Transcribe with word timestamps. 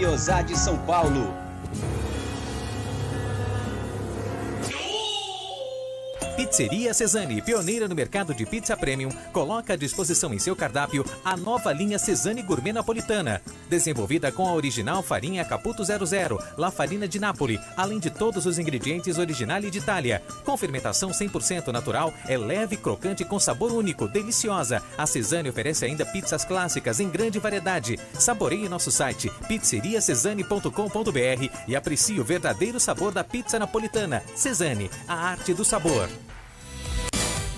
Guiosá 0.00 0.40
de 0.40 0.56
São 0.56 0.78
Paulo. 0.78 1.34
Pizzeria 6.36 6.94
Cesani, 6.94 7.42
pioneira 7.42 7.86
no 7.86 7.94
mercado 7.94 8.32
de 8.32 8.46
pizza 8.46 8.74
premium, 8.74 9.10
coloca 9.30 9.74
à 9.74 9.76
disposição 9.76 10.32
em 10.32 10.38
seu 10.38 10.56
cardápio 10.56 11.04
a 11.22 11.36
nova 11.36 11.70
linha 11.70 11.98
Cesani 11.98 12.40
Gourmet 12.40 12.72
Napolitana. 12.72 13.42
Desenvolvida 13.70 14.32
com 14.32 14.48
a 14.48 14.52
original 14.52 15.00
farinha 15.00 15.44
Caputo 15.44 15.84
00, 15.84 16.42
La 16.58 16.72
Farina 16.72 17.06
de 17.06 17.20
Nápoles, 17.20 17.60
além 17.76 18.00
de 18.00 18.10
todos 18.10 18.44
os 18.44 18.58
ingredientes 18.58 19.16
originais 19.16 19.70
de 19.70 19.78
Itália. 19.78 20.20
Com 20.44 20.56
fermentação 20.56 21.10
100% 21.10 21.68
natural, 21.68 22.12
é 22.26 22.36
leve, 22.36 22.76
crocante 22.76 23.24
com 23.24 23.38
sabor 23.38 23.72
único, 23.72 24.08
deliciosa. 24.08 24.82
A 24.98 25.06
Cesani 25.06 25.50
oferece 25.50 25.84
ainda 25.84 26.04
pizzas 26.04 26.44
clássicas 26.44 26.98
em 26.98 27.08
grande 27.08 27.38
variedade. 27.38 27.96
Saboreie 28.14 28.68
nosso 28.68 28.90
site 28.90 29.30
pizzeriacesani.com.br 29.46 31.48
e 31.68 31.76
aprecie 31.76 32.18
o 32.18 32.24
verdadeiro 32.24 32.80
sabor 32.80 33.12
da 33.12 33.22
pizza 33.22 33.56
napolitana. 33.56 34.20
Cesani, 34.34 34.90
a 35.06 35.14
arte 35.14 35.54
do 35.54 35.64
sabor. 35.64 36.08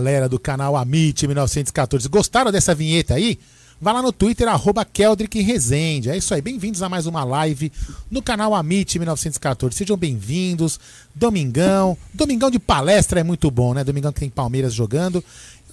Galera 0.00 0.30
do 0.30 0.38
canal 0.38 0.76
Amit 0.76 1.26
1914, 1.26 2.08
gostaram 2.08 2.50
dessa 2.50 2.74
vinheta 2.74 3.14
aí? 3.14 3.38
Vá 3.78 3.92
lá 3.92 4.00
no 4.00 4.12
Twitter, 4.12 4.48
arroba 4.48 4.82
Keldrick 4.82 5.40
Rezende. 5.42 6.08
É 6.08 6.16
isso 6.16 6.32
aí, 6.32 6.40
bem-vindos 6.40 6.82
a 6.82 6.88
mais 6.88 7.06
uma 7.06 7.22
live 7.22 7.70
no 8.10 8.22
canal 8.22 8.54
Amit 8.54 8.98
1914. 8.98 9.76
Sejam 9.76 9.96
bem-vindos. 9.98 10.80
Domingão. 11.14 11.96
Domingão 12.14 12.50
de 12.50 12.58
palestra 12.58 13.20
é 13.20 13.22
muito 13.22 13.50
bom, 13.50 13.74
né? 13.74 13.84
Domingão 13.84 14.12
que 14.12 14.20
tem 14.20 14.30
Palmeiras 14.30 14.72
jogando. 14.72 15.22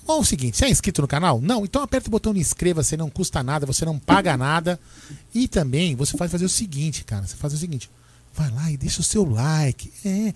Bom, 0.05 0.17
é 0.17 0.19
o 0.21 0.25
seguinte, 0.25 0.57
você 0.57 0.65
é 0.65 0.69
inscrito 0.69 1.01
no 1.01 1.07
canal? 1.07 1.41
Não? 1.41 1.63
Então 1.63 1.81
aperta 1.81 2.09
o 2.09 2.11
botão 2.11 2.33
de 2.33 2.39
inscreva-se, 2.39 2.95
não 2.97 3.09
custa 3.09 3.41
nada, 3.41 3.65
você 3.65 3.85
não 3.85 3.97
paga 3.97 4.35
nada. 4.37 4.77
E 5.33 5.47
também 5.47 5.95
você 5.95 6.17
faz 6.17 6.31
fazer 6.31 6.45
o 6.45 6.49
seguinte, 6.49 7.03
cara. 7.05 7.25
Você 7.25 7.35
faz 7.35 7.53
o 7.53 7.57
seguinte. 7.57 7.89
Vai 8.37 8.51
lá 8.51 8.71
e 8.71 8.77
deixa 8.77 9.01
o 9.01 9.03
seu 9.03 9.27
like. 9.27 9.91
É, 10.05 10.31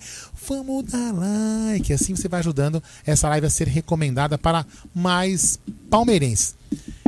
vamos 0.48 0.82
dar 0.90 1.14
like. 1.14 1.92
Assim 1.92 2.16
você 2.16 2.26
vai 2.26 2.40
ajudando 2.40 2.82
essa 3.06 3.28
live 3.28 3.46
a 3.46 3.50
ser 3.50 3.68
recomendada 3.68 4.36
para 4.36 4.66
mais 4.92 5.56
palmeirenses. 5.88 6.56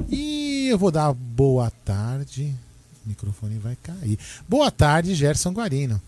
E 0.08 0.69
eu 0.70 0.79
vou 0.79 0.93
dar 0.93 1.12
boa 1.12 1.69
tarde. 1.85 2.55
O 3.05 3.08
microfone 3.08 3.58
vai 3.58 3.76
cair. 3.82 4.17
Boa 4.49 4.70
tarde, 4.70 5.17
Gerson 5.17 5.50
Guarino. 5.50 6.00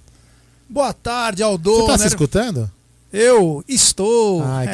Boa 0.71 0.93
tarde, 0.93 1.43
Aldo. 1.43 1.81
Você 1.81 1.87
tá 1.89 1.99
se 1.99 2.07
escutando? 2.07 2.71
Eu 3.13 3.65
estou. 3.67 4.45
Ai, 4.45 4.69
que 4.69 4.73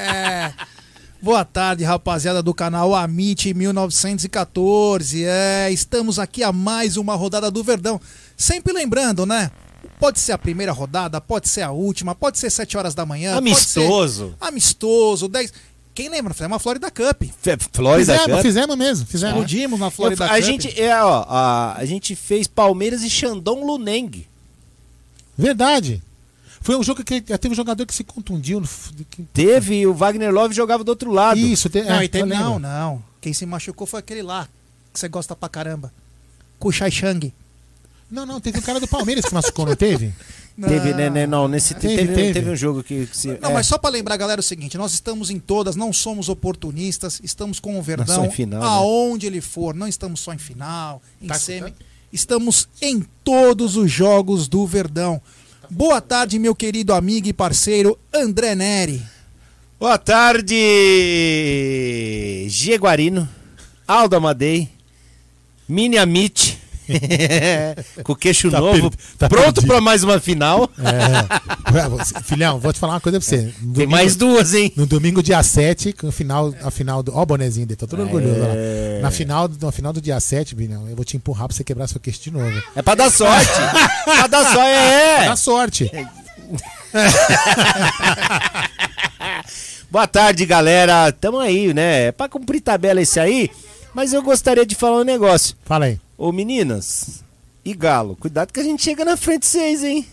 É. 0.00 0.54
Boa 1.22 1.44
tarde, 1.44 1.84
rapaziada 1.84 2.42
do 2.42 2.54
canal 2.54 2.94
Amit 2.94 3.52
1914. 3.52 5.22
É, 5.22 5.70
estamos 5.70 6.18
aqui 6.18 6.42
a 6.42 6.50
mais 6.50 6.96
uma 6.96 7.14
rodada 7.14 7.50
do 7.50 7.62
Verdão. 7.62 8.00
Sempre 8.40 8.72
lembrando, 8.72 9.26
né? 9.26 9.50
Pode 9.98 10.18
ser 10.18 10.32
a 10.32 10.38
primeira 10.38 10.72
rodada, 10.72 11.20
pode 11.20 11.46
ser 11.46 11.60
a 11.60 11.70
última, 11.70 12.14
pode 12.14 12.38
ser 12.38 12.48
7 12.48 12.78
horas 12.78 12.94
da 12.94 13.04
manhã. 13.04 13.34
pode 13.34 13.54
ser 13.54 13.80
Amistoso. 13.80 14.34
Amistoso, 14.40 15.28
10. 15.28 15.52
Quem 15.94 16.08
lembra? 16.08 16.32
Fizemos 16.32 16.52
uma 16.54 16.58
Florida 16.58 16.90
Cup. 16.90 17.22
F- 17.24 17.58
Florida 17.72 18.12
fizemos, 18.14 18.36
Cup. 18.36 18.42
fizemos 18.42 18.76
mesmo. 18.78 19.06
Fizemos. 19.06 19.34
Explodimos 19.34 19.78
na 19.80 19.90
Florida 19.90 20.24
Eu- 20.24 20.30
a 20.30 20.34
Cup. 20.36 20.44
gente 20.44 20.80
é, 20.80 21.02
ó, 21.04 21.24
a, 21.28 21.74
a 21.76 21.84
gente 21.84 22.16
fez 22.16 22.46
Palmeiras 22.46 23.02
e 23.02 23.10
Xandão 23.10 23.62
Luneng. 23.66 24.26
Verdade. 25.36 26.02
Foi 26.62 26.76
um 26.76 26.82
jogo 26.82 27.02
que 27.02 27.20
teve 27.20 27.48
um 27.52 27.54
jogador 27.54 27.84
que 27.86 27.94
se 27.94 28.04
contundiu. 28.04 28.60
no 28.60 28.68
Teve 29.32 29.86
o 29.86 29.94
Wagner 29.94 30.32
Love 30.32 30.54
jogava 30.54 30.84
do 30.84 30.90
outro 30.90 31.10
lado. 31.10 31.38
Isso, 31.38 31.68
te, 31.68 31.82
Não, 31.82 32.00
é, 32.00 32.08
não, 32.26 32.58
não. 32.58 33.02
Quem 33.20 33.32
se 33.32 33.44
machucou 33.46 33.86
foi 33.86 34.00
aquele 34.00 34.22
lá, 34.22 34.48
que 34.92 34.98
você 35.00 35.08
gosta 35.08 35.34
pra 35.36 35.48
caramba. 35.48 35.92
Kushai 36.58 36.90
Shang. 36.90 37.32
Não, 38.10 38.26
não, 38.26 38.40
teve 38.40 38.58
um 38.58 38.62
cara 38.62 38.80
do 38.80 38.88
Palmeiras 38.88 39.24
que 39.24 39.32
machucou, 39.32 39.66
não 39.66 39.76
teve? 39.76 40.12
Teve, 40.60 40.92
né, 40.92 41.08
né, 41.08 41.26
não, 41.26 41.48
nesse 41.48 41.74
Teve, 41.74 41.96
teve, 41.96 42.14
teve. 42.14 42.32
teve 42.34 42.50
um 42.50 42.56
jogo 42.56 42.82
que, 42.82 43.06
que 43.06 43.16
se, 43.16 43.28
Não, 43.40 43.48
é, 43.50 43.52
mas 43.54 43.66
só 43.66 43.78
pra 43.78 43.88
lembrar, 43.88 44.18
galera, 44.18 44.40
é 44.40 44.42
o 44.42 44.44
seguinte: 44.44 44.76
nós 44.76 44.92
estamos 44.92 45.30
em 45.30 45.38
todas, 45.38 45.74
não 45.74 45.90
somos 45.90 46.28
oportunistas, 46.28 47.18
estamos 47.24 47.58
com 47.58 47.74
o 47.74 47.76
só 47.76 47.82
Verdão 47.82 48.26
em 48.26 48.30
final, 48.30 48.60
né? 48.60 48.66
aonde 48.66 49.26
ele 49.26 49.40
for. 49.40 49.74
Não 49.74 49.88
estamos 49.88 50.20
só 50.20 50.34
em 50.34 50.38
final, 50.38 51.00
em 51.22 51.28
Tá 51.28 51.34
semi. 51.38 51.72
Estamos 52.12 52.68
em 52.82 53.02
todos 53.24 53.76
os 53.76 53.90
jogos 53.90 54.48
do 54.48 54.66
Verdão. 54.66 55.22
Boa 55.70 56.00
tarde, 56.00 56.38
meu 56.38 56.54
querido 56.54 56.92
amigo 56.92 57.28
e 57.28 57.32
parceiro 57.32 57.98
André 58.12 58.54
Neri. 58.54 59.00
Boa 59.78 59.96
tarde, 59.96 60.56
G 62.50 62.76
Guarino, 62.76 63.26
Aldo 63.88 64.16
Amadei, 64.16 64.68
Mini 65.66 65.96
Amit, 65.96 66.58
com 68.04 68.14
queixo 68.14 68.50
Tá 68.50 68.58
novo, 68.60 68.90
tá 69.18 69.28
pronto 69.28 69.62
pra 69.66 69.80
mais 69.80 70.02
uma 70.04 70.18
final. 70.20 70.70
É. 70.78 72.22
Filhão, 72.24 72.58
vou 72.58 72.72
te 72.72 72.78
falar 72.78 72.94
uma 72.94 73.00
coisa 73.00 73.18
pra 73.20 73.26
você. 73.28 73.36
No 73.36 73.44
Tem 73.52 73.72
domingo- 73.72 73.90
mais 73.92 74.16
duas, 74.16 74.54
hein? 74.54 74.72
No 74.76 74.86
domingo, 74.86 75.22
dia 75.22 75.42
7, 75.42 75.92
com 75.92 76.08
o 76.08 76.12
final, 76.12 76.54
a 76.62 76.70
final 76.70 77.02
do. 77.02 77.14
Ó, 77.16 77.22
o 77.22 77.26
bonezinho 77.26 77.66
dele, 77.66 77.76
tô 77.76 77.86
todo 77.86 78.00
orgulhoso. 78.02 78.40
É. 78.42 78.96
Lá. 78.96 79.02
Na 79.02 79.10
final, 79.10 79.46
do- 79.48 79.64
na 79.66 79.72
final 79.72 79.92
do 79.92 80.00
dia 80.00 80.18
7, 80.20 80.54
Bilhão, 80.54 80.88
eu 80.88 80.96
vou 80.96 81.04
te 81.04 81.16
empurrar 81.16 81.46
pra 81.48 81.56
você 81.56 81.62
quebrar 81.64 81.86
seu 81.86 82.00
queixo 82.00 82.20
de 82.22 82.30
novo. 82.30 82.62
É 82.74 82.82
pra 82.82 82.94
dar 82.94 83.10
sorte. 83.10 83.50
pra 84.04 84.26
dar 84.26 84.44
sorte, 84.44 84.58
é. 84.68 85.24
Dá 85.28 85.36
sorte. 85.36 85.90
Boa 89.90 90.06
tarde, 90.06 90.46
galera. 90.46 91.12
Tamo 91.12 91.38
aí, 91.38 91.74
né? 91.74 92.06
É 92.06 92.12
pra 92.12 92.28
cumprir 92.28 92.60
tabela 92.60 93.00
esse 93.00 93.18
aí, 93.18 93.50
mas 93.94 94.12
eu 94.12 94.22
gostaria 94.22 94.64
de 94.64 94.74
falar 94.74 95.00
um 95.00 95.04
negócio. 95.04 95.56
Fala 95.64 95.86
aí. 95.86 95.98
Ô, 96.20 96.32
meninas 96.32 97.24
e 97.64 97.72
galo, 97.72 98.14
cuidado 98.14 98.52
que 98.52 98.60
a 98.60 98.62
gente 98.62 98.82
chega 98.82 99.06
na 99.06 99.16
frente 99.16 99.40
de 99.40 99.46
vocês, 99.46 99.82
hein? 99.82 100.06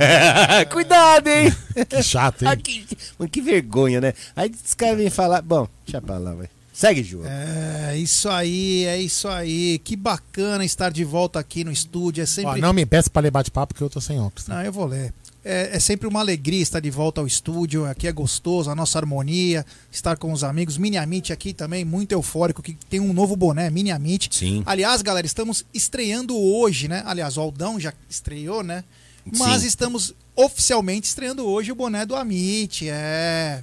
cuidado, 0.72 1.28
hein? 1.28 1.54
Que 1.86 2.02
chato, 2.02 2.40
hein? 2.40 2.48
Ah, 2.48 2.56
que, 2.56 2.86
mano, 3.18 3.30
que 3.30 3.42
vergonha, 3.42 4.00
né? 4.00 4.14
Aí 4.34 4.50
os 4.64 4.72
caras 4.72 4.96
vêm 4.96 5.10
falar. 5.10 5.42
Bom, 5.42 5.68
deixa 5.84 6.00
pra 6.00 6.16
lá, 6.16 6.32
vai. 6.32 6.48
Segue, 6.72 7.02
Ju. 7.02 7.22
É, 7.26 7.98
isso 7.98 8.30
aí, 8.30 8.86
é 8.86 8.96
isso 8.96 9.28
aí. 9.28 9.78
Que 9.80 9.94
bacana 9.94 10.64
estar 10.64 10.90
de 10.90 11.04
volta 11.04 11.38
aqui 11.38 11.64
no 11.64 11.70
estúdio. 11.70 12.22
É 12.22 12.24
Ó, 12.24 12.26
sempre. 12.26 12.60
não 12.62 12.72
me 12.72 12.86
peça 12.86 13.10
pra 13.10 13.20
ler 13.20 13.30
bate-papo 13.30 13.74
porque 13.74 13.84
eu 13.84 13.90
tô 13.90 14.00
sem 14.00 14.18
óculos. 14.18 14.48
Não, 14.48 14.62
eu 14.62 14.72
vou 14.72 14.86
ler. 14.86 15.12
É, 15.44 15.76
é 15.76 15.80
sempre 15.80 16.06
uma 16.06 16.20
alegria 16.20 16.62
estar 16.62 16.78
de 16.80 16.90
volta 16.90 17.20
ao 17.20 17.26
estúdio. 17.26 17.84
Aqui 17.84 18.06
é 18.06 18.12
gostoso, 18.12 18.70
a 18.70 18.74
nossa 18.74 18.98
harmonia, 18.98 19.66
estar 19.90 20.16
com 20.16 20.32
os 20.32 20.44
amigos. 20.44 20.78
Mini 20.78 20.96
Amit 20.96 21.32
aqui 21.32 21.52
também, 21.52 21.84
muito 21.84 22.12
eufórico, 22.12 22.62
que 22.62 22.74
tem 22.88 23.00
um 23.00 23.12
novo 23.12 23.34
boné, 23.34 23.68
Mini 23.68 23.90
Amit. 23.90 24.28
Sim. 24.32 24.62
Aliás, 24.64 25.02
galera, 25.02 25.26
estamos 25.26 25.64
estreando 25.74 26.38
hoje, 26.38 26.86
né? 26.86 27.02
Aliás, 27.04 27.36
o 27.36 27.40
Aldão 27.40 27.80
já 27.80 27.92
estreou, 28.08 28.62
né? 28.62 28.84
Mas 29.24 29.62
Sim. 29.62 29.68
estamos 29.68 30.14
oficialmente 30.34 31.08
estreando 31.08 31.44
hoje 31.46 31.72
o 31.72 31.74
boné 31.74 32.06
do 32.06 32.14
Amit. 32.16 32.88
É. 32.88 33.62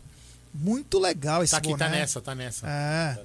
Muito 0.53 0.99
legal 0.99 1.43
esse 1.43 1.51
Tá 1.51 1.57
aqui, 1.57 1.69
boné. 1.69 1.85
tá 1.85 1.89
nessa, 1.91 2.21
tá 2.21 2.35
nessa. 2.35 2.67
É. 2.67 3.17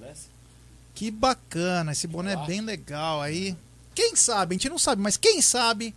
Que 0.94 1.10
bacana, 1.10 1.90
esse 1.92 2.06
boné 2.06 2.34
é 2.34 2.46
bem 2.46 2.60
legal 2.60 3.20
aí. 3.20 3.56
Quem 3.94 4.14
sabe, 4.14 4.54
a 4.54 4.58
gente 4.58 4.68
não 4.68 4.78
sabe, 4.78 5.02
mas 5.02 5.16
quem 5.16 5.40
sabe 5.40 5.94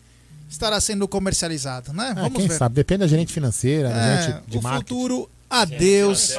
estará 0.49 0.79
sendo 0.81 1.07
comercializado, 1.07 1.93
né? 1.93 2.09
É, 2.11 2.13
Vamos 2.13 2.33
quem 2.37 2.47
ver. 2.47 2.57
sabe? 2.57 2.75
Depende 2.75 2.99
da 2.99 3.07
gerente 3.07 3.33
financeira, 3.33 3.89
da 3.89 3.95
É, 3.95 4.21
gerente 4.21 4.43
de 4.47 4.57
o 4.57 4.61
marketing. 4.61 4.87
futuro, 4.93 5.29
adeus. 5.49 6.33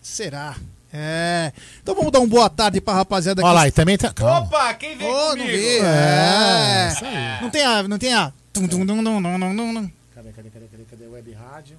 Será? 0.00 0.56
É. 0.92 1.52
Então 1.82 1.94
vamos 1.94 2.12
dar 2.12 2.18
uma 2.18 2.28
boa 2.28 2.50
tarde 2.50 2.80
pra 2.80 2.92
rapaziada 2.94 3.42
Olha 3.42 3.52
lá, 3.52 3.60
aqui. 3.62 3.68
e 3.68 3.72
também 3.72 3.96
tá. 3.96 4.12
Calma. 4.12 4.46
Opa, 4.46 4.74
quem 4.74 4.96
veio 4.98 5.10
não 5.10 5.30
comigo? 5.30 5.48
vi. 5.48 5.78
É, 5.78 6.88
É. 6.88 6.92
isso 6.92 7.04
aí. 7.04 7.42
Não 7.42 7.50
tem 7.50 7.64
a. 7.64 7.82
Não 7.88 7.98
tem 7.98 8.14
a. 8.14 8.32
tum, 8.52 8.68
tum, 8.68 8.84
tum, 8.86 9.02
tum, 9.02 9.22
tum, 9.22 9.22
tum, 9.22 9.56
tum. 9.74 9.90
Cadê, 10.14 10.30
cadê, 10.32 10.50
cadê, 10.50 10.66
cadê, 10.66 10.84
cadê? 10.90 11.06
Web 11.06 11.32
rádio. 11.32 11.76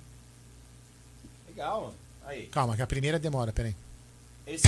Legal, 1.49 1.81
mano. 1.81 1.93
Aí. 2.25 2.47
Calma, 2.47 2.75
que 2.75 2.81
a 2.81 2.87
primeira 2.87 3.19
demora, 3.19 3.51
peraí. 3.53 3.75
Esse 4.45 4.67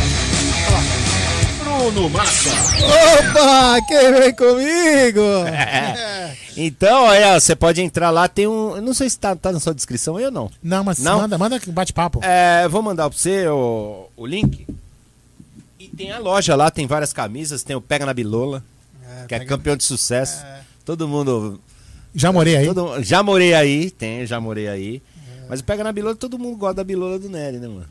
Bruno 1.59 2.09
Massa. 2.09 2.49
Opa, 2.49 3.81
quem 3.87 4.13
vem 4.13 4.33
comigo? 4.35 5.47
É. 5.47 6.35
Então, 6.55 7.03
olha, 7.03 7.37
você 7.39 7.55
pode 7.55 7.81
entrar 7.81 8.09
lá, 8.09 8.27
tem 8.29 8.47
um. 8.47 8.77
eu 8.77 8.81
Não 8.81 8.93
sei 8.93 9.09
se 9.09 9.19
tá, 9.19 9.35
tá 9.35 9.51
na 9.51 9.59
sua 9.59 9.73
descrição 9.75 10.15
aí 10.15 10.25
ou 10.25 10.31
não. 10.31 10.49
Não, 10.63 10.83
mas 10.83 10.99
Não? 10.99 11.19
manda, 11.19 11.37
manda 11.37 11.59
que 11.59 11.69
bate-papo. 11.69 12.21
É, 12.23 12.67
vou 12.69 12.81
mandar 12.81 13.09
pra 13.09 13.17
você 13.17 13.47
o, 13.47 14.07
o 14.15 14.25
link. 14.25 14.65
E 15.77 15.87
tem 15.89 16.11
a 16.11 16.19
loja 16.19 16.55
lá, 16.55 16.71
tem 16.71 16.87
várias 16.87 17.11
camisas, 17.11 17.61
tem 17.61 17.75
o 17.75 17.81
Pega 17.81 18.05
na 18.05 18.13
Bilola, 18.13 18.63
que 19.27 19.35
é 19.35 19.39
campeão 19.43 19.75
de 19.75 19.83
sucesso. 19.83 20.43
Todo 20.85 21.07
mundo. 21.07 21.59
Já 22.13 22.31
morei 22.31 22.55
aí. 22.55 22.65
todo- 22.73 23.03
já 23.03 23.21
morei 23.21 23.53
aí, 23.53 23.91
tem, 23.91 24.25
já 24.25 24.39
morei 24.39 24.69
aí. 24.69 25.01
Mas 25.49 25.59
o 25.59 25.63
Pega 25.65 25.83
na 25.83 25.91
Bilola, 25.91 26.15
todo 26.15 26.39
mundo 26.39 26.55
gosta 26.55 26.75
da 26.75 26.83
Bilola 26.85 27.19
do 27.19 27.29
Nery, 27.29 27.57
né, 27.57 27.67
mano? 27.67 27.85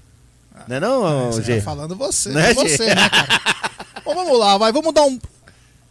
Não 0.68 0.76
é 0.76 0.80
não, 0.80 1.32
Você 1.32 1.42
Gê? 1.42 1.56
tá 1.56 1.62
falando 1.62 1.96
você, 1.96 2.30
Né, 2.30 2.50
é 2.50 2.54
você, 2.54 2.94
né, 2.94 3.08
cara? 3.08 3.40
Bom, 4.04 4.14
vamos 4.14 4.38
lá, 4.38 4.56
vai. 4.58 4.72
Vamos 4.72 4.92
dar 4.94 5.02
um, 5.04 5.18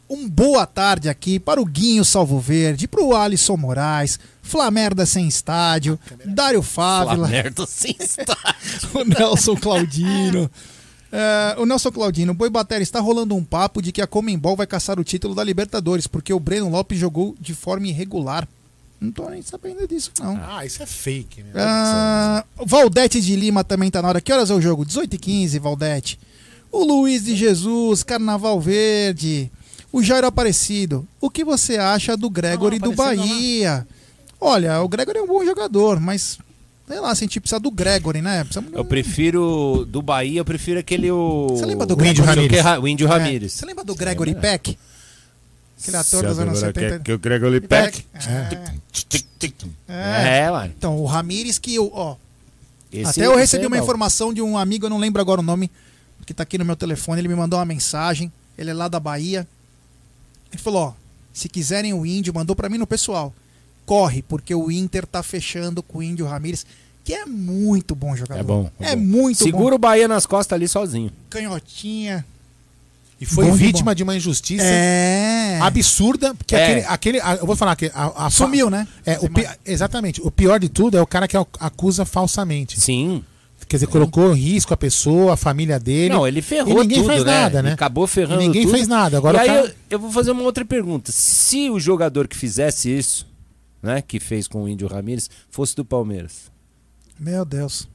um 0.10 0.29
boa 0.29 0.65
tarde 0.65 1.10
aqui 1.10 1.39
para 1.39 1.62
o 1.62 1.65
Guinho 1.65 2.05
Salvo 2.05 2.39
Verde, 2.39 2.88
para 2.88 3.03
o 3.03 3.15
Alisson 3.15 3.58
Moraes, 3.58 4.20
Flamerda 4.41 5.05
Sem 5.05 5.27
Estádio, 5.27 6.00
Dário 6.25 6.62
Fávila, 6.62 7.27
merda 7.27 7.65
sem 7.65 7.96
estágio. 8.00 8.36
o 8.93 9.03
Nelson 9.03 9.55
Claudino. 9.55 10.50
É, 11.15 11.55
o 11.60 11.65
Nelson 11.67 11.91
Claudino, 11.91 12.32
o 12.32 12.36
Boi 12.36 12.50
Batera, 12.50 12.82
está 12.82 13.00
rolando 13.00 13.36
um 13.36 13.43
papo 13.43 13.84
de 13.84 13.91
que 13.91 14.01
a 14.01 14.08
Comembol 14.08 14.55
vai 14.55 14.65
caçar 14.65 15.00
o 15.00 15.03
título 15.03 15.36
da 15.36 15.43
Libertadores, 15.43 16.08
porque 16.08 16.34
o 16.34 16.39
Breno 16.39 16.67
Lopes 16.72 16.98
jogou 16.98 17.36
de 17.39 17.53
forma 17.53 17.86
irregular. 17.86 18.48
Não 19.03 19.12
tô 19.12 19.29
nem 19.29 19.41
sabendo 19.41 19.86
disso, 19.86 20.12
não. 20.17 20.39
Ah, 20.41 20.65
isso 20.65 20.81
é 20.81 20.86
fake, 20.86 21.43
né? 21.43 21.51
Ah, 21.55 22.45
Valdete 22.65 23.19
de 23.19 23.36
Lima 23.36 23.62
também 23.62 23.91
tá 23.91 24.01
na 24.01 24.07
hora. 24.07 24.22
Que 24.22 24.31
horas 24.31 24.50
é 24.50 24.53
o 24.53 24.62
jogo? 24.62 24.86
18 24.86 25.15
e 25.15 25.17
15 25.19 25.60
Valdete. 25.60 26.17
O 26.72 26.86
Luiz 26.86 27.25
de 27.25 27.36
Jesus, 27.36 28.01
Carnaval 28.01 28.62
Verde. 28.62 29.51
O 29.91 30.01
Jairo 30.01 30.25
Aparecido. 30.25 31.05
O 31.19 31.29
que 31.29 31.43
você 31.43 31.77
acha 31.77 32.15
do 32.15 32.29
Gregory 32.29 32.79
Não, 32.79 32.89
do 32.89 32.89
não, 32.91 32.95
Bahia? 32.95 33.86
Olha, 34.39 34.81
o 34.81 34.88
Gregory 34.88 35.19
é 35.19 35.22
um 35.22 35.27
bom 35.27 35.43
jogador, 35.43 36.00
mas 36.00 36.39
sei 36.88 37.00
lá, 37.00 37.13
se 37.13 37.24
a 37.24 37.27
gente 37.27 37.39
precisa 37.41 37.60
do 37.60 37.69
Gregory, 37.69 38.22
né? 38.22 38.43
Precisa... 38.45 38.65
Eu 38.72 38.86
prefiro 38.86 39.86
do 39.88 40.01
Bahia, 40.01 40.39
eu 40.39 40.45
prefiro 40.45 40.79
aquele 40.79 41.12
o. 41.12 41.48
Você 41.50 41.65
lembra 41.65 41.86
do 41.86 41.95
O 41.95 42.05
Índio 42.05 42.24
Gregory? 42.24 42.57
Ramírez. 42.57 42.81
O 42.83 42.88
Índio 42.88 43.07
É, 43.07 43.10
Ramírez. 43.10 43.53
Você 43.53 43.65
lembra 43.65 43.83
do 43.83 43.95
Gregory 43.95 44.33
Peck? 44.33 44.77
Aquele 45.84 45.98
ator 45.98 46.24
dos 46.25 46.40
anos 46.40 46.60
70. 46.60 47.00
Que 47.00 47.13
o 47.13 47.20
Gregory 47.20 47.62
Peck. 47.62 48.06
É, 49.88 50.40
É. 50.40 50.52
mano. 50.52 50.74
Então, 50.78 50.98
o 50.98 51.06
Ramírez 51.06 51.60
que 51.60 51.75
eu, 51.75 51.92
ó, 51.94 52.16
Esse- 52.92 53.22
Até 53.22 53.25
eu 53.25 53.36
recebi 53.36 53.63
é 53.63 53.68
uma 53.68 53.75
bom. 53.78 53.82
informação 53.84 54.32
de 54.32 54.40
um 54.40 54.56
amigo, 54.56 54.86
eu 54.86 54.90
não 54.90 55.00
lembro 55.00 55.20
agora 55.20 55.42
o 55.42 55.44
nome, 55.44 55.72
que 56.28 56.34
tá 56.34 56.44
aqui 56.44 56.60
no 56.60 56.63
meu 56.66 56.75
telefone, 56.75 57.20
ele 57.20 57.28
me 57.28 57.34
mandou 57.34 57.58
uma 57.58 57.66
mensagem, 57.66 58.32
ele 58.56 58.70
é 58.70 58.74
lá 58.74 58.88
da 58.88 59.00
Bahia. 59.00 59.48
Ele 60.52 60.62
falou, 60.62 60.84
ó, 60.90 60.94
se 61.34 61.50
quiserem 61.50 61.92
o 61.92 62.06
Índio, 62.06 62.32
mandou 62.36 62.56
pra 62.56 62.70
mim 62.70 62.78
no 62.78 62.86
pessoal. 62.86 63.34
Corre, 63.84 64.22
porque 64.22 64.54
o 64.54 64.70
Inter 64.70 65.08
tá 65.08 65.24
fechando 65.24 65.82
com 65.82 65.98
o 65.98 66.04
Índio 66.04 66.28
Ramírez, 66.28 66.68
que 67.04 67.16
é 67.16 67.25
muito 67.25 67.96
bom 67.96 68.16
jogador. 68.16 68.40
É 68.40 68.44
bom. 68.44 68.72
É, 68.80 68.96
muito 68.96 69.44
Segura 69.44 69.74
o 69.74 69.80
Bahia 69.80 70.08
nas 70.08 70.28
costas 70.28 70.56
ali 70.56 70.68
sozinho. 70.68 71.10
bom. 71.10 71.16
Canhotinha. 71.32 72.24
E 73.24 73.25
foi 73.25 73.46
Bom 73.46 73.51
de 73.53 73.58
vítima 73.58 73.92
bom. 73.92 73.96
de 73.96 74.03
uma 74.03 74.15
injustiça 74.15 74.65
É. 74.65 75.58
absurda, 75.62 76.36
porque 76.36 76.56
É. 76.56 76.63
aquele, 76.86 77.20
aquele. 77.20 77.39
Eu 77.39 77.46
vou 77.48 77.56
falar 77.56 77.75
que. 77.75 77.89
A, 77.96 78.25
a- 78.25 78.30
Sumiu, 78.30 78.70
né? 78.70 78.86
É, 79.06 79.18
o 79.20 79.30
pi- 79.30 79.48
exatamente. 79.65 80.22
O 80.22 80.30
pior 80.30 80.60
de 80.60 80.68
tudo 80.70 80.98
é 80.98 81.01
o 81.01 81.08
cara 81.08 81.27
que 81.27 81.38
acusa 81.38 82.03
falsamente. 82.06 82.80
Sim. 82.80 83.24
Quer 83.68 83.77
dizer, 83.77 83.88
colocou 83.88 84.36
em 84.36 84.39
risco 84.39 84.74
a 84.74 84.77
pessoa, 84.77 85.34
a 85.34 85.38
família 85.38 85.80
dele. 85.80 86.13
Não, 86.13 86.27
ele 86.27 86.42
ferrou 86.42 86.77
e 86.80 86.82
ninguém 86.82 86.98
tudo, 87.00 87.10
fez 87.12 87.24
né? 87.24 87.32
nada, 87.32 87.60
Ele 87.60 87.68
né? 87.70 87.74
acabou 87.74 88.06
ferrando 88.06 88.42
E 88.42 88.46
ninguém 88.48 88.63
tudo. 88.63 88.74
fez 88.75 88.88
nada. 88.88 89.18
Agora 89.18 89.38
e 89.38 89.42
aí 89.42 89.48
cara... 89.48 89.60
eu, 89.68 89.74
eu 89.92 90.00
vou 90.00 90.12
fazer 90.12 90.32
uma 90.32 90.44
outra 90.44 90.65
pergunta. 90.65 91.12
Se 91.13 91.70
o 91.70 91.80
jogador 91.80 92.27
que 92.27 92.36
fizesse 92.36 92.96
isso, 92.96 93.25
né, 93.82 94.01
que 94.01 94.20
fez 94.20 94.48
com 94.50 94.63
o 94.63 94.68
Índio 94.70 94.88
Ramírez, 94.88 95.30
fosse 95.50 95.75
do 95.75 95.84
Palmeiras, 95.86 96.51
Meu 97.20 97.46
Deus. 97.46 97.88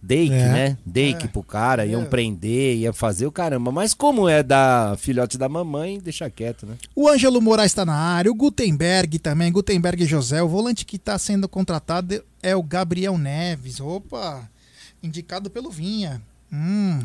Dake, 0.00 0.32
É. 0.32 0.52
né? 0.52 0.78
Dake 0.86 1.26
pro 1.28 1.42
cara, 1.42 1.84
iam 1.84 2.02
É. 2.02 2.04
prender, 2.04 2.76
ia 2.76 2.92
fazer 2.92 3.26
o 3.26 3.32
caramba. 3.32 3.72
Mas 3.72 3.92
como 3.94 4.28
é 4.28 4.42
da 4.42 4.96
filhote 4.98 5.36
da 5.36 5.48
mamãe, 5.48 5.98
deixa 5.98 6.30
quieto, 6.30 6.66
né? 6.66 6.76
O 6.94 7.08
Ângelo 7.08 7.40
Moraes 7.42 7.72
está 7.72 7.84
na 7.84 7.94
área, 7.96 8.30
o 8.30 8.34
Gutenberg 8.34 9.18
também, 9.18 9.50
Gutenberg 9.50 10.04
José. 10.06 10.40
O 10.42 10.48
volante 10.48 10.84
que 10.84 10.96
está 10.96 11.18
sendo 11.18 11.48
contratado 11.48 12.22
é 12.42 12.54
o 12.54 12.62
Gabriel 12.62 13.18
Neves. 13.18 13.80
Opa! 13.80 14.48
Indicado 15.02 15.50
pelo 15.50 15.70
Vinha. 15.70 16.22
Hum. 16.52 17.00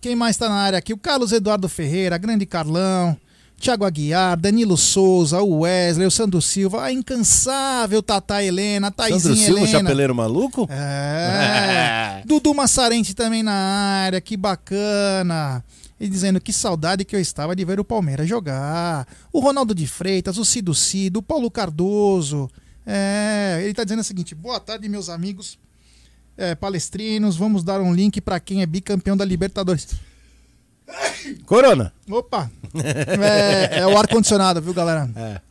Quem 0.00 0.14
mais 0.14 0.36
está 0.36 0.48
na 0.48 0.56
área 0.56 0.78
aqui? 0.78 0.92
O 0.92 0.98
Carlos 0.98 1.32
Eduardo 1.32 1.68
Ferreira, 1.68 2.18
Grande 2.18 2.44
Carlão, 2.44 3.16
Thiago 3.64 3.86
Aguiar, 3.86 4.36
Danilo 4.36 4.76
Souza, 4.76 5.40
o 5.40 5.60
Wesley, 5.60 6.06
o 6.06 6.10
Sandro 6.10 6.42
Silva, 6.42 6.84
a 6.84 6.92
incansável 6.92 8.02
Tata 8.02 8.44
Helena, 8.44 8.88
a 8.88 8.90
Taizinha 8.90 9.20
Sandro 9.20 9.36
Silva, 9.36 9.60
Helena. 9.60 9.78
chapeleiro 9.78 10.14
maluco? 10.14 10.68
É. 10.70 12.22
Dudu 12.28 12.52
Massarente 12.52 13.14
também 13.14 13.42
na 13.42 13.54
área, 13.54 14.20
que 14.20 14.36
bacana. 14.36 15.64
E 15.98 16.06
dizendo 16.06 16.42
que 16.42 16.52
saudade 16.52 17.06
que 17.06 17.16
eu 17.16 17.20
estava 17.20 17.56
de 17.56 17.64
ver 17.64 17.80
o 17.80 17.84
Palmeiras 17.84 18.28
jogar. 18.28 19.08
O 19.32 19.40
Ronaldo 19.40 19.74
de 19.74 19.86
Freitas, 19.86 20.36
o 20.36 20.44
Cido 20.44 20.74
Cido, 20.74 21.20
o 21.20 21.22
Paulo 21.22 21.50
Cardoso. 21.50 22.50
É, 22.86 23.60
ele 23.62 23.70
está 23.70 23.82
dizendo 23.82 24.00
o 24.00 24.04
seguinte: 24.04 24.34
boa 24.34 24.60
tarde, 24.60 24.90
meus 24.90 25.08
amigos 25.08 25.58
é, 26.36 26.54
palestrinos. 26.54 27.34
Vamos 27.34 27.64
dar 27.64 27.80
um 27.80 27.94
link 27.94 28.20
para 28.20 28.38
quem 28.38 28.60
é 28.60 28.66
bicampeão 28.66 29.16
da 29.16 29.24
Libertadores. 29.24 29.88
Corona. 31.46 31.92
Opa! 32.10 32.50
É, 32.74 33.80
é 33.80 33.86
o 33.86 33.96
ar-condicionado, 33.96 34.60
viu, 34.60 34.74
galera? 34.74 35.08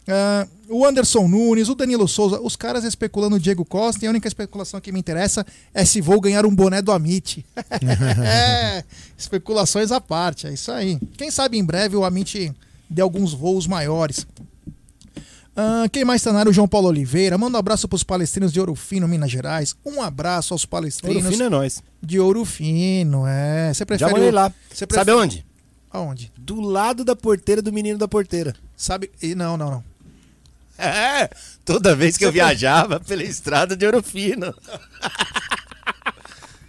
É, 0.08 0.48
o 0.70 0.86
Anderson 0.86 1.28
Nunes, 1.28 1.70
o 1.70 1.76
Danilo 1.76 2.08
Souza, 2.08 2.40
os 2.42 2.56
caras 2.56 2.84
especulando 2.84 3.38
o 3.38 3.40
Diego 3.40 3.64
Costa 3.64 4.04
e 4.04 4.08
a 4.08 4.12
única 4.12 4.28
especulação 4.28 4.82
que 4.82 4.92
me 4.92 5.00
interessa 5.00 5.46
é 5.74 5.86
se 5.86 6.02
vou 6.02 6.20
ganhar 6.20 6.46
um 6.46 6.54
boné 6.54 6.82
do 6.82 6.92
Amit. 6.92 7.46
É, 8.26 8.84
especulações 9.18 9.92
à 9.92 10.02
parte, 10.02 10.48
é 10.48 10.54
isso 10.54 10.72
aí. 10.72 11.00
Quem 11.18 11.30
sabe 11.32 11.58
em 11.58 11.64
breve 11.64 11.96
o 11.96 12.04
Amit 12.04 12.52
dê 12.90 13.02
alguns 13.02 13.34
voos 13.34 13.68
maiores. 13.68 14.26
Ah, 15.56 15.86
quem 15.92 16.04
mais 16.04 16.22
tá 16.24 16.34
na 16.34 16.40
área? 16.40 16.50
O 16.50 16.54
João 16.54 16.68
Paulo 16.68 16.88
Oliveira. 16.88 17.38
Manda 17.38 17.58
um 17.58 17.60
abraço 17.60 17.88
pros 17.88 18.04
palestrinos 18.04 18.52
de 18.52 18.60
Ouro 18.60 18.74
Fino, 18.76 19.08
Minas 19.08 19.30
Gerais. 19.30 19.76
Um 19.86 20.02
abraço 20.02 20.54
aos 20.54 20.64
Ouro 20.64 20.70
palestrinos 20.72 21.28
fino 21.28 21.44
é 21.44 21.50
nós. 21.50 21.84
de 22.02 22.20
Ouro 22.20 22.44
Fino. 22.44 23.26
É, 23.28 23.72
você 23.74 23.86
prefere 23.86 24.10
Já 24.10 24.16
morei 24.16 24.32
lá. 24.32 24.50
Você 24.70 24.80
Sabe 24.80 24.94
prefere- 24.94 25.12
onde? 25.18 25.46
Aonde? 25.92 26.32
Do 26.36 26.60
lado 26.60 27.06
da 27.06 27.16
porteira 27.16 27.62
do 27.62 27.72
menino 27.72 28.00
da 28.00 28.08
porteira. 28.08 28.56
Sabe? 28.76 29.12
e- 29.22 29.36
Não, 29.36 29.56
não, 29.56 29.70
não. 29.70 29.84
É, 30.76 31.30
toda 31.64 31.96
vez 31.96 32.18
que 32.18 32.26
eu 32.26 32.32
viajava 32.32 33.00
pela 33.00 33.24
estrada 33.24 33.76
de 33.78 33.86
Ouro 33.86 34.02
Fino. 34.02 34.54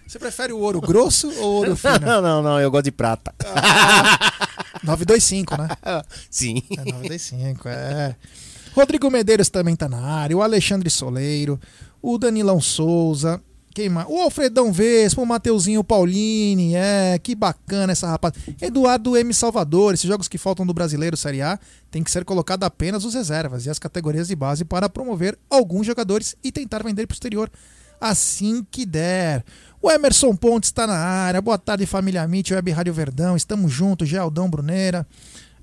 Você 0.07 0.19
prefere 0.19 0.53
o 0.53 0.59
ouro 0.61 0.81
grosso 0.81 1.29
ou 1.41 1.45
o 1.45 1.57
ouro 1.57 1.75
fino? 1.77 1.99
Não, 2.07 2.23
não, 2.23 2.41
não, 2.43 2.61
eu 2.61 2.71
gosto 2.71 2.85
de 2.85 2.93
prata. 2.93 3.35
925, 4.85 5.57
né? 5.57 5.69
Sim. 6.31 6.63
É 6.79 6.85
925, 6.85 7.69
é. 7.69 8.15
Rodrigo 8.75 9.09
Medeiros 9.09 9.49
também 9.49 9.77
tá 9.77 9.89
na 9.89 10.01
área, 10.01 10.37
o 10.37 10.43
Alexandre 10.43 10.91
Soleiro, 10.91 11.61
o 12.03 12.19
Danilão 12.19 12.61
Souza, 12.61 13.41
quem 13.73 13.89
mais? 13.89 14.07
O 14.09 14.21
Alfredão 14.21 14.73
Vespa, 14.73 15.21
o 15.21 15.27
Mateuzinho 15.27 15.83
Paulini, 15.83 16.75
é, 16.75 17.19
que 17.21 17.35
bacana 17.35 17.93
essa 17.93 18.09
rapaz. 18.09 18.35
Eduardo 18.61 19.17
M. 19.17 19.33
Salvador, 19.33 19.95
esses 19.95 20.07
jogos 20.07 20.29
que 20.29 20.39
faltam 20.39 20.67
do 20.67 20.75
Brasileiro 20.75 21.17
Série 21.17 21.43
A 21.43 21.59
tem 21.91 22.03
que 22.03 22.11
ser 22.11 22.25
colocado 22.25 22.65
apenas 22.65 23.05
os 23.05 23.15
reservas 23.15 23.67
e 23.67 23.71
as 23.71 23.79
categorias 23.79 24.29
de 24.29 24.37
base 24.37 24.65
para 24.65 24.89
promover 24.89 25.39
alguns 25.51 25.87
jogadores 25.87 26.37
e 26.43 26.53
tentar 26.53 26.83
vender 26.83 27.07
pro 27.07 27.15
exterior 27.15 27.51
assim 28.01 28.65
que 28.71 28.85
der. 28.85 29.45
O 29.83 29.91
Emerson 29.91 30.37
Pontes 30.37 30.69
está 30.69 30.87
na 30.87 30.97
área. 30.97 31.43
Boa 31.43 31.59
tarde, 31.59 31.85
família 31.85 32.27
Mitch, 32.29 32.53
Web 32.53 32.71
Rádio 32.71 32.93
Verdão. 32.93 33.37
Estamos 33.37 33.73
juntos, 33.73 34.09
Geraldão 34.09 34.49
Bruneira. 34.49 35.07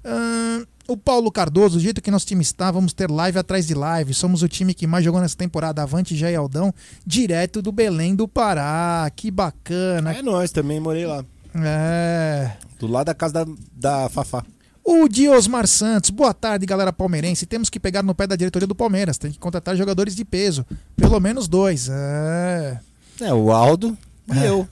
Ahn, 0.04 0.66
o 0.88 0.98
Paulo 0.98 1.32
Cardoso, 1.32 1.78
do 1.78 1.82
jeito 1.82 2.02
que 2.02 2.12
nosso 2.12 2.26
time 2.26 2.42
está, 2.42 2.72
vamos 2.72 2.94
ter 2.94 3.10
live 3.10 3.38
atrás 3.38 3.68
de 3.68 3.74
live. 3.74 4.14
Somos 4.14 4.44
o 4.44 4.48
time 4.48 4.74
que 4.74 4.88
mais 4.88 5.06
jogou 5.06 5.22
nessa 5.22 5.38
temporada. 5.38 5.82
Avante 5.82 6.16
e 6.16 6.36
Aldão, 6.36 6.74
direto 7.06 7.62
do 7.62 7.72
Belém 7.72 8.16
do 8.16 8.28
Pará. 8.28 9.10
Que 9.16 9.32
bacana. 9.32 10.14
É 10.14 10.22
nós 10.22 10.52
também, 10.52 10.80
morei 10.80 11.06
lá. 11.06 11.24
É. 11.56 12.52
Do 12.80 12.88
lado 12.88 13.08
da 13.08 13.14
casa 13.14 13.46
da, 13.46 13.54
da 13.74 14.10
Fafá. 14.10 14.44
O 14.84 15.08
Diosmar 15.08 15.68
Santos, 15.68 16.10
boa 16.10 16.34
tarde, 16.34 16.66
galera 16.66 16.92
palmeirense. 16.92 17.46
Temos 17.46 17.70
que 17.70 17.80
pegar 17.80 18.02
no 18.02 18.16
pé 18.16 18.26
da 18.26 18.36
diretoria 18.36 18.68
do 18.68 18.74
Palmeiras. 18.76 19.18
Tem 19.18 19.32
que 19.32 19.38
contratar 19.38 19.76
jogadores 19.76 20.16
de 20.16 20.26
peso. 20.26 20.66
Pelo 20.96 21.20
menos 21.20 21.48
dois. 21.48 21.88
É. 21.90 22.80
É, 23.20 23.34
o 23.34 23.52
Aldo 23.52 23.96
e 24.34 24.44
eu. 24.44 24.68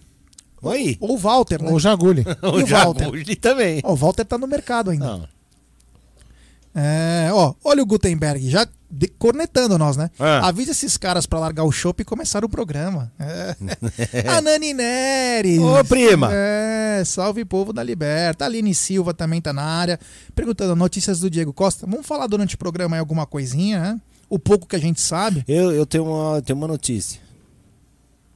Oi. 0.62 0.98
Ou 1.00 1.14
o 1.14 1.18
Walter, 1.18 1.62
né? 1.62 1.72
O 1.72 1.80
Jaguli. 1.80 2.26
E 2.44 2.64
o 2.64 2.66
Walter? 2.66 3.06
Jaguli 3.06 3.36
também. 3.36 3.82
O 3.84 3.96
Walter 3.96 4.26
tá 4.26 4.38
no 4.38 4.48
mercado 4.48 4.90
ainda. 4.90 5.06
Não. 5.06 5.39
É, 6.74 7.30
ó, 7.34 7.54
olha 7.64 7.82
o 7.82 7.86
Gutenberg, 7.86 8.48
já 8.50 8.68
de- 8.92 9.08
cornetando 9.08 9.78
nós, 9.78 9.98
né? 9.98 10.10
Ah. 10.20 10.48
Avisa 10.48 10.72
esses 10.72 10.98
caras 10.98 11.26
pra 11.26 11.40
largar 11.40 11.64
o 11.64 11.72
chopp 11.72 12.02
e 12.02 12.06
começar 12.06 12.46
o 12.46 12.50
programa. 12.50 13.12
É. 13.20 13.56
A 14.30 14.40
Nani 14.42 14.74
Neres. 14.74 15.60
Ô, 15.60 15.84
prima. 15.84 16.30
É, 16.32 17.04
salve 17.06 17.44
povo 17.44 17.74
da 17.74 17.84
Liberta. 17.84 18.46
A 18.46 18.48
Aline 18.48 18.74
Silva 18.76 19.14
também 19.14 19.42
tá 19.42 19.52
na 19.52 19.64
área. 19.64 20.00
Perguntando 20.36 20.76
notícias 20.76 21.20
do 21.20 21.30
Diego 21.30 21.52
Costa. 21.54 21.86
Vamos 21.88 22.06
falar 22.06 22.28
durante 22.28 22.56
o 22.56 22.58
programa 22.58 22.96
aí 22.96 23.00
alguma 23.00 23.26
coisinha, 23.26 23.80
né? 23.80 24.02
O 24.30 24.38
pouco 24.38 24.68
que 24.68 24.76
a 24.76 24.80
gente 24.80 25.02
sabe. 25.02 25.44
Eu, 25.48 25.72
eu 25.72 25.86
tenho, 25.88 26.06
uma, 26.06 26.42
tenho 26.42 26.58
uma 26.58 26.68
notícia. 26.68 27.20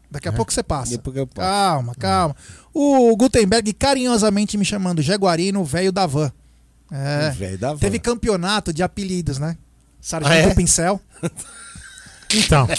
Daqui 0.10 0.28
a 0.28 0.32
pouco 0.34 0.54
você 0.54 0.62
passa. 0.62 0.94
Calma, 1.42 1.96
calma. 1.96 2.36
O 2.74 3.16
Gutenberg 3.16 3.74
carinhosamente 3.74 4.58
me 4.58 4.66
chamando 4.66 5.02
Jaguarino, 5.02 5.64
velho 5.64 5.92
da 5.92 6.06
van. 6.06 6.32
É. 6.94 7.34
Teve 7.80 7.98
campeonato 7.98 8.72
de 8.72 8.84
apelidos, 8.84 9.40
né? 9.40 9.58
Sargento 10.00 10.32
Ah, 10.32 10.36
é? 10.52 10.54
Pincel. 10.54 11.02
Então. 12.36 12.68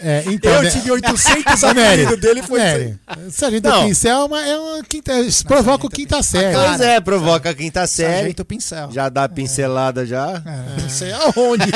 É, 0.00 0.22
então. 0.26 0.52
Eu 0.52 0.62
né? 0.62 0.70
tive 0.70 0.90
800 0.90 1.62
Ô, 1.62 1.72
Nery, 1.72 2.02
apelidos 2.02 2.20
dele 2.20 2.42
foi 2.42 2.58
Nery, 2.58 2.98
Sargento 3.30 3.68
Não. 3.68 3.86
Pincel 3.86 4.20
é 4.20 4.24
uma, 4.24 4.46
é 4.46 4.58
uma 4.58 4.82
quinta. 4.84 5.12
Provoca 5.46 5.86
o 5.86 5.90
quinta 5.90 6.22
série. 6.22 6.54
Pois 6.54 6.80
é, 6.80 7.00
provoca 7.00 7.50
a 7.50 7.54
quinta 7.54 7.86
série. 7.86 8.16
Sargento 8.16 8.44
Pincel. 8.44 8.92
Já 8.92 9.08
dá 9.08 9.24
a 9.24 9.28
pincelada 9.28 10.04
já. 10.04 10.42
É, 10.44 10.82
não 10.82 10.90
sei 10.90 11.12
aonde. 11.12 11.70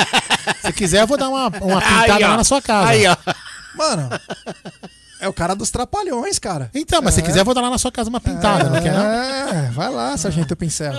Se 0.62 0.72
quiser, 0.72 1.02
eu 1.02 1.06
vou 1.06 1.16
dar 1.16 1.28
uma, 1.28 1.48
uma 1.48 1.80
pintada 1.80 2.14
Aí, 2.14 2.22
lá 2.22 2.36
na 2.36 2.44
sua 2.44 2.60
casa. 2.60 2.88
Aí, 2.88 3.06
ó. 3.06 3.16
Mano, 3.76 4.10
é 5.20 5.28
o 5.28 5.32
cara 5.32 5.54
dos 5.54 5.70
trapalhões, 5.70 6.38
cara. 6.38 6.70
Então, 6.74 7.00
mas 7.02 7.14
se 7.14 7.22
quiser, 7.22 7.40
eu 7.40 7.44
vou 7.44 7.54
dar 7.54 7.60
lá 7.60 7.70
na 7.70 7.78
sua 7.78 7.90
casa 7.92 8.08
uma 8.08 8.20
pintada, 8.20 8.70
não 8.70 8.80
quer? 8.82 8.92
não? 8.92 9.04
É, 9.04 9.70
vai 9.72 9.90
lá, 9.90 10.16
Sargento 10.16 10.54
Pincel. 10.56 10.92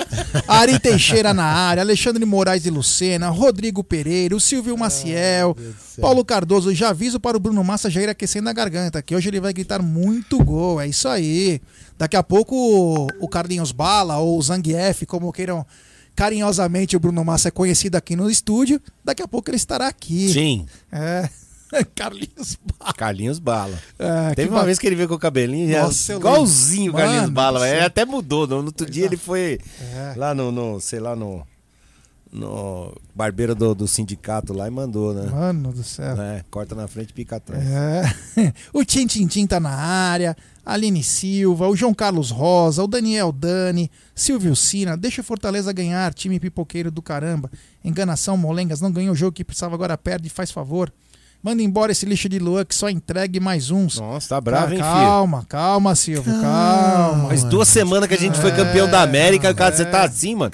Ari 0.47 0.79
Teixeira 0.79 1.33
na 1.33 1.45
área, 1.45 1.81
Alexandre 1.81 2.23
Moraes 2.25 2.63
de 2.63 2.69
Lucena, 2.69 3.29
Rodrigo 3.29 3.83
Pereira, 3.83 4.35
o 4.35 4.39
Silvio 4.39 4.77
Maciel, 4.77 5.55
Paulo 6.01 6.23
Cardoso. 6.25 6.73
Já 6.73 6.89
aviso 6.89 7.19
para 7.19 7.37
o 7.37 7.39
Bruno 7.39 7.63
Massa 7.63 7.89
já 7.89 8.01
ir 8.01 8.09
aquecendo 8.09 8.49
a 8.49 8.53
garganta, 8.53 9.01
que 9.01 9.15
hoje 9.15 9.29
ele 9.29 9.39
vai 9.39 9.53
gritar 9.53 9.81
muito 9.81 10.43
gol. 10.43 10.81
É 10.81 10.87
isso 10.87 11.07
aí. 11.07 11.61
Daqui 11.97 12.15
a 12.15 12.23
pouco 12.23 12.55
o- 12.55 13.07
o 13.19 13.27
Carlinhos 13.27 13.71
Bala 13.71 14.17
ou 14.17 14.37
o 14.37 14.41
Zangief, 14.41 15.05
como 15.05 15.31
queiram 15.31 15.65
carinhosamente 16.15 16.97
o 16.97 16.99
Bruno 16.99 17.23
Massa 17.23 17.47
é 17.47 17.51
conhecido 17.51 17.95
aqui 17.95 18.15
no 18.15 18.29
estúdio, 18.29 18.81
daqui 19.05 19.21
a 19.21 19.27
pouco 19.27 19.49
ele 19.49 19.57
estará 19.57 19.87
aqui. 19.87 20.31
Sim. 20.33 20.65
É. 20.91 21.29
Carlinhos 21.95 22.57
Bala. 22.79 22.93
Carlinhos 22.93 23.39
Bala. 23.39 23.79
É, 23.97 24.35
Teve 24.35 24.49
uma 24.49 24.59
ba- 24.59 24.65
vez 24.65 24.79
que 24.79 24.87
ele 24.87 24.95
veio 24.95 25.07
com 25.07 25.15
o 25.15 25.19
cabelinho, 25.19 25.75
é 25.75 25.81
Nossa, 25.81 26.13
igualzinho 26.13 26.91
o. 26.91 26.95
Carlinhos 26.95 27.21
Mano 27.23 27.33
Bala. 27.33 27.69
Ele 27.69 27.85
até 27.85 28.05
mudou. 28.05 28.47
No 28.47 28.57
outro 28.57 28.89
dia 28.89 29.05
ele 29.05 29.17
foi 29.17 29.59
É. 29.81 30.13
lá 30.15 30.33
no, 30.33 30.51
no, 30.51 30.79
sei 30.79 30.99
lá, 30.99 31.15
no, 31.15 31.45
no 32.31 32.95
barbeiro 33.15 33.55
do, 33.55 33.73
do 33.73 33.87
sindicato 33.87 34.53
lá 34.53 34.67
e 34.67 34.71
mandou, 34.71 35.13
né? 35.13 35.29
Mano 35.31 35.71
do 35.73 35.83
céu. 35.83 36.19
É, 36.21 36.43
corta 36.51 36.75
na 36.75 36.87
frente 36.87 37.09
e 37.09 37.13
pica 37.13 37.37
atrás. 37.37 37.63
É. 37.67 38.53
O 38.71 38.85
Tim 38.85 39.05
Tim 39.07 39.45
tá 39.47 39.59
na 39.59 39.71
área, 39.71 40.37
a 40.65 40.73
Aline 40.73 41.03
Silva, 41.03 41.67
o 41.67 41.75
João 41.75 41.93
Carlos 41.93 42.29
Rosa, 42.31 42.83
o 42.83 42.87
Daniel 42.87 43.31
Dani, 43.31 43.89
Silvio 44.15 44.55
Sina, 44.55 44.95
deixa 44.95 45.21
o 45.21 45.23
Fortaleza 45.23 45.73
ganhar, 45.73 46.13
time 46.13 46.39
pipoqueiro 46.39 46.89
do 46.91 47.01
caramba. 47.01 47.51
Enganação, 47.83 48.37
Molengas, 48.37 48.79
não 48.79 48.91
ganhou 48.91 49.13
o 49.13 49.15
jogo 49.15 49.33
que 49.33 49.43
precisava, 49.43 49.75
agora 49.75 49.97
perde, 49.97 50.29
faz 50.29 50.51
favor. 50.51 50.91
Manda 51.41 51.63
embora 51.63 51.93
esse 51.93 52.05
lixo 52.05 52.27
de 52.27 52.37
Luan 52.37 52.65
que 52.65 52.75
só 52.75 52.89
entregue 52.89 53.39
mais 53.39 53.71
uns. 53.71 53.97
Nossa, 53.97 54.27
tá 54.27 54.41
bravo, 54.41 54.73
hein, 54.73 54.79
filho? 54.79 54.81
calma, 54.83 55.45
calma, 55.47 55.95
Silvio, 55.95 56.33
calma. 56.41 57.29
Faz 57.29 57.45
duas 57.45 57.69
semanas 57.69 58.09
que 58.09 58.13
a 58.15 58.17
gente 58.17 58.37
foi 58.37 58.51
campeão 58.51 58.89
da 58.89 59.01
América, 59.01 59.53
cara, 59.53 59.73
você 59.73 59.85
tá 59.85 60.03
assim, 60.03 60.35
mano. 60.35 60.51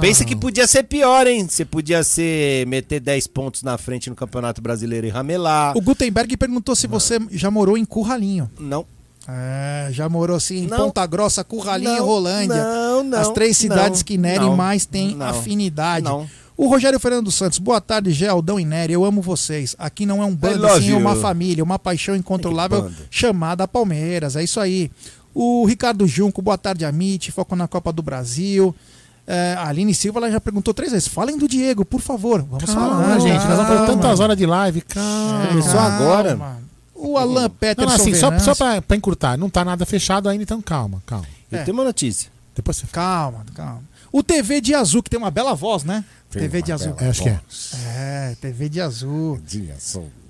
Pensa 0.00 0.24
que 0.24 0.36
podia 0.36 0.68
ser 0.68 0.84
pior, 0.84 1.26
hein? 1.26 1.48
Você 1.48 1.64
podia 1.64 2.04
ser 2.04 2.64
meter 2.68 3.00
10 3.00 3.26
pontos 3.26 3.64
na 3.64 3.76
frente 3.76 4.08
no 4.08 4.14
Campeonato 4.14 4.62
Brasileiro 4.62 5.04
e 5.04 5.10
ramelar. 5.10 5.76
O 5.76 5.80
Gutenberg 5.80 6.36
perguntou 6.36 6.76
se 6.76 6.86
você 6.86 7.18
já 7.32 7.50
morou 7.50 7.76
em 7.76 7.84
Curralinho. 7.84 8.48
Não. 8.58 8.86
É, 9.28 9.88
já 9.90 10.08
morou 10.08 10.36
assim 10.36 10.64
em 10.64 10.66
Não. 10.66 10.76
Ponta 10.76 11.04
Grossa, 11.06 11.44
Curralinho 11.44 11.96
e 11.96 12.00
Rolândia. 12.00 12.64
não, 12.64 13.04
não, 13.04 13.18
As 13.18 13.28
três 13.30 13.56
cidades 13.56 14.00
não, 14.00 14.04
que 14.04 14.16
Nery 14.16 14.40
não, 14.44 14.56
mais 14.56 14.86
tem 14.86 15.14
não, 15.14 15.26
afinidade. 15.26 16.04
não. 16.04 16.26
O 16.62 16.68
Rogério 16.68 17.00
Fernando 17.00 17.30
Santos, 17.30 17.58
boa 17.58 17.80
tarde, 17.80 18.10
Geraldão 18.12 18.60
e 18.60 18.66
Nery. 18.66 18.92
Eu 18.92 19.02
amo 19.02 19.22
vocês. 19.22 19.74
Aqui 19.78 20.04
não 20.04 20.22
é 20.22 20.26
um 20.26 20.34
bando, 20.34 20.68
sim, 20.78 20.92
é 20.92 20.96
uma 20.96 21.16
família, 21.16 21.64
uma 21.64 21.78
paixão 21.78 22.14
incontrolável 22.14 22.90
chamada 23.10 23.66
Palmeiras. 23.66 24.36
É 24.36 24.44
isso 24.44 24.60
aí. 24.60 24.90
O 25.34 25.64
Ricardo 25.64 26.06
Junco, 26.06 26.42
boa 26.42 26.58
tarde, 26.58 26.84
Amit. 26.84 27.32
Foco 27.32 27.56
na 27.56 27.66
Copa 27.66 27.90
do 27.92 28.02
Brasil. 28.02 28.74
É, 29.26 29.54
a 29.58 29.68
Aline 29.68 29.94
Silva 29.94 30.18
ela 30.18 30.30
já 30.30 30.38
perguntou 30.38 30.74
três 30.74 30.92
vezes. 30.92 31.08
Falem 31.08 31.38
do 31.38 31.48
Diego, 31.48 31.82
por 31.82 32.02
favor. 32.02 32.42
Vamos 32.42 32.64
Calma, 32.66 33.04
falar. 33.04 33.18
gente. 33.20 33.38
Nós 33.46 33.56
vamos 33.56 33.66
fazer 33.68 33.86
tantas 33.86 34.20
horas 34.20 34.36
de 34.36 34.44
live. 34.44 34.82
Calma. 34.82 35.46
Começou 35.48 35.72
Calma. 35.72 35.94
agora. 35.96 36.58
O 36.94 37.16
Alan 37.16 37.48
Peterson. 37.48 37.88
Não, 37.88 37.96
assim, 37.96 38.12
só, 38.14 38.26
Venâncio- 38.28 38.54
só 38.54 38.54
pra, 38.54 38.82
pra 38.82 38.96
encurtar. 38.98 39.38
Não 39.38 39.48
tá 39.48 39.64
nada 39.64 39.86
fechado 39.86 40.28
ainda, 40.28 40.42
então 40.42 40.60
calma, 40.60 41.02
calma. 41.06 41.24
Eu 41.50 41.60
É. 41.60 41.62
tenho 41.64 41.74
uma 41.74 41.84
notícia. 41.84 42.30
Depois 42.54 42.76
você 42.76 42.86
Calma, 42.92 43.46
calma. 43.54 43.80
O 44.12 44.22
TV 44.24 44.60
de 44.60 44.74
Azul, 44.74 45.02
que 45.02 45.08
tem 45.08 45.16
uma 45.18 45.30
bela 45.30 45.54
voz, 45.54 45.84
né? 45.84 46.04
TV 46.30 46.62
de 46.62 46.72
Azul. 46.72 46.94
É, 46.98 47.08
acho 47.08 47.22
que 47.22 47.28
é. 47.28 47.40
É, 47.96 48.36
TV 48.40 48.68
de 48.68 48.80
Azul. 48.80 49.40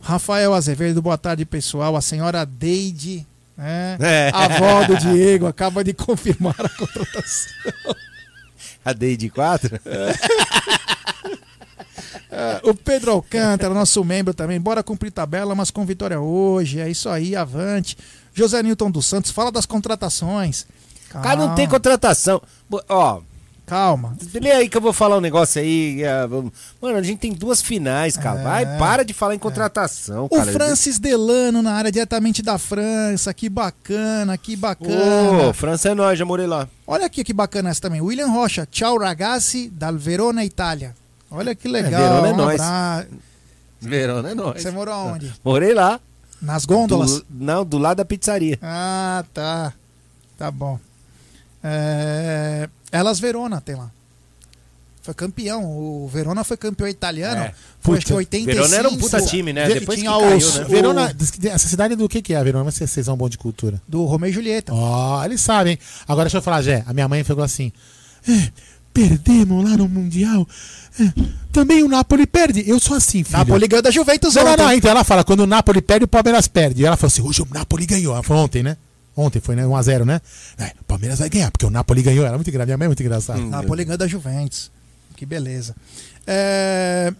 Rafael 0.00 0.54
Azevedo, 0.54 1.02
boa 1.02 1.18
tarde, 1.18 1.44
pessoal. 1.44 1.94
A 1.94 2.00
senhora 2.00 2.46
Deide, 2.46 3.26
né? 3.56 3.98
É. 4.00 4.30
a 4.32 4.44
avó 4.44 4.84
do 4.84 4.96
Diego, 4.96 5.46
acaba 5.46 5.84
de 5.84 5.92
confirmar 5.92 6.56
a 6.58 6.68
contratação. 6.68 7.52
A 8.82 8.94
Day 8.94 9.16
4? 9.28 9.78
É, 12.32 12.60
o 12.62 12.74
Pedro 12.74 13.10
Alcântara, 13.10 13.74
nosso 13.74 14.02
membro 14.04 14.32
também. 14.32 14.58
Bora 14.60 14.82
cumprir 14.82 15.10
tabela, 15.10 15.54
mas 15.54 15.70
com 15.70 15.84
vitória 15.84 16.18
hoje. 16.18 16.80
É 16.80 16.88
isso 16.88 17.08
aí, 17.08 17.36
avante. 17.36 17.98
José 18.32 18.62
Newton 18.62 18.90
dos 18.90 19.04
Santos, 19.06 19.30
fala 19.32 19.52
das 19.52 19.66
contratações. 19.66 20.64
Cara, 21.10 21.36
não 21.36 21.54
tem 21.54 21.68
contratação. 21.68 22.40
Ó, 22.88 23.20
Calma. 23.70 24.16
lê 24.34 24.50
aí 24.50 24.68
que 24.68 24.76
eu 24.76 24.80
vou 24.80 24.92
falar 24.92 25.16
um 25.16 25.20
negócio 25.20 25.62
aí. 25.62 26.02
é, 26.02 26.26
Mano, 26.26 26.98
a 26.98 27.02
gente 27.04 27.20
tem 27.20 27.32
duas 27.32 27.62
finais, 27.62 28.16
cara. 28.16 28.40
É. 28.40 28.42
Vai, 28.42 28.78
para 28.78 29.04
de 29.04 29.12
falar 29.12 29.36
em 29.36 29.38
contratação, 29.38 30.24
O 30.24 30.28
cara. 30.36 30.50
Francis 30.50 30.98
Delano 30.98 31.62
na 31.62 31.74
área 31.74 31.92
diretamente 31.92 32.42
da 32.42 32.58
França. 32.58 33.32
Que 33.32 33.48
bacana, 33.48 34.36
que 34.36 34.56
bacana. 34.56 35.48
Ô, 35.48 35.52
França 35.52 35.90
é 35.90 35.94
nós, 35.94 36.18
já 36.18 36.24
morei 36.24 36.48
lá. 36.48 36.66
Olha 36.84 37.06
aqui 37.06 37.22
que 37.22 37.32
bacana 37.32 37.70
essa 37.70 37.80
também. 37.80 38.00
William 38.00 38.26
Rocha, 38.26 38.66
ciao 38.72 38.98
ragazzi 38.98 39.70
dal 39.70 39.96
Verona, 39.96 40.44
Itália. 40.44 40.92
Olha 41.30 41.54
que 41.54 41.68
legal. 41.68 42.00
Verona 42.02 42.26
é 42.28 42.32
um 42.32 42.36
nóis. 42.36 42.60
abra- 42.60 43.08
Verona 43.80 44.30
é 44.30 44.34
nós. 44.34 44.60
Você 44.62 44.70
morou 44.72 44.92
aonde? 44.92 45.32
Morei 45.44 45.74
lá. 45.74 46.00
Nas 46.42 46.64
gôndolas? 46.64 47.20
Do- 47.20 47.26
não, 47.30 47.64
do 47.64 47.78
lado 47.78 47.98
da 47.98 48.04
pizzaria. 48.04 48.58
Ah, 48.60 49.24
tá. 49.32 49.72
Tá 50.36 50.50
bom. 50.50 50.76
É... 51.62 52.68
Elas 52.92 53.18
Verona 53.20 53.60
tem 53.60 53.74
lá. 53.76 53.90
Foi 55.02 55.14
campeão. 55.14 55.64
O 55.64 56.08
Verona 56.12 56.44
foi 56.44 56.56
campeão 56.58 56.86
italiano. 56.86 57.40
É. 57.42 57.54
Foi 57.80 57.96
Puta, 57.96 57.98
acho 57.98 58.06
que 58.06 58.12
85. 58.12 58.54
Verona 58.54 58.76
era 58.76 58.88
um 58.90 58.96
puta 58.98 59.22
time, 59.22 59.52
né? 59.52 59.66
Depois 59.66 59.96
que 59.98 60.04
tinha 60.04 60.14
caiu, 60.18 60.36
os- 60.36 60.54
né? 60.56 60.64
o- 60.64 60.68
Verona, 60.68 61.16
essa 61.44 61.68
cidade 61.68 61.96
do 61.96 62.06
que 62.08 62.20
que 62.20 62.34
é 62.34 62.36
a 62.36 62.42
Verona? 62.42 62.70
Vocês 62.70 62.90
vocês 62.90 63.06
são 63.06 63.16
bom 63.16 63.28
de 63.28 63.38
cultura. 63.38 63.80
Do 63.88 64.04
Romeu 64.04 64.28
e 64.28 64.32
Julieta. 64.32 64.74
Ó, 64.74 65.24
eles 65.24 65.40
sabem. 65.40 65.78
Agora 66.06 66.26
deixa 66.26 66.36
eu 66.36 66.42
falar, 66.42 66.60
Jé. 66.60 66.84
A 66.86 66.92
minha 66.92 67.08
mãe 67.08 67.24
falou 67.24 67.42
assim: 67.42 67.72
"É, 68.28 68.50
perdemos 68.92 69.64
lá 69.64 69.74
no 69.76 69.88
Mundial. 69.88 70.46
É, 71.00 71.04
também 71.50 71.82
o 71.82 71.88
Napoli 71.88 72.26
perde. 72.26 72.68
Eu 72.68 72.78
sou 72.78 72.94
assim, 72.94 73.24
filho. 73.24 73.38
Napoli 73.38 73.68
ganhou 73.68 73.82
da 73.82 73.90
Juventus 73.90 74.34
Não, 74.34 74.44
não, 74.44 74.52
ontem. 74.52 74.62
não. 74.64 74.72
Então 74.74 74.90
ela 74.90 75.02
fala: 75.04 75.24
quando 75.24 75.40
o 75.40 75.46
Napoli 75.46 75.80
perde, 75.80 76.04
o 76.04 76.08
Palmeiras 76.08 76.46
perde. 76.46 76.82
E 76.82 76.84
ela 76.86 76.96
falou 76.98 77.08
assim: 77.08 77.22
hoje 77.22 77.40
o 77.40 77.48
Napoli 77.50 77.86
ganhou. 77.86 78.12
Ela 78.12 78.22
falou 78.22 78.44
ontem, 78.44 78.62
né? 78.62 78.76
Ontem 79.16 79.40
foi 79.40 79.56
né, 79.56 79.64
1x0, 79.64 80.04
né? 80.04 80.20
É, 80.58 80.72
o 80.80 80.84
Palmeiras 80.84 81.18
vai 81.18 81.28
ganhar, 81.28 81.50
porque 81.50 81.66
o 81.66 81.70
Napoli 81.70 82.02
ganhou. 82.02 82.24
Ela 82.24 82.34
é 82.34 82.38
muito 82.38 82.48
engraçada. 82.48 82.76
Minha 82.76 82.84
é 82.84 82.88
muito 82.88 83.02
engraçada. 83.02 83.40
Napoli 83.40 83.84
ganhou 83.84 83.98
da 83.98 84.06
Juventus. 84.06 84.70
Que 85.16 85.26
beleza. 85.26 85.74
É, 86.26 87.12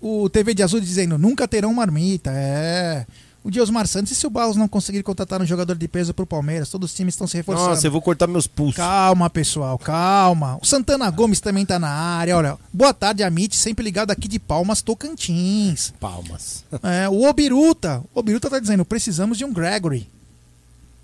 o 0.00 0.28
TV 0.28 0.52
de 0.54 0.62
Azul 0.62 0.80
dizendo, 0.80 1.16
nunca 1.16 1.48
terão 1.48 1.72
marmita. 1.72 2.30
É. 2.34 3.06
O 3.42 3.50
Diosmar 3.50 3.86
Santos, 3.86 4.10
e 4.10 4.14
se 4.16 4.26
o 4.26 4.30
Barros 4.30 4.56
não 4.56 4.66
conseguir 4.66 5.04
contratar 5.04 5.40
um 5.40 5.46
jogador 5.46 5.76
de 5.76 5.86
peso 5.86 6.12
pro 6.12 6.26
Palmeiras? 6.26 6.68
Todos 6.68 6.90
os 6.90 6.96
times 6.96 7.14
estão 7.14 7.28
se 7.28 7.36
reforçando. 7.36 7.68
Nossa, 7.68 7.86
eu 7.86 7.92
vou 7.92 8.02
cortar 8.02 8.26
meus 8.26 8.48
pulsos. 8.48 8.74
Calma, 8.74 9.30
pessoal, 9.30 9.78
calma. 9.78 10.58
O 10.60 10.66
Santana 10.66 11.08
Gomes 11.12 11.40
também 11.40 11.64
tá 11.64 11.78
na 11.78 11.88
área. 11.88 12.36
Olha, 12.36 12.58
boa 12.72 12.92
tarde, 12.92 13.22
Amit, 13.22 13.54
sempre 13.54 13.84
ligado 13.84 14.10
aqui 14.10 14.26
de 14.26 14.40
Palmas, 14.40 14.82
Tocantins. 14.82 15.94
Palmas. 16.00 16.64
É, 16.82 17.08
o 17.08 17.22
Obiruta. 17.22 18.02
O 18.12 18.18
Obiruta 18.18 18.50
tá 18.50 18.58
dizendo, 18.58 18.84
precisamos 18.84 19.38
de 19.38 19.44
um 19.44 19.52
Gregory. 19.52 20.08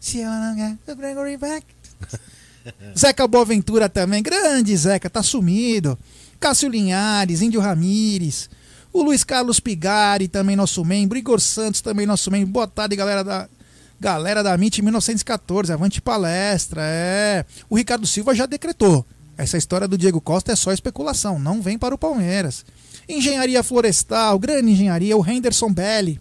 Se 0.02 0.20
ela 0.20 0.36
não 0.36 0.56
quer, 0.56 0.92
o 0.92 0.96
Gregory 0.96 1.36
back. 1.36 1.64
Zeca 2.98 3.24
Boaventura 3.28 3.88
também, 3.88 4.20
grande 4.20 4.76
Zeca, 4.76 5.08
tá 5.08 5.22
sumido. 5.22 5.96
Cássio 6.40 6.68
Linhares, 6.68 7.40
Índio 7.40 7.60
Ramires. 7.60 8.50
O 8.92 9.00
Luiz 9.00 9.22
Carlos 9.22 9.60
Pigari, 9.60 10.26
também 10.26 10.56
nosso 10.56 10.84
membro. 10.84 11.16
Igor 11.16 11.40
Santos, 11.40 11.80
também 11.80 12.04
nosso 12.04 12.32
membro. 12.32 12.48
Boa 12.48 12.66
tarde, 12.66 12.96
galera 12.96 13.22
da, 13.22 13.48
galera 14.00 14.42
da 14.42 14.54
MIT 14.54 14.82
1914. 14.82 15.72
Avante 15.72 16.02
palestra, 16.02 16.82
é. 16.84 17.46
O 17.70 17.76
Ricardo 17.76 18.04
Silva 18.04 18.34
já 18.34 18.44
decretou. 18.44 19.06
Essa 19.38 19.56
história 19.56 19.86
do 19.86 19.96
Diego 19.96 20.20
Costa 20.20 20.50
é 20.50 20.56
só 20.56 20.72
especulação, 20.72 21.38
não 21.38 21.62
vem 21.62 21.78
para 21.78 21.94
o 21.94 21.98
Palmeiras. 21.98 22.64
Engenharia 23.08 23.62
Florestal, 23.62 24.36
grande 24.36 24.72
engenharia, 24.72 25.16
o 25.16 25.24
Henderson 25.24 25.72
Belli. 25.72 26.20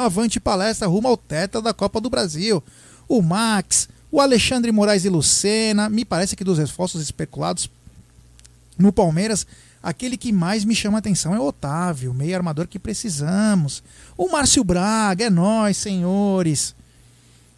Avante 0.00 0.40
palestra 0.40 0.88
rumo 0.88 1.08
ao 1.08 1.16
teta 1.16 1.60
da 1.60 1.74
Copa 1.74 2.00
do 2.00 2.08
Brasil. 2.08 2.62
O 3.06 3.20
Max, 3.20 3.86
o 4.10 4.18
Alexandre 4.18 4.72
Moraes 4.72 5.04
e 5.04 5.10
Lucena. 5.10 5.90
Me 5.90 6.06
parece 6.06 6.34
que 6.34 6.42
dos 6.42 6.56
reforços 6.56 7.02
especulados 7.02 7.68
no 8.78 8.94
Palmeiras, 8.94 9.46
aquele 9.82 10.16
que 10.16 10.32
mais 10.32 10.64
me 10.64 10.74
chama 10.74 10.96
atenção 10.96 11.34
é 11.34 11.38
o 11.38 11.44
Otávio, 11.44 12.14
meio 12.14 12.34
armador 12.34 12.66
que 12.66 12.78
precisamos. 12.78 13.82
O 14.16 14.30
Márcio 14.30 14.64
Braga, 14.64 15.26
é 15.26 15.28
nós, 15.28 15.76
senhores. 15.76 16.74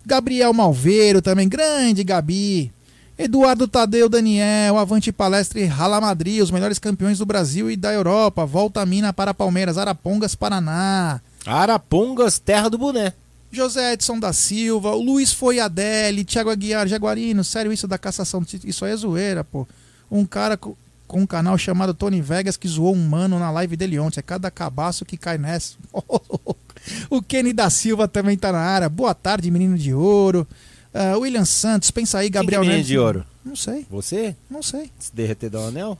Gabriel 0.05 0.52
Malveiro 0.52 1.22
também, 1.22 1.48
grande 1.48 2.02
Gabi. 2.02 2.72
Eduardo 3.16 3.68
Tadeu 3.68 4.09
Daniel, 4.09 4.78
Avante 4.78 5.12
Palestra 5.12 5.61
e 5.61 5.64
Rala 5.64 6.00
Madrid, 6.00 6.42
os 6.42 6.50
melhores 6.50 6.81
campeões 6.81 7.18
do 7.18 7.26
Brasil 7.26 7.70
e 7.70 7.76
da 7.76 7.92
Europa. 7.92 8.44
Volta 8.44 8.81
a 8.81 8.87
mina 8.87 9.12
para 9.12 9.33
Palmeiras, 9.33 9.78
Arapongas, 9.78 10.35
Paraná. 10.35 11.20
Arapongas, 11.46 12.38
terra 12.38 12.68
do 12.68 12.78
boné. 12.78 13.12
José 13.50 13.92
Edson 13.92 14.18
da 14.18 14.33
Silva, 14.33 14.92
o 14.92 15.02
Luiz 15.02 15.33
foi 15.33 15.61
Adele, 15.61 16.24
Thiago 16.24 16.48
Aguiar, 16.50 16.88
Jaguarino, 16.88 17.44
sério 17.44 17.70
isso 17.72 17.87
da 17.87 17.98
cassação, 17.98 18.42
isso 18.64 18.85
aí 18.85 18.92
é 18.92 18.96
zoeira, 18.96 19.44
pô. 19.44 19.66
Um 20.11 20.24
cara 20.24 20.57
co- 20.57 20.76
com 21.07 21.20
um 21.20 21.26
canal 21.26 21.59
chamado 21.59 21.92
Tony 21.92 22.22
Vegas 22.22 22.57
que 22.57 22.66
zoou 22.66 22.94
um 22.94 23.07
mano 23.09 23.38
na 23.38 23.50
live 23.50 23.76
dele 23.76 23.98
ontem, 23.98 24.20
é 24.20 24.22
cada 24.22 24.50
cabaço 24.50 25.05
que 25.05 25.18
cai 25.18 25.37
nessa. 25.37 25.74
o 27.11 27.20
Kenny 27.22 27.52
da 27.52 27.68
Silva 27.68 28.09
também 28.09 28.38
tá 28.38 28.50
na 28.52 28.59
área, 28.61 28.88
boa 28.88 29.14
tarde, 29.14 29.50
menino 29.50 29.76
de 29.76 29.92
ouro. 29.92 30.46
Ah, 30.94 31.16
William 31.18 31.44
Santos, 31.44 31.90
pensa 31.90 32.18
aí, 32.18 32.31
Gabriel 32.31 32.62
Quem 32.62 32.68
que 32.70 32.72
é 32.74 32.76
menino 32.78 32.88
de 32.88 32.98
ouro? 32.98 33.26
Não 33.44 33.57
sei, 33.57 33.87
Você? 33.90 34.35
não 34.48 34.62
sei. 34.62 34.90
Se 34.98 35.14
derreter 35.14 35.50
do 35.50 35.59
anel? 35.61 35.98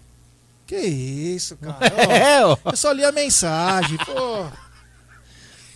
Que 0.66 0.78
isso, 0.78 1.55
cara. 1.57 1.78
É, 2.11 2.44
ó. 2.46 2.57
Eu 2.64 2.76
só 2.76 2.92
li 2.92 3.05
a 3.05 3.12
mensagem, 3.12 3.98
pô. 3.98 4.46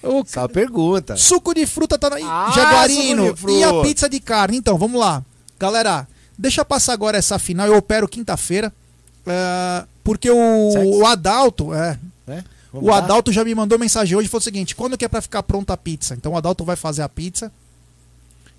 O 0.07 0.25
Só 0.27 0.41
uma 0.43 0.49
pergunta. 0.49 1.17
Suco 1.17 1.55
de 1.55 1.67
fruta 1.67 1.99
tá 1.99 2.11
na. 2.11 2.17
Ah, 2.23 2.51
Jaguarino. 2.55 3.35
E 3.49 3.65
a 3.65 3.83
pizza 3.83 4.09
de 4.09 4.21
carne? 4.21 4.57
Então, 4.57 4.79
vamos 4.79 5.01
lá. 5.01 5.23
Galera, 5.59 6.07
deixa 6.39 6.65
passar 6.65 6.93
agora 6.93 7.19
essa 7.19 7.39
final. 7.39 7.67
Eu 7.67 7.77
opero 7.77 8.09
quinta-feira. 8.09 8.73
é, 9.27 9.85
porque 10.05 10.31
o, 10.31 10.99
o 11.01 11.07
Adalto. 11.07 11.75
É, 11.75 11.99
É? 12.29 12.45
O? 12.73 12.93
Adalto 12.93 13.33
já 13.33 13.43
me 13.43 13.55
mandou 13.55 13.79
mensagem 13.79 14.17
hoje. 14.17 14.29
Foi 14.29 14.39
o 14.39 14.43
seguinte: 14.43 14.75
quando 14.77 14.99
que 14.99 15.05
é 15.05 15.09
pra 15.09 15.23
ficar 15.23 15.43
pronta 15.43 15.73
a 15.73 15.77
pizza? 15.77 16.15
Então 16.15 16.33
o 16.33 16.37
Adalto 16.37 16.65
vai 16.65 16.77
fazer 16.77 17.03
a 17.03 17.09
pizza. 17.09 17.51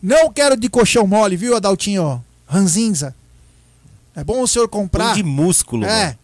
Não 0.01 0.31
quero 0.31 0.55
de 0.57 0.69
colchão 0.69 1.05
mole, 1.07 1.35
viu, 1.35 1.55
Adaltinho? 1.55 2.23
Ranzinza. 2.47 3.15
É 4.15 4.23
bom 4.23 4.41
o 4.41 4.47
senhor 4.47 4.67
Pão 4.67 4.81
comprar. 4.81 5.13
de 5.13 5.21
músculo. 5.21 5.85
É. 5.85 6.17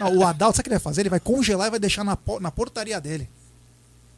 Não, 0.00 0.16
o 0.16 0.26
Adalto, 0.26 0.56
sabe 0.56 0.60
o 0.60 0.64
que 0.64 0.68
ele 0.70 0.76
vai 0.76 0.82
fazer? 0.82 1.02
Ele 1.02 1.10
vai 1.10 1.20
congelar 1.20 1.66
e 1.66 1.70
vai 1.70 1.78
deixar 1.78 2.02
na, 2.02 2.16
na 2.40 2.50
portaria 2.50 2.98
dele. 2.98 3.28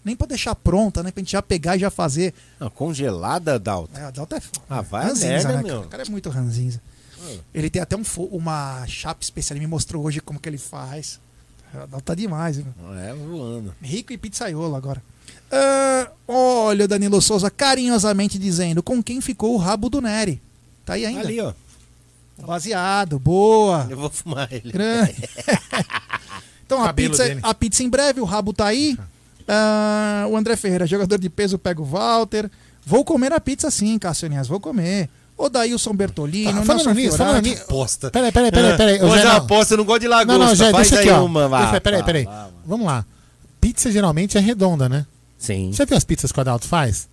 Nem 0.07 0.15
pra 0.17 0.27
deixar 0.27 0.55
pronta, 0.55 1.03
né? 1.03 1.11
Pra 1.11 1.21
gente 1.21 1.33
já 1.33 1.43
pegar 1.43 1.77
e 1.77 1.81
já 1.81 1.91
fazer. 1.91 2.33
Não, 2.61 2.71
congelada, 2.71 3.59
Dalton. 3.59 3.99
É, 3.99 4.05
o 4.05 4.07
Adalto 4.07 4.35
é 4.37 4.41
foda. 4.41 4.61
Ah, 4.71 4.81
vai 4.81 5.11
a 5.11 5.15
merda, 5.15 5.49
né, 5.49 5.63
meu. 5.63 5.67
cara? 5.67 5.81
O 5.81 5.89
cara 5.89 6.03
é 6.05 6.09
muito 6.09 6.31
ranzinza. 6.31 6.81
Ele 7.53 7.69
tem 7.69 7.83
até 7.83 7.97
um 7.97 8.05
fo- 8.05 8.29
uma 8.31 8.87
chapa 8.87 9.21
especial. 9.23 9.57
Ele 9.57 9.67
me 9.67 9.71
mostrou 9.71 10.05
hoje 10.05 10.21
como 10.21 10.39
que 10.39 10.49
ele 10.49 10.59
faz. 10.59 11.19
O 11.75 11.79
Adalto 11.79 12.05
tá 12.05 12.15
demais, 12.15 12.57
viu? 12.57 12.67
É, 13.05 13.13
voando. 13.13 13.75
Rico 13.83 14.13
e 14.13 14.17
pizzaiolo 14.19 14.77
agora. 14.77 15.03
Ah, 15.51 16.09
olha 16.29 16.85
o 16.85 16.89
Danilo 16.89 17.21
Souza 17.21 17.51
carinhosamente 17.51 18.39
dizendo 18.39 18.83
com 18.83 19.03
quem 19.03 19.21
ficou 19.21 19.55
o 19.55 19.59
rabo 19.59 19.91
do 19.91 20.01
Nery. 20.01 20.41
Tá 20.85 20.93
aí 20.95 21.05
ainda. 21.05 21.21
Ali, 21.27 21.41
ó. 21.41 21.53
Baseado, 22.47 23.19
boa. 23.19 23.87
Eu 23.91 23.97
vou 23.97 24.11
fumar 24.11 24.47
ele. 24.53 24.71
Grande. 24.71 25.17
então 26.65 26.85
a 26.85 26.93
pizza, 26.93 27.25
dele. 27.25 27.41
a 27.43 27.55
pizza 27.55 27.83
em 27.83 27.89
breve, 27.89 28.21
o 28.21 28.25
rabo 28.25 28.53
tá 28.53 28.67
aí. 28.67 28.97
Ah, 29.49 30.27
o 30.29 30.37
André 30.37 30.57
Ferreira, 30.57 30.87
jogador 30.87 31.19
de 31.19 31.29
peso, 31.31 31.59
pega 31.59 31.81
o 31.81 31.85
Walter. 31.85 32.51
Vou 32.85 33.05
comer 33.05 33.33
a 33.33 33.41
pizza 33.41 33.71
sim, 33.71 33.99
Cássio 33.99 34.29
Nias, 34.29 34.49
vou 34.49 34.61
comer. 34.61 35.09
O 35.39 35.49
Daílson 35.51 35.93
Bertolino, 35.95 36.61
Tá, 36.61 36.65
falando 36.65 36.95
nisso, 36.95 37.17
Fiorati. 37.17 37.17
falando 37.19 37.45
nisso. 37.45 37.63
Aposta. 37.65 38.11
Peraí, 38.11 38.33
peraí, 38.33 38.51
peraí, 38.51 38.77
peraí. 38.77 39.03
Hoje 39.03 39.21
é 39.21 39.25
não. 39.25 39.33
aposta, 39.37 39.75
eu 39.75 39.79
não 39.79 39.85
gosto 39.85 40.01
de 40.01 40.09
lagosta. 40.09 40.39
Não, 40.39 40.47
não, 40.47 40.55
já, 40.55 40.71
Faz 40.71 40.89
deixa 40.89 41.01
aqui, 41.03 41.11
ó. 41.11 41.25
uma, 41.25 41.47
vá. 41.49 41.61
Deixa- 41.63 41.81
peraí, 41.81 42.03
peraí. 42.03 42.25
vá, 42.25 42.31
vá. 42.33 42.49
Vamos 42.65 42.87
lá. 42.87 43.05
Pizza 43.61 43.93
geralmente 43.93 44.39
é 44.39 44.41
redonda, 44.41 44.89
né? 44.89 45.05
Sim. 45.39 45.73
Já 45.75 45.85
viu 45.85 45.97
as 45.97 46.05
pizzas 46.05 46.33
que 46.33 46.39
o 46.39 46.41
Adalto 46.41 46.67
faz? 46.67 47.07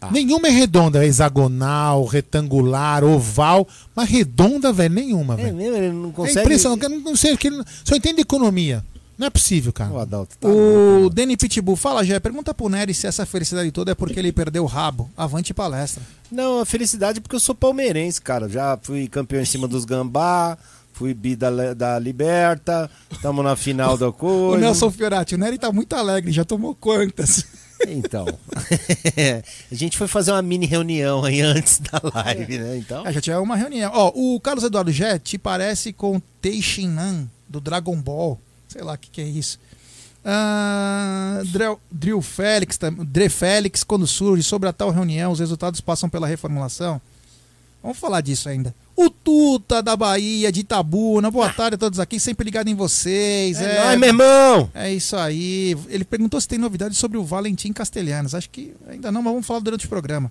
Ah. 0.00 0.10
Nenhuma 0.12 0.46
é 0.48 0.50
redonda, 0.50 1.02
é 1.02 1.08
hexagonal, 1.08 2.04
retangular, 2.04 3.02
oval, 3.02 3.66
mas 3.96 4.08
redonda, 4.10 4.72
velho, 4.72 4.94
nenhuma, 4.94 5.34
É 5.34 5.36
velho. 5.44 5.56
mesmo, 5.56 5.76
ele 5.76 5.92
não 5.92 6.10
É, 6.10 6.12
consegue... 6.12 6.40
impressionante, 6.40 6.82
eu 6.84 6.90
não, 6.90 6.98
não 7.00 7.16
sei, 7.16 7.36
que 7.36 7.46
ele 7.48 7.64
só 7.82 7.96
entende 7.96 8.20
economia. 8.20 8.84
Não 9.18 9.26
é 9.26 9.30
possível, 9.30 9.72
cara. 9.72 9.90
O 9.90 9.98
Adalto 9.98 10.36
tá 10.38 10.46
O 10.48 11.10
Danny 11.10 11.36
Pitbull, 11.36 11.74
fala 11.74 12.04
Jé, 12.04 12.20
pergunta 12.20 12.54
pro 12.54 12.68
Nery 12.68 12.94
se 12.94 13.06
essa 13.06 13.26
felicidade 13.26 13.72
toda 13.72 13.90
é 13.90 13.94
porque 13.94 14.18
ele 14.18 14.30
perdeu 14.32 14.62
o 14.62 14.66
rabo. 14.66 15.10
Avante 15.16 15.52
palestra. 15.52 16.02
Não, 16.30 16.60
a 16.60 16.64
felicidade 16.66 17.18
é 17.18 17.20
porque 17.20 17.34
eu 17.34 17.40
sou 17.40 17.54
palmeirense, 17.54 18.22
cara. 18.22 18.48
Já 18.48 18.78
fui 18.80 19.08
campeão 19.08 19.42
em 19.42 19.44
cima 19.44 19.66
dos 19.66 19.84
Gambá, 19.84 20.56
fui 20.92 21.12
bi 21.14 21.34
da, 21.34 21.74
da 21.74 21.98
Liberta, 21.98 22.88
estamos 23.10 23.44
na 23.44 23.56
final 23.56 23.98
da 23.98 24.06
O 24.10 24.12
coisa. 24.12 24.58
Nelson 24.60 24.90
Fiorati, 24.90 25.34
o 25.34 25.38
Nery 25.38 25.58
tá 25.58 25.72
muito 25.72 25.94
alegre, 25.94 26.30
já 26.30 26.44
tomou 26.44 26.74
quantas? 26.74 27.44
Então, 27.86 28.26
a 29.70 29.74
gente 29.74 29.96
foi 29.96 30.08
fazer 30.08 30.32
uma 30.32 30.42
mini 30.42 30.66
reunião 30.66 31.24
aí 31.24 31.40
antes 31.40 31.78
da 31.78 32.00
live, 32.12 32.58
né? 32.58 32.76
Então, 32.76 33.06
É, 33.06 33.12
já 33.12 33.20
tinha 33.20 33.40
uma 33.40 33.54
reunião. 33.54 33.92
Ó, 33.94 34.10
o 34.16 34.40
Carlos 34.40 34.64
Eduardo 34.64 34.90
Jé 34.90 35.16
te 35.16 35.38
parece 35.38 35.92
com 35.92 36.20
Teixeinan 36.42 37.28
do 37.48 37.60
Dragon 37.60 37.94
Ball. 37.94 38.36
Sei 38.68 38.82
lá 38.82 38.92
o 38.94 38.98
que, 38.98 39.10
que 39.10 39.20
é 39.20 39.24
isso. 39.24 39.58
Ah, 40.24 41.40
Drel- 41.52 41.80
Drill 41.90 42.20
Félix, 42.20 42.78
Dre 43.06 43.28
Félix, 43.28 43.82
quando 43.82 44.06
surge 44.06 44.42
sobre 44.42 44.68
a 44.68 44.72
tal 44.72 44.90
reunião, 44.90 45.32
os 45.32 45.40
resultados 45.40 45.80
passam 45.80 46.08
pela 46.08 46.26
reformulação. 46.26 47.00
Vamos 47.82 47.96
falar 47.98 48.20
disso 48.20 48.48
ainda. 48.48 48.74
O 48.96 49.08
Tuta 49.08 49.80
da 49.80 49.96
Bahia, 49.96 50.50
de 50.50 50.60
Itabuna. 50.60 51.30
Boa 51.30 51.48
tarde 51.52 51.76
a 51.76 51.78
todos 51.78 52.00
aqui, 52.00 52.18
sempre 52.18 52.44
ligado 52.44 52.68
em 52.68 52.74
vocês. 52.74 53.60
é 53.60 53.76
É, 53.76 53.84
nóis, 53.84 53.98
meu 54.00 54.08
irmão! 54.08 54.70
é 54.74 54.92
isso 54.92 55.16
aí. 55.16 55.76
Ele 55.88 56.04
perguntou 56.04 56.40
se 56.40 56.48
tem 56.48 56.58
novidades 56.58 56.98
sobre 56.98 57.16
o 57.16 57.24
Valentim 57.24 57.72
Castelhanos. 57.72 58.34
Acho 58.34 58.50
que 58.50 58.74
ainda 58.88 59.12
não, 59.12 59.22
mas 59.22 59.32
vamos 59.32 59.46
falar 59.46 59.60
durante 59.60 59.86
o 59.86 59.88
programa. 59.88 60.30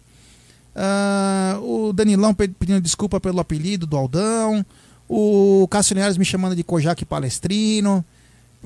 Ah, 0.76 1.58
o 1.62 1.92
Danilão 1.94 2.34
pe- 2.34 2.50
pedindo 2.50 2.82
desculpa 2.82 3.20
pelo 3.20 3.40
apelido 3.40 3.88
do 3.88 3.96
Aldão. 3.98 4.64
O 5.10 5.66
Cássio 5.72 5.94
Linhares 5.96 6.18
me 6.18 6.26
chamando 6.26 6.56
de 6.56 6.64
Kojak 6.64 7.06
Palestrino. 7.06 8.04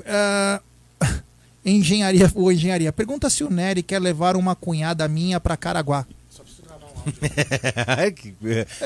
Ah, 0.06 0.62
engenharia, 1.66 2.32
o 2.36 2.52
engenharia. 2.52 2.92
Pergunta 2.92 3.30
se 3.30 3.44
o 3.44 3.50
Nery 3.50 3.84
quer 3.84 4.00
levar 4.00 4.36
uma 4.36 4.56
cunhada 4.56 5.08
minha 5.08 5.40
pra 5.40 5.58
Caraguá. 5.58 6.06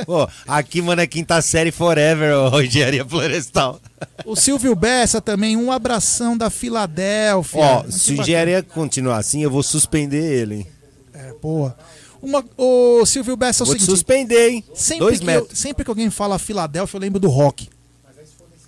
Pô, 0.06 0.28
aqui, 0.48 0.82
mano, 0.82 1.02
é 1.02 1.08
quinta 1.08 1.42
série 1.42 1.72
forever, 1.72 2.34
ô, 2.34 2.62
engenharia 2.64 3.04
florestal. 3.06 3.80
O 4.26 4.36
Silvio 4.36 4.74
Bessa 4.76 5.20
também, 5.20 5.58
um 5.58 5.72
abração 5.72 6.38
da 6.38 6.50
Filadélfia. 6.50 7.60
Ó, 7.60 7.84
se 7.90 8.12
o 8.14 8.18
bacana. 8.18 8.22
engenharia 8.22 8.64
continuar 8.64 9.18
assim, 9.18 9.42
eu 9.44 9.52
vou 9.52 9.62
suspender 9.64 10.24
ele, 10.42 10.56
hein? 10.56 10.68
É, 11.14 11.34
boa. 11.42 11.76
Uma, 12.22 12.44
o 12.58 13.06
Silvio 13.06 13.36
Bessa 13.36 13.62
é 13.62 13.64
o 13.64 13.68
Vou 13.68 13.76
te 13.76 13.82
seguinte. 13.82 13.96
suspender, 13.98 14.50
hein? 14.50 14.64
Sempre 14.74 15.00
Dois 15.06 15.20
que, 15.20 15.26
eu, 15.26 15.28
metros. 15.42 15.60
sempre 15.60 15.84
que 15.84 15.92
alguém 15.92 16.10
fala 16.10 16.40
Filadélfia, 16.40 16.98
eu 16.98 17.02
lembro 17.02 17.20
do 17.20 17.28
rock. 17.30 17.70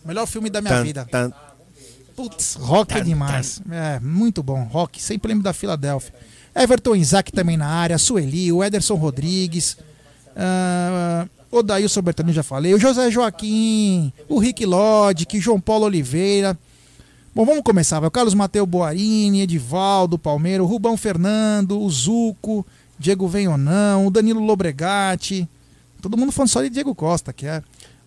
Melhor 0.06 0.26
filme 0.28 0.50
da 0.50 0.62
minha 0.62 0.74
Tan, 0.76 0.84
vida. 0.84 1.08
tan. 1.10 1.32
Putz, 2.18 2.56
rock 2.56 2.98
é 2.98 3.02
demais. 3.02 3.62
É, 3.70 4.00
muito 4.00 4.42
bom. 4.42 4.64
Rock, 4.64 5.00
sempre 5.00 5.28
lembro 5.28 5.44
da 5.44 5.54
Filadélfia. 5.54 6.16
Everton 6.56 6.96
Isaac 6.96 7.32
também 7.32 7.56
na 7.56 7.68
área, 7.68 7.96
Sueli, 8.00 8.52
o 8.52 8.64
Ederson 8.64 8.96
Rodrigues, 8.96 9.78
ah, 10.36 11.28
o 11.52 11.62
Daílson 11.62 12.02
Bertoni 12.02 12.34
já 12.34 12.42
falei, 12.42 12.74
o 12.74 12.80
José 12.80 13.12
Joaquim, 13.12 14.12
o 14.28 14.40
Rick 14.40 14.66
Lodge, 14.66 15.28
João 15.36 15.62
Paulo 15.62 15.86
Oliveira. 15.86 16.58
Bom, 17.36 17.46
vamos 17.46 17.62
começar. 17.62 18.00
vai. 18.00 18.08
O 18.08 18.12
Carlos 18.12 18.34
Mateu 18.34 18.66
Boarini, 18.66 19.42
Edivaldo 19.42 20.18
Palmeiro, 20.18 20.64
o 20.64 20.68
Rubão 20.68 20.98
Fernando, 20.98 21.80
o 21.80 21.88
Zuco, 21.88 22.66
Diego 22.98 23.28
Venhonão, 23.28 24.08
o 24.08 24.10
Danilo 24.10 24.44
Lobregatti. 24.44 25.48
Todo 26.02 26.18
mundo 26.18 26.32
falando 26.32 26.50
só 26.50 26.64
de 26.64 26.72
Diego 26.72 26.96
Costa, 26.96 27.32
que 27.32 27.46
é. 27.46 27.62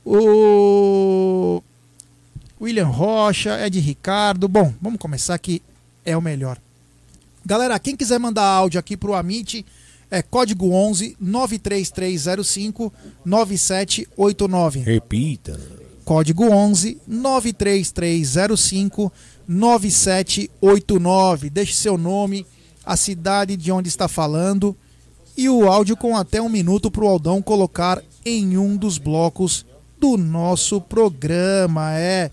O 0.05 1.63
William 2.61 2.89
Rocha, 2.89 3.65
Ed 3.65 3.79
Ricardo. 3.81 4.49
Bom, 4.49 4.75
vamos 4.81 4.99
começar 4.99 5.39
que 5.39 5.63
é 6.05 6.17
o 6.17 6.23
melhor. 6.23 6.59
Galera, 7.45 7.79
quem 7.79 7.97
quiser 7.97 8.19
mandar 8.19 8.45
áudio 8.45 8.79
aqui 8.79 8.97
pro 8.97 9.15
Amit, 9.15 9.65
é 10.11 10.23
código 10.23 10.73
11 10.73 11.17
93305 11.21 12.93
9789. 13.25 14.81
Repita. 14.81 15.61
Código 16.05 16.51
11 16.51 16.99
93305 17.07 19.13
9789. 19.49 21.51
Deixe 21.51 21.75
seu 21.75 21.97
nome, 21.97 22.47
a 22.85 22.97
cidade 22.97 23.57
de 23.57 23.73
onde 23.73 23.89
está 23.89 24.09
falando 24.09 24.77
e 25.37 25.49
o 25.49 25.67
áudio 25.67 25.97
com 25.97 26.17
até 26.17 26.43
um 26.43 26.49
minuto 26.49 26.91
para 26.91 27.05
o 27.05 27.09
Aldão 27.09 27.41
colocar 27.41 28.03
em 28.25 28.59
um 28.59 28.77
dos 28.77 28.99
blocos 28.99 29.65
do 29.99 30.19
nosso 30.19 30.81
programa. 30.81 31.95
É. 31.95 32.31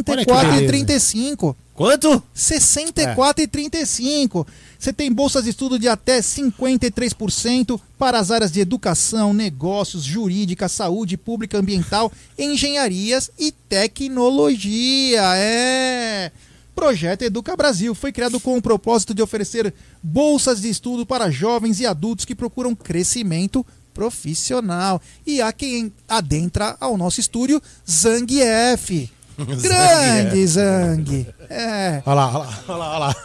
Olha 0.07 0.25
que 0.25 0.31
beleza. 0.31 0.73
64,35. 0.73 1.55
Quanto? 1.77 2.11
R$ 2.11 2.21
64,35. 2.33 4.45
Você 4.79 4.91
tem 4.91 5.13
bolsas 5.13 5.43
de 5.43 5.51
estudo 5.51 5.77
de 5.77 5.87
até 5.87 6.21
53% 6.21 7.79
para 7.99 8.17
as 8.17 8.31
áreas 8.31 8.51
de 8.51 8.59
educação, 8.59 9.31
negócios, 9.31 10.03
jurídica, 10.03 10.67
saúde 10.67 11.15
pública, 11.15 11.59
ambiental, 11.59 12.11
engenharias 12.35 13.29
e 13.37 13.51
tecnologia. 13.51 15.21
É. 15.35 16.31
Projeto 16.73 17.21
Educa 17.21 17.55
Brasil 17.55 17.93
foi 17.93 18.11
criado 18.11 18.39
com 18.39 18.57
o 18.57 18.61
propósito 18.61 19.13
de 19.13 19.21
oferecer 19.21 19.71
bolsas 20.01 20.61
de 20.61 20.69
estudo 20.69 21.05
para 21.05 21.29
jovens 21.29 21.79
e 21.79 21.85
adultos 21.85 22.25
que 22.25 22.33
procuram 22.33 22.73
crescimento 22.73 23.63
profissional. 23.93 24.99
E 25.27 25.43
há 25.43 25.53
quem 25.53 25.93
adentra 26.09 26.75
ao 26.79 26.97
nosso 26.97 27.19
estúdio 27.19 27.61
Zang 27.87 28.41
F. 28.41 29.11
Grande 29.61 30.47
Zang. 30.47 31.27
É. 31.49 32.01
Olha 32.05 32.15
lá, 32.15 32.27
olha 32.27 32.37
lá, 32.37 32.59
olha 32.67 32.77
lá, 32.77 32.89
olha 32.89 32.99
lá. 32.99 33.15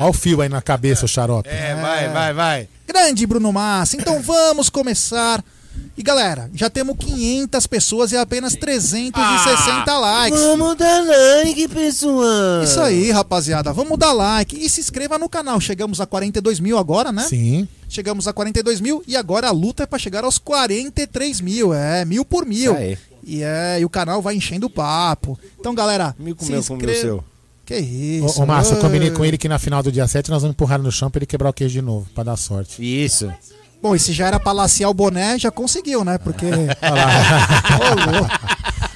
Olha 0.00 0.10
o 0.10 0.12
fio 0.12 0.40
aí 0.40 0.48
na 0.48 0.60
cabeça, 0.60 1.04
o 1.04 1.08
xarope. 1.08 1.48
É, 1.48 1.74
vai, 1.74 2.08
vai, 2.08 2.32
vai. 2.32 2.68
Grande 2.86 3.26
Bruno 3.26 3.52
Massa. 3.52 3.96
Então 3.96 4.20
vamos 4.20 4.68
começar. 4.68 5.42
E 5.96 6.02
galera, 6.02 6.50
já 6.54 6.68
temos 6.68 6.96
500 6.98 7.66
pessoas 7.66 8.12
e 8.12 8.16
apenas 8.16 8.54
360 8.54 9.98
likes. 9.98 10.40
Vamos 10.40 10.76
dar 10.76 11.02
like, 11.04 11.68
pessoal. 11.68 12.62
Isso 12.62 12.80
aí, 12.80 13.10
rapaziada. 13.10 13.72
Vamos 13.72 13.98
dar 13.98 14.12
like 14.12 14.62
e 14.62 14.68
se 14.68 14.80
inscreva 14.80 15.18
no 15.18 15.28
canal. 15.28 15.60
Chegamos 15.60 16.00
a 16.00 16.06
42 16.06 16.60
mil 16.60 16.76
agora, 16.76 17.12
né? 17.12 17.26
Sim. 17.28 17.66
Chegamos 17.88 18.26
a 18.28 18.32
42 18.32 18.80
mil 18.80 19.02
e 19.06 19.16
agora 19.16 19.48
a 19.48 19.52
luta 19.52 19.84
é 19.84 19.86
pra 19.86 19.98
chegar 19.98 20.24
aos 20.24 20.38
43 20.38 21.40
mil. 21.40 21.72
É, 21.72 22.04
mil 22.04 22.24
por 22.24 22.44
mil. 22.44 22.72
Isso 22.72 22.82
aí. 22.82 22.98
E, 23.26 23.42
é, 23.42 23.80
e 23.80 23.84
o 23.84 23.90
canal 23.90 24.22
vai 24.22 24.36
enchendo 24.36 24.66
o 24.66 24.70
papo. 24.70 25.36
Então, 25.58 25.74
galera, 25.74 26.14
Mil 26.18 26.36
com 26.36 26.44
se 26.46 26.52
inscreva- 26.52 27.00
seu. 27.00 27.24
Que 27.66 27.74
Ô, 28.22 28.26
isso. 28.26 28.40
ô 28.40 28.46
Márcio, 28.46 28.76
eu 28.76 28.80
combinei 28.80 29.10
com 29.10 29.24
ele 29.24 29.36
que 29.36 29.48
na 29.48 29.58
final 29.58 29.82
do 29.82 29.90
dia 29.90 30.06
7 30.06 30.30
nós 30.30 30.42
vamos 30.42 30.54
empurrar 30.54 30.76
ele 30.78 30.84
no 30.84 30.92
chão 30.92 31.10
pra 31.10 31.18
ele 31.18 31.26
quebrar 31.26 31.50
o 31.50 31.52
queijo 31.52 31.72
de 31.74 31.82
novo, 31.82 32.06
pra 32.14 32.22
dar 32.22 32.36
sorte. 32.36 32.80
Isso. 32.80 33.28
Bom, 33.82 33.96
e 33.96 33.98
se 33.98 34.12
já 34.12 34.28
era 34.28 34.38
pra 34.38 34.52
laciar 34.52 34.88
o 34.88 34.94
boné, 34.94 35.36
já 35.38 35.50
conseguiu, 35.50 36.04
né? 36.04 36.16
Porque. 36.18 36.46
Ô, 36.46 36.50
louco. 38.10 38.30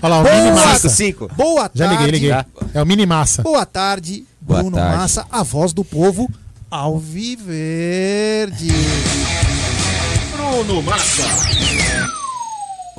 Olha 0.02 0.14
lá, 0.14 0.20
o 0.20 0.22
Boa! 0.22 0.34
mini 0.36 0.52
massa. 0.52 0.88
Cinco. 0.88 1.28
Boa 1.36 1.68
tarde. 1.68 1.78
Já 1.78 1.90
liguei, 1.90 2.06
liguei. 2.12 2.30
É 2.72 2.80
o 2.82 2.86
mini 2.86 3.04
massa. 3.04 3.42
Boa 3.42 3.66
tarde, 3.66 4.24
Boa 4.40 4.60
Bruno 4.60 4.76
tarde. 4.76 4.96
Massa, 4.96 5.26
a 5.30 5.42
voz 5.42 5.72
do 5.72 5.84
povo 5.84 6.30
Alviverde. 6.70 8.68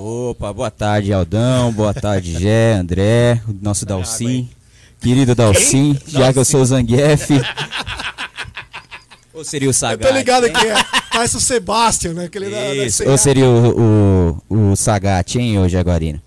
Opa, 0.03 0.51
boa 0.51 0.71
tarde, 0.71 1.13
Aldão. 1.13 1.71
Boa 1.71 1.93
tarde, 1.93 2.33
Gé, 2.41 2.73
André, 2.73 3.39
o 3.47 3.53
nosso 3.61 3.85
Dalcin. 3.85 4.49
Querido 4.99 5.35
Dalcin, 5.35 5.95
já 6.07 6.33
que 6.33 6.39
eu 6.39 6.45
sou 6.45 6.61
o 6.61 6.65
Zangief. 6.65 7.29
Ou 9.31 9.43
seria 9.43 9.69
o 9.69 9.73
Sagat? 9.73 10.07
Tô 10.07 10.13
ligado 10.17 10.49
que 10.51 10.67
é. 10.67 10.73
Parece 11.11 11.37
o 11.37 11.39
Sebastian, 11.39 12.13
né? 12.13 12.25
Aquele 12.25 12.49
da- 12.49 12.57
da 12.59 12.75
Isso, 12.75 13.03
CA. 13.03 13.11
ou 13.11 13.17
seria 13.17 13.45
o, 13.47 14.41
o, 14.49 14.71
o 14.71 14.75
Sagat, 14.75 15.35
hein, 15.37 15.57
ô 15.59 15.67
Jaguarino? 15.69 16.21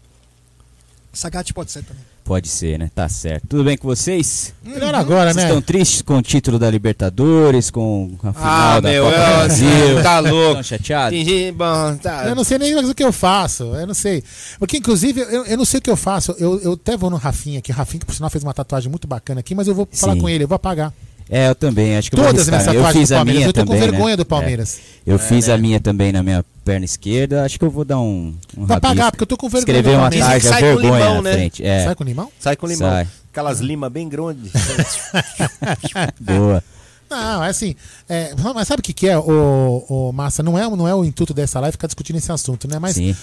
Sagat 1.13 1.53
pode 1.53 1.71
ser 1.73 1.83
também. 1.85 2.03
Pode 2.25 2.49
ser, 2.49 2.79
né? 2.79 2.91
Tá 2.95 3.07
certo. 3.07 3.49
Tudo 3.49 3.65
bem 3.65 3.77
com 3.77 3.87
vocês? 3.87 4.55
Melhor 4.65 4.95
agora, 4.95 5.25
Vocês 5.31 5.37
né? 5.37 5.43
estão 5.45 5.61
tristes 5.61 6.01
com 6.01 6.17
o 6.17 6.23
título 6.23 6.59
da 6.59 6.71
Libertadores, 6.71 7.71
com 7.71 8.13
a 8.23 8.33
final 8.33 8.35
Ah, 8.43 8.81
da 8.81 8.89
meu, 8.91 9.05
Copa 9.05 9.17
do 9.17 9.23
eu- 9.23 9.29
Brasil? 9.37 10.03
tá 10.03 10.19
louco. 10.21 10.49
Estão 10.49 10.63
chateados? 10.63 11.19
Bom, 11.55 11.97
tá. 11.99 12.25
Eu 12.27 12.35
não 12.35 12.43
sei 12.43 12.57
nem 12.59 12.75
mais 12.75 12.89
o 12.89 12.95
que 12.95 13.05
eu 13.05 13.13
faço, 13.13 13.65
eu 13.65 13.87
não 13.87 13.93
sei. 13.93 14.25
Porque, 14.59 14.79
inclusive, 14.79 15.21
eu, 15.21 15.45
eu 15.45 15.57
não 15.59 15.67
sei 15.67 15.79
o 15.79 15.83
que 15.83 15.91
eu 15.91 15.97
faço. 15.97 16.35
Eu, 16.39 16.59
eu 16.61 16.73
até 16.73 16.97
vou 16.97 17.11
no 17.11 17.17
Rafinha 17.19 17.59
aqui. 17.59 17.71
O 17.71 17.75
Rafinha, 17.75 18.01
que 18.01 18.07
por 18.07 18.15
sinal 18.15 18.31
fez 18.31 18.43
uma 18.43 18.55
tatuagem 18.55 18.89
muito 18.91 19.07
bacana 19.07 19.41
aqui, 19.41 19.55
mas 19.55 19.69
eu 19.69 19.75
vou 19.75 19.87
falar 19.93 20.15
Sim. 20.15 20.21
com 20.23 20.29
ele, 20.29 20.45
eu 20.45 20.49
vou 20.49 20.57
apagar. 20.57 20.95
É, 21.29 21.49
eu 21.49 21.55
também, 21.55 21.97
acho 21.97 22.11
que 22.11 22.17
eu 22.17 22.23
vou 22.23 22.27
Todas 22.29 22.43
as 22.43 22.49
minhas 22.49 22.69
arriscar. 22.69 22.87
Eu 22.89 22.93
fiz 22.93 23.09
do 23.09 23.15
a 23.15 23.17
Palmeiras. 23.17 23.37
minha 23.39 23.49
Eu 23.49 23.53
tô 23.53 23.61
com 23.61 23.67
também, 23.67 23.81
né? 23.81 23.91
vergonha 23.91 24.17
do 24.17 24.25
Palmeiras. 24.27 24.81
É. 25.07 25.13
Eu 25.13 25.19
fiz 25.19 25.49
a 25.49 25.57
minha 25.57 25.81
também 25.81 26.13
na 26.13 26.23
minha 26.23 26.45
perna 26.65 26.85
esquerda. 26.85 27.45
Acho 27.45 27.59
que 27.59 27.65
eu 27.65 27.71
vou 27.71 27.85
dar 27.85 27.99
um, 27.99 28.35
um 28.57 28.65
apagar, 28.65 28.83
rabisco. 28.91 29.11
porque 29.13 29.23
eu 29.23 29.27
tô 29.27 29.37
com 29.37 29.49
vergonha 29.49 29.61
Escrever 29.79 29.93
do 29.97 29.99
uma 29.99 30.11
sai 30.41 30.41
com 30.41 30.67
vergonha 30.67 30.99
limão, 30.99 31.15
na 31.17 31.23
né? 31.23 31.33
frente. 31.33 31.65
É, 31.65 31.85
Sai 31.85 31.95
com 31.95 32.05
limão? 32.05 32.31
Sai 32.39 32.57
com 32.57 32.67
limão. 32.67 32.91
Sai. 32.91 33.09
Aquelas 33.33 33.61
limas 33.61 33.91
bem 33.91 34.09
grandes. 34.09 34.53
boa. 36.21 36.63
Não, 37.11 37.45
é 37.45 37.49
assim. 37.49 37.75
é, 38.09 38.35
mas 38.55 38.67
sabe 38.67 38.81
o 38.81 38.83
que, 38.83 38.93
que 38.93 39.09
é, 39.09 39.17
o, 39.19 39.85
o 39.89 40.13
Massa? 40.13 40.43
Não 40.43 40.59
é, 40.59 40.69
não 40.69 40.89
é 40.89 40.95
o 40.95 41.05
intuito 41.05 41.33
dessa 41.35 41.61
live 41.61 41.73
ficar 41.73 41.87
discutindo 41.87 42.17
esse 42.17 42.31
assunto, 42.33 42.67
né? 42.67 42.79
Mas 42.79 42.97
Sim. 42.97 43.15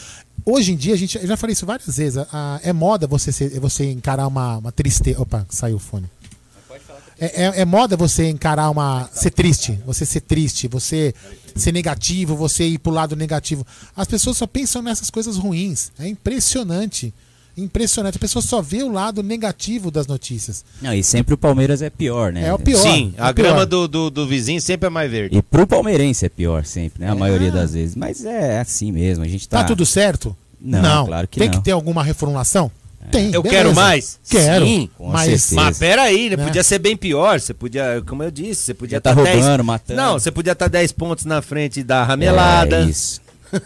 hoje 0.46 0.72
em 0.72 0.76
dia, 0.76 0.94
a 0.94 0.98
gente. 0.98 1.18
Eu 1.18 1.28
já 1.28 1.36
falei 1.36 1.54
isso 1.54 1.66
várias 1.66 1.98
vezes. 1.98 2.18
a- 2.18 2.28
a- 2.32 2.60
é 2.64 2.72
moda 2.72 3.06
você, 3.08 3.32
ser- 3.32 3.60
você 3.60 3.92
encarar 3.92 4.28
uma, 4.28 4.58
uma 4.58 4.72
tristeza. 4.72 5.22
Opa, 5.22 5.46
saiu 5.50 5.76
o 5.76 5.80
fone. 5.80 6.06
É, 7.22 7.44
é- 7.46 7.62
é 7.62 7.66
moda 7.66 7.96
você 7.96 8.28
encarar 8.28 8.72
uma. 8.72 9.08
ser 9.14 9.30
triste, 9.30 9.80
você 9.86 10.06
ser 10.08 10.22
triste, 10.22 10.68
você 10.68 11.14
ser 11.56 11.72
negativo, 11.72 12.36
você 12.36 12.66
ir 12.68 12.80
pro 12.80 12.92
lado 12.92 13.16
negativo. 13.16 13.66
As 13.96 14.08
pessoas 14.08 14.38
só 14.38 14.48
pensam 14.48 14.82
nessas 14.82 15.12
coisas 15.12 15.38
ruins. 15.38 15.92
É 16.00 16.08
impressionante. 16.08 17.14
Impressionante. 17.56 18.16
A 18.16 18.20
pessoa 18.20 18.42
só 18.42 18.62
vê 18.62 18.82
o 18.82 18.90
lado 18.92 19.22
negativo 19.22 19.92
das 19.92 20.08
notícias. 20.08 20.64
Não, 20.82 20.94
e 20.94 21.04
sempre 21.04 21.34
o 21.34 21.38
Palmeiras 21.38 21.82
é 21.82 21.90
pior, 21.90 22.32
né? 22.32 22.48
É 22.48 22.54
o 22.54 22.58
pior. 22.58 22.82
Sim, 22.82 23.14
é 23.18 23.22
a 23.22 23.34
pior. 23.34 23.34
grama 23.34 23.66
do, 23.66 23.88
do, 23.88 24.10
do 24.10 24.26
vizinho 24.26 24.62
sempre 24.62 24.88
é 24.88 24.90
mais 24.90 25.12
verde. 25.12 25.38
E 25.38 25.42
pro 25.42 25.68
palmeirense 25.68 26.26
é 26.26 26.30
pior 26.30 26.66
sempre, 26.66 27.02
né? 27.04 27.12
A 27.12 27.16
maioria 27.16 27.52
das 27.52 27.74
vezes. 27.74 27.96
Mas 27.96 28.24
é 28.26 28.62
assim 28.62 28.92
mesmo, 28.92 29.24
a 29.24 29.28
gente 29.28 29.48
tá... 29.48 29.60
Tá 29.60 29.64
tudo 29.66 29.86
certo? 29.86 30.36
Não, 30.60 31.06
claro 31.06 31.28
que 31.28 31.40
Tem 31.40 31.50
não. 31.50 31.58
que 31.58 31.64
ter 31.66 31.72
alguma 31.72 32.04
reformulação? 32.04 32.72
Tem. 33.10 33.34
Eu 33.34 33.42
beleza. 33.42 33.64
quero 33.64 33.76
mais? 33.76 34.20
Quero. 34.30 34.66
Sim, 34.66 34.90
com 34.98 35.08
mas 35.10 35.24
certeza. 35.42 35.56
Mas 35.56 35.78
peraí, 35.80 36.30
né? 36.30 36.38
Podia 36.38 36.64
ser 36.64 36.80
bem 36.80 36.96
pior. 36.96 37.40
Você 37.40 37.54
podia, 37.54 38.04
como 38.08 38.22
eu 38.24 38.30
disse, 38.32 38.62
você 38.64 38.74
podia 38.74 38.98
Já 38.98 39.02
tá 39.02 39.16
tá 39.16 39.24
10 39.24 39.38
roubando, 39.40 39.64
matando. 39.64 40.02
Não, 40.02 40.14
você 40.20 40.32
podia 40.32 40.54
estar 40.54 40.68
10 40.68 40.92
pontos 40.92 41.26
na 41.26 41.42
frente 41.42 41.84
da 41.84 42.04
ramelada. 42.04 42.78
É 42.82 42.84
isso. 42.86 43.22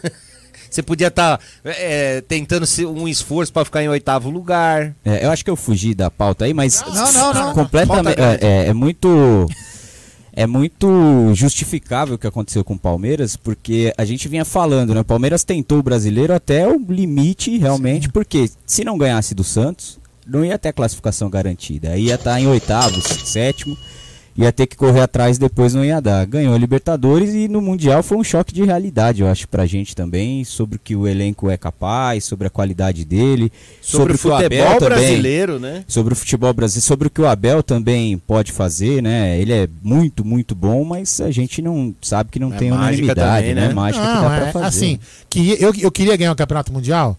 Você 0.68 0.82
podia 0.82 1.06
estar 1.06 1.40
tentando 2.28 2.66
se- 2.66 2.84
um 2.84 3.06
esforço 3.08 3.50
pra 3.52 3.64
ficar 3.64 3.82
em 3.82 3.88
oitavo 3.88 4.28
lugar. 4.28 4.94
É, 5.04 5.24
eu 5.24 5.30
acho 5.30 5.42
que 5.44 5.48
eu 5.50 5.56
fugi 5.56 5.94
da 5.94 6.10
pauta 6.10 6.44
aí, 6.44 6.52
mas 6.52 6.82
Não, 6.92 7.12
não, 7.12 7.32
não. 7.32 7.54
completamente 7.54 8.20
é, 8.20 8.38
é- 8.42 8.66
é 8.68 8.72
muito 8.74 9.46
é 10.36 10.46
muito 10.46 11.32
justificável 11.32 12.14
o 12.14 12.18
que 12.18 12.26
aconteceu 12.26 12.62
com 12.62 12.74
o 12.74 12.78
Palmeiras, 12.78 13.36
porque 13.36 13.92
a 13.96 14.04
gente 14.04 14.28
vinha 14.28 14.44
falando, 14.44 14.94
né? 14.94 15.00
O 15.00 15.04
Palmeiras 15.04 15.42
tentou 15.42 15.78
o 15.78 15.82
brasileiro 15.82 16.34
até 16.34 16.68
o 16.68 16.78
limite, 16.78 17.56
realmente, 17.56 18.10
porque 18.10 18.50
se 18.66 18.84
não 18.84 18.98
ganhasse 18.98 19.34
do 19.34 19.42
Santos, 19.42 19.98
não 20.26 20.44
ia 20.44 20.58
ter 20.58 20.68
a 20.68 20.72
classificação 20.74 21.30
garantida. 21.30 21.92
Aí 21.92 22.08
ia 22.08 22.16
estar 22.16 22.38
em 22.38 22.46
oitavo, 22.46 23.00
sétimo, 23.00 23.78
ia 24.36 24.52
ter 24.52 24.66
que 24.66 24.76
correr 24.76 25.00
atrás, 25.00 25.38
depois 25.38 25.72
não 25.74 25.84
ia 25.84 26.00
dar. 26.00 26.26
Ganhou 26.26 26.54
a 26.54 26.58
Libertadores 26.58 27.32
e 27.34 27.48
no 27.48 27.60
Mundial 27.62 28.02
foi 28.02 28.18
um 28.18 28.24
choque 28.24 28.52
de 28.52 28.62
realidade, 28.64 29.22
eu 29.22 29.28
acho, 29.28 29.48
pra 29.48 29.64
gente 29.66 29.94
também, 29.96 30.44
sobre 30.44 30.76
o 30.76 30.78
que 30.82 30.94
o 30.94 31.06
elenco 31.08 31.50
é 31.50 31.56
capaz, 31.56 32.24
sobre 32.24 32.46
a 32.46 32.50
qualidade 32.50 33.04
dele, 33.04 33.50
Sobre, 33.80 34.14
o 34.14 34.18
que 34.18 34.28
Abel 34.28 34.42
futebol 34.48 34.78
também- 34.78 34.98
brasileiro, 34.98 35.58
né? 35.58 35.84
sobre 35.88 36.12
o 36.12 36.16
futebol 36.16 36.52
brasileiro, 36.52 36.86
sobre 36.86 37.08
o 37.08 37.10
que 37.10 37.20
o 37.20 37.26
Abel 37.26 37.62
também 37.62 38.18
pode 38.18 38.52
fazer, 38.52 39.02
né? 39.02 39.38
Ele 39.40 39.52
é 39.52 39.68
muito, 39.82 40.24
muito 40.24 40.54
bom, 40.54 40.84
mas 40.84 41.20
a 41.20 41.30
gente 41.30 41.62
não 41.62 41.94
sabe 42.02 42.30
que 42.30 42.38
não 42.38 42.52
É 42.52 42.56
tem 42.56 42.70
mágica 42.70 42.84
unanimidade, 43.04 43.48
também, 43.48 43.54
né? 43.54 43.68
né? 43.68 43.74
Mágica 43.74 44.04
que 44.06 44.14
Não, 44.14 44.22
dá 44.22 44.28
pra 44.36 44.46
é, 44.48 44.52
fazer. 44.52 44.66
assim, 44.66 44.98
que 45.30 45.56
eu, 45.60 45.72
eu 45.78 45.90
queria 45.90 46.16
ganhar 46.16 46.32
o 46.32 46.36
Campeonato 46.36 46.72
Mundial? 46.72 47.16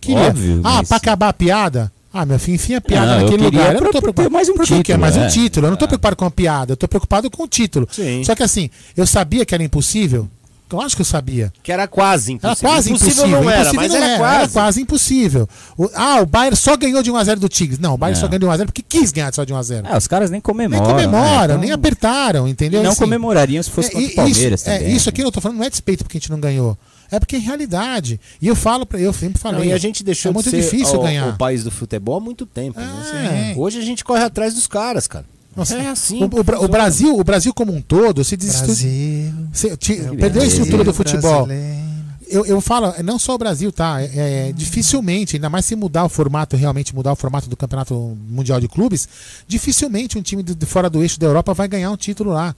Queria. 0.00 0.20
Óbvio, 0.28 0.60
ah, 0.64 0.76
mas- 0.78 0.88
pra 0.88 0.96
acabar 0.96 1.28
a 1.28 1.32
piada? 1.32 1.92
Ah, 2.12 2.26
meu 2.26 2.38
filho, 2.40 2.56
enfia 2.56 2.78
a 2.78 2.80
piada 2.80 3.06
Não, 3.06 3.14
eu 3.14 3.20
naquele 3.22 3.44
queria 3.44 3.58
lugar. 3.60 3.74
Eu 3.76 3.80
não 3.82 3.92
tô 3.92 4.00
preocupado. 4.02 4.30
mais 4.30 4.48
um 4.48 4.54
Por 4.54 4.62
que 4.66 4.68
que 4.68 4.74
é 4.74 4.78
título, 4.82 4.98
mais 5.00 5.16
um 5.16 5.22
é. 5.22 5.28
título. 5.28 5.66
Eu 5.66 5.70
não 5.70 5.76
tô 5.76 5.86
preocupado 5.86 6.16
com 6.16 6.24
a 6.24 6.30
piada, 6.30 6.72
eu 6.72 6.76
tô 6.76 6.88
preocupado 6.88 7.30
com 7.30 7.44
o 7.44 7.48
título. 7.48 7.86
Sim. 7.90 8.24
Só 8.24 8.34
que 8.34 8.42
assim, 8.42 8.68
eu 8.96 9.06
sabia 9.06 9.44
que 9.46 9.54
era 9.54 9.62
impossível. 9.62 10.28
Lógico 10.72 10.96
que 10.98 11.02
eu 11.02 11.06
sabia. 11.06 11.52
Que 11.64 11.72
era 11.72 11.88
quase 11.88 12.30
Era 12.30 12.52
impossível. 12.52 12.68
quase 12.70 12.90
impossível. 12.92 13.26
não 13.28 13.50
era, 13.50 13.60
impossível 13.60 13.74
mas 13.80 13.90
não 13.92 13.96
era, 13.98 14.18
quase. 14.18 14.34
Era 14.42 14.48
quase 14.48 14.80
impossível. 14.82 15.48
O- 15.76 15.90
ah, 15.94 16.20
o 16.22 16.26
Bayern 16.26 16.56
só 16.56 16.76
ganhou 16.76 17.02
de 17.02 17.10
1x0 17.10 17.40
do 17.40 17.48
Tigres. 17.48 17.78
Não, 17.80 17.94
o 17.94 17.96
Bayern 17.98 18.16
Não. 18.16 18.20
só 18.20 18.28
ganhou 18.28 18.38
de 18.56 18.62
1x0 18.62 18.66
porque 18.66 18.82
quis 18.88 19.10
ganhar 19.10 19.34
só 19.34 19.42
de 19.42 19.52
1x0. 19.52 19.82
Ah, 19.88 19.98
os 19.98 20.06
caras 20.06 20.30
nem 20.30 20.36
nem 20.36 20.40
comemoram. 20.40 20.84
comemoram, 20.84 21.38
né? 21.38 21.44
Então, 21.44 21.58
nem 21.58 21.70
apertaram, 21.72 22.46
entendeu? 22.46 22.84
Não 22.84 22.92
Assim, 22.92 23.00
comemorariam 23.00 23.60
se 23.62 23.70
fosse 23.70 23.88
é, 23.88 23.92
contra 23.92 24.08
e- 24.08 24.12
o 24.12 24.14
Palmeiras 24.14 24.60
isso, 24.60 24.70
é, 24.70 24.78
também. 24.78 24.94
isso 24.96 25.08
aqui 25.08 25.22
eu 25.22 25.32
tô 25.32 25.40
falando 25.40 25.58
não 25.58 25.64
é 25.64 25.70
despeito 25.70 26.04
porque 26.04 26.18
a 26.18 26.20
gente 26.20 26.30
não 26.30 26.38
ganhou. 26.38 26.78
É 27.10 27.18
porque 27.18 27.36
é 27.36 27.38
realidade. 27.38 28.20
E 28.40 28.46
eu 28.46 28.54
falo 28.54 28.86
para 28.86 29.00
eu 29.00 29.12
sempre 29.12 29.40
falei. 29.40 29.58
Não, 29.60 29.66
e 29.66 29.72
a 29.72 29.78
gente 29.78 30.02
deixou 30.04 30.30
é 30.30 30.32
muito 30.34 30.50
de 30.50 30.50
ser 30.50 30.62
difícil 30.62 31.00
o, 31.00 31.02
ganhar. 31.02 31.28
o 31.28 31.36
país 31.36 31.64
do 31.64 31.70
futebol 31.70 32.16
há 32.16 32.20
muito 32.20 32.46
tempo. 32.46 32.78
É. 32.80 32.84
né? 32.84 33.54
Hoje 33.56 33.78
a 33.78 33.82
gente 33.82 34.04
corre 34.04 34.22
atrás 34.22 34.54
dos 34.54 34.66
caras, 34.66 35.06
cara. 35.06 35.24
Nossa, 35.56 35.74
é 35.76 35.88
assim 35.88 36.22
o, 36.22 36.26
o 36.26 36.64
o 36.64 36.68
Brasil, 36.68 37.18
o 37.18 37.24
Brasil 37.24 37.52
como 37.52 37.74
um 37.74 37.82
todo, 37.82 38.22
se 38.22 38.36
desestu... 38.36 38.66
Brasil. 38.66 39.34
se- 39.52 39.76
ti- 39.76 40.00
é 40.00 40.10
o 40.10 40.16
perdeu 40.16 40.42
a 40.42 40.46
estrutura 40.46 40.84
do 40.84 40.92
Brasil 40.92 40.94
futebol. 40.94 41.46
brasileiro. 41.46 41.90
Eu, 42.28 42.46
eu 42.46 42.60
falo, 42.60 42.94
não 43.02 43.18
só 43.18 43.34
o 43.34 43.38
Brasil, 43.38 43.72
tá? 43.72 44.00
É, 44.00 44.50
é, 44.50 44.52
dificilmente, 44.52 45.34
ainda 45.34 45.50
mais 45.50 45.64
se 45.64 45.74
mudar 45.74 46.04
o 46.04 46.08
formato, 46.08 46.56
realmente 46.56 46.94
mudar 46.94 47.12
o 47.12 47.16
formato 47.16 47.50
do 47.50 47.56
Campeonato 47.56 48.16
Mundial 48.28 48.60
de 48.60 48.68
Clubes, 48.68 49.08
dificilmente 49.48 50.16
um 50.16 50.22
time 50.22 50.40
de, 50.40 50.54
de 50.54 50.66
fora 50.66 50.88
do 50.88 51.02
eixo 51.02 51.18
da 51.18 51.26
Europa 51.26 51.52
vai 51.52 51.66
ganhar 51.66 51.90
um 51.90 51.96
título 51.96 52.30
lá. 52.30 52.54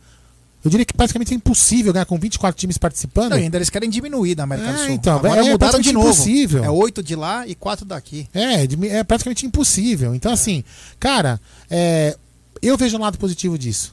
Eu 0.64 0.70
diria 0.70 0.85
que 0.87 0.92
praticamente 0.94 1.33
é 1.33 1.37
impossível 1.37 1.92
ganhar 1.92 2.05
com 2.05 2.16
24 2.16 2.59
times 2.59 2.79
participando. 2.79 3.31
Não, 3.31 3.37
ainda 3.37 3.59
eles 3.59 3.68
querem 3.68 3.90
diminuir 3.90 4.37
na 4.37 4.44
América 4.44 4.68
É, 4.68 4.72
do 4.72 4.79
Sul. 4.79 4.90
então, 4.90 5.16
Agora 5.16 5.40
é 5.40 5.51
mudaram 5.51 5.53
de 5.53 5.59
praticamente 5.59 5.92
novo. 5.92 6.09
impossível. 6.09 6.64
É 6.64 6.70
oito 6.70 7.03
de 7.03 7.16
lá 7.16 7.46
e 7.48 7.55
quatro 7.55 7.85
daqui. 7.85 8.29
É, 8.33 8.66
de- 8.66 8.88
é 8.88 9.03
praticamente 9.03 9.44
impossível. 9.44 10.14
Então, 10.14 10.31
assim, 10.33 10.62
cara, 11.01 11.40
é, 11.68 12.16
eu 12.61 12.77
vejo 12.79 12.96
um 12.96 13.01
lado 13.01 13.18
positivo 13.18 13.59
disso. 13.59 13.92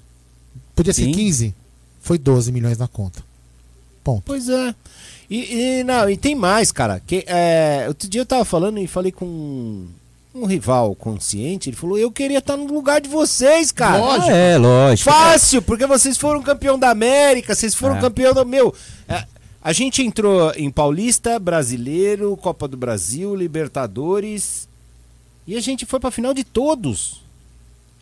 Podia 0.76 0.94
ser 0.94 1.06
Sim. 1.06 1.12
15, 1.12 1.56
foi 2.02 2.18
12 2.20 2.52
milhões 2.52 2.78
na 2.78 2.88
conta. 2.88 3.24
Ponto. 4.04 4.24
Pois 4.26 4.48
é. 4.48 4.74
E, 5.30 5.80
e, 5.80 5.84
não, 5.84 6.10
e 6.10 6.16
tem 6.18 6.36
mais, 6.36 6.72
cara. 6.72 7.02
Que, 7.06 7.24
é, 7.28 7.86
outro 7.88 8.08
dia 8.08 8.22
eu 8.22 8.26
tava 8.26 8.46
falando 8.46 8.78
e 8.80 8.88
falei 8.88 9.12
com 9.12 9.86
um 10.34 10.46
rival 10.46 10.96
consciente. 10.96 11.70
Ele 11.70 11.76
falou: 11.78 11.98
Eu 11.98 12.12
queria 12.12 12.40
estar 12.40 12.56
no 12.58 12.66
lugar 12.72 13.02
de 13.02 13.10
vocês, 13.10 13.72
cara. 13.72 14.24
Ah, 14.24 14.32
é, 14.32 14.58
lógico. 14.58 15.10
Fácil, 15.10 15.62
porque 15.62 15.86
vocês 15.86 16.18
foram 16.18 16.42
campeão 16.42 16.78
da 16.78 16.90
América, 16.90 17.56
vocês 17.56 17.74
foram 17.76 17.98
É. 17.98 18.02
campeão 18.02 18.34
do. 18.34 18.46
Meu, 18.46 18.74
é, 19.08 19.24
a 19.62 19.74
gente 19.74 20.02
entrou 20.04 20.52
em 20.56 20.70
Paulista, 20.72 21.38
Brasileiro, 21.40 22.38
Copa 22.38 22.68
do 22.68 22.78
Brasil, 22.78 23.36
Libertadores. 23.36 24.68
E 25.48 25.56
a 25.58 25.62
gente 25.62 25.86
foi 25.86 26.00
pra 26.00 26.12
final 26.12 26.34
de 26.34 26.44
todos. 26.44 27.22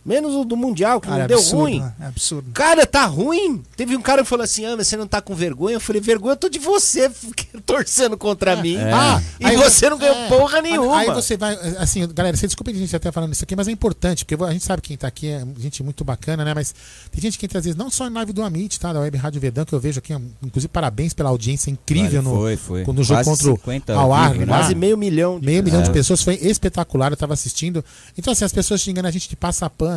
Menos 0.08 0.34
o 0.36 0.46
do 0.46 0.56
Mundial, 0.56 1.02
que 1.02 1.08
Cara, 1.08 1.18
não 1.20 1.26
é 1.26 1.28
deu 1.28 1.38
absurdo, 1.38 1.62
ruim. 1.64 1.80
né? 1.82 1.94
É 2.00 2.06
absurdo. 2.06 2.50
Cara, 2.54 2.86
tá 2.88 3.06
ruim. 3.06 3.62
Teve 3.76 3.98
um 3.98 4.02
cara 4.02 4.24
que 4.24 4.30
falou 4.30 4.46
assim: 4.46 4.66
Ah, 4.66 4.76
mas 4.78 4.88
você 4.88 4.96
não 4.96 5.06
tá 5.06 5.20
com 5.22 5.36
vergonha? 5.36 5.76
Eu 5.76 5.82
falei: 5.82 6.02
Vergonha, 6.02 6.32
eu 6.32 6.38
tô 6.38 6.48
de 6.48 6.60
você 6.60 7.12
torcendo 7.66 8.18
contra 8.18 8.56
mim. 8.56 8.78
Ah, 8.78 9.22
E 9.40 9.46
aí 9.46 9.58
você 9.58 9.90
não 9.90 9.98
ganhou 9.98 10.16
é, 10.16 10.28
porra 10.30 10.62
nenhuma. 10.62 10.98
Aí 11.00 11.12
você 11.12 11.36
vai, 11.36 11.54
assim, 11.78 12.08
galera, 12.14 12.38
você 12.38 12.48
desculpa 12.48 12.72
a 12.72 12.74
gente 12.74 12.96
até 12.96 13.12
falando 13.12 13.34
isso 13.34 13.44
aqui, 13.44 13.54
mas 13.56 13.68
é 13.68 13.72
importante, 13.72 14.24
porque 14.24 14.42
a 14.42 14.52
gente 14.52 14.64
sabe 14.64 14.82
quem 14.82 14.96
tá 14.96 15.08
aqui 15.08 15.28
é 15.28 15.46
gente 15.60 15.84
muito 15.84 16.06
bacana, 16.06 16.46
né? 16.46 16.54
Mas 16.54 16.74
tem 17.12 17.22
gente 17.22 17.38
que 17.38 17.46
entra 17.46 17.60
às 17.60 17.66
vezes, 17.66 17.78
não 17.78 17.90
só 17.90 18.08
em 18.08 18.14
live 18.14 18.32
do 18.32 18.44
Amit, 18.44 18.80
tá? 18.80 18.94
Da 18.94 19.02
Web 19.02 19.18
Rádio 19.18 19.42
Verdão, 19.42 19.66
que 19.66 19.74
eu 19.76 19.80
vejo 19.80 20.00
aqui, 20.00 20.14
inclusive 20.42 20.70
parabéns 20.70 21.14
pela 21.14 21.30
audiência 21.30 21.70
incrível 21.70 22.22
no, 22.22 22.34
foi, 22.36 22.56
foi. 22.56 22.86
no 22.86 23.04
jogo 23.04 23.24
Quase 23.24 23.30
contra 23.30 23.52
50 23.52 23.96
o 23.96 24.14
Al 24.14 24.34
né? 24.36 24.46
Quase 24.46 24.74
meio 24.74 24.98
milhão. 24.98 25.38
de- 25.40 25.46
Meio 25.46 25.62
milhão 25.64 25.82
de 25.84 25.90
É. 25.90 25.94
pessoas, 25.94 26.22
foi 26.22 26.36
espetacular, 26.36 27.12
eu 27.12 27.18
tava 27.18 27.34
assistindo. 27.34 27.84
Então, 28.18 28.32
assim, 28.32 28.46
as 28.46 28.54
pessoas 28.54 28.80
xingando 28.80 29.08
a 29.08 29.12
gente 29.12 29.28
de 29.28 29.36
passar 29.36 29.70
pano. 29.70 29.97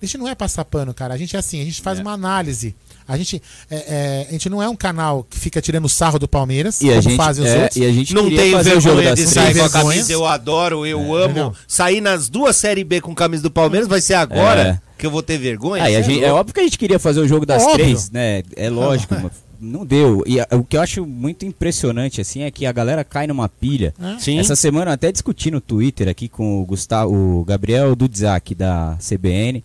A 0.00 0.04
gente 0.04 0.18
não 0.18 0.28
é 0.28 0.34
passar 0.34 0.64
pano, 0.64 0.92
cara. 0.92 1.14
A 1.14 1.16
gente 1.16 1.34
é 1.36 1.38
assim, 1.38 1.60
a 1.62 1.64
gente 1.64 1.80
faz 1.80 1.98
uma 1.98 2.12
análise. 2.12 2.74
A 3.08 3.16
gente, 3.16 3.40
é, 3.70 3.76
é, 3.76 4.26
a 4.28 4.32
gente 4.32 4.50
não 4.50 4.62
é 4.62 4.68
um 4.68 4.76
canal 4.76 5.24
que 5.24 5.38
fica 5.38 5.60
tirando 5.62 5.88
sarro 5.88 6.18
do 6.18 6.26
Palmeiras, 6.28 6.80
E 6.82 6.88
a 6.90 6.96
como 6.96 7.02
gente, 7.02 7.16
fazem 7.16 7.44
os 7.44 7.50
é, 7.50 7.62
outros. 7.62 7.76
e 7.76 7.84
a 7.86 7.92
gente 7.92 8.12
Não 8.14 8.28
tenho 8.28 8.56
fazer 8.56 8.76
o 8.76 8.80
jogo 8.80 9.00
de 9.00 9.12
três. 9.14 9.30
sair 9.30 9.54
com 9.58 9.64
a 9.64 9.70
camisa, 9.70 10.12
eu 10.12 10.26
adoro, 10.26 10.84
eu 10.84 11.14
amo. 11.14 11.34
Não. 11.34 11.54
Sair 11.68 12.00
nas 12.00 12.28
duas 12.28 12.56
Série 12.56 12.84
B 12.84 13.00
com 13.00 13.14
camisa 13.14 13.42
do 13.42 13.50
Palmeiras 13.50 13.88
vai 13.88 14.00
ser 14.00 14.14
agora 14.14 14.60
É. 14.62 14.80
que 14.98 15.06
eu 15.06 15.10
vou 15.10 15.22
ter 15.22 15.38
vergonha? 15.38 15.84
Ah, 15.84 15.90
é 15.90 16.02
gente- 16.02 16.22
é 16.24 16.32
óbvio 16.32 16.52
que 16.52 16.60
a 16.60 16.64
gente 16.64 16.78
queria 16.78 16.98
fazer 16.98 17.20
o 17.20 17.28
jogo 17.28 17.46
das 17.46 17.62
Óbvio. 17.62 17.74
três, 17.76 18.10
né? 18.10 18.42
É 18.56 18.68
lógico, 18.68 19.14
mas 19.22 19.32
não 19.60 19.84
deu. 19.86 20.22
E 20.26 20.40
a- 20.40 20.46
o 20.52 20.62
que 20.64 20.76
eu 20.76 20.80
acho 20.80 21.04
muito 21.06 21.44
impressionante, 21.46 22.20
assim, 22.20 22.42
é 22.42 22.50
que 22.50 22.66
a 22.66 22.72
galera 22.72 23.02
cai 23.04 23.26
numa 23.26 23.48
pilha. 23.48 23.94
Sim. 24.18 24.38
Essa 24.38 24.56
semana 24.56 24.90
eu 24.90 24.94
até 24.94 25.10
discuti 25.12 25.50
no 25.50 25.60
Twitter 25.60 26.08
aqui 26.08 26.28
com 26.28 26.60
o 26.62 26.64
Gustavo, 26.64 27.12
o 27.40 27.44
Gabriel 27.44 27.94
Dudzak 27.96 28.54
da 28.54 28.96
CBN, 29.00 29.62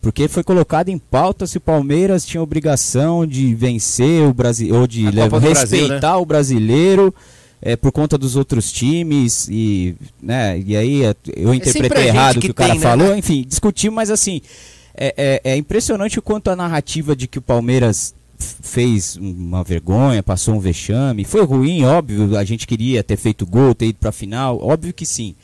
porque 0.00 0.28
foi 0.28 0.42
colocado 0.42 0.88
em 0.88 0.98
pauta 0.98 1.46
se 1.46 1.58
o 1.58 1.60
Palmeiras 1.60 2.24
tinha 2.24 2.42
obrigação 2.42 3.26
de 3.26 3.54
vencer 3.54 4.22
o 4.26 4.32
Brasil 4.32 4.74
ou 4.74 4.86
de 4.86 5.10
levar- 5.10 5.38
do 5.40 5.40
Brasil, 5.50 5.78
né? 5.78 5.84
respeitar 5.84 6.16
o 6.18 6.24
brasileiro. 6.26 7.14
é, 7.62 7.76
por 7.76 7.92
conta 7.92 8.16
dos 8.16 8.36
outros 8.36 8.72
times 8.72 9.46
e, 9.50 9.94
né, 10.22 10.58
e 10.66 10.74
aí 10.74 11.04
é, 11.04 11.14
eu 11.36 11.52
interpretei 11.52 12.04
gente 12.04 12.08
errado 12.16 12.36
o 12.38 12.40
que 12.40 12.46
que 12.46 12.50
o 12.52 12.54
cara 12.54 12.70
tem, 12.70 12.80
né? 12.80 12.86
falou, 12.86 13.14
enfim, 13.14 13.44
discutimos, 13.46 13.94
mas 13.96 14.10
assim, 14.10 14.40
é, 14.96 15.40
é- 15.44 15.52
é 15.52 15.56
impressionante 15.58 16.18
o 16.18 16.22
quanto 16.22 16.48
a 16.48 16.56
narrativa 16.56 17.14
de 17.14 17.28
que 17.28 17.38
o 17.38 17.42
Palmeiras 17.42 18.14
fez 18.40 19.16
uma 19.16 19.62
vergonha, 19.62 20.22
passou 20.22 20.54
um 20.54 20.60
vexame. 20.60 21.24
Foi 21.24 21.44
ruim, 21.44 21.84
óbvio, 21.84 22.36
a 22.36 22.44
gente 22.44 22.66
queria 22.66 23.02
ter 23.02 23.16
feito 23.16 23.46
gol, 23.46 23.74
ter 23.74 23.86
ido 23.86 23.98
pra 23.98 24.12
final, 24.12 24.58
óbvio 24.60 24.92
que 24.92 25.06
sim. 25.06 25.34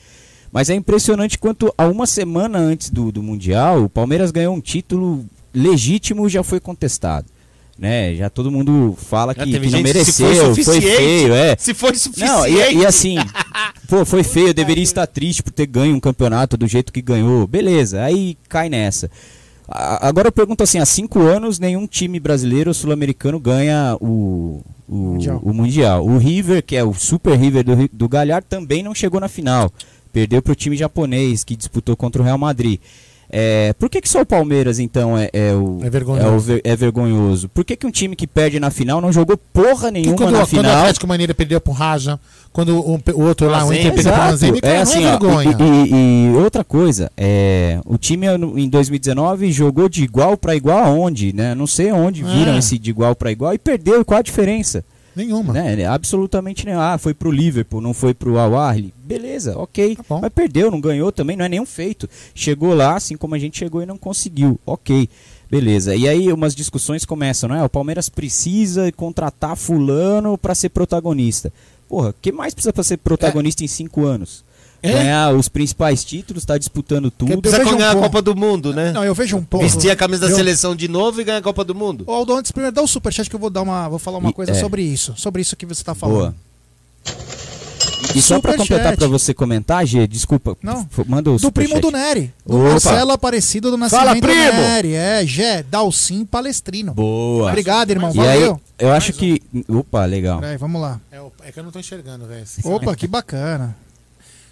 Mas 0.53 0.71
é 0.71 0.75
impressionante 0.75 1.39
quanto 1.39 1.73
a 1.77 1.87
uma 1.87 2.07
semana 2.07 2.59
antes 2.59 2.91
do, 2.91 3.13
do 3.13 3.23
Mundial, 3.23 3.85
o 3.85 3.91
Palmeiras 3.91 4.31
ganhou 4.31 4.55
um 4.55 4.61
título 4.61 5.25
legítimo 5.53 6.27
e 6.27 6.31
já 6.31 6.43
foi 6.43 6.61
contestado. 6.61 7.27
Né? 7.79 8.15
Já 8.15 8.31
todo 8.31 8.51
mundo 8.51 8.97
fala 8.97 9.35
que, 9.35 9.45
que 9.45 9.71
não 9.71 9.83
mereceu, 9.83 10.27
foi 10.27 10.65
foi, 10.65 10.65
suficiente. 10.65 10.97
feio, 10.97 11.35
é. 11.35 11.57
Se 11.59 11.75
foi 11.75 11.95
suficiente. 11.95 12.33
Não, 12.33 12.47
e, 12.47 12.77
e 12.77 12.87
assim, 12.87 13.17
pô, 13.87 14.03
foi 14.07 14.23
feio, 14.23 14.49
eu 14.49 14.55
deveria 14.55 14.83
estar 14.83 15.07
triste 15.07 15.43
por 15.43 15.53
ter 15.53 15.67
ganho 15.67 15.95
um 15.95 16.01
campeonato 16.01 16.57
do 16.57 16.67
jeito 16.67 16.91
que 16.91 17.03
ganhou. 17.03 17.47
Beleza, 17.47 18.03
aí 18.03 18.39
cai 18.49 18.71
nessa. 18.71 19.11
Agora 19.69 20.29
eu 20.29 20.33
pergunto 20.33 20.63
assim, 20.63 20.79
há 20.79 20.87
cinco 20.87 21.21
anos 21.21 21.59
nenhum 21.59 21.87
time 21.87 22.21
brasileiro 22.21 22.71
ou 22.71 22.75
sul-americano 22.75 23.41
ganha 23.41 23.97
o, 24.01 24.63
o, 24.89 24.97
Mundial. 24.97 25.41
o 25.43 25.53
Mundial. 25.53 26.07
O 26.07 26.19
River, 26.19 26.63
que 26.65 26.77
é 26.77 26.85
o 26.85 26.95
Super 26.95 27.37
River 27.37 27.65
do, 27.65 27.89
do 27.93 28.09
Galhardo, 28.09 28.47
também 28.49 28.83
não 28.83 28.95
chegou 28.95 29.21
na 29.21 29.29
final. 29.29 29.73
Perdeu 30.13 30.41
para 30.41 30.53
o 30.53 30.57
time 30.57 30.77
japonês, 30.77 31.43
que 31.43 31.57
disputou 31.57 31.97
contra 31.97 32.23
o 32.23 32.25
Real 32.25 32.39
Madrid. 32.39 32.81
É, 33.31 33.73
por 33.79 33.91
que, 33.91 34.01
que 34.01 34.09
só 34.09 34.21
o 34.23 34.27
Palmeiras, 34.27 34.79
então, 34.79 35.19
é, 35.19 35.29
é 35.33 35.53
o, 35.53 35.81
É 35.83 35.91
vergonhoso. 35.91 36.29
o 36.35 36.39
ver- 36.39 36.61
é 36.65 36.77
vergonhoso? 36.77 37.49
Por 37.49 37.65
que, 37.65 37.75
que 37.77 37.87
um 37.87 37.91
time 37.91 38.15
que 38.15 38.27
perde 38.27 38.61
na 38.61 38.71
final 38.71 39.01
não 39.01 39.13
jogou 39.13 39.37
porra 39.37 39.91
nenhuma 39.91 40.17
quando, 40.17 40.31
na 40.31 40.39
quando 40.39 40.43
o 40.45 40.47
final? 40.47 40.77
Atlético 40.79 41.09
Mineiro 41.09 41.35
perdeu 41.35 41.61
pro 41.61 41.73
Raja, 41.73 42.21
quando 42.53 42.79
o, 42.79 43.01
o 43.15 43.23
outro 43.23 43.49
lá, 43.49 43.65
o. 43.65 43.73
Inter 43.73 43.93
perdeu 43.93 44.13
pro 44.13 44.69
é 44.69 44.79
assim, 44.79 45.05
é 45.05 45.07
ó, 45.09 45.11
vergonha. 45.19 45.57
e, 45.61 45.91
e- 45.93 46.33
e 46.33 46.37
outra 46.37 46.63
coisa, 46.63 47.11
é, 47.17 47.81
o 47.85 47.99
time 47.99 48.29
no- 48.39 48.57
em 48.59 48.69
2019 48.69 49.51
jogou 49.51 49.89
de 49.89 50.05
igual 50.05 50.37
para 50.37 50.55
igual 50.55 50.79
aonde, 50.85 51.33
né? 51.33 51.55
Não 51.55 51.67
sei 51.67 51.91
onde 51.93 52.23
viram 52.23 52.55
É. 52.55 52.59
esse 52.59 52.79
de 52.79 52.91
igual 52.91 53.15
para 53.17 53.33
igual 53.33 53.53
e 53.55 53.59
perdeu. 53.59 54.01
E 54.01 54.05
qual 54.05 54.19
a 54.21 54.23
diferença? 54.23 54.85
Nenhuma. 55.17 55.55
Né? 55.55 55.87
Absolutamente 55.87 56.67
nenhuma. 56.67 56.93
Ah, 56.93 56.99
foi 56.99 57.15
pro 57.15 57.31
Liverpool, 57.31 57.81
não 57.81 57.95
foi 57.95 58.13
pro 58.13 58.39
Al 58.39 58.55
Ahly. 58.55 58.93
Beleza, 59.03 59.59
ok. 59.59 59.97
Tá. 59.97 60.19
Mas 60.21 60.33
perdeu, 60.33 60.71
não 60.71 60.81
ganhou 60.81 61.11
também, 61.11 61.37
não 61.37 61.47
é 61.47 61.49
nenhum 61.49 61.65
feito. 61.65 62.09
Chegou 62.35 62.75
lá, 62.75 62.97
assim 62.97 63.17
como 63.17 63.35
a 63.35 63.39
gente 63.39 63.59
chegou 63.59 63.83
e 63.83 63.87
não 63.87 63.97
conseguiu. 63.97 64.61
Ok. 64.67 65.09
Beleza. 65.51 65.95
E 65.95 66.09
aí 66.09 66.33
umas 66.33 66.55
discussões 66.55 67.05
começam, 67.05 67.49
né? 67.49 67.63
O 67.65 67.69
Palmeiras 67.69 68.09
precisa 68.09 68.93
contratar 68.93 69.57
fulano 69.57 70.37
para 70.37 70.55
ser 70.55 70.69
protagonista. 70.69 71.53
Porra, 71.89 72.11
o 72.11 72.15
que 72.21 72.33
mais 72.33 72.53
precisa 72.53 72.73
para 72.73 72.83
ser 72.83 72.99
protagonista 72.99 73.65
em 73.65 73.69
cinco 73.69 74.05
anos? 74.05 74.45
É? 74.89 74.93
Ganhar 74.93 75.35
os 75.35 75.49
principais 75.49 76.05
títulos, 76.05 76.45
tá 76.45 76.57
disputando 76.59 77.11
tudo. 77.11 77.41
Precisa 77.41 77.63
vejo 77.63 77.75
um 77.75 77.79
ganhar 77.79 77.91
a 77.91 77.95
ponto. 77.95 78.03
Copa 78.05 78.23
do 78.23 78.35
Mundo, 78.37 78.73
né? 78.75 78.93
Não, 78.93 79.05
eu 79.05 79.15
vejo 79.15 79.37
um 79.37 79.45
pouco. 79.45 79.65
Vestir 79.67 79.91
a 79.91 79.97
camisa 79.97 80.27
da 80.27 80.31
Eu- 80.33 80.37
seleção 80.37 80.75
de 80.77 80.89
novo 80.89 81.21
e 81.21 81.25
ganhar 81.25 81.39
a 81.39 81.43
Copa 81.43 81.65
do 81.65 81.75
Mundo. 81.75 82.05
Ô, 82.07 82.13
Aldo, 82.13 82.35
antes 82.35 82.51
primeiro 82.53 82.75
dá 82.75 82.83
o 82.83 82.87
superchat 82.87 83.29
que 83.29 83.37
eu 83.37 83.41
vou 83.41 83.51
dar 83.51 83.63
uma, 83.63 83.89
vou 83.89 83.99
falar 83.99 84.19
uma 84.19 84.31
E- 84.31 84.33
coisa 84.33 84.53
é. 84.53 84.55
sobre 84.55 84.83
isso, 84.83 85.15
sobre 85.17 85.43
isso 85.43 85.57
que 85.57 85.67
você 85.67 85.83
tá 85.85 85.95
falando. 85.95 86.17
Boa. 86.17 86.35
E 88.15 88.23
só 88.23 88.41
pra 88.41 88.53
Superchat. 88.53 88.59
completar 88.69 88.97
pra 88.97 89.07
você 89.09 89.35
comentar, 89.35 89.87
Gê, 89.87 90.07
desculpa. 90.07 90.57
Não. 90.63 90.89
Manda 91.07 91.31
o 91.31 91.37
Do 91.39 91.53
primo 91.53 91.69
superchat. 91.77 91.81
do 91.83 91.91
Nery, 91.91 92.33
do 92.47 92.57
Opa. 92.57 92.71
Marcelo 92.71 93.13
Aparecido 93.13 93.71
do 93.71 93.77
Nascimento 93.77 94.05
Fala, 94.07 94.19
primo! 94.21 94.53
Nery, 94.63 94.95
é, 94.95 95.27
Gé, 95.27 95.63
Dalcim 95.63 96.25
Palestrino. 96.25 96.95
Boa. 96.95 97.49
Obrigado, 97.51 97.91
irmão, 97.91 98.11
E 98.15 98.21
aí, 98.21 98.41
valeu. 98.41 98.61
eu 98.79 98.93
acho 98.93 99.13
que. 99.13 99.43
Opa, 99.69 100.05
legal. 100.07 100.41
Peraí, 100.41 100.57
vamos 100.57 100.81
lá. 100.81 100.99
É, 101.13 101.21
é 101.47 101.53
que 101.53 101.59
eu 101.61 101.65
não 101.65 101.71
tô 101.71 101.79
enxergando, 101.79 102.27
velho. 102.27 102.45
Opa, 102.65 102.97
que 102.97 103.07
bacana. 103.07 103.77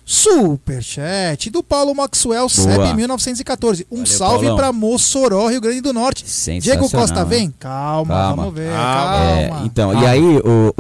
Superchat 0.05 1.49
do 1.49 1.63
Paulo 1.63 1.95
Maxwell, 1.95 2.49
CEP 2.49 2.95
1914. 2.95 3.87
Um 3.91 3.97
Valeu, 3.97 4.07
salve 4.07 4.55
pra 4.55 4.73
Mossoró, 4.73 5.49
Rio 5.49 5.61
Grande 5.61 5.81
do 5.81 5.93
Norte. 5.93 6.25
Diego 6.61 6.91
Costa, 6.91 7.25
vem? 7.25 7.53
Calma, 7.59 8.15
Calma. 8.15 8.37
vamos 8.37 8.55
ver, 8.55 8.71
Calma. 8.71 9.17
calma. 9.17 9.63
É, 9.63 9.67
então, 9.67 9.91
e 9.91 9.95
Calma. 9.95 10.09
aí, 10.11 10.23
o, 10.23 10.75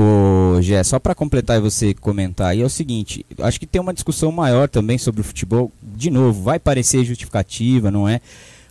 o 0.56 0.62
Gé, 0.62 0.82
só 0.84 0.98
pra 0.98 1.14
completar 1.14 1.56
e 1.56 1.60
você 1.60 1.94
comentar 1.94 2.48
aí, 2.48 2.60
é 2.60 2.64
o 2.64 2.70
seguinte: 2.70 3.24
acho 3.40 3.58
que 3.58 3.66
tem 3.66 3.80
uma 3.80 3.94
discussão 3.94 4.30
maior 4.30 4.68
também 4.68 4.98
sobre 4.98 5.22
o 5.22 5.24
futebol. 5.24 5.72
De 5.82 6.10
novo, 6.10 6.42
vai 6.42 6.58
parecer 6.58 7.02
justificativa, 7.04 7.90
não 7.90 8.06
é? 8.06 8.20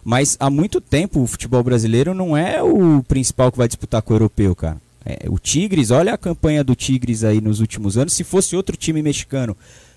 Mas 0.03 0.35
há 0.39 0.49
muito 0.49 0.81
tempo 0.81 1.21
o 1.21 1.27
futebol 1.27 1.63
brasileiro 1.63 2.13
não 2.13 2.35
é 2.35 2.61
o 2.61 3.01
principal 3.07 3.51
que 3.51 3.57
vai 3.57 3.67
disputar 3.67 4.01
com 4.01 4.13
o 4.13 4.15
europeu, 4.15 4.53
cara. 4.55 4.77
É, 5.05 5.25
o 5.29 5.39
Tigres, 5.39 5.91
olha 5.91 6.13
a 6.13 6.17
campanha 6.17 6.63
do 6.63 6.75
Tigres 6.75 7.23
aí 7.23 7.41
nos 7.41 7.59
últimos 7.59 7.97
anos. 7.97 8.13
Se 8.13 8.23
fosse 8.23 8.55
outro 8.55 8.77
time 8.77 9.01
mexicano 9.01 9.55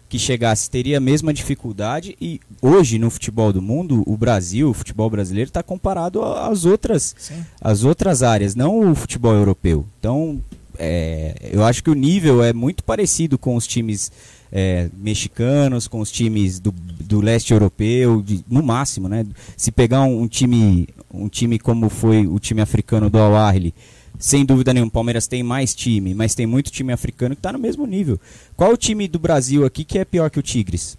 que 0.09 0.19
chegasse, 0.19 0.71
teria 0.71 0.99
a 0.99 1.01
mesma 1.01 1.33
dificuldade. 1.33 2.17
E 2.21 2.41
hoje, 2.63 2.99
no 2.99 3.11
futebol 3.11 3.53
do 3.53 3.61
mundo, 3.61 4.03
o 4.07 4.17
Brasil, 4.17 4.71
o 4.71 4.75
futebol 4.75 5.11
brasileiro, 5.11 5.49
está 5.49 5.63
comparado 5.63 6.23
às 6.23 6.65
outras 6.65 7.15
Sim. 7.19 7.45
as 7.61 7.85
outras 7.85 8.23
áreas, 8.23 8.55
não 8.55 8.93
o 8.93 8.95
futebol 8.95 9.35
europeu. 9.35 9.85
Então, 9.99 10.41
é, 10.79 11.35
eu 11.53 11.65
acho 11.65 11.83
que 11.83 11.91
o 11.91 11.95
nível 11.95 12.43
é 12.43 12.53
muito 12.53 12.85
parecido 12.85 13.37
com 13.39 13.57
os 13.57 13.67
times 13.67 14.13
é, 14.53 14.89
mexicanos, 14.97 15.89
com 15.89 15.99
os 16.01 16.11
times 16.11 16.61
do, 16.61 16.71
do 16.73 17.21
leste 17.21 17.53
europeu, 17.53 18.23
de- 18.23 18.45
no 18.49 18.63
máximo, 18.63 19.09
né? 19.09 19.27
Se 19.57 19.73
pegar 19.73 20.03
um, 20.03 20.23
um 20.23 20.29
time, 20.29 20.87
um 21.13 21.29
time 21.29 21.59
como 21.59 21.89
foi 21.89 22.27
o 22.27 22.39
time 22.39 22.61
africano 22.61 23.11
do 23.11 23.19
Al 23.19 23.35
Ahly, 23.35 23.75
sem 24.19 24.45
dúvida 24.45 24.73
nenhuma, 24.73 24.89
o 24.89 24.93
Palmeiras 24.93 25.27
tem 25.27 25.43
mais 25.43 25.75
time, 25.75 26.15
mas 26.15 26.35
tem 26.35 26.47
muito 26.47 26.71
time 26.71 26.93
africano 26.93 27.35
que 27.35 27.41
está 27.41 27.53
no 27.53 27.59
mesmo 27.59 27.87
nível. 27.87 28.19
Qual 28.57 28.73
o 28.73 28.77
time 28.77 29.09
do 29.09 29.19
Brasil 29.19 29.65
aqui 29.65 29.85
que 29.85 29.99
é 29.99 30.05
pior 30.05 30.31
que 30.31 30.39
o 30.39 30.43
Tigres 30.43 30.97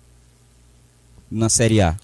na 1.29 1.49
Série 1.49 1.81
A? 1.81 1.95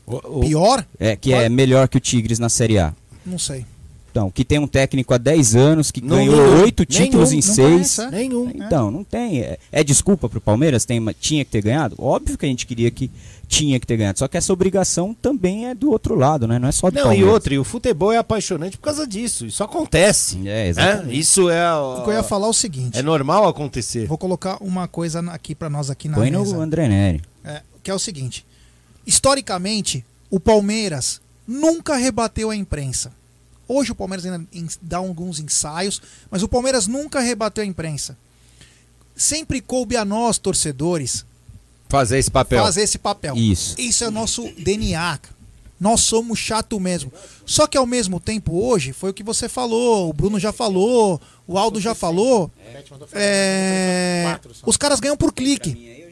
Pior? 0.41 0.85
É, 0.99 1.15
que 1.15 1.33
é 1.33 1.47
melhor 1.49 1.87
que 1.87 1.97
o 1.97 1.99
Tigres 1.99 2.39
na 2.39 2.49
Série 2.49 2.79
A? 2.79 2.93
Não 3.25 3.39
sei. 3.39 3.65
Então, 4.13 4.29
que 4.29 4.45
tem 4.45 4.59
um 4.59 4.67
técnico 4.67 5.11
há 5.11 5.17
10 5.17 5.55
anos, 5.55 5.89
que 5.89 5.99
Não, 5.99 6.15
ganhou 6.17 6.35
nenhum. 6.35 6.61
oito 6.61 6.85
títulos 6.85 7.31
Nenhum. 7.31 7.41
em 7.43 7.47
Não 7.47 7.55
seis. 7.55 7.95
conhece, 7.95 8.01
é? 8.01 8.11
Nenhum. 8.11 8.51
Então, 8.53 8.91
não 8.91 9.03
tem. 9.03 9.39
É, 9.41 9.57
é 9.71 9.83
desculpa 9.83 10.29
pro 10.29 10.39
Palmeiras? 10.39 10.85
Tem, 10.85 11.03
tinha 11.19 11.43
que 11.43 11.49
ter 11.49 11.63
ganhado? 11.63 11.95
Óbvio 11.97 12.37
que 12.37 12.45
a 12.45 12.47
gente 12.47 12.67
queria 12.67 12.91
que 12.91 13.09
tinha 13.47 13.79
que 13.79 13.87
ter 13.87 13.97
ganhado. 13.97 14.19
Só 14.19 14.27
que 14.27 14.37
essa 14.37 14.53
obrigação 14.53 15.15
também 15.19 15.65
é 15.67 15.73
do 15.73 15.89
outro 15.89 16.13
lado, 16.13 16.47
né? 16.47 16.59
Não 16.59 16.67
é 16.67 16.71
só 16.71 16.91
do 16.91 16.93
Não, 16.93 17.01
e 17.01 17.03
Palmeiras. 17.05 17.33
outra, 17.33 17.53
e 17.55 17.57
o 17.57 17.63
futebol 17.63 18.11
é 18.11 18.17
apaixonante 18.17 18.77
por 18.77 18.83
causa 18.83 19.07
disso. 19.07 19.47
Isso 19.47 19.63
acontece. 19.63 20.37
É, 20.41 20.41
né? 20.41 20.67
exatamente. 20.67 21.19
Isso 21.19 21.49
é. 21.49 21.73
O 21.73 22.03
que 22.03 22.09
eu 22.11 22.13
ia 22.13 22.21
falar 22.21 22.45
é 22.45 22.49
o 22.51 22.53
seguinte. 22.53 22.99
É 22.99 23.01
normal 23.01 23.47
acontecer. 23.47 24.05
Vou 24.05 24.19
colocar 24.19 24.57
uma 24.61 24.87
coisa 24.87 25.21
aqui 25.31 25.55
pra 25.55 25.71
nós 25.71 25.89
aqui 25.89 26.07
na 26.07 26.17
Põe 26.17 26.29
mesa. 26.29 26.53
no 26.55 26.61
André 26.61 26.87
Neri. 26.87 27.21
É, 27.43 27.63
que 27.81 27.89
é 27.89 27.93
o 27.95 27.97
seguinte: 27.99 28.45
historicamente, 29.07 30.05
o 30.29 30.39
Palmeiras 30.39 31.19
nunca 31.47 31.95
rebateu 31.95 32.51
a 32.51 32.55
imprensa. 32.55 33.11
Hoje 33.73 33.91
o 33.91 33.95
Palmeiras 33.95 34.25
ainda 34.25 34.45
dá 34.81 34.97
alguns 34.97 35.39
ensaios, 35.39 36.01
mas 36.29 36.43
o 36.43 36.47
Palmeiras 36.47 36.85
nunca 36.87 37.19
rebateu 37.19 37.63
a 37.63 37.67
imprensa. 37.67 38.15
Sempre 39.15 39.61
coube 39.61 39.95
a 39.97 40.03
nós, 40.05 40.37
torcedores, 40.37 41.25
Fazer 41.89 42.17
esse 42.17 42.31
papel. 42.31 42.63
fazer 42.63 42.81
esse 42.81 42.97
papel. 42.97 43.35
Isso. 43.35 43.75
Isso 43.79 44.03
é 44.03 44.07
o 44.07 44.11
nosso 44.11 44.47
DNA. 44.57 45.19
Nós 45.79 46.01
somos 46.01 46.39
chato 46.39 46.79
mesmo. 46.79 47.11
Só 47.45 47.67
que 47.67 47.77
ao 47.77 47.85
mesmo 47.85 48.19
tempo, 48.19 48.53
hoje, 48.63 48.93
foi 48.93 49.11
o 49.11 49.13
que 49.13 49.21
você 49.21 49.47
falou, 49.49 50.09
o 50.09 50.13
Bruno 50.13 50.39
já 50.39 50.51
falou, 50.51 51.21
o 51.45 51.57
Aldo 51.57 51.79
já 51.79 51.93
falou. 51.93 52.49
é, 53.11 54.39
Os 54.65 54.77
caras 54.77 54.99
ganham 54.99 55.17
por 55.17 55.33
clique. 55.33 56.02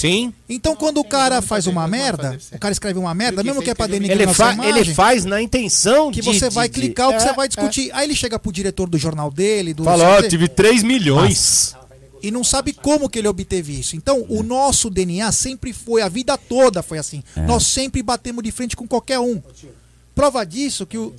Sim. 0.00 0.32
Então, 0.48 0.74
quando 0.74 0.98
o 0.98 1.04
cara 1.04 1.42
faz 1.42 1.66
uma 1.66 1.86
merda, 1.86 2.38
o 2.52 2.58
cara 2.58 2.72
escreve 2.72 2.98
uma 2.98 3.14
merda, 3.14 3.42
mesmo 3.42 3.60
que 3.62 3.70
é 3.70 3.74
pra 3.74 3.86
denigrir 3.86 4.20
Ele, 4.22 4.32
fa 4.32 4.52
imagem, 4.54 4.76
ele 4.80 4.94
faz 4.94 5.24
na 5.24 5.40
intenção 5.42 6.10
que 6.10 6.20
de. 6.20 6.26
você 6.26 6.48
de- 6.48 6.54
vai 6.54 6.68
de- 6.68 6.74
clicar, 6.74 7.08
o 7.08 7.10
que 7.10 7.16
É, 7.16 7.20
você 7.20 7.32
vai 7.34 7.44
é. 7.44 7.48
discutir. 7.48 7.90
Aí 7.92 8.06
ele 8.06 8.14
chega 8.14 8.38
pro 8.38 8.50
diretor 8.52 8.88
do 8.88 8.96
jornal 8.98 9.30
dele, 9.30 9.74
do 9.74 9.84
Fala, 9.84 10.18
ó, 10.18 10.22
tive 10.22 10.48
3 10.48 10.82
milhões. 10.82 11.74
e 12.22 12.30
não 12.30 12.42
sabe 12.44 12.72
como 12.72 13.08
que 13.08 13.18
ele 13.18 13.28
obteve 13.28 13.78
isso. 13.78 13.96
Então, 13.96 14.24
o 14.28 14.42
nosso 14.42 14.90
DNA 14.90 15.30
sempre 15.32 15.72
foi, 15.72 16.02
a 16.02 16.08
vida 16.08 16.36
toda 16.36 16.82
foi 16.82 16.98
assim. 16.98 17.22
Nós 17.46 17.66
sempre 17.66 18.02
batemos 18.02 18.42
de 18.44 18.50
frente 18.50 18.74
com 18.76 18.86
qualquer 18.86 19.18
um. 19.18 19.40
Prova 20.14 20.44
disso 20.44 20.86
que 20.86 20.98
o. 20.98 21.14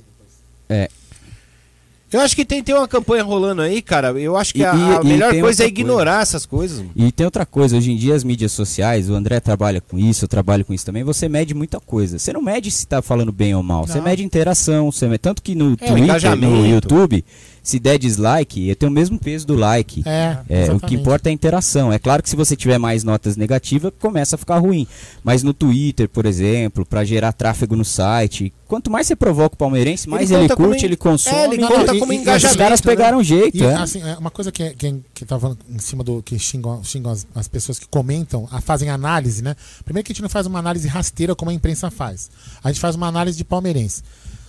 Eu 2.12 2.20
acho 2.20 2.36
que 2.36 2.44
tem, 2.44 2.62
tem 2.62 2.74
uma 2.74 2.86
campanha 2.86 3.22
rolando 3.22 3.62
aí, 3.62 3.80
cara. 3.80 4.08
Eu 4.20 4.36
acho 4.36 4.52
que 4.52 4.60
E- 4.60 4.64
a, 4.64 4.74
e- 4.74 4.96
a 4.98 5.00
e 5.02 5.06
melhor 5.06 5.30
tem 5.30 5.40
coisa 5.40 5.64
é 5.64 5.66
ignorar 5.66 6.22
essas 6.22 6.44
coisas. 6.44 6.84
E 6.94 7.10
tem 7.10 7.24
outra 7.24 7.46
coisa, 7.46 7.76
hoje 7.76 7.90
em 7.92 7.96
dia 7.96 8.14
as 8.14 8.22
mídias 8.22 8.52
sociais, 8.52 9.08
o 9.08 9.14
André 9.14 9.40
trabalha 9.40 9.80
com 9.80 9.98
isso, 9.98 10.24
eu 10.24 10.28
trabalho 10.28 10.64
com 10.64 10.74
isso 10.74 10.84
também, 10.84 11.02
você 11.02 11.28
mede 11.28 11.54
muita 11.54 11.80
coisa. 11.80 12.18
Você 12.18 12.32
não 12.32 12.42
mede 12.42 12.70
se 12.70 12.86
tá 12.86 13.00
falando 13.00 13.32
bem 13.32 13.54
ou 13.54 13.62
mal, 13.62 13.86
você 13.86 13.98
Não. 13.98 14.04
mede 14.04 14.22
interação, 14.22 14.90
você 14.92 15.06
mede, 15.06 15.18
tanto 15.18 15.42
que 15.42 15.54
no 15.54 15.72
É, 15.80 15.86
Twitter, 15.86 16.36
no 16.36 16.66
YouTube, 16.66 17.24
se 17.62 17.78
der 17.78 17.96
dislike, 17.98 18.68
eu 18.68 18.74
tenho 18.74 18.90
o 18.90 18.94
mesmo 18.94 19.18
peso 19.18 19.46
do 19.46 19.54
like. 19.54 20.02
É, 20.06 20.38
É, 20.48 20.72
o 20.72 20.80
que 20.80 20.94
importa 20.94 21.28
é 21.28 21.30
a 21.30 21.32
interação. 21.32 21.92
É 21.92 21.98
claro 21.98 22.22
que 22.22 22.28
se 22.28 22.34
você 22.36 22.56
tiver 22.56 22.78
mais 22.78 23.04
notas 23.04 23.36
negativas, 23.36 23.92
começa 24.00 24.34
a 24.34 24.38
ficar 24.38 24.58
ruim. 24.58 24.86
Mas 25.22 25.42
no 25.42 25.54
Twitter, 25.54 26.08
por 26.08 26.26
exemplo, 26.26 26.84
para 26.84 27.04
gerar 27.04 27.32
tráfego 27.32 27.76
no 27.76 27.84
site, 27.84 28.52
quanto 28.66 28.90
mais 28.90 29.06
você 29.06 29.14
provoca 29.14 29.54
o 29.54 29.58
palmeirense, 29.58 30.08
mais 30.08 30.30
Ele 30.30 30.44
ele, 30.44 30.56
curte, 30.56 30.82
en- 30.82 30.86
ele 30.86 30.96
consome. 30.96 31.36
É, 31.36 31.44
ele 31.44 31.58
conta 31.58 31.92
não, 31.92 31.98
como 32.00 32.12
e- 32.12 32.16
e- 32.16 32.20
os 32.36 32.56
caras 32.56 32.80
né? 32.80 32.90
pegaram 32.90 33.22
jeito, 33.22 33.58
E, 33.58 33.62
é. 33.64 33.74
assim, 33.74 34.02
é 34.02 34.16
uma 34.18 34.30
coisa 34.30 34.50
que, 34.50 34.70
que, 34.70 34.96
que 35.14 35.24
tá 35.24 35.38
falando 35.38 35.58
em 35.70 35.78
cima 35.78 36.02
do 36.02 36.22
que 36.22 36.38
xingam, 36.38 36.82
xingam 36.82 37.12
as, 37.12 37.26
as 37.34 37.46
pessoas 37.46 37.78
que 37.78 37.86
comentam, 37.86 38.48
a, 38.50 38.60
fazem 38.60 38.88
análise, 38.90 39.42
né? 39.42 39.54
Primeiro 39.84 40.04
que 40.04 40.12
a 40.12 40.14
gente 40.14 40.22
não 40.22 40.28
faz 40.28 40.46
uma 40.46 40.58
análise 40.58 40.88
rasteira 40.88 41.34
como 41.36 41.50
a 41.50 41.54
imprensa 41.54 41.90
faz. 41.90 42.28
A 42.64 42.68
gente 42.72 42.80
faz 42.80 42.96
uma 42.96 43.06
análise 43.06 43.36
de 43.38 43.44
palmeirense. 43.44 44.02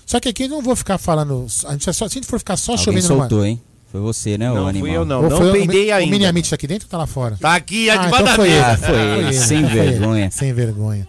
Só 0.06 0.20
que 0.20 0.30
aqui 0.30 0.44
eu 0.44 0.50
não 0.50 0.62
vou 0.62 0.76
ficar 0.76 0.98
falando. 0.98 1.46
A 1.66 1.72
gente, 1.72 1.90
é 1.90 1.94
só, 1.94 2.08
se 2.08 2.14
a 2.18 2.20
gente 2.22 2.28
for 2.28 2.40
ficar 2.40 2.58
só 2.58 2.74
Alguém 2.74 2.86
chovendo 2.86 3.08
numa. 3.10 3.20
soltou, 3.30 3.46
hein? 3.46 3.62
Foi 3.92 4.02
você, 4.02 4.38
né, 4.38 4.52
o 4.52 4.56
Não, 4.56 4.68
animal? 4.68 4.88
fui 4.90 4.98
eu 4.98 5.06
não. 5.06 5.24
Ou 5.24 5.30
Não 5.30 5.38
foi 5.38 5.50
o- 5.50 5.52
peidei 5.54 5.92
O 5.92 5.96
ainda. 5.96 6.12
mini 6.12 6.26
Amit 6.26 6.50
tá 6.50 6.56
aqui 6.56 6.66
dentro 6.68 6.88
ou 6.88 6.90
tá 6.90 6.98
lá 6.98 7.06
fora? 7.08 7.38
Tá 7.40 7.54
aqui, 7.56 7.90
a 7.90 7.94
Ah, 7.94 7.98
de 7.98 8.08
então 8.08 8.28
foi 8.36 8.50
ele. 8.50 8.60
Ah, 8.60 8.78
foi 8.78 8.96
ele, 9.00 9.34
sem 9.34 9.66
vergonha. 9.66 10.32
Sem 10.32 10.54
vergonha. 10.54 11.08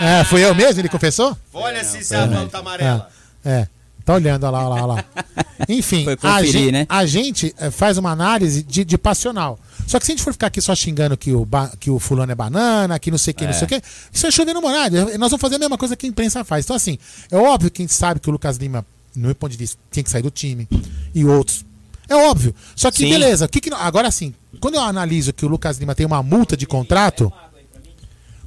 É, 0.00 0.22
foi 0.24 0.44
eu 0.44 0.54
mesmo? 0.54 0.80
Ele 0.80 0.88
confessou? 0.90 1.36
Olha 1.54 1.82
se 1.82 1.98
esse 1.98 2.14
anão 2.14 2.46
tá 2.48 2.58
amarela. 2.58 3.08
É. 3.44 3.50
é. 3.62 3.68
Tá 4.04 4.14
olhando, 4.14 4.44
olha 4.44 4.50
lá, 4.52 4.68
olha 4.68 4.68
lá, 4.68 4.74
olha 4.76 4.86
lá. 4.86 5.04
Enfim, 5.68 6.04
Foi 6.04 6.12
a, 6.12 6.16
conferir, 6.16 6.52
gen- 6.52 6.72
né? 6.72 6.86
a 6.88 7.04
gente 7.06 7.52
eh, 7.58 7.70
faz 7.70 7.96
uma 7.98 8.10
análise 8.12 8.62
de, 8.62 8.84
de 8.84 8.96
passional. 8.98 9.58
Só 9.86 9.98
que 9.98 10.06
se 10.06 10.12
a 10.12 10.14
gente 10.14 10.24
for 10.24 10.32
ficar 10.32 10.48
aqui 10.48 10.60
só 10.60 10.74
xingando 10.74 11.16
que 11.16 11.32
o, 11.32 11.46
que 11.78 11.90
o 11.90 11.98
fulano 11.98 12.32
é 12.32 12.34
banana, 12.34 12.98
que 12.98 13.10
não 13.10 13.18
sei 13.18 13.32
o 13.32 13.34
que, 13.34 13.46
não 13.46 13.52
sei 13.52 13.64
o 13.64 13.68
que, 13.68 13.82
isso 14.12 14.26
é 14.26 14.30
chovendo 14.30 14.60
molhado. 14.60 14.96
Nós 15.18 15.30
vamos 15.30 15.40
fazer 15.40 15.56
a 15.56 15.58
mesma 15.58 15.78
coisa 15.78 15.96
que 15.96 16.06
a 16.06 16.08
imprensa 16.08 16.44
faz. 16.44 16.64
Então, 16.64 16.74
assim, 16.74 16.98
é 17.30 17.36
óbvio 17.36 17.70
que 17.70 17.82
a 17.82 17.84
gente 17.84 17.94
sabe 17.94 18.20
que 18.20 18.28
o 18.28 18.32
Lucas 18.32 18.56
Lima, 18.56 18.84
no 19.14 19.26
meu 19.26 19.34
ponto 19.34 19.52
de 19.52 19.58
vista, 19.58 19.78
tinha 19.90 20.02
que 20.02 20.10
sair 20.10 20.22
do 20.22 20.30
time. 20.30 20.68
E 21.14 21.24
outros. 21.24 21.64
É 22.08 22.14
óbvio. 22.14 22.54
Só 22.74 22.90
que, 22.90 22.98
Sim. 22.98 23.10
beleza. 23.10 23.46
O 23.46 23.48
que 23.48 23.60
que, 23.60 23.72
agora, 23.72 24.08
assim, 24.08 24.34
quando 24.60 24.74
eu 24.74 24.80
analiso 24.80 25.32
que 25.32 25.44
o 25.44 25.48
Lucas 25.48 25.78
Lima 25.78 25.94
tem 25.94 26.06
uma 26.06 26.22
multa 26.22 26.56
de 26.56 26.66
contrato. 26.66 27.32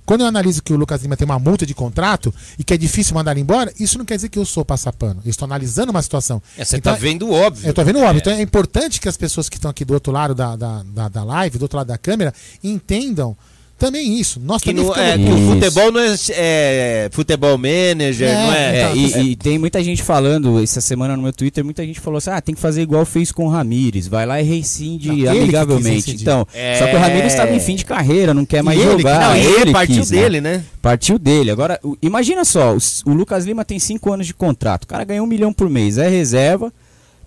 Quando 0.09 0.21
eu 0.21 0.25
analiso 0.25 0.63
que 0.63 0.73
o 0.73 0.75
Lucas 0.75 1.03
Lima 1.03 1.15
tem 1.15 1.23
uma 1.23 1.37
multa 1.37 1.67
de 1.67 1.75
contrato 1.75 2.33
e 2.57 2.63
que 2.63 2.73
é 2.73 2.77
difícil 2.77 3.13
mandar 3.13 3.33
ele 3.33 3.41
embora, 3.41 3.71
isso 3.79 3.95
não 3.95 4.03
quer 4.03 4.15
dizer 4.15 4.29
que 4.29 4.39
eu 4.39 4.43
sou 4.43 4.65
passapano. 4.65 5.21
Eu 5.23 5.29
estou 5.29 5.45
analisando 5.45 5.91
uma 5.91 6.01
situação. 6.01 6.41
É, 6.57 6.65
você 6.65 6.77
Então, 6.77 6.93
tá 6.93 6.99
vendo 6.99 7.27
o 7.27 7.31
óbvio. 7.31 7.67
eu 7.69 7.73
tô 7.75 7.83
vendo 7.83 7.99
óbvio. 7.99 8.17
Então 8.17 8.33
é 8.33 8.41
importante 8.41 8.99
que 8.99 9.07
as 9.07 9.15
pessoas 9.15 9.47
que 9.47 9.57
estão 9.57 9.69
aqui 9.69 9.85
do 9.85 9.93
outro 9.93 10.11
lado 10.11 10.33
da, 10.33 10.55
da, 10.55 10.81
da, 10.81 11.09
da 11.09 11.23
live, 11.23 11.59
do 11.59 11.61
outro 11.61 11.77
lado 11.77 11.85
da 11.89 11.97
câmera, 11.99 12.33
entendam 12.63 13.37
também 13.79 14.19
isso. 14.19 14.39
Nós 14.43 14.61
Que, 14.61 14.69
também 14.73 14.85
ficamos 14.85 15.07
é, 15.07 15.17
que 15.17 15.23
o 15.23 15.37
Isso. 15.37 15.51
futebol 15.53 15.91
não 15.91 15.99
é, 16.01 16.15
é 16.31 17.09
futebol 17.11 17.57
manager, 17.57 18.27
É, 18.29 18.33
não 18.33 18.53
é. 18.53 18.77
É, 18.77 18.91
Então, 18.95 19.21
e, 19.23 19.31
e 19.31 19.35
tem 19.35 19.57
muita 19.57 19.83
gente 19.83 20.03
falando, 20.03 20.61
essa 20.61 20.81
semana 20.81 21.15
no 21.15 21.23
meu 21.23 21.33
Twitter, 21.33 21.63
muita 21.65 21.83
gente 21.85 21.99
falou 21.99 22.17
assim: 22.17 22.29
ah, 22.29 22.41
tem 22.41 22.53
que 22.53 22.61
fazer 22.61 22.81
igual 22.81 23.05
fez 23.05 23.31
com 23.31 23.45
o 23.45 23.49
Ramires, 23.49 24.07
vai 24.07 24.25
lá 24.25 24.39
e 24.39 24.43
rescinde 24.43 25.07
Não, 25.07 25.15
ele 25.15 25.27
amigavelmente. 25.29 26.11
Então, 26.15 26.45
É. 26.53 26.75
só 26.77 26.85
que 26.87 26.95
o 26.95 26.99
Ramires 26.99 27.31
estava 27.31 27.51
em 27.53 27.59
fim 27.59 27.75
de 27.75 27.85
carreira, 27.85 28.33
não 28.33 28.45
quer 28.45 28.61
mais 28.61 28.77
ele 28.79 28.87
que- 28.97 28.97
jogar. 29.01 29.29
Não, 29.29 29.35
e 29.37 29.45
ele 29.61 29.71
partiu 29.71 29.95
quis, 29.95 30.11
né? 30.11 30.21
dele, 30.21 30.41
né? 30.41 30.63
Partiu 30.81 31.17
dele. 31.17 31.49
Agora, 31.49 31.79
o- 31.83 31.97
imagina 32.01 32.43
só, 32.45 32.75
o, 32.75 32.77
o 33.09 33.13
Lucas 33.13 33.45
Lima 33.45 33.63
tem 33.63 33.79
5 33.79 34.11
anos 34.11 34.27
de 34.27 34.33
contrato. 34.33 34.83
O 34.83 34.87
cara 34.87 35.03
ganha 35.03 35.23
um 35.23 35.27
milhão 35.27 35.53
por 35.53 35.69
mês, 35.69 35.97
é 35.97 36.07
reserva, 36.09 36.71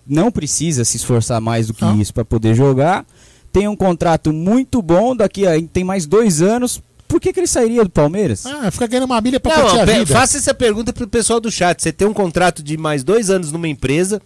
não 0.06 0.30
precisa 0.30 0.84
se 0.84 0.96
esforçar 0.96 1.40
mais 1.40 1.66
do 1.68 1.74
que 1.74 1.84
Não. 1.84 2.00
isso 2.00 2.12
para 2.12 2.24
poder 2.24 2.54
jogar. 2.54 3.04
Tem 3.52 3.68
um 3.68 3.76
contrato 3.76 4.32
muito 4.32 4.80
bom, 4.80 5.14
daqui 5.14 5.46
a 5.46 5.52
tem 5.72 5.84
mais 5.84 6.06
dois 6.06 6.40
anos. 6.40 6.80
Por 7.06 7.20
que, 7.20 7.32
que 7.32 7.40
ele 7.40 7.46
sairia 7.46 7.84
do 7.84 7.90
Palmeiras? 7.90 8.46
Ah, 8.46 8.70
fica 8.70 8.86
ganhando 8.86 9.04
uma 9.04 9.20
milha 9.20 9.38
pra 9.38 9.54
Não, 9.54 9.62
curtir 9.64 9.80
a 9.80 9.84
vida. 9.84 10.06
faça 10.06 10.38
essa 10.38 10.54
pergunta 10.54 10.92
pro 10.94 11.06
pessoal 11.06 11.38
do 11.38 11.50
chat. 11.50 11.82
Você 11.82 11.92
tem 11.92 12.08
um 12.08 12.14
contrato 12.14 12.62
de 12.62 12.78
mais 12.78 13.04
dois 13.04 13.28
anos 13.28 13.52
numa 13.52 13.68
empresa, 13.68 14.22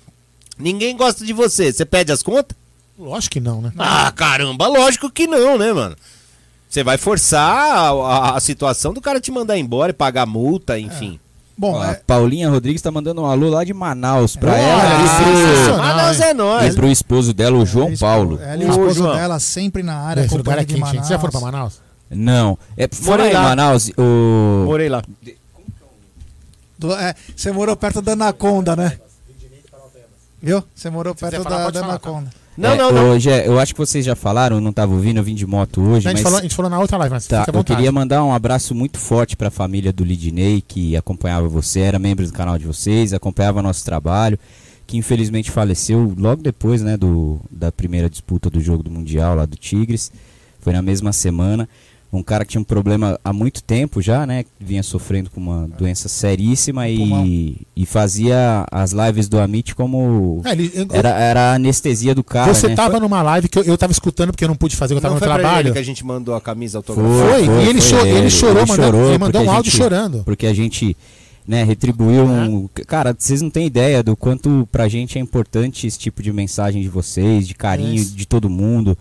ninguém 0.57 0.97
gosta 0.97 1.24
de 1.24 1.33
você. 1.33 1.72
Você 1.72 1.85
pede 1.85 2.12
as 2.12 2.22
contas? 2.22 2.57
Lógico 2.97 3.33
que 3.35 3.41
não, 3.41 3.61
né? 3.61 3.72
Ah, 3.77 4.12
caramba, 4.14 4.68
lógico 4.68 5.11
que 5.11 5.27
não, 5.27 5.59
né, 5.59 5.72
mano? 5.72 5.97
Você 6.70 6.85
vai 6.85 6.97
forçar 6.97 7.51
a, 7.51 7.89
a- 7.91 8.37
a 8.37 8.41
situação 8.41 8.95
do 8.95 9.01
cara 9.01 9.20
te 9.20 9.31
mandar 9.33 9.59
embora 9.59 9.91
e 9.91 9.95
pagar 9.95 10.24
multa, 10.24 10.79
enfim. 10.79 11.18
Bom, 11.59 11.72
Ó, 11.72 11.82
a 11.82 11.92
é, 11.92 11.94
Paulinha 11.94 12.50
Rodrigues 12.50 12.82
tá 12.82 12.90
mandando 12.90 13.22
um 13.22 13.26
alô 13.26 13.48
lá 13.48 13.64
de 13.64 13.72
Manaus 13.72 14.36
pra 14.36 14.52
Olha, 14.52 14.61
ela 14.61 15.02
e. 15.02 15.80
Ah, 15.80 15.96
nós 15.96 16.20
hein? 16.20 16.26
é 16.26 16.34
pro, 16.34 16.44
nós. 16.44 16.72
e 16.72 16.76
pro 16.76 16.88
esposo 16.90 17.32
dela, 17.32 17.57
o 17.57 17.64
João 17.64 17.86
ela 17.86 17.92
e 17.92 17.96
o 17.96 17.98
Paulo. 17.98 18.32
esposo- 18.34 18.50
Ela 18.50 18.62
e 18.62 18.66
o 18.66 18.70
esposo 18.70 18.94
João. 18.94 19.14
dela 19.16 19.40
sempre 19.40 19.82
na 19.82 19.96
área, 19.96 20.20
Esse 20.20 20.36
lugar 20.36 20.59
é 20.59 20.61
gente. 20.61 21.07
Você 21.07 21.12
já 21.14 21.18
foram 21.18 21.32
pra 21.32 21.40
Manaus. 21.40 21.80
Manaus? 21.80 21.86
Não. 22.11 22.59
É, 22.76 22.86
fora 22.92 23.22
Morei 23.22 23.32
lá. 23.32 23.42
Manaus, 23.42 23.90
o. 23.96 24.64
Morei 24.66 24.88
lá. 24.90 25.02
Do- 26.78 26.92
é, 26.94 27.14
você 27.34 27.50
morou 27.50 27.74
perto 27.74 28.02
da 28.02 28.12
Anaconda, 28.12 28.76
né? 28.76 28.98
Viu? 30.42 30.62
Você 30.74 30.90
morou 30.90 31.14
perto 31.14 31.42
falar, 31.42 31.57
da, 31.59 31.64
pode 31.64 31.74
da 31.74 31.80
falar, 31.80 31.98
tá? 31.98 32.11
Não, 32.57 32.70
É, 32.70 32.76
não, 32.76 32.90
não. 32.92 33.11
Hoje, 33.11 33.28
é- 33.30 33.46
eu 33.46 33.59
acho 33.59 33.74
que 33.74 33.78
vocês 33.78 34.04
já 34.04 34.16
falaram, 34.16 34.57
eu 34.57 34.61
não 34.61 34.72
tava 34.72 34.92
ouvindo, 34.94 35.18
eu 35.18 35.22
vim 35.24 35.34
de 35.34 35.46
moto 35.46 35.80
hoje, 35.82 36.09
A 36.09 36.11
gente, 36.11 36.14
mas 36.14 36.22
falou, 36.22 36.38
a 36.38 36.42
gente 36.42 36.54
falou 36.54 36.70
na 36.70 36.78
outra 36.78 36.96
live, 36.96 37.12
mas 37.14 37.26
tá, 37.26 37.44
eu 37.52 37.64
queria 37.64 37.92
mandar 37.92 38.24
um 38.24 38.32
abraço 38.32 38.74
muito 38.74 38.98
forte 38.98 39.36
pra 39.36 39.50
família 39.50 39.92
do 39.92 40.02
Lidney, 40.04 40.62
que 40.66 40.96
acompanhava 40.96 41.48
você, 41.48 41.80
era 41.80 41.98
membro 41.98 42.24
do 42.26 42.32
canal 42.32 42.59
de 42.59 42.66
vocês, 42.66 43.12
acompanhava 43.12 43.61
nosso 43.62 43.84
trabalho, 43.84 44.38
que 44.86 44.96
infelizmente 44.96 45.50
faleceu 45.50 46.14
logo 46.16 46.42
depois, 46.42 46.80
né, 46.82 46.96
do, 46.96 47.40
da 47.50 47.70
primeira 47.70 48.09
disputa 48.09 48.48
do 48.48 48.61
jogo 48.61 48.82
do 48.82 48.90
Mundial 48.90 49.34
lá 49.34 49.44
do 49.44 49.57
Tigres. 49.57 50.11
Foi 50.61 50.72
na 50.72 50.82
mesma 50.82 51.12
semana. 51.12 51.68
Um 52.17 52.23
cara 52.23 52.45
que 52.45 52.53
tinha 52.53 52.61
um 52.61 52.64
problema 52.64 53.19
há 53.25 53.33
muito 53.33 53.62
tempo 53.62 54.01
já, 54.03 54.27
né? 54.27 54.45
Vinha 54.59 54.83
sofrendo 54.83 55.31
com 55.31 55.41
uma 55.41 55.69
doença 55.79 56.09
seríssima 56.09 56.89
e, 56.89 57.57
e 57.77 57.85
fazia 57.87 58.67
as 58.71 58.93
lives 58.93 59.29
do 59.29 59.39
Amit 59.39 59.75
como. 59.75 60.41
É, 60.45 60.53
ele- 60.53 60.71
eu- 60.75 60.87
Era, 60.91 61.11
era 61.11 61.41
a 61.41 61.55
anestesia 61.55 62.14
do 62.14 62.25
cara. 62.25 62.53
você 62.55 62.69
né? 62.69 62.75
tava 62.75 62.99
numa 63.01 63.23
live 63.23 63.49
que 63.49 63.59
eu, 63.59 63.64
eu 63.64 63.79
tava 63.79 63.93
escutando 63.93 64.31
porque 64.33 64.45
eu 64.45 64.49
não 64.49 64.57
pude 64.57 64.77
fazer, 64.77 64.95
eu 64.95 65.01
tava 65.01 65.14
Não 65.14 65.21
no 65.21 65.27
trabalho. 65.27 65.73
que 65.73 65.79
a 65.79 65.83
gente 65.83 66.05
mandou 66.05 66.35
a 66.35 66.41
camisa 66.41 66.79
autografada. 66.79 67.19
Foi, 67.31 67.45
Foi, 67.47 67.64
e 67.64 67.69
ele, 67.69 67.81
foi 67.81 67.91
cho- 67.91 68.07
ele. 68.07 68.19
ele 68.19 68.31
chorou, 68.31 68.62
Ele 68.62 68.71
mandando- 68.71 68.83
chorou 68.97 69.09
ele 69.11 69.19
mandou 69.19 69.33
porque 69.41 69.47
um 69.49 69.51
a 69.51 69.55
áudio 69.57 69.71
gente- 69.71 69.81
chorando. 69.83 70.23
Porque 70.25 70.47
a 70.47 70.55
gente 70.55 70.97
né, 71.47 71.62
retribuiu 71.62 72.25
um. 72.25 72.69
Cara, 72.89 73.14
vocês 73.17 73.41
não 73.41 73.51
têm 73.51 73.67
ideia 73.67 74.03
do 74.03 74.17
quanto 74.17 74.69
pra 74.73 74.89
gente 74.89 75.17
é 75.17 75.21
importante 75.21 75.87
esse 75.87 75.97
tipo 75.99 76.21
de 76.21 76.33
mensagem 76.33 76.83
de 76.83 76.89
vocês, 76.89 77.47
de 77.47 77.55
carinho 77.55 77.95
Isso. 77.95 78.17
de 78.17 78.27
todo 78.27 78.51
mundo. 78.51 78.99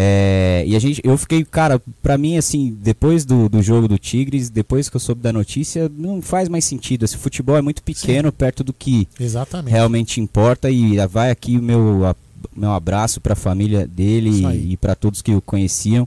É, 0.00 0.62
e 0.64 0.76
a 0.76 0.78
gente, 0.78 1.00
eu 1.02 1.18
fiquei, 1.18 1.44
cara, 1.44 1.82
pra 2.00 2.16
mim, 2.16 2.36
assim, 2.36 2.76
depois 2.80 3.24
do, 3.24 3.48
do 3.48 3.60
jogo 3.60 3.88
do 3.88 3.98
Tigres, 3.98 4.48
depois 4.48 4.88
que 4.88 4.94
eu 4.94 5.00
soube 5.00 5.20
da 5.20 5.32
notícia, 5.32 5.90
não 5.92 6.22
faz 6.22 6.48
mais 6.48 6.64
sentido. 6.64 7.04
Esse 7.04 7.16
futebol 7.16 7.56
é 7.56 7.60
muito 7.62 7.82
pequeno 7.82 8.30
perto 8.30 8.62
do 8.62 8.72
que 8.72 9.08
Exatamente. 9.18 9.72
realmente 9.72 10.20
importa. 10.20 10.70
E 10.70 11.04
vai 11.08 11.32
aqui 11.32 11.56
o 11.56 11.62
meu, 11.62 12.06
a- 12.06 12.14
meu 12.56 12.70
abraço 12.72 13.20
pra 13.20 13.34
família 13.34 13.88
dele 13.88 14.30
e, 14.30 14.72
e 14.74 14.76
para 14.76 14.94
todos 14.94 15.20
que 15.20 15.34
o 15.34 15.40
conheciam. 15.40 16.06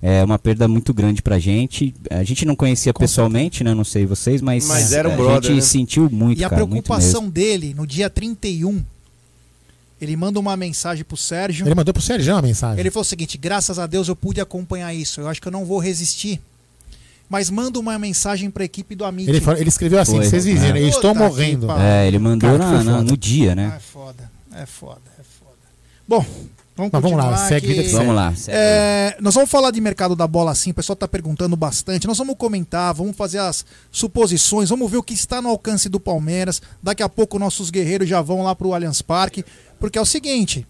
É 0.00 0.22
uma 0.22 0.38
perda 0.38 0.68
muito 0.68 0.94
grande 0.94 1.20
pra 1.20 1.38
gente. 1.40 1.92
A 2.10 2.22
gente 2.22 2.44
não 2.44 2.54
conhecia 2.54 2.92
Com 2.92 3.00
pessoalmente, 3.00 3.64
né? 3.64 3.74
Não 3.74 3.82
sei 3.82 4.06
vocês, 4.06 4.40
mas, 4.40 4.68
Mas 4.68 4.92
era 4.92 5.08
um 5.08 5.14
a 5.14 5.16
brother, 5.16 5.42
gente 5.50 5.54
né? 5.56 5.60
sentiu 5.62 6.08
muito, 6.10 6.40
E 6.40 6.44
a 6.44 6.50
cara, 6.50 6.64
preocupação 6.64 7.22
mesmo. 7.22 7.32
dele, 7.32 7.74
no 7.74 7.84
dia 7.86 8.08
31, 8.08 8.84
ele 10.00 10.16
manda 10.16 10.38
uma 10.38 10.56
mensagem 10.56 11.04
pro 11.04 11.16
Sérgio. 11.16 11.66
Ele 11.66 11.74
mandou 11.74 11.92
pro 11.94 12.02
Sérgio 12.02 12.36
a 12.36 12.42
mensagem. 12.42 12.78
Ele 12.80 12.90
falou 12.90 13.02
o 13.02 13.04
seguinte: 13.04 13.36
graças 13.38 13.78
a 13.78 13.86
Deus 13.86 14.08
eu 14.08 14.16
pude 14.16 14.40
acompanhar 14.40 14.92
isso. 14.94 15.20
Eu 15.20 15.28
acho 15.28 15.40
que 15.40 15.48
eu 15.48 15.52
não 15.52 15.64
vou 15.64 15.78
resistir. 15.78 16.40
Mas 17.28 17.50
manda 17.50 17.80
uma 17.80 17.98
mensagem 17.98 18.50
pra 18.50 18.62
equipe 18.64 18.94
do 18.94 19.04
Amit. 19.04 19.28
Ele, 19.28 19.40
falou- 19.40 19.58
ele 19.58 19.68
escreveu 19.68 19.98
assim, 19.98 20.16
Foi. 20.18 20.26
vocês 20.26 20.44
viram, 20.44 20.76
É. 20.76 20.82
eu 20.82 20.88
estou 20.88 21.12
morrendo. 21.14 21.70
É, 21.72 22.06
ele 22.06 22.18
mandou 22.20 22.48
Cara, 22.56 22.84
na- 22.84 23.02
no 23.02 23.16
dia, 23.16 23.52
Ah, 23.52 23.54
né? 23.56 23.72
é 23.76 23.80
foda, 23.80 24.30
é 24.52 24.64
foda, 24.64 25.00
é 25.18 25.22
foda. 25.24 25.56
Bom, 26.06 26.24
vamos 26.76 26.92
Mas 26.92 27.02
vamos 27.02 27.18
lá, 27.18 27.36
segue 27.48 27.74
que 27.74 27.82
Vamos 27.88 28.14
lá. 28.14 28.32
segue. 28.36 28.56
É, 28.56 29.16
nós 29.20 29.34
vamos 29.34 29.50
falar 29.50 29.72
de 29.72 29.80
mercado 29.80 30.14
da 30.14 30.24
bola 30.28 30.54
sim, 30.54 30.70
o 30.70 30.74
pessoal 30.74 30.94
está 30.94 31.08
perguntando 31.08 31.56
bastante. 31.56 32.06
Nós 32.06 32.16
vamos 32.18 32.36
comentar, 32.38 32.94
vamos 32.94 33.16
fazer 33.16 33.38
as 33.38 33.64
suposições, 33.90 34.68
vamos 34.68 34.88
ver 34.88 34.98
o 34.98 35.02
que 35.02 35.14
está 35.14 35.42
no 35.42 35.48
alcance 35.48 35.88
do 35.88 35.98
Palmeiras. 35.98 36.62
Daqui 36.80 37.02
a 37.02 37.08
pouco 37.08 37.40
nossos 37.40 37.70
guerreiros 37.70 38.08
já 38.08 38.22
vão 38.22 38.44
lá 38.44 38.54
para 38.54 38.68
o 38.68 38.72
Allianz 38.74 39.02
Parque, 39.02 39.44
porque 39.78 39.98
é 39.98 40.02
o 40.02 40.06
seguinte: 40.06 40.66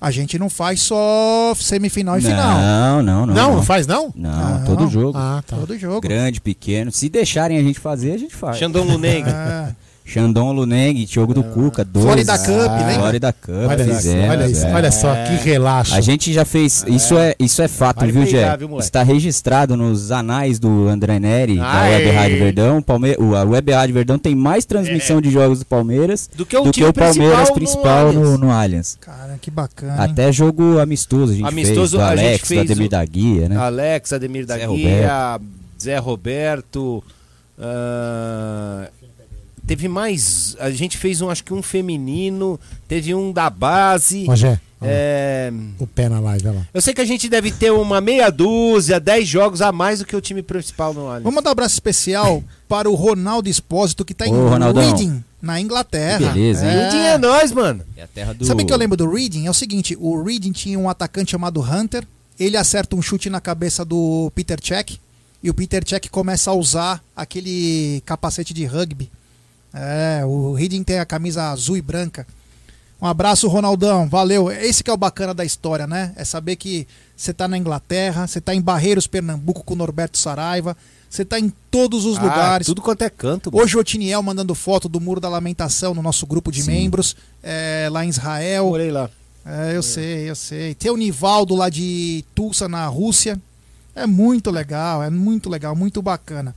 a 0.00 0.10
gente 0.10 0.38
não 0.38 0.48
faz 0.48 0.80
só 0.80 1.52
semifinal 1.56 2.18
e 2.18 2.20
final. 2.22 2.58
Não, 2.58 3.02
não, 3.02 3.26
não. 3.26 3.34
Não, 3.34 3.56
não 3.56 3.62
faz 3.62 3.86
não? 3.86 4.12
Não, 4.14 4.58
Não. 4.58 4.64
todo 4.64 4.88
jogo. 4.88 5.18
Ah, 5.18 5.42
tá. 5.46 5.56
Todo 5.56 5.76
jogo. 5.78 6.00
Grande, 6.00 6.40
pequeno. 6.40 6.92
Se 6.92 7.08
deixarem 7.08 7.58
a 7.58 7.62
gente 7.62 7.80
fazer, 7.80 8.12
a 8.12 8.18
gente 8.18 8.34
faz. 8.34 8.56
Xandão 8.58 8.84
Luneng. 8.84 9.24
É, 9.28 9.74
Xandão 10.10 10.52
Luneng, 10.52 11.06
jogo 11.06 11.34
do 11.34 11.42
Cuca, 11.44 11.84
dois. 11.84 12.04
Florida 12.04 12.38
Cup, 12.38 12.48
lembra? 12.48 12.94
Florida 12.94 13.32
Cup, 13.32 13.50
Olha 13.68 13.82
isso, 13.82 13.94
fizemos, 13.94 14.30
olha 14.30 14.46
isso, 14.48 14.66
é. 14.66 14.72
olha 14.74 14.90
só, 14.90 15.14
que 15.14 15.34
relaxo. 15.48 15.94
A 15.94 16.00
gente 16.00 16.32
já 16.32 16.44
fez. 16.46 16.84
Isso 16.88 17.16
é, 17.18 17.34
isso 17.38 17.60
é 17.60 17.68
fato, 17.68 18.00
Vale 18.00 18.12
viu, 18.12 18.22
moleque? 18.68 18.84
Está 18.86 19.02
registrado 19.02 19.76
nos 19.76 20.10
anais 20.10 20.58
do 20.58 20.88
André 20.88 21.18
Neri, 21.18 21.56
da 21.58 21.70
Aê! 21.82 21.92
Web 22.06 22.10
Rádio 22.16 22.38
Verdão. 22.38 22.80
Palme... 22.82 23.14
A 23.36 23.44
Web 23.44 23.72
Rádio 23.72 23.94
Verdão 23.94 24.18
tem 24.18 24.34
mais 24.34 24.64
transmissão 24.64 25.20
de 25.20 25.30
jogos 25.30 25.58
do 25.58 25.66
Palmeiras 25.66 26.28
Do 26.34 26.46
que 26.46 26.56
o 26.56 26.64
do 26.64 26.70
que 26.72 26.82
o 26.84 26.92
Palmeiras 26.92 27.50
principal 27.50 27.54
principal 27.54 28.12
no 28.12 28.12
no, 28.12 28.20
Allianz. 28.22 28.40
no 28.40 28.50
Allianz. 28.50 28.98
cara, 29.00 29.38
que 29.40 29.50
bacana. 29.50 29.92
hein? 30.04 30.10
Até 30.10 30.32
jogo 30.32 30.78
amistoso 30.78 31.32
a 31.32 31.36
gente 31.36 31.44
fez. 31.54 31.66
Amistoso, 31.68 31.96
Do 31.98 32.02
a 32.02 32.16
gente 32.16 32.24
Alex, 32.26 32.40
do 32.42 32.46
fez 32.46 32.60
Ademir 32.62 32.86
o- 32.86 32.90
da 32.90 33.04
Guia, 33.04 33.48
né? 33.50 33.56
Alex, 33.56 34.12
Ademir 34.14 34.46
da 34.46 34.56
Zé 34.56 34.66
Guia, 34.66 35.40
Zé 35.80 35.98
Roberto. 35.98 37.04
ah, 37.60 38.88
teve 39.68 39.86
mais. 39.86 40.56
A 40.58 40.70
gente 40.70 40.96
fez 40.98 41.20
um, 41.20 41.30
acho 41.30 41.44
que 41.44 41.54
um 41.54 41.62
feminino. 41.62 42.58
Teve 42.88 43.14
um 43.14 43.30
da 43.30 43.48
base. 43.50 44.24
Rogé, 44.24 44.58
É, 44.82 45.52
o 45.78 45.86
pé 45.86 46.08
na 46.08 46.18
live, 46.20 46.48
olha 46.48 46.58
lá. 46.60 46.66
eu 46.72 46.80
sei 46.80 46.94
que 46.94 47.00
a 47.00 47.04
gente 47.04 47.28
deve 47.28 47.50
ter 47.52 47.70
uma 47.70 48.00
meia 48.00 48.30
dúzia, 48.30 48.98
dez 48.98 49.28
jogos 49.28 49.60
a 49.60 49.70
mais 49.70 49.98
do 49.98 50.04
que 50.06 50.16
o 50.16 50.20
time 50.20 50.42
principal 50.42 50.94
no 50.94 51.02
Allianz. 51.06 51.22
Vamos 51.24 51.34
mandar 51.36 51.50
um 51.50 51.52
abraço 51.52 51.74
especial 51.74 52.42
para 52.68 52.88
o 52.88 52.94
Ronaldo 52.94 53.48
Espósito, 53.48 54.04
que 54.04 54.12
está 54.12 54.26
em 54.26 54.32
Ô. 54.34 54.48
Reading, 54.72 55.22
na 55.42 55.60
Inglaterra. 55.60 56.18
Que 56.18 56.24
beleza, 56.32 56.64
hein? 56.66 56.86
O 56.86 56.90
dia 56.90 57.08
é 57.10 57.18
nós, 57.18 57.52
mano. 57.52 57.84
É 57.96 58.02
a 58.04 58.06
terra 58.06 58.32
do. 58.32 58.44
Sabe 58.46 58.62
o 58.62 58.66
que 58.66 58.72
eu 58.72 58.78
lembro 58.78 58.96
do 58.96 59.10
Reading? 59.10 59.46
É 59.46 59.50
o 59.50 59.54
seguinte, 59.54 59.96
o 60.00 60.22
Reading 60.22 60.52
tinha 60.52 60.78
um 60.78 60.88
atacante 60.88 61.32
chamado 61.32 61.60
Hunter, 61.60 62.04
ele 62.38 62.56
acerta 62.56 62.96
um 62.96 63.02
chute 63.02 63.28
na 63.28 63.40
cabeça 63.40 63.84
do 63.84 64.30
Peter 64.34 64.58
Cech, 64.62 64.98
e 65.42 65.50
o 65.50 65.54
Peter 65.54 65.82
Cech 65.86 66.08
começa 66.08 66.50
a 66.50 66.54
usar 66.54 67.02
aquele 67.14 68.00
capacete 68.06 68.54
de 68.54 68.64
rugby. 68.64 69.10
É, 69.72 70.22
o 70.24 70.52
Reading 70.54 70.82
tem 70.82 70.98
a 70.98 71.06
camisa 71.06 71.50
azul 71.50 71.76
e 71.76 71.82
branca. 71.82 72.26
Um 73.00 73.06
abraço, 73.06 73.46
Ronaldão, 73.46 74.08
valeu. 74.08 74.50
Esse 74.50 74.82
que 74.82 74.90
é 74.90 74.92
o 74.92 74.96
bacana 74.96 75.32
da 75.32 75.44
história, 75.44 75.86
né? 75.86 76.12
É 76.16 76.24
saber 76.24 76.56
que 76.56 76.86
você 77.16 77.32
tá 77.32 77.46
na 77.46 77.56
Inglaterra, 77.56 78.26
você 78.26 78.40
tá 78.40 78.54
em 78.54 78.60
Barreiros, 78.60 79.06
Pernambuco 79.06 79.62
com 79.62 79.74
o 79.74 79.76
Norberto 79.76 80.18
Saraiva, 80.18 80.76
você 81.08 81.24
tá 81.24 81.38
em 81.38 81.52
todos 81.70 82.04
os 82.04 82.18
Ah, 82.18 82.22
lugares. 82.22 82.66
Tudo 82.66 82.82
quanto 82.82 83.02
é 83.02 83.10
canto. 83.10 83.52
mano. 83.52 83.62
Hoje 83.62 83.76
o 83.76 83.80
Otiniel 83.80 84.20
mandando 84.22 84.52
foto 84.54 84.88
do 84.88 85.00
Muro 85.00 85.20
da 85.20 85.28
Lamentação 85.28 85.94
no 85.94 86.02
nosso 86.02 86.26
grupo 86.26 86.50
de 86.50 86.62
Sim. 86.62 86.72
membros, 86.72 87.14
é, 87.42 87.88
lá 87.90 88.04
em 88.04 88.08
Israel. 88.08 88.66
Morei 88.66 88.90
lá. 88.90 89.08
É, 89.46 89.76
eu 89.76 89.82
sei, 89.82 90.28
eu 90.28 90.34
sei. 90.34 90.74
Tem 90.74 90.90
o 90.90 90.96
Nivaldo 90.96 91.54
lá 91.54 91.68
de 91.70 92.24
Tulsa, 92.34 92.68
na 92.68 92.84
Rússia. 92.86 93.40
É 93.94 94.06
muito 94.06 94.50
legal, 94.50 95.02
é 95.04 95.08
muito 95.10 95.48
legal, 95.48 95.74
muito 95.76 96.02
bacana. 96.02 96.54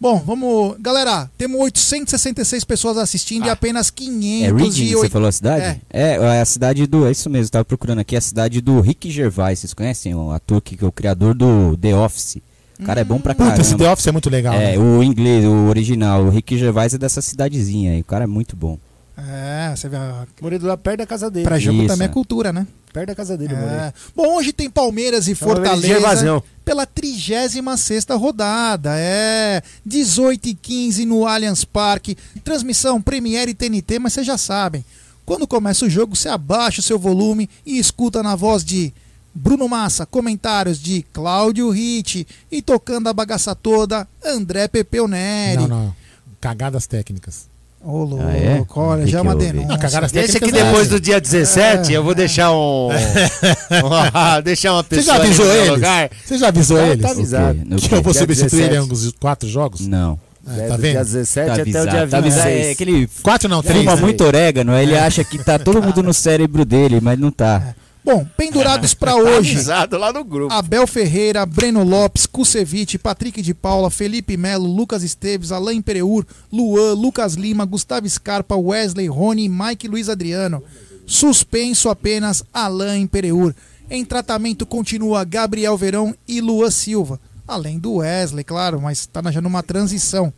Bom, 0.00 0.16
vamos. 0.24 0.76
Galera, 0.80 1.30
temos 1.36 1.60
866 1.60 2.64
pessoas 2.64 2.96
assistindo 2.96 3.46
e 3.46 3.50
apenas 3.50 3.90
500 3.90 4.48
É 4.48 4.52
Reading, 4.62 4.84
e 4.84 4.94
você 4.94 5.08
falou 5.10 5.28
a 5.28 5.32
cidade? 5.32 5.80
É. 5.90 6.14
é 6.16 6.40
a 6.40 6.44
cidade 6.46 6.86
do. 6.86 7.06
É 7.06 7.10
isso 7.10 7.28
mesmo, 7.28 7.50
tava 7.50 7.64
procurando 7.66 7.98
aqui 7.98 8.16
a 8.16 8.20
cidade 8.20 8.60
do 8.62 8.80
Rick 8.80 9.10
Gervais. 9.10 9.58
Vocês 9.58 9.74
conhecem 9.74 10.14
o 10.14 10.30
ator 10.30 10.62
que, 10.62 10.82
é 10.82 10.86
o 10.86 10.90
criador 10.92 11.34
do 11.34 11.76
The 11.76 11.94
Office? 11.94 12.38
O 12.78 12.82
cara 12.84 13.02
é 13.02 13.04
bom 13.04 13.20
pra 13.20 13.34
caramba. 13.34 13.56
Puta, 13.56 13.60
esse 13.66 13.76
The 13.76 13.92
Office 13.92 14.06
é 14.06 14.12
muito 14.12 14.30
legal. 14.30 14.54
É, 14.54 14.72
né? 14.74 14.78
o 14.78 15.02
inglês, 15.02 15.44
o 15.44 15.66
original, 15.68 16.22
o 16.24 16.30
Rick 16.30 16.56
Gervais 16.56 16.94
é 16.94 16.98
dessa 16.98 17.20
cidadezinha 17.20 17.92
aí. 17.92 18.00
O 18.00 18.04
cara 18.04 18.24
é 18.24 18.26
muito 18.26 18.56
bom. 18.56 18.78
É, 19.18 19.74
você 19.76 19.86
vê. 19.86 19.96
a- 19.96 20.26
Morei 20.40 20.58
lá 20.58 20.78
perto 20.78 20.98
da 21.00 21.06
casa 21.06 21.30
dele. 21.30 21.44
Pra 21.44 21.58
jogo 21.58 21.78
Isso, 21.80 21.88
também 21.88 22.06
é 22.06 22.10
é. 22.10 22.12
cultura, 22.12 22.52
né? 22.54 22.66
Perto 22.92 23.08
da 23.08 23.14
casa 23.14 23.36
dele. 23.36 23.54
É. 23.54 23.92
Bom, 24.16 24.36
hoje 24.36 24.52
tem 24.52 24.68
Palmeiras 24.68 25.28
e 25.28 25.34
Fortaleza 25.34 26.42
pela 26.64 26.86
36 26.86 28.04
rodada. 28.10 28.90
É 28.96 29.62
18 29.86 30.48
e 30.48 30.54
15 30.54 31.04
no 31.06 31.26
Allianz 31.26 31.64
Parque. 31.64 32.16
Transmissão 32.42 33.00
Premiere 33.00 33.52
e 33.52 33.54
TNT, 33.54 33.98
mas 33.98 34.12
vocês 34.14 34.26
já 34.26 34.36
sabem. 34.36 34.84
Quando 35.24 35.46
começa 35.46 35.84
o 35.84 35.90
jogo, 35.90 36.16
você 36.16 36.28
abaixa 36.28 36.80
o 36.80 36.82
seu 36.82 36.98
volume 36.98 37.48
e 37.64 37.78
escuta 37.78 38.22
na 38.22 38.34
voz 38.34 38.64
de 38.64 38.92
Bruno 39.32 39.68
Massa, 39.68 40.04
comentários 40.04 40.80
de 40.80 41.04
Cláudio 41.12 41.70
Ritt 41.70 42.26
e 42.50 42.60
tocando 42.60 43.08
a 43.08 43.12
bagaça 43.12 43.54
toda, 43.54 44.08
André 44.24 44.66
Pepeu 44.66 45.06
Neri. 45.06 45.62
Não, 45.62 45.68
não. 45.68 45.96
Cagadas 46.40 46.86
técnicas. 46.88 47.48
Ô, 47.82 48.04
louco, 48.04 48.22
Ah, 48.28 48.36
é? 48.36 48.62
olha, 48.76 49.02
O 49.02 49.04
que 49.06 49.10
já 49.10 49.18
é 49.18 49.22
uma 49.22 49.34
denúncia. 49.34 49.78
Cagadas 49.78 50.12
Deixa 50.12 50.34
que 50.34 50.40
técnicas. 50.40 50.64
depois 50.66 50.88
do 50.88 51.00
dia 51.00 51.18
17 51.18 51.92
eu 51.94 52.04
vou 52.04 52.14
deixar 52.14 52.52
um. 52.52 52.88
um- 52.90 54.42
deixar 54.44 54.72
uma 54.74 54.82
Você 54.82 54.88
pessoa. 54.96 55.04
já 55.16 55.22
ali 55.22 55.28
avisou 55.32 55.74
lugar. 55.74 56.10
Você 56.24 56.38
já 56.38 56.48
avisou 56.48 56.76
Tá- 56.76 56.86
eles? 56.88 57.02
tá 57.02 57.10
avisado. 57.10 57.58
O 57.58 57.62
quê? 57.62 57.64
No 57.70 57.76
Que 57.80 57.94
eu 57.94 58.02
vou 58.02 58.12
Dia 58.12 58.20
substituir 58.22 58.58
ele 58.64 58.64
em 58.66 58.68
17. 58.68 58.76
alguns 58.78 59.12
quatro 59.18 59.48
jogos? 59.48 59.86
Não. 59.86 60.20
É, 60.46 60.60
É, 60.60 60.68
tá 60.68 60.76
do 60.76 60.82
vendo? 60.82 60.92
dia 60.92 61.04
17 61.04 61.46
Tá 61.46 61.52
até 61.52 61.60
o 61.60 61.62
avisado. 61.62 61.88
dia 61.90 62.06
Tá 62.06 62.18
avisado. 62.18 62.22
26. 62.48 62.66
É 62.66 62.70
aquele 62.70 63.08
Quatro 63.22 63.48
não, 63.48 63.62
três. 63.62 63.78
fuma 63.78 63.96
né? 63.96 64.02
muito 64.02 64.24
orégano, 64.24 64.76
ele 64.76 64.96
acha 64.98 65.24
que 65.24 65.38
tá 65.38 65.58
todo 65.58 65.82
mundo 65.82 66.02
no 66.02 66.12
cérebro 66.14 66.64
dele, 66.64 66.98
mas 67.00 67.18
não 67.18 67.30
tá. 67.30 67.74
Bom, 68.04 68.26
pendurados 68.36 68.94
pra 68.94 69.12
Tá 69.16 69.16
hoje. 69.18 69.58
lá 69.98 70.12
no 70.12 70.24
grupo. 70.24 70.52
Abel 70.52 70.86
Ferreira, 70.86 71.44
Breno 71.44 71.84
Lopes, 71.84 72.26
Kusevich, 72.26 72.98
Patrick 72.98 73.42
de 73.42 73.52
Paula, 73.54 73.90
Felipe 73.90 74.36
Melo, 74.36 74.66
Lucas 74.66 75.02
Esteves, 75.02 75.52
Alain 75.52 75.82
Pereur, 75.82 76.24
Luan, 76.52 76.94
Lucas 76.94 77.34
Lima, 77.34 77.64
Gustavo 77.64 78.08
Scarpa, 78.08 78.56
Wesley, 78.56 79.06
Rony, 79.08 79.48
Mike 79.48 79.86
Luiz 79.88 80.08
Adriano. 80.08 80.62
Suspenso 81.06 81.88
apenas 81.88 82.42
Alain 82.52 83.06
Pereur. 83.06 83.54
Em 83.90 84.04
tratamento 84.04 84.64
continua 84.64 85.24
Gabriel 85.24 85.76
Verão 85.76 86.14
e 86.26 86.40
Luan 86.40 86.70
Silva. 86.70 87.20
Além 87.46 87.80
do 87.80 87.94
Wesley, 87.96 88.44
claro, 88.44 88.80
mas 88.80 89.00
está 89.00 89.20
já 89.32 89.40
numa 89.40 89.60
transição. 89.60 90.32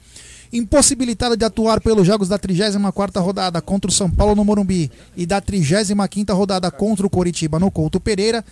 Impossibilitado 0.53 1.35
de 1.37 1.45
atuar 1.47 1.81
pelos 1.81 2.07
jogos 2.07 2.29
da 2.29 2.39
34ª 2.39 3.21
rodada 3.23 3.61
contra 3.63 3.91
o 3.91 3.95
São 3.95 4.11
Paulo 4.11 4.35
no 4.35 4.45
Morumbi 4.45 4.91
e 5.17 5.25
da 5.25 5.41
35ª 5.41 6.35
rodada 6.35 6.71
contra 6.71 7.07
o 7.07 7.11
Coritiba 7.11 7.59
no 7.59 7.71
Couto 7.71 7.99
Pereira, 7.99 8.45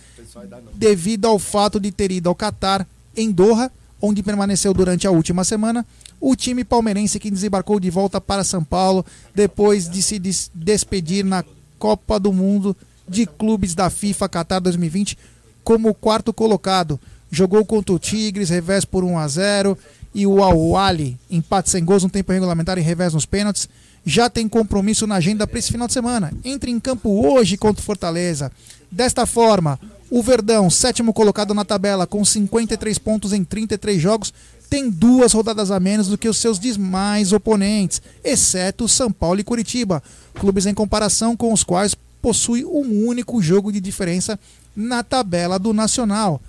devido 0.73 1.27
ao 1.27 1.37
fato 1.37 1.79
de 1.79 1.91
ter 1.91 2.11
ido 2.11 2.27
ao 2.27 2.33
Catar, 2.35 2.87
em 3.15 3.29
Doha, 3.31 3.71
onde 4.01 4.23
permaneceu 4.23 4.73
durante 4.73 5.05
a 5.05 5.11
última 5.11 5.43
semana, 5.43 5.85
o 6.19 6.35
time 6.35 6.63
palmeirense 6.63 7.19
que 7.19 7.29
desembarcou 7.29 7.79
de 7.79 7.89
volta 7.91 8.19
para 8.19 8.43
São 8.43 8.63
Paulo 8.63 9.05
depois 9.35 9.87
de 9.87 10.01
se 10.01 10.17
des- 10.17 10.49
despedir 10.55 11.23
na 11.23 11.43
Copa 11.77 12.19
do 12.19 12.33
Mundo 12.33 12.75
de 13.07 13.27
Clubes 13.27 13.75
da 13.75 13.89
FIFA 13.91 14.27
Qatar 14.27 14.61
2020 14.61 15.17
como 15.63 15.93
quarto 15.93 16.33
colocado. 16.33 16.99
Jogou 17.29 17.63
contra 17.65 17.93
o 17.93 17.99
Tigres, 17.99 18.49
revés 18.49 18.83
por 18.85 19.03
1 19.03 19.17
a 19.19 19.27
0 19.27 19.77
e 20.13 20.27
o 20.27 20.43
Al-Wali, 20.43 21.17
empate 21.29 21.69
sem 21.69 21.83
gols 21.83 22.03
no 22.03 22.09
tempo 22.09 22.31
regulamentar 22.31 22.77
e 22.77 22.81
revés 22.81 23.13
nos 23.13 23.25
pênaltis. 23.25 23.69
Já 24.05 24.29
tem 24.29 24.49
compromisso 24.49 25.05
na 25.05 25.15
agenda 25.15 25.45
para 25.45 25.59
esse 25.59 25.71
final 25.71 25.87
de 25.87 25.93
semana. 25.93 26.33
Entra 26.43 26.69
em 26.69 26.79
campo 26.79 27.09
hoje 27.25 27.55
contra 27.55 27.81
o 27.81 27.85
Fortaleza. 27.85 28.51
Desta 28.91 29.25
forma, 29.25 29.79
o 30.09 30.21
Verdão, 30.21 30.69
sétimo 30.69 31.13
colocado 31.13 31.53
na 31.53 31.63
tabela, 31.63 32.05
com 32.05 32.25
53 32.25 32.97
pontos 32.97 33.31
em 33.31 33.43
33 33.43 34.01
jogos, 34.01 34.33
tem 34.69 34.89
duas 34.89 35.33
rodadas 35.33 35.69
a 35.69 35.79
menos 35.79 36.07
do 36.07 36.17
que 36.17 36.29
os 36.29 36.37
seus 36.37 36.59
demais 36.59 37.31
oponentes, 37.31 38.01
exceto 38.23 38.87
São 38.87 39.11
Paulo 39.11 39.39
e 39.39 39.43
Curitiba, 39.43 40.01
clubes 40.33 40.65
em 40.65 40.73
comparação 40.73 41.35
com 41.35 41.53
os 41.53 41.63
quais 41.63 41.95
possui 42.21 42.63
um 42.63 43.05
único 43.05 43.41
jogo 43.41 43.71
de 43.71 43.79
diferença 43.79 44.39
na 44.75 45.03
tabela 45.03 45.57
do 45.59 45.73
Nacional. 45.73 46.41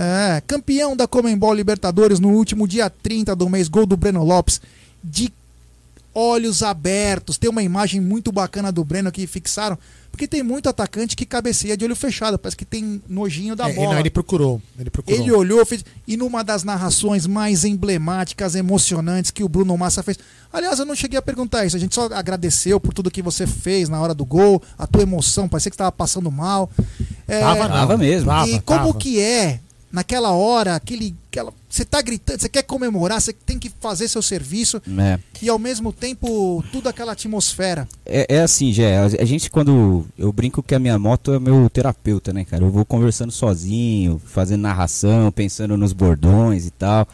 É, 0.00 0.40
campeão 0.46 0.96
da 0.96 1.08
Comembol 1.08 1.52
Libertadores 1.52 2.20
no 2.20 2.28
último 2.28 2.68
dia 2.68 2.88
30 2.88 3.34
do 3.34 3.48
mês, 3.48 3.66
gol 3.66 3.84
do 3.84 3.96
Breno 3.96 4.22
Lopes, 4.22 4.60
de 5.02 5.32
olhos 6.14 6.62
abertos. 6.62 7.36
Tem 7.36 7.50
uma 7.50 7.64
imagem 7.64 8.00
muito 8.00 8.30
bacana 8.30 8.70
do 8.70 8.84
Breno 8.84 9.10
que 9.10 9.26
fixaram, 9.26 9.76
porque 10.12 10.28
tem 10.28 10.40
muito 10.42 10.68
atacante 10.68 11.16
que 11.16 11.26
cabeceia 11.26 11.76
de 11.76 11.84
olho 11.84 11.96
fechado, 11.96 12.38
parece 12.38 12.56
que 12.56 12.64
tem 12.64 13.02
nojinho 13.08 13.56
da 13.56 13.68
É, 13.68 13.72
bola. 13.72 13.94
não, 13.94 13.98
ele 14.00 14.08
procurou. 14.10 14.62
Ele 14.78 14.88
procurou. 14.88 15.20
Ele 15.20 15.32
olhou, 15.32 15.66
fez. 15.66 15.84
E 16.06 16.16
numa 16.16 16.44
das 16.44 16.62
narrações 16.62 17.26
mais 17.26 17.64
emblemáticas, 17.64 18.54
emocionantes 18.54 19.32
que 19.32 19.42
o 19.42 19.48
Bruno 19.48 19.76
Massa 19.76 20.02
fez. 20.04 20.16
Aliás, 20.52 20.78
eu 20.78 20.86
não 20.86 20.94
cheguei 20.94 21.18
a 21.18 21.22
perguntar 21.22 21.66
isso. 21.66 21.76
A 21.76 21.80
gente 21.80 21.94
só 21.94 22.06
agradeceu 22.12 22.78
por 22.78 22.94
tudo 22.94 23.10
que 23.10 23.20
você 23.20 23.46
fez 23.48 23.88
na 23.88 24.00
hora 24.00 24.14
do 24.14 24.24
gol, 24.24 24.62
a 24.78 24.86
tua 24.86 25.02
emoção, 25.02 25.48
parecia 25.48 25.70
que 25.70 25.74
estava 25.74 25.90
passando 25.92 26.30
mal. 26.30 26.70
É, 27.26 27.40
Tava. 27.40 27.68
Tava 27.68 27.96
mesmo. 27.98 28.30
Tava, 28.30 28.48
e 28.48 28.60
como 28.60 28.86
tava. 28.86 28.94
que 28.98 29.20
é, 29.20 29.60
naquela 29.90 30.30
hora, 30.32 30.74
aquele. 30.76 31.14
Aquela, 31.30 31.52
você 31.68 31.84
tá 31.84 32.00
gritando, 32.00 32.40
você 32.40 32.48
quer 32.48 32.62
comemorar, 32.62 33.20
você 33.20 33.32
tem 33.32 33.58
que 33.58 33.70
fazer 33.80 34.08
seu 34.08 34.22
serviço 34.22 34.80
É. 34.98 35.18
e 35.42 35.48
ao 35.48 35.58
mesmo 35.58 35.92
tempo 35.92 36.64
tudo 36.72 36.88
aquela 36.88 37.12
atmosfera. 37.12 37.86
É, 38.04 38.36
é 38.36 38.40
assim, 38.40 38.72
Gé, 38.72 38.98
a 38.98 39.24
gente 39.24 39.50
quando. 39.50 40.06
Eu 40.18 40.32
brinco 40.32 40.62
que 40.62 40.74
a 40.74 40.78
minha 40.78 40.98
moto 40.98 41.32
é 41.34 41.38
meu 41.38 41.68
terapeuta, 41.70 42.32
né, 42.32 42.44
cara? 42.44 42.64
Eu 42.64 42.70
vou 42.70 42.84
conversando 42.84 43.30
sozinho, 43.30 44.20
fazendo 44.24 44.62
narração, 44.62 45.30
pensando 45.30 45.76
nos 45.76 45.92
bordões 45.92 46.66
e 46.66 46.70
tal. 46.70 47.06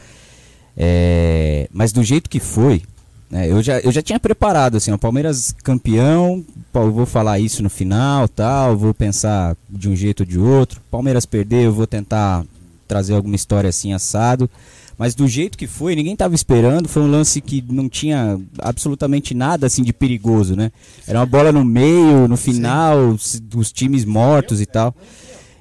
É, 0.76 1.68
mas 1.72 1.92
do 1.92 2.02
jeito 2.02 2.28
que 2.28 2.40
foi, 2.40 2.82
né, 3.30 3.50
eu, 3.50 3.62
já, 3.62 3.78
eu 3.80 3.92
já 3.92 4.02
tinha 4.02 4.18
preparado, 4.18 4.76
assim, 4.76 4.92
o 4.92 4.98
Palmeiras 4.98 5.54
campeão, 5.62 6.44
eu 6.72 6.92
vou 6.92 7.06
falar 7.06 7.38
isso 7.38 7.62
no 7.62 7.70
final 7.70 8.28
tal, 8.28 8.76
vou 8.76 8.92
pensar 8.94 9.56
de 9.68 9.88
um 9.88 9.94
jeito 9.96 10.20
ou 10.20 10.26
de 10.26 10.38
outro. 10.38 10.80
Palmeiras 10.90 11.26
perder, 11.26 11.64
eu 11.66 11.72
vou 11.72 11.86
tentar 11.86 12.44
trazer 12.86 13.14
alguma 13.14 13.36
história 13.36 13.68
assim 13.68 13.92
assado. 13.92 14.48
Mas 14.96 15.14
do 15.14 15.26
jeito 15.26 15.58
que 15.58 15.66
foi, 15.66 15.96
ninguém 15.96 16.14
tava 16.14 16.34
esperando. 16.34 16.88
Foi 16.88 17.02
um 17.02 17.10
lance 17.10 17.40
que 17.40 17.64
não 17.68 17.88
tinha 17.88 18.38
absolutamente 18.58 19.34
nada 19.34 19.66
assim 19.66 19.82
de 19.82 19.92
perigoso, 19.92 20.54
né? 20.54 20.70
Era 21.06 21.18
uma 21.18 21.26
bola 21.26 21.50
no 21.50 21.64
meio, 21.64 22.28
no 22.28 22.36
final, 22.36 23.16
dos 23.42 23.72
times 23.72 24.04
mortos 24.04 24.60
e 24.60 24.66
tal. 24.66 24.94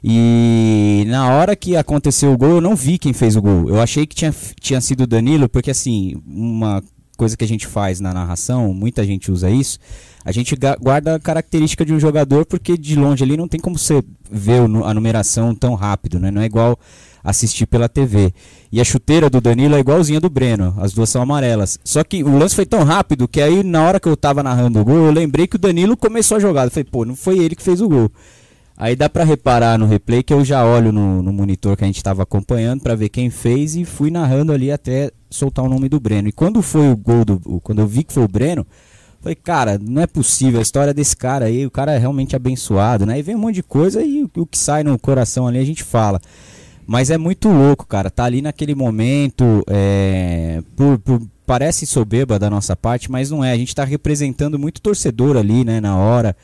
E 0.03 1.05
na 1.07 1.30
hora 1.30 1.55
que 1.55 1.78
aconteceu 1.78 2.34
o 2.34 2.38
gol, 2.38 2.55
eu 2.55 2.61
não 2.61 2.76
vi 2.76 2.97
quem 2.97 3.13
fez 3.13 3.36
o 3.36 3.41
gol. 3.41 3.69
Eu 3.69 3.80
achei 3.80 4.05
que 4.05 4.13
tinha, 4.13 4.36
tinha 4.59 4.82
sido 4.82 5.01
o 5.01 5.07
Danilo, 5.07 5.47
porque 5.47 5.71
assim, 5.71 6.21
uma 6.28 6.84
coisa 7.17 7.38
que 7.38 7.43
a 7.43 7.47
gente 7.47 7.65
faz 7.65 8.01
na 8.01 8.13
narração, 8.13 8.74
muita 8.74 9.05
gente 9.05 9.32
usa 9.32 9.49
isso. 9.49 9.80
A 10.26 10.32
gente 10.32 10.55
guarda 10.80 11.15
a 11.15 11.19
característica 11.19 11.86
de 11.86 11.93
um 11.93 11.99
jogador, 11.99 12.45
porque 12.45 12.78
de 12.78 12.95
longe 12.95 13.24
ali 13.24 13.36
não 13.36 13.47
tem 13.47 13.59
como 13.59 13.78
você 13.78 14.01
ver 14.32 14.61
a 14.61 14.93
numeração 14.93 15.53
tão 15.53 15.76
rápido, 15.76 16.19
né? 16.19 16.32
Não 16.32 16.41
é 16.41 16.45
igual 16.45 16.80
assistir 17.24 17.65
pela 17.65 17.88
TV. 17.88 18.34
E 18.71 18.82
a 18.82 18.84
chuteira 18.84 19.30
do 19.30 19.39
Danilo 19.39 19.76
é 19.76 19.80
igualzinha 19.80 20.19
do 20.19 20.30
Breno, 20.30 20.76
as 20.78 20.93
duas 20.93 21.09
são 21.09 21.21
amarelas. 21.21 21.80
Só 21.84 22.03
que 22.03 22.24
o 22.24 22.38
lance 22.38 22.55
foi 22.55 22.65
tão 22.65 22.84
rápido 22.84 23.28
que 23.28 23.41
aí 23.41 23.63
na 23.63 23.82
hora 23.84 23.99
que 23.99 24.07
eu 24.07 24.17
tava 24.17 24.43
narrando 24.43 24.80
o 24.80 24.86
gol, 24.86 25.05
eu 25.05 25.11
lembrei 25.11 25.47
que 25.47 25.55
o 25.55 25.59
Danilo 25.59 25.95
começou 25.95 26.38
a 26.38 26.39
jogada. 26.39 26.67
Eu 26.67 26.71
falei, 26.71 26.86
pô, 26.86 27.05
não 27.05 27.15
foi 27.15 27.39
ele 27.39 27.55
que 27.55 27.63
fez 27.63 27.82
o 27.82 27.88
gol. 27.88 28.11
Aí 28.76 28.95
dá 28.95 29.07
pra 29.07 29.24
reparar 29.24 29.78
no 29.78 29.86
replay 29.86 30.24
que 30.24 30.34
eu 30.34 30.43
já 30.43 30.65
olho 30.65 30.91
no, 30.91 31.21
no 31.21 31.32
monitor 31.32 31.78
que 31.78 31.84
a 31.84 31.88
gente 31.88 32.03
tava 32.03 32.24
acompanhando 32.24 32.82
pra 32.82 32.95
ver 32.95 33.09
quem 33.09 33.30
fez 33.30 33.76
e 33.76 33.86
fui 33.86 34.09
narrando 34.09 34.51
ali 34.51 34.71
até 34.71 35.11
soltar 35.30 35.63
o 35.63 35.69
nome 35.69 35.88
do 35.88 35.99
Breno. 35.99 36.28
E 36.28 36.32
quando 36.32 36.61
foi 36.61 36.91
o 36.91 36.97
gol 36.97 37.24
do. 37.24 37.39
Quando 37.61 37.80
eu 37.80 37.88
vi 37.88 38.03
que 38.03 38.11
foi 38.11 38.24
o 38.24 38.28
Breno, 38.28 38.65
falei, 39.24 39.36
cara, 39.36 39.80
não 39.82 40.01
é 40.01 40.05
possível 40.07 40.59
a 40.59 40.61
história 40.61 40.93
desse 40.93 41.15
cara 41.17 41.45
aí, 41.45 41.65
o 41.65 41.71
cara 41.71 41.93
é 41.93 41.97
realmente 41.97 42.36
abençoado, 42.36 43.05
né? 43.05 43.17
E 43.17 43.21
vem 43.24 43.36
um 43.36 43.39
monte 43.39 43.55
de 43.55 43.63
coisa 43.63 44.03
e 44.03 44.30
o, 44.36 44.45
que 44.45 44.57
sai 44.57 44.84
no 44.84 44.99
coração 44.99 45.47
ali 45.47 45.57
a 45.57 45.65
gente 45.65 45.84
fala. 45.84 46.19
Mas 46.86 47.09
é 47.09 47.17
muito 47.17 47.47
louco, 47.49 47.88
cara. 47.88 48.11
Tá 48.11 48.26
ali 48.26 48.41
naquele 48.41 48.76
momento. 48.76 49.63
é, 49.69 50.61
por- 50.76 50.99
por- 50.99 51.21
parece 51.45 51.86
soberba 51.86 52.38
da 52.39 52.49
nossa 52.49 52.76
parte, 52.76 53.09
mas 53.11 53.30
não 53.32 53.43
é. 53.43 53.51
A 53.51 53.57
gente 53.57 53.74
tá 53.74 53.84
representando 53.84 54.59
muito 54.59 54.82
torcedor 54.82 55.38
ali, 55.38 55.63
né? 55.63 55.80
Na 55.82 55.97
hora. 55.97 56.36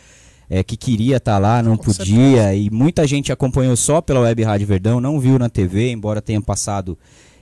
é, 0.52 0.64
que 0.64 0.76
queria 0.76 1.18
estar 1.18 1.38
lá, 1.38 1.62
não 1.62 1.78
Com 1.78 1.84
podia. 1.84 2.56
E 2.56 2.72
muita 2.72 3.06
gente 3.06 3.32
acompanhou 3.32 3.76
só 3.76 4.02
pela 4.02 4.22
Web 4.22 4.42
Rádio 4.44 4.66
Verdão, 4.66 5.00
não 5.00 5.20
viu 5.20 5.38
na 5.38 5.48
TV, 5.48 5.92
embora 5.92 6.22
tenha 6.24 6.42
passado 6.42 6.98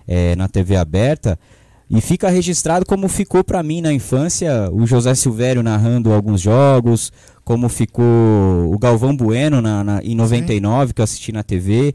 é, 0.05 0.35
na 0.35 0.49
TV 0.49 0.75
aberta. 0.75 1.39
E 1.89 2.01
fica 2.01 2.29
registrado 2.29 2.85
como 2.85 3.07
ficou 3.07 3.43
pra 3.43 3.63
mim 3.63 3.79
na 3.81 3.93
infância 3.93 4.69
o 4.73 4.85
José 4.85 5.15
Silvério 5.15 5.63
narrando 5.63 6.11
alguns 6.11 6.41
jogos, 6.41 7.11
como 7.45 7.69
ficou 7.69 8.03
o 8.73 8.77
Galvão 8.77 9.15
Bueno 9.15 9.61
na, 9.61 9.83
na- 9.83 10.03
em 10.03 10.13
99, 10.13 10.93
que 10.93 10.99
eu 10.99 11.03
assisti 11.03 11.31
na 11.31 11.43
TV. 11.43 11.93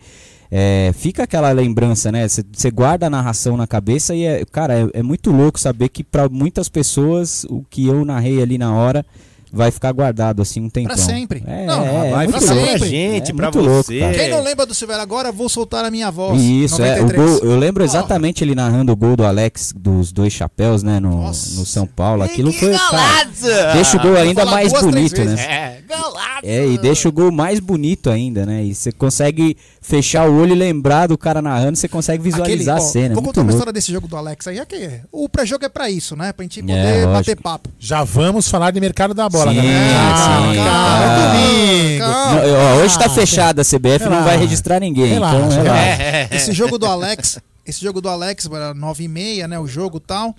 É, 0.51 0.93
fica 0.95 1.23
aquela 1.25 1.51
lembrança, 1.51 2.11
né? 2.13 2.27
Você 2.29 2.71
guarda 2.71 3.07
a 3.07 3.11
narração 3.11 3.57
na 3.57 3.67
cabeça 3.67 4.15
e, 4.15 4.25
é, 4.25 4.45
cara, 4.51 4.75
é, 4.81 5.01
é 5.01 5.03
muito 5.03 5.31
louco 5.31 5.59
saber 5.61 5.89
que 5.91 6.03
para 6.05 6.29
muitas 6.29 6.69
pessoas 6.69 7.45
o 7.51 7.63
que 7.69 7.87
eu 7.87 8.05
narrei 8.05 8.43
ali 8.43 8.57
na 8.59 8.75
hora 8.75 9.05
vai 9.53 9.71
ficar 9.71 9.93
guardado 9.93 10.41
assim 10.43 10.61
um 10.61 10.69
tempão. 10.71 10.97
sempre. 10.97 11.43
É, 11.47 11.67
Não, 11.67 11.85
é, 11.85 12.11
vai 12.11 12.27
ficar 12.27 12.41
louco. 12.41 12.55
pra 12.55 12.65
sempre. 12.73 12.89
gente, 12.89 13.31
É 13.31 13.35
pra 13.35 13.49
louco, 13.51 13.83
você. 13.85 13.99
cara. 14.01 14.15
Quem 14.15 14.31
não 14.31 14.43
lembra 14.43 14.65
do 14.67 14.75
Silvério 14.75 15.03
agora, 15.03 15.31
vou 15.31 15.49
soltar 15.49 15.85
a 15.85 15.91
minha 15.91 16.11
voz. 16.11 16.41
Isso, 16.41 16.83
é. 16.83 17.01
O 17.01 17.03
93. 17.03 17.41
gol, 17.41 17.51
eu 17.51 17.59
lembro 17.59 17.85
exatamente 17.85 18.43
ele 18.43 18.55
narrando 18.55 18.93
o 18.93 18.97
gol 18.97 19.17
do 19.17 19.25
Alex 19.25 19.73
dos 19.77 20.11
dois 20.13 20.33
chapéus, 20.33 20.83
né? 20.83 20.99
No, 21.01 21.11
Nossa. 21.23 21.59
no 21.61 21.67
São 21.67 21.87
Paulo. 21.87 22.23
Aquilo 22.23 22.53
foi. 22.53 22.73
Cara, 22.73 23.73
deixa 23.75 23.97
o 23.97 24.01
gol 24.01 24.17
ainda 24.17 24.45
mais 24.47 24.73
duas, 24.73 24.85
bonito, 24.85 25.25
né? 25.25 25.35
É, 25.43 25.83
golaço. 25.95 26.23
É, 26.45 26.67
e 26.67 26.79
deixa 26.79 27.09
o 27.09 27.13
gol 27.13 27.31
mais 27.31 27.61
bonito 27.61 28.11
ainda, 28.11 28.47
né? 28.47 28.65
E 28.65 28.75
você 28.75 28.91
consegue 28.91 29.57
fechar 29.81 30.29
o 30.29 30.35
olho 30.41 30.53
e 30.53 30.59
lembrar 30.59 31.09
do 31.09 31.19
cara 31.19 31.43
narrando, 31.43 31.77
você 31.77 31.89
consegue 31.89 32.23
visualizar 32.23 32.77
Aquele, 32.77 32.85
ó, 32.85 32.89
a 32.89 32.91
cena. 32.93 33.07
é 33.07 33.09
Vou 33.15 33.23
muito 33.23 33.27
contar 33.35 33.41
uma 33.41 33.45
louco. 33.47 33.57
história 33.59 33.73
desse 33.73 33.93
jogo 33.93 34.07
do 34.09 34.17
Alex 34.17 34.47
aí. 34.47 34.59
É 34.59 34.65
que 34.65 35.01
o 35.11 35.29
pré-jogo 35.29 35.65
é 35.65 35.69
pra 35.69 35.91
isso, 35.91 36.15
né? 36.17 36.33
Pra 36.33 36.45
gente 36.45 36.61
É, 36.61 36.63
poder 36.63 37.07
bater 37.07 37.37
papo. 37.37 37.69
Já 37.79 38.05
vamos 38.05 38.49
falar 38.49 38.71
de 38.71 38.81
mercado 38.81 39.13
da 39.15 39.29
bola, 39.29 39.42
Sim, 39.51 39.57
galera. 39.57 40.17
sim, 40.17 40.25
calma, 40.25 40.55
calma. 40.55 41.05
é 41.05 41.17
domingo. 41.27 41.99
Calma. 41.99 42.33
Não, 42.35 42.55
ó, 42.55 42.83
hoje 42.83 42.95
tá 42.95 43.01
Relaxa. 43.05 43.21
fechada 43.21 43.63
a 43.63 43.65
CBF, 43.65 44.09
não 44.09 44.25
vai 44.25 44.37
registrar 44.37 44.81
ninguém. 44.81 45.15
Relaxa, 45.15 45.37
então, 45.37 45.49
relaxa. 45.51 46.03
relaxa. 46.03 46.35
Esse 46.35 46.53
jogo 46.53 46.79
do 46.79 46.87
Alex, 46.87 47.39
esse 47.67 47.81
jogo 47.81 48.01
do 48.01 48.09
Alex 48.09 48.47
era 48.47 48.75
9 48.75 49.05
e 49.05 49.09
meia, 49.09 49.49
né? 49.49 49.59
O 49.59 49.67
jogo 49.67 49.99
e 49.99 50.01
tal. 50.01 50.35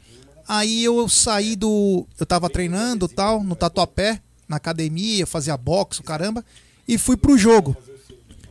Aí 0.47 0.83
eu 0.83 1.07
saí 1.07 1.55
do. 1.55 2.05
Eu 2.19 2.25
tava 2.25 2.49
treinando 2.49 3.07
tal, 3.07 3.43
no 3.43 3.55
Tatuapé, 3.55 4.19
na 4.47 4.57
academia, 4.57 5.25
fazia 5.25 5.55
boxe, 5.55 6.03
caramba, 6.03 6.43
e 6.87 6.97
fui 6.97 7.15
pro 7.15 7.37
jogo. 7.37 7.75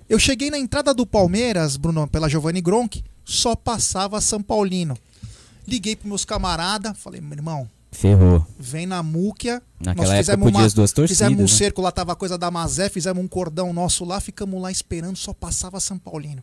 Eu 0.08 0.18
cheguei 0.18 0.50
na 0.50 0.58
entrada 0.58 0.92
do 0.92 1.06
Palmeiras, 1.06 1.76
Bruno, 1.76 2.06
pela 2.06 2.28
Giovanni 2.28 2.60
Gronk, 2.60 3.02
só 3.24 3.54
passava 3.54 4.20
São 4.20 4.42
Paulino. 4.42 4.96
Liguei 5.66 5.94
pros 5.94 6.08
meus 6.08 6.24
camaradas, 6.24 6.98
falei, 6.98 7.20
meu 7.20 7.32
irmão, 7.32 7.68
Ferrou. 7.92 8.44
vem 8.58 8.86
na 8.86 9.02
Múquia. 9.02 9.62
Naquela 9.78 10.16
época 10.16 10.38
podia 10.38 10.64
as 10.64 10.72
duas 10.74 10.92
torcidas, 10.92 11.18
Fizemos 11.18 11.38
um 11.38 11.42
né? 11.52 11.58
cerco 11.58 11.80
lá, 11.82 11.92
tava 11.92 12.12
a 12.12 12.16
coisa 12.16 12.38
da 12.38 12.50
Mazé, 12.50 12.88
fizemos 12.88 13.22
um 13.22 13.28
cordão 13.28 13.72
nosso 13.72 14.04
lá, 14.04 14.18
ficamos 14.20 14.60
lá 14.60 14.70
esperando, 14.70 15.16
só 15.16 15.32
passava 15.34 15.78
São 15.78 15.98
Paulino. 15.98 16.42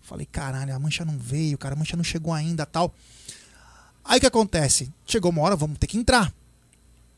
Falei, 0.00 0.26
caralho, 0.26 0.74
a 0.74 0.78
mancha 0.78 1.04
não 1.04 1.18
veio, 1.18 1.58
cara, 1.58 1.74
a 1.74 1.78
mancha 1.78 1.96
não 1.96 2.04
chegou 2.04 2.32
ainda 2.32 2.64
tal. 2.64 2.94
Aí 4.04 4.18
o 4.18 4.20
que 4.20 4.26
acontece? 4.26 4.90
Chegou 5.06 5.30
uma 5.32 5.42
hora, 5.42 5.56
vamos 5.56 5.78
ter 5.78 5.86
que 5.86 5.98
entrar. 5.98 6.32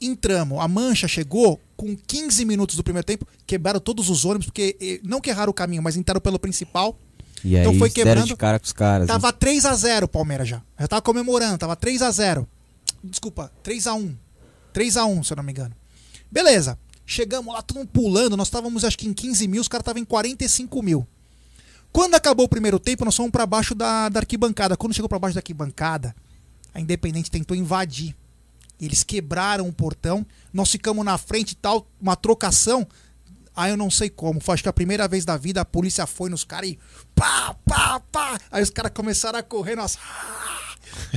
Entramos, 0.00 0.58
a 0.60 0.68
mancha 0.68 1.08
chegou 1.08 1.60
com 1.76 1.96
15 1.96 2.44
minutos 2.44 2.76
do 2.76 2.84
primeiro 2.84 3.04
tempo, 3.04 3.26
quebraram 3.46 3.80
todos 3.80 4.08
os 4.10 4.24
ônibus, 4.24 4.46
porque 4.46 4.76
eh, 4.80 5.00
não 5.02 5.20
que 5.20 5.30
erraram 5.30 5.50
o 5.50 5.54
caminho, 5.54 5.82
mas 5.82 5.96
entraram 5.96 6.20
pelo 6.20 6.38
principal. 6.38 6.98
E 7.44 7.56
aí 7.56 7.62
Então 7.62 7.74
foi 7.78 7.88
deram 7.90 7.94
quebrando. 8.10 8.26
de 8.26 8.36
cara 8.36 8.58
com 8.58 8.66
os 8.66 8.72
caras. 8.72 9.06
né? 9.08 9.12
Tava 9.12 9.32
3 9.32 9.64
a 9.64 9.74
0 9.74 10.06
o 10.06 10.08
Palmeiras 10.08 10.48
já. 10.48 10.62
Já 10.78 10.86
tava 10.88 11.02
comemorando, 11.02 11.58
tava 11.58 11.74
3 11.76 12.02
a 12.02 12.10
0 12.10 12.46
Desculpa, 13.06 13.52
3 13.62 13.86
a 13.86 13.94
1 13.94 14.16
3 14.72 14.96
a 14.98 15.06
1 15.06 15.24
se 15.24 15.32
eu 15.32 15.36
não 15.36 15.44
me 15.44 15.52
engano. 15.52 15.74
Beleza. 16.30 16.78
Chegamos 17.06 17.54
lá, 17.54 17.62
todo 17.62 17.78
mundo 17.78 17.88
pulando. 17.88 18.36
Nós 18.36 18.48
estávamos 18.48 18.84
acho 18.84 18.98
que 18.98 19.06
em 19.06 19.14
15 19.14 19.46
mil, 19.46 19.60
os 19.60 19.68
caras 19.68 19.82
estavam 19.82 20.02
em 20.02 20.04
45 20.04 20.82
mil. 20.82 21.06
Quando 21.92 22.14
acabou 22.14 22.44
o 22.44 22.48
primeiro 22.48 22.78
tempo, 22.78 23.04
nós 23.04 23.16
fomos 23.16 23.30
pra 23.30 23.46
baixo 23.46 23.74
da, 23.74 24.08
da 24.08 24.20
arquibancada. 24.20 24.76
Quando 24.76 24.92
chegou 24.92 25.08
pra 25.08 25.18
baixo 25.18 25.34
da 25.34 25.38
arquibancada, 25.38 26.14
a 26.74 26.80
Independente 26.80 27.30
tentou 27.30 27.56
invadir. 27.56 28.14
Eles 28.78 29.02
quebraram 29.02 29.66
o 29.66 29.72
portão. 29.72 30.26
Nós 30.52 30.70
ficamos 30.70 31.02
na 31.04 31.16
frente 31.16 31.52
e 31.52 31.56
tal, 31.56 31.86
uma 31.98 32.14
trocação. 32.14 32.86
Aí 33.54 33.70
eu 33.70 33.76
não 33.78 33.90
sei 33.90 34.10
como. 34.10 34.40
Foi 34.40 34.54
acho 34.54 34.62
que 34.62 34.68
a 34.68 34.72
primeira 34.74 35.08
vez 35.08 35.24
da 35.24 35.38
vida 35.38 35.62
a 35.62 35.64
polícia 35.64 36.06
foi 36.06 36.28
nos 36.28 36.44
caras 36.44 36.68
e 36.68 36.78
pá, 37.14 37.56
pá, 37.64 38.00
pá. 38.12 38.38
Aí 38.50 38.62
os 38.62 38.68
caras 38.68 38.92
começaram 38.92 39.38
a 39.38 39.42
correr, 39.42 39.76
nós. 39.76 39.96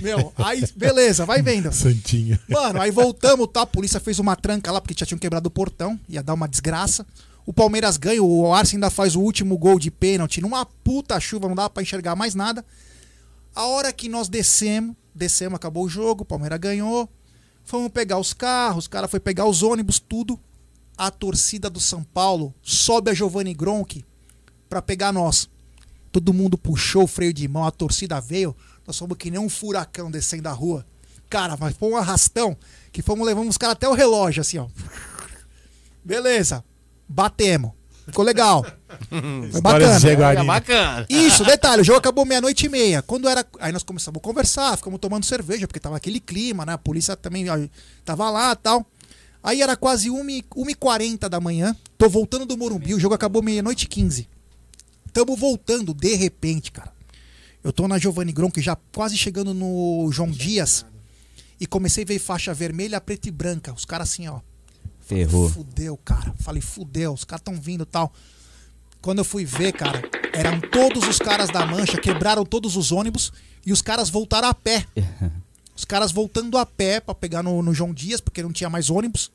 Meu, 0.01 0.33
aí 0.37 0.63
beleza, 0.75 1.25
vai 1.25 1.41
vendo. 1.41 1.71
Santinho. 1.71 2.39
Mano, 2.47 2.81
aí 2.81 2.91
voltamos, 2.91 3.47
tá? 3.51 3.61
A 3.61 3.67
polícia 3.67 3.99
fez 3.99 4.19
uma 4.19 4.35
tranca 4.35 4.71
lá 4.71 4.79
porque 4.81 4.95
já 4.97 5.05
tinham 5.05 5.19
quebrado 5.19 5.47
o 5.47 5.51
portão, 5.51 5.99
ia 6.07 6.23
dar 6.23 6.33
uma 6.33 6.47
desgraça. 6.47 7.05
O 7.45 7.53
Palmeiras 7.53 7.97
ganha, 7.97 8.21
o 8.21 8.53
Arce 8.53 8.75
ainda 8.75 8.89
faz 8.89 9.15
o 9.15 9.21
último 9.21 9.57
gol 9.57 9.79
de 9.79 9.89
pênalti 9.89 10.41
numa 10.41 10.65
puta 10.65 11.19
chuva, 11.19 11.47
não 11.47 11.55
dava 11.55 11.69
pra 11.69 11.81
enxergar 11.81 12.15
mais 12.15 12.35
nada. 12.35 12.63
A 13.55 13.65
hora 13.65 13.91
que 13.91 14.07
nós 14.07 14.29
descemos, 14.29 14.95
descemos, 15.15 15.55
acabou 15.55 15.85
o 15.85 15.89
jogo, 15.89 16.21
o 16.21 16.25
Palmeiras 16.25 16.59
ganhou. 16.59 17.09
Fomos 17.65 17.91
pegar 17.91 18.19
os 18.19 18.33
carros, 18.33 18.85
o 18.85 18.89
cara 18.89 19.07
foi 19.07 19.19
pegar 19.19 19.45
os 19.45 19.63
ônibus, 19.63 19.99
tudo. 19.99 20.39
A 20.97 21.09
torcida 21.09 21.69
do 21.69 21.79
São 21.79 22.03
Paulo 22.03 22.53
sobe 22.61 23.09
a 23.09 23.13
Giovanni 23.13 23.53
Gronk 23.53 24.05
pra 24.69 24.81
pegar 24.81 25.11
nós. 25.11 25.49
Todo 26.11 26.33
mundo 26.33 26.57
puxou 26.57 27.03
o 27.03 27.07
freio 27.07 27.33
de 27.33 27.47
mão, 27.47 27.65
a 27.65 27.71
torcida 27.71 28.19
veio. 28.19 28.55
Nós 28.89 28.97
fomos 28.97 29.17
que 29.17 29.29
nem 29.29 29.39
um 29.39 29.47
furacão 29.47 30.09
descendo 30.09 30.49
a 30.49 30.51
rua. 30.51 30.83
Cara, 31.29 31.55
mas 31.59 31.77
foi 31.77 31.91
um 31.91 31.95
arrastão 31.95 32.57
que 32.91 33.03
fomos 33.03 33.23
levando 33.23 33.47
os 33.47 33.55
caras 33.55 33.73
até 33.73 33.87
o 33.87 33.93
relógio, 33.93 34.41
assim, 34.41 34.57
ó. 34.57 34.65
Beleza. 36.03 36.65
Batemos. 37.07 37.73
Ficou 38.07 38.25
legal. 38.25 38.65
Foi 39.51 39.61
bacana. 39.61 39.99
É 40.41 40.43
bacana. 40.43 41.05
Isso, 41.07 41.45
detalhe, 41.45 41.83
o 41.83 41.85
jogo 41.85 41.99
acabou 41.99 42.25
meia-noite 42.25 42.65
e 42.65 42.69
meia. 42.69 43.03
Quando 43.03 43.29
era. 43.29 43.45
Aí 43.59 43.71
nós 43.71 43.83
começamos 43.83 44.17
a 44.17 44.21
conversar, 44.21 44.75
ficamos 44.75 44.99
tomando 44.99 45.23
cerveja, 45.23 45.67
porque 45.67 45.79
tava 45.79 45.95
aquele 45.95 46.19
clima, 46.19 46.65
né? 46.65 46.73
A 46.73 46.77
polícia 46.79 47.15
também 47.15 47.47
ó, 47.47 47.59
tava 48.03 48.27
lá 48.31 48.53
e 48.53 48.55
tal. 48.55 48.83
Aí 49.43 49.61
era 49.61 49.77
quase 49.77 50.09
1h40 50.09 51.29
da 51.29 51.39
manhã. 51.39 51.75
Tô 51.95 52.09
voltando 52.09 52.47
do 52.47 52.57
Morumbi, 52.57 52.95
o 52.95 52.99
jogo 52.99 53.13
acabou 53.13 53.43
meia-noite 53.43 53.85
e 53.85 53.87
15. 53.87 54.27
Tamo 55.13 55.35
voltando, 55.35 55.93
de 55.93 56.15
repente, 56.15 56.71
cara. 56.71 56.97
Eu 57.63 57.73
tô 57.73 57.87
na 57.87 57.97
Giovanni 57.97 58.31
Gronk, 58.31 58.61
já 58.61 58.75
quase 58.93 59.17
chegando 59.17 59.53
no 59.53 60.09
João 60.11 60.31
Dias. 60.31 60.85
E 61.59 61.67
comecei 61.67 62.03
a 62.03 62.07
ver 62.07 62.19
faixa 62.19 62.53
vermelha, 62.53 63.01
preta 63.01 63.27
e 63.27 63.31
branca. 63.31 63.73
Os 63.73 63.83
caras 63.83 64.09
assim, 64.09 64.27
ó. 64.27 64.39
Ferrou. 64.99 65.49
Fudeu, 65.49 65.97
cara. 65.97 66.33
Falei, 66.39 66.61
fudeu, 66.61 67.13
os 67.13 67.25
caras 67.25 67.43
tão 67.43 67.59
vindo 67.59 67.83
e 67.83 67.85
tal. 67.85 68.13
Quando 69.01 69.19
eu 69.19 69.25
fui 69.25 69.43
ver, 69.43 69.73
cara, 69.73 70.01
eram 70.33 70.59
todos 70.59 71.07
os 71.07 71.19
caras 71.19 71.49
da 71.49 71.65
mancha, 71.65 71.99
quebraram 71.99 72.45
todos 72.45 72.77
os 72.77 72.91
ônibus 72.91 73.31
e 73.65 73.73
os 73.73 73.81
caras 73.81 74.09
voltaram 74.09 74.47
a 74.47 74.53
pé. 74.53 74.85
Os 75.75 75.85
caras 75.85 76.11
voltando 76.11 76.57
a 76.57 76.65
pé 76.65 76.99
pra 76.99 77.15
pegar 77.15 77.41
no, 77.41 77.63
no 77.63 77.73
João 77.73 77.93
Dias, 77.93 78.19
porque 78.19 78.43
não 78.43 78.51
tinha 78.51 78.69
mais 78.69 78.89
ônibus. 78.89 79.31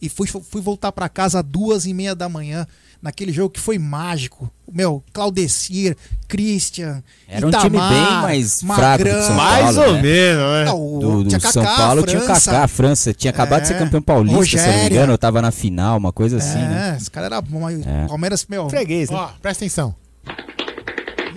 E 0.00 0.08
fui, 0.08 0.26
fui 0.28 0.60
voltar 0.60 0.92
pra 0.92 1.08
casa 1.08 1.40
às 1.40 1.44
duas 1.44 1.86
e 1.86 1.94
meia 1.94 2.14
da 2.14 2.28
manhã, 2.28 2.66
naquele 3.00 3.32
jogo 3.32 3.50
que 3.50 3.60
foi 3.60 3.78
mágico. 3.78 4.50
Meu, 4.70 5.02
Claudecir, 5.12 5.96
Christian, 6.28 7.02
Era 7.28 7.46
um 7.46 7.50
time 7.50 7.76
Itamar, 7.78 7.90
bem 7.92 8.22
mais 8.22 8.60
fraco 8.62 9.04
do 9.04 9.10
que 9.10 9.22
São 9.22 9.34
Mais 9.36 9.74
Paulo, 9.76 9.90
ou 9.90 9.94
né? 9.94 10.02
menos, 10.02 10.42
né? 10.42 10.64
Não, 10.66 10.80
o- 10.96 10.98
Do, 11.00 11.22
do 11.24 11.28
tinha 11.28 11.40
São 11.40 11.64
Paulo 11.64 12.02
tinha 12.02 12.20
o 12.20 12.24
França. 12.24 12.50
Kaká, 12.50 12.64
a 12.64 12.68
França. 12.68 13.14
Tinha 13.14 13.30
acabado 13.30 13.62
de 13.62 13.68
ser 13.68 13.74
É. 13.74 13.78
campeão 13.78 14.02
paulista, 14.02 14.44
se 14.44 14.56
eu 14.56 14.58
não 14.60 14.66
me 14.66 14.72
Rogéria. 14.74 14.94
engano. 14.96 15.12
Eu 15.14 15.18
tava 15.18 15.40
na 15.40 15.50
final, 15.50 15.96
uma 15.96 16.12
coisa 16.12 16.36
assim, 16.38 16.58
É, 16.58 16.68
né? 16.68 16.96
esse 17.00 17.10
cara 17.10 17.26
era 17.26 17.40
bom. 17.40 17.66
aí 17.66 17.80
É. 17.86 18.06
Palmeiras, 18.06 18.44
meu. 18.48 18.68
Freguês, 18.68 19.08
né? 19.08 19.16
Ó, 19.16 19.28
presta 19.40 19.64
atenção. 19.64 19.94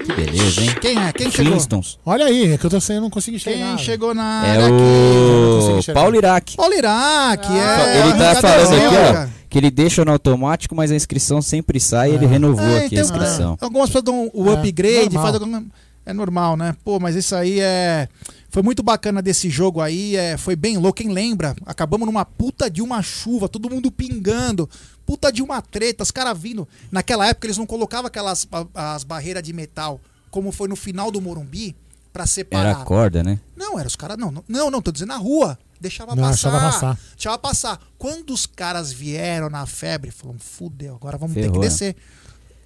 Que 0.10 0.26
beleza, 0.26 0.62
hein? 0.62 0.70
Quem 0.82 0.98
é? 0.98 1.12
Quem 1.14 1.30
chegou? 1.32 1.52
Flintstones. 1.52 2.00
Olha 2.06 2.26
aí, 2.26 2.54
é 2.54 2.58
que 2.58 2.66
eu 2.66 2.70
tô 2.70 2.82
sem, 2.82 2.96
eu 2.96 3.02
não 3.02 3.10
consigo 3.10 3.38
enxergar. 3.38 3.76
Quem 3.76 3.78
chegou 3.78 4.14
na 4.16 4.46
É 4.48 4.52
área 4.52 4.70
consigo 4.70 5.92
o. 5.92 5.94
Paulo 5.94 6.16
Iraque. 6.16 6.58
Paulo 6.58 6.74
Iraque, 6.74 7.52
é. 7.52 8.00
ele 8.00 8.14
tá 8.18 8.36
falando 8.42 8.74
aqui, 8.76 8.96
ó, 8.96 9.28
que 9.50 9.58
ele 9.58 9.70
deixa 9.72 10.04
no 10.04 10.12
automático, 10.12 10.76
mas 10.76 10.92
a 10.92 10.96
inscrição 10.96 11.42
sempre 11.42 11.80
sai 11.80 12.12
e 12.12 12.16
ele 12.16 12.26
renovou 12.26 12.66
É, 12.66 12.86
aqui 12.86 12.98
a 12.98 13.02
então, 13.02 13.16
inscrição. 13.18 13.58
é, 13.62 13.66
algumas 13.66 13.90
pessoas 13.90 14.04
dão 14.04 14.30
o 14.34 14.50
É, 14.50 14.54
upgrade, 14.54 15.04
normal. 15.16 15.24
faz 15.24 15.36
alguma... 15.36 15.64
É 16.06 16.14
normal, 16.14 16.58
né? 16.58 16.76
Pô, 16.84 17.00
mas 17.00 17.16
isso 17.16 17.36
aí 17.36 17.60
é. 17.60 18.08
Foi 18.50 18.64
muito 18.64 18.82
bacana 18.82 19.22
desse 19.22 19.50
jogo 19.50 19.80
aí, 19.80 20.16
é... 20.16 20.38
foi 20.38 20.56
bem 20.56 20.78
louco. 20.78 20.98
Quem 20.98 21.10
lembra? 21.10 21.56
Acabamos 21.66 22.06
numa 22.06 22.26
puta 22.26 22.70
de 22.70 22.82
uma 22.82 23.02
chuva, 23.02 23.48
todo 23.48 23.70
mundo 23.70 23.92
pingando, 23.92 24.70
puta 25.06 25.32
de 25.32 25.42
uma 25.42 25.62
treta, 25.62 26.04
os 26.04 26.12
caras 26.12 26.38
vindo. 26.38 26.68
Naquela 26.92 27.28
época 27.28 27.48
eles 27.48 27.58
não 27.58 27.66
colocavam 27.66 28.08
aquelas 28.08 28.48
as 28.74 29.04
barreiras 29.04 29.44
de 29.44 29.54
metal, 29.54 30.02
como 30.32 30.52
foi 30.52 30.68
no 30.68 30.76
final 30.76 31.12
do 31.12 31.22
Morumbi, 31.22 31.76
pra 32.12 32.26
separar. 32.26 32.70
Era 32.70 32.86
corda, 32.86 33.24
né? 33.24 33.40
Não, 33.56 33.78
era 33.78 33.88
os 33.88 33.96
caras. 33.96 34.18
Não, 34.18 34.32
não, 34.32 34.44
não, 34.48 34.72
não, 34.72 34.82
tô 34.82 34.92
dizendo 34.92 35.10
na 35.10 35.18
rua. 35.18 35.58
Deixava 35.80 36.14
Não, 36.14 36.24
passar. 36.24 36.50
deixava 36.52 36.60
passar. 36.60 37.00
Deixava 37.16 37.38
passar. 37.38 37.80
Quando 37.98 38.34
os 38.34 38.46
caras 38.46 38.92
vieram 38.92 39.50
na 39.50 39.66
febre, 39.66 40.12
falaram, 40.12 40.40
fudeu, 40.40 40.96
agora 40.96 41.18
vamos 41.18 41.34
ter 41.34 41.44
Ferrou, 41.44 41.54
que 41.54 41.60
né? 41.60 41.68
descer. 41.68 41.96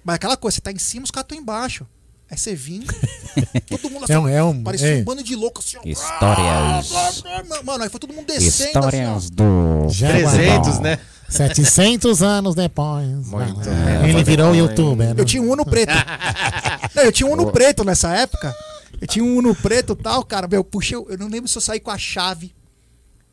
Mas 0.02 0.16
aquela 0.16 0.36
coisa, 0.36 0.56
você 0.56 0.60
tá 0.60 0.72
em 0.72 0.78
cima, 0.78 1.04
os 1.04 1.10
caras 1.10 1.26
estão 1.26 1.38
embaixo. 1.38 1.86
Aí 2.34 2.38
você 2.38 2.52
vinha, 2.52 2.84
todo 3.70 3.88
mundo 3.88 4.06
É 4.08 4.18
um- 4.18 4.28
é 4.28 4.42
um- 4.42 4.60
parecia 4.64 4.88
é. 4.88 5.00
um 5.00 5.04
bando 5.04 5.22
de 5.22 5.36
louco 5.36 5.60
assim, 5.60 5.76
ó. 5.76 5.82
Histórias. 5.84 7.22
Mano, 7.62 7.84
aí 7.84 7.88
foi 7.88 8.00
todo 8.00 8.12
mundo 8.12 8.26
descendo 8.26 8.70
Histórias 8.70 9.08
assim, 9.08 9.34
do... 9.34 9.88
Jaguarino. 9.88 10.30
300, 10.32 10.78
né? 10.80 10.98
700 11.28 12.22
anos 12.24 12.56
depois. 12.56 13.06
Muito 13.28 13.60
Ah, 13.70 14.08
Ele 14.08 14.24
virou 14.24 14.52
youtuber. 14.52 15.10
ó. 15.10 15.14
Eu 15.16 15.24
tinha 15.24 15.40
um 15.42 15.50
Uno 15.52 15.64
preto. 15.64 15.92
não, 16.94 17.02
eu 17.04 17.12
tinha 17.12 17.26
um 17.28 17.32
Uno 17.32 17.52
preto 17.52 17.84
nessa 17.84 18.12
época. 18.16 18.52
Eu 19.00 19.06
tinha 19.06 19.24
um 19.24 19.36
Uno 19.36 19.54
preto 19.54 19.92
e 19.92 20.02
tal, 20.02 20.24
cara. 20.24 20.48
Meu, 20.48 20.58
eu 20.60 20.64
puxei, 20.64 20.96
eu 20.96 21.16
não 21.16 21.28
lembro 21.28 21.46
se 21.48 21.56
eu 21.56 21.62
saí 21.62 21.78
com 21.78 21.92
a 21.92 21.98
chave, 21.98 22.52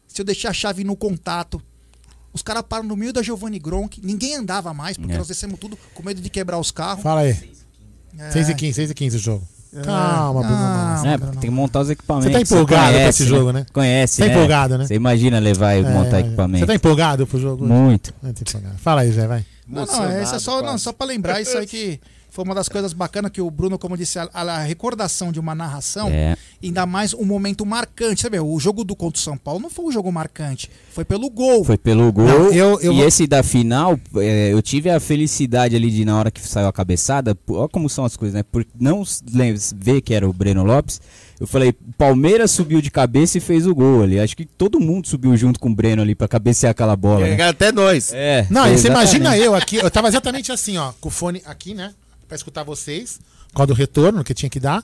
se 0.07 0.21
eu 0.21 0.25
deixei 0.25 0.47
a 0.49 0.53
chave 0.53 0.83
no 0.83 0.95
contato. 0.95 1.59
Os 2.31 2.41
caras 2.43 2.63
param 2.69 2.83
no 2.85 2.95
meio 2.95 3.11
da 3.11 3.23
Giovanni 3.23 3.57
Gronk, 3.59 3.99
ninguém 4.03 4.35
andava 4.35 4.73
mais, 4.75 4.95
porque 4.95 5.13
É. 5.13 5.17
nós 5.17 5.27
descemos 5.27 5.59
tudo 5.59 5.75
com 5.95 6.03
medo 6.03 6.21
de 6.21 6.29
quebrar 6.29 6.59
os 6.59 6.69
carros. 6.71 7.01
Fala 7.03 7.21
aí. 7.21 7.51
É. 8.17 8.31
6 8.31 8.49
e 8.49 8.55
15, 8.55 8.73
6 8.73 8.91
e 8.91 8.93
15 8.93 9.17
o 9.17 9.19
jogo. 9.19 9.47
Calma, 9.85 10.41
Bruno 10.41 10.55
Ah, 10.57 11.01
Massa. 11.01 11.07
É, 11.07 11.17
tem 11.17 11.39
que 11.39 11.49
montar 11.49 11.79
os 11.79 11.89
equipamentos. 11.89 12.27
Você 12.27 12.33
tá 12.33 12.41
empolgado 12.41 12.93
com 12.97 13.07
esse 13.07 13.25
jogo, 13.25 13.51
né? 13.53 13.65
Conhece, 13.71 14.21
Tá 14.21 14.27
né? 14.27 14.33
empolgado, 14.33 14.77
né? 14.77 14.85
Você 14.85 14.95
imagina 14.95 15.39
levar 15.39 15.75
e 15.75 15.79
É, 15.79 15.89
montar 15.89 16.17
é. 16.17 16.19
equipamento. 16.19 16.59
Você 16.59 16.65
tá 16.67 16.75
empolgado 16.75 17.25
pro 17.25 17.39
jogo? 17.39 17.65
Muito. 17.65 18.13
Muito 18.21 18.41
empolgado. 18.41 18.75
Fala 18.79 19.01
aí, 19.01 19.11
Zé, 19.13 19.27
vai. 19.27 19.45
Não, 19.65 19.85
não, 19.85 20.05
é, 20.05 20.23
isso 20.23 20.35
é 20.35 20.39
só, 20.39 20.61
não, 20.61 20.77
só 20.77 20.91
pra 20.91 21.07
lembrar 21.07 21.39
isso 21.39 21.57
aí 21.57 21.65
que 21.65 22.01
foi 22.31 22.45
uma 22.45 22.55
das 22.55 22.69
coisas 22.69 22.93
bacanas 22.93 23.29
que 23.29 23.41
o 23.41 23.51
Bruno, 23.51 23.77
como 23.77 23.97
disse, 23.97 24.17
a, 24.17 24.29
a 24.33 24.59
recordação 24.63 25.31
de 25.33 25.39
uma 25.39 25.53
narração, 25.53 26.07
É. 26.09 26.37
ainda 26.63 26.85
mais 26.85 27.13
um 27.13 27.25
momento 27.25 27.65
marcante. 27.65 28.27
Vê, 28.29 28.39
o 28.39 28.57
jogo 28.57 28.83
do 28.85 28.95
contra 28.95 29.19
o 29.19 29.21
São 29.21 29.37
Paulo 29.37 29.59
não 29.59 29.69
foi 29.69 29.85
um 29.85 29.91
jogo 29.91 30.09
marcante, 30.11 30.69
foi 30.93 31.03
pelo 31.03 31.29
gol. 31.29 31.65
Foi 31.65 31.77
pelo 31.77 32.09
gol. 32.11 32.25
Não, 32.25 32.51
eu- 32.53 32.79
eu 32.79 32.93
e 32.93 33.01
esse 33.01 33.27
da 33.27 33.43
final, 33.43 33.99
é, 34.15 34.53
eu 34.53 34.61
tive 34.61 34.89
a 34.89 34.99
felicidade 34.99 35.75
ali 35.75 35.91
de, 35.91 36.05
na 36.05 36.17
hora 36.17 36.31
que 36.31 36.39
saiu 36.41 36.67
a 36.67 36.73
cabeçada, 36.73 37.37
olha 37.49 37.67
como 37.67 37.89
são 37.89 38.05
as 38.05 38.15
coisas, 38.15 38.33
né? 38.33 38.43
Por 38.43 38.65
não 38.79 39.03
ver 39.75 39.99
que 40.01 40.13
era 40.13 40.27
o 40.27 40.31
Breno 40.31 40.63
Lopes, 40.63 41.01
eu 41.37 41.45
falei, 41.47 41.73
Palmeiras 41.97 42.51
subiu 42.51 42.81
de 42.81 42.89
cabeça 42.91 43.37
e 43.37 43.41
fez 43.41 43.67
o 43.67 43.75
gol 43.75 44.03
ali. 44.03 44.19
Acho 44.19 44.37
que 44.37 44.45
todo 44.45 44.79
mundo 44.79 45.07
subiu 45.07 45.35
junto 45.35 45.59
com 45.59 45.69
o 45.69 45.75
Breno 45.75 46.01
ali 46.01 46.15
pra 46.15 46.27
cabecear 46.27 46.71
aquela 46.71 46.95
bola. 46.95 47.27
né? 47.27 47.43
Até 47.43 47.71
nós. 47.71 48.13
É. 48.13 48.45
Não, 48.49 48.71
e 48.71 48.77
você 48.77 48.87
imagina 48.87 49.37
eu 49.37 49.53
aqui, 49.55 49.77
eu 49.77 49.89
tava 49.91 50.07
exatamente 50.07 50.51
assim, 50.51 50.77
ó, 50.77 50.93
com 51.01 51.09
o 51.09 51.11
fone 51.11 51.41
aqui, 51.45 51.73
né? 51.73 51.91
Pra 52.31 52.37
escutar 52.37 52.63
vocês, 52.63 53.19
por 53.49 53.55
causa 53.55 53.67
do 53.67 53.73
retorno 53.73 54.23
que 54.23 54.33
tinha 54.33 54.49
que 54.49 54.57
dar. 54.57 54.81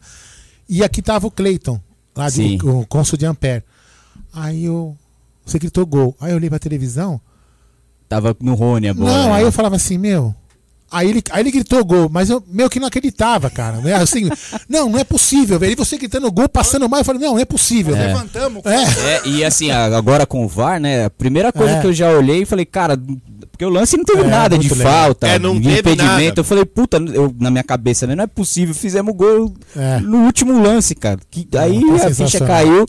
E 0.68 0.84
aqui 0.84 1.02
tava 1.02 1.28
o 1.28 1.32
Cleiton, 1.32 1.80
lá 2.14 2.30
Sim. 2.30 2.58
do 2.58 2.80
o 2.80 2.86
cônsul 2.86 3.18
de 3.18 3.26
Ampere. 3.26 3.64
Aí 4.34 4.66
eu. 4.66 4.98
Você 5.46 5.58
gritou 5.58 5.86
gol. 5.86 6.14
Aí 6.20 6.32
eu 6.32 6.36
olhei 6.36 6.50
pra 6.50 6.60
televisão. 6.60 7.22
Tava 8.10 8.36
no 8.42 8.54
Rony 8.54 8.90
a 8.90 8.94
bola. 8.94 9.10
Não, 9.10 9.30
né? 9.30 9.36
aí 9.36 9.44
eu 9.44 9.52
falava 9.54 9.78
assim, 9.78 9.98
meu. 9.98 10.36
Aí 10.90 11.10
ele, 11.10 11.22
aí 11.32 11.42
ele 11.44 11.52
gritou 11.52 11.84
gol, 11.84 12.10
mas 12.10 12.30
eu 12.30 12.42
meio 12.48 12.70
que 12.70 12.80
não 12.80 12.88
acreditava, 12.88 13.50
cara. 13.50 13.78
né? 13.82 13.94
Assim, 13.96 14.30
não, 14.70 14.90
não 14.90 14.98
é 15.00 15.04
possível, 15.04 15.60
velho. 15.60 15.74
E 15.74 15.76
você 15.76 15.98
gritando 15.98 16.32
gol, 16.32 16.48
passando 16.48 16.88
mal, 16.88 17.02
eu 17.02 17.06
falei, 17.06 17.22
não, 17.22 17.34
não 17.34 17.40
é 17.40 17.46
possível. 17.46 17.94
Velho. 17.96 18.08
Levantamos. 18.08 18.66
É. 18.66 18.84
É, 19.16 19.22
e 19.28 19.44
assim, 19.44 19.70
a- 19.70 19.86
agora 19.98 20.26
com 20.26 20.46
o 20.46 20.48
VAR, 20.48 20.80
né? 20.80 21.06
A 21.06 21.10
primeira 21.10 21.52
coisa 21.52 21.74
É. 21.74 21.82
que 21.82 21.88
eu 21.88 21.94
já 21.94 22.10
olhei 22.12 22.44
e 22.44 22.46
falei, 22.46 22.64
cara, 22.66 22.98
porque 23.52 23.66
o 23.66 23.70
lance 23.70 23.98
não 23.98 24.06
teve 24.06 24.22
É, 24.22 24.28
nada 24.28 24.58
de 24.58 24.70
legal. 24.74 24.94
falta, 24.94 25.28
É, 25.28 25.38
não 25.38 25.60
de 25.60 25.68
impedimento. 25.70 26.04
nada. 26.04 26.34
Eu 26.38 26.44
falei, 26.44 26.64
puta, 26.64 26.98
eu, 26.98 27.36
na 27.38 27.52
minha 27.52 27.64
cabeça, 27.64 28.08
né? 28.08 28.16
Não 28.16 28.24
é 28.24 28.28
possível, 28.28 28.74
fizemos 28.74 29.14
gol 29.16 29.54
É. 29.76 30.00
no 30.00 30.20
último 30.26 30.62
lance, 30.62 30.96
cara. 30.96 31.20
Que, 31.30 31.46
aí 31.58 31.82
tá 32.00 32.08
a 32.08 32.14
ficha 32.14 32.40
caiu. 32.46 32.86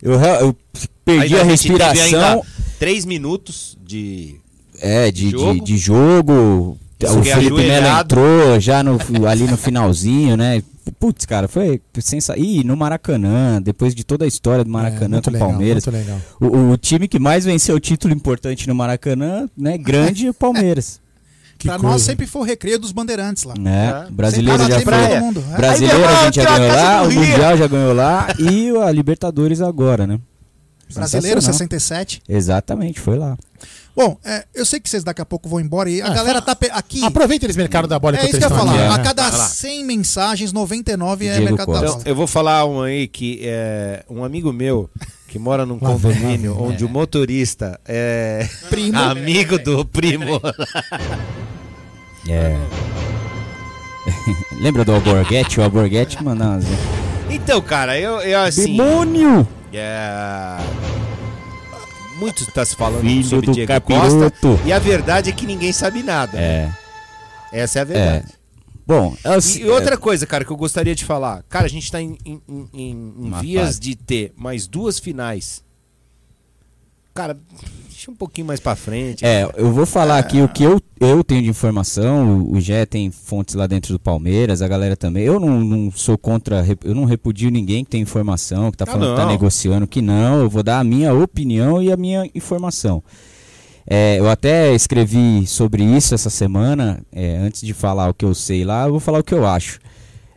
Eu, 0.00 0.14
eu 0.18 0.56
perdi 1.04 1.22
Ainda 1.24 1.36
a 1.36 1.38
teve 1.40 1.50
respiração. 1.50 2.04
ainda 2.04 2.42
Três 2.78 3.04
minutos 3.04 3.76
de. 3.84 4.36
É, 4.80 5.10
de 5.12 5.30
Jogo. 5.30 5.54
de, 5.54 5.60
de 5.60 5.78
jogo. 5.78 6.78
O 7.10 7.20
é 7.20 7.22
Felipe 7.22 7.54
Melo 7.56 8.00
entrou 8.00 8.60
já 8.60 8.82
no, 8.82 8.98
ali 9.28 9.44
no 9.44 9.56
finalzinho, 9.56 10.36
né? 10.36 10.62
Putz, 10.98 11.24
cara, 11.26 11.48
foi 11.48 11.80
sensacional. 12.00 12.44
Ih, 12.44 12.64
no 12.64 12.76
Maracanã, 12.76 13.60
depois 13.62 13.94
de 13.94 14.04
toda 14.04 14.24
a 14.24 14.28
história 14.28 14.64
do 14.64 14.70
Maracanã 14.70 15.04
É, 15.04 15.08
muito 15.08 15.24
com 15.24 15.30
o 15.30 15.32
legal, 15.32 15.48
Palmeiras. 15.48 15.86
muito 15.86 15.96
legal. 15.98 16.20
O, 16.40 16.72
o 16.72 16.76
time 16.76 17.06
que 17.08 17.18
mais 17.18 17.44
venceu 17.44 17.76
o 17.76 17.80
título 17.80 18.12
importante 18.12 18.66
no 18.68 18.74
Maracanã, 18.74 19.48
né? 19.56 19.78
Grande 19.78 20.26
é 20.26 20.30
o 20.30 20.34
Palmeiras. 20.34 21.00
Que 21.58 21.68
pra 21.68 21.78
coisa. 21.78 21.92
nós 21.92 22.02
sempre 22.02 22.26
foi 22.26 22.42
o 22.42 22.44
recreio 22.44 22.76
dos 22.76 22.90
bandeirantes 22.90 23.44
lá. 23.44 23.54
né? 23.56 24.06
É. 24.08 24.10
Brasileiro 24.10 24.58
já 24.66 24.78
sempre 24.80 24.96
foi. 24.96 25.04
É. 25.04 25.56
Brasileiro 25.56 26.04
a 26.08 26.24
gente 26.24 26.34
já 26.34 26.58
ganhou 26.58 26.74
lá, 26.74 27.02
o. 27.02 27.12
Mundial 27.12 27.56
já 27.56 27.66
ganhou 27.68 27.92
lá 27.92 28.26
e 28.36 28.70
a 28.78 28.90
Libertadores 28.90 29.60
agora, 29.60 30.04
né? 30.04 30.18
Brasileiro, 30.92 31.40
Sensacional. 31.40 31.68
67. 31.70 32.22
Exatamente, 32.28 32.98
foi 32.98 33.16
lá. 33.16 33.38
Bom, 33.94 34.16
é, 34.24 34.44
eu 34.54 34.64
sei 34.64 34.80
que 34.80 34.88
vocês 34.88 35.04
daqui 35.04 35.20
a 35.20 35.24
pouco 35.26 35.48
vão 35.48 35.60
embora 35.60 35.90
e 35.90 36.00
a 36.00 36.06
Ah, 36.06 36.10
galera 36.14 36.40
tá 36.40 36.56
aqui. 36.72 37.04
Aproveita 37.04 37.44
eles 37.44 37.56
mercado 37.56 37.86
da 37.86 37.98
bola 37.98 38.16
É 38.16 38.20
isso 38.24 38.30
que 38.38 38.44
eu 38.44 38.48
ia 38.48 38.48
falar. 38.48 38.72
aqui, 38.72 38.80
A 38.82 38.96
né? 38.98 39.04
cada 39.04 39.28
Vai 39.28 39.38
lá. 39.38 39.44
100 39.46 39.84
mensagens, 39.84 40.52
99 40.52 41.26
é 41.26 41.32
Diego 41.32 41.44
mercado 41.44 41.66
da 41.66 41.72
Costa. 41.72 41.86
bola. 41.86 41.98
Então, 42.00 42.10
eu 42.10 42.16
vou 42.16 42.26
falar 42.26 42.64
um 42.64 42.80
aí 42.82 43.06
que 43.06 43.40
é 43.42 44.02
um 44.08 44.24
amigo 44.24 44.50
meu 44.52 44.88
que 45.28 45.38
mora 45.38 45.66
num 45.66 45.78
condomínio 45.80 46.56
onde 46.58 46.84
o 46.84 46.88
motorista 46.88 47.78
é 47.86 48.48
Primo. 48.70 48.96
amigo 48.98 49.58
do 49.58 49.84
primo. 49.84 50.40
É. 52.28 52.56
Lembra 54.60 54.84
do 54.86 54.92
Alborguete? 54.94 55.60
O 55.60 55.64
Alborguete 55.64 56.22
mandava. 56.24 56.64
Então, 57.28 57.60
cara, 57.60 57.98
eu, 57.98 58.20
eu 58.20 58.40
assim. 58.40 58.74
Demônio! 58.76 59.46
É... 59.72 60.58
Muito 62.22 62.42
está 62.44 62.64
se 62.64 62.76
falando 62.76 63.00
Filho 63.02 63.24
sobre 63.24 63.46
do 63.46 63.52
Diego 63.52 63.68
capiroto. 63.68 64.30
Costa. 64.30 64.62
E 64.66 64.72
a 64.72 64.78
verdade 64.78 65.30
é 65.30 65.32
que 65.32 65.44
ninguém 65.46 65.72
sabe 65.72 66.02
nada. 66.02 66.36
né? 66.38 66.72
É. 67.52 67.62
Essa 67.62 67.80
é 67.80 67.82
a 67.82 67.84
verdade. 67.84 68.32
Bom, 68.86 69.16
é 69.24 69.58
E 69.58 69.64
outra 69.70 69.96
coisa, 69.96 70.26
cara, 70.26 70.44
que 70.44 70.50
eu 70.50 70.56
gostaria 70.56 70.94
de 70.94 71.04
falar. 71.04 71.44
Cara, 71.48 71.66
a 71.66 71.68
gente 71.68 71.90
tá 71.90 72.00
em, 72.00 72.18
em- 72.24 72.42
em- 72.48 73.14
em 73.26 73.40
vias 73.40 73.66
fase. 73.66 73.80
de 73.80 73.94
ter 73.94 74.32
mais 74.36 74.66
duas 74.66 74.98
finais. 74.98 75.62
Cara, 77.14 77.38
deixa 77.88 78.10
um 78.10 78.14
pouquinho 78.14 78.46
mais 78.46 78.58
pra 78.58 78.74
frente. 78.74 79.24
É, 79.24 79.48
eu 79.56 79.70
vou 79.72 79.84
falar 79.84 80.18
aqui 80.18 80.40
o 80.40 80.48
que 80.48 80.62
eu, 80.64 80.80
eu 80.98 81.22
tenho 81.22 81.42
de 81.42 81.48
informação. 81.50 82.42
O, 82.50 82.60
Gé 82.60 82.86
tem 82.86 83.10
fontes 83.10 83.54
lá 83.54 83.66
dentro 83.66 83.92
do 83.92 84.00
Palmeiras, 84.00 84.62
a 84.62 84.68
galera 84.68 84.96
também. 84.96 85.24
Eu 85.24 85.38
não, 85.38 85.60
não 85.60 85.90
sou 85.90 86.16
contra, 86.16 86.64
eu 86.84 86.94
não 86.94 87.04
repudio 87.04 87.50
ninguém 87.50 87.84
que 87.84 87.90
tem 87.90 88.00
informação, 88.00 88.70
que 88.70 88.78
tá 88.78 88.84
Ah, 88.88 88.92
falando 88.92 89.10
que 89.14 89.20
tá 89.20 89.26
negociando, 89.26 89.86
que 89.86 90.00
não. 90.00 90.40
Eu 90.40 90.48
vou 90.48 90.62
dar 90.62 90.80
a 90.80 90.84
minha 90.84 91.12
opinião 91.14 91.82
e 91.82 91.92
a 91.92 91.96
minha 91.96 92.28
informação. 92.34 93.02
É, 93.86 94.18
eu 94.18 94.28
até 94.30 94.74
escrevi 94.74 95.46
sobre 95.46 95.84
isso 95.84 96.14
essa 96.14 96.30
semana. 96.30 97.02
é, 97.12 97.36
antes 97.36 97.60
de 97.62 97.74
falar 97.74 98.08
o 98.08 98.14
que 98.14 98.24
eu 98.24 98.34
sei 98.34 98.64
lá, 98.64 98.86
eu 98.86 98.92
vou 98.92 99.00
falar 99.00 99.18
o 99.18 99.24
que 99.24 99.34
eu 99.34 99.46
acho. 99.46 99.78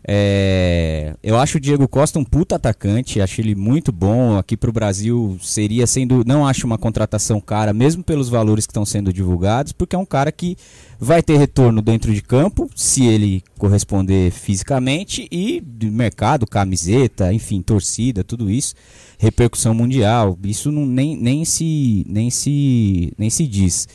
É, 0.07 1.15
eu 1.23 1.35
acho 1.37 1.57
o 1.57 1.59
Diego 1.59 1.87
Costa 1.87 2.19
um 2.19 2.23
puta 2.23 2.55
atacante, 2.55 3.19
acho 3.19 3.41
ele 3.41 3.55
muito 3.55 3.91
bom. 3.91 4.37
Aqui 4.37 4.55
pro 4.55 4.71
Brasil 4.71 5.37
seria 5.41 5.87
sendo. 5.87 6.23
Não 6.25 6.45
acho 6.45 6.67
uma 6.67 6.77
contratação 6.77 7.41
cara, 7.41 7.73
mesmo 7.73 8.03
pelos 8.03 8.29
valores 8.29 8.67
que 8.67 8.71
estão 8.71 8.85
sendo 8.85 9.11
divulgados, 9.11 9.71
porque 9.71 9.95
é 9.95 9.99
um 9.99 10.05
cara 10.05 10.31
que 10.31 10.55
vai 10.99 11.23
ter 11.23 11.37
retorno 11.37 11.81
dentro 11.81 12.13
de 12.13 12.21
campo, 12.21 12.69
se 12.75 13.05
ele 13.05 13.43
corresponder 13.57 14.31
fisicamente, 14.31 15.27
e 15.31 15.61
mercado, 15.89 16.45
camiseta, 16.45 17.33
enfim, 17.33 17.61
torcida, 17.61 18.23
tudo 18.23 18.49
isso, 18.49 18.75
repercussão 19.17 19.73
mundial. 19.73 20.37
Isso 20.43 20.71
não, 20.71 20.85
nem, 20.85 21.17
nem, 21.17 21.43
se, 21.43 22.05
nem, 22.07 22.29
se, 22.29 23.11
nem 23.17 23.29
se 23.29 23.47
diz. 23.47 23.87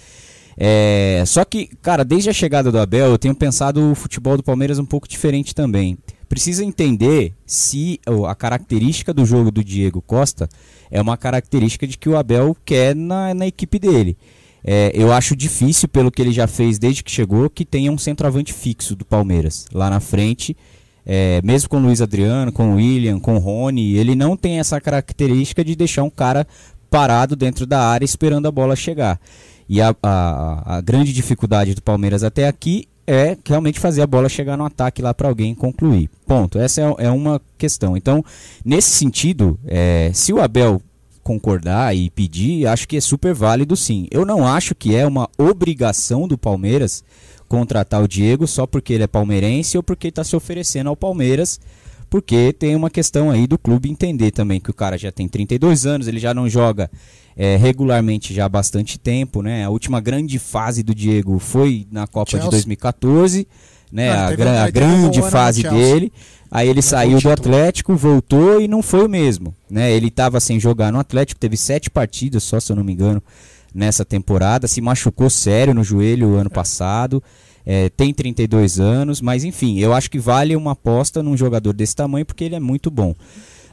É, 0.62 1.24
só 1.26 1.42
que, 1.42 1.70
cara, 1.80 2.04
desde 2.04 2.28
a 2.28 2.34
chegada 2.34 2.70
do 2.70 2.78
Abel, 2.78 3.06
eu 3.06 3.18
tenho 3.18 3.34
pensado 3.34 3.92
o 3.92 3.94
futebol 3.94 4.36
do 4.36 4.42
Palmeiras 4.42 4.78
um 4.78 4.84
pouco 4.84 5.08
diferente 5.08 5.54
também. 5.54 5.96
Precisa 6.28 6.62
entender 6.62 7.32
se 7.46 7.98
a 8.28 8.34
característica 8.34 9.14
do 9.14 9.24
jogo 9.24 9.50
do 9.50 9.64
Diego 9.64 10.02
Costa 10.02 10.50
é 10.90 11.00
uma 11.00 11.16
característica 11.16 11.86
de 11.86 11.96
que 11.96 12.10
o 12.10 12.16
Abel 12.16 12.54
quer 12.62 12.94
na, 12.94 13.32
na 13.32 13.46
equipe 13.46 13.78
dele. 13.78 14.18
É, 14.62 14.92
eu 14.94 15.10
acho 15.10 15.34
difícil, 15.34 15.88
pelo 15.88 16.10
que 16.10 16.20
ele 16.20 16.30
já 16.30 16.46
fez 16.46 16.78
desde 16.78 17.02
que 17.02 17.10
chegou, 17.10 17.48
que 17.48 17.64
tenha 17.64 17.90
um 17.90 17.96
centroavante 17.96 18.52
fixo 18.52 18.94
do 18.94 19.06
Palmeiras 19.06 19.66
lá 19.72 19.88
na 19.88 19.98
frente. 19.98 20.54
É, 21.06 21.40
mesmo 21.42 21.70
com 21.70 21.78
o 21.78 21.80
Luiz 21.80 22.02
Adriano, 22.02 22.52
com 22.52 22.72
o 22.72 22.74
William, 22.76 23.18
com 23.18 23.36
o 23.36 23.38
Rony, 23.38 23.94
ele 23.94 24.14
não 24.14 24.36
tem 24.36 24.60
essa 24.60 24.78
característica 24.78 25.64
de 25.64 25.74
deixar 25.74 26.02
um 26.02 26.10
cara 26.10 26.46
parado 26.90 27.34
dentro 27.34 27.64
da 27.64 27.80
área 27.80 28.04
esperando 28.04 28.46
a 28.46 28.52
bola 28.52 28.76
chegar. 28.76 29.18
E 29.72 29.80
a, 29.80 29.94
a, 30.02 30.78
a 30.78 30.80
grande 30.80 31.12
dificuldade 31.12 31.76
do 31.76 31.80
Palmeiras 31.80 32.24
até 32.24 32.48
aqui 32.48 32.88
é 33.06 33.38
realmente 33.46 33.78
fazer 33.78 34.02
a 34.02 34.06
bola 34.06 34.28
chegar 34.28 34.56
no 34.56 34.64
ataque 34.64 35.00
lá 35.00 35.14
para 35.14 35.28
alguém 35.28 35.54
concluir. 35.54 36.10
Ponto. 36.26 36.58
Essa 36.58 36.80
é, 36.80 37.06
é 37.06 37.10
uma 37.12 37.40
questão. 37.56 37.96
Então, 37.96 38.24
nesse 38.64 38.90
sentido, 38.90 39.56
é, 39.64 40.10
se 40.12 40.32
o 40.32 40.40
Abel 40.40 40.82
concordar 41.22 41.94
e 41.94 42.10
pedir, 42.10 42.66
acho 42.66 42.88
que 42.88 42.96
é 42.96 43.00
super 43.00 43.32
válido 43.32 43.76
sim. 43.76 44.08
Eu 44.10 44.26
não 44.26 44.44
acho 44.44 44.74
que 44.74 44.96
é 44.96 45.06
uma 45.06 45.28
obrigação 45.38 46.26
do 46.26 46.36
Palmeiras 46.36 47.04
contratar 47.46 48.02
o 48.02 48.08
Diego 48.08 48.48
só 48.48 48.66
porque 48.66 48.92
ele 48.92 49.04
é 49.04 49.06
palmeirense 49.06 49.76
ou 49.76 49.84
porque 49.84 50.08
está 50.08 50.24
se 50.24 50.34
oferecendo 50.34 50.88
ao 50.88 50.96
Palmeiras, 50.96 51.60
porque 52.08 52.52
tem 52.52 52.74
uma 52.74 52.90
questão 52.90 53.30
aí 53.30 53.46
do 53.46 53.56
clube 53.56 53.88
entender 53.88 54.32
também 54.32 54.58
que 54.58 54.70
o 54.70 54.74
cara 54.74 54.98
já 54.98 55.12
tem 55.12 55.28
32 55.28 55.86
anos, 55.86 56.08
ele 56.08 56.18
já 56.18 56.34
não 56.34 56.48
joga 56.48 56.90
é, 57.42 57.56
regularmente 57.56 58.34
já 58.34 58.44
há 58.44 58.48
bastante 58.50 58.98
tempo, 58.98 59.40
né? 59.40 59.64
A 59.64 59.70
última 59.70 59.98
grande 59.98 60.38
fase 60.38 60.82
do 60.82 60.94
Diego 60.94 61.38
foi 61.38 61.86
na 61.90 62.06
Copa 62.06 62.32
Chelsea. 62.32 62.44
de 62.44 62.54
2014, 62.54 63.48
né? 63.90 64.14
Não, 64.14 64.24
a, 64.24 64.28
teve- 64.28 64.42
a 64.42 64.70
grande 64.70 65.22
fase 65.22 65.62
dele. 65.62 66.12
Aí 66.50 66.68
ele 66.68 66.82
saiu 66.82 67.18
do. 67.18 67.30
Atlético, 67.30 67.96
voltou 67.96 68.60
e 68.60 68.68
não 68.68 68.82
foi 68.82 69.06
o 69.06 69.08
mesmo, 69.08 69.54
né? 69.70 69.90
Ele 69.90 70.08
estava 70.08 70.38
sem 70.38 70.60
jogar 70.60 70.92
no 70.92 70.98
Atlético, 70.98 71.40
teve 71.40 71.56
sete 71.56 71.88
partidas 71.88 72.42
só, 72.42 72.60
se 72.60 72.70
eu 72.70 72.76
não 72.76 72.84
me 72.84 72.92
engano, 72.92 73.22
nessa 73.74 74.04
temporada. 74.04 74.68
Se 74.68 74.82
machucou 74.82 75.30
sério 75.30 75.72
no 75.72 75.82
joelho 75.82 76.34
ano 76.34 76.50
passado. 76.50 77.22
É, 77.64 77.88
tem 77.88 78.12
32 78.12 78.80
anos, 78.80 79.20
mas 79.22 79.44
enfim, 79.44 79.78
eu 79.78 79.92
acho 79.94 80.10
que 80.10 80.18
vale 80.18 80.56
uma 80.56 80.72
aposta 80.72 81.22
num 81.22 81.36
jogador 81.36 81.72
desse 81.72 81.94
tamanho 81.96 82.26
porque 82.26 82.44
ele 82.44 82.54
é 82.54 82.60
muito 82.60 82.90
bom. 82.90 83.14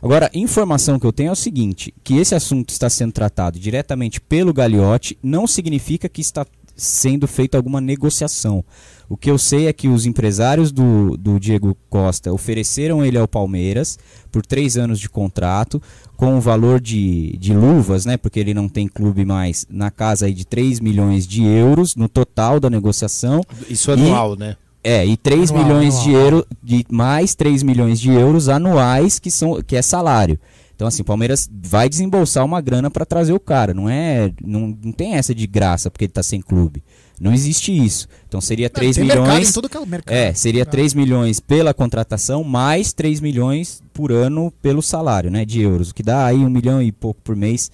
Agora, 0.02 0.30
informação 0.34 1.00
que 1.00 1.06
eu 1.06 1.14
tenho 1.14 1.30
é 1.30 1.32
o 1.32 1.36
seguinte, 1.36 1.94
que 2.04 2.18
esse 2.18 2.36
assunto 2.36 2.70
está 2.70 2.90
sendo 2.90 3.12
tratado 3.12 3.60
diretamente 3.60 4.22
pelo 4.22 4.54
Gagliotti, 4.54 5.18
não 5.24 5.48
significa 5.48 6.08
que 6.08 6.22
está 6.22 6.46
sendo 6.76 7.28
feita 7.28 7.58
alguma 7.58 7.82
negociação. 7.82 8.64
O 9.10 9.18
que 9.18 9.32
eu 9.32 9.38
sei 9.38 9.68
é 9.68 9.74
que 9.74 9.88
os 9.88 10.06
empresários 10.06 10.72
do, 10.72 11.18
do 11.18 11.40
Diego 11.40 11.76
Costa 11.90 12.32
ofereceram 12.32 13.04
ele 13.04 13.18
ao 13.18 13.28
Palmeiras 13.28 13.98
por 14.32 14.46
três 14.46 14.78
anos 14.78 15.00
de 15.00 15.10
contrato, 15.10 15.82
com 16.16 16.36
um 16.36 16.40
valor 16.40 16.80
de, 16.80 17.36
de 17.38 17.54
luvas, 17.54 18.06
né? 18.06 18.18
Porque 18.18 18.40
ele 18.40 18.54
não 18.54 18.70
tem 18.70 18.88
clube 18.88 19.26
mais, 19.26 19.66
na 19.70 19.90
casa 19.90 20.28
aí 20.28 20.34
de 20.34 20.46
3 20.46 20.80
milhões 20.80 21.26
de 21.26 21.44
euros 21.44 21.96
no 21.96 22.08
total 22.08 22.60
da 22.60 22.70
negociação. 22.70 23.42
Isso 23.70 23.92
anual, 23.92 24.36
né? 24.36 24.58
É, 24.88 25.06
e 25.06 25.18
3 25.18 25.52
Anual, 25.52 25.66
milhões 25.66 25.96
anual. 25.96 26.06
de 26.08 26.14
euros, 26.14 26.44
de 26.64 26.86
mais 26.90 27.36
3 27.36 27.62
milhões 27.64 28.00
de 28.00 28.10
euros 28.10 28.48
anuais 28.48 29.20
que 29.20 29.30
são 29.30 29.62
que 29.62 29.76
é 29.76 29.82
salário. 29.82 30.40
Então 30.76 30.88
assim, 30.88 31.02
o 31.02 31.06
Palmeiras 31.06 31.50
vai 31.52 31.90
desembolsar 31.90 32.46
uma 32.46 32.62
grana 32.62 32.90
para 32.90 33.06
trazer 33.06 33.34
o 33.34 33.40
cara, 33.40 33.74
não 33.74 33.90
é, 33.90 34.32
não, 34.42 34.78
não 34.82 34.92
tem 34.94 35.16
essa 35.16 35.36
de 35.36 35.46
graça 35.46 35.92
porque 35.92 36.06
ele 36.06 36.14
tá 36.14 36.24
sem 36.24 36.40
clube. 36.40 36.82
Não 37.20 37.34
existe 37.34 37.76
isso. 37.76 38.08
Então 38.28 38.40
seria 38.40 38.70
3 38.70 38.96
Tem 38.96 39.06
mercado 39.06 39.26
milhões 39.28 39.50
em 39.50 39.54
todo 39.54 39.66
aquele 39.66 39.86
mercado. 39.88 40.16
é, 40.16 40.34
seria 40.34 40.66
3 40.66 40.94
milhões 40.94 41.40
pela 41.40 41.74
contratação, 41.74 42.44
mais 42.44 42.94
3 42.94 43.20
milhões 43.20 43.82
por 43.92 44.12
ano 44.12 44.54
pelo 44.62 44.82
salário, 44.82 45.30
né, 45.32 45.44
de 45.44 45.60
euros, 45.62 45.90
o 45.90 45.96
que 45.96 46.04
dá 46.04 46.26
aí 46.28 46.38
um 46.38 46.50
milhão 46.50 46.82
e 46.82 46.92
pouco 46.92 47.20
por 47.24 47.36
mês 47.36 47.72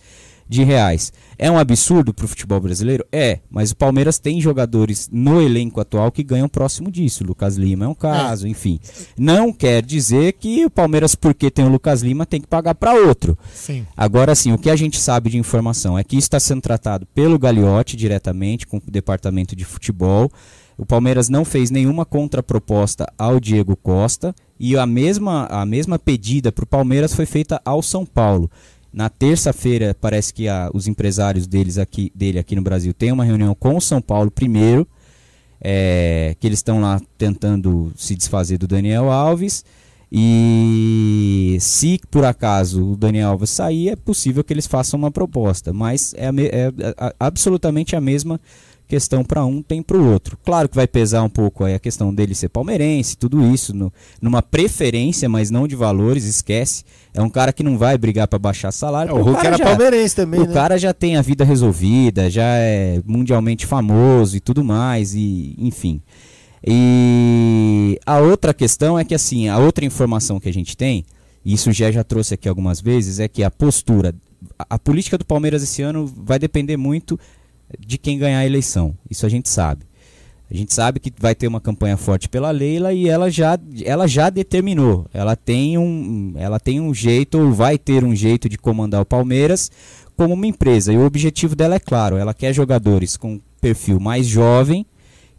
de 0.54 0.64
reais. 0.64 1.12
É 1.38 1.49
um 1.49 1.58
absurdo 1.58 2.14
pro 2.14 2.28
futebol 2.28 2.60
brasileiro? 2.60 3.04
É, 3.12 3.39
mas 3.49 3.72
o 3.72 3.76
Palmeiras 3.76 4.20
tem 4.20 4.39
jogadores 4.39 5.10
no 5.12 5.41
elenco 5.41 5.82
atual 5.82 6.12
que 6.12 6.24
ganham 6.24 6.47
próximo 6.47 6.91
disso. 6.91 7.24
O 7.24 7.28
Lucas 7.28 7.58
Lima 7.58 7.86
é 7.86 7.88
um 7.88 7.95
caso, 7.95 8.47
enfim. 8.47 8.80
Não 9.18 9.51
quer 9.51 9.84
dizer 9.84 10.34
que 10.34 10.64
o 10.64 10.70
Palmeiras, 10.70 11.16
porque 11.16 11.49
tem 11.49 11.66
o 11.66 11.70
Lucas 11.70 12.04
Lima, 12.04 12.26
tem 12.26 12.39
que 12.39 12.47
pagar 12.47 12.76
para 12.76 12.93
outro. 12.93 13.38
Sim. 13.54 13.86
Agora 13.97 14.36
sim, 14.36 14.54
o 14.54 14.58
que 14.58 14.70
a 14.70 14.76
gente 14.76 14.99
sabe 14.99 15.32
de 15.32 15.38
informação 15.38 15.97
é 15.97 16.04
que 16.04 16.16
isso 16.16 16.28
está 16.28 16.39
sendo 16.39 16.62
tratado 16.62 17.08
pelo 17.08 17.39
Gagliotti 17.39 17.97
diretamente 17.97 18.68
com 18.68 18.78
o 18.78 18.91
departamento 18.91 19.56
de 19.56 19.66
futebol. 19.66 20.32
O 20.78 20.86
Palmeiras 20.86 21.30
não 21.30 21.45
fez 21.45 21.70
nenhuma 21.70 22.06
contraproposta 22.06 23.08
ao 23.18 23.39
Diego 23.39 23.76
Costa 23.76 24.34
e 24.60 24.78
a 24.78 24.86
mesma, 24.86 25.45
a 25.47 25.66
mesma 25.66 25.99
pedida 25.99 26.51
para 26.51 26.64
o 26.64 26.68
Palmeiras 26.68 27.14
foi 27.14 27.26
feita 27.26 27.62
ao 27.66 27.82
São 27.82 28.06
Paulo. 28.06 28.49
Na 28.94 29.10
terça-feira, 29.10 29.96
parece 30.00 30.32
que 30.34 30.48
a- 30.48 30.70
os 30.74 30.88
empresários 30.88 31.48
deles 31.48 31.78
aqui, 31.80 32.12
dele 32.14 32.38
aqui 32.38 32.56
no 32.56 32.62
Brasil 32.62 32.94
têm 32.94 33.12
uma 33.12 33.26
reunião 33.26 33.56
com 33.56 33.76
o 33.76 33.82
São 33.82 34.00
Paulo 34.02 34.30
primeiro, 34.30 34.88
é, 35.60 36.36
que 36.39 36.46
eles 36.46 36.60
estão 36.60 36.80
lá 36.80 37.02
tentando 37.18 37.91
se 37.96 38.16
desfazer 38.16 38.58
do 38.60 38.68
Daniel 38.68 39.10
Alves. 39.12 39.66
E 40.12 41.58
se 41.60 42.00
por 42.12 42.24
acaso 42.24 42.91
o 42.91 42.96
Daniel 42.96 43.30
Alves 43.32 43.50
sair, 43.50 43.89
é 43.89 43.96
possível 43.96 44.44
que 44.44 44.54
eles 44.54 44.68
façam 44.68 45.00
uma 45.00 45.10
proposta, 45.10 45.74
mas 45.74 46.14
é, 46.16 46.28
é 46.28 46.72
a- 46.96 47.16
absolutamente 47.20 47.96
a 47.96 48.02
mesma 48.02 48.39
questão 48.94 49.24
para 49.24 49.44
um 49.44 49.62
tem 49.62 49.82
para 49.82 49.98
o 49.98 50.12
outro. 50.12 50.38
Claro 50.46 50.70
que 50.70 50.76
vai 50.76 50.86
pesar 50.88 51.24
um 51.24 51.30
pouco 51.30 51.64
aí 51.64 51.74
a 51.74 51.80
questão 51.80 52.14
dele 52.14 52.36
ser 52.36 52.50
palmeirense, 52.50 53.18
tudo 53.18 53.44
isso, 53.52 53.74
no- 53.76 53.91
numa 54.22 54.41
preferência, 54.44 55.28
mas 55.28 55.50
não 55.50 55.68
de 55.68 55.76
valores, 55.76 56.26
esquece. 56.26 56.84
É 57.12 57.20
um 57.22 57.30
cara 57.30 57.52
que 57.52 57.64
não 57.64 57.76
vai 57.78 57.98
brigar 57.98 58.28
para 58.28 58.38
baixar 58.38 58.72
salário. 58.72 59.10
É, 59.10 59.14
o 59.14 59.24
Hulk 59.24 59.36
cara 59.41 59.48
era 59.48 59.58
já- 59.58 59.64
palmeirense 59.66 60.16
também, 60.16 60.39
o 60.41 60.46
né? 60.48 60.54
cara 60.54 60.78
já 60.78 60.94
tem 60.94 61.16
a 61.18 61.22
vida 61.24 61.44
resolvida, 61.44 62.30
já 62.30 62.46
é 62.46 63.02
mundialmente 63.06 63.66
famoso 63.66 64.38
e 64.38 64.39
tudo 64.39 64.64
mais, 64.64 65.16
e 65.16 65.56
enfim. 65.58 66.00
E 66.66 68.00
a 68.06 68.20
outra 68.20 68.54
questão 68.54 68.98
é 68.98 69.04
que 69.04 69.16
assim, 69.16 69.48
a 69.50 69.58
outra 69.58 69.84
informação 69.86 70.39
que 70.39 70.48
a 70.50 70.54
gente 70.54 70.78
tem, 70.78 71.04
e 71.44 71.54
isso 71.54 71.72
já 71.72 71.91
já 71.91 72.04
trouxe 72.04 72.34
aqui 72.36 72.48
algumas 72.48 72.80
vezes, 72.80 73.20
é 73.20 73.28
que 73.28 73.44
a 73.44 73.50
postura, 73.52 74.14
a, 74.58 74.76
a 74.76 74.80
política 74.80 75.18
do 75.18 75.26
Palmeiras 75.26 75.62
esse 75.64 75.82
ano 75.82 76.06
vai 76.16 76.38
depender 76.39 76.78
muito 76.78 77.20
de 77.80 77.98
quem 77.98 78.18
ganhar 78.18 78.40
a 78.40 78.46
eleição. 78.46 78.98
Isso 79.10 79.26
a 79.26 79.30
gente 79.30 79.50
sabe. 79.50 79.86
A 80.50 80.56
gente 80.56 80.74
sabe 80.74 81.00
que 81.00 81.12
vai 81.20 81.34
ter 81.34 81.48
uma 81.48 81.60
campanha 81.60 81.98
forte 81.98 82.30
pela 82.30 82.52
Leila 82.52 82.94
e 82.94 83.10
ela 83.10 83.30
já, 83.32 83.58
ela 83.84 84.06
já 84.08 84.30
determinou. 84.30 85.08
Ela 85.12 85.36
tem 85.36 85.78
um, 85.80 86.34
ela 86.36 86.60
tem 86.60 86.80
um 86.80 86.94
jeito 86.94 87.40
ou 87.40 87.52
vai 87.52 87.78
ter 87.78 88.04
um 88.04 88.16
jeito 88.16 88.48
de 88.48 88.58
comandar 88.58 89.02
o 89.02 89.06
Palmeiras 89.06 89.72
como 90.16 90.36
uma 90.36 90.46
empresa. 90.46 90.94
E 90.94 90.98
o 90.98 91.06
objetivo 91.06 91.56
dela 91.56 91.76
é 91.76 91.80
claro. 91.80 92.18
Ela 92.18 92.36
quer 92.36 92.54
jogadores 92.54 93.18
com 93.18 93.40
perfil 93.60 94.00
mais 94.00 94.28
jovem, 94.28 94.86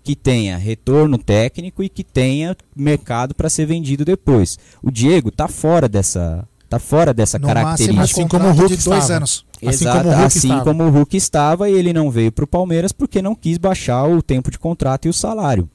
que 0.02 0.16
tenha 0.16 0.56
retorno 0.56 1.16
técnico 1.16 1.82
e 1.82 1.88
que 1.88 2.02
tenha 2.02 2.56
mercado 2.74 3.34
para 3.34 3.48
ser 3.48 3.66
vendido 3.66 4.04
depois. 4.04 4.58
O 4.82 4.90
Diego 4.90 5.30
tá 5.30 5.46
fora 5.46 5.88
dessa, 5.88 6.46
tá 6.74 6.78
fora 6.78 7.14
dessa 7.14 7.38
No 7.38 7.46
máximo, 7.48 7.64
característica. 7.64 8.00
um 8.00 8.04
Assim 8.04 8.28
como 8.28 8.48
o 8.48 8.52
Hulk 8.52 8.76
de 8.76 8.84
dois 8.84 9.02
estava. 9.02 9.16
anos. 9.16 9.44
Assim 9.64 9.84
Exato, 9.84 9.98
como 9.98 10.08
o 10.08 10.12
Hulk 10.12 10.26
assim 10.26 10.38
estava. 10.48 10.64
como 10.64 10.84
o 10.84 10.90
Hulk 10.90 11.16
estava 11.16 11.70
e 11.70 11.72
ele 11.74 11.92
não 11.92 12.10
veio 12.10 12.30
para 12.32 12.44
o 12.44 12.48
Palmeiras 12.48 12.92
porque 12.92 13.22
não 13.22 13.34
quis 13.34 13.56
baixar 13.58 14.04
o 14.08 14.22
tempo 14.22 14.50
de 14.50 14.58
contrato 14.58 15.06
e 15.06 15.08
o 15.08 15.12
salário. 15.12 15.68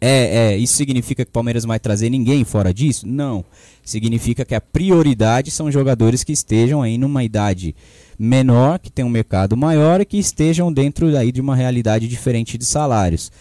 É, 0.00 0.52
é, 0.52 0.56
isso 0.58 0.74
significa 0.76 1.24
que 1.24 1.30
o 1.30 1.32
Palmeiras 1.32 1.64
vai 1.64 1.78
trazer 1.80 2.10
ninguém 2.10 2.44
fora 2.44 2.74
disso? 2.74 3.06
Não. 3.08 3.42
Significa 3.82 4.44
que 4.44 4.54
a 4.54 4.60
prioridade 4.60 5.50
são 5.50 5.70
jogadores 5.70 6.22
que 6.22 6.32
estejam 6.32 6.82
aí 6.82 6.98
numa 6.98 7.24
idade 7.24 7.74
menor, 8.18 8.78
que 8.78 8.92
tem 8.92 9.04
um 9.04 9.08
mercado 9.08 9.56
maior 9.56 10.00
e 10.00 10.04
que 10.04 10.18
estejam 10.18 10.70
dentro 10.72 11.16
aí 11.16 11.32
de 11.32 11.40
uma 11.40 11.56
realidade 11.56 12.06
diferente 12.06 12.58
de 12.58 12.66
salários. 12.66 13.32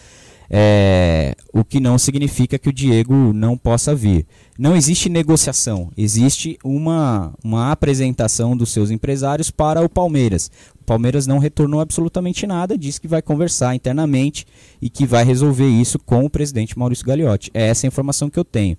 É, 0.55 1.35
o 1.51 1.63
que 1.63 1.79
não 1.79 1.97
significa 1.97 2.59
que 2.59 2.69
o 2.69 2.73
Diego 2.73 3.33
não 3.33 3.57
possa 3.57 3.95
vir. 3.95 4.27
Não 4.55 4.75
existe 4.75 5.09
negociação, 5.09 5.89
existe 5.97 6.59
uma, 6.63 7.33
uma 7.43 7.71
apresentação 7.71 8.55
dos 8.55 8.71
seus 8.71 8.91
empresários 8.91 9.49
para 9.49 9.81
o 9.81 9.89
Palmeiras. 9.89 10.51
O 10.79 10.83
Palmeiras 10.83 11.25
não 11.25 11.39
retornou 11.39 11.81
absolutamente 11.81 12.45
nada, 12.45 12.77
disse 12.77 13.01
que 13.01 13.07
vai 13.07 13.19
conversar 13.19 13.73
internamente 13.73 14.45
e 14.79 14.91
que 14.91 15.07
vai 15.07 15.23
resolver 15.23 15.67
isso 15.67 15.97
com 15.97 16.23
o 16.23 16.29
presidente 16.29 16.77
Maurício 16.77 17.07
Gagliotti. 17.07 17.49
É 17.51 17.69
essa 17.69 17.87
a 17.87 17.89
informação 17.89 18.29
que 18.29 18.37
eu 18.37 18.45
tenho. 18.45 18.77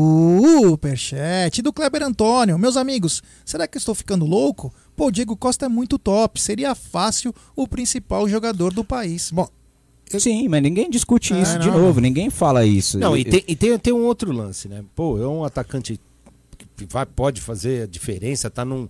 Superchat 0.00 1.60
do 1.60 1.70
Kleber 1.70 2.02
Antônio. 2.02 2.58
Meus 2.58 2.78
amigos, 2.78 3.22
será 3.44 3.66
que 3.66 3.76
eu 3.76 3.80
estou 3.80 3.94
ficando 3.94 4.24
louco? 4.24 4.72
Pô, 4.98 5.06
o 5.06 5.10
Diego 5.12 5.36
Costa 5.36 5.66
é 5.66 5.68
muito 5.68 5.98
top. 5.98 6.40
Seria 6.40 6.74
fácil 6.74 7.32
o 7.56 7.66
principal 7.68 8.28
jogador 8.28 8.74
do 8.74 8.84
país. 8.84 9.30
Bom, 9.30 9.48
Sim, 10.18 10.48
mas 10.48 10.62
ninguém 10.62 10.88
discute 10.90 11.34
É, 11.34 11.40
isso 11.42 11.58
de 11.58 11.70
novo, 11.70 12.00
ninguém 12.00 12.30
fala 12.30 12.64
isso. 12.66 12.98
Não, 12.98 13.14
e 13.16 13.20
Eu- 13.24 13.30
tem, 13.30 13.44
e 13.46 13.54
tem, 13.54 13.78
tem 13.78 13.92
um 13.92 14.04
outro 14.06 14.32
lance, 14.32 14.66
né? 14.66 14.82
Pô, 14.96 15.22
é 15.22 15.28
um 15.28 15.44
atacante 15.44 16.00
que 16.76 16.86
vai, 16.90 17.04
pode 17.04 17.40
fazer 17.42 17.82
a 17.82 17.86
diferença, 17.86 18.48
tá 18.48 18.64
num, 18.64 18.88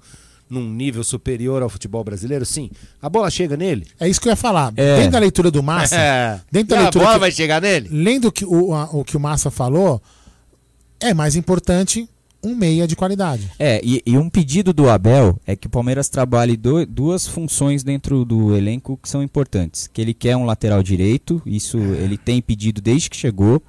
num 0.48 0.72
nível 0.72 1.02
superior 1.02 1.60
ao 1.60 1.68
futebol 1.68 2.04
brasileiro, 2.04 2.46
sim. 2.46 2.70
A 3.02 3.08
bola 3.10 3.28
chega 3.30 3.56
nele? 3.56 3.84
é 3.98 4.08
isso 4.08 4.20
que 4.20 4.28
eu 4.28 4.30
ia 4.32 4.36
falar. 4.36 4.72
É. 4.76 4.94
Dentro 4.96 5.10
da 5.12 5.18
leitura 5.18 5.50
do 5.50 5.60
Massa, 5.62 5.96
É. 5.96 6.40
dentro 6.52 6.68
da 6.68 6.76
E 6.76 6.78
a 6.78 6.82
leitura 6.82 7.04
bola 7.04 7.16
que- 7.16 7.20
vai 7.20 7.32
chegar 7.32 7.60
nele? 7.60 7.88
lendo 7.90 8.28
o 8.28 8.32
que 8.32 8.44
o, 8.46 8.72
a- 8.72 8.88
o 8.92 9.04
que 9.04 9.16
o 9.16 9.20
Massa 9.20 9.50
falou, 9.50 10.00
é 11.00 11.12
mais 11.12 11.34
importante 11.34 12.08
um 12.42 12.54
meia 12.54 12.86
de 12.86 12.94
qualidade. 12.94 13.50
É, 13.58 13.80
e, 13.82 14.02
e 14.06 14.16
um 14.16 14.28
pedido 14.30 14.72
do 14.72 14.88
Abel 14.88 15.38
é 15.46 15.56
que 15.56 15.66
o 15.66 15.70
Palmeiras 15.70 16.08
trabalhe 16.08 16.56
do- 16.56 16.86
duas 16.86 17.26
funções 17.26 17.82
dentro 17.82 18.24
do 18.24 18.56
elenco 18.56 18.98
que 19.02 19.08
são 19.08 19.22
importantes. 19.22 19.88
Que 19.92 20.00
ele 20.00 20.14
quer 20.14 20.36
um 20.36 20.44
lateral 20.44 20.82
direito, 20.82 21.42
isso 21.44 21.78
ele 21.78 22.16
tem 22.16 22.40
pedido 22.40 22.80
desde 22.80 23.10
que 23.10 23.16
chegou. 23.16 23.62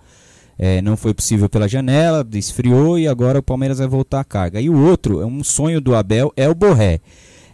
É, 0.61 0.82
não 0.82 0.97
foi 0.97 1.13
possível 1.13 1.47
pela 1.47 1.70
janela, 1.70 2.28
esfriou 2.34 2.99
e 2.99 3.07
agora 3.07 3.39
o 3.39 3.43
Palmeiras 3.43 3.80
vai 3.80 3.88
voltar 3.88 4.20
à 4.20 4.24
carga. 4.26 4.59
E 4.59 4.70
o 4.70 4.78
outro, 4.78 5.22
é 5.22 5.26
um 5.26 5.41
sonho 5.43 5.80
do 5.80 5.95
Abel, 5.95 6.34
é 6.36 6.49
o 6.49 6.53
Borré. 6.53 6.99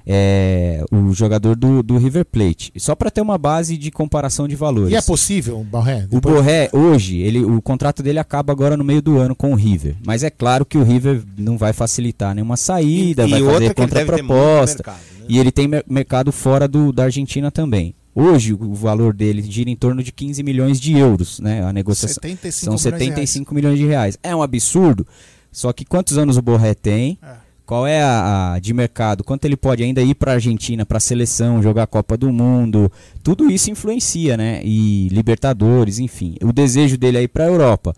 É, 0.07 0.83
o 0.91 1.11
jogador 1.13 1.55
do, 1.55 1.81
do 1.81 1.97
River 1.97 2.25
Plate. 2.25 2.71
Só 2.77 2.95
para 2.95 3.09
ter 3.09 3.21
uma 3.21 3.37
base 3.37 3.75
de 3.77 3.89
comparação 3.91 4.47
de 4.47 4.55
valores. 4.55 4.91
E 4.91 4.95
é 4.95 5.01
possível, 5.01 5.63
Barré? 5.63 6.07
O 6.11 6.21
Borré, 6.21 6.69
hoje, 6.71 7.17
ele, 7.19 7.43
o 7.43 7.61
contrato 7.61 8.03
dele 8.03 8.19
acaba 8.19 8.53
agora 8.53 8.77
no 8.77 8.83
meio 8.83 9.01
do 9.01 9.17
ano 9.17 9.35
com 9.35 9.51
o 9.51 9.55
River. 9.55 9.95
Mas 10.05 10.23
é 10.23 10.29
claro 10.29 10.65
que 10.65 10.77
o 10.77 10.83
River 10.83 11.23
não 11.37 11.57
vai 11.57 11.73
facilitar 11.73 12.35
nenhuma 12.35 12.55
saída, 12.57 13.25
E- 13.25 13.31
vai 13.31 13.41
e 13.41 13.43
fazer 13.45 13.73
contraproposta. 13.73 14.83
mercado, 14.85 15.19
né? 15.19 15.25
E 15.27 15.39
ele 15.39 15.51
tem 15.51 15.67
mer- 15.67 15.85
mercado 15.89 16.31
fora 16.31 16.67
do, 16.67 16.91
da 16.91 17.05
Argentina 17.05 17.49
também. 17.49 17.95
Hoje 18.13 18.53
o 18.53 18.73
valor 18.73 19.13
dele 19.13 19.41
gira 19.41 19.69
em 19.69 19.75
torno 19.75 20.01
de 20.01 20.11
15 20.11 20.41
milhões 20.43 20.79
de 20.79 20.97
euros, 20.97 21.39
né? 21.39 21.63
A 21.65 21.73
negociação 21.73 22.13
75 22.13 22.53
são 22.53 22.73
milhões 22.73 22.99
de. 23.01 23.05
75 23.09 23.55
milhões 23.55 23.77
de 23.79 23.85
reais. 23.85 24.17
É 24.23 24.33
um 24.35 24.41
absurdo. 24.41 25.05
Só 25.51 25.73
que 25.73 25.83
quantos 25.83 26.17
anos 26.17 26.37
o 26.37 26.41
Borré 26.41 26.73
tem? 26.73 27.17
É. 27.23 27.44
Qual 27.65 27.87
é 27.87 28.01
a, 28.01 28.53
a 28.53 28.59
de 28.59 28.73
mercado? 28.73 29.23
Quanto 29.23 29.45
ele 29.45 29.57
pode 29.57 29.83
ainda 29.83 30.01
ir 30.01 30.13
para 30.15 30.31
a 30.31 30.35
Argentina, 30.35 30.85
para 30.85 30.97
a 30.97 31.01
seleção, 31.01 31.63
jogar 31.63 31.83
a 31.83 31.87
Copa 31.87 32.15
do 32.15 32.31
Mundo? 32.31 32.91
Tudo 33.23 33.49
isso 33.49 33.71
influencia, 33.71 34.37
né? 34.37 34.61
E 34.63 35.07
Libertadores, 35.11 35.97
enfim. 35.99 36.35
O 36.43 36.53
desejo 36.53 36.97
dele 36.97 37.17
é 37.17 37.23
ir 37.23 37.27
para 37.27 37.45
a 37.45 37.47
Europa. 37.47 37.93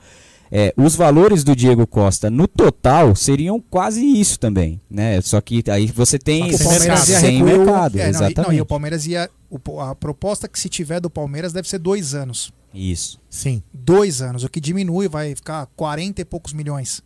É, 0.49 0.73
os 0.77 0.95
valores 0.95 1.43
do 1.43 1.53
Diego 1.53 1.85
Costa 1.85 2.29
no 2.29 2.47
total 2.47 3.13
seriam 3.17 3.59
quase 3.59 4.01
isso 4.05 4.39
também, 4.39 4.79
né? 4.89 5.19
Só 5.19 5.41
que 5.41 5.61
aí 5.69 5.87
você 5.87 6.17
tem 6.17 6.45
O 6.53 6.57
sem 6.57 6.65
Palmeiras 6.65 6.87
mercado. 6.87 7.09
ia 7.09 7.19
sem 7.19 7.37
recuar. 7.43 7.57
mercado, 7.65 7.95
É, 7.97 7.99
não, 7.99 8.05
e- 8.05 8.09
exatamente. 8.09 8.47
não, 8.47 8.53
e 8.53 8.61
o 8.61 8.65
Palmeiras 8.65 9.05
ia. 9.05 9.29
o 9.49 9.81
a 9.81 9.93
proposta 9.93 10.47
que 10.47 10.57
se 10.57 10.69
tiver 10.69 11.01
do 11.01 11.09
Palmeiras 11.09 11.51
deve 11.51 11.67
ser 11.67 11.79
dois 11.79 12.13
anos. 12.15 12.53
Isso. 12.73 13.19
Sim. 13.29 13.61
Dois 13.73 14.21
anos, 14.21 14.45
o 14.45 14.49
que 14.49 14.61
diminui, 14.61 15.09
vai 15.09 15.35
ficar 15.35 15.65
40 15.75 16.21
e 16.21 16.25
poucos 16.25 16.53
milhões. 16.53 17.01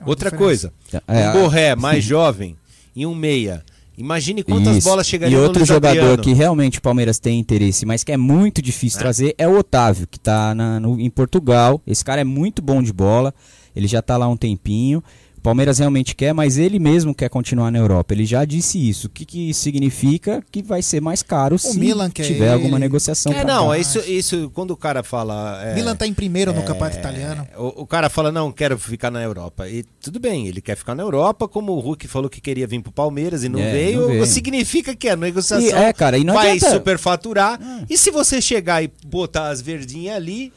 É 0.00 0.08
Outra 0.08 0.30
diferença. 0.30 0.72
coisa, 0.90 1.02
É, 1.06 1.30
um 1.30 1.32
Borré 1.42 1.76
mais 1.76 2.02
jovem 2.04 2.56
e 2.96 3.06
um 3.06 3.14
meia. 3.14 3.62
Imagine 3.98 4.42
quantas 4.42 4.78
Isso. 4.78 4.88
bolas 4.88 5.06
E 5.06 5.10
chegariam 5.10 5.40
outro 5.42 5.54
no 5.54 5.58
Luiz 5.60 5.68
jogador 5.68 5.98
Adriano. 5.98 6.22
que 6.22 6.32
realmente 6.32 6.78
o 6.78 6.82
Palmeiras 6.82 7.18
tem 7.18 7.38
interesse, 7.38 7.84
mas 7.84 8.02
que 8.02 8.10
é 8.10 8.16
muito 8.16 8.62
difícil 8.62 8.98
trazer, 8.98 9.34
é 9.36 9.46
o 9.46 9.58
Otávio, 9.58 10.06
que 10.10 10.18
tá 10.18 10.54
no- 10.54 10.98
em 10.98 11.10
Portugal. 11.10 11.82
Esse 11.86 12.02
cara 12.02 12.22
é 12.22 12.24
muito 12.24 12.62
bom 12.62 12.82
de 12.82 12.92
bola, 12.94 13.34
ele 13.76 13.86
já 13.86 14.00
tá 14.00 14.16
lá 14.16 14.24
há 14.24 14.28
um 14.28 14.38
tempinho. 14.38 15.04
O 15.40 15.42
Palmeiras 15.42 15.78
realmente 15.78 16.14
quer, 16.14 16.34
mas 16.34 16.58
ele 16.58 16.78
mesmo 16.78 17.14
quer 17.14 17.30
continuar 17.30 17.70
na 17.70 17.78
Europa. 17.78 18.12
Ele 18.12 18.26
já 18.26 18.44
disse 18.44 18.76
isso. 18.86 19.06
O 19.06 19.10
que, 19.10 19.24
que 19.24 19.54
significa 19.54 20.44
que 20.52 20.62
vai 20.62 20.82
ser 20.82 21.00
mais 21.00 21.22
caro 21.22 21.58
se 21.58 21.78
Milan 21.78 22.10
tiver 22.10 22.52
alguma 22.52 22.76
ele. 22.76 22.80
negociação. 22.84 23.32
É, 23.32 23.42
não, 23.42 23.72
é 23.72 23.80
isso, 23.80 23.98
isso 24.00 24.50
quando 24.52 24.72
o 24.72 24.76
cara 24.76 25.02
fala. 25.02 25.58
é, 25.64 25.74
Milan 25.74 25.96
tá 25.96 26.06
em 26.06 26.12
primeiro 26.12 26.52
no 26.52 26.62
campeonato 26.62 26.98
italiano. 26.98 27.48
O, 27.56 27.82
o 27.82 27.86
cara 27.86 28.10
fala, 28.10 28.30
não, 28.30 28.52
quero 28.52 28.78
ficar 28.78 29.10
na 29.10 29.22
Europa. 29.22 29.66
E 29.66 29.82
tudo 30.02 30.20
bem, 30.20 30.46
ele 30.46 30.60
quer 30.60 30.76
ficar 30.76 30.94
na 30.94 31.02
Europa, 31.02 31.48
como 31.48 31.72
o 31.72 31.80
Hulk 31.80 32.06
falou 32.06 32.28
que 32.28 32.38
queria 32.40 32.66
vir 32.66 32.82
pro 32.82 32.92
Palmeiras 32.92 33.42
e 33.42 33.48
não, 33.48 33.58
É, 33.60 33.72
veio, 33.72 34.00
não 34.02 34.08
veio. 34.08 34.26
significa 34.26 34.94
que 34.94 35.08
a 35.08 35.16
negociação 35.16 35.66
E, 35.66 35.72
é, 35.72 35.90
cara, 35.94 36.18
e 36.18 36.22
não 36.24 36.34
vai 36.34 36.50
adianta- 36.50 36.74
superfaturar. 36.74 37.58
E 37.88 37.96
se 37.96 38.10
você 38.10 38.42
chegar 38.42 38.84
e 38.84 38.90
botar 39.06 39.48
as 39.48 39.62
verdinhas 39.62 40.16
ali, 40.16 40.52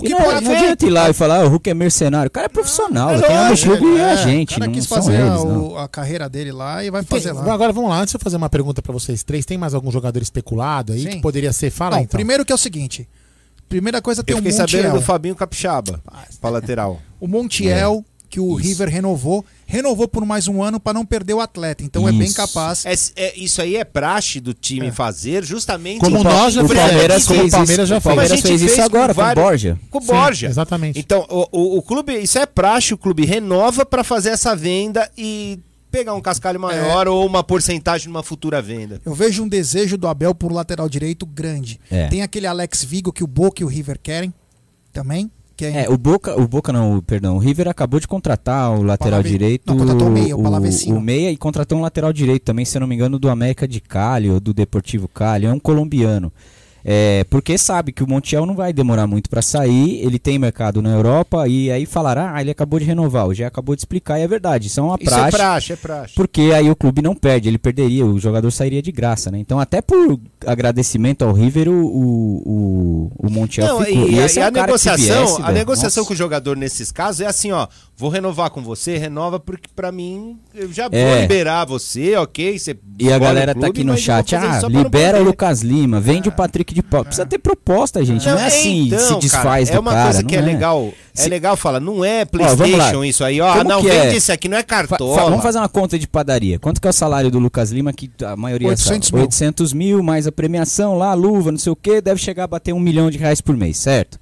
o 0.00 0.04
E 0.04 0.08
que 0.08 0.14
não, 0.14 0.20
pode 0.22 0.44
não 0.44 0.52
adianta 0.56 0.86
ir 0.86 0.90
lá 0.90 1.10
e 1.10 1.12
falar, 1.12 1.40
ah, 1.42 1.44
o 1.46 1.48
Hulk 1.48 1.70
é 1.70 1.74
mercenário. 1.74 2.28
O 2.28 2.30
cara 2.30 2.46
é 2.46 2.48
profissional, 2.48 3.10
É 3.10 3.20
quem 3.22 3.36
ama 3.36 3.44
o 3.46 3.48
lógico, 3.50 3.76
clube 3.76 3.98
é, 3.98 4.04
a 4.04 4.10
É, 4.12 4.16
gente, 4.16 4.50
O 4.50 4.54
cara 4.58 4.66
não 4.66 4.72
quis 4.74 4.84
são 4.86 4.96
fazer 4.98 5.16
a, 5.16 5.26
eles, 5.26 5.44
não. 5.44 5.68
o- 5.68 5.78
a 5.78 5.88
carreira 5.88 6.28
dele 6.28 6.52
lá 6.52 6.84
e 6.84 6.90
vai 6.90 7.02
Tem- 7.04 7.18
fazer 7.20 7.32
lá. 7.32 7.52
agora 7.52 7.72
vamos 7.72 7.90
lá, 7.90 8.00
antes 8.00 8.12
de 8.12 8.16
eu 8.16 8.20
fazer 8.20 8.36
uma 8.36 8.48
pergunta 8.50 8.80
pra 8.82 8.92
vocês 8.92 9.22
três, 9.22 9.44
tem 9.46 9.56
mais 9.58 9.74
algum 9.74 9.90
jogador 9.90 10.20
especulado 10.22 10.92
aí 10.92 11.02
Sim. 11.02 11.08
que 11.10 11.20
poderia 11.20 11.52
ser? 11.52 11.70
Fala 11.70 11.96
Não, 11.96 12.02
então. 12.02 12.16
primeiro 12.18 12.44
que 12.44 12.52
é 12.52 12.54
o 12.54 12.58
seguinte. 12.58 13.08
Primeira 13.68 14.02
coisa 14.02 14.24
tem 14.24 14.32
Eu 14.34 14.38
o 14.38 14.42
fiquei 14.42 14.52
sabendo 14.52 14.84
Montiel. 14.84 14.92
do 15.00 15.00
Fabinho 15.02 15.34
Capixaba, 15.36 16.00
pra 16.40 16.50
lateral. 16.50 17.00
O 17.20 17.28
Montiel, 17.28 18.04
que 18.30 18.38
o 18.40 18.58
Isso. 18.58 18.68
River 18.68 18.88
renovou, 18.88 19.44
renovou 19.66 20.06
por 20.06 20.24
mais 20.24 20.46
um 20.46 20.62
ano 20.62 20.78
para 20.78 20.94
não 20.94 21.04
perder 21.04 21.34
o 21.34 21.40
atleta. 21.40 21.82
Então 21.82 22.08
é 22.08 22.12
bem 22.12 22.22
Isso. 22.28 22.36
capaz. 22.36 22.86
É, 22.86 22.94
é- 23.16 23.36
isso 23.36 23.60
aí 23.60 23.74
é 23.76 23.84
praxe 23.84 24.38
do 24.38 24.54
time 24.54 24.86
É. 24.86 24.92
fazer, 24.92 25.44
justamente 25.44 25.98
Como 26.00 26.20
pra- 26.22 26.32
nós 26.32 26.54
já 26.54 26.62
o 26.62 26.68
Palmeiras 26.68 27.26
como 27.26 27.44
o 27.44 27.50
Palmeiras 27.50 27.84
isso, 27.84 27.86
já 27.86 27.98
o 27.98 28.00
fez. 28.00 28.04
Palmeiras 28.04 28.32
a 28.32 28.36
gente 28.36 28.46
fez 28.46 28.62
isso 28.62 28.76
com 28.76 28.82
agora 28.82 29.12
com 29.12 29.20
o 29.20 29.24
vários- 29.24 29.44
Borja. 29.44 29.78
Com 29.90 29.98
o 29.98 30.00
Sim, 30.00 30.06
Borja. 30.06 30.46
exatamente. 30.46 30.98
Então, 31.00 31.26
o, 31.28 31.48
o, 31.50 31.78
o 31.78 31.82
clube, 31.82 32.16
isso 32.22 32.38
é 32.38 32.46
praxe, 32.46 32.94
o 32.94 32.98
clube 32.98 33.26
renova 33.26 33.84
pra 33.84 34.04
fazer 34.04 34.30
essa 34.30 34.54
venda 34.54 35.10
e 35.18 35.58
pegar 35.90 36.14
um 36.14 36.20
cascalho 36.20 36.60
maior 36.60 37.08
ou 37.08 37.26
uma 37.26 37.42
porcentagem 37.42 38.06
numa 38.06 38.22
futura 38.22 38.62
venda. 38.62 39.00
Eu 39.04 39.12
vejo 39.12 39.42
um 39.42 39.48
desejo 39.48 39.98
do 39.98 40.06
Abel 40.06 40.32
por 40.36 40.52
lateral 40.52 40.88
direito 40.88 41.26
grande. 41.26 41.80
É. 41.90 42.06
Tem 42.06 42.22
aquele 42.22 42.46
Alex 42.46 42.84
Vigo 42.84 43.12
que 43.12 43.24
o 43.24 43.26
Boca 43.26 43.60
e 43.60 43.64
o 43.64 43.68
River 43.68 43.98
querem 44.00 44.32
também. 44.92 45.28
É, 45.64 45.84
É, 45.84 45.88
o 45.90 45.96
Boca, 45.98 46.38
o 46.40 46.46
Boca 46.48 46.72
não, 46.72 46.96
o- 46.98 47.02
perdão, 47.02 47.36
o 47.36 47.38
River 47.38 47.68
acabou 47.68 47.98
de 48.00 48.06
contratar 48.08 48.70
o 48.72 48.82
lateral 48.82 49.10
Palave- 49.20 49.28
direito, 49.30 49.64
não, 49.66 49.76
contratou 49.78 50.08
o 50.08 50.10
meia, 50.10 50.36
o 50.36 50.42
Palavecino. 50.42 50.96
o 50.96 51.00
meia 51.00 51.30
e 51.30 51.36
contratou 51.36 51.78
um 51.78 51.82
lateral 51.82 52.12
direito 52.12 52.44
também, 52.44 52.64
se 52.64 52.76
eu 52.76 52.80
não 52.80 52.86
me 52.86 52.94
engano, 52.94 53.18
do 53.18 53.28
América 53.28 53.66
de 53.68 53.80
Cali 53.80 54.30
ou 54.30 54.40
do 54.40 54.52
Deportivo 54.54 55.08
Cali, 55.08 55.46
é 55.46 55.52
um 55.52 55.58
colombiano. 55.58 56.32
É, 56.84 57.24
porque 57.28 57.58
sabe 57.58 57.92
que 57.92 58.02
o 58.02 58.06
Montiel 58.08 58.46
não 58.46 58.54
vai 58.54 58.72
demorar 58.72 59.06
muito 59.06 59.28
para 59.28 59.42
sair, 59.42 60.04
ele 60.04 60.18
tem 60.18 60.38
mercado 60.38 60.80
na 60.80 60.90
Europa 60.90 61.46
e 61.46 61.70
aí 61.70 61.84
falará, 61.86 62.32
ah, 62.34 62.40
ele 62.40 62.50
acabou 62.50 62.78
de 62.80 62.86
renovar, 62.86 63.26
o 63.26 63.34
Gé 63.34 63.44
acabou 63.44 63.74
de 63.76 63.82
explicar 63.82 64.18
e 64.18 64.22
é 64.22 64.28
verdade, 64.28 64.66
isso 64.68 64.80
é 64.80 64.82
uma 64.82 64.96
Isso 65.00 65.12
é 65.12 65.16
praxe. 65.16 65.36
praxe, 65.36 65.72
é 65.72 65.76
praxe. 65.76 66.14
Porque 66.14 66.40
aí 66.54 66.70
o 66.70 66.76
clube 66.76 67.02
não 67.02 67.14
perde, 67.14 67.48
ele 67.48 67.58
perderia, 67.58 68.06
o 68.06 68.18
jogador 68.18 68.50
sairia 68.50 68.80
de 68.80 68.90
graça, 68.92 69.30
né? 69.30 69.38
Então, 69.38 69.60
até 69.60 69.82
por 69.82 70.18
agradecimento 70.46 71.22
ao 71.24 71.32
River, 71.32 71.68
o, 71.68 71.84
o, 71.84 73.12
o, 73.18 73.30
Montiel 73.30 73.66
Não, 73.66 73.84
ficou. 73.84 74.08
e, 74.08 74.18
a- 74.18 74.24
esse 74.26 74.38
e 74.38 74.42
é 74.42 74.46
a 74.46 74.50
negociação, 74.50 75.26
viesse, 75.26 75.42
a 75.42 75.52
negociação 75.52 76.00
nossa. 76.02 76.08
com 76.08 76.14
o 76.14 76.16
jogador 76.16 76.56
nesses 76.56 76.90
casos 76.90 77.20
é 77.20 77.26
assim, 77.26 77.52
ó, 77.52 77.66
vou 77.96 78.08
renovar 78.10 78.50
com 78.50 78.62
você, 78.62 78.96
renova 78.98 79.38
porque 79.38 79.68
pra 79.74 79.92
mim 79.92 80.38
eu 80.54 80.72
já 80.72 80.88
vou 80.88 80.98
É. 80.98 81.22
liberar 81.22 81.64
você, 81.66 82.16
OK? 82.16 82.58
Você 82.58 82.76
E 82.98 83.12
a 83.12 83.18
galera 83.18 83.54
tá 83.54 83.60
clube, 83.60 83.68
aqui 83.80 83.84
no 83.84 83.92
vou 83.92 84.00
chat, 84.00 84.34
ah, 84.34 84.58
para 84.60 84.68
libera 84.68 85.20
o. 85.20 85.24
Lucas 85.24 85.60
Lima, 85.62 86.00
vende 86.00 86.28
o 86.28 86.32
Patrick 86.32 86.69
de 86.74 86.82
Paula. 86.82 87.04
Precisa 87.06 87.26
ter 87.26 87.38
proposta, 87.38 88.04
gente, 88.04 88.26
não, 88.26 88.38
é 88.38 88.46
assim, 88.46 88.86
então, 88.86 88.98
se 88.98 89.18
desfaz 89.18 89.68
cara, 89.68 89.72
do 89.72 89.76
É 89.76 89.78
uma 89.80 89.90
cara, 89.92 90.04
coisa 90.04 90.22
não 90.22 90.28
que 90.28 90.36
é, 90.36 90.40
legal. 90.40 90.92
É 91.16 91.22
Se- 91.22 91.28
legal 91.28 91.56
falar, 91.56 91.80
não 91.80 92.04
é. 92.04 92.24
PlayStation 92.24 93.04
isso 93.04 93.24
aí, 93.24 93.40
ó, 93.40 93.52
Como 93.58 93.68
não 93.68 93.80
que 93.82 93.88
vende 93.88 94.14
é? 94.14 94.16
isso 94.16 94.30
aqui, 94.32 94.48
não 94.48 94.56
é 94.56 94.62
cartola. 94.62 95.16
fa- 95.16 95.24
vamos 95.24 95.42
fazer 95.42 95.58
uma 95.58 95.68
conta 95.68 95.98
de 95.98 96.06
padaria. 96.06 96.58
Quanto 96.58 96.80
que 96.80 96.86
é 96.86 96.90
o 96.90 96.92
salário 96.92 97.30
do 97.30 97.38
Lucas 97.38 97.70
Lima, 97.70 97.92
que 97.92 98.10
a 98.24 98.36
maioria 98.36 98.68
800 98.68 99.08
sabe? 99.08 99.16
mil. 99.16 99.22
800 99.24 99.72
mil, 99.72 100.02
mais 100.02 100.26
a 100.26 100.32
premiação 100.32 100.96
lá, 100.96 101.10
a 101.10 101.14
luva, 101.14 101.50
não 101.52 101.58
sei 101.58 101.72
o 101.72 101.76
que, 101.76 102.00
deve 102.00 102.20
chegar 102.20 102.44
a 102.44 102.46
bater 102.46 102.72
um 102.72 102.80
milhão 102.80 103.10
de 103.10 103.18
reais 103.18 103.40
por 103.40 103.56
mês, 103.56 103.76
certo? 103.78 104.18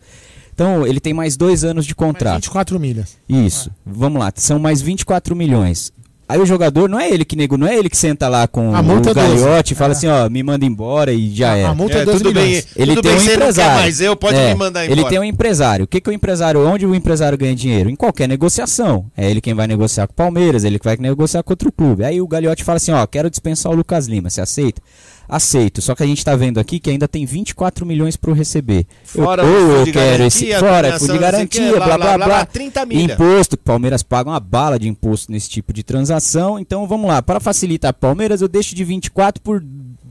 Então, 0.55 0.85
ele 0.87 0.99
tem 0.99 1.15
mais 1.15 1.37
dois 1.37 1.63
anos 1.63 1.87
de 1.87 1.95
contrato. 1.95 2.35
24 2.37 2.81
milhas. 2.81 3.17
Isso. 3.29 3.71
Vamos 3.87 4.19
lá, 4.19 4.33
são 4.35 4.59
mais 4.59 4.83
24 4.83 5.37
milhões. 5.37 5.93
Aí 6.29 6.39
o 6.39 6.45
jogador 6.45 6.89
não 6.89 7.01
é 7.01 7.09
ele 7.11 7.25
que 7.25 7.35
nego, 7.35 7.57
não 7.57 7.67
é 7.67 7.75
ele 7.77 7.89
que 7.89 7.97
senta 7.97 8.29
lá 8.29 8.47
com 8.47 8.75
A 8.75 8.83
multa 8.83 9.09
o 9.09 9.13
é 9.13 9.15
12. 9.15 9.29
galhote 9.45 9.73
e 9.73 9.77
fala 9.77 9.93
É. 9.93 9.97
assim, 9.97 10.07
ó, 10.09 10.29
me 10.29 10.43
manda 10.43 10.67
embora 10.67 11.11
e 11.13 11.35
já 11.35 11.57
é. 11.57 11.65
a 11.65 11.75
multa 11.75 11.99
é 11.99 12.03
É, 12.03 12.05
12 12.05 12.19
tudo 12.19 12.35
bem, 12.35 12.45
milhões. 12.49 12.67
Ele 12.77 12.95
tudo 12.95 13.03
tem 13.03 13.13
bem, 13.17 13.21
um 13.21 13.33
empresário. 13.33 13.81
mais 13.81 14.01
eu, 14.01 14.15
pode 14.15 14.37
É, 14.37 14.49
me 14.53 14.55
mandar 14.59 14.85
embora. 14.85 15.01
Ele 15.01 15.09
tem 15.09 15.19
um 15.19 15.25
empresário. 15.25 15.85
O 15.85 15.89
que, 15.89 16.01
que 16.01 16.11
o 16.11 16.13
empresário, 16.13 16.61
onde 16.67 16.85
o 16.85 16.95
empresário 16.95 17.39
ganha 17.39 17.55
dinheiro? 17.55 17.89
Em 17.89 17.97
qualquer 17.97 18.29
negociação. 18.29 19.07
É 19.17 19.31
ele 19.31 19.41
quem 19.41 19.55
vai 19.55 19.67
negociar 19.67 20.07
com 20.07 20.13
o 20.13 20.17
Palmeiras, 20.17 20.65
ele 20.65 20.79
que 20.79 20.85
vai 20.85 20.97
negociar 20.99 21.43
com 21.43 21.53
outro 21.53 21.73
clube. 21.73 22.05
Aí 22.05 22.21
o 22.21 22.29
Gagliotti 22.29 22.63
fala 22.63 22.77
assim, 22.77 22.93
ó, 22.93 23.07
quero 23.07 23.31
dispensar 23.31 23.73
o 23.73 23.75
Lucas 23.75 24.07
Lima, 24.07 24.29
você 24.29 24.41
aceita? 24.43 24.83
Aceito, 25.29 25.83
só 25.83 25.95
que 25.95 26.03
a 26.03 26.07
gente 26.07 26.25
tá 26.25 26.35
vendo 26.35 26.59
aqui 26.59 26.81
que 26.81 26.89
ainda 26.89 27.07
tem 27.07 27.27
24 27.27 27.85
milhões 27.85 28.17
para 28.17 28.33
receber. 28.33 28.87
Eu- 29.15 29.25
Fora 29.25 29.45
o 29.45 29.47
ou 29.47 29.53
eu 29.81 29.85
quero 29.85 29.93
garantia, 29.93 30.27
esse 30.57 30.59
fora, 30.59 30.99
fundo 30.99 31.13
de 31.13 31.19
garantia, 31.19 31.71
quê, 31.71 31.77
blá 31.77 31.87
blá 31.99 32.17
blá, 32.17 32.27
blá. 32.27 32.47
30 32.47 32.87
milha. 32.87 33.13
Imposto, 33.13 33.57
Palmeiras 33.59 34.03
paga 34.03 34.31
uma 34.31 34.41
bala 34.41 34.79
de 34.79 34.89
imposto 34.89 35.31
nesse 35.31 35.51
tipo 35.51 35.73
de 35.73 35.83
transação. 35.83 36.59
Então 36.59 36.87
vamos 36.87 37.09
lá, 37.09 37.21
para 37.21 37.41
facilitar 37.41 37.93
Palmeiras, 37.93 38.41
eu 38.41 38.49
deixo 38.49 38.75
de 38.75 38.83
24 38.85 39.43
por 39.43 39.63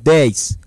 10. 0.03 0.59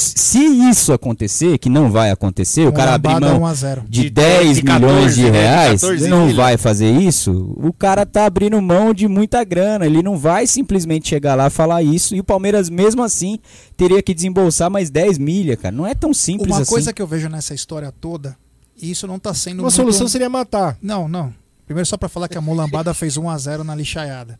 Se 0.00 0.38
isso 0.38 0.92
acontecer, 0.92 1.58
que 1.58 1.68
não 1.68 1.90
vai 1.90 2.10
acontecer, 2.10 2.66
o 2.66 2.72
cara 2.72 2.94
abrir 2.94 3.18
mão 3.20 3.40
1 3.42 3.46
a 3.46 3.54
0. 3.54 3.82
de 3.88 4.02
De 4.04 4.10
10 4.10 4.56
de 4.58 4.62
14, 4.62 4.86
milhões 4.86 5.14
de 5.14 5.22
né? 5.22 5.30
De 5.30 5.36
reais, 5.36 5.80
14 5.80 6.02
ele 6.04 6.10
não 6.10 6.26
milha. 6.26 6.36
vai 6.36 6.56
fazer 6.56 6.90
isso, 6.90 7.54
o 7.56 7.72
cara 7.72 8.06
tá 8.06 8.26
abrindo 8.26 8.60
mão 8.62 8.94
de 8.94 9.08
muita 9.08 9.42
grana, 9.44 9.84
ele 9.86 10.02
não 10.02 10.16
vai 10.16 10.46
simplesmente 10.46 11.08
chegar 11.08 11.34
lá 11.34 11.46
e 11.48 11.50
falar 11.50 11.82
isso, 11.82 12.14
e 12.14 12.20
o 12.20 12.24
Palmeiras 12.24 12.68
mesmo 12.70 13.02
assim 13.02 13.38
teria 13.76 14.02
que 14.02 14.14
desembolsar 14.14 14.70
mais 14.70 14.90
10 14.90 15.18
milha, 15.18 15.56
cara, 15.56 15.74
não 15.74 15.86
é 15.86 15.94
tão 15.94 16.14
simples 16.14 16.50
Uma 16.54 16.62
assim. 16.62 16.70
coisa 16.70 16.92
que 16.92 17.02
eu 17.02 17.06
vejo 17.06 17.28
nessa 17.28 17.54
história 17.54 17.90
toda, 17.90 18.36
e 18.80 18.90
isso 18.90 19.06
não 19.06 19.18
tá 19.18 19.34
sendo 19.34 19.56
Uma 19.60 19.62
muito- 19.62 19.74
solução 19.74 20.06
seria 20.08 20.28
matar. 20.28 20.76
Não, 20.80 21.08
não. 21.08 21.32
Primeiro 21.66 21.86
só 21.86 21.96
pra 21.96 22.08
falar 22.08 22.28
que 22.28 22.38
a 22.38 22.40
Mulambada 22.40 22.94
fez 22.94 23.16
1 23.16 23.28
a 23.28 23.36
0 23.36 23.62
na 23.64 23.74
lixaiada. 23.74 24.38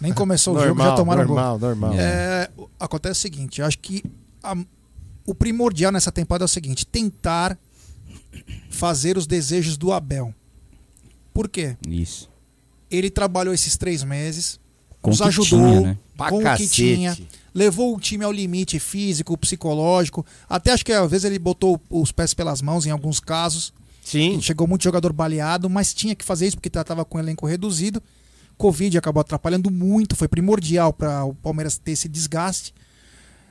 Nem 0.00 0.12
começou 0.12 0.54
o 0.54 0.58
jogo, 0.60 0.68
normal, 0.68 0.86
já 0.90 0.94
tomaram 0.96 1.26
gol. 1.26 1.36
normal, 1.36 1.58
normal. 1.58 1.92
É, 1.94 2.48
acontece 2.78 3.18
o 3.18 3.22
seguinte, 3.22 3.60
eu 3.60 3.66
acho 3.66 3.78
que 3.78 4.02
a- 4.42 4.56
o 5.26 5.34
primordial 5.34 5.92
nessa 5.92 6.12
temporada 6.12 6.44
é 6.44 6.46
o 6.46 6.48
seguinte, 6.48 6.86
tentar 6.86 7.58
fazer 8.70 9.16
os 9.16 9.26
desejos 9.26 9.76
do 9.76 9.92
Abel. 9.92 10.34
Por 11.34 11.48
quê? 11.48 11.76
Isso. 11.86 12.30
Ele 12.90 13.10
trabalhou 13.10 13.52
esses 13.52 13.76
três 13.76 14.02
meses, 14.04 14.60
Com 15.02 15.10
nos 15.10 15.20
ajudou 15.20 15.60
tinha, 15.60 15.80
né? 15.80 15.98
Com 16.16 16.38
o 16.38 16.56
que 16.56 16.68
tinha, 16.68 17.18
levou 17.54 17.94
o 17.94 18.00
time 18.00 18.24
ao 18.24 18.32
limite 18.32 18.78
físico, 18.78 19.36
psicológico. 19.36 20.24
Até 20.48 20.72
acho 20.72 20.84
que 20.84 20.92
às 20.92 21.10
vezes 21.10 21.24
ele 21.24 21.38
botou 21.38 21.80
os 21.90 22.12
pés 22.12 22.32
pelas 22.32 22.62
mãos 22.62 22.86
em 22.86 22.90
alguns 22.90 23.20
casos. 23.20 23.72
Sim. 24.02 24.40
Chegou 24.40 24.68
muito 24.68 24.84
jogador 24.84 25.12
baleado, 25.12 25.68
mas 25.68 25.92
tinha 25.92 26.14
que 26.14 26.24
fazer 26.24 26.46
isso 26.46 26.56
porque 26.56 26.68
estava 26.68 27.04
com 27.04 27.18
o 27.18 27.20
elenco 27.20 27.46
reduzido. 27.46 28.00
Covid 28.56 28.96
acabou 28.96 29.20
atrapalhando 29.20 29.70
muito, 29.70 30.16
foi 30.16 30.28
primordial 30.28 30.92
para 30.92 31.24
o 31.24 31.34
Palmeiras 31.34 31.76
ter 31.76 31.92
esse 31.92 32.08
desgaste. 32.08 32.72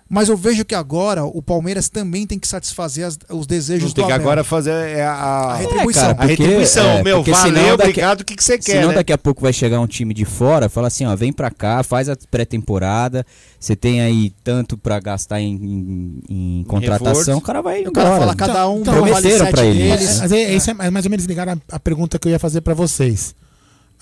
Mas 0.08 0.30
eu 0.30 0.38
vejo 0.38 0.64
que 0.64 0.76
agora 0.76 1.26
o 1.26 1.42
Palmeiras 1.42 1.90
também 1.90 2.28
tem 2.28 2.38
que 2.38 2.48
satisfazer 2.48 3.08
as- 3.08 3.18
os 3.28 3.48
desejos 3.48 3.92
Tem 3.92 4.04
do 4.04 4.08
que 4.08 4.14
Abel. 4.14 4.24
agora 4.28 4.44
fazer 4.44 4.70
é, 4.72 5.04
a, 5.04 5.12
A 5.12 5.54
a, 5.54 5.56
retribuição. 5.58 6.02
cara, 6.04 6.12
a 6.14 6.16
porque- 6.16 6.32
retribuição. 6.44 6.86
é, 6.90 7.04
Meu, 7.04 7.18
porque 7.18 7.32
valeu, 7.32 7.74
obrigado, 7.74 8.22
o 8.22 8.24
que, 8.26 8.36
que 8.36 8.44
você 8.44 8.58
quer, 8.60 8.74
Senão 8.74 8.90
né? 8.90 8.94
daqui 8.96 9.12
a 9.12 9.18
pouco 9.18 9.42
vai 9.42 9.52
chegar 9.52 9.80
um 9.80 9.88
time 9.88 10.14
de 10.14 10.24
fora, 10.24 10.70
fala 10.70 10.90
assim, 10.90 11.06
ó, 11.08 11.16
vem 11.16 11.34
pra 11.34 11.50
cá, 11.50 11.82
faz 11.82 12.08
a 12.08 12.16
pré-temporada, 12.30 13.26
você 13.60 13.76
tem 13.76 14.00
aí 14.00 14.32
tanto 14.44 14.78
pra 14.78 15.00
gastar 15.00 15.42
em, 15.42 15.56
em- 15.56 16.60
em 16.60 16.64
contratação, 16.66 17.40
o 17.40 17.42
cara 17.42 17.64
vai 17.64 17.82
O 17.88 17.92
cara 17.92 18.08
embora. 18.10 18.20
fala 18.22 18.36
cada 18.36 18.70
um 18.70 18.82
Então, 18.82 18.94
vale 18.94 19.08
prometeram 19.12 19.46
sete 19.46 19.52
pra 19.56 19.66
ele 19.66 19.80
deles. 19.90 20.02
isso. 20.10 20.20
Mas 20.20 20.32
é, 20.32 20.54
isso 20.54 20.70
é 20.70 20.92
mais 20.92 21.06
ou 21.06 21.10
menos 21.10 21.26
ligar 21.26 21.50
a, 21.50 21.58
a 21.72 21.80
pergunta 21.80 22.20
que 22.20 22.28
eu 22.28 22.32
ia 22.32 22.38
fazer 22.40 22.62
pra 22.62 22.76
vocês. 22.76 23.34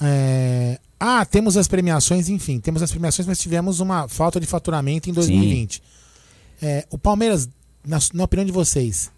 É, 0.02 0.78
ah, 1.06 1.26
temos 1.26 1.58
as 1.58 1.68
premiações, 1.68 2.30
enfim, 2.30 2.60
temos 2.60 2.82
as 2.82 2.90
premiações, 2.92 3.28
mas 3.28 3.40
tivemos 3.40 3.80
uma 3.80 4.08
falta 4.08 4.40
de 4.40 4.46
faturamento 4.48 5.10
em 5.10 5.14
2020. 5.14 5.82
É, 6.62 6.86
o 6.90 6.98
Palmeiras, 6.98 7.50
na, 7.86 8.00
na 8.14 8.24
opinião 8.24 8.46
de 8.46 8.52
vocês, 8.52 9.12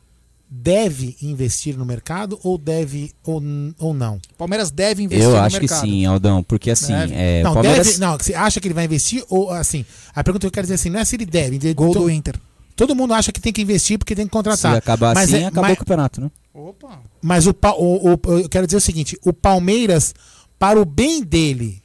deve 0.50 1.16
investir 1.22 1.78
no 1.78 1.86
mercado 1.86 2.40
ou 2.44 2.58
deve 2.58 3.12
ou, 3.24 3.42
ou 3.80 3.94
não? 3.94 4.16
O 4.34 4.36
Palmeiras 4.38 4.72
deve 4.72 5.04
investir 5.04 5.26
Eu 5.26 5.32
no 5.32 5.38
acho 5.38 5.56
que 5.60 5.66
mercado. 5.68 5.82
sim, 5.82 6.06
Aldão, 6.06 6.44
porque 6.44 6.72
assim, 6.72 6.94
é, 6.94 7.44
não, 7.44 7.54
Palmeiras... 7.54 7.88
deve, 7.88 8.00
não, 8.00 8.18
você 8.18 8.34
acha 8.34 8.60
que 8.60 8.68
ele 8.68 8.74
vai 8.74 8.86
investir 8.86 9.24
ou 9.30 9.52
assim? 9.52 9.86
A 10.16 10.24
pergunta 10.24 10.42
que 10.44 10.48
eu 10.48 10.52
quero 10.52 10.66
dizer 10.66 10.76
assim, 10.76 10.90
não 10.90 11.00
é 11.00 11.06
se 11.06 11.16
ele 11.16 11.26
deve. 11.26 11.58
Gol 11.74 11.90
então- 11.90 12.02
do 12.04 12.10
Inter. 12.10 12.36
Todo 12.76 12.94
mundo 12.94 13.14
acha 13.14 13.32
que 13.32 13.40
tem 13.40 13.54
que 13.54 13.62
investir 13.62 13.98
porque 13.98 14.14
tem 14.14 14.26
que 14.26 14.30
Se 14.30 14.34
contratar. 14.34 14.76
acabar 14.76 15.16
Mas 15.16 15.34
assim, 15.34 15.44
é- 15.44 15.48
acabou 15.48 15.64
mas- 15.70 15.74
o 15.74 15.78
campeonato, 15.78 16.20
né? 16.22 16.30
Opa. 16.54 17.00
Mas 17.22 17.48
o, 17.48 17.52
o, 17.78 18.10
o- 18.10 18.40
eu 18.40 18.50
quero 18.50 18.66
dizer 18.66 18.78
o 18.78 18.82
seguinte: 18.82 19.18
o 19.24 19.32
Palmeiras, 19.32 20.14
para 20.60 20.80
o 20.80 20.86
bem 20.86 21.24
dele, 21.24 21.82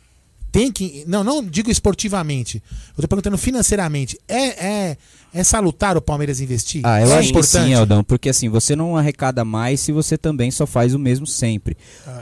tem 0.52 0.70
que. 0.72 1.04
Não, 1.06 1.22
não 1.22 1.42
digo 1.44 1.70
esportivamente. 1.70 2.62
Eu 2.96 3.02
tô 3.02 3.08
perguntando 3.08 3.38
financeiramente. 3.38 4.18
É, 4.26 4.66
é, 4.66 4.96
é 5.32 5.44
salutar 5.44 5.96
o 5.96 6.00
Palmeiras 6.02 6.40
investir? 6.40 6.82
Ah, 6.84 7.00
eu 7.00 7.12
é 7.12 7.18
acho 7.18 7.32
que 7.32 7.42
sim, 7.42 7.72
Eldão, 7.72 8.02
porque 8.02 8.28
assim, 8.28 8.48
você 8.48 8.74
não 8.74 8.96
arrecada 8.96 9.44
mais 9.44 9.80
se 9.80 9.92
você 9.92 10.18
também 10.18 10.50
só 10.50 10.66
faz 10.66 10.94
o 10.94 10.98
mesmo 10.98 11.26
sempre. 11.26 11.76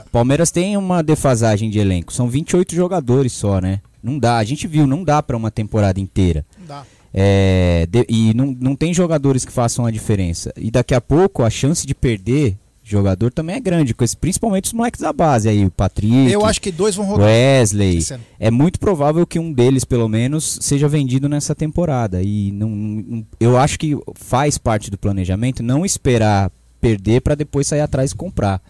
O 0.05 0.09
Palmeiras 0.11 0.51
tem 0.51 0.77
uma 0.77 1.01
defasagem 1.01 1.69
de 1.69 1.79
elenco, 1.79 2.13
são 2.13 2.29
28 2.29 2.75
jogadores 2.75 3.33
só, 3.33 3.59
né? 3.59 3.81
Não 4.01 4.17
dá, 4.17 4.37
a 4.37 4.43
gente 4.43 4.67
viu, 4.67 4.87
não 4.87 5.03
dá 5.03 5.21
pra 5.21 5.35
uma 5.35 5.51
temporada 5.51 5.99
inteira. 5.99 6.45
Não 6.59 6.65
dá. 6.67 6.85
É, 7.13 7.87
de- 7.89 8.05
e 8.07 8.33
não, 8.35 8.55
não 8.59 8.75
tem 8.75 8.93
jogadores 8.93 9.43
que 9.43 9.51
façam 9.51 9.85
a 9.85 9.91
diferença. 9.91 10.53
E 10.55 10.69
daqui 10.69 10.93
a 10.93 11.01
pouco 11.01 11.43
a 11.43 11.49
chance 11.49 11.85
de 11.85 11.95
perder 11.95 12.55
jogador 12.91 13.31
também 13.31 13.55
é 13.55 13.59
grande, 13.59 13.95
principalmente 14.19 14.65
os 14.65 14.73
moleques 14.73 15.01
da 15.01 15.13
base 15.13 15.47
aí, 15.47 15.65
o 15.65 15.71
Patrick, 15.71 16.31
Eu 16.31 16.45
acho 16.45 16.59
que 16.61 16.71
dois 16.71 16.95
vão 16.95 17.05
rodar. 17.05 17.27
Wesley. 17.27 18.03
É 18.39 18.49
muito 18.51 18.79
provável 18.79 19.25
que 19.27 19.37
um 19.39 19.51
deles, 19.53 19.83
pelo 19.85 20.07
menos, 20.07 20.57
seja 20.61 20.87
vendido 20.87 21.29
nessa 21.29 21.53
temporada. 21.53 22.21
E 22.21 22.51
não, 22.51 22.69
não- 22.69 23.25
eu 23.39 23.57
acho 23.57 23.77
que 23.77 23.97
faz 24.15 24.57
parte 24.57 24.89
do 24.89 24.97
planejamento 24.97 25.61
não 25.61 25.85
esperar 25.85 26.51
perder 26.81 27.21
para 27.21 27.35
depois 27.35 27.67
sair 27.67 27.81
atrás 27.81 28.11
e 28.11 28.15
comprar. 28.15 28.61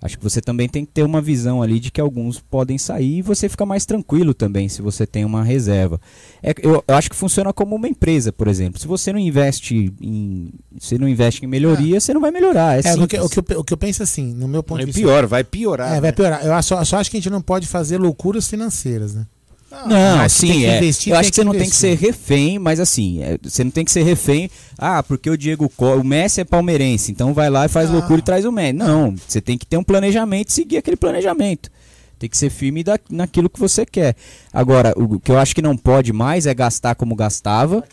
Acho 0.00 0.16
que 0.16 0.22
você 0.22 0.40
também 0.40 0.68
tem 0.68 0.84
que 0.84 0.92
ter 0.92 1.02
uma 1.02 1.20
visão 1.20 1.60
ali 1.60 1.80
de 1.80 1.90
que 1.90 2.00
alguns 2.00 2.38
podem 2.38 2.78
sair 2.78 3.18
e 3.18 3.22
você 3.22 3.48
fica 3.48 3.66
mais 3.66 3.84
tranquilo 3.84 4.32
também 4.32 4.68
se 4.68 4.80
você 4.80 5.04
tem 5.06 5.24
uma 5.24 5.42
reserva. 5.42 6.00
É, 6.40 6.54
eu, 6.62 6.84
eu 6.86 6.94
acho 6.94 7.10
que 7.10 7.16
funciona 7.16 7.52
como 7.52 7.74
uma 7.74 7.88
empresa, 7.88 8.32
por 8.32 8.46
exemplo. 8.46 8.80
Se 8.80 8.86
você 8.86 9.12
não 9.12 9.18
investe 9.18 9.92
em, 10.00 10.50
você 10.78 10.96
não 10.96 11.08
investe 11.08 11.44
em 11.44 11.48
melhoria, 11.48 11.98
você 12.00 12.14
não 12.14 12.20
vai 12.20 12.30
melhorar. 12.30 12.78
É, 12.78 12.88
É, 12.88 12.94
o, 12.94 13.08
que, 13.08 13.18
o, 13.18 13.28
que 13.28 13.38
eu, 13.38 13.60
o 13.60 13.64
que 13.64 13.72
eu 13.72 13.78
penso 13.78 14.02
assim, 14.02 14.32
no 14.34 14.46
meu 14.46 14.62
ponto 14.62 14.82
É 14.82 14.84
de 14.84 14.92
vista. 14.92 15.00
pior, 15.00 15.26
vai 15.26 15.42
piorar. 15.42 15.88
É, 15.88 15.94
né? 15.94 16.00
vai 16.00 16.12
piorar. 16.12 16.46
Eu 16.46 16.62
só, 16.62 16.84
só 16.84 16.98
acho 16.98 17.10
que 17.10 17.16
a 17.16 17.20
gente 17.20 17.30
não 17.30 17.42
pode 17.42 17.66
fazer 17.66 17.98
loucuras 17.98 18.46
financeiras, 18.46 19.14
né? 19.14 19.26
Não, 19.70 20.16
Mas 20.16 20.32
se 20.32 20.40
tem 20.46 20.52
sim, 20.52 20.58
que 20.60 20.66
é. 20.66 20.76
investir, 20.78 21.10
eu 21.10 21.14
tem 21.14 21.20
acho 21.20 21.26
que 21.26 21.30
que 21.32 21.36
você 21.36 21.44
não 21.44 21.52
tem 21.52 21.68
que 21.68 21.76
ser 21.76 21.94
refém, 21.96 22.58
mas 22.58 22.80
assim, 22.80 23.22
é, 23.22 23.38
você 23.42 23.62
não 23.62 23.70
tem 23.70 23.84
que 23.84 23.90
ser 23.90 24.02
refém. 24.02 24.50
Ah, 24.78 25.02
porque 25.02 25.28
o 25.28 25.36
Diego 25.36 25.68
Co- 25.68 25.96
o 25.96 26.04
Messi 26.04 26.40
é 26.40 26.44
palmeirense, 26.44 27.12
então 27.12 27.34
vai 27.34 27.50
lá 27.50 27.66
e 27.66 27.68
faz 27.68 27.90
Ah. 27.90 27.92
loucura 27.92 28.18
e 28.18 28.22
traz 28.22 28.44
o 28.46 28.52
Messi. 28.52 28.72
Não, 28.72 29.14
você 29.26 29.40
tem 29.40 29.58
que 29.58 29.66
ter 29.66 29.76
um 29.76 29.84
planejamento 29.84 30.48
e 30.48 30.52
seguir 30.52 30.78
aquele 30.78 30.96
planejamento. 30.96 31.70
Tem 32.18 32.28
que 32.28 32.36
ser 32.36 32.50
firme 32.50 32.82
da- 32.82 32.98
naquilo 33.08 33.48
que 33.48 33.60
você 33.60 33.86
quer. 33.86 34.16
Agora, 34.52 34.92
o 34.96 35.20
que 35.20 35.30
eu 35.30 35.38
acho 35.38 35.54
que 35.54 35.62
não 35.62 35.76
pode 35.76 36.12
mais 36.12 36.46
é 36.46 36.54
gastar 36.54 36.96
como 36.96 37.14
gastava, 37.14 37.84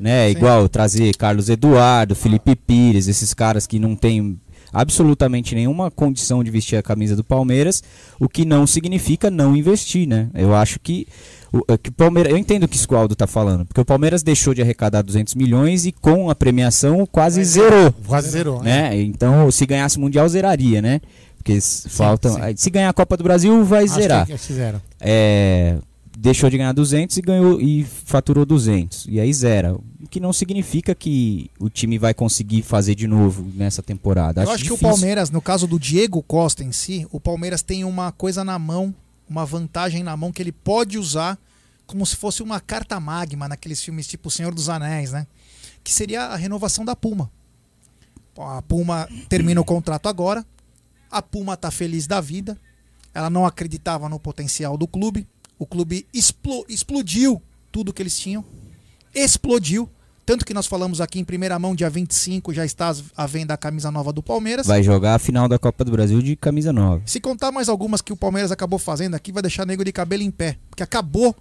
né? 0.00 0.30
Igual 0.30 0.68
trazer 0.70 1.14
Carlos 1.16 1.50
Eduardo, 1.50 2.14
Felipe 2.14 2.56
Pires, 2.56 3.08
esses 3.08 3.34
caras 3.34 3.66
que 3.66 3.78
não 3.78 3.94
têm 3.94 4.40
absolutamente 4.74 5.54
nenhuma 5.54 5.90
condição 5.90 6.42
de 6.44 6.50
vestir 6.50 6.76
a 6.76 6.82
camisa 6.82 7.14
do 7.16 7.22
Palmeiras, 7.24 7.82
o 8.18 8.28
que 8.28 8.44
não 8.44 8.66
significa 8.66 9.30
não 9.30 9.56
investir, 9.56 10.06
né? 10.06 10.28
Eu 10.34 10.54
acho 10.54 10.78
que 10.80 11.06
o, 11.52 11.60
é 11.72 11.78
que 11.78 11.88
o 11.90 11.92
Palmeiras, 11.92 12.32
eu 12.32 12.36
entendo 12.38 12.64
o 12.64 12.68
que 12.68 12.78
o 12.92 12.96
Aldo 12.96 13.14
tá 13.14 13.26
falando, 13.26 13.64
porque 13.64 13.80
o 13.80 13.84
Palmeiras 13.84 14.22
deixou 14.22 14.52
de 14.52 14.60
arrecadar 14.60 15.02
200 15.02 15.34
milhões 15.36 15.86
e 15.86 15.92
com 15.92 16.28
a 16.28 16.34
premiação 16.34 17.06
quase 17.06 17.44
zerou, 17.44 17.92
Quase 18.06 18.28
zerou. 18.30 18.62
né? 18.62 18.90
né? 18.90 19.00
Então, 19.02 19.50
se 19.50 19.64
ganhasse 19.64 19.98
mundial 19.98 20.28
zeraria, 20.28 20.82
né? 20.82 21.00
Porque 21.36 21.52
s- 21.52 21.88
faltam, 21.88 22.34
sim. 22.34 22.40
se 22.56 22.70
ganhar 22.70 22.88
a 22.88 22.92
Copa 22.92 23.16
do 23.16 23.22
Brasil 23.22 23.62
vai 23.64 23.84
Acho 23.84 23.94
zerar. 23.94 24.26
que 24.26 24.32
é 24.32 24.36
que. 24.38 24.82
É, 25.00 25.76
deixou 26.16 26.48
de 26.48 26.56
ganhar 26.58 26.72
200 26.72 27.16
e 27.16 27.20
ganhou 27.22 27.60
e 27.60 27.84
faturou 27.84 28.46
200 28.46 29.06
e 29.08 29.20
aí 29.20 29.32
zera. 29.32 29.74
O 29.74 30.08
que 30.08 30.20
não 30.20 30.32
significa 30.32 30.94
que 30.94 31.50
o 31.58 31.68
time 31.68 31.98
vai 31.98 32.14
conseguir 32.14 32.62
fazer 32.62 32.94
de 32.94 33.06
novo 33.06 33.50
nessa 33.54 33.82
temporada. 33.82 34.42
Eu 34.42 34.50
acho 34.50 34.64
que 34.64 34.72
o. 34.72 34.78
Palmeiras, 34.78 35.30
no 35.30 35.40
caso 35.40 35.66
do 35.66 35.78
Diego 35.78 36.22
Costa 36.22 36.62
em 36.62 36.72
si, 36.72 37.06
o 37.10 37.18
Palmeiras 37.18 37.62
tem 37.62 37.84
uma 37.84 38.12
coisa 38.12 38.44
na 38.44 38.58
mão, 38.58 38.94
uma 39.28 39.44
vantagem 39.44 40.02
na 40.02 40.16
mão 40.16 40.30
que 40.30 40.42
ele 40.42 40.52
pode 40.52 40.98
usar 40.98 41.38
como 41.86 42.04
se 42.06 42.16
fosse 42.16 42.42
uma 42.42 42.60
carta 42.60 42.98
magma 42.98 43.48
naqueles 43.48 43.82
filmes 43.82 44.06
tipo 44.06 44.28
O 44.28 44.30
Senhor 44.30 44.54
dos 44.54 44.68
Anéis, 44.68 45.12
né? 45.12 45.26
Que 45.82 45.92
seria 45.92 46.22
a 46.22 46.36
renovação 46.36 46.84
da 46.84 46.96
Puma. 46.96 47.30
A 48.38 48.62
Puma 48.62 49.08
termina 49.28 49.60
o 49.60 49.64
contrato 49.64 50.08
agora, 50.08 50.44
a 51.10 51.22
Puma 51.22 51.56
tá 51.56 51.70
feliz 51.70 52.06
da 52.06 52.20
vida, 52.20 52.58
ela 53.12 53.30
não 53.30 53.46
acreditava 53.46 54.08
no 54.08 54.18
potencial 54.18 54.76
do 54.76 54.88
clube, 54.88 55.26
o 55.58 55.66
clube 55.66 56.06
explo- 56.12 56.64
explodiu 56.68 57.40
tudo 57.72 57.92
que 57.92 58.02
eles 58.02 58.18
tinham, 58.18 58.44
explodiu. 59.14 59.88
Tanto 60.26 60.46
que 60.46 60.54
nós 60.54 60.66
falamos 60.66 61.02
aqui 61.02 61.18
em 61.20 61.24
primeira 61.24 61.58
mão, 61.58 61.74
dia 61.74 61.90
25, 61.90 62.54
já 62.54 62.64
está 62.64 62.94
à 63.14 63.26
venda 63.26 63.52
a 63.52 63.56
camisa 63.58 63.90
nova 63.90 64.10
do 64.10 64.22
Palmeiras. 64.22 64.66
vai 64.66 64.82
jogar 64.82 65.14
a 65.14 65.18
final 65.18 65.46
da 65.46 65.58
Copa 65.58 65.84
do 65.84 65.90
Brasil 65.90 66.22
de 66.22 66.34
camisa 66.34 66.72
nova. 66.72 67.02
Se 67.04 67.20
contar 67.20 67.52
mais 67.52 67.68
algumas 67.68 68.00
que 68.00 68.10
o 68.10 68.16
Palmeiras 68.16 68.50
acabou 68.50 68.78
fazendo 68.78 69.14
aqui, 69.14 69.30
vai 69.30 69.42
deixar 69.42 69.66
nego 69.66 69.84
de 69.84 69.92
cabelo 69.92 70.22
em 70.22 70.30
pé. 70.30 70.56
Porque 70.70 70.82
acabou 70.82 71.36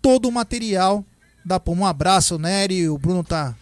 todo 0.00 0.28
o 0.28 0.32
material 0.32 1.04
da 1.44 1.60
Puma. 1.60 1.82
Um 1.82 1.86
abraço, 1.86 2.38
Nery. 2.38 2.88
O 2.88 2.96
Bruno 2.96 3.22
tá. 3.22 3.54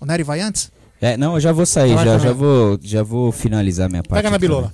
O 0.00 0.06
Nery 0.06 0.22
vai 0.22 0.40
antes? 0.40 0.72
É, 0.98 1.18
não, 1.18 1.34
eu 1.34 1.40
já 1.40 1.52
vou 1.52 1.66
sair, 1.66 1.90
já, 1.90 2.04
também. 2.04 2.20
já 2.20 2.32
vou, 2.32 2.78
já 2.82 3.02
vou 3.02 3.30
finalizar 3.30 3.90
minha 3.90 4.02
parte. 4.02 4.18
Pega 4.22 4.30
na 4.30 4.38
bilola. 4.38 4.72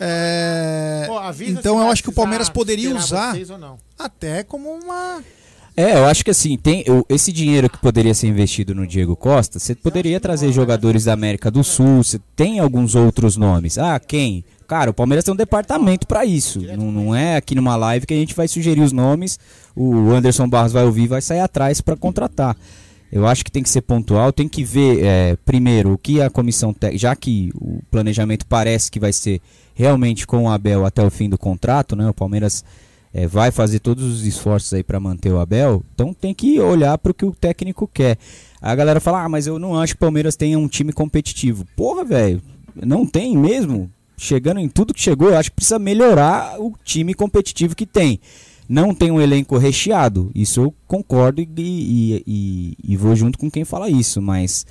É, 0.00 1.04
Pô, 1.06 1.18
então 1.46 1.80
eu 1.80 1.90
acho 1.90 2.02
que 2.02 2.08
o 2.10 2.12
Palmeiras 2.12 2.48
poderia 2.48 2.94
usar 2.94 3.32
vocês 3.32 3.50
ou 3.50 3.58
não. 3.58 3.78
até 3.98 4.42
como 4.42 4.68
uma. 4.70 5.22
É, 5.76 5.96
eu 5.96 6.04
acho 6.06 6.24
que 6.24 6.30
assim, 6.30 6.56
tem 6.56 6.84
eu- 6.86 7.04
esse 7.08 7.32
dinheiro 7.32 7.68
que 7.68 7.78
poderia 7.78 8.14
ser 8.14 8.28
investido 8.28 8.74
no 8.74 8.86
Diego 8.86 9.16
Costa, 9.16 9.58
você 9.58 9.74
poderia 9.74 10.20
trazer 10.20 10.52
jogadores 10.52 11.04
da 11.04 11.12
América 11.12 11.50
do 11.50 11.64
Sul, 11.64 12.04
você 12.04 12.20
tem 12.36 12.60
alguns 12.60 12.94
outros 12.94 13.36
nomes. 13.36 13.76
Ah, 13.76 13.98
quem? 13.98 14.44
Cara, 14.68 14.90
o 14.90 14.94
Palmeiras 14.94 15.24
tem 15.24 15.34
um 15.34 15.36
departamento 15.36 16.06
pra 16.06 16.24
isso. 16.24 16.60
Não, 16.76 16.92
não 16.92 17.14
é 17.14 17.36
aqui 17.36 17.54
numa 17.56 17.74
live 17.76 18.06
que 18.06 18.14
a 18.14 18.16
gente 18.16 18.34
vai 18.34 18.46
sugerir 18.46 18.80
os 18.82 18.92
nomes, 18.92 19.38
o 19.74 20.10
Anderson 20.12 20.48
Barros 20.48 20.72
vai 20.72 20.84
ouvir 20.84 21.02
e 21.02 21.08
vai 21.08 21.20
sair 21.20 21.40
atrás 21.40 21.80
pra 21.80 21.96
contratar. 21.96 22.56
Eu 23.14 23.28
acho 23.28 23.44
que 23.44 23.52
tem 23.52 23.62
que 23.62 23.70
ser 23.70 23.82
pontual, 23.82 24.32
tem 24.32 24.48
que 24.48 24.64
ver 24.64 25.04
é, 25.04 25.36
primeiro 25.44 25.92
o 25.92 25.96
que 25.96 26.20
a 26.20 26.28
comissão 26.28 26.74
técnica, 26.74 26.98
já 26.98 27.14
que 27.14 27.52
o 27.54 27.78
planejamento 27.88 28.44
parece 28.44 28.90
que 28.90 28.98
vai 28.98 29.12
ser 29.12 29.40
realmente 29.72 30.26
com 30.26 30.42
o 30.42 30.48
Abel 30.48 30.84
até 30.84 31.00
o 31.00 31.08
fim 31.08 31.30
do 31.30 31.38
contrato, 31.38 31.94
né? 31.94 32.08
O 32.08 32.12
Palmeiras 32.12 32.64
é, 33.12 33.24
vai 33.24 33.52
fazer 33.52 33.78
todos 33.78 34.02
os 34.02 34.26
esforços 34.26 34.74
aí 34.74 34.82
para 34.82 34.98
manter 34.98 35.30
o 35.30 35.38
Abel, 35.38 35.80
então 35.94 36.12
tem 36.12 36.34
que 36.34 36.58
olhar 36.58 36.98
para 36.98 37.12
o 37.12 37.14
que 37.14 37.24
o 37.24 37.30
técnico 37.30 37.86
quer. 37.86 38.18
A 38.60 38.74
galera 38.74 38.98
fala, 38.98 39.22
ah, 39.22 39.28
mas 39.28 39.46
eu 39.46 39.60
não 39.60 39.78
acho 39.80 39.92
que 39.92 39.98
o 39.98 40.00
Palmeiras 40.00 40.34
tenha 40.34 40.58
um 40.58 40.66
time 40.66 40.92
competitivo. 40.92 41.64
Porra, 41.76 42.02
velho, 42.02 42.42
não 42.74 43.06
tem 43.06 43.38
mesmo. 43.38 43.88
Chegando 44.16 44.58
em 44.58 44.68
tudo 44.68 44.92
que 44.92 45.00
chegou, 45.00 45.28
eu 45.28 45.38
acho 45.38 45.50
que 45.50 45.56
precisa 45.56 45.78
melhorar 45.78 46.60
o 46.60 46.74
time 46.82 47.14
competitivo 47.14 47.76
que 47.76 47.86
tem. 47.86 48.18
Não 48.68 48.94
tem 48.94 49.10
um 49.10 49.20
elenco 49.20 49.58
recheado, 49.58 50.30
isso 50.34 50.60
eu 50.60 50.74
concordo 50.86 51.40
e, 51.40 51.48
e- 51.56 52.22
e- 52.26 52.76
e 52.92 52.96
vou 52.96 53.14
junto 53.14 53.38
com 53.38 53.50
quem 53.50 53.64
fala 53.64 53.90
isso, 53.90 54.22
mas 54.22 54.66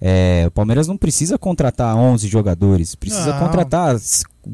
é, 0.00 0.44
o 0.46 0.50
Palmeiras 0.50 0.86
não 0.86 0.96
precisa 0.96 1.38
contratar 1.38 1.96
11 1.96 2.28
jogadores, 2.28 2.94
precisa 2.94 3.32
Não. 3.32 3.38
contratar 3.40 3.96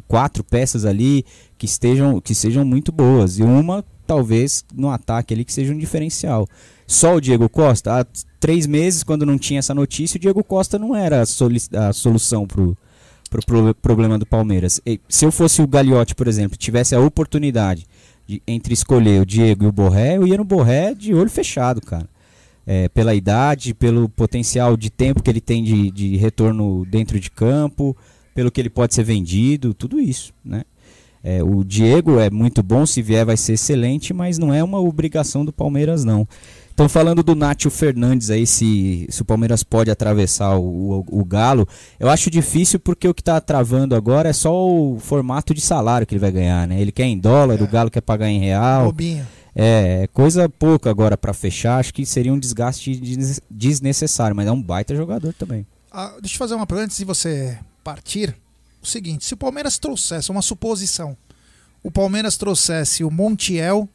quatro 0.09 0.43
peças 0.45 0.85
ali 0.85 1.25
que 1.59 1.66
estejam 1.66 2.21
que 2.21 2.35
sejam 2.35 2.65
muito 2.65 2.91
boas 2.93 3.39
e 3.39 3.43
uma 3.43 3.85
talvez 4.07 4.65
no 4.75 4.89
ataque 4.91 5.35
ali 5.35 5.45
que 5.45 5.53
seja 5.53 5.73
um 5.73 5.79
diferencial. 5.79 6.47
Só 6.87 7.16
o 7.16 7.21
Diego 7.21 7.49
Costa, 7.49 8.01
há 8.01 8.07
três 8.39 8.66
meses 8.66 9.03
quando 9.03 9.25
não 9.27 9.39
tinha 9.39 9.59
essa 9.59 9.75
notícia, 9.75 10.16
o 10.19 10.21
Diego 10.21 10.45
Costa 10.45 10.79
não 10.79 10.95
era 10.95 11.21
a, 11.23 11.89
a 11.89 11.93
solução 11.93 12.47
pro, 12.47 12.77
pro 13.31 13.75
problema 13.75 14.19
do 14.19 14.27
Palmeiras. 14.27 14.81
E 14.87 15.01
se 15.09 15.25
eu 15.25 15.33
fosse 15.33 15.62
o 15.62 15.66
Gagliotti, 15.66 16.15
por 16.15 16.29
exemplo, 16.29 16.57
tivesse 16.57 16.95
a 16.95 17.01
oportunidade 17.01 17.87
de, 18.26 18.42
entre 18.46 18.74
escolher 18.74 19.20
o 19.20 19.26
Diego 19.26 19.64
e 19.64 19.66
o 19.66 19.72
Borré, 19.72 20.16
eu 20.16 20.26
ia 20.26 20.36
no 20.36 20.44
Borré 20.44 20.94
de 20.94 21.14
olho 21.14 21.30
fechado, 21.30 21.80
cara. 21.80 22.09
É, 22.66 22.88
pela 22.88 23.14
idade, 23.14 23.74
pelo 23.74 24.09
potencial 24.09 24.76
de 24.76 24.88
tempo 24.88 25.22
que 25.22 25.30
ele 25.30 25.40
tem 25.40 25.62
de, 25.62 25.90
de 25.90 26.16
retorno 26.16 26.86
dentro 26.86 27.20
de 27.20 27.30
campo, 27.30 27.94
pelo 28.34 28.51
que 28.51 28.60
ele 28.60 28.70
pode 28.70 28.94
ser 28.94 29.05
vendido, 29.05 29.74
tudo 29.74 30.01
isso, 30.01 30.32
né? 30.44 30.62
É, 31.22 31.42
o 31.42 31.64
Diego 31.64 32.18
é 32.18 32.28
muito 32.28 32.62
bom, 32.62 32.84
se 32.84 33.01
vier 33.01 33.24
vai 33.24 33.36
ser 33.36 33.55
excelente, 33.55 34.12
mas 34.12 34.36
não 34.36 34.52
é 34.52 34.62
uma 34.62 34.78
obrigação 34.78 35.42
do 35.42 35.52
Palmeiras, 35.52 36.05
não. 36.05 36.28
Então, 36.74 36.88
falando 36.88 37.22
do 37.22 37.36
Nátio 37.36 37.70
Fernandes 37.70 38.30
aí, 38.30 38.44
se, 38.48 39.06
se 39.09 39.22
o 39.22 39.24
Palmeiras 39.24 39.62
pode 39.62 39.92
atravessar 39.92 40.56
o, 40.59 41.05
o, 41.09 41.20
o 41.20 41.24
Galo, 41.24 41.68
eu 42.01 42.10
acho 42.10 42.28
difícil 42.28 42.80
porque 42.80 43.06
o 43.06 43.14
que 43.14 43.20
está 43.22 43.40
travando 43.40 43.94
agora 43.94 44.28
é 44.28 44.32
só 44.32 44.52
o 44.68 44.98
formato 44.98 45.55
de 45.55 45.60
salário 45.60 46.05
que 46.05 46.14
ele 46.14 46.20
vai 46.20 46.32
ganhar, 46.32 46.66
né? 46.66 46.80
Ele 46.80 46.90
quer 46.90 47.05
em 47.05 47.16
dólar, 47.16 47.62
o 47.62 47.68
Galo 47.68 47.92
quer 47.92 48.01
pagar 48.01 48.28
em 48.28 48.40
real. 48.40 48.86
Bobinho. 48.86 49.24
É, 49.55 50.01
é 50.02 50.06
coisa 50.09 50.48
pouca 50.48 50.90
agora 50.90 51.16
para 51.16 51.32
fechar, 51.32 51.78
acho 51.78 51.94
que 51.94 52.05
seria 52.05 52.32
um 52.32 52.38
desgaste 52.40 52.96
des- 52.96 53.40
desnecessário, 53.48 54.34
mas 54.34 54.48
é 54.48 54.51
um 54.51 54.60
baita 54.60 54.96
jogador 54.96 55.32
também. 55.32 55.64
Ah, 55.92 56.16
deixa 56.20 56.34
eu 56.34 56.38
fazer 56.40 56.55
uma 56.56 56.66
pergunta 56.66 56.86
antes 56.86 56.98
de 56.98 57.05
você 57.05 57.56
partir. 57.84 58.34
O 58.82 58.86
seguinte: 58.86 59.24
se 59.24 59.32
o 59.32 59.36
Palmeiras 59.36 59.78
trouxesse 59.78 60.28
uma 60.32 60.42
suposição, 60.42 61.16
o 61.84 61.90
Palmeiras 61.90 62.36
trouxesse 62.36 63.05
o 63.05 63.12
Montiel, 63.12 63.88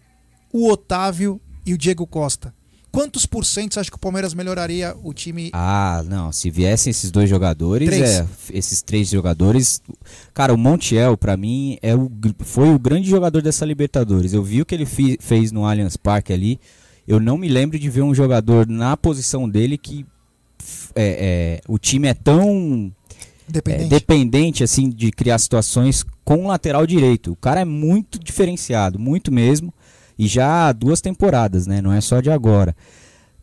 o 0.53 0.69
Otávio 0.71 1.41
e 1.65 1.73
o 1.73 1.77
Diego 1.77 2.07
Costa, 2.07 2.53
quantos 2.91 3.25
por 3.25 3.45
cento 3.45 3.73
você 3.73 3.79
acha 3.79 3.89
que 3.89 3.95
o 3.95 3.99
Palmeiras 3.99 4.33
melhoraria 4.33 4.95
o 5.03 5.13
time? 5.13 5.49
Ah, 5.53 6.03
não. 6.07 6.31
Se 6.31 6.49
viessem 6.49 6.91
esses 6.91 7.11
dois 7.11 7.29
jogadores, 7.29 7.87
Três. 7.89 8.09
é, 8.09 8.25
esses 8.51 8.81
três 8.81 9.09
jogadores. 9.09 9.81
Cara, 10.33 10.53
o 10.53 10.57
Montiel, 10.57 11.17
pra 11.17 11.35
mim, 11.37 11.77
é 11.81 11.95
o, 11.95 12.09
foi 12.39 12.69
o 12.73 12.79
grande 12.79 13.09
jogador 13.09 13.41
dessa 13.41 13.65
Libertadores. 13.65 14.33
Eu 14.33 14.43
vi 14.43 14.61
o 14.61 14.65
que 14.65 14.75
ele 14.75 14.85
fi- 14.85 15.17
fez 15.21 15.51
no 15.51 15.65
Allianz 15.65 15.95
Parque 15.97 16.33
ali. 16.33 16.59
Eu 17.07 17.19
não 17.19 17.37
me 17.37 17.47
lembro 17.47 17.79
de 17.79 17.89
ver 17.89 18.01
um 18.03 18.13
jogador 18.13 18.67
na 18.67 18.95
posição 18.95 19.49
dele 19.49 19.77
que 19.77 20.05
é, 20.95 21.59
é, 21.59 21.61
o 21.67 21.79
time 21.79 22.07
é 22.07 22.13
tão 22.13 22.91
é, 23.47 23.51
Dependente. 23.51 23.89
dependente 23.89 24.63
assim 24.63 24.89
de 24.89 25.11
criar 25.11 25.39
situações 25.39 26.05
com 26.23 26.45
o 26.45 26.47
lateral 26.47 26.85
direito. 26.85 27.31
O 27.31 27.35
cara 27.35 27.61
é 27.61 27.65
muito 27.65 28.19
diferenciado, 28.19 28.99
muito 28.99 29.31
mesmo. 29.31 29.73
E 30.19 30.27
já 30.27 30.67
há 30.67 30.73
duas 30.73 30.99
temporadas, 30.99 31.65
né? 31.65 31.81
Não 31.81 31.93
é 31.93 32.01
só 32.01 32.19
de 32.19 32.29
agora. 32.29 32.75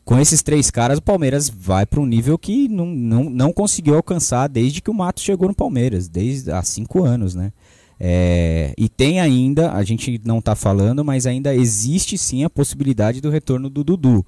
Com 0.04 0.20
esses 0.20 0.42
três 0.42 0.70
caras, 0.70 0.98
o 0.98 1.02
Palmeiras 1.02 1.48
vai 1.48 1.86
para 1.86 1.98
um 1.98 2.06
nível 2.06 2.36
que 2.36 2.68
não, 2.68 2.84
não, 2.84 3.24
não 3.24 3.52
conseguiu 3.52 3.96
alcançar 3.96 4.46
desde 4.46 4.82
que 4.82 4.90
o 4.90 4.94
Mato 4.94 5.22
chegou 5.22 5.48
no 5.48 5.54
Palmeiras, 5.54 6.06
desde 6.06 6.52
há 6.52 6.62
cinco 6.62 7.02
anos, 7.02 7.34
né? 7.34 7.50
É, 7.98 8.74
e 8.76 8.90
tem 8.90 9.20
ainda, 9.20 9.72
a 9.72 9.82
gente 9.82 10.20
não 10.22 10.38
está 10.38 10.54
falando, 10.54 11.02
mas 11.02 11.26
ainda 11.26 11.54
existe 11.54 12.18
sim 12.18 12.44
a 12.44 12.50
possibilidade 12.50 13.22
do 13.22 13.30
retorno 13.30 13.70
do 13.70 13.82
Dudu. 13.82 14.24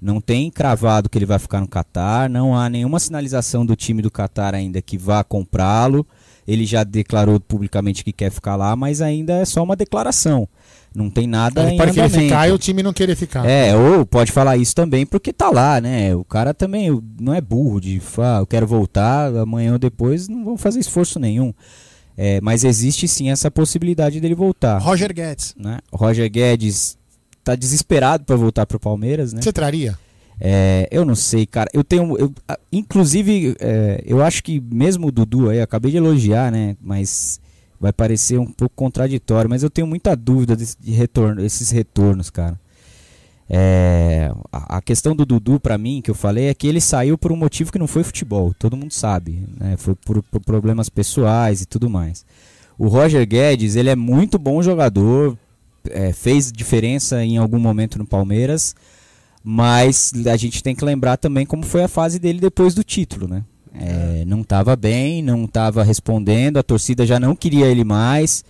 Não 0.00 0.20
tem 0.20 0.50
cravado 0.50 1.08
que 1.08 1.16
ele 1.16 1.24
vai 1.24 1.38
ficar 1.38 1.60
no 1.60 1.66
Catar, 1.66 2.28
não 2.28 2.54
há 2.54 2.68
nenhuma 2.68 3.00
sinalização 3.00 3.64
do 3.64 3.74
time 3.74 4.02
do 4.02 4.10
Catar 4.10 4.54
ainda 4.54 4.82
que 4.82 4.98
vá 4.98 5.24
comprá-lo. 5.24 6.06
Ele 6.46 6.66
já 6.66 6.84
declarou 6.84 7.40
publicamente 7.40 8.04
que 8.04 8.12
quer 8.12 8.30
ficar 8.30 8.54
lá, 8.54 8.76
mas 8.76 9.00
ainda 9.00 9.32
é 9.32 9.44
só 9.46 9.62
uma 9.62 9.74
declaração. 9.74 10.46
Não 10.96 11.10
tem 11.10 11.26
nada 11.26 11.68
Ele 11.68 11.76
pode 11.76 11.92
querer 11.92 12.08
ficar 12.08 12.48
e 12.48 12.52
o 12.52 12.58
time 12.58 12.82
não 12.82 12.92
querer 12.92 13.14
ficar. 13.14 13.44
É, 13.44 13.76
ou 13.76 14.06
pode 14.06 14.32
falar 14.32 14.56
isso 14.56 14.74
também 14.74 15.04
porque 15.04 15.30
tá 15.30 15.50
lá, 15.50 15.78
né? 15.78 16.16
O 16.16 16.24
cara 16.24 16.54
também 16.54 16.88
não 17.20 17.34
é 17.34 17.40
burro 17.40 17.78
de 17.80 18.00
falar, 18.00 18.38
eu 18.40 18.46
quero 18.46 18.66
voltar, 18.66 19.34
amanhã 19.36 19.74
ou 19.74 19.78
depois 19.78 20.26
não 20.26 20.42
vão 20.42 20.56
fazer 20.56 20.80
esforço 20.80 21.20
nenhum. 21.20 21.52
É, 22.16 22.40
mas 22.40 22.64
existe 22.64 23.06
sim 23.06 23.28
essa 23.30 23.50
possibilidade 23.50 24.18
dele 24.20 24.34
voltar. 24.34 24.78
Roger 24.78 25.12
Guedes. 25.12 25.54
Né? 25.58 25.80
Roger 25.92 26.30
Guedes 26.30 26.96
tá 27.44 27.54
desesperado 27.54 28.24
para 28.24 28.36
voltar 28.36 28.64
pro 28.64 28.80
Palmeiras, 28.80 29.34
né? 29.34 29.42
Você 29.42 29.52
traria? 29.52 29.98
É, 30.40 30.88
eu 30.90 31.04
não 31.04 31.14
sei, 31.14 31.44
cara. 31.44 31.68
Eu 31.74 31.84
tenho. 31.84 32.16
eu- 32.18 32.32
inclusive, 32.72 33.54
é, 33.60 34.02
eu 34.06 34.22
acho 34.22 34.42
que 34.42 34.60
mesmo 34.72 35.08
o 35.08 35.12
Dudu 35.12 35.50
aí, 35.50 35.58
eu 35.58 35.64
acabei 35.64 35.90
de 35.90 35.96
elogiar, 35.98 36.50
né? 36.50 36.76
Mas 36.80 37.38
vai 37.80 37.92
parecer 37.92 38.38
um 38.38 38.46
pouco 38.46 38.74
contraditório, 38.74 39.48
mas 39.48 39.62
eu 39.62 39.70
tenho 39.70 39.86
muita 39.86 40.16
dúvida 40.16 40.56
desse, 40.56 40.76
de 40.80 40.92
retorno, 40.92 41.44
esses 41.44 41.70
retornos, 41.70 42.30
cara. 42.30 42.58
É, 43.48 44.32
a, 44.52 44.78
a 44.78 44.82
questão 44.82 45.14
do 45.14 45.24
Dudu, 45.24 45.60
pra 45.60 45.78
mim, 45.78 46.00
que 46.02 46.10
eu 46.10 46.14
falei, 46.14 46.46
é 46.46 46.54
que 46.54 46.66
ele 46.66 46.80
saiu 46.80 47.16
por 47.16 47.30
um 47.30 47.36
motivo 47.36 47.70
que 47.70 47.78
não 47.78 47.86
foi 47.86 48.02
futebol, 48.02 48.52
todo 48.58 48.76
mundo 48.76 48.92
sabe, 48.92 49.46
né? 49.56 49.76
Foi 49.76 49.94
por, 49.94 50.22
por 50.22 50.40
problemas 50.40 50.88
pessoais 50.88 51.62
e 51.62 51.66
tudo 51.66 51.88
mais. 51.88 52.24
O 52.78 52.88
Roger 52.88 53.26
Guedes, 53.26 53.76
ele 53.76 53.88
é 53.88 53.96
muito 53.96 54.38
bom 54.38 54.62
jogador, 54.62 55.38
é, 55.90 56.12
fez 56.12 56.50
diferença 56.50 57.24
em 57.24 57.36
algum 57.36 57.58
momento 57.58 57.98
no 57.98 58.06
Palmeiras, 58.06 58.74
mas 59.42 60.12
a 60.26 60.36
gente 60.36 60.62
tem 60.62 60.74
que 60.74 60.84
lembrar 60.84 61.16
também 61.16 61.46
como 61.46 61.64
foi 61.64 61.84
a 61.84 61.88
fase 61.88 62.18
dele 62.18 62.40
depois 62.40 62.74
do 62.74 62.82
título, 62.82 63.28
né? 63.28 63.44
É, 63.78 64.24
não 64.24 64.40
estava 64.40 64.74
bem, 64.74 65.22
não 65.22 65.44
estava 65.44 65.82
respondendo, 65.82 66.56
a 66.56 66.62
torcida 66.62 67.06
já 67.06 67.20
não 67.20 67.36
queria 67.36 67.66
ele 67.66 67.84
mais. 67.84 68.44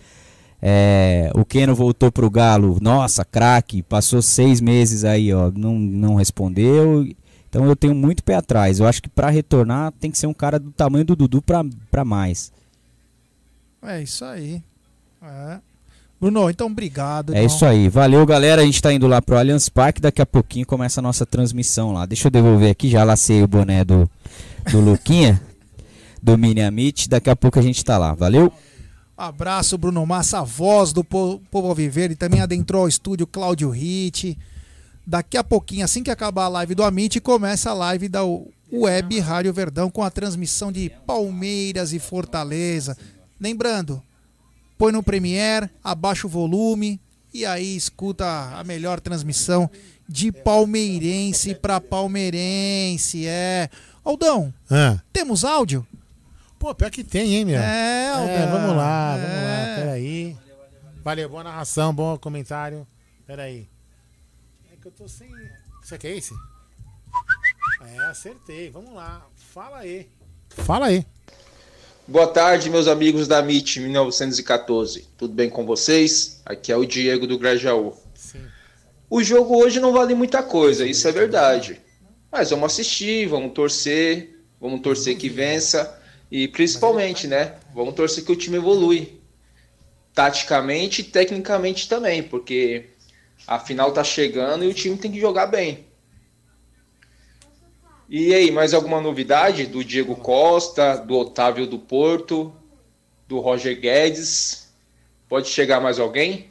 É, 0.63 1.31
o 1.35 1.45
Keno 1.45 1.75
voltou 1.75 2.11
pro 2.11 2.31
Galo, 2.31 2.79
nossa, 2.81 3.25
craque, 3.25 3.83
passou 3.83 4.23
seis 4.23 4.61
meses 4.61 5.05
aí, 5.05 5.33
ó, 5.33 5.51
não, 5.55 5.79
não 5.79 6.15
respondeu. 6.15 7.07
Então 7.49 7.67
eu 7.67 7.77
tenho 7.77 7.95
muito 7.95 8.23
pé 8.23 8.35
atrás. 8.35 8.79
Eu 8.79 8.87
acho 8.87 9.03
que 9.03 9.09
para 9.09 9.31
retornar 9.31 9.93
tem 9.93 10.11
que 10.11 10.19
ser 10.19 10.27
um 10.27 10.35
cara 10.35 10.59
do 10.59 10.71
tamanho 10.71 11.05
do 11.05 11.17
Dudu 11.17 11.43
para 11.43 12.05
mais. 12.05 12.53
É 13.83 14.03
isso 14.03 14.25
aí. 14.25 14.63
É. 15.23 15.59
Bruno, 16.31 16.51
então 16.51 16.67
obrigado. 16.67 17.35
É 17.35 17.45
isso 17.45 17.65
aí. 17.65 17.89
Valeu, 17.89 18.25
galera. 18.27 18.63
A 18.63 18.65
gente 18.65 18.83
tá 18.83 18.93
indo 18.93 19.07
lá 19.07 19.23
pro 19.23 19.37
Allianz 19.39 19.69
Parque. 19.69 20.01
Daqui 20.01 20.21
a 20.21 20.27
pouquinho 20.27 20.67
começa 20.67 21.01
a 21.01 21.03
nossa 21.03 21.25
transmissão 21.25 21.93
lá. 21.93 22.05
Deixa 22.05 22.27
eu 22.27 22.31
devolver 22.31 22.71
aqui. 22.71 22.89
Já 22.89 23.05
lacei 23.05 23.43
o 23.43 23.47
boné 23.47 23.85
do, 23.85 24.11
do 24.71 24.81
Luquinha, 24.81 25.41
do 26.23 26.37
Mini 26.37 26.63
Amit. 26.63 27.09
Daqui 27.09 27.31
a 27.31 27.37
pouco 27.37 27.59
a 27.59 27.63
gente 27.63 27.85
tá 27.85 27.97
lá. 27.97 28.13
Valeu? 28.15 28.53
Abraço, 29.17 29.79
Bruno 29.79 30.05
Massa, 30.05 30.41
a 30.41 30.43
voz 30.45 30.93
do 30.93 31.03
Po- 31.05 31.41
Povo 31.51 31.73
Viver. 31.75 32.11
E 32.11 32.17
também 32.17 32.41
adentrou 32.41 32.83
ao 32.83 32.89
estúdio 32.89 33.27
Cláudio 33.27 33.71
Ritt. 33.71 34.37
Daqui 35.07 35.37
a 35.37 35.45
pouquinho, 35.45 35.85
assim 35.85 36.03
que 36.03 36.11
acabar 36.11 36.45
a 36.47 36.49
live 36.49 36.75
do 36.75 36.83
Amit, 36.83 37.21
começa 37.21 37.71
a 37.71 37.75
live 37.75 38.09
da 38.09 38.23
Web 38.73 39.21
Rádio 39.21 39.53
Verdão 39.53 39.89
com 39.89 40.03
a 40.03 40.11
transmissão 40.11 40.73
de 40.73 40.91
Palmeiras 41.07 41.93
e 41.93 42.01
Fortaleza. 42.01 42.97
Lembrando, 43.41 44.03
põe 44.79 44.93
no 44.93 45.03
Premiere, 45.03 45.71
abaixa 45.83 46.27
o 46.27 46.31
volume 46.31 47.01
e 47.33 47.45
aí 47.45 47.77
escuta 47.77 48.25
a 48.59 48.65
melhor 48.65 49.01
transmissão 49.01 49.71
de 50.09 50.31
palmeirense 50.33 51.55
para 51.55 51.81
palmeirense. 51.81 53.27
É. 53.27 53.69
Aldão, 54.05 54.53
Ah. 54.71 55.01
temos 55.13 55.45
áudio? 55.45 55.87
Pô, 56.59 56.75
pior 56.75 56.91
que 56.91 57.05
tem, 57.05 57.35
hein, 57.35 57.45
meu? 57.45 57.61
É, 57.61 58.09
Aldão. 58.11 58.29
É, 58.29 58.47
vamos 58.47 58.77
lá, 58.77 59.17
vamos 59.17 59.37
lá. 59.37 59.67
É. 59.69 59.77
Peraí. 59.81 60.37
Valeu, 61.05 61.29
boa 61.29 61.45
narração, 61.45 61.95
bom 61.95 62.17
comentário. 62.19 62.87
Peraí. 63.27 63.69
É 64.73 64.77
que 64.81 64.89
eu 64.89 64.93
tô 64.93 65.07
sem. 65.09 65.29
Você 65.83 65.99
quer 65.99 66.17
esse? 66.17 66.35
É, 67.81 67.99
acertei. 68.07 68.71
Vamos 68.71 68.95
lá. 68.95 69.25
Fala 69.53 69.79
aí. 69.79 70.09
Fala 70.49 70.87
aí. 70.87 71.07
Boa 72.09 72.29
tarde, 72.29 72.71
meus 72.71 72.87
amigos 72.87 73.27
da 73.27 73.41
MIT 73.41 73.81
1914. 73.81 75.09
Tudo 75.19 75.35
bem 75.35 75.51
com 75.51 75.67
vocês? 75.67 76.41
Aqui 76.47 76.71
é 76.71 76.77
o 76.77 76.87
Diego 76.87 77.27
do 77.27 77.37
Grajaú. 77.37 77.95
Sim. 78.15 78.43
O 79.11 79.25
jogo 79.25 79.57
hoje 79.57 79.81
não 79.81 79.93
vale 79.93 80.15
muita 80.15 80.41
coisa, 80.41 80.87
isso 80.87 81.09
é 81.09 81.11
verdade. 81.11 81.81
Mas 82.31 82.51
vamos 82.51 82.67
assistir, 82.67 83.27
vamos 83.27 83.53
torcer, 83.53 84.39
vamos 84.61 84.83
torcer 84.83 85.17
que 85.17 85.29
vença 85.29 86.01
e 86.31 86.47
principalmente, 86.47 87.27
né? 87.27 87.57
Vamos 87.75 87.97
torcer 87.97 88.25
que 88.25 88.31
o 88.31 88.37
time 88.37 88.59
evolui. 88.59 89.21
Taticamente 90.15 91.01
e 91.01 91.05
tecnicamente 91.05 91.89
também, 91.89 92.23
porque 92.23 92.85
a 93.49 93.59
final 93.59 93.91
tá 93.91 94.05
chegando 94.05 94.65
e 94.65 94.69
o 94.69 94.75
time 94.75 94.97
tem 94.97 95.11
que 95.11 95.19
jogar 95.19 95.47
bem. 95.47 95.85
E 98.09 98.33
aí, 98.33 98.51
mais 98.51 98.73
alguma 98.73 99.01
novidade 99.01 99.67
do 99.67 99.85
Diego 99.85 100.15
Costa, 100.15 100.97
do 100.97 101.17
Otávio 101.17 101.67
do 101.67 101.79
Porto, 101.79 102.53
do 103.27 103.41
Roger 103.41 103.81
Guedes? 103.81 104.69
Pode 105.29 105.49
chegar 105.49 105.81
mais 105.81 105.99
alguém? 105.99 106.49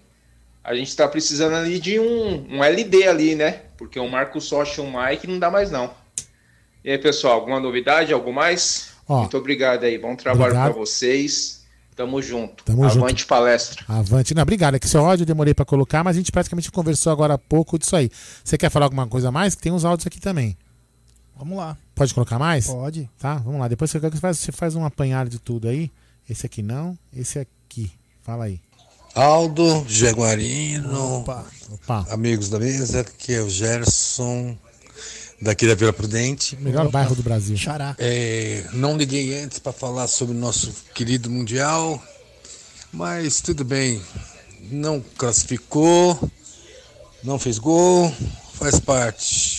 A 0.62 0.76
gente 0.76 0.90
está 0.90 1.08
precisando 1.08 1.56
ali 1.56 1.80
de 1.80 2.00
um, 2.00 2.58
um 2.58 2.64
LD 2.64 3.08
ali, 3.08 3.36
né? 3.36 3.62
Porque 3.78 4.00
o 4.00 4.10
Marcos 4.10 4.52
Rocha 4.52 4.82
e 4.82 4.86
o 4.86 4.92
Mike 4.92 5.28
não 5.28 5.40
dá 5.40 5.50
mais 5.50 5.72
não. 5.72 5.94
E 6.84 6.92
aí, 6.92 6.98
pessoal, 6.98 7.36
alguma 7.36 7.60
novidade? 7.60 8.12
Algo 8.12 8.34
mais? 8.34 8.90
Ó, 9.08 9.20
Muito 9.20 9.38
obrigado 9.38 9.84
aí. 9.84 9.98
Bom 9.98 10.16
trabalho 10.16 10.54
para 10.54 10.70
vocês. 10.70 11.64
Tamo 11.96 12.22
junto. 12.22 12.66
Tamo 12.66 12.84
Avante 12.84 13.22
junto. 13.22 13.28
palestra. 13.28 13.86
Avante. 13.88 14.34
Não, 14.34 14.42
obrigado. 14.42 14.76
É 14.76 14.80
que 14.80 14.88
seu 14.88 15.06
áudio 15.06 15.24
eu 15.24 15.28
demorei 15.28 15.54
pra 15.54 15.64
colocar, 15.64 16.04
mas 16.04 16.18
a 16.18 16.20
gente 16.20 16.32
praticamente 16.32 16.70
conversou 16.70 17.14
agora 17.14 17.36
há 17.36 17.38
pouco 17.38 17.80
disso 17.80 17.96
aí. 17.96 18.10
Você 18.44 18.58
quer 18.58 18.70
falar 18.70 18.88
alguma 18.88 19.08
coisa 19.08 19.32
mais? 19.32 19.56
Que 19.56 19.62
tem 19.62 19.72
uns 19.72 19.86
áudios 19.86 20.06
aqui 20.06 20.20
também. 20.20 20.58
Vamos 21.38 21.58
lá. 21.58 21.78
Pode 21.94 22.14
colocar 22.14 22.40
mais? 22.40 22.68
Pode. 22.68 23.10
Tá, 23.20 23.36
vamos 23.36 23.60
lá. 23.60 23.68
Depois 23.68 23.92
você 23.92 24.00
faz, 24.00 24.38
você 24.38 24.52
faz 24.52 24.76
um 24.76 24.86
apanhado 24.86 25.30
de 25.30 25.40
tudo 25.40 25.68
aí. 25.68 25.92
Esse 26.30 26.46
aqui 26.46 26.62
não, 26.62 26.98
esse 27.16 27.40
aqui. 27.40 27.92
Fala 28.24 28.46
aí. 28.46 28.60
Aldo, 29.14 29.86
Jaguarino, 29.88 31.20
Opa. 31.20 31.46
Opa, 31.72 32.06
amigos 32.10 32.50
da 32.50 32.60
mesa, 32.60 33.00
aqui 33.02 33.34
é 33.34 33.42
o 33.42 33.50
Gerson, 33.50 34.58
daqui 35.42 35.66
da 35.68 35.74
Vila 35.74 35.94
Prudente. 35.94 36.58
melhor 36.58 36.90
bairro 36.90 37.16
do 37.16 37.24
Brasil. 37.24 37.56
Xará. 37.56 37.96
É, 37.98 38.66
não 38.74 38.98
liguei 38.98 39.42
antes 39.42 39.60
para 39.60 39.72
falar 39.72 40.08
sobre 40.08 40.36
o 40.36 40.40
nosso 40.40 40.74
querido 40.94 41.30
Mundial, 41.30 42.02
mas 42.92 43.40
tudo 43.40 43.64
bem. 43.64 44.02
Não 44.70 45.00
classificou, 45.18 46.20
não 47.24 47.40
fez 47.40 47.58
gol, 47.58 48.12
faz 48.56 48.80
parte. 48.80 49.55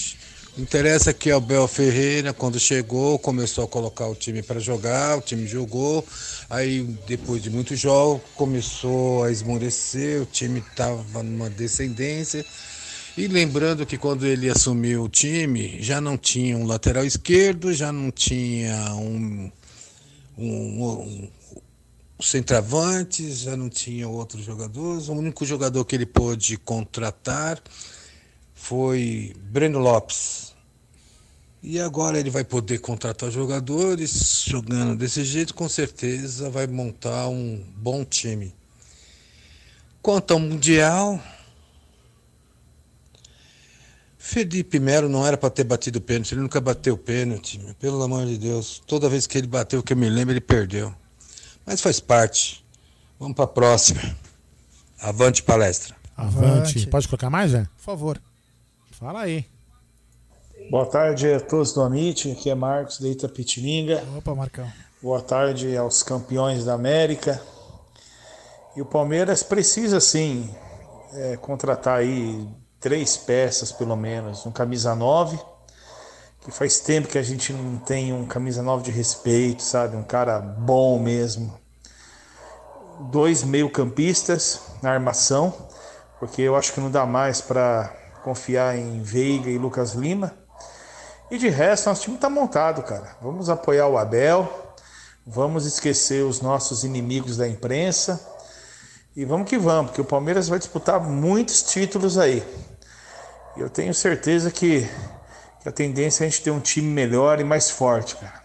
O 0.57 0.61
interessa 0.62 1.12
que 1.12 1.31
Abel 1.31 1.69
Ferreira, 1.69 2.33
quando 2.33 2.59
chegou, 2.59 3.19
começou 3.19 3.65
a 3.65 3.69
colocar 3.69 4.07
o 4.07 4.15
time 4.15 4.43
para 4.43 4.59
jogar, 4.59 5.19
o 5.19 5.20
time 5.20 5.47
jogou, 5.47 6.03
aí 6.49 6.83
depois 7.07 7.43
de 7.43 7.51
muitos 7.51 7.78
jogos 7.78 8.23
começou 8.35 9.24
a 9.24 9.31
esmorecer, 9.31 10.23
o 10.23 10.24
time 10.24 10.61
estava 10.61 11.23
numa 11.23 11.51
descendência. 11.51 12.43
E 13.19 13.27
lembrando 13.28 13.85
que 13.85 13.99
quando 13.99 14.27
ele 14.27 14.49
assumiu 14.49 15.05
o 15.05 15.09
time, 15.11 15.77
já 15.83 16.01
não 16.01 16.16
tinha 16.16 16.57
um 16.57 16.66
lateral 16.66 17.05
esquerdo, 17.05 17.74
já 17.74 17.93
não 17.93 18.11
tinha 18.11 18.95
um, 18.95 19.53
um, 20.39 20.85
um 22.19 22.23
centroavante, 22.23 23.31
já 23.31 23.59
não 23.59 23.69
tinha 23.69 24.09
outros 24.09 24.43
jogadores. 24.43 25.09
O 25.09 25.12
único 25.12 25.45
jogador 25.45 25.85
que 25.85 25.95
ele 25.95 26.07
pôde 26.07 26.57
contratar 26.57 27.62
foi 28.55 29.35
Breno 29.39 29.78
Lopes. 29.78 30.45
E 31.69 31.81
agora 31.81 32.17
ele 32.17 32.31
vai 32.31 32.45
poder 32.45 32.79
contratar 32.79 33.29
jogadores, 33.29 34.45
jogando 34.47 34.95
desse 34.95 35.25
jeito, 35.25 35.53
com 35.53 35.69
certeza 35.69 36.49
vai 36.49 36.65
montar 36.69 37.27
um 37.27 37.61
bom 37.77 38.05
time. 38.05 38.55
Quanto 40.01 40.33
ao 40.33 40.39
Mundial, 40.39 41.21
Felipe 44.17 44.79
Melo 44.79 45.09
não 45.09 45.27
era 45.27 45.37
para 45.37 45.51
ter 45.51 45.65
batido 45.65 46.01
pênalti, 46.01 46.35
ele 46.35 46.43
nunca 46.43 46.61
bateu 46.61 46.97
pênalti, 46.97 47.59
pelo 47.81 48.01
amor 48.01 48.25
de 48.27 48.39
Deus. 48.39 48.81
Toda 48.87 49.09
vez 49.09 49.27
que 49.27 49.37
ele 49.37 49.49
bateu, 49.49 49.83
que 49.83 49.93
eu 49.93 49.97
me 49.97 50.09
lembro, 50.09 50.35
ele 50.35 50.41
perdeu. 50.41 50.95
Mas 51.67 51.81
faz 51.81 51.99
parte. 51.99 52.65
Vamos 53.19 53.35
para 53.35 53.45
a 53.45 53.49
próxima. 53.49 54.17
Avante 55.01 55.43
palestra. 55.43 55.97
Avante. 56.17 56.47
Avante. 56.47 56.87
Pode 56.87 57.09
colocar 57.09 57.29
mais, 57.29 57.51
Zé? 57.51 57.65
Por 57.77 57.83
favor. 57.83 58.23
Fala 58.93 59.23
aí. 59.23 59.56
Boa 60.69 60.85
tarde 60.85 61.33
a 61.33 61.39
todos 61.39 61.73
do 61.73 61.81
Amit, 61.81 62.33
aqui 62.33 62.51
é 62.51 62.55
Marcos 62.55 62.99
de 62.99 63.07
Itapetininga. 63.09 64.03
Opa, 64.19 64.35
Marcão. 64.35 64.67
Boa 65.01 65.23
tarde 65.23 65.77
aos 65.77 66.03
campeões 66.03 66.65
da 66.65 66.75
América. 66.75 67.41
E 68.75 68.83
o 68.83 68.85
Palmeiras 68.85 69.45
precisa 69.45 70.01
sim 70.01 70.53
é, 71.13 71.37
contratar 71.37 72.01
aí 72.01 72.49
três 72.81 73.17
peças 73.17 73.71
pelo 73.71 73.95
menos, 73.95 74.45
um 74.45 74.51
camisa 74.51 74.93
9, 74.93 75.39
que 76.41 76.51
faz 76.51 76.81
tempo 76.81 77.07
que 77.07 77.19
a 77.19 77.23
gente 77.23 77.53
não 77.53 77.79
tem 77.79 78.13
um 78.13 78.27
camisa 78.27 78.61
9 78.61 78.83
de 78.83 78.91
respeito, 78.91 79.63
sabe? 79.63 79.97
Um 79.97 80.03
cara 80.03 80.41
bom 80.41 80.99
mesmo. 80.99 81.57
Dois 83.13 83.45
meio-campistas 83.45 84.63
na 84.83 84.91
armação, 84.91 85.55
porque 86.19 86.43
eu 86.43 86.57
acho 86.57 86.73
que 86.73 86.81
não 86.81 86.91
dá 86.91 87.07
mais 87.07 87.41
para 87.41 87.95
confiar 88.25 88.77
em 88.77 89.01
Veiga 89.01 89.49
e 89.49 89.59
Lucas 89.59 89.93
Lima. 89.93 90.45
E 91.31 91.39
de 91.39 91.48
resto, 91.48 91.89
nosso 91.89 92.03
time 92.03 92.16
está 92.16 92.31
montado, 92.31 92.82
cara. 92.82 93.16
Vamos 93.20 93.51
apoiar 93.51 93.89
o 93.89 93.98
Abel, 93.98 94.48
vamos 95.27 95.66
esquecer 95.66 96.24
os 96.24 96.40
nossos 96.40 96.85
inimigos 96.85 97.36
da 97.36 97.48
imprensa 97.48 98.24
e 99.16 99.24
vamos 99.24 99.48
que 99.48 99.59
vamos, 99.59 99.90
porque 99.90 100.01
o 100.01 100.05
Palmeiras 100.05 100.48
vai 100.48 100.59
disputar 100.59 101.01
muitos 101.01 101.62
títulos 101.62 102.16
aí. 102.16 102.44
E 103.57 103.61
eu 103.61 103.69
tenho 103.69 103.93
certeza 103.93 104.53
que, 104.53 104.89
que 105.62 105.69
a 105.69 105.73
tendência 105.73 106.23
é 106.23 106.27
a 106.27 106.31
gente 106.31 106.43
ter 106.43 106.51
um 106.51 106.61
time 106.61 106.86
melhor 106.86 107.40
e 107.40 107.44
mais 107.44 107.70
forte, 107.70 108.15
cara. 108.16 108.44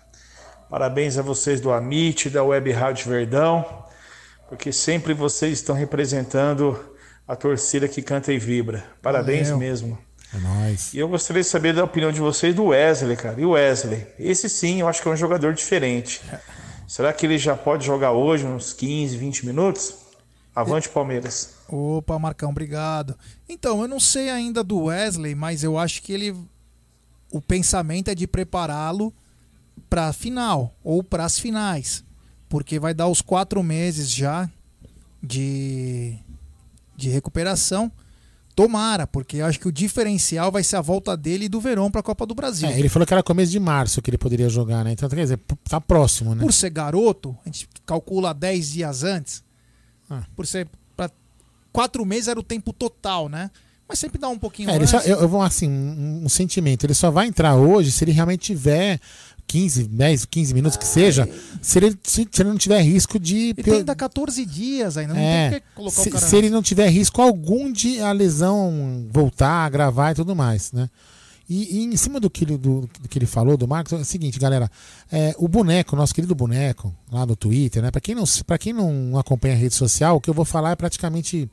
Parabéns 0.69 1.17
a 1.17 1.21
vocês 1.21 1.59
do 1.59 1.71
Amit, 1.71 2.29
da 2.29 2.43
Web 2.43 2.71
Rádio 2.71 3.09
Verdão, 3.09 3.83
porque 4.47 4.71
sempre 4.71 5.13
vocês 5.13 5.59
estão 5.59 5.75
representando 5.75 6.79
a 7.27 7.35
torcida 7.35 7.87
que 7.87 8.01
canta 8.01 8.31
e 8.33 8.39
vibra. 8.39 8.83
Parabéns 9.01 9.49
Valeu. 9.49 9.57
mesmo. 9.57 10.10
É 10.33 10.37
nóis. 10.39 10.93
E 10.93 10.99
eu 10.99 11.07
gostaria 11.09 11.41
de 11.41 11.47
saber 11.47 11.73
da 11.73 11.83
opinião 11.83 12.11
de 12.11 12.19
vocês 12.19 12.55
do 12.55 12.65
Wesley, 12.65 13.17
cara. 13.17 13.39
E 13.39 13.45
o 13.45 13.51
Wesley? 13.51 14.07
Esse 14.17 14.49
sim, 14.49 14.79
eu 14.79 14.87
acho 14.87 15.01
que 15.01 15.07
é 15.07 15.11
um 15.11 15.17
jogador 15.17 15.53
diferente. 15.53 16.21
Será 16.87 17.11
que 17.11 17.25
ele 17.25 17.37
já 17.37 17.55
pode 17.55 17.85
jogar 17.85 18.11
hoje, 18.11 18.45
uns 18.45 18.73
15, 18.73 19.17
20 19.17 19.45
minutos? 19.45 19.95
Avante 20.55 20.89
Palmeiras. 20.89 21.55
Opa, 21.67 22.19
Marcão, 22.19 22.49
obrigado. 22.49 23.17
Então, 23.47 23.81
eu 23.81 23.87
não 23.87 23.99
sei 23.99 24.29
ainda 24.29 24.63
do 24.63 24.83
Wesley, 24.83 25.33
mas 25.33 25.63
eu 25.63 25.77
acho 25.77 26.01
que 26.01 26.11
ele. 26.11 26.35
O 27.31 27.41
pensamento 27.41 28.09
é 28.09 28.15
de 28.15 28.27
prepará-lo 28.27 29.13
para 29.89 30.07
a 30.07 30.13
final 30.13 30.75
ou 30.83 31.01
para 31.01 31.23
as 31.23 31.39
finais. 31.39 32.03
Porque 32.49 32.77
vai 32.77 32.93
dar 32.93 33.07
os 33.07 33.21
quatro 33.21 33.63
meses 33.63 34.11
já 34.13 34.49
de, 35.23 36.17
de 36.97 37.09
recuperação. 37.09 37.89
Tomara, 38.63 39.07
porque 39.07 39.37
eu 39.37 39.45
acho 39.45 39.59
que 39.59 39.67
o 39.67 39.71
diferencial 39.71 40.51
vai 40.51 40.63
ser 40.63 40.75
a 40.75 40.81
volta 40.81 41.15
dele 41.17 41.45
e 41.45 41.49
do 41.49 41.59
Verão 41.59 41.89
para 41.89 42.01
a 42.01 42.03
Copa 42.03 42.25
do 42.25 42.35
Brasil. 42.35 42.69
É, 42.69 42.77
ele 42.77 42.89
falou 42.89 43.05
que 43.05 43.13
era 43.13 43.23
começo 43.23 43.51
de 43.51 43.59
março 43.59 44.01
que 44.01 44.09
ele 44.09 44.17
poderia 44.17 44.49
jogar, 44.49 44.83
né? 44.83 44.91
Então, 44.91 45.09
quer 45.09 45.23
dizer, 45.23 45.39
tá 45.67 45.79
próximo, 45.79 46.35
né? 46.35 46.41
Por 46.41 46.53
ser 46.53 46.69
garoto, 46.69 47.35
a 47.45 47.49
gente 47.49 47.67
calcula 47.85 48.33
10 48.33 48.71
dias 48.71 49.03
antes. 49.03 49.43
Ah. 50.09 50.23
Por 50.35 50.45
ser. 50.45 50.67
Pra, 50.95 51.09
quatro 51.71 52.05
meses 52.05 52.27
era 52.27 52.39
o 52.39 52.43
tempo 52.43 52.73
total, 52.73 53.29
né? 53.29 53.49
Mas 53.87 53.99
sempre 53.99 54.17
dá 54.17 54.29
um 54.29 54.39
pouquinho 54.39 54.69
É, 54.69 54.75
antes. 54.77 54.89
só, 54.89 54.99
eu, 54.99 55.19
eu 55.19 55.27
vou 55.27 55.41
assim, 55.41 55.69
um, 55.69 56.21
um 56.23 56.29
sentimento. 56.29 56.85
Ele 56.85 56.93
só 56.93 57.11
vai 57.11 57.27
entrar 57.27 57.55
hoje 57.55 57.91
se 57.91 58.03
ele 58.05 58.13
realmente 58.13 58.41
tiver 58.41 58.99
15, 59.51 59.83
10, 59.89 60.25
15 60.25 60.53
minutos 60.53 60.77
que 60.77 60.87
seja, 60.87 61.27
se 61.61 61.77
ele, 61.77 61.97
se, 62.03 62.25
se 62.31 62.41
ele 62.41 62.49
não 62.49 62.57
tiver 62.57 62.79
risco 62.81 63.19
de. 63.19 63.35
Ele 63.49 63.53
tem 63.63 63.73
ainda 63.75 63.93
14 63.93 64.45
dias 64.45 64.95
ainda, 64.95 65.13
não 65.13 65.19
É, 65.21 65.49
tem 65.49 65.59
que 65.59 65.65
colocar 65.75 66.01
se, 66.01 66.07
o 66.07 66.11
cara. 66.13 66.25
se 66.25 66.35
ele 66.37 66.49
não 66.49 66.61
tiver 66.61 66.87
risco 66.89 67.21
algum 67.21 67.69
de 67.71 67.99
a 67.99 68.13
lesão 68.13 69.07
voltar, 69.11 69.69
gravar 69.69 70.11
e 70.11 70.15
tudo 70.15 70.33
mais, 70.35 70.71
né? 70.71 70.89
E, 71.49 71.79
e 71.79 71.83
em 71.83 71.97
cima 71.97 72.17
do 72.17 72.29
que, 72.29 72.45
ele, 72.45 72.57
do, 72.57 72.87
do 73.01 73.09
que 73.09 73.19
ele 73.19 73.25
falou, 73.25 73.57
do 73.57 73.67
Marcos, 73.67 73.91
é 73.91 73.97
o 73.97 74.05
seguinte, 74.05 74.39
galera. 74.39 74.71
é, 75.11 75.35
o 75.37 75.49
boneco, 75.49 75.97
nosso 75.97 76.15
querido 76.15 76.33
boneco, 76.33 76.95
lá 77.11 77.25
no 77.25 77.35
Twitter, 77.35 77.81
né? 77.83 77.91
Pra 77.91 77.99
quem, 77.99 78.15
não, 78.15 78.23
pra 78.47 78.57
quem 78.57 78.71
não 78.71 79.19
acompanha 79.19 79.53
a 79.53 79.57
rede 79.57 79.75
social, 79.75 80.15
o 80.15 80.21
que 80.21 80.29
eu 80.29 80.33
vou 80.33 80.45
falar 80.45 80.71
é 80.71 80.75
praticamente. 80.77 81.49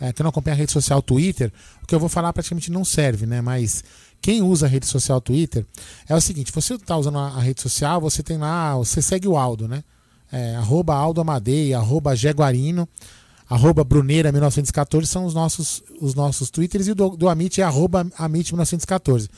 É, 0.00 0.12
quem 0.14 0.22
não 0.24 0.30
acompanha 0.30 0.54
a 0.54 0.56
rede 0.56 0.72
social 0.72 1.02
Twitter, 1.02 1.52
o 1.82 1.86
que 1.86 1.94
eu 1.94 2.00
vou 2.00 2.08
falar 2.08 2.32
praticamente 2.32 2.70
não 2.70 2.84
serve, 2.86 3.26
né? 3.26 3.40
Mas 3.42 3.82
quem 4.20 4.42
usa 4.42 4.66
a 4.66 4.68
rede 4.68 4.86
social 4.86 5.20
Twitter 5.20 5.66
é 6.08 6.14
o 6.14 6.20
seguinte: 6.20 6.52
você 6.52 6.74
está 6.74 6.96
usando 6.96 7.18
a, 7.18 7.28
a 7.28 7.40
rede 7.40 7.60
social, 7.60 8.00
você 8.00 8.22
tem 8.22 8.38
lá, 8.38 8.76
você 8.76 9.00
segue 9.00 9.26
o 9.26 9.36
Aldo, 9.36 9.66
né? 9.66 9.82
É, 10.32 10.56
arroba 10.56 10.94
Aldo 10.94 11.20
Amadei, 11.20 11.74
arroba 11.74 12.14
Jaguarino, 12.14 12.88
arroba 13.48 13.82
Bruneira 13.82 14.30
1914 14.30 15.06
são 15.08 15.24
os 15.24 15.34
nossos, 15.34 15.82
os 16.00 16.14
nossos 16.14 16.50
twitters 16.50 16.86
e 16.86 16.94
do, 16.94 17.10
do 17.16 17.28
Amit 17.28 17.60
é 17.60 17.64
arroba 17.64 18.06
Amit 18.16 18.52
1914. 18.52 19.28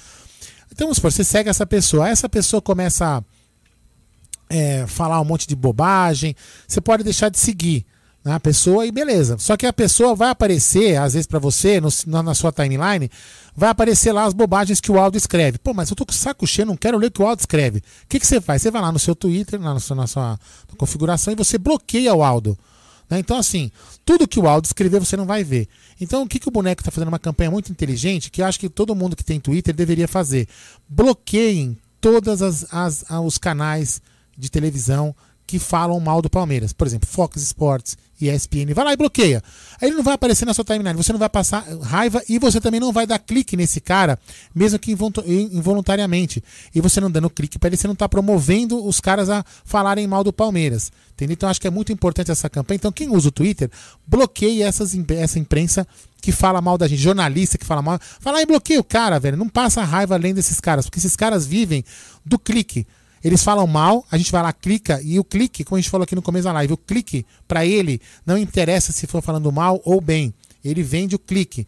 Então 0.71 0.87
vamos 0.87 0.97
supor, 0.97 1.13
você 1.13 1.25
segue 1.25 1.49
essa 1.49 1.67
pessoa, 1.67 2.09
essa 2.09 2.29
pessoa 2.29 2.61
começa 2.61 3.19
a 3.19 3.25
é, 4.51 4.87
falar 4.87 5.21
um 5.21 5.25
monte 5.25 5.47
de 5.47 5.57
bobagem, 5.57 6.37
você 6.69 6.81
pode 6.81 7.03
deixar 7.03 7.31
de 7.31 7.39
seguir 7.39 7.87
a 8.25 8.39
pessoa 8.39 8.87
e 8.87 8.93
beleza. 8.93 9.37
Só 9.39 9.57
que 9.57 9.67
a 9.67 9.73
pessoa 9.73 10.15
vai 10.15 10.31
aparecer, 10.31 10.97
às 10.97 11.15
vezes 11.15 11.27
para 11.27 11.39
você, 11.39 11.81
no- 11.81 11.89
na, 12.07 12.23
na 12.23 12.35
sua 12.35 12.53
timeline, 12.53 13.11
vai 13.57 13.69
aparecer 13.71 14.13
lá 14.13 14.25
as 14.25 14.33
bobagens 14.33 14.81
que 14.81 14.93
o 14.93 14.99
Aldo 14.99 15.19
escreve. 15.19 15.59
Pô, 15.59 15.75
mas 15.75 15.91
eu 15.91 15.97
tô 15.97 16.07
com 16.07 16.13
saco 16.13 16.47
cheio, 16.47 16.67
não 16.67 16.77
quero 16.77 16.99
ler 16.99 17.09
o 17.09 17.11
que 17.11 17.21
o 17.23 17.27
Aldo 17.27 17.41
escreve. 17.41 17.79
O 17.79 17.83
que, 18.09 18.21
que 18.21 18.27
você 18.27 18.41
faz? 18.41 18.63
Você 18.63 18.71
vai 18.71 18.81
lá 18.81 18.93
no 18.93 18.99
seu 18.99 19.15
Twitter, 19.17 19.59
na 19.61 19.79
sua, 19.81 19.97
na 19.97 20.07
sua 20.07 20.39
configuração, 20.79 21.33
e 21.33 21.37
você 21.37 21.59
bloqueia 21.59 22.15
o 22.15 22.23
Aldo. 22.23 22.57
né? 23.11 23.19
Então, 23.19 23.37
assim, 23.37 23.71
tudo 24.05 24.29
que 24.29 24.39
o 24.39 24.47
Aldo 24.47 24.67
escrever 24.67 25.01
você 25.01 25.17
não 25.17 25.27
vai 25.27 25.43
ver. 25.43 25.67
Então, 26.01 26.23
o 26.23 26.29
que, 26.29 26.39
que 26.39 26.49
o 26.49 26.53
boneco 26.53 26.81
está 26.81 26.91
fazendo? 26.93 27.09
Uma 27.09 27.19
campanha 27.19 27.51
muito 27.51 27.71
inteligente 27.73 28.31
que 28.31 28.41
eu 28.41 28.47
acho 28.47 28.59
que 28.59 28.69
todo 28.69 28.95
mundo 28.95 29.17
que 29.17 29.25
tem 29.25 29.41
Twitter 29.41 29.75
deveria 29.75 30.07
fazer. 30.07 30.47
Bloqueiem 30.89 31.77
todos 32.01 32.41
as, 32.43 32.67
as- 32.73 33.05
os 33.25 33.37
canais 33.39 34.01
de 34.39 34.51
televisão 34.51 35.15
que 35.53 35.59
falam 35.59 36.01
mal 36.01 36.23
do 36.23 36.31
Palmeiras. 36.31 36.73
Por 36.73 36.87
exemplo, 36.87 37.07
Fox 37.07 37.43
Sports, 37.43 37.95
ESPN. 38.19 38.73
Vai 38.75 38.87
lá 38.87 38.93
e 38.95 38.97
bloqueia. 38.97 39.43
Aí 39.79 39.89
ele 39.89 39.97
não 39.97 40.03
vai 40.03 40.15
aparecer 40.15 40.47
na 40.47 40.55
sua 40.55 40.65
timeline. 40.65 40.97
Você 40.97 41.13
não 41.13 41.19
vai 41.19 41.29
passar 41.29 41.63
raiva 41.83 42.23
e 42.27 42.39
você 42.39 42.59
também 42.59 42.81
não 42.81 42.91
vai 42.91 43.07
dar 43.07 43.19
clique 43.19 43.55
nesse 43.55 43.79
cara, 43.79 44.19
mesmo 44.55 44.79
que 44.79 44.93
involu- 44.93 45.13
involuntariamente. 45.27 46.43
E 46.75 46.81
você 46.81 47.03
não 47.03 47.11
dando 47.11 47.29
clique 47.29 47.59
para 47.59 47.69
ele, 47.69 47.77
você 47.77 47.87
não 47.87 47.93
está 47.93 48.09
promovendo 48.09 48.83
os 48.83 48.99
caras 48.99 49.29
a 49.29 49.45
falarem 49.63 50.07
mal 50.07 50.25
do 50.25 50.33
Palmeiras. 50.33 50.91
Entendeu? 51.13 51.35
Então 51.35 51.51
acho 51.51 51.61
que 51.61 51.67
é 51.67 51.71
muito 51.71 51.93
importante 51.93 52.31
essa 52.31 52.49
campanha. 52.49 52.77
Então 52.77 52.91
quem 52.91 53.11
usa 53.11 53.29
o 53.29 53.31
Twitter, 53.31 53.71
bloqueie 54.07 54.63
essas, 54.63 54.97
essa 55.11 55.39
imprensa 55.39 55.87
que 56.23 56.33
fala 56.33 56.63
mal 56.63 56.79
da 56.79 56.89
gente, 56.89 57.03
jornalista 57.03 57.59
que 57.59 57.67
fala 57.67 57.83
mal. 57.83 58.01
Lá 58.25 58.41
e 58.41 58.47
bloqueia 58.47 58.81
o 58.81 58.85
cara, 58.85 59.21
velho. 59.21 59.37
Não 59.37 59.51
passa 59.51 59.85
raiva 59.85 60.15
além 60.15 60.33
desses 60.33 60.61
caras, 60.61 60.87
porque 60.87 60.99
esses 60.99 61.15
caras 61.15 61.45
vivem 61.47 61.85
do 62.25 62.39
clique. 62.39 62.87
Eles 63.23 63.43
falam 63.45 63.67
mal, 63.67 64.05
a 64.11 64.19
gente 64.19 64.33
vai 64.33 64.43
lá, 64.43 64.53
clica, 64.53 65.01
e 65.03 65.19
o 65.19 65.25
clique, 65.25 65.65
como 65.65 65.77
a 65.77 65.81
gente 65.81 65.91
falou 65.91 66.03
aqui 66.05 66.15
no 66.15 66.23
começo 66.23 66.45
da 66.45 66.53
live, 66.53 66.73
o 66.73 66.77
clique, 66.77 67.25
pra 67.47 67.65
ele, 67.65 68.01
não 68.27 68.37
interessa 68.37 68.93
se 68.93 69.07
for 69.07 69.23
falando 69.23 69.51
mal 69.53 69.81
ou 69.85 70.01
bem. 70.01 70.35
Ele 70.65 70.83
vende 70.83 71.15
o 71.15 71.19
clique. 71.19 71.67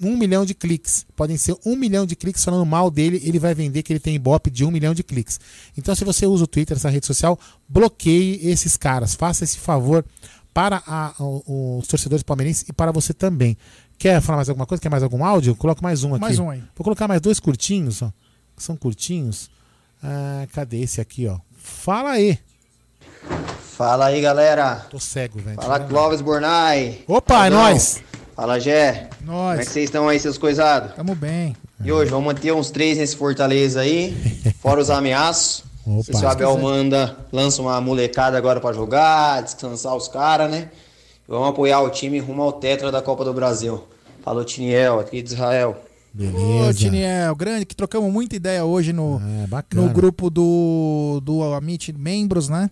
Um 0.00 0.16
milhão 0.16 0.44
de 0.44 0.52
cliques. 0.54 1.06
Podem 1.14 1.36
ser 1.36 1.56
um 1.64 1.76
milhão 1.76 2.04
de 2.04 2.16
cliques 2.16 2.44
falando 2.44 2.66
mal 2.66 2.90
dele, 2.90 3.20
ele 3.24 3.38
vai 3.38 3.54
vender 3.54 3.82
que 3.84 3.92
ele 3.92 4.00
tem 4.00 4.14
ibope 4.16 4.50
de 4.50 4.64
um 4.64 4.70
milhão 4.70 4.92
de 4.94 5.02
cliques. 5.04 5.38
Então, 5.76 5.94
se 5.94 6.04
você 6.04 6.26
usa 6.26 6.42
o 6.44 6.46
Twitter, 6.46 6.76
essa 6.76 6.90
rede 6.90 7.06
social, 7.06 7.38
bloqueie 7.68 8.40
esses 8.42 8.76
caras. 8.76 9.14
Faça 9.14 9.44
esse 9.44 9.58
favor 9.58 10.04
para 10.52 10.82
a- 10.86 11.14
os 11.18 11.86
torcedores 11.86 12.22
palmeirenses 12.22 12.68
e 12.68 12.72
para 12.72 12.92
você 12.92 13.14
também. 13.14 13.56
Quer 13.96 14.20
falar 14.20 14.38
mais 14.38 14.48
alguma 14.48 14.66
coisa? 14.66 14.82
Quer 14.82 14.88
mais 14.90 15.02
algum 15.02 15.24
áudio? 15.24 15.54
Coloca 15.54 15.80
mais 15.80 16.02
um 16.04 16.10
aqui. 16.14 16.20
Mais 16.20 16.38
um 16.38 16.50
aí. 16.50 16.58
Vou 16.76 16.82
colocar 16.84 17.06
mais 17.06 17.20
dois 17.20 17.38
curtinhos, 17.38 18.02
ó. 18.02 18.12
São 18.56 18.76
curtinhos. 18.76 19.48
Ah, 20.02 20.46
cadê 20.52 20.80
esse 20.80 21.00
aqui, 21.00 21.26
ó? 21.28 21.38
Fala 21.56 22.10
aí. 22.12 22.38
Fala 23.76 24.06
aí, 24.06 24.20
galera. 24.20 24.86
Tô 24.90 24.98
cego, 24.98 25.38
velho. 25.38 25.56
Fala 25.56 25.80
Clóvis 25.80 26.20
Bornai. 26.20 27.02
Opa, 27.06 27.46
é 27.46 27.50
nóis. 27.50 28.02
Fala, 28.34 28.58
Gé. 28.58 29.08
Nós. 29.20 29.50
Como 29.50 29.60
é 29.60 29.64
que 29.64 29.70
vocês 29.70 29.84
estão 29.84 30.08
aí, 30.08 30.18
seus 30.18 30.38
coisados? 30.38 30.94
Tamo 30.94 31.14
bem. 31.14 31.54
E 31.84 31.92
hoje, 31.92 32.10
vamos 32.10 32.26
manter 32.26 32.52
uns 32.52 32.70
três 32.70 32.98
nesse 32.98 33.16
Fortaleza 33.16 33.80
aí, 33.80 34.16
fora 34.60 34.80
os 34.80 34.90
ameaços. 34.90 35.64
Opa. 35.86 36.12
Se 36.16 36.24
o 36.24 36.28
Abel 36.28 36.56
manda, 36.58 37.16
lança 37.32 37.60
uma 37.60 37.80
molecada 37.80 38.38
agora 38.38 38.60
pra 38.60 38.72
jogar, 38.72 39.42
descansar 39.42 39.94
os 39.96 40.06
caras, 40.08 40.50
né? 40.50 40.70
Vamos 41.26 41.48
apoiar 41.48 41.80
o 41.80 41.90
time 41.90 42.18
rumo 42.20 42.42
ao 42.42 42.52
tetra 42.52 42.90
da 42.92 43.02
Copa 43.02 43.24
do 43.24 43.32
Brasil. 43.32 43.82
Falou, 44.22 44.44
Tiniel, 44.44 45.00
aqui 45.00 45.22
de 45.22 45.32
Israel. 45.32 45.76
Beleza. 46.14 46.68
Ô, 46.70 46.74
Tiniel, 46.74 47.34
grande, 47.34 47.64
que 47.64 47.74
trocamos 47.74 48.12
muita 48.12 48.36
ideia 48.36 48.64
hoje 48.64 48.92
no, 48.92 49.20
É, 49.42 49.46
bacana. 49.46 49.86
no 49.86 49.92
grupo 49.92 50.28
do, 50.28 51.20
do 51.24 51.42
Amit 51.54 51.92
Membros, 51.92 52.48
né? 52.48 52.70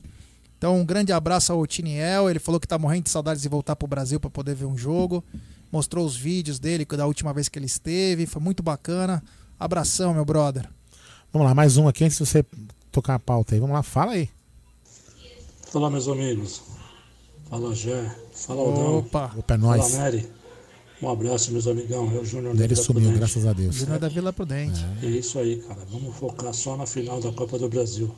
Então, 0.59 0.79
um 0.79 0.85
grande 0.85 1.11
abraço 1.11 1.53
ao 1.53 1.67
Tiniel. 1.67 2.29
Ele 2.29 2.39
falou 2.39 2.61
que 2.61 2.69
tá 2.69 2.79
morrendo 2.79 3.05
de 3.05 3.11
saudades 3.11 3.41
de 3.43 3.49
voltar 3.49 3.75
pro 3.77 3.89
Brasil 3.89 4.21
para 4.21 4.29
poder 4.29 4.55
ver 4.55 4.67
um 4.67 4.77
jogo. 4.77 5.25
Mostrou 5.73 6.05
os 6.05 6.15
vídeos 6.17 6.59
dele 6.59 6.85
da 6.85 7.07
última 7.07 7.33
vez 7.33 7.49
que 7.49 7.59
ele 7.59 7.65
esteve. 7.67 8.27
Foi 8.27 8.43
muito 8.43 8.63
bacana. 8.63 9.23
Abração, 9.59 10.13
meu 10.13 10.25
brother. 10.25 10.69
Vamos 11.33 11.49
lá, 11.49 11.55
mais 11.55 11.79
um 11.79 11.89
aqui 11.89 12.05
antes 12.05 12.19
de 12.19 12.27
você 12.27 12.45
tocar 12.93 13.15
a 13.15 13.19
pauta 13.19 13.55
aí. 13.55 13.61
Vamos 13.61 13.75
lá, 13.75 13.83
fala 13.83 14.13
aí. 14.13 14.29
Fala, 15.71 15.89
meus 15.89 16.09
amigos. 16.09 16.61
Fala, 17.49 17.75
Gé. 17.75 18.15
Fala, 18.35 18.61
Aldão. 18.61 18.99
Opa. 18.99 19.33
Opa, 19.37 19.55
é 19.55 19.59
Fala, 19.59 19.77
nóis. 19.77 19.95
Mary. 19.95 20.29
Um 21.03 21.09
abraço, 21.09 21.51
meus 21.53 21.67
amigão. 21.67 22.11
É 22.15 22.19
o 22.19 22.25
Júnior 22.25 22.55
Ele 22.55 22.69
da 22.69 22.77
sumiu, 22.77 23.03
Prudente. 23.03 23.19
graças 23.19 23.47
a 23.47 23.53
Deus. 23.53 23.75
Júnior 23.75 23.99
da 23.99 24.09
Vila 24.09 24.33
Prudente. 24.33 24.85
É 25.03 25.07
isso 25.07 25.39
aí, 25.39 25.57
cara. 25.63 25.81
Vamos 25.91 26.15
focar 26.17 26.53
só 26.53 26.77
na 26.77 26.87
final 26.87 27.21
da 27.21 27.33
Copa 27.33 27.59
do 27.59 27.69
Brasil. 27.69 28.15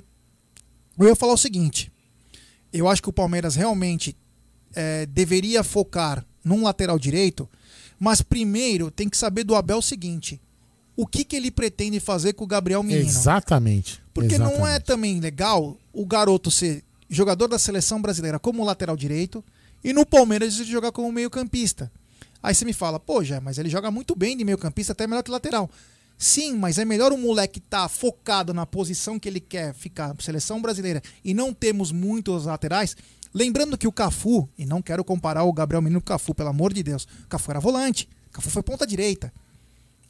eu 0.97 1.07
ia 1.07 1.15
falar 1.15 1.33
o 1.33 1.37
seguinte. 1.37 1.91
Eu 2.73 2.87
acho 2.89 3.01
que 3.01 3.09
o 3.09 3.13
Palmeiras 3.13 3.55
realmente 3.55 4.15
é, 4.73 5.05
deveria 5.05 5.63
focar 5.63 6.25
num 6.43 6.63
lateral 6.63 6.99
direito, 6.99 7.47
mas 7.97 8.21
primeiro 8.21 8.91
tem 8.91 9.07
que 9.07 9.15
saber 9.17 9.43
do 9.45 9.55
Abel 9.55 9.77
o 9.77 9.81
seguinte: 9.81 10.41
o 10.95 11.07
que, 11.07 11.23
que 11.23 11.35
ele 11.37 11.49
pretende 11.51 11.99
fazer 12.01 12.33
com 12.33 12.43
o 12.43 12.47
Gabriel 12.47 12.83
Menino? 12.83 13.07
Exatamente. 13.07 14.03
Porque 14.15 14.37
não 14.37 14.51
é 14.65 14.71
exatamente. 14.71 14.83
também 14.85 15.19
legal 15.19 15.77
o 15.91 16.05
garoto 16.05 16.49
ser 16.49 16.81
jogador 17.09 17.49
da 17.49 17.59
seleção 17.59 18.01
brasileira 18.01 18.39
como 18.39 18.63
lateral 18.63 18.95
direito 18.95 19.43
e 19.83 19.91
no 19.91 20.05
Palmeiras 20.05 20.57
ele 20.57 20.71
jogar 20.71 20.93
como 20.93 21.11
meio-campista. 21.11 21.91
Aí 22.41 22.55
você 22.55 22.63
me 22.63 22.71
fala, 22.71 22.97
pô, 22.97 23.21
já, 23.25 23.41
mas 23.41 23.57
ele 23.57 23.69
joga 23.69 23.91
muito 23.91 24.15
bem 24.15 24.37
de 24.37 24.45
meio-campista, 24.45 24.93
até 24.93 25.05
melhor 25.05 25.21
que 25.21 25.29
lateral. 25.29 25.69
Sim, 26.17 26.55
mas 26.55 26.77
é 26.77 26.85
melhor 26.85 27.11
o 27.11 27.17
moleque 27.17 27.59
estar 27.59 27.89
focado 27.89 28.53
na 28.53 28.65
posição 28.65 29.19
que 29.19 29.27
ele 29.27 29.41
quer 29.41 29.73
ficar, 29.73 30.15
seleção 30.21 30.61
brasileira, 30.61 31.03
e 31.23 31.33
não 31.33 31.53
temos 31.53 31.91
muitos 31.91 32.45
laterais. 32.45 32.95
Lembrando 33.33 33.77
que 33.77 33.87
o 33.87 33.91
Cafu, 33.91 34.47
e 34.57 34.65
não 34.65 34.81
quero 34.81 35.03
comparar 35.03 35.43
o 35.43 35.51
Gabriel 35.51 35.81
Menino 35.81 35.99
com 35.99 36.05
o 36.05 36.07
Cafu, 36.07 36.33
pelo 36.33 36.49
amor 36.49 36.71
de 36.71 36.81
Deus, 36.81 37.05
o 37.25 37.27
Cafu 37.27 37.51
era 37.51 37.59
volante, 37.59 38.07
o 38.29 38.31
Cafu 38.31 38.49
foi 38.49 38.63
ponta 38.63 38.87
direita 38.87 39.33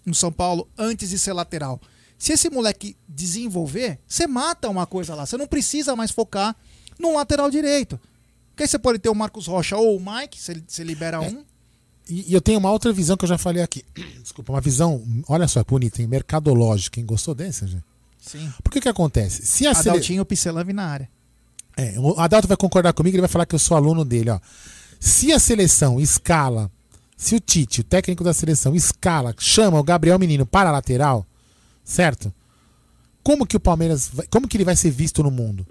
no 0.05 0.13
São 0.13 0.31
Paulo 0.31 0.69
antes 0.77 1.09
de 1.09 1.17
ser 1.17 1.33
lateral. 1.33 1.81
Se 2.17 2.33
esse 2.33 2.49
moleque 2.49 2.95
desenvolver, 3.07 3.99
você 4.07 4.25
mata 4.27 4.69
uma 4.69 4.85
coisa 4.85 5.13
lá. 5.15 5.25
Você 5.25 5.37
não 5.37 5.47
precisa 5.47 5.95
mais 5.95 6.11
focar 6.11 6.55
no 6.99 7.15
lateral 7.15 7.49
direito. 7.51 7.99
Porque 8.49 8.63
aí 8.63 8.69
você 8.69 8.79
pode 8.79 8.99
ter 8.99 9.09
o 9.09 9.15
Marcos 9.15 9.47
Rocha 9.47 9.75
ou 9.75 9.97
o 9.97 9.99
Mike, 9.99 10.39
você, 10.39 10.83
libera 10.83 11.19
um. 11.19 11.43
E, 12.07 12.31
e 12.31 12.33
eu 12.33 12.39
tenho 12.39 12.57
uma 12.59 12.71
outra 12.71 12.93
visão 12.93 13.17
que 13.17 13.25
eu 13.25 13.29
já 13.29 13.37
falei 13.37 13.61
aqui. 13.61 13.83
Desculpa, 14.21 14.53
uma 14.53 14.61
visão, 14.61 15.03
olha 15.27 15.47
só, 15.47 15.63
bonita, 15.63 16.01
hein? 16.01 16.07
Mercadológica. 16.07 16.95
Quem 16.95 17.05
gostou 17.05 17.35
dessa, 17.35 17.67
gente? 17.67 17.83
Sim. 18.21 18.51
Por 18.63 18.71
que 18.71 18.81
que 18.81 18.89
acontece? 18.89 19.45
Se 19.45 19.67
a 19.67 19.73
sele... 19.73 19.89
Adaltinho 19.89 20.25
Picelave 20.25 20.73
na 20.73 20.85
área. 20.85 21.09
É, 21.77 21.95
o 21.99 22.19
Adalto 22.19 22.47
vai 22.47 22.55
concordar 22.55 22.93
comigo, 22.93 23.15
ele 23.15 23.21
vai 23.21 23.29
falar 23.29 23.45
que 23.45 23.53
eu 23.53 23.59
sou 23.59 23.75
aluno 23.75 24.05
dele, 24.05 24.29
ó. 24.29 24.39
Se 24.99 25.33
a 25.33 25.39
seleção 25.39 25.99
escala, 25.99 26.71
se 27.17 27.35
o 27.35 27.39
Tite, 27.39 27.81
o 27.81 27.83
técnico 27.83 28.23
da 28.23 28.33
seleção, 28.33 28.73
escala, 28.73 29.35
chama 29.37 29.79
o 29.79 29.83
Gabriel 29.83 30.17
Menino 30.17 30.45
para 30.45 30.69
a 30.69 30.71
lateral, 30.71 31.27
certo? 31.85 32.33
Como 33.23 33.45
que 33.47 33.55
o 33.55 33.59
Palmeiras, 33.59 34.09
vai, 34.11 34.27
como 34.27 34.47
que 34.47 34.57
ele 34.57 34.65
vai 34.65 34.75
ser 34.75 34.91
visto 34.91 35.23
no 35.23 35.31
mundo? 35.31 35.65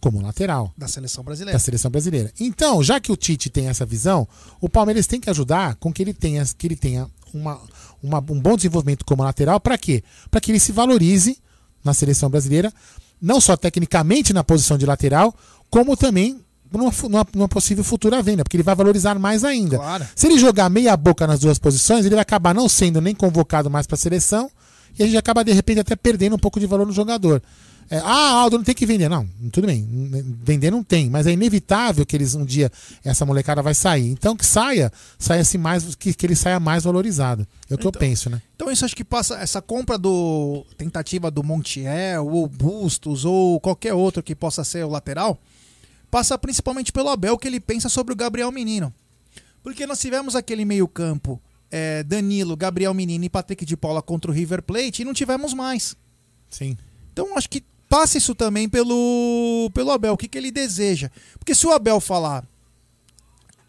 Como 0.00 0.20
lateral 0.20 0.72
Da 0.76 0.86
seleção 0.88 1.22
da 1.24 1.26
brasileira. 1.28 1.58
seleção 1.58 1.90
brasileira. 1.90 2.32
Então, 2.38 2.82
já 2.82 3.00
que 3.00 3.10
o 3.10 3.16
Tite 3.16 3.48
tem 3.48 3.68
essa 3.68 3.86
visão, 3.86 4.26
o 4.60 4.68
Palmeiras 4.68 5.06
tem 5.06 5.20
que 5.20 5.30
ajudar 5.30 5.74
com 5.76 5.92
que 5.92 6.02
ele 6.02 6.12
tenha, 6.12 6.44
que 6.56 6.66
ele 6.66 6.76
tenha 6.76 7.08
uma, 7.32 7.60
uma- 8.02 8.18
um 8.18 8.40
bom 8.40 8.56
desenvolvimento 8.56 9.04
como 9.04 9.22
lateral. 9.22 9.58
Para 9.60 9.78
quê? 9.78 10.02
Para 10.30 10.40
que 10.40 10.50
ele 10.52 10.60
se 10.60 10.70
valorize 10.72 11.38
na 11.82 11.94
seleção 11.94 12.28
brasileira, 12.28 12.72
não 13.20 13.40
só 13.40 13.56
tecnicamente 13.56 14.32
na 14.32 14.44
posição 14.44 14.76
de 14.76 14.84
lateral, 14.84 15.34
como 15.70 15.96
também 15.96 16.40
numa, 16.70 16.92
numa- 17.08 17.26
numa 17.34 17.48
possível 17.48 17.82
futura 17.82 18.22
venda, 18.22 18.44
porque 18.44 18.56
ele 18.58 18.62
vai 18.62 18.74
valorizar 18.74 19.18
mais 19.18 19.44
ainda. 19.44 19.78
Claro. 19.78 20.06
Se 20.14 20.26
ele 20.26 20.38
jogar 20.38 20.68
meia 20.68 20.94
boca 20.96 21.26
nas 21.26 21.40
duas 21.40 21.58
posições, 21.58 22.04
ele 22.04 22.14
vai 22.14 22.22
acabar 22.22 22.54
não 22.54 22.68
sendo 22.68 23.00
nem 23.00 23.14
convocado 23.14 23.70
mais 23.70 23.86
para 23.86 23.94
a 23.94 23.98
seleção 23.98 24.50
e 24.98 25.02
a 25.02 25.06
gente 25.06 25.16
acaba 25.16 25.44
de 25.44 25.52
repente 25.52 25.80
até 25.80 25.94
perdendo 25.94 26.36
um 26.36 26.38
pouco 26.38 26.60
de 26.60 26.66
valor 26.66 26.86
no 26.86 26.92
jogador. 26.92 27.42
É, 27.88 27.98
ah, 27.98 28.32
Aldo, 28.32 28.58
não 28.58 28.64
tem 28.64 28.74
que 28.74 28.84
vender. 28.84 29.08
Não, 29.08 29.28
tudo 29.52 29.66
bem. 29.66 29.86
Vender 30.42 30.70
não 30.70 30.82
tem, 30.82 31.08
mas 31.08 31.26
é 31.26 31.32
inevitável 31.32 32.04
que 32.04 32.16
eles 32.16 32.34
um 32.34 32.44
dia 32.44 32.70
essa 33.04 33.24
molecada 33.24 33.62
vai 33.62 33.74
sair. 33.74 34.10
Então 34.10 34.36
que 34.36 34.44
saia, 34.44 34.92
saia 35.18 35.42
assim 35.42 35.58
mais 35.58 35.94
que, 35.94 36.12
que 36.12 36.26
ele 36.26 36.34
saia 36.34 36.58
mais 36.58 36.84
valorizado. 36.84 37.46
É 37.70 37.74
o 37.74 37.78
que 37.78 37.86
eu 37.86 37.92
penso, 37.92 38.28
né? 38.28 38.42
Então 38.56 38.70
isso 38.70 38.84
acho 38.84 38.96
que 38.96 39.04
passa 39.04 39.36
essa 39.36 39.62
compra 39.62 39.96
do 39.96 40.64
tentativa 40.76 41.30
do 41.30 41.44
Montiel 41.44 42.26
ou 42.26 42.48
Bustos 42.48 43.24
ou 43.24 43.60
qualquer 43.60 43.94
outro 43.94 44.22
que 44.22 44.34
possa 44.34 44.64
ser 44.64 44.84
o 44.84 44.90
lateral, 44.90 45.38
passa 46.10 46.36
principalmente 46.36 46.92
pelo 46.92 47.08
Abel 47.08 47.38
que 47.38 47.46
ele 47.46 47.60
pensa 47.60 47.88
sobre 47.88 48.12
o 48.12 48.16
Gabriel 48.16 48.50
Menino. 48.50 48.92
Porque 49.62 49.86
nós 49.86 50.00
tivemos 50.00 50.34
aquele 50.34 50.64
meio-campo 50.64 51.40
é, 51.70 52.02
Danilo, 52.02 52.56
Gabriel 52.56 52.94
Menino 52.94 53.24
e 53.24 53.28
Patrick 53.28 53.64
de 53.64 53.76
Paula 53.76 54.02
contra 54.02 54.30
o 54.30 54.34
River 54.34 54.62
Plate 54.62 55.02
e 55.02 55.04
não 55.04 55.12
tivemos 55.14 55.52
mais. 55.54 55.96
Sim. 56.48 56.76
Então 57.12 57.36
acho 57.36 57.48
que 57.48 57.64
passa 57.88 58.18
isso 58.18 58.34
também 58.34 58.68
pelo, 58.68 59.70
pelo 59.74 59.90
Abel, 59.90 60.14
o 60.14 60.16
que, 60.16 60.28
que 60.28 60.38
ele 60.38 60.50
deseja. 60.50 61.10
Porque 61.38 61.54
se 61.54 61.66
o 61.66 61.72
Abel 61.72 62.00
falar, 62.00 62.44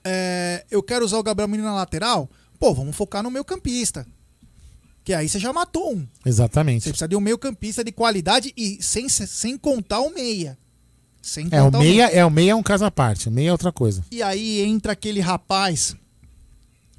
é, 0.04 0.66
eu 0.70 0.82
quero 0.82 1.06
usar 1.06 1.18
o 1.18 1.24
Gabriel 1.24 1.48
Menino 1.48 1.68
na 1.70 1.76
lateral, 1.76 2.30
pô, 2.60 2.74
vamos 2.74 2.96
focar 2.96 3.24
no 3.24 3.32
meio 3.32 3.46
campista. 3.46 4.06
Que 5.04 5.14
aí 5.14 5.30
você 5.30 5.40
já 5.40 5.54
matou 5.54 5.94
um. 5.94 6.00
Você 6.22 6.30
Exatamente. 6.30 6.84
precisa 6.90 7.08
de 7.08 7.16
um 7.16 7.22
meio 7.22 7.38
campista 7.38 7.84
de 7.84 7.92
qualidade 7.94 8.54
e 8.58 8.78
sem, 8.82 9.08
sem 9.08 9.58
contar 9.58 10.02
o 10.02 10.14
meia. 10.14 10.58
Sem 11.22 11.48
É, 11.50 11.62
o 11.62 11.66
contar 11.66 11.80
meia 11.80 12.08
é, 12.08 12.26
o 12.26 12.30
meia 12.30 12.52
é 12.52 12.56
um 12.56 12.64
caso 12.64 12.84
à 12.84 12.92
parte. 12.92 13.30
O 13.30 13.32
meia 13.32 13.50
é 13.50 13.52
outra 13.52 13.72
coisa. 13.72 14.04
E 14.12 14.22
aí 14.22 14.62
entra 14.62 14.92
aquele 14.92 15.22
rapaz 15.22 15.96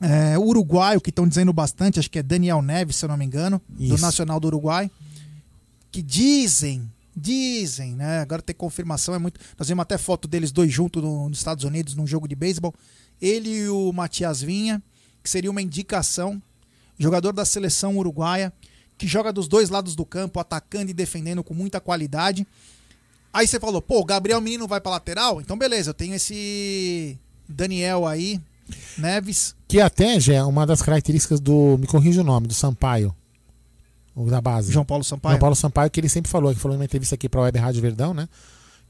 é, 0.01 0.39
uruguaio 0.39 1.01
que 1.01 1.11
estão 1.11 1.27
dizendo 1.27 1.53
bastante, 1.53 1.99
acho 1.99 2.11
que 2.11 2.19
é 2.19 2.23
Daniel 2.23 2.63
Neves, 2.63 2.97
se 2.97 3.05
eu 3.05 3.09
não 3.09 3.17
me 3.17 3.25
engano, 3.25 3.61
do 3.69 3.83
Isso. 3.95 4.03
Nacional 4.03 4.39
do 4.39 4.47
Uruguai, 4.47 4.91
que 5.91 6.03
dizem, 6.03 6.91
dizem, 7.17 7.95
né? 7.95 8.21
Agora 8.21 8.41
tem 8.43 8.55
confirmação, 8.55 9.15
é 9.15 9.19
muito. 9.19 9.41
Nós 9.59 9.67
vimos 9.69 9.83
até 9.83 9.99
foto 9.99 10.29
deles 10.29 10.53
dois 10.53 10.73
juntos 10.73 11.03
no- 11.03 11.29
nos 11.29 11.39
Estados 11.39 11.65
Unidos 11.65 11.95
num 11.95 12.07
jogo 12.07 12.29
de 12.29 12.35
beisebol. 12.37 12.75
Ele 13.21 13.51
e 13.51 13.69
o 13.69 13.93
Matias 13.93 14.41
Vinha, 14.41 14.81
que 15.23 15.29
seria 15.29 15.51
uma 15.51 15.61
indicação, 15.63 16.41
jogador 16.99 17.33
da 17.33 17.45
seleção 17.45 17.97
uruguaia, 17.97 18.53
que 18.97 19.07
joga 19.07 19.33
dos 19.33 19.49
dois 19.49 19.69
lados 19.69 19.97
do 19.97 20.05
campo, 20.05 20.39
atacando 20.41 20.91
e 20.91 20.95
defendendo 20.95 21.43
com 21.43 21.55
muita 21.55 21.81
qualidade. 21.81 22.47
Aí 23.33 23.47
você 23.47 23.59
falou, 23.61 23.81
pô, 23.83 24.01
o 24.01 24.05
Gabriel 24.05 24.41
Menino 24.41 24.67
vai 24.67 24.81
pra 24.81 24.93
lateral? 24.93 25.41
Então 25.41 25.57
beleza, 25.59 25.91
eu 25.91 25.95
tenho 25.95 26.15
esse 26.15 27.17
Daniel 27.49 28.07
aí, 28.07 28.41
Neves. 28.97 29.55
Que 29.67 29.81
até 29.81 30.19
já 30.19 30.35
é 30.35 30.43
uma 30.43 30.67
das 30.67 30.83
características 30.83 31.41
do. 31.41 31.77
Me 31.79 31.87
corrija 31.87 32.21
o 32.21 32.25
nome, 32.25 32.47
do 32.47 32.55
Sampaio. 32.55 33.15
O 34.15 34.29
da 34.29 34.41
base. 34.41 34.73
João 34.73 34.85
Paulo 34.85 35.05
Sampaio. 35.05 35.33
João 35.33 35.41
Paulo 35.41 35.55
Sampaio, 35.55 35.91
que 35.91 36.01
ele 36.01 36.09
sempre 36.09 36.31
falou, 36.31 36.53
que 36.53 36.61
falou 36.61 36.77
numa 36.77 36.85
entrevista 36.85 37.15
aqui 37.15 37.29
pra 37.29 37.43
Web 37.43 37.59
Rádio 37.59 37.81
Verdão, 37.81 38.13
né? 38.13 38.29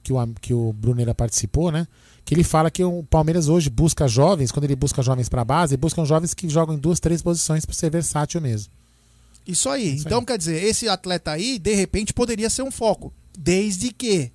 Que 0.03 0.13
o, 0.13 0.27
que 0.41 0.55
o 0.55 0.73
Bruneira 0.73 1.15
participou, 1.15 1.71
né? 1.71 1.87
Que 2.25 2.35
ele 2.35 2.45
fala 2.45 2.71
que 2.71 2.83
o 2.83 3.03
Palmeiras 3.05 3.49
hoje 3.49 3.69
busca 3.69 4.09
jovens, 4.09 4.51
quando 4.51 4.65
ele 4.65 4.77
busca 4.77 5.03
jovens 5.03 5.29
pra 5.29 5.45
base, 5.45 5.77
buscam 5.77 6.05
jovens 6.05 6.33
que 6.33 6.49
jogam 6.49 6.75
em 6.75 6.79
duas, 6.79 6.99
três 6.99 7.21
posições 7.21 7.67
pra 7.67 7.75
ser 7.75 7.91
versátil 7.91 8.41
mesmo. 8.41 8.73
Isso 9.47 9.69
aí. 9.69 9.97
então, 9.99 10.25
quer 10.25 10.37
dizer, 10.37 10.63
esse 10.63 10.89
atleta 10.89 11.31
aí, 11.31 11.59
de 11.59 11.75
repente, 11.75 12.13
poderia 12.13 12.51
ser 12.51 12.63
um 12.63 12.71
foco. 12.71 13.13
Desde 13.39 13.93
que 13.93 14.31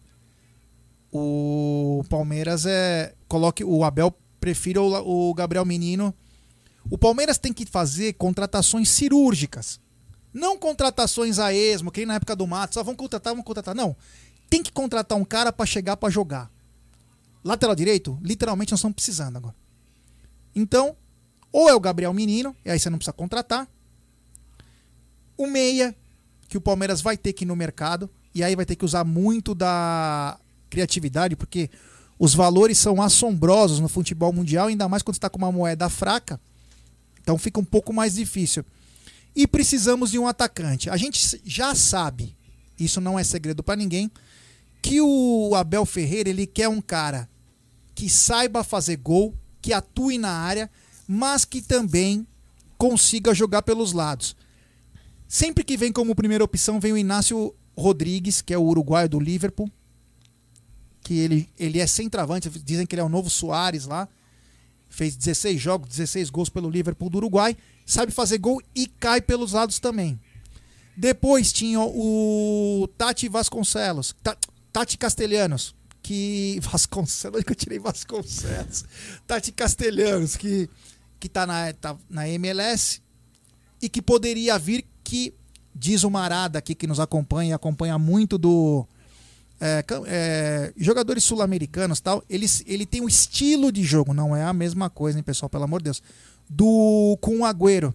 o 1.12 2.04
Palmeiras 2.10 2.66
é, 2.66 3.14
coloque 3.28 3.64
o 3.64 3.84
Abel 3.84 4.14
prefira 4.44 4.82
o, 4.82 5.30
o 5.30 5.34
Gabriel 5.34 5.64
Menino. 5.64 6.14
O 6.90 6.98
Palmeiras 6.98 7.38
tem 7.38 7.54
que 7.54 7.66
fazer 7.66 8.12
contratações 8.16 8.90
cirúrgicas. 8.90 9.80
Não 10.34 10.58
contratações 10.58 11.40
a 11.40 11.54
esmo, 11.54 11.90
que 11.90 12.06
na 12.06 12.16
época 12.16 12.36
do 12.36 12.46
Matos. 12.46 12.78
Ah, 12.78 12.84
vamos 12.84 12.98
contratar, 12.98 13.32
vamos 13.32 13.46
contratar. 13.46 13.74
Não. 13.74 13.96
Tem 14.50 14.62
que 14.62 14.70
contratar 14.70 15.18
um 15.18 15.24
cara 15.24 15.54
pra 15.54 15.66
chegar 15.66 15.96
pra 15.96 16.10
jogar. 16.10 16.52
Lateral 17.42 17.74
direito, 17.74 18.20
literalmente 18.22 18.74
nós 18.74 18.82
estamos 18.82 18.96
precisando 18.96 19.38
agora. 19.38 19.56
Então, 20.54 20.98
ou 21.50 21.70
é 21.70 21.74
o 21.74 21.80
Gabriel 21.80 22.14
Menino, 22.14 22.54
e 22.66 22.70
aí 22.70 22.78
você 22.78 22.90
não 22.90 22.98
precisa 22.98 23.14
contratar. 23.14 23.66
O 25.38 25.48
meia, 25.48 25.96
que 26.50 26.58
o 26.58 26.62
Palmeiras 26.62 27.00
vai 27.00 27.16
ter 27.16 27.32
que 27.32 27.46
ir 27.46 27.48
no 27.48 27.56
mercado, 27.56 28.10
e 28.36 28.44
aí 28.44 28.58
vai 28.58 28.66
ter 28.66 28.76
que 28.76 28.84
usar 28.84 29.06
muito 29.06 29.56
da 29.56 30.38
criatividade, 30.70 31.38
porque 31.38 31.70
os 32.18 32.34
valores 32.34 32.78
são 32.78 33.02
assombrosos 33.02 33.80
no 33.80 33.90
futebol 33.90 34.32
mundial, 34.32 34.68
ainda 34.68 34.88
mais 34.88 35.04
quando 35.04 35.16
está 35.16 35.30
com 35.30 35.38
uma 35.38 35.52
moeda 35.52 35.90
fraca. 35.90 36.40
Então 37.22 37.38
fica 37.38 37.60
um 37.60 37.66
pouco 37.66 37.94
mais 37.94 38.16
difícil. 38.16 38.64
E 39.36 39.48
precisamos 39.48 40.12
de 40.12 40.20
um 40.20 40.28
atacante. 40.28 40.90
A 40.90 40.98
gente 40.98 41.42
já 41.44 41.74
sabe, 41.74 42.36
isso 42.80 43.02
não 43.02 43.18
é 43.18 43.24
segredo 43.24 43.64
para 43.64 43.76
ninguém, 43.76 44.12
que 44.82 45.02
o 45.02 45.56
Abel 45.56 45.86
Ferreira 45.86 46.30
ele 46.30 46.46
quer 46.46 46.68
um 46.68 46.82
cara 46.82 47.30
que 47.96 48.10
saiba 48.10 48.64
fazer 48.64 48.98
gol, 48.98 49.34
que 49.62 49.72
atue 49.72 50.18
na 50.18 50.32
área, 50.32 50.70
mas 51.08 51.46
que 51.46 51.62
também 51.62 52.28
consiga 52.78 53.34
jogar 53.34 53.62
pelos 53.62 53.94
lados. 53.94 54.36
Sempre 55.28 55.64
que 55.64 55.78
vem 55.78 55.92
como 55.92 56.14
primeira 56.14 56.44
opção 56.44 56.80
vem 56.80 56.92
o 56.92 56.98
Inácio 56.98 57.56
Rodrigues, 57.76 58.42
que 58.42 58.54
é 58.54 58.58
o 58.58 58.64
uruguaio 58.64 59.10
do 59.10 59.20
Liverpool, 59.20 59.72
que 61.04 61.20
ele, 61.20 61.50
ele 61.60 61.80
é 61.80 61.86
centroavante, 61.86 62.50
dizem 62.50 62.86
que 62.86 62.96
ele 62.96 63.02
é 63.02 63.06
o 63.06 63.10
novo 63.10 63.30
Soares 63.30 63.86
lá. 63.86 64.08
Fez 64.90 65.16
16 65.16 65.60
jogos, 65.60 65.90
16 65.90 66.30
gols 66.30 66.50
pelo 66.50 66.70
Liverpool 66.70 67.10
do 67.10 67.18
Uruguai, 67.18 67.58
sabe 67.86 68.12
fazer 68.12 68.38
gol 68.38 68.62
e 68.76 68.88
cai 68.88 69.20
pelos 69.20 69.52
lados 69.54 69.80
também. 69.80 70.20
Depois 70.96 71.52
tinha 71.52 71.80
o 71.82 72.88
Tati 72.98 73.28
Vasconcelos, 73.28 74.16
Ta- 74.22 74.38
Tati 74.72 74.96
Castelhanos, 74.98 75.76
que 76.02 76.60
Vasconcelos, 76.62 77.44
que 77.44 77.52
eu 77.52 77.56
tirei 77.56 77.80
Vasconcelos? 77.80 78.86
Tati 79.26 79.52
Castelhanos, 79.52 80.36
que 80.38 80.70
que 81.20 81.30
tá 81.30 81.48
na 81.48 81.72
tá 81.74 81.96
na 82.10 82.28
MLS 82.28 83.02
e 83.82 83.88
que 83.90 84.02
poderia 84.02 84.60
vir 84.60 84.86
que 85.04 85.34
diz 85.74 86.04
o 86.04 86.12
Marada 86.12 86.60
aqui 86.60 86.76
que 86.76 86.86
nos 86.86 87.00
acompanha 87.00 87.52
e 87.52 87.54
acompanha 87.54 87.98
muito 87.98 88.38
do 88.38 88.86
é, 89.66 89.86
é, 90.08 90.74
jogadores 90.76 91.24
sul-americanos 91.24 92.02
tal, 92.02 92.22
ele, 92.30 92.46
ele 92.66 92.86
tem 92.86 93.02
um 93.02 93.08
estilo 93.08 93.72
de 93.72 93.82
jogo, 93.82 94.14
não 94.14 94.36
é 94.36 94.44
a 94.44 94.52
mesma 94.52 94.90
coisa, 94.90 95.18
hein, 95.18 95.24
pessoal, 95.24 95.50
pelo 95.50 95.64
amor 95.64 95.80
de 95.80 95.86
Deus. 95.86 96.04
Do 96.50 97.18
com 97.22 97.40
o 97.40 97.46
Agüero, 97.46 97.94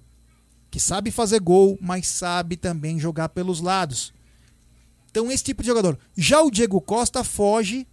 que 0.70 0.80
sabe 0.80 1.10
fazer 1.10 1.40
gol, 1.40 1.76
mas 1.78 2.08
sabe 2.08 2.56
também 2.56 2.98
jogar 2.98 3.28
pelos 3.28 3.60
lados. 3.60 4.14
Então, 5.10 5.30
esse 5.30 5.44
tipo 5.44 5.62
de 5.62 5.68
jogador. 5.68 5.98
Já 6.16 6.40
o 6.40 6.50
Diego 6.50 6.80
Costa 6.80 7.22
foge 7.22 7.86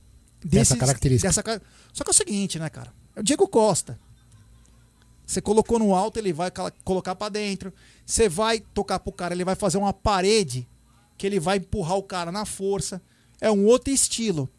Dessa 0.43 0.77
característica. 0.77 1.27
dessa 1.27 1.61
Só 1.91 2.03
que 2.03 2.09
é 2.09 2.11
o 2.11 2.13
seguinte, 2.13 2.59
né, 2.59 2.69
cara? 2.69 2.93
É 3.15 3.19
o 3.19 3.23
Diego 3.23 3.47
Costa. 3.47 3.99
Você 5.25 5.41
colocou 5.41 5.79
no 5.79 5.95
alto, 5.95 6.19
ele 6.19 6.31
vai 6.31 6.51
colocar 6.83 7.15
pra 7.15 7.29
dentro. 7.29 7.73
Você 8.05 8.29
vai 8.29 8.59
tocar 8.59 8.99
pro 8.99 9.11
cara, 9.11 9.33
ele 9.33 9.43
vai 9.43 9.55
fazer 9.55 9.79
uma 9.79 9.91
parede 9.91 10.67
que 11.17 11.25
ele 11.25 11.39
vai 11.39 11.57
empurrar 11.57 11.97
o 11.97 12.03
cara 12.03 12.31
na 12.31 12.45
força. 12.45 13.01
É 13.39 13.51
um 13.51 13.65
outro 13.65 13.93
estilo. 13.93 14.49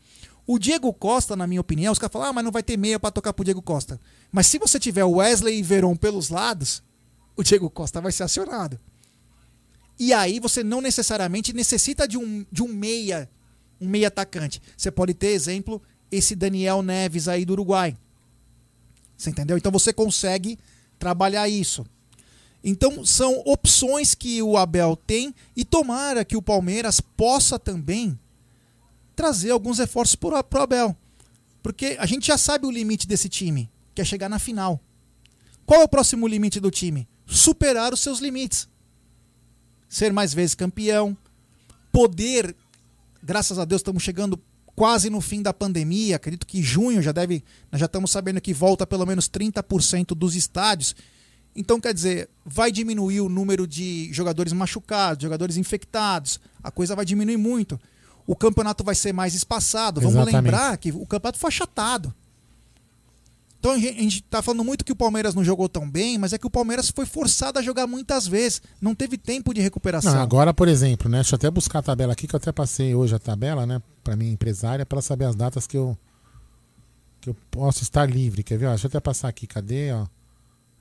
O 0.47 0.59
Diego 0.59 0.93
Costa, 0.93 1.35
na 1.35 1.47
minha 1.47 1.61
opinião, 1.61 1.93
os 1.93 1.99
caras 1.99 2.13
falam, 2.13 2.29
ah, 2.29 2.33
mas 2.33 2.45
não 2.45 2.53
vai 2.53 2.63
ter 2.63 2.77
meia 2.77 3.01
pra 3.01 3.11
tocar 3.11 3.33
pro 3.33 3.45
Diego 3.45 3.61
Costa. 3.61 4.01
Mas 4.31 4.47
se 4.47 4.59
você 4.59 4.79
tiver 4.79 5.05
Wesley 5.05 5.59
e 5.59 5.63
Veron 5.63 5.97
pelos 5.97 6.29
lados, 6.29 6.83
o 7.37 7.43
Diego 7.43 7.69
Costa 7.69 8.01
vai 8.01 8.13
ser 8.13 8.23
acionado. 8.23 8.79
E 9.99 10.13
aí 10.13 10.39
você 10.39 10.63
não 10.63 10.81
necessariamente 10.81 11.53
necessita 11.53 12.07
de 12.07 12.17
um, 12.17 12.47
de 12.53 12.63
um 12.63 12.69
meia, 12.69 13.29
um 13.81 13.89
meia 13.89 14.09
atacante. 14.09 14.63
Você 14.77 14.91
pode 14.91 15.15
ter, 15.15 15.29
exemplo, 15.29 15.83
esse 16.13 16.37
Daniel 16.37 16.83
Neves 16.83 17.27
aí 17.27 17.45
do 17.45 17.55
Uruguai. 17.55 17.97
Você 19.17 19.31
entendeu? 19.31 19.57
Então 19.57 19.73
você 19.73 19.93
consegue 19.93 20.59
trabalhar 20.99 21.49
isso. 21.49 21.85
Então 22.63 23.05
são 23.05 23.43
opções 23.45 24.15
que 24.15 24.43
o 24.43 24.57
Abel 24.57 24.97
tem 24.97 25.35
e 25.57 25.65
tomara 25.65 26.25
que 26.25 26.37
o 26.37 26.43
Palmeiras 26.43 27.01
possa 27.01 27.59
também 27.59 28.19
trazer 29.17 29.51
alguns 29.51 29.79
reforços 29.79 30.15
pro, 30.15 30.45
pro 30.45 30.63
Abel. 30.63 30.95
Porque 31.63 31.97
a 31.99 32.07
gente 32.07 32.29
já 32.29 32.39
sabe 32.39 32.67
o 32.67 32.71
limite 32.71 33.09
desse 33.09 33.29
time, 33.29 33.69
que 33.95 34.01
é 34.01 34.05
chegar 34.05 34.29
na 34.29 34.39
final. 34.39 34.79
Qual 35.65 35.81
é 35.81 35.85
o 35.85 35.89
próximo 35.89 36.29
limite 36.29 36.61
do 36.61 36.71
time? 36.71 37.09
Superar 37.27 37.93
os 37.93 38.01
seus 38.01 38.21
limites. 38.21 38.69
Ser 39.89 40.13
mais 40.13 40.33
vezes 40.33 40.55
campeão, 40.55 41.17
poder, 41.91 42.55
graças 43.23 43.59
a 43.59 43.65
Deus 43.65 43.81
estamos 43.81 44.03
chegando 44.03 44.41
quase 44.77 45.09
no 45.09 45.23
fim 45.23 45.41
da 45.41 45.55
pandemia, 45.55 46.17
acredito 46.17 46.47
que 46.47 46.63
junho 46.63 47.01
já 47.01 47.11
deve, 47.11 47.43
nós 47.73 47.81
já 47.81 47.87
estamos 47.87 48.11
sabendo 48.11 48.41
que 48.41 48.53
volta 48.53 48.87
pelo 48.87 49.07
menos 49.07 49.29
30% 49.29 50.09
dos 50.15 50.37
estádios. 50.37 50.95
Então, 51.55 51.81
quer 51.81 51.95
dizer, 51.95 52.29
vai 52.45 52.71
diminuir 52.71 53.23
o 53.23 53.29
número 53.31 53.67
de 53.67 54.13
jogadores 54.13 54.53
machucados, 54.53 55.23
jogadores 55.23 55.57
infectados, 55.57 56.39
a 56.63 56.71
coisa 56.71 56.95
vai 56.95 57.07
diminuir 57.07 57.39
muito. 57.39 57.81
O 58.27 58.35
campeonato 58.35 58.83
vai 58.83 58.95
ser 58.95 59.13
mais 59.13 59.35
espaçado. 59.35 60.01
Vamos 60.01 60.17
Exatamente. 60.17 60.45
lembrar 60.45 60.77
que 60.77 60.91
o 60.91 61.07
campeonato 61.07 61.39
foi 61.39 61.49
achatado. 61.49 62.13
Então 63.59 63.73
a 63.75 63.79
gente, 63.79 63.99
a 63.99 64.03
gente 64.03 64.23
tá 64.23 64.43
falando 64.43 64.63
muito 64.63 64.85
que 64.85 64.93
o 64.93 64.97
Palmeiras 64.97 65.35
não 65.35 65.43
jogou 65.43 65.69
tão 65.69 65.91
bem, 65.91 66.19
mas 66.19 66.33
é 66.33 66.39
que 66.39 66.47
o 66.47 66.51
Palmeiras 66.51 66.91
foi 66.91 67.07
forçado 67.07 67.59
a 67.59 67.63
jogar 67.63 67.87
muitas 67.87 68.27
vezes. 68.27 68.63
Não 68.81 68.95
teve 68.95 69.17
tempo 69.19 69.53
de 69.53 69.61
recuperação. 69.61 70.15
Não, 70.15 70.21
agora, 70.21 70.55
por 70.55 70.69
exemplo, 70.69 71.09
né? 71.09 71.19
Deixa 71.19 71.35
eu 71.35 71.37
até 71.37 71.51
buscar 71.51 71.81
a 71.81 71.83
tabela 71.83 72.13
aqui, 72.13 72.29
que 72.29 72.35
eu 72.35 72.39
até 72.39 72.53
passei 72.53 72.95
hoje 72.95 73.15
a 73.15 73.19
tabela, 73.19 73.67
né? 73.67 73.83
Pra 74.05 74.15
minha 74.15 74.31
empresária, 74.31 74.87
pra 74.87 74.97
ela 74.97 75.03
saber 75.03 75.25
as 75.25 75.35
datas 75.35 75.67
que 75.67 75.77
eu 75.77 75.97
que 77.21 77.31
eu 77.31 77.37
posso 77.51 77.83
estar 77.83 78.09
livre. 78.09 78.45
Quer 78.45 78.57
ver? 78.57 78.67
Ó, 78.67 78.71
deixa 78.71 78.87
eu 78.87 78.89
até 78.89 79.01
passar 79.01 79.27
aqui. 79.27 79.49
Cadê, 79.49 79.91
ó? 79.93 80.07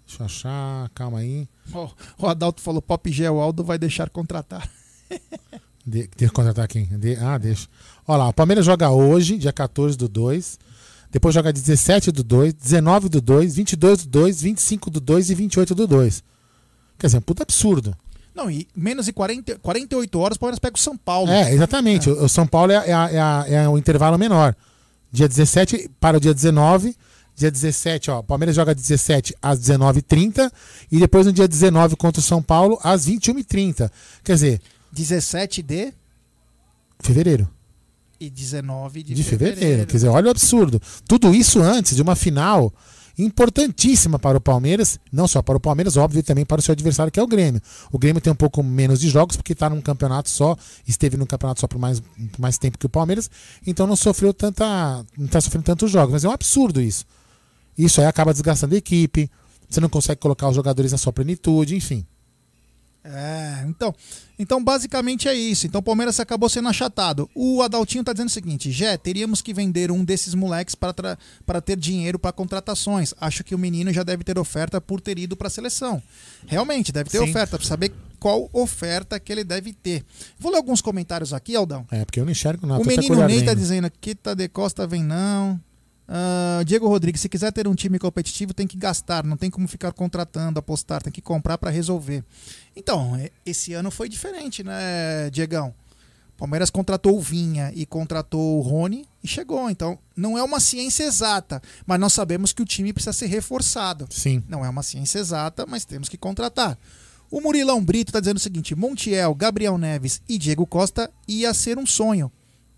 Deixa 0.05 0.21
eu 0.21 0.25
achar. 0.25 0.89
Calma 0.93 1.19
aí. 1.19 1.47
Ó, 1.73 1.89
o 2.19 2.27
Adalto 2.27 2.61
falou: 2.61 2.83
Pop 2.83 3.11
Gel 3.11 3.39
Aldo 3.39 3.63
vai 3.63 3.79
deixar 3.79 4.11
contratar. 4.11 4.69
De, 5.85 6.09
eu 6.19 6.31
contratar 6.31 6.67
quem? 6.67 6.85
De- 6.85 7.15
ah, 7.17 7.37
deixa. 7.37 7.67
Olha 8.07 8.23
lá, 8.23 8.29
o 8.29 8.33
Palmeiras 8.33 8.65
joga 8.65 8.89
hoje, 8.89 9.37
dia 9.37 9.53
14 9.53 9.97
do 9.97 10.07
2. 10.07 10.57
Depois 11.11 11.33
joga 11.33 11.53
17 11.53 12.11
do 12.11 12.23
2, 12.23 12.53
19 12.53 13.07
do 13.07 13.21
2, 13.21 13.55
22 13.55 14.03
do 14.03 14.09
2, 14.09 14.41
25 14.41 14.89
do 14.89 14.99
2 14.99 15.29
e 15.29 15.35
28 15.35 15.75
do 15.75 15.87
2. 15.87 16.23
Quer 16.97 17.07
dizer, 17.07 17.17
um 17.17 17.21
puta 17.21 17.43
absurdo. 17.43 17.95
Não, 18.33 18.51
e 18.51 18.67
menos 18.75 19.05
de 19.05 19.13
40, 19.13 19.59
48 19.59 20.19
horas 20.19 20.35
o 20.35 20.39
Palmeiras 20.39 20.59
pega 20.59 20.75
o 20.75 20.79
São 20.79 20.97
Paulo. 20.97 21.31
É, 21.31 21.53
exatamente. 21.53 22.09
O, 22.09 22.25
o 22.25 22.27
São 22.29 22.45
Paulo 22.45 22.71
é, 22.73 22.75
é 22.75 22.91
é 22.91 23.63
é 23.63 23.69
o 23.69 23.77
intervalo 23.77 24.17
menor. 24.17 24.53
Dia 25.11 25.27
17 25.27 25.89
para 25.99 26.17
o 26.17 26.19
dia 26.19 26.33
19. 26.33 26.95
Dia 27.37 27.51
17, 27.51 28.11
ó, 28.11 28.19
o 28.19 28.23
Palmeiras 28.23 28.55
joga 28.55 28.73
17 28.73 29.35
às 29.41 29.59
19h30 29.59 30.49
e 30.89 30.99
depois 30.99 31.25
no 31.25 31.33
dia 31.33 31.47
19 31.47 31.97
contra 31.97 32.21
o 32.21 32.23
São 32.23 32.41
Paulo 32.41 32.79
às 32.81 33.07
21h30. 33.07 33.91
Quer 34.23 34.33
dizer, 34.33 34.61
17 34.95 35.61
de 35.61 35.93
fevereiro. 37.01 37.49
e 38.17 38.29
19 38.29 39.03
de, 39.03 39.13
de 39.13 39.23
fevereiro. 39.23 39.85
Quer 39.85 39.91
dizer, 39.91 40.07
olha 40.07 40.27
o 40.27 40.31
absurdo. 40.31 40.81
Tudo 41.05 41.35
isso 41.35 41.61
antes 41.61 41.95
de 41.95 42.01
uma 42.01 42.15
final 42.15 42.73
importantíssima 43.17 44.17
para 44.17 44.37
o 44.37 44.41
Palmeiras, 44.41 44.99
não 45.11 45.27
só 45.27 45.41
para 45.41 45.57
o 45.57 45.59
Palmeiras, 45.59 45.97
óbvio, 45.97 46.23
também 46.23 46.45
para 46.45 46.59
o 46.59 46.61
seu 46.61 46.71
adversário, 46.71 47.11
que 47.11 47.19
é 47.19 47.23
o 47.23 47.27
Grêmio. 47.27 47.61
O 47.91 47.99
Grêmio 47.99 48.21
tem 48.21 48.31
um 48.31 48.35
pouco 48.35 48.63
menos 48.63 48.99
de 48.99 49.09
jogos, 49.09 49.35
porque 49.35 49.53
está 49.53 49.69
num 49.69 49.81
campeonato 49.81 50.29
só, 50.29 50.55
esteve 50.87 51.17
num 51.17 51.25
campeonato 51.25 51.59
só 51.59 51.67
por 51.67 51.77
mais, 51.77 51.99
por 51.99 52.39
mais 52.39 52.57
tempo 52.57 52.77
que 52.77 52.85
o 52.85 52.89
Palmeiras, 52.89 53.29
então 53.67 53.85
não 53.85 53.95
sofreu 53.95 54.33
tanta. 54.33 54.65
não 55.17 55.25
está 55.25 55.41
sofrendo 55.41 55.65
tantos 55.65 55.91
jogos. 55.91 56.13
Mas 56.13 56.23
é 56.23 56.29
um 56.29 56.31
absurdo 56.31 56.81
isso. 56.81 57.05
Isso 57.77 57.99
aí 57.99 58.07
acaba 58.07 58.31
desgastando 58.31 58.75
a 58.75 58.77
equipe, 58.77 59.29
você 59.69 59.81
não 59.81 59.89
consegue 59.89 60.19
colocar 60.19 60.47
os 60.49 60.55
jogadores 60.55 60.91
na 60.91 60.97
sua 60.97 61.11
plenitude, 61.11 61.75
enfim. 61.75 62.05
É, 63.07 63.63
então, 63.67 63.93
então 64.39 64.63
basicamente 64.63 65.27
é 65.27 65.33
isso. 65.33 65.67
Então 65.67 65.79
o 65.79 65.83
Palmeiras 65.83 66.19
acabou 66.19 66.49
sendo 66.49 66.67
achatado. 66.69 67.29
O 67.35 67.61
Adaltinho 67.61 68.03
tá 68.03 68.11
dizendo 68.11 68.29
o 68.29 68.31
seguinte: 68.31 68.71
Jé, 68.71 68.97
teríamos 68.97 69.43
que 69.43 69.53
vender 69.53 69.91
um 69.91 70.03
desses 70.03 70.33
moleques 70.33 70.73
para, 70.73 71.15
ter 71.63 71.77
dinheiro 71.77 72.17
para 72.17 72.31
contratações. 72.31 73.13
Acho 73.21 73.43
que 73.43 73.53
o 73.53 73.59
menino 73.59 73.93
já 73.93 74.01
deve 74.01 74.23
ter 74.23 74.39
oferta 74.39 74.81
por 74.81 74.99
ter 74.99 75.19
ido 75.19 75.35
para 75.35 75.47
a 75.47 75.51
seleção. 75.51 76.01
Realmente, 76.47 76.91
deve 76.91 77.09
ter 77.09 77.19
Sim. 77.19 77.29
oferta, 77.29 77.57
para 77.59 77.67
saber 77.67 77.93
qual 78.19 78.49
oferta 78.51 79.19
que 79.19 79.31
ele 79.31 79.43
deve 79.43 79.71
ter. 79.71 80.03
Vou 80.39 80.51
ler 80.51 80.57
alguns 80.57 80.81
comentários 80.81 81.31
aqui, 81.31 81.55
Aldão. 81.55 81.85
É, 81.91 82.03
porque 82.03 82.19
eu 82.19 82.25
não 82.25 82.31
enxergo 82.31 82.65
nada. 82.65 82.81
o 82.81 82.85
menino 82.85 83.27
Ney 83.27 83.43
tá 83.43 83.53
dizendo: 83.53 83.91
Quita 84.01 84.35
de 84.35 84.47
Costa 84.49 84.87
vem 84.87 85.03
não. 85.03 85.61
Ah, 86.07 86.61
Diego 86.65 86.87
Rodrigues, 86.87 87.21
se 87.21 87.29
quiser 87.29 87.51
ter 87.51 87.67
um 87.67 87.75
time 87.75 87.97
competitivo, 87.97 88.53
tem 88.53 88.67
que 88.67 88.77
gastar, 88.77 89.23
não 89.23 89.37
tem 89.37 89.49
como 89.49 89.67
ficar 89.67 89.91
contratando, 89.91 90.59
apostar, 90.59 91.01
tem 91.01 91.11
que 91.11 91.21
comprar 91.21 91.57
para 91.57 91.71
resolver. 91.71 92.23
Então, 92.75 93.15
é- 93.15 93.31
esse 93.45 93.73
ano 93.73 93.89
foi 93.89 94.07
diferente, 94.07 94.63
né, 94.63 95.29
Diegão? 95.31 95.73
Palmeiras 96.37 96.69
contratou 96.69 97.17
o 97.17 97.21
Vinha 97.21 97.71
e 97.73 97.85
contratou 97.85 98.57
o 98.57 98.61
Rony 98.61 99.07
e 99.23 99.27
chegou. 99.27 99.69
Então, 99.69 99.97
não 100.15 100.37
é 100.37 100.43
uma 100.43 100.59
ciência 100.59 101.05
exata, 101.05 101.61
mas 101.85 101.97
nós 101.97 102.11
sabemos 102.11 102.51
que 102.51 102.61
o 102.61 102.65
time 102.65 102.91
precisa 102.91 103.13
ser 103.13 103.27
reforçado. 103.27 104.05
Sim. 104.09 104.43
Não 104.49 104.63
é 104.65 104.69
uma 104.69 104.83
ciência 104.83 105.19
exata, 105.19 105.65
mas 105.65 105.85
temos 105.85 106.09
que 106.09 106.17
contratar. 106.17 106.77
O 107.31 107.39
Murilão 107.39 107.83
Brito 107.83 108.09
está 108.09 108.19
dizendo 108.19 108.37
o 108.37 108.41
seguinte: 108.41 108.75
Montiel, 108.75 109.33
Gabriel 109.33 109.77
Neves 109.77 110.21
e 110.27 110.37
Diego 110.37 110.67
Costa 110.67 111.09
ia 111.25 111.53
ser 111.53 111.77
um 111.77 111.85
sonho. 111.85 112.29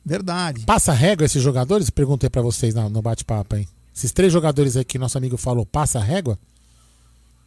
Verdade. 0.07 0.61
Passa 0.65 0.93
régua 0.93 1.25
esses 1.25 1.43
jogadores? 1.43 1.89
Perguntei 1.89 2.29
pra 2.29 2.41
vocês 2.41 2.73
no, 2.73 3.01
bate-papo 3.01 3.55
aí. 3.55 3.67
Esses 3.95 4.11
três 4.11 4.31
jogadores 4.31 4.77
aí 4.77 4.85
que 4.85 4.97
nosso 4.97 5.17
amigo 5.17 5.35
falou, 5.37 5.65
passa 5.65 5.99
régua? 5.99 6.39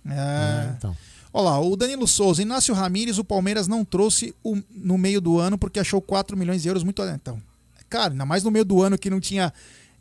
É. 0.06 0.74
então. 0.76 0.96
Olha 1.32 1.44
lá, 1.50 1.60
o 1.60 1.76
Danilo 1.76 2.06
Souza, 2.08 2.42
Inácio 2.42 2.74
Ramírez, 2.74 3.18
o 3.18 3.24
Palmeiras 3.24 3.68
não 3.68 3.84
trouxe 3.84 4.34
o- 4.42 4.58
no 4.74 4.98
meio 4.98 5.20
do 5.20 5.38
ano 5.38 5.56
porque 5.56 5.78
achou 5.78 6.00
4 6.00 6.36
milhões 6.36 6.62
de 6.62 6.68
euros 6.68 6.82
muito. 6.82 7.00
Então, 7.02 7.40
cara, 7.88 8.12
ainda 8.12 8.26
mais 8.26 8.42
no 8.42 8.50
meio 8.50 8.64
do 8.64 8.82
ano 8.82 8.98
que 8.98 9.08
não 9.08 9.20
tinha 9.20 9.52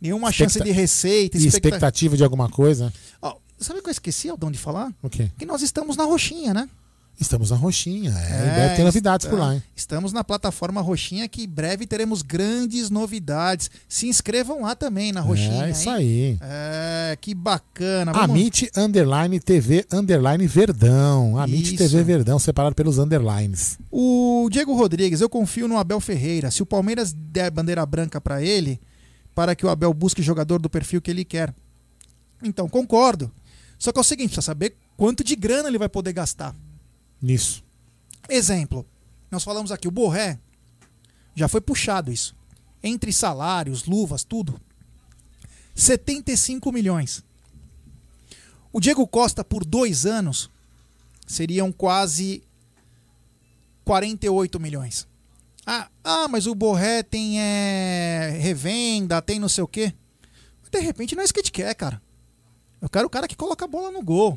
nenhuma 0.01 0.31
chance 0.31 0.59
de 0.59 0.71
receita. 0.71 1.37
E 1.37 1.45
expecta- 1.45 1.67
expectativa 1.69 2.17
de 2.17 2.23
alguma 2.23 2.49
coisa? 2.49 2.91
Sabe 3.61 3.79
o 3.79 3.83
que 3.83 3.89
eu 3.89 3.91
esqueci, 3.91 4.29
Aldão, 4.29 4.49
de 4.49 4.57
falar? 4.57 4.89
O 5.03 5.09
quê? 5.09 5.29
Que 5.37 5.45
nós 5.45 5.61
estamos 5.61 5.97
na 5.97 6.05
Roxinha, 6.05 6.53
né? 6.53 6.69
Estamos 7.19 7.51
na 7.51 7.57
Roxinha. 7.57 8.11
É, 8.11 8.31
É, 8.31 8.55
deve 8.61 8.75
ter 8.77 8.83
novidades 8.83 9.27
por 9.27 9.33
está- 9.35 9.45
lá, 9.47 9.55
hein? 9.55 9.63
Estamos 9.75 10.13
na 10.13 10.23
plataforma 10.23 10.79
Roxinha 10.79 11.27
que 11.27 11.43
em 11.43 11.47
breve 11.49 11.85
teremos 11.85 12.21
grandes 12.21 12.89
novidades. 12.89 13.69
Se 13.89 14.07
inscrevam 14.07 14.61
lá 14.61 14.73
também 14.75 15.11
na 15.11 15.19
Roxinha. 15.19 15.65
É 15.67 15.71
isso 15.71 15.89
aí. 15.89 16.37
É, 16.41 17.17
que 17.19 17.35
bacana. 17.35 18.13
Vamos- 18.13 18.29
Amit 18.29 18.71
Underline 18.77 19.39
TV 19.39 19.85
Underline 19.91 20.47
Verdão. 20.47 21.37
Amit 21.37 21.75
Isso. 21.75 21.77
TV 21.77 22.03
Verdão, 22.03 22.39
separado 22.39 22.73
pelos 22.75 22.97
underlines. 22.97 23.77
O 23.91 24.47
Diego 24.49 24.73
Rodrigues, 24.73 25.19
eu 25.19 25.29
confio 25.29 25.67
no 25.67 25.77
Abel 25.77 25.99
Ferreira. 25.99 26.49
Se 26.49 26.63
o 26.63 26.65
Palmeiras 26.65 27.11
der 27.13 27.51
bandeira 27.51 27.85
branca 27.85 28.21
para 28.21 28.41
ele, 28.41 28.79
para 29.35 29.55
que 29.55 29.65
o 29.65 29.69
Abel 29.69 29.93
busque 29.93 30.21
jogador 30.21 30.59
do 30.61 30.69
perfil 30.69 31.01
que 31.01 31.11
ele 31.11 31.25
quer. 31.25 31.53
Então, 32.41 32.69
concordo. 32.69 33.29
Só 33.77 33.91
que 33.91 33.97
é 33.97 34.01
o 34.01 34.03
seguinte, 34.03 34.27
precisa 34.29 34.41
saber 34.41 34.75
quanto 34.95 35.23
de 35.23 35.35
grana 35.35 35.67
ele 35.67 35.77
vai 35.77 35.89
poder 35.89 36.13
gastar. 36.13 36.55
Nisso. 37.21 37.63
Exemplo, 38.27 38.85
nós 39.31 39.43
falamos 39.43 39.71
aqui, 39.71 39.87
o 39.87 39.91
Borré 39.91 40.39
já 41.35 41.47
foi 41.47 41.61
puxado 41.61 42.11
isso. 42.11 42.35
Entre 42.81 43.11
salários, 43.11 43.85
luvas, 43.85 44.23
tudo. 44.23 44.59
75 45.75 46.71
milhões. 46.71 47.23
O 48.71 48.79
Diego 48.79 49.07
Costa, 49.07 49.43
por 49.43 49.65
dois 49.65 50.05
anos, 50.05 50.49
seriam 51.25 51.71
quase 51.71 52.43
48 53.83 54.59
milhões. 54.59 55.07
Ah, 55.65 55.89
ah 56.03 56.27
mas 56.27 56.47
o 56.47 56.55
Borré 56.55 57.03
tem 57.03 57.39
é, 57.39 58.37
revenda, 58.39 59.21
tem 59.21 59.39
não 59.39 59.49
sei 59.49 59.63
o 59.63 59.67
quê. 59.67 59.93
De 60.71 60.79
repente 60.79 61.15
não 61.15 61.21
é 61.21 61.25
isso 61.25 61.33
que 61.33 61.39
a 61.39 61.43
gente 61.43 61.51
quer, 61.51 61.73
cara. 61.73 62.01
Eu 62.81 62.89
quero 62.89 63.07
o 63.07 63.09
cara 63.09 63.27
que 63.27 63.35
coloca 63.35 63.65
a 63.65 63.67
bola 63.67 63.91
no 63.91 64.03
gol. 64.03 64.33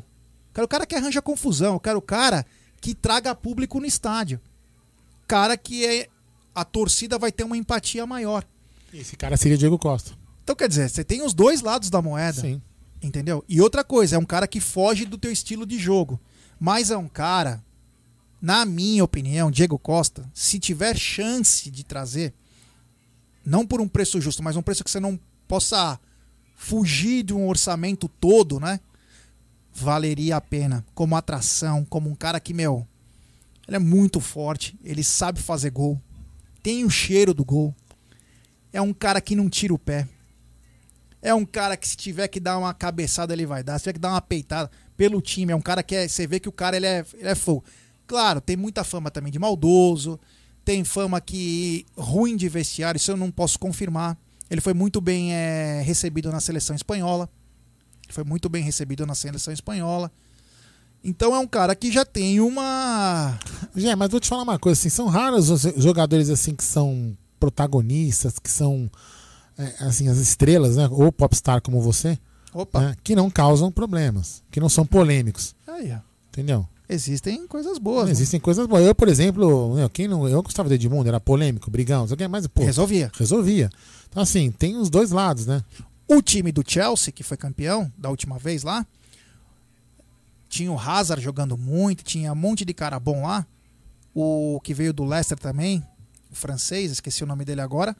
Eu 0.47 0.53
quero 0.53 0.65
o 0.65 0.67
cara 0.67 0.85
que 0.85 0.95
arranja 0.95 1.21
confusão. 1.21 1.73
Eu 1.73 1.79
quero 1.79 1.99
o 1.99 2.01
cara 2.01 2.45
que 2.83 2.93
traga 2.93 3.33
público 3.33 3.79
no 3.79 3.85
estádio. 3.85 4.41
Cara 5.25 5.55
que 5.55 5.85
é, 5.85 6.09
a 6.53 6.65
torcida 6.65 7.17
vai 7.17 7.31
ter 7.31 7.45
uma 7.45 7.55
empatia 7.55 8.05
maior. 8.05 8.45
Esse 8.93 9.15
cara 9.15 9.37
seria 9.37 9.57
Diego 9.57 9.79
Costa. 9.79 10.11
Então, 10.43 10.53
quer 10.53 10.67
dizer, 10.67 10.89
você 10.89 11.01
tem 11.01 11.21
os 11.21 11.33
dois 11.33 11.61
lados 11.61 11.89
da 11.89 12.01
moeda. 12.01 12.41
Sim. 12.41 12.61
Entendeu? 13.01 13.41
E 13.47 13.61
outra 13.61 13.85
coisa, 13.85 14.17
é 14.17 14.19
um 14.19 14.25
cara 14.25 14.45
que 14.45 14.59
foge 14.59 15.05
do 15.05 15.17
teu 15.17 15.31
estilo 15.31 15.65
de 15.65 15.79
jogo. 15.79 16.19
Mas 16.59 16.91
é 16.91 16.97
um 16.97 17.07
cara, 17.07 17.63
na 18.41 18.65
minha 18.65 19.05
opinião, 19.05 19.49
Diego 19.49 19.79
Costa, 19.79 20.29
se 20.33 20.59
tiver 20.59 20.97
chance 20.97 21.71
de 21.71 21.85
trazer, 21.85 22.33
não 23.45 23.65
por 23.65 23.79
um 23.79 23.87
preço 23.87 24.19
justo, 24.19 24.43
mas 24.43 24.57
um 24.57 24.61
preço 24.61 24.83
que 24.83 24.91
você 24.91 24.99
não 24.99 25.17
possa 25.47 25.97
fugir 26.57 27.23
de 27.23 27.33
um 27.33 27.47
orçamento 27.47 28.09
todo, 28.09 28.59
né? 28.59 28.81
Valeria 29.73 30.37
a 30.37 30.41
pena. 30.41 30.85
Como 30.93 31.15
atração, 31.15 31.83
como 31.85 32.09
um 32.09 32.15
cara 32.15 32.39
que, 32.39 32.53
meu, 32.53 32.87
ele 33.67 33.77
é 33.77 33.79
muito 33.79 34.19
forte, 34.19 34.77
ele 34.83 35.03
sabe 35.03 35.41
fazer 35.41 35.71
gol, 35.71 35.99
tem 36.61 36.83
o 36.85 36.89
cheiro 36.89 37.33
do 37.33 37.43
gol. 37.43 37.73
É 38.71 38.81
um 38.81 38.93
cara 38.93 39.21
que 39.21 39.35
não 39.35 39.49
tira 39.49 39.73
o 39.73 39.79
pé. 39.79 40.07
É 41.21 41.33
um 41.33 41.45
cara 41.45 41.77
que 41.77 41.87
se 41.87 41.95
tiver 41.95 42.27
que 42.27 42.39
dar 42.39 42.57
uma 42.57 42.73
cabeçada 42.73 43.33
ele 43.33 43.45
vai 43.45 43.63
dar, 43.63 43.79
se 43.79 43.83
tiver 43.83 43.93
que 43.93 43.99
dar 43.99 44.11
uma 44.11 44.21
peitada 44.21 44.69
pelo 44.97 45.21
time, 45.21 45.53
é 45.53 45.55
um 45.55 45.61
cara 45.61 45.81
que 45.81 45.95
é, 45.95 46.07
você 46.07 46.27
vê 46.27 46.39
que 46.39 46.49
o 46.49 46.51
cara 46.51 46.75
ele 46.75 46.85
é, 46.85 47.05
ele 47.13 47.29
é 47.29 47.35
full. 47.35 47.63
Claro, 48.05 48.41
tem 48.41 48.57
muita 48.57 48.83
fama 48.83 49.09
também 49.09 49.31
de 49.31 49.39
maldoso, 49.39 50.19
tem 50.65 50.83
fama 50.83 51.21
que 51.21 51.85
ruim 51.97 52.35
de 52.35 52.49
vestiário, 52.49 52.97
isso 52.97 53.11
eu 53.11 53.17
não 53.17 53.31
posso 53.31 53.57
confirmar. 53.57 54.17
Ele 54.49 54.61
foi 54.61 54.73
muito 54.73 54.99
bem 54.99 55.33
é, 55.33 55.81
recebido 55.81 56.31
na 56.31 56.39
seleção 56.39 56.75
espanhola. 56.75 57.29
Foi 58.13 58.23
muito 58.23 58.47
bem 58.47 58.63
recebido 58.63 59.05
na 59.07 59.15
seleção 59.15 59.51
espanhola. 59.51 60.11
Então 61.03 61.33
é 61.35 61.39
um 61.39 61.47
cara 61.47 61.75
que 61.75 61.91
já 61.91 62.05
tem 62.05 62.39
uma. 62.39 63.37
Gente, 63.75 63.95
mas 63.95 64.09
vou 64.11 64.19
te 64.19 64.27
falar 64.29 64.43
uma 64.43 64.59
coisa, 64.59 64.79
assim, 64.79 64.87
são 64.89 65.07
raros 65.07 65.49
os 65.49 65.61
jogadores 65.83 66.29
assim 66.29 66.55
que 66.55 66.63
são 66.63 67.17
protagonistas, 67.39 68.37
que 68.39 68.49
são 68.49 68.89
é, 69.57 69.73
assim 69.83 70.07
as 70.07 70.17
estrelas, 70.17 70.77
né, 70.77 70.87
ou 70.91 71.11
popstar 71.11 71.59
como 71.61 71.81
você, 71.81 72.17
Opa. 72.53 72.79
né, 72.79 72.95
que 73.03 73.15
não 73.15 73.29
causam 73.29 73.71
problemas, 73.71 74.41
que 74.49 74.59
não 74.61 74.69
são 74.69 74.85
polêmicos, 74.85 75.53
Aí, 75.67 75.91
ó. 75.91 75.97
entendeu? 76.29 76.65
Existem 76.87 77.47
coisas 77.47 77.77
boas. 77.79 78.05
né? 78.05 78.11
Existem 78.11 78.39
coisas 78.39 78.67
boas. 78.67 78.85
Eu, 78.85 78.93
por 78.93 79.07
exemplo, 79.07 79.77
eu, 79.79 79.89
quem 79.89 80.07
não, 80.07 80.27
eu 80.27 80.43
gostava 80.43 80.69
de 80.69 80.75
Edmundo, 80.75 81.07
era 81.09 81.19
polêmico, 81.19 81.71
brigão, 81.71 82.01
não 82.01 82.07
sei 82.07 82.13
o 82.15 82.17
que, 82.17 82.27
mas 82.27 82.45
pô, 82.47 82.63
Resolvia. 82.63 83.11
resolvia. 83.17 83.69
Então 84.09 84.21
assim, 84.21 84.51
tem 84.51 84.77
os 84.77 84.89
dois 84.89 85.09
lados, 85.11 85.45
né? 85.47 85.63
O 86.07 86.21
time 86.21 86.51
do 86.51 86.63
Chelsea, 86.65 87.11
que 87.13 87.23
foi 87.23 87.37
campeão 87.37 87.91
da 87.97 88.09
última 88.09 88.37
vez 88.37 88.63
lá, 88.63 88.85
tinha 90.49 90.71
o 90.71 90.79
Hazard 90.79 91.23
jogando 91.23 91.57
muito, 91.57 92.03
tinha 92.03 92.31
um 92.31 92.35
monte 92.35 92.65
de 92.65 92.73
cara 92.73 92.99
bom 92.99 93.25
lá. 93.25 93.47
O 94.13 94.59
que 94.63 94.73
veio 94.73 94.93
do 94.93 95.03
Leicester 95.03 95.39
também, 95.39 95.83
o 96.29 96.35
francês, 96.35 96.91
esqueci 96.91 97.23
o 97.23 97.27
nome 97.27 97.43
dele 97.43 97.61
agora. 97.61 97.95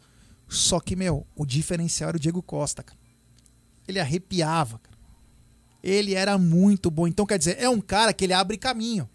Só 0.47 0.79
que, 0.79 0.95
meu, 0.95 1.25
o 1.35 1.45
diferencial 1.45 2.09
era 2.09 2.17
o 2.17 2.19
Diego 2.19 2.43
Costa, 2.43 2.83
cara. 2.83 2.99
Ele 3.87 3.99
arrepiava, 3.99 4.77
cara. 4.79 4.97
Ele 5.81 6.13
era 6.13 6.37
muito 6.37 6.91
bom. 6.91 7.07
Então, 7.07 7.25
quer 7.25 7.39
dizer, 7.39 7.57
é 7.59 7.67
um 7.67 7.81
cara 7.81 8.13
que 8.13 8.23
ele 8.23 8.33
abre 8.33 8.57
caminho. 8.57 9.09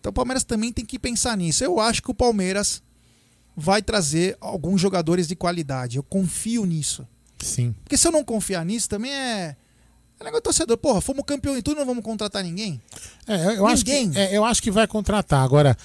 Então 0.00 0.10
o 0.10 0.12
Palmeiras 0.12 0.44
também 0.44 0.72
tem 0.72 0.84
que 0.84 0.98
pensar 0.98 1.36
nisso. 1.36 1.64
Eu 1.64 1.80
acho 1.80 2.02
que 2.02 2.10
o 2.10 2.14
Palmeiras 2.14 2.82
vai 3.56 3.82
trazer 3.82 4.36
alguns 4.40 4.80
jogadores 4.80 5.26
de 5.26 5.34
qualidade. 5.34 5.96
Eu 5.96 6.02
confio 6.02 6.64
nisso. 6.64 7.06
Sim. 7.40 7.74
Porque 7.84 7.96
se 7.96 8.06
eu 8.06 8.12
não 8.12 8.24
confiar 8.24 8.64
nisso, 8.64 8.88
também 8.88 9.12
é. 9.12 9.56
É 10.20 10.24
negócio 10.24 10.42
torcedor. 10.42 10.76
Porra, 10.76 11.00
fomos 11.00 11.24
campeão 11.24 11.56
em 11.56 11.62
tudo, 11.62 11.78
não 11.78 11.86
vamos 11.86 12.02
contratar 12.02 12.42
ninguém? 12.42 12.80
É, 13.26 13.46
eu, 13.46 13.50
eu 13.52 13.66
acho 13.68 13.84
que, 13.84 13.92
Ninguém. 13.92 14.20
é, 14.20 14.36
eu 14.36 14.44
acho 14.44 14.60
que 14.60 14.70
vai 14.70 14.86
contratar. 14.86 15.44
Agora, 15.44 15.76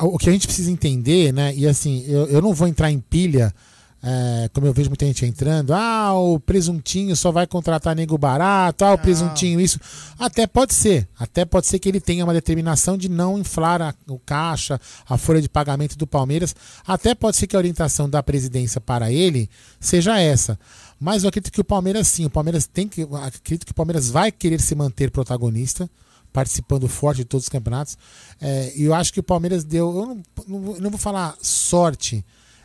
o 0.00 0.18
que 0.18 0.28
a 0.28 0.32
gente 0.32 0.46
precisa 0.46 0.70
entender, 0.70 1.32
né? 1.32 1.54
E 1.54 1.66
assim, 1.66 2.04
eu, 2.06 2.26
eu 2.26 2.42
não 2.42 2.52
vou 2.52 2.68
entrar 2.68 2.90
em 2.90 3.00
pilha 3.00 3.54
é, 4.00 4.48
como 4.54 4.64
eu 4.64 4.72
vejo 4.72 4.88
muita 4.88 5.04
gente 5.06 5.26
entrando, 5.26 5.72
ah, 5.74 6.14
o 6.14 6.38
presuntinho 6.38 7.16
só 7.16 7.32
vai 7.32 7.48
contratar 7.48 7.96
nego 7.96 8.16
barato, 8.16 8.84
ah, 8.84 8.92
o 8.94 8.98
presuntinho 8.98 9.60
isso. 9.60 9.80
Até 10.16 10.46
pode 10.46 10.72
ser, 10.72 11.08
até 11.18 11.44
pode 11.44 11.66
ser 11.66 11.80
que 11.80 11.88
ele 11.88 12.00
tenha 12.00 12.22
uma 12.24 12.32
determinação 12.32 12.96
de 12.96 13.08
não 13.08 13.38
inflar 13.38 13.82
a, 13.82 13.94
o 14.06 14.18
caixa, 14.18 14.80
a 15.08 15.18
folha 15.18 15.42
de 15.42 15.48
pagamento 15.48 15.98
do 15.98 16.06
Palmeiras. 16.06 16.54
Até 16.86 17.12
pode 17.14 17.36
ser 17.36 17.48
que 17.48 17.56
a 17.56 17.58
orientação 17.58 18.08
da 18.08 18.22
presidência 18.22 18.80
para 18.80 19.10
ele 19.10 19.50
seja 19.80 20.20
essa. 20.20 20.58
Mas 21.00 21.22
eu 21.22 21.28
acredito 21.28 21.52
que 21.52 21.60
o 21.60 21.64
Palmeiras 21.64 22.08
sim, 22.08 22.24
o 22.24 22.30
Palmeiras 22.30 22.66
tem 22.66 22.88
que. 22.88 23.02
Acredito 23.02 23.64
que 23.64 23.72
o 23.72 23.74
Palmeiras 23.74 24.10
vai 24.10 24.32
querer 24.32 24.60
se 24.60 24.74
manter 24.74 25.10
protagonista 25.10 25.88
participando 26.32 26.88
forte 26.88 27.18
de 27.18 27.24
todos 27.24 27.44
os 27.44 27.48
campeonatos. 27.48 27.96
É, 28.40 28.72
e 28.76 28.84
eu 28.84 28.94
acho 28.94 29.12
que 29.12 29.20
o 29.20 29.22
Palmeiras 29.22 29.64
deu. 29.64 29.96
Eu 29.96 30.06
não, 30.06 30.22
não, 30.46 30.80
não 30.80 30.90
vou 30.90 30.98
falar 30.98 31.36
sorte, 31.40 32.24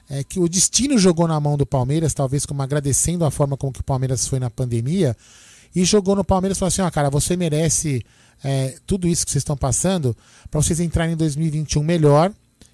é 0.09 0.23
que 0.23 0.39
o 0.39 0.49
destino 0.49 0.97
jogou 0.97 1.27
na 1.27 1.39
mão 1.39 1.57
do 1.57 1.65
Palmeiras, 1.65 2.13
talvez 2.13 2.45
como 2.45 2.61
agradecendo 2.61 3.25
a 3.25 3.31
forma 3.31 3.55
como 3.55 3.71
que 3.71 3.81
o 3.81 3.83
Palmeiras 3.83 4.27
foi 4.27 4.39
na 4.39 4.49
pandemia, 4.49 5.15
e 5.75 5.85
jogou 5.85 6.15
no 6.15 6.23
Palmeiras 6.23 6.57
e 6.57 6.59
falou 6.59 6.67
assim: 6.67 6.81
ó, 6.81 6.91
cara, 6.91 7.09
você 7.09 7.37
merece 7.37 8.05
é, 8.43 8.75
tudo 8.85 9.07
isso 9.07 9.25
que 9.25 9.31
vocês 9.31 9.41
estão 9.41 9.57
passando 9.57 10.15
para 10.51 10.61
vocês 10.61 10.79
entrarem 10.79 11.13
em 11.13 11.17
2021 11.17 11.81
melhor 11.83 12.31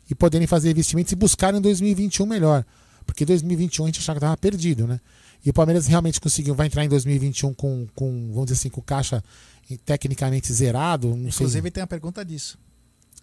e 0.10 0.16
poderem 0.16 0.48
fazer 0.48 0.72
investimentos 0.72 1.14
e 1.14 1.16
buscarem 1.16 1.60
em 1.60 1.62
2021 1.62 2.26
melhor. 2.26 2.66
Porque 3.10 3.26
2021 3.26 3.86
a 3.86 3.88
gente 3.88 4.00
achava 4.00 4.20
que 4.20 4.26
estava 4.26 4.38
perdido, 4.38 4.86
né? 4.88 5.00
E 5.44 5.50
o 5.50 5.54
Palmeiras 5.54 5.88
realmente 5.88 6.20
conseguiu, 6.20 6.54
vai 6.54 6.68
entrar 6.68 6.84
em 6.84 6.90
2021 6.90 7.54
com, 7.54 7.88
com 7.96 8.30
vamos 8.32 8.46
dizer 8.46 8.60
assim, 8.60 8.70
com 8.70 8.82
caixa 8.82 9.24
tecnicamente 9.86 10.52
zerado. 10.52 11.10
Inclusive 11.10 11.62
sei. 11.62 11.72
tem 11.72 11.84
a 11.84 11.88
pergunta 11.88 12.24
disso. 12.24 12.58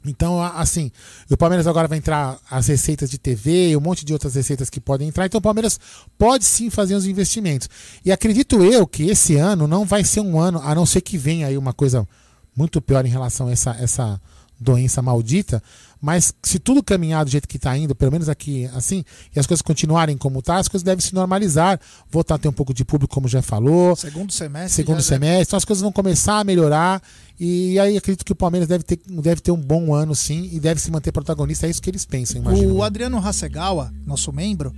Então, 0.05 0.41
assim, 0.41 0.91
o 1.31 1.37
Palmeiras 1.37 1.67
agora 1.67 1.89
vai 1.89 1.99
entrar 1.99 2.39
as 2.51 2.69
receitas 2.69 3.11
de 3.11 3.19
TV 3.19 3.71
e 3.71 3.77
um 3.77 3.81
monte 3.81 4.05
de 4.05 4.13
outras 4.13 4.35
receitas 4.35 4.71
que 4.71 4.81
podem 4.81 5.09
entrar. 5.09 5.27
Então, 5.27 5.39
o 5.39 5.43
Palmeiras 5.43 5.79
pode 6.17 6.45
sim 6.45 6.71
fazer 6.71 6.95
os 6.95 7.07
investimentos. 7.07 7.69
E 8.05 8.13
acredito 8.13 8.65
eu 8.65 8.87
que 8.87 9.05
esse 9.05 9.37
ano 9.37 9.67
não 9.67 9.85
vai 9.85 10.05
ser 10.05 10.21
um 10.21 10.39
ano, 10.39 10.61
a 10.63 10.75
não 10.75 10.87
ser 10.87 11.01
que 11.01 11.19
venha 11.19 11.49
aí 11.49 11.59
uma 11.59 11.73
coisa 11.73 12.07
muito 12.55 12.81
pior 12.81 13.05
em 13.05 13.11
relação 13.11 13.49
a 13.49 13.53
essa, 13.53 13.71
essa 13.73 14.21
doença 14.59 15.03
maldita, 15.03 15.63
mas 16.01 16.35
se 16.43 16.59
tudo 16.59 16.83
caminhar 16.83 17.25
do 17.25 17.31
jeito 17.31 17.49
que 17.49 17.57
está 17.57 17.77
indo, 17.77 17.95
pelo 17.95 18.13
menos 18.13 18.29
aqui 18.29 18.67
assim, 18.75 19.05
e 19.35 19.41
as 19.41 19.47
coisas 19.47 19.63
continuarem 19.63 20.17
como 20.17 20.43
tá, 20.43 20.57
as 20.57 20.69
coisas 20.69 20.85
devem 20.85 21.05
se 21.05 21.15
normalizar. 21.15 21.81
Voltar 22.11 22.35
a 22.37 22.39
ter 22.39 22.49
um 22.49 22.53
pouco 22.53 22.75
de 22.75 22.85
público, 22.85 23.15
como 23.15 23.29
já 23.29 23.43
falou. 23.43 23.97
Segundo 23.97 24.33
semestre. 24.33 24.73
Segundo 24.73 25.03
semestre. 25.03 25.49
Então 25.49 25.57
as 25.57 25.65
coisas 25.65 25.83
vão 25.83 25.93
começar 25.93 26.39
a 26.39 26.45
melhorar. 26.45 27.03
E 27.39 27.79
aí 27.79 27.97
acredito 27.97 28.25
que 28.25 28.33
o 28.33 28.37
Palmeiras 28.37 28.69
deve 28.69 28.85
ter, 28.85 28.99
deve 29.07 29.41
ter 29.41 29.51
um 29.51 29.61
bom 29.61 29.95
ano, 29.95 30.15
sim, 30.15 30.49
e 30.53 30.61
deve 30.61 30.81
se 30.81 30.91
manter 30.91 31.13
protagonista. 31.13 31.67
É 31.67 31.71
isso 31.71 31.83
que 31.83 31.91
eles 31.91 32.05
pensam, 32.05 32.41
imagino. 32.41 32.75
O 32.75 32.83
Adriano 32.83 33.19
Hasegawa, 33.19 33.93
nosso 34.05 34.33
membro. 34.33 34.75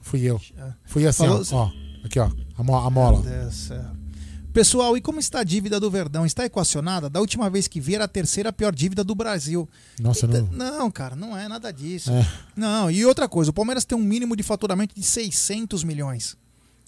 Fui 0.00 0.22
eu. 0.22 0.40
Fui 0.84 1.06
assim, 1.06 1.26
Falou... 1.26 1.42
ó, 1.52 1.64
ó. 1.66 1.70
Aqui, 2.04 2.18
ó. 2.18 2.30
A, 2.56 2.62
mo 2.62 2.76
a 2.76 2.90
mola. 2.90 3.20
Meu 3.20 3.30
Deus 3.30 3.46
do 3.46 3.52
céu. 3.52 3.99
Pessoal, 4.52 4.96
e 4.96 5.00
como 5.00 5.20
está 5.20 5.40
a 5.40 5.44
dívida 5.44 5.78
do 5.78 5.90
Verdão? 5.90 6.26
Está 6.26 6.44
equacionada? 6.44 7.08
Da 7.08 7.20
última 7.20 7.48
vez 7.48 7.68
que 7.68 7.80
vi 7.80 7.94
era 7.94 8.04
a 8.04 8.08
terceira 8.08 8.52
pior 8.52 8.74
dívida 8.74 9.04
do 9.04 9.14
Brasil. 9.14 9.68
Nossa, 10.00 10.26
não. 10.26 10.46
Não, 10.46 10.90
cara, 10.90 11.14
não 11.14 11.36
é 11.36 11.46
nada 11.46 11.72
disso. 11.72 12.10
É. 12.10 12.26
Não, 12.56 12.90
e 12.90 13.04
outra 13.06 13.28
coisa, 13.28 13.50
o 13.50 13.54
Palmeiras 13.54 13.84
tem 13.84 13.96
um 13.96 14.02
mínimo 14.02 14.34
de 14.34 14.42
faturamento 14.42 14.94
de 14.94 15.02
600 15.02 15.84
milhões. 15.84 16.36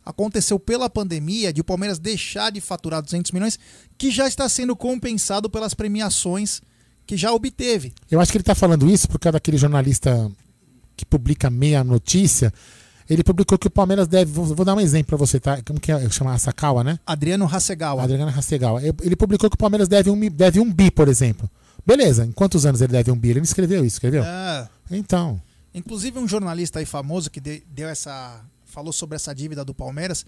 Aconteceu 0.04 0.58
pela 0.58 0.90
pandemia 0.90 1.52
de 1.52 1.60
o 1.60 1.64
Palmeiras 1.64 2.00
deixar 2.00 2.50
de 2.50 2.60
faturar 2.60 3.00
200 3.00 3.30
milhões, 3.30 3.58
que 3.96 4.10
já 4.10 4.26
está 4.26 4.48
sendo 4.48 4.74
compensado 4.74 5.48
pelas 5.48 5.74
premiações 5.74 6.60
que 7.06 7.16
já 7.16 7.32
obteve. 7.32 7.92
Eu 8.10 8.20
acho 8.20 8.32
que 8.32 8.38
ele 8.38 8.42
está 8.42 8.54
falando 8.54 8.90
isso 8.90 9.08
por 9.08 9.20
causa 9.20 9.34
daquele 9.34 9.56
jornalista 9.56 10.30
que 10.96 11.06
publica 11.06 11.48
meia 11.48 11.84
notícia 11.84 12.52
ele 13.08 13.22
publicou 13.22 13.58
que 13.58 13.66
o 13.66 13.70
Palmeiras 13.70 14.06
deve. 14.06 14.30
Vou, 14.30 14.44
vou 14.46 14.64
dar 14.64 14.74
um 14.74 14.80
exemplo 14.80 15.08
para 15.08 15.16
você, 15.16 15.40
tá? 15.40 15.60
Como 15.62 15.80
que 15.80 15.92
é? 15.92 16.08
Chama 16.10 16.36
Sakawa, 16.38 16.84
né? 16.84 16.98
Adriano 17.06 17.46
Hasegawa. 17.46 18.02
Adriano 18.02 18.30
Hasegawa. 18.30 18.80
Ele 18.82 19.16
publicou 19.16 19.50
que 19.50 19.54
o 19.54 19.58
Palmeiras 19.58 19.88
deve 19.88 20.10
um, 20.10 20.30
deve 20.30 20.60
um 20.60 20.72
bi, 20.72 20.90
por 20.90 21.08
exemplo. 21.08 21.48
Beleza, 21.84 22.24
em 22.24 22.32
quantos 22.32 22.64
anos 22.64 22.80
ele 22.80 22.92
deve 22.92 23.10
um 23.10 23.16
bi? 23.16 23.30
Ele 23.30 23.40
não 23.40 23.44
escreveu 23.44 23.84
isso, 23.84 23.96
escreveu? 23.96 24.22
É. 24.24 24.68
Então. 24.90 25.40
Inclusive 25.74 26.18
um 26.18 26.28
jornalista 26.28 26.78
aí 26.78 26.86
famoso 26.86 27.30
que 27.30 27.40
deu 27.40 27.88
essa. 27.88 28.40
falou 28.64 28.92
sobre 28.92 29.16
essa 29.16 29.34
dívida 29.34 29.64
do 29.64 29.74
Palmeiras. 29.74 30.24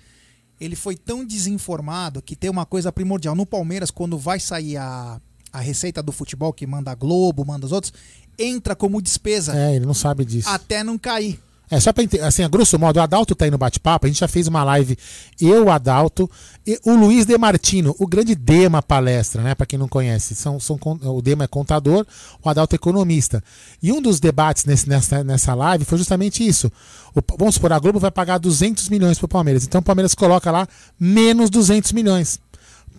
Ele 0.61 0.77
foi 0.77 0.97
tão 0.97 1.25
desinformado 1.25 2.23
que 2.23 2.37
tem 2.37 2.49
uma 2.49 2.65
coisa 2.65 2.93
primordial. 2.93 3.35
No 3.35 3.45
Palmeiras, 3.45 3.91
quando 3.91 4.17
vai 4.17 4.39
sair 4.39 4.77
a, 4.77 5.21
a 5.53 5.61
receita 5.61 6.03
do 6.03 6.13
futebol, 6.13 6.53
que 6.53 6.67
manda 6.67 6.91
a 6.91 6.95
Globo, 6.95 7.45
manda 7.45 7.67
os 7.67 7.73
outros, 7.73 7.93
entra 8.39 8.75
como 8.75 9.03
despesa. 9.03 9.57
É, 9.57 9.77
ele 9.77 9.87
não 9.87 9.95
sabe 9.95 10.25
disso. 10.25 10.49
Até 10.49 10.83
não 10.83 10.97
cair. 10.97 11.41
É, 11.71 11.81
só 11.81 11.93
pra 11.93 12.05
assim, 12.27 12.43
a 12.43 12.49
grosso 12.49 12.79
modo, 12.79 12.99
o 12.99 13.03
Adalto 13.03 13.35
tá 13.35 13.47
aí 13.47 13.51
no 13.51 13.57
bate-papo, 13.57 14.05
a 14.05 14.09
gente 14.09 14.21
já 14.21 14.29
fez 14.29 14.47
uma 14.47 14.63
live, 14.63 14.99
eu, 15.41 15.71
Adalto, 15.71 16.31
e 16.67 16.79
o 16.85 16.95
Luiz 16.95 17.25
Demartino, 17.25 17.97
o 17.99 18.07
grande 18.07 18.35
Dema 18.35 18.83
palestra, 18.83 19.43
né? 19.43 19.55
Pra 19.55 19.67
quem 19.67 19.79
não 19.79 19.89
conhece, 19.89 20.35
são, 20.35 20.61
são, 20.61 20.79
o 20.85 21.23
Dema 21.23 21.45
é 21.45 21.47
contador, 21.47 22.07
o 22.43 22.49
Adalto 22.49 22.75
é 22.75 22.77
economista. 22.77 23.43
E 23.83 23.91
um 23.91 24.01
dos 24.01 24.21
debates 24.21 24.67
nesse, 24.67 24.89
nessa, 24.89 25.25
nessa 25.25 25.55
live 25.55 25.85
foi 25.85 25.97
justamente 25.97 26.47
isso. 26.47 26.71
O, 27.15 27.21
vamos 27.39 27.55
supor, 27.55 27.73
a 27.73 27.79
Globo 27.79 27.99
vai 27.99 28.11
pagar 28.11 28.39
200 28.39 28.89
milhões 28.91 29.19
pro 29.19 29.27
Palmeiras, 29.27 29.65
então 29.65 29.81
o 29.81 29.85
Palmeiras 29.85 30.15
coloca 30.15 30.51
lá 30.51 30.69
menos 31.01 31.49
200 31.49 31.93
milhões. 31.93 32.39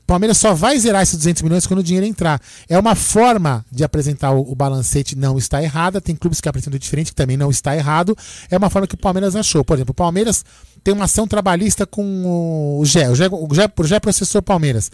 Palmeiras 0.06 0.38
só 0.38 0.53
vai 0.53 0.77
zerar 0.77 1.02
esses 1.02 1.18
200 1.18 1.41
milhões 1.41 1.65
quando 1.65 1.80
o 1.80 1.84
dinheiro 1.84 2.06
entrar. 2.06 2.40
É 2.69 2.77
uma 2.77 2.95
forma 2.95 3.65
de 3.72 3.84
apresentar 3.84 4.32
o, 4.32 4.52
o 4.52 4.56
balancete, 4.56 5.15
não 5.15 5.38
está 5.38 5.61
errada. 5.64 5.99
Tem 5.99 6.15
clubes 6.15 6.40
que 6.40 6.48
apresentam 6.48 6.80
diferente, 6.80 7.11
que 7.11 7.15
também 7.15 7.38
não 7.38 7.49
está 7.49 7.76
errado. 7.76 8.15
É 8.49 8.57
uma 8.57 8.69
forma 8.69 8.88
que 8.88 8.95
o 8.95 8.98
Palmeiras 8.98 9.36
achou. 9.36 9.64
Por 9.65 9.76
exemplo, 9.76 9.91
o 9.91 9.95
Palmeiras 9.95 10.45
tem 10.84 10.94
uma 10.94 11.06
ação 11.06 11.27
trabalhista 11.27 11.86
com 11.86 12.80
o 12.80 12.86
GE. 12.86 13.07
O 13.07 13.15
GE, 13.15 13.23
o 13.32 13.49
GE, 13.53 13.72
o 13.77 13.84
GE 13.84 13.99
processou 13.99 14.40
o 14.40 14.44
Palmeiras. 14.44 14.91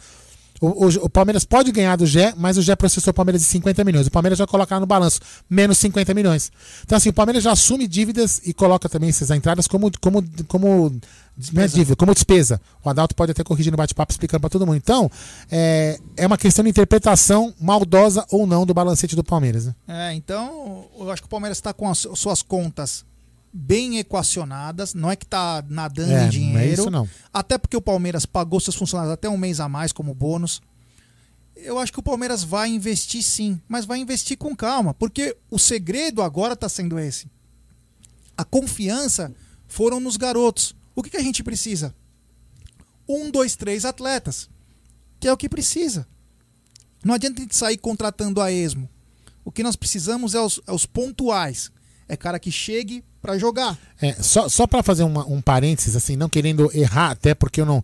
O, 0.62 0.86
o, 0.86 0.88
o, 1.06 1.10
Palmeiras 1.10 1.44
pode 1.44 1.72
ganhar 1.72 1.96
do 1.96 2.06
Gé, 2.06 2.36
mas 2.38 2.56
o 2.56 2.62
Gé 2.62 2.76
processou 2.76 3.10
o 3.10 3.14
Palmeiras 3.16 3.42
de 3.42 3.48
50 3.48 3.84
milhões. 3.84 4.06
O 4.06 4.12
Palmeiras 4.12 4.38
vai 4.38 4.48
colocar 4.48 4.80
no 4.80 4.86
balanço 4.86 5.20
menos 5.50 5.80
50 5.80 6.14
milhões. 6.14 6.52
Então, 6.84 6.96
assim, 6.96 7.10
o 7.10 7.14
Palmeiras 7.14 7.44
já 7.44 7.52
assume 7.52 7.88
dívidas 7.88 8.40
e 8.46 8.54
coloca 8.54 8.88
também 8.88 9.10
essas 9.10 9.32
entradas 9.32 9.68
como, 9.68 9.92
como, 10.00 10.24
como 10.48 11.02
não 11.54 11.64
é 11.64 11.68
dívida, 11.68 11.96
como 11.96 12.14
despesa. 12.14 12.62
O 12.84 12.90
Adalto 12.90 13.16
pode 13.16 13.32
até 13.32 13.44
corrigir 13.44 13.72
no 13.72 13.78
bate-papo 13.78 14.12
explicando 14.12 14.42
para 14.42 14.50
todo 14.50 14.66
mundo. 14.66 14.78
Então, 14.78 15.10
é, 15.50 16.00
é 16.18 16.28
uma 16.28 16.38
questão 16.38 16.64
de 16.64 16.70
interpretação 16.70 17.54
maldosa 17.60 18.26
ou 18.32 18.46
não 18.46 18.66
do 18.66 18.74
balancete 18.74 19.16
do 19.16 19.24
Palmeiras. 19.24 19.66
Né? 19.66 19.76
É, 19.88 20.14
então, 20.14 20.86
eu 21.00 21.10
acho 21.12 21.22
que 21.22 21.28
o 21.28 21.30
Palmeiras 21.30 21.58
está 21.58 21.74
com 21.74 21.90
as 21.90 22.08
suas 22.16 22.42
contas 22.42 23.06
bem 23.54 24.00
equacionadas, 24.00 24.94
não 24.94 25.12
é 25.12 25.16
que 25.16 25.26
está 25.26 25.64
nadando 25.68 26.14
é, 26.14 26.26
em 26.26 26.30
dinheiro. 26.30 26.54
Não 26.54 26.62
é 26.62 26.68
isso 26.68 26.90
não. 26.90 27.10
Até 27.34 27.58
porque 27.58 27.76
o 27.76 27.82
Palmeiras 27.82 28.26
pagou 28.26 28.60
seus 28.60 28.76
funcionários 28.76 29.14
até 29.14 29.28
um 29.30 29.38
mês 29.38 29.60
a 29.60 29.68
mais 29.68 29.92
como 29.92 30.14
bônus. 30.14 30.62
Eu 31.56 31.78
acho 31.78 31.92
que 31.92 32.00
o 32.00 32.04
Palmeiras 32.04 32.44
vai 32.44 32.70
investir 32.70 33.22
sim, 33.22 33.60
mas 33.68 33.86
vai 33.86 34.00
investir 34.00 34.38
com 34.38 34.56
calma, 34.56 34.94
porque 34.94 35.36
o 35.50 35.60
segredo 35.60 36.22
agora 36.22 36.54
está 36.54 36.70
sendo 36.70 36.98
esse. 36.98 37.28
A 38.38 38.44
confiança 38.44 39.32
foram 39.68 40.00
nos 40.00 40.18
garotos. 40.18 40.76
O 41.02 41.04
que, 41.04 41.10
que 41.10 41.18
a 41.18 41.24
gente 41.24 41.44
precisa? 41.44 41.96
Um, 43.10 43.32
dois, 43.32 43.56
três 43.56 43.86
atletas, 43.86 44.48
que 45.20 45.28
é 45.28 45.34
o 45.34 45.38
que 45.38 45.50
precisa. 45.50 46.08
Não 47.04 47.16
adianta 47.16 47.42
a 47.42 47.44
gente 47.44 47.56
sair 47.56 47.78
contratando 47.78 48.40
a 48.40 48.52
esmo. 48.52 48.88
O 49.44 49.52
que 49.52 49.64
nós 49.64 49.76
precisamos 49.76 50.36
é 50.36 50.40
os, 50.40 50.62
é 50.68 50.72
os 50.72 50.86
pontuais. 50.86 51.72
É 52.08 52.16
cara 52.16 52.40
que 52.40 52.52
chegue 52.52 53.04
para 53.20 53.36
jogar. 53.40 53.80
É, 54.00 54.14
só 54.22 54.48
só 54.48 54.68
para 54.68 54.84
fazer 54.84 55.02
uma, 55.02 55.26
um 55.26 55.42
parênteses, 55.42 55.96
assim, 55.96 56.16
não 56.16 56.30
querendo 56.30 56.70
errar, 56.72 57.10
até 57.10 57.34
porque 57.34 57.62
eu 57.62 57.66
não, 57.66 57.84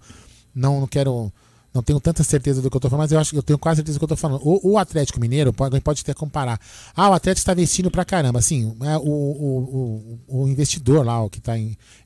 não, 0.53 0.81
não 0.81 0.87
quero. 0.87 1.33
Não 1.73 1.83
tenho 1.83 1.99
tanta 1.99 2.23
certeza 2.23 2.61
do 2.61 2.69
que 2.69 2.77
eu 2.77 2.81
tô 2.81 2.89
falando, 2.89 3.03
mas 3.03 3.11
eu 3.11 3.19
acho 3.19 3.31
que 3.31 3.37
eu 3.37 3.43
tenho 3.43 3.59
quase 3.59 3.77
certeza 3.77 3.97
do 3.97 3.99
que 3.99 4.05
eu 4.05 4.09
tô 4.09 4.15
falando. 4.15 4.41
O, 4.43 4.71
o 4.71 4.77
Atlético 4.77 5.19
Mineiro, 5.19 5.53
pode, 5.53 5.79
pode 5.81 6.01
até 6.01 6.13
comparar. 6.13 6.59
Ah, 6.95 7.09
o 7.09 7.13
Atlético 7.13 7.41
está 7.41 7.53
investindo 7.53 7.91
pra 7.91 8.03
caramba. 8.03 8.39
Assim, 8.39 8.75
é, 8.81 8.97
o, 8.97 9.01
o, 9.01 10.19
o, 10.27 10.41
o 10.43 10.47
investidor 10.47 11.05
lá, 11.05 11.21
o 11.23 11.29
que 11.29 11.39
está 11.39 11.53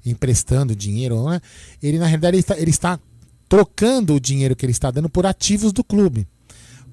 emprestando 0.05 0.75
dinheiro, 0.75 1.23
né? 1.29 1.41
Ele, 1.81 1.97
na 1.97 2.05
realidade, 2.05 2.35
ele 2.35 2.41
está, 2.41 2.57
ele 2.57 2.69
está 2.69 2.99
trocando 3.47 4.15
o 4.15 4.19
dinheiro 4.19 4.55
que 4.55 4.65
ele 4.65 4.71
está 4.71 4.91
dando 4.91 5.09
por 5.09 5.25
ativos 5.25 5.71
do 5.71 5.83
clube 5.83 6.27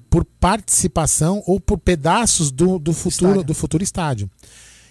por 0.09 0.25
participação 0.25 1.43
ou 1.45 1.59
por 1.59 1.77
pedaços 1.77 2.51
do, 2.51 2.79
do 2.79 2.93
futuro 2.93 3.31
estádio. 3.31 3.43
do 3.43 3.53
futuro 3.53 3.83
estádio. 3.83 4.29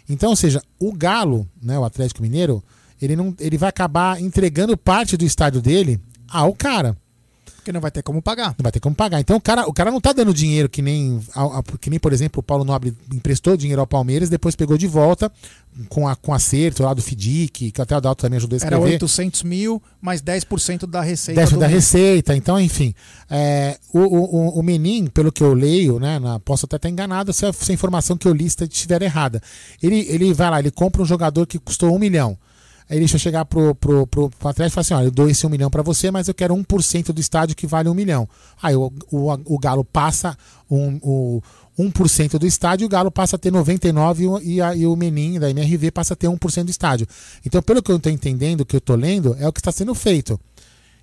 Então, 0.08 0.30
ou 0.30 0.36
seja, 0.36 0.62
o 0.78 0.92
Galo, 0.92 1.46
né, 1.60 1.78
o 1.78 1.84
Atlético 1.84 2.22
Mineiro, 2.22 2.62
ele, 3.02 3.16
não, 3.16 3.34
ele 3.38 3.58
vai 3.58 3.68
acabar 3.68 4.20
entregando 4.20 4.76
parte 4.76 5.16
do 5.16 5.24
estádio 5.24 5.60
dele 5.60 6.00
ao 6.28 6.54
cara. 6.54 6.96
Porque 7.68 7.72
não 7.74 7.80
vai 7.82 7.90
ter 7.90 8.02
como 8.02 8.22
pagar. 8.22 8.54
Não 8.58 8.62
vai 8.62 8.72
ter 8.72 8.80
como 8.80 8.94
pagar. 8.96 9.20
Então 9.20 9.36
o 9.36 9.40
cara, 9.40 9.68
o 9.68 9.72
cara 9.74 9.90
não 9.90 10.00
tá 10.00 10.12
dando 10.14 10.32
dinheiro 10.32 10.70
que 10.70 10.80
nem, 10.80 11.20
que 11.80 11.90
nem, 11.90 11.98
por 11.98 12.14
exemplo, 12.14 12.40
o 12.40 12.42
Paulo 12.42 12.64
Nobre 12.64 12.96
emprestou 13.12 13.58
dinheiro 13.58 13.80
ao 13.82 13.86
Palmeiras, 13.86 14.30
depois 14.30 14.56
pegou 14.56 14.78
de 14.78 14.86
volta 14.86 15.30
com, 15.90 16.08
a, 16.08 16.16
com 16.16 16.32
acerto 16.32 16.82
lá 16.82 16.94
do 16.94 17.02
FIDIC, 17.02 17.70
que 17.70 17.82
até 17.82 17.94
o 17.94 18.00
Dalto 18.00 18.22
também 18.22 18.38
ajudou 18.38 18.56
a 18.56 18.64
Era 18.64 18.76
escrever. 18.76 18.94
800 18.94 19.42
mil 19.42 19.82
mais 20.00 20.22
10% 20.22 20.86
da 20.86 21.02
receita. 21.02 21.40
Décimo 21.42 21.58
do 21.58 21.60
da 21.60 21.68
mês. 21.68 21.84
receita, 21.84 22.34
então, 22.34 22.58
enfim. 22.58 22.94
É, 23.30 23.76
o, 23.92 23.98
o, 24.00 24.58
o- 24.58 24.62
Menin, 24.62 25.06
pelo 25.08 25.30
que 25.30 25.42
eu 25.42 25.52
leio, 25.52 25.98
né? 26.00 26.18
na- 26.18 26.40
posso 26.40 26.64
até 26.64 26.76
estar 26.76 26.88
enganado 26.88 27.32
se 27.34 27.44
a, 27.44 27.52
se 27.52 27.70
a 27.70 27.74
informação 27.74 28.16
que 28.16 28.26
eu 28.26 28.32
li 28.32 28.46
estiver 28.46 29.02
errada. 29.02 29.42
Ele, 29.82 30.06
ele 30.08 30.32
vai 30.32 30.50
lá, 30.50 30.58
ele 30.58 30.70
compra 30.70 31.02
um 31.02 31.04
jogador 31.06 31.46
que 31.46 31.58
custou 31.58 31.94
um 31.94 31.98
milhão. 31.98 32.36
Aí 32.90 32.98
deixa 32.98 33.18
chegar 33.18 33.44
pro, 33.44 33.74
pro, 33.74 34.06
pro, 34.06 34.30
pro 34.30 34.48
Atlético 34.48 34.72
e 34.72 34.74
fala 34.74 34.80
assim: 34.82 34.94
olha, 34.94 35.06
eu 35.06 35.10
dou 35.10 35.28
esse 35.28 35.46
um 35.46 35.50
milhão 35.50 35.70
para 35.70 35.82
você, 35.82 36.10
mas 36.10 36.28
eu 36.28 36.34
quero 36.34 36.54
1% 36.54 37.12
do 37.12 37.20
estádio 37.20 37.54
que 37.54 37.66
vale 37.66 37.88
um 37.88 37.94
milhão. 37.94 38.28
Aí 38.62 38.74
o, 38.74 38.92
o, 39.10 39.32
o 39.44 39.58
Galo 39.58 39.84
passa 39.84 40.36
um, 40.70 40.98
o 41.02 41.42
1% 41.78 42.38
do 42.38 42.46
estádio, 42.46 42.86
o 42.86 42.88
Galo 42.88 43.10
passa 43.10 43.36
a 43.36 43.38
ter 43.38 43.52
99% 43.52 44.40
e 44.42 44.60
a, 44.60 44.74
e 44.74 44.86
o 44.86 44.96
Menin 44.96 45.38
da 45.38 45.50
MRV 45.50 45.90
passa 45.92 46.14
a 46.14 46.16
ter 46.16 46.26
1% 46.26 46.64
do 46.64 46.70
estádio. 46.70 47.06
Então, 47.44 47.62
pelo 47.62 47.82
que 47.82 47.90
eu 47.90 47.96
estou 47.96 48.10
entendendo, 48.10 48.64
que 48.64 48.74
eu 48.74 48.78
estou 48.78 48.96
lendo, 48.96 49.36
é 49.38 49.46
o 49.46 49.52
que 49.52 49.60
está 49.60 49.70
sendo 49.70 49.94
feito. 49.94 50.40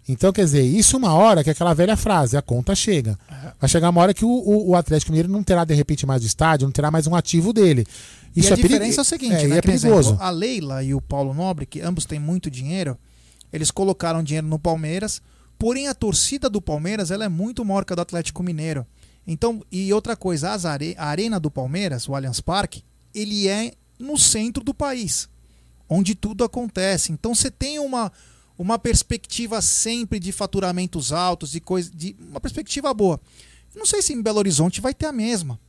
Então, 0.08 0.32
quer 0.32 0.44
dizer, 0.46 0.62
isso 0.62 0.98
uma 0.98 1.14
hora 1.14 1.44
que 1.44 1.50
é 1.50 1.54
aquela 1.54 1.74
velha 1.74 1.98
frase, 1.98 2.38
a 2.38 2.42
conta 2.42 2.76
chega. 2.76 3.18
Vai 3.60 3.68
chegar 3.68 3.90
uma 3.90 4.02
hora 4.02 4.14
que 4.14 4.24
o, 4.24 4.30
o, 4.30 4.70
o 4.70 4.76
Atlético 4.76 5.12
Mineiro 5.12 5.30
não 5.30 5.44
terá, 5.44 5.66
de 5.66 5.74
repente, 5.74 6.06
mais 6.06 6.24
o 6.24 6.28
estádio, 6.28 6.68
não 6.68 6.72
terá 6.72 6.92
mais 6.92 7.08
um 7.08 7.16
ativo 7.16 7.52
dele. 7.52 7.86
Isso 8.36 8.50
e 8.50 8.52
a 8.52 8.54
é, 8.54 8.62
diferença 8.62 9.02
é 9.02 9.04
o 9.04 9.06
seguinte, 9.06 9.34
é, 9.46 9.48
né? 9.48 9.58
é 9.58 9.62
perigoso. 9.62 10.10
exemplo, 10.10 10.24
a 10.24 10.30
Leila 10.30 10.84
e 10.84 10.94
o 10.94 11.02
Paulo 11.02 11.34
Nobre, 11.34 11.66
que 11.66 11.82
ambos 11.82 12.06
têm 12.06 12.20
muito 12.20 12.52
dinheiro, 12.52 12.98
eles 13.52 13.72
colocaram 13.72 14.22
dinheiro 14.22 14.46
no 14.46 14.60
Palmeiras, 14.60 15.22
porém 15.58 15.88
a 15.88 15.94
torcida 15.96 16.50
do 16.50 16.62
Palmeiras 16.62 17.10
ela 17.10 17.26
é 17.26 17.30
muito 17.30 17.66
maior 17.66 17.84
que 17.84 17.94
a 17.94 17.96
do 17.96 18.02
Atlético 18.02 18.44
Mineiro. 18.44 18.86
Então, 19.26 19.64
e 19.72 19.92
outra 19.92 20.16
coisa, 20.16 20.52
as 20.52 20.66
are- 20.66 20.94
a 21.00 21.08
arena 21.08 21.40
do 21.40 21.50
Palmeiras, 21.50 22.08
o 22.08 22.14
Allianz 22.14 22.42
Parque, 22.42 22.84
ele 23.14 23.48
é 23.48 23.72
no 23.98 24.20
centro 24.20 24.64
do 24.64 24.74
país, 24.74 25.28
onde 25.90 26.14
tudo 26.14 26.44
acontece. 26.44 27.12
Então 27.12 27.34
você 27.34 27.50
tem 27.50 27.80
uma, 27.80 28.12
uma 28.58 28.80
perspectiva 28.80 29.62
sempre 29.62 30.20
de 30.20 30.32
faturamentos 30.32 31.12
altos 31.12 31.56
e 31.56 31.60
coisa 31.60 31.92
de 31.94 32.16
uma 32.20 32.40
perspectiva 32.40 32.94
boa. 32.94 33.20
Não 33.76 33.86
sei 33.86 34.02
se 34.02 34.14
em 34.14 34.22
Belo 34.22 34.40
Horizonte 34.40 34.82
vai 34.82 34.94
ter 34.94 35.06
a 35.06 35.12
mesma. 35.12 35.60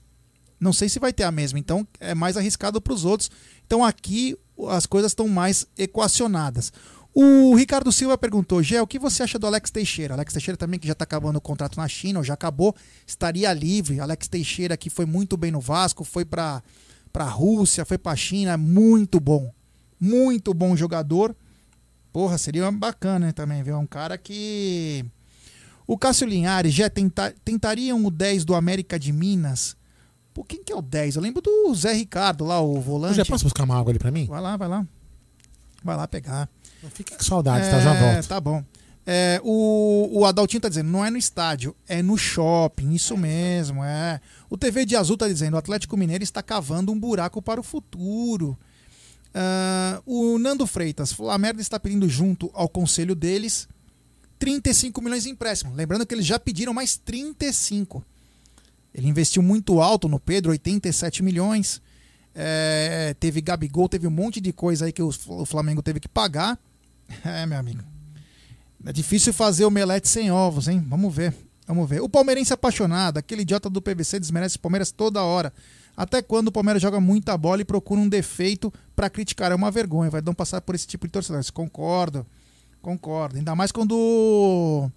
Não 0.59 0.73
sei 0.73 0.89
se 0.89 0.99
vai 0.99 1.13
ter 1.13 1.25
a 1.25 1.33
mesma, 1.33 1.59
então 1.59 1.87
é 2.01 2.15
mais 2.15 2.37
arriscado 2.37 2.81
para 2.81 2.93
os 2.93 3.05
outros. 3.05 3.31
Então 3.67 3.85
aqui 3.85 4.37
as 4.71 4.87
coisas 4.87 5.11
estão 5.11 5.29
mais 5.29 5.67
equacionadas. 5.77 6.73
O 7.13 7.55
Ricardo 7.55 7.91
Silva 7.91 8.17
perguntou: 8.17 8.63
Gé, 8.63 8.81
o 8.81 8.87
que 8.87 8.99
você 8.99 9.23
acha 9.23 9.39
do 9.39 9.47
Alex 9.47 9.71
Teixeira? 9.71 10.15
Alex 10.15 10.33
Teixeira 10.33 10.57
também, 10.57 10.79
que 10.79 10.87
já 10.87 10.93
está 10.93 11.05
acabando 11.05 11.37
o 11.37 11.41
contrato 11.41 11.77
na 11.79 11.89
China, 11.89 12.21
ou 12.21 12.25
já 12.25 12.35
acabou, 12.35 12.75
estaria 13.07 13.53
livre. 13.53 14.01
Alex 14.01 14.29
Teixeira, 14.29 14.77
que 14.77 14.91
foi 14.91 15.07
muito 15.07 15.37
bem 15.37 15.51
no 15.51 15.61
Vasco, 15.61 16.05
foi 16.05 16.25
para 16.25 16.63
a 17.15 17.25
Rússia, 17.25 17.85
foi 17.85 17.99
para 17.99 18.13
a 18.13 18.17
China, 18.17 18.57
muito 18.57 19.19
bom. 19.19 19.51
Muito 19.99 20.53
bom 20.53 20.77
jogador. 20.77 21.35
Porra, 22.17 22.39
seria 22.39 22.73
bacana 22.73 23.27
né, 23.27 23.33
também, 23.33 23.63
ver 23.63 23.75
um 23.75 23.87
cara 23.87 24.17
que. 24.17 25.05
O 25.87 25.99
Cássio 25.99 26.27
Linhares 26.27 26.73
já 26.73 26.89
tenta, 26.89 27.35
tentariam 27.45 28.03
o 28.07 28.11
10 28.11 28.43
do 28.43 28.55
América 28.55 28.99
de 28.99 29.13
Minas. 29.13 29.77
Pô, 30.33 30.43
quem 30.43 30.65
que 30.65 30.73
é 30.73 30.75
o 30.75 30.81
10? 30.81 31.17
Eu 31.17 31.21
lembro 31.21 31.43
do 31.43 31.75
Zé 31.75 31.93
Ricardo 31.93 32.47
lá, 32.47 32.59
o 32.59 32.77
Eu 32.77 32.81
volante. 32.81 33.17
já 33.17 33.25
posso 33.27 33.45
buscar 33.45 33.65
uma 33.65 33.79
água 33.79 33.93
ali 33.93 33.99
pra 33.99 34.11
mim? 34.11 34.25
Vai 34.25 34.41
lá, 34.41 34.57
vai 34.57 34.67
lá. 34.67 34.87
Vai 35.85 35.95
lá 35.95 36.09
pegar. 36.09 36.49
Fica 36.91 37.19
com 37.19 37.23
saudade, 37.23 37.69
tá? 37.69 37.77
Eu 37.77 37.83
já 37.83 37.95
É, 37.95 38.13
volto. 38.15 38.29
Tá 38.29 38.41
bom. 38.41 38.65
É, 39.05 39.39
o, 39.45 40.09
o 40.21 40.25
Adaltinho 40.25 40.63
tá 40.63 40.71
dizendo, 40.71 40.89
não 40.91 41.05
é 41.05 41.11
no 41.11 41.19
estádio, 41.19 41.77
é 41.87 42.03
no 42.03 42.17
shopping, 42.17 42.95
isso 42.95 43.15
mesmo, 43.15 43.85
é. 43.85 44.23
O 44.49 44.57
TV 44.57 44.87
de 44.87 44.97
Azul 44.97 45.19
tá 45.19 45.29
dizendo, 45.29 45.53
o 45.53 45.59
Atlético 45.59 45.99
Mineiro 45.99 46.25
está 46.25 46.43
cavando 46.43 46.91
um 46.91 46.99
buraco 46.99 47.43
para 47.43 47.61
o 47.61 47.63
futuro. 47.63 48.59
Ah, 49.39 50.01
o 50.07 50.39
Nando 50.39 50.67
Freitas, 50.67 51.15
a 51.21 51.37
merda 51.37 51.61
está 51.61 51.79
pedindo 51.79 52.09
junto 52.09 52.51
ao 52.55 52.71
conselho 52.71 53.15
deles 53.15 53.69
35 54.39 55.03
milhões 55.03 55.25
de 55.25 55.29
empréstimo. 55.29 55.75
Lembrando 55.75 56.07
que 56.07 56.15
eles 56.15 56.25
já 56.25 56.39
pediram 56.39 56.73
mais 56.73 56.97
35. 56.97 58.03
Ele 58.95 59.09
investiu 59.09 59.43
muito 59.43 59.79
alto 59.83 60.09
no 60.09 60.19
Pedro, 60.19 60.53
87 60.53 61.23
milhões. 61.23 61.83
É, 62.35 63.15
teve 63.21 63.43
Gabigol, 63.43 63.91
teve 63.91 64.07
um 64.07 64.11
monte 64.11 64.41
de 64.41 64.55
coisa 64.55 64.87
aí 64.87 64.93
que 64.93 65.03
o 65.03 65.11
o 65.29 65.45
Flamengo 65.45 65.83
teve 65.83 66.01
que 66.01 66.09
pagar. 66.09 66.59
É, 67.23 67.47
meu 67.47 67.59
amigo. 67.59 67.85
É 68.85 68.93
difícil 68.93 69.33
fazer 69.33 69.65
omelete 69.65 70.09
sem 70.09 70.31
ovos, 70.31 70.67
hein? 70.67 70.85
Vamos 70.89 71.15
ver. 71.15 71.35
Vamos 71.67 71.89
ver. 71.89 72.01
O 72.01 72.09
palmeirense 72.09 72.53
apaixonado, 72.53 73.19
aquele 73.19 73.43
idiota 73.43 73.69
do 73.69 73.83
PVC 73.83 74.19
desmerece 74.19 74.57
o 74.57 74.61
Palmeiras 74.61 74.91
toda 74.91 75.23
hora. 75.23 75.53
Até 75.97 76.21
quando 76.21 76.49
o 76.49 76.53
Palmeiras 76.53 76.83
joga 76.83 77.01
muita 77.01 77.37
bola 77.39 77.63
e 77.63 77.65
procura 77.65 78.01
um 78.01 78.09
defeito 78.09 78.73
pra 78.95 79.09
criticar? 79.09 79.51
É 79.51 79.55
uma 79.55 79.71
vergonha. 79.71 80.11
Vai 80.11 80.21
não 80.21 80.35
passar 80.35 80.61
por 80.61 80.75
esse 80.75 80.87
tipo 80.87 81.07
de 81.07 81.13
torcedores. 81.13 81.51
Concordo. 81.51 82.27
Concordo. 82.83 83.39
Ainda 83.39 83.55
mais 83.55 83.73
quando. 83.73 84.91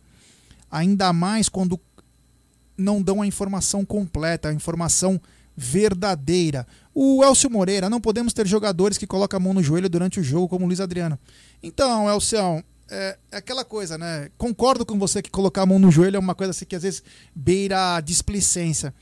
Ainda 0.69 1.13
mais 1.13 1.47
quando 1.47 1.79
não 2.77 3.01
dão 3.01 3.21
a 3.21 3.27
informação 3.27 3.85
completa, 3.85 4.49
a 4.49 4.53
informação 4.53 5.19
verdadeira. 5.55 6.65
O 6.93 7.23
Elcio 7.23 7.49
Moreira, 7.49 7.89
não 7.89 7.99
podemos 7.99 8.33
ter 8.33 8.47
jogadores 8.47 8.97
que 8.97 9.07
colocam 9.07 9.37
a 9.37 9.39
mão 9.41 9.53
no 9.53 9.63
joelho 9.63 9.89
durante 9.89 10.19
o 10.19 10.23
jogo, 10.23 10.47
como 10.47 10.63
o 10.63 10.67
Luiz 10.67 10.79
Adriano. 10.79 11.19
Então, 11.61 12.09
Elcião, 12.09 12.63
é, 12.89 13.17
é 13.31 13.37
aquela 13.37 13.65
coisa, 13.65 13.97
né? 13.97 14.29
Concordo 14.37 14.85
com 14.85 14.97
você 14.97 15.21
que 15.21 15.29
colocar 15.29 15.63
a 15.63 15.65
mão 15.65 15.77
no 15.77 15.91
joelho 15.91 16.15
é 16.15 16.19
uma 16.19 16.33
coisa 16.33 16.51
assim 16.51 16.65
que 16.65 16.75
às 16.75 16.83
vezes 16.83 17.03
beira 17.35 17.95
a 17.95 18.01
displicência. 18.01 18.93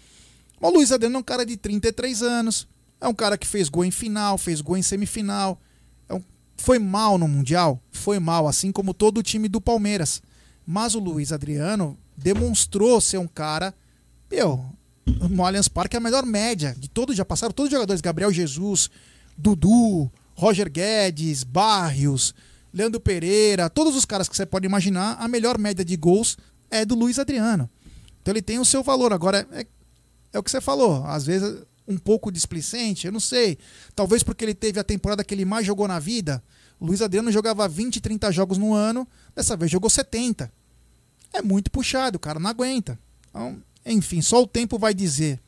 O 0.60 0.70
Luiz 0.70 0.92
Adriano 0.92 1.16
é 1.18 1.20
um 1.20 1.24
cara 1.24 1.46
de 1.46 1.56
33 1.58 2.22
anos, 2.24 2.68
é 3.00 3.08
um 3.08 3.14
cara 3.14 3.38
que 3.38 3.46
fez 3.46 3.70
gol 3.70 3.86
em 3.86 3.92
final, 3.92 4.38
fez 4.38 4.60
gol 4.62 4.76
em 4.78 4.82
semifinal. 4.82 5.60
É 6.10 6.14
um- 6.14 6.24
foi 6.58 6.80
mal 6.80 7.18
no 7.18 7.28
Mundial? 7.28 7.80
Foi 7.92 8.20
mal, 8.20 8.48
assim 8.48 8.72
como 8.72 8.94
todo 8.94 9.20
o 9.20 9.24
time 9.24 9.48
do 9.48 9.62
Palmeiras. 9.62 10.22
Mas 10.66 10.96
o 10.96 11.00
Luiz 11.00 11.32
Adriano 11.32 11.98
demonstrou 12.18 13.00
ser 13.00 13.20
um 13.20 13.28
cara. 13.28 13.74
Meu, 14.32 14.66
no 15.30 15.46
Allianz 15.46 15.68
Parque 15.68 15.96
é 15.96 16.00
a 16.00 16.02
melhor 16.02 16.26
média 16.26 16.76
de 16.78 16.90
todos, 16.90 17.16
já 17.16 17.24
passaram 17.24 17.54
todos 17.54 17.68
os 17.72 17.74
jogadores: 17.76 18.02
Gabriel 18.02 18.34
Jesus, 18.34 18.90
Dudu, 19.38 20.12
Roger 20.36 20.70
Guedes, 20.70 21.44
Barrios, 21.44 22.34
Leandro 22.74 23.00
Pereira, 23.00 23.70
todos 23.70 23.96
os 23.96 24.04
caras 24.06 24.28
que 24.28 24.36
você 24.36 24.46
pode 24.46 24.66
imaginar, 24.66 25.16
a 25.20 25.28
melhor 25.28 25.58
média 25.58 25.86
de 25.86 25.96
gols 25.96 26.38
é 26.70 26.84
do 26.84 26.96
Luiz 26.96 27.18
Adriano. 27.20 27.70
Então 28.22 28.34
ele 28.34 28.42
tem 28.42 28.60
o 28.60 28.66
seu 28.66 28.84
valor. 28.84 29.14
Agora, 29.14 29.48
é, 29.52 29.66
é 30.38 30.40
o 30.40 30.44
que 30.44 30.52
você 30.52 30.62
falou, 30.62 31.04
às 31.06 31.26
vezes 31.26 31.64
um 31.88 31.98
pouco 31.98 32.32
displicente, 32.32 33.08
eu 33.08 33.14
não 33.14 33.20
sei. 33.20 33.58
Talvez 33.96 34.22
porque 34.22 34.44
ele 34.44 34.54
teve 34.54 34.80
a 34.80 34.84
temporada 34.84 35.24
que 35.24 35.34
ele 35.34 35.46
mais 35.46 35.66
jogou 35.66 35.88
na 35.88 36.00
vida. 36.00 36.44
O 36.80 36.86
Luiz 36.86 37.02
Adriano 37.02 37.32
jogava 37.32 37.68
20, 37.68 38.02
30 38.02 38.32
jogos 38.32 38.58
no 38.58 38.74
ano, 38.74 39.08
dessa 39.34 39.56
vez 39.56 39.72
jogou 39.72 39.90
70. 39.90 40.52
É 41.34 41.42
muito 41.42 41.72
puxado, 41.72 42.18
o 42.18 42.20
cara 42.20 42.40
não 42.40 42.50
aguenta. 42.50 43.00
Então, 43.30 43.58
enfim, 43.86 44.22
só 44.22 44.42
o 44.42 44.48
tempo 44.48 44.78
vai 44.78 44.94
dizer 44.94 45.40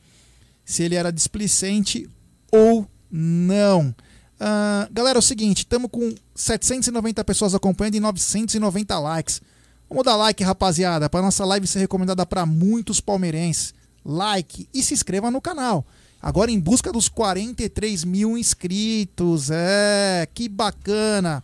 se 0.64 0.82
ele 0.82 0.94
era 0.94 1.12
displicente 1.12 2.08
ou 2.50 2.88
não. 3.10 3.94
Ah, 4.38 4.88
galera, 4.90 5.18
é 5.18 5.20
o 5.20 5.22
seguinte, 5.22 5.58
estamos 5.58 5.90
com 5.90 6.14
790 6.34 7.22
pessoas 7.24 7.54
acompanhando 7.54 7.96
e 7.96 8.00
990 8.00 8.98
likes. 8.98 9.42
Vamos 9.88 10.04
dar 10.04 10.16
like, 10.16 10.42
rapaziada, 10.42 11.10
para 11.10 11.20
nossa 11.20 11.44
live 11.44 11.66
ser 11.66 11.80
recomendada 11.80 12.24
para 12.24 12.46
muitos 12.46 13.00
palmeirenses. 13.00 13.74
Like 14.04 14.68
e 14.72 14.82
se 14.82 14.94
inscreva 14.94 15.30
no 15.30 15.40
canal. 15.40 15.86
Agora 16.22 16.50
em 16.50 16.58
busca 16.60 16.92
dos 16.92 17.08
43 17.08 18.04
mil 18.04 18.36
inscritos. 18.36 19.50
É, 19.50 20.28
que 20.34 20.48
bacana. 20.48 21.42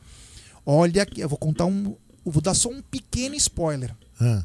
Olha 0.65 1.03
aqui, 1.03 1.21
eu 1.21 1.29
vou 1.29 1.39
contar 1.39 1.65
um. 1.67 1.95
Vou 2.25 2.43
dar 2.43 2.55
só 2.55 2.69
um 2.69 2.83
pequeno 2.83 3.35
spoiler. 3.37 3.95
Ah, 4.21 4.45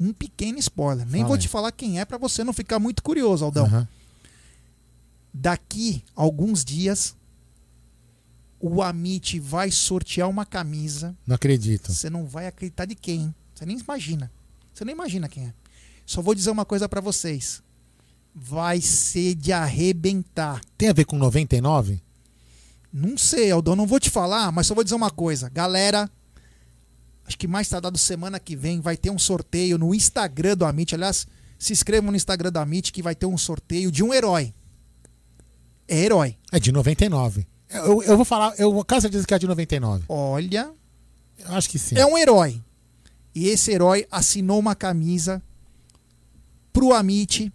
Um 0.00 0.12
pequeno 0.12 0.58
spoiler. 0.58 1.04
Nem 1.06 1.22
Fala 1.22 1.26
vou 1.28 1.34
aí. 1.34 1.40
te 1.40 1.48
falar 1.48 1.72
quem 1.72 1.98
é 2.00 2.04
para 2.04 2.16
você 2.18 2.44
não 2.44 2.52
ficar 2.52 2.78
muito 2.78 3.02
curioso, 3.02 3.44
Aldão. 3.44 3.66
aham. 3.66 3.88
Daqui 5.32 6.04
a 6.16 6.22
alguns 6.22 6.64
dias, 6.64 7.16
o 8.60 8.80
Amit 8.82 9.40
vai 9.40 9.70
sortear 9.70 10.28
uma 10.28 10.46
camisa. 10.46 11.14
Não 11.26 11.34
acredito. 11.34 11.92
Você 11.92 12.08
não 12.08 12.24
vai 12.24 12.46
acreditar 12.46 12.84
de 12.84 12.94
quem. 12.94 13.34
Você 13.54 13.66
nem 13.66 13.78
imagina. 13.78 14.30
Você 14.72 14.84
nem 14.84 14.94
imagina 14.94 15.28
quem 15.28 15.46
é. 15.46 15.54
Só 16.06 16.20
vou 16.22 16.34
dizer 16.34 16.50
uma 16.50 16.64
coisa 16.64 16.88
para 16.88 17.00
vocês. 17.00 17.62
Vai 18.34 18.80
ser 18.80 19.34
de 19.34 19.52
arrebentar. 19.52 20.60
Tem 20.76 20.88
a 20.88 20.92
ver 20.92 21.04
com 21.04 21.16
99? 21.16 22.02
Não 22.92 23.16
sei, 23.18 23.50
Aldão, 23.50 23.74
não 23.74 23.86
vou 23.86 23.98
te 23.98 24.10
falar, 24.10 24.50
mas 24.52 24.66
só 24.66 24.74
vou 24.74 24.84
dizer 24.84 24.94
uma 24.96 25.10
coisa. 25.10 25.48
Galera, 25.48 26.08
acho 27.26 27.36
que 27.38 27.48
mais 27.48 27.68
tardado 27.68 27.98
semana 27.98 28.38
que 28.38 28.54
vem 28.54 28.80
vai 28.80 28.96
ter 28.96 29.10
um 29.10 29.18
sorteio 29.18 29.78
no 29.78 29.94
Instagram 29.94 30.56
do 30.56 30.64
Amit. 30.64 30.94
Aliás, 30.94 31.26
se 31.58 31.72
inscrevam 31.72 32.10
no 32.10 32.16
Instagram 32.16 32.52
do 32.52 32.58
Amit 32.58 32.92
que 32.92 33.02
vai 33.02 33.14
ter 33.14 33.26
um 33.26 33.38
sorteio 33.38 33.90
de 33.90 34.02
um 34.02 34.12
herói. 34.12 34.54
É 35.88 35.98
herói. 35.98 36.36
É 36.52 36.58
de 36.58 36.70
99. 36.72 37.46
Eu, 37.68 38.02
eu 38.02 38.16
vou 38.16 38.24
falar, 38.24 38.54
eu 38.58 38.72
vou 38.72 38.84
com 38.84 39.00
certeza 39.00 39.26
que 39.26 39.34
é 39.34 39.38
de 39.38 39.46
99. 39.46 40.04
Olha, 40.08 40.70
Eu 41.38 41.54
acho 41.54 41.68
que 41.68 41.78
sim. 41.78 41.96
é 41.96 42.06
um 42.06 42.16
herói. 42.16 42.62
E 43.34 43.48
esse 43.48 43.72
herói 43.72 44.06
assinou 44.10 44.58
uma 44.60 44.74
camisa 44.76 45.42
pro 46.74 46.92
Amit 46.92 47.50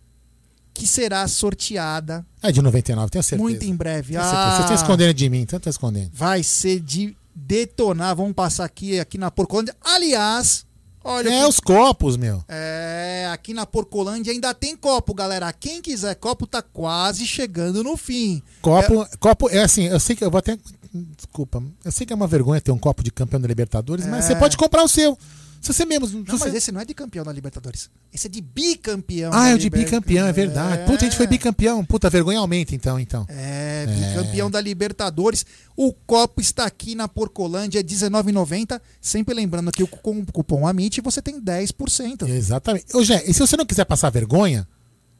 que 0.73 0.87
será 0.87 1.27
sorteada 1.27 2.25
É 2.41 2.51
de 2.53 2.61
99, 2.61 3.09
tenho 3.11 3.21
certeza. 3.23 3.41
muito 3.41 3.65
em 3.65 3.75
breve. 3.75 4.13
Tenho 4.13 4.23
certeza. 4.23 4.41
Ah, 4.41 4.51
Vocês 4.51 4.61
estão 4.61 4.75
escondendo 4.77 5.13
de 5.13 5.29
mim, 5.29 5.45
tanto 5.45 5.57
estão 5.69 5.71
escondendo. 5.71 6.11
vai 6.13 6.41
ser 6.41 6.79
de 6.79 7.15
detonar. 7.35 8.15
Vamos 8.15 8.33
passar 8.33 8.63
aqui, 8.65 8.97
aqui 8.99 9.17
na 9.17 9.29
Porcolândia. 9.29 9.75
Aliás, 9.83 10.65
olha. 11.03 11.27
É 11.29 11.41
que- 11.41 11.47
os 11.49 11.59
copos, 11.59 12.15
meu. 12.15 12.41
É, 12.47 13.29
aqui 13.33 13.53
na 13.53 13.65
Porcolândia 13.65 14.31
ainda 14.31 14.53
tem 14.53 14.73
copo, 14.75 15.13
galera. 15.13 15.51
Quem 15.51 15.81
quiser 15.81 16.15
copo 16.15 16.47
tá 16.47 16.61
quase 16.61 17.27
chegando 17.27 17.83
no 17.83 17.97
fim. 17.97 18.41
Copo, 18.61 19.05
copo, 19.19 19.49
é 19.49 19.59
assim, 19.59 19.83
eu 19.87 19.99
sei 19.99 20.15
que 20.15 20.23
eu 20.23 20.31
vou 20.31 20.39
até. 20.39 20.57
Desculpa, 20.93 21.61
eu 21.85 21.91
sei 21.91 22.05
que 22.07 22.13
é 22.13 22.15
uma 22.15 22.25
vergonha 22.25 22.59
ter 22.61 22.71
um 22.71 22.77
copo 22.77 23.03
de 23.03 23.11
campeão 23.11 23.39
da 23.41 23.47
Libertadores, 23.47 24.05
mas 24.07 24.25
É. 24.25 24.27
você 24.29 24.35
pode 24.37 24.55
comprar 24.57 24.83
o 24.83 24.87
seu. 24.87 25.17
Se 25.61 25.73
você 25.73 25.85
mesmo. 25.85 26.07
se 26.07 26.15
Não, 26.15 26.23
você- 26.25 26.45
mas 26.45 26.55
esse 26.55 26.71
não 26.71 26.79
é 26.79 26.85
de 26.85 26.93
campeão 26.93 27.25
da 27.25 27.31
Libertadores. 27.33 27.89
Esse 28.13 28.27
é 28.27 28.29
de 28.29 28.39
bicampeão. 28.39 29.31
Ah, 29.33 29.49
é 29.49 29.55
o 29.55 29.57
de 29.57 29.65
Liber- 29.65 29.83
bicampeão, 29.85 30.25
é 30.27 30.31
verdade. 30.31 30.83
Puta, 30.85 31.05
a 31.05 31.09
gente 31.09 31.17
foi 31.17 31.27
bicampeão. 31.27 31.83
Puta, 31.83 32.09
vergonha 32.09 32.39
aumenta 32.39 32.73
então, 32.73 32.99
então. 32.99 33.25
É, 33.27 33.85
bicampeão 33.85 34.49
da 34.49 34.61
Libertadores. 34.61 35.45
O 35.75 35.91
copo 35.93 36.39
está 36.41 36.65
aqui 36.65 36.95
na 36.95 37.07
Porcolândia, 37.07 37.79
é 37.79 37.81
R$19,90. 37.81 38.81
Sempre 39.01 39.33
lembrando 39.33 39.71
que 39.71 39.83
o- 39.83 39.87
com 39.87 40.19
o 40.19 40.25
cupom 40.31 40.65
AMIT 40.65 41.01
você 41.01 41.21
tem 41.21 41.39
10%. 41.41 42.25
Exatamente. 42.27 42.95
Ô, 42.95 43.03
Jé, 43.03 43.23
e 43.27 43.33
se 43.33 43.39
você 43.39 43.57
não 43.57 43.65
quiser 43.65 43.85
passar 43.85 44.09
vergonha, 44.09 44.67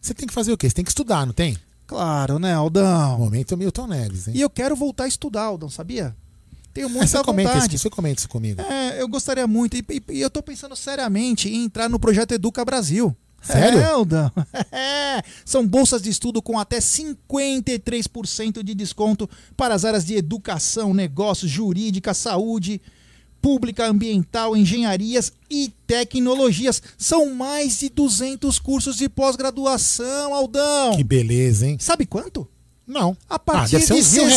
você 0.02 0.14
tem 0.14 0.28
que 0.28 0.34
fazer 0.34 0.52
o 0.54 0.58
quê? 0.58 0.70
Você 0.70 0.76
tem 0.76 0.86
que 0.86 0.92
estudar, 0.92 1.26
não 1.26 1.34
tem? 1.34 1.58
Claro, 1.86 2.38
né, 2.40 2.54
Aldão? 2.54 3.18
Momento 3.18 3.58
Milton 3.58 3.88
Neves, 3.88 4.28
hein? 4.28 4.34
E 4.38 4.42
eu 4.42 4.50
quero 4.50 4.76
voltar 4.76 5.06
a 5.06 5.08
estudar, 5.08 5.42
Aldão, 5.44 5.70
sabia? 5.70 6.16
Tenho 6.74 6.88
É, 6.88 6.90
muita 6.92 7.08
você 7.08 7.24
comenta 7.24 7.50
vontade. 7.54 7.76
isso, 7.76 7.84
você 7.84 7.90
comenta 7.90 8.20
isso 8.20 8.30
comigo. 8.30 8.62
É, 8.62 9.02
eu 9.02 9.08
gostaria 9.08 9.48
muito. 9.48 9.76
E, 9.76 9.84
e- 9.90 10.04
e 10.18 10.22
eu 10.22 10.30
tô 10.30 10.42
pensando 10.44 10.76
seriamente 10.76 11.50
em 11.50 11.64
entrar 11.66 11.90
no 11.90 12.00
projeto 12.00 12.32
Educa 12.34 12.64
Brasil. 12.64 13.16
Sério? 13.42 13.80
É, 13.80 13.86
Aldão. 13.86 14.32
É. 14.72 15.24
São 15.46 15.66
bolsas 15.66 16.02
de 16.02 16.10
estudo 16.10 16.42
com 16.42 16.60
até 16.60 16.80
53% 16.80 18.64
de 18.64 18.74
desconto 18.76 19.30
para 19.56 19.74
as 19.76 19.86
áreas 19.86 20.06
de 20.06 20.16
educação, 20.16 20.94
negócios, 20.94 21.50
jurídica, 21.52 22.14
saúde, 22.14 22.82
pública, 23.42 23.86
ambiental, 23.88 24.56
engenharias 24.58 25.32
e 25.50 25.74
tecnologias. 25.88 26.82
São 26.98 27.34
mais 27.34 27.80
de 27.80 27.90
200 27.90 28.60
cursos 28.60 28.98
de 28.98 29.08
pós-graduação, 29.10 30.34
Aldão. 30.34 30.96
Que 30.98 31.04
beleza, 31.04 31.66
hein? 31.68 31.78
Sabe 31.80 32.06
quanto? 32.06 32.48
Não. 32.90 33.16
A 33.30 33.36
Ah, 33.36 33.40
partir 33.40 33.80
ser 33.82 33.94
de. 33.94 34.20
R$ 34.20 34.30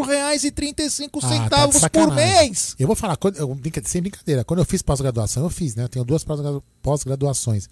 64,35 0.00 1.20
Ah, 1.24 1.48
tá 1.50 1.66
de 1.66 1.90
por 1.90 2.14
mês. 2.14 2.76
Eu 2.78 2.86
vou 2.86 2.94
falar, 2.94 3.18
eu, 3.36 3.58
sem 3.84 4.00
brincadeira, 4.00 4.44
quando 4.44 4.60
eu 4.60 4.64
fiz 4.64 4.80
pós-graduação, 4.80 5.42
eu 5.42 5.50
fiz, 5.50 5.74
né? 5.74 5.82
Eu 5.84 5.88
tenho 5.88 6.04
duas 6.04 6.22
pós-gra- 6.22 6.60
pós-graduações. 6.80 7.68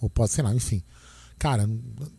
Ou 0.00 0.10
pós, 0.10 0.30
sei 0.30 0.44
lá, 0.44 0.54
enfim. 0.54 0.82
Cara, 1.38 1.68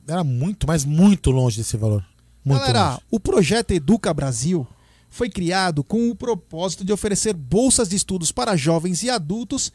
era 0.08 0.24
muito, 0.24 0.66
mas 0.68 0.84
muito 0.84 1.30
longe 1.30 1.58
desse 1.58 1.78
valor. 1.78 2.04
Muito 2.44 2.60
Galera, 2.60 2.90
longe. 2.92 3.02
o 3.12 3.20
projeto 3.20 3.72
Educa 3.72 4.14
Brasil 4.14 4.68
foi 5.10 5.30
criado 5.30 5.84
com 5.84 6.10
o 6.10 6.16
propósito 6.16 6.84
de 6.84 6.92
oferecer 6.92 7.34
bolsas 7.34 7.88
de 7.88 7.96
estudos 7.96 8.32
para 8.32 8.56
jovens 8.56 9.04
e 9.04 9.10
adultos 9.10 9.72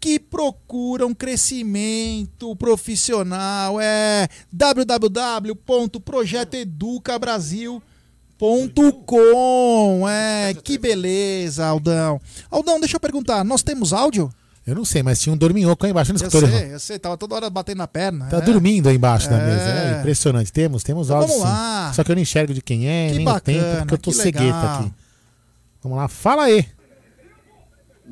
que 0.00 0.18
procuram 0.18 1.14
crescimento 1.14 2.56
profissional. 2.56 3.78
É 3.80 4.26
www.projetoeducabrasil.com. 8.40 10.08
É, 10.08 10.54
que 10.54 10.78
beleza, 10.78 11.66
Aldão. 11.66 12.20
Aldão, 12.50 12.80
deixa 12.80 12.96
eu 12.96 13.00
perguntar, 13.00 13.44
nós 13.44 13.62
temos 13.62 13.92
áudio? 13.92 14.30
Eu 14.66 14.74
não 14.74 14.84
sei, 14.84 15.02
mas 15.02 15.20
tinha 15.20 15.32
um 15.32 15.36
dorminhoco 15.36 15.84
aí 15.84 15.90
embaixo 15.90 16.12
no 16.12 16.18
Eu 16.18 16.26
escritório. 16.26 16.54
sei, 16.56 16.74
eu 16.74 16.80
sei, 16.80 16.98
tava 16.98 17.16
toda 17.16 17.34
hora 17.34 17.50
batendo 17.50 17.78
na 17.78 17.88
perna. 17.88 18.26
Tá 18.26 18.36
é. 18.38 18.40
dormindo 18.42 18.88
aí 18.88 18.96
embaixo 18.96 19.28
da 19.28 19.36
É. 19.36 19.46
mesa. 19.46 19.62
É 19.64 19.98
impressionante. 19.98 20.52
Temos, 20.52 20.82
temos 20.82 21.06
Então 21.08 21.16
áudio 21.18 21.34
vamos 21.34 21.48
sim. 21.48 21.52
lá. 21.52 21.92
Só 21.94 22.04
que 22.04 22.10
eu 22.12 22.14
não 22.14 22.22
enxergo 22.22 22.54
de 22.54 22.60
quem 22.62 22.86
é, 22.88 23.08
Que 23.08 23.14
nem 23.16 23.22
o 23.22 23.24
bacana, 23.32 23.58
tempo, 23.62 23.76
porque 23.78 23.94
eu 23.94 23.98
tô 23.98 24.12
cegueta 24.12 24.74
aqui. 24.74 24.92
Vamos 25.82 25.98
lá, 25.98 26.08
fala 26.08 26.44
aí. 26.44 26.66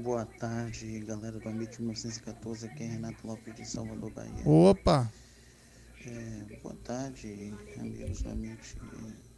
Boa 0.02 0.24
tarde, 0.24 1.00
galera 1.00 1.38
do 1.40 1.48
Amit 1.48 1.80
1914, 1.80 2.66
aqui 2.66 2.84
é 2.84 2.86
Renato 2.86 3.26
Lopes 3.26 3.54
de 3.54 3.64
Salvador, 3.66 4.10
Bahia. 4.10 4.46
Opa. 4.46 5.12
É, 6.06 6.44
boa 6.62 6.76
tarde, 6.84 7.52
amigos 7.78 8.22
do 8.22 8.30
Amit. 8.30 8.76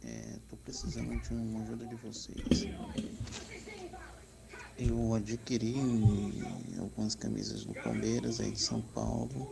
Estou 0.03 0.59
precisando 0.63 1.19
de 1.19 1.33
uma 1.33 1.63
ajuda 1.63 1.85
de 1.85 1.95
vocês. 1.95 2.67
Eu 4.77 5.15
adquiri 5.15 5.75
algumas 6.79 7.15
camisas 7.15 7.65
do 7.65 7.73
Palmeiras 7.73 8.39
aí 8.39 8.51
de 8.51 8.59
São 8.61 8.81
Paulo 8.81 9.51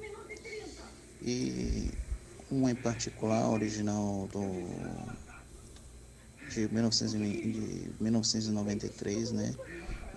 e 1.23 1.89
uma 2.51 2.71
em 2.71 2.75
particular, 2.75 3.49
original 3.49 4.27
do 4.27 4.39
de, 6.49 6.67
1900 6.71 7.13
e- 7.15 7.51
de 7.51 7.91
1993, 7.99 9.31
né? 9.31 9.55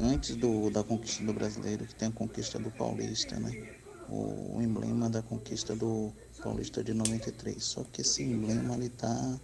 Antes 0.00 0.36
do, 0.36 0.70
da 0.70 0.82
conquista 0.82 1.24
do 1.24 1.32
brasileiro, 1.32 1.86
que 1.86 1.94
tem 1.94 2.08
a 2.08 2.12
conquista 2.12 2.58
do 2.58 2.70
Paulista, 2.70 3.38
né? 3.38 3.68
O, 4.08 4.56
o 4.56 4.62
emblema 4.62 5.08
da 5.08 5.22
conquista 5.22 5.74
do 5.74 6.12
Paulista 6.42 6.82
de 6.82 6.92
93. 6.92 7.62
Só 7.62 7.84
que 7.84 8.00
esse 8.00 8.22
emblema 8.22 8.74
ali 8.74 8.88
tá 8.88 9.40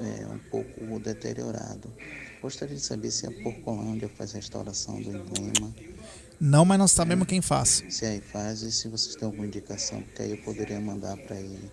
é, 0.00 0.26
um 0.26 0.38
pouco 0.50 0.98
deteriorado. 1.00 1.92
Gostaria 2.42 2.74
de 2.74 2.82
saber 2.82 3.10
se 3.10 3.26
a 3.26 3.30
Porcolândia 3.30 4.08
faz 4.08 4.32
restauração 4.32 5.00
do 5.00 5.08
emblema. 5.10 5.74
Não, 6.40 6.64
mas 6.64 6.78
nós 6.78 6.90
sabemos 6.90 7.26
quem 7.26 7.40
faz. 7.40 7.84
Se 7.88 8.04
aí 8.04 8.20
faz 8.20 8.62
e 8.62 8.72
se 8.72 8.88
vocês 8.88 9.14
têm 9.14 9.24
alguma 9.24 9.46
indicação, 9.46 10.02
porque 10.02 10.22
aí 10.22 10.32
eu 10.32 10.38
poderia 10.38 10.80
mandar 10.80 11.16
para 11.16 11.36
ele. 11.36 11.70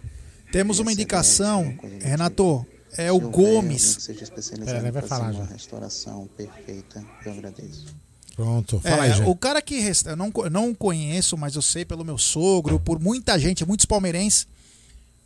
Temos 0.51 0.79
uma 0.79 0.91
Essa 0.91 1.01
indicação, 1.01 1.77
do 1.81 2.05
Renato, 2.05 2.65
é 2.97 3.11
o 3.11 3.19
Gomes. 3.19 3.95
Que 3.97 4.01
seja 4.03 4.23
especializado 4.23 4.79
Pera, 4.79 4.91
vai 4.91 5.01
falar 5.03 5.31
uma 5.31 5.45
já. 5.45 5.53
restauração 5.53 6.27
perfeita, 6.37 7.03
eu 7.25 7.31
agradeço. 7.33 7.85
Pronto, 8.35 8.79
fala 8.79 9.03
aí, 9.03 9.11
É, 9.11 9.15
Jé. 9.15 9.25
o 9.25 9.35
cara 9.35 9.61
que 9.61 9.79
resta, 9.79 10.11
eu 10.11 10.15
não, 10.15 10.31
não 10.49 10.73
conheço, 10.73 11.37
mas 11.37 11.55
eu 11.55 11.61
sei 11.61 11.83
pelo 11.85 12.03
meu 12.05 12.17
sogro, 12.17 12.79
por 12.79 12.99
muita 12.99 13.37
gente, 13.37 13.65
muitos 13.65 13.85
palmeirenses, 13.85 14.47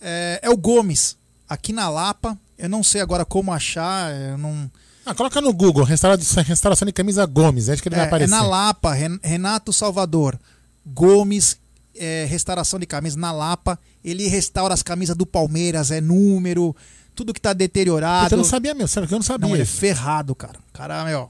é, 0.01 0.39
é 0.41 0.49
o 0.49 0.57
Gomes, 0.57 1.15
aqui 1.47 1.71
na 1.71 1.87
Lapa. 1.89 2.37
Eu 2.57 2.69
não 2.69 2.81
sei 2.83 3.01
agora 3.01 3.23
como 3.25 3.51
achar, 3.53 4.11
eu 4.15 4.37
não. 4.37 4.69
Ah, 5.05 5.13
coloca 5.13 5.39
no 5.41 5.53
Google, 5.53 5.83
restauração, 5.83 6.41
restauração 6.43 6.85
de 6.85 6.91
camisa 6.93 7.25
Gomes, 7.25 7.69
acho 7.69 7.81
que 7.81 7.89
ele 7.89 7.95
vai 7.95 8.05
É, 8.05 8.07
é 8.07 8.07
aparecer. 8.07 8.31
na 8.31 8.41
Lapa, 8.41 8.93
Ren- 8.93 9.19
Renato 9.21 9.71
Salvador. 9.71 10.39
Gomes, 10.85 11.57
é, 11.95 12.25
restauração 12.29 12.79
de 12.79 12.85
camisas 12.85 13.15
na 13.17 13.31
Lapa. 13.31 13.77
Ele 14.03 14.27
restaura 14.27 14.73
as 14.73 14.81
camisas 14.83 15.15
do 15.15 15.25
Palmeiras, 15.25 15.91
é 15.91 15.99
número, 16.01 16.75
tudo 17.15 17.33
que 17.33 17.41
tá 17.41 17.53
deteriorado. 17.53 18.33
Eu 18.33 18.37
não 18.37 18.43
sabia 18.43 18.73
mesmo, 18.73 18.89
sério 18.89 19.07
que 19.07 19.13
eu 19.13 19.19
não 19.19 19.23
sabia. 19.23 19.47
Não, 19.47 19.55
ele 19.55 19.63
é 19.63 19.65
ferrado, 19.65 20.35
cara. 20.35 20.59
O 20.69 20.73
cara, 20.73 21.03
meu, 21.05 21.29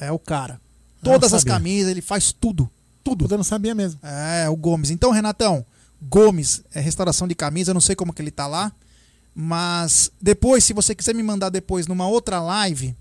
é 0.00 0.10
o 0.10 0.18
cara. 0.18 0.60
Todas 1.02 1.32
as 1.32 1.44
camisas, 1.44 1.90
ele 1.90 2.00
faz 2.00 2.32
tudo. 2.32 2.68
Tudo. 3.04 3.28
Eu 3.30 3.36
não 3.36 3.44
sabia 3.44 3.74
mesmo. 3.74 4.00
É, 4.02 4.48
o 4.48 4.56
Gomes. 4.56 4.90
Então, 4.90 5.12
Renatão, 5.12 5.64
Gomes 6.02 6.62
é 6.74 6.80
restauração 6.80 7.28
de 7.28 7.34
camisa, 7.34 7.70
eu 7.70 7.74
não 7.74 7.80
sei 7.80 7.94
como 7.94 8.12
que 8.12 8.20
ele 8.20 8.30
tá 8.30 8.46
lá. 8.46 8.72
Mas 9.34 10.10
depois, 10.20 10.64
se 10.64 10.72
você 10.72 10.94
quiser 10.94 11.14
me 11.14 11.22
mandar 11.22 11.50
depois 11.50 11.86
numa 11.86 12.08
outra 12.08 12.40
live, 12.40 12.96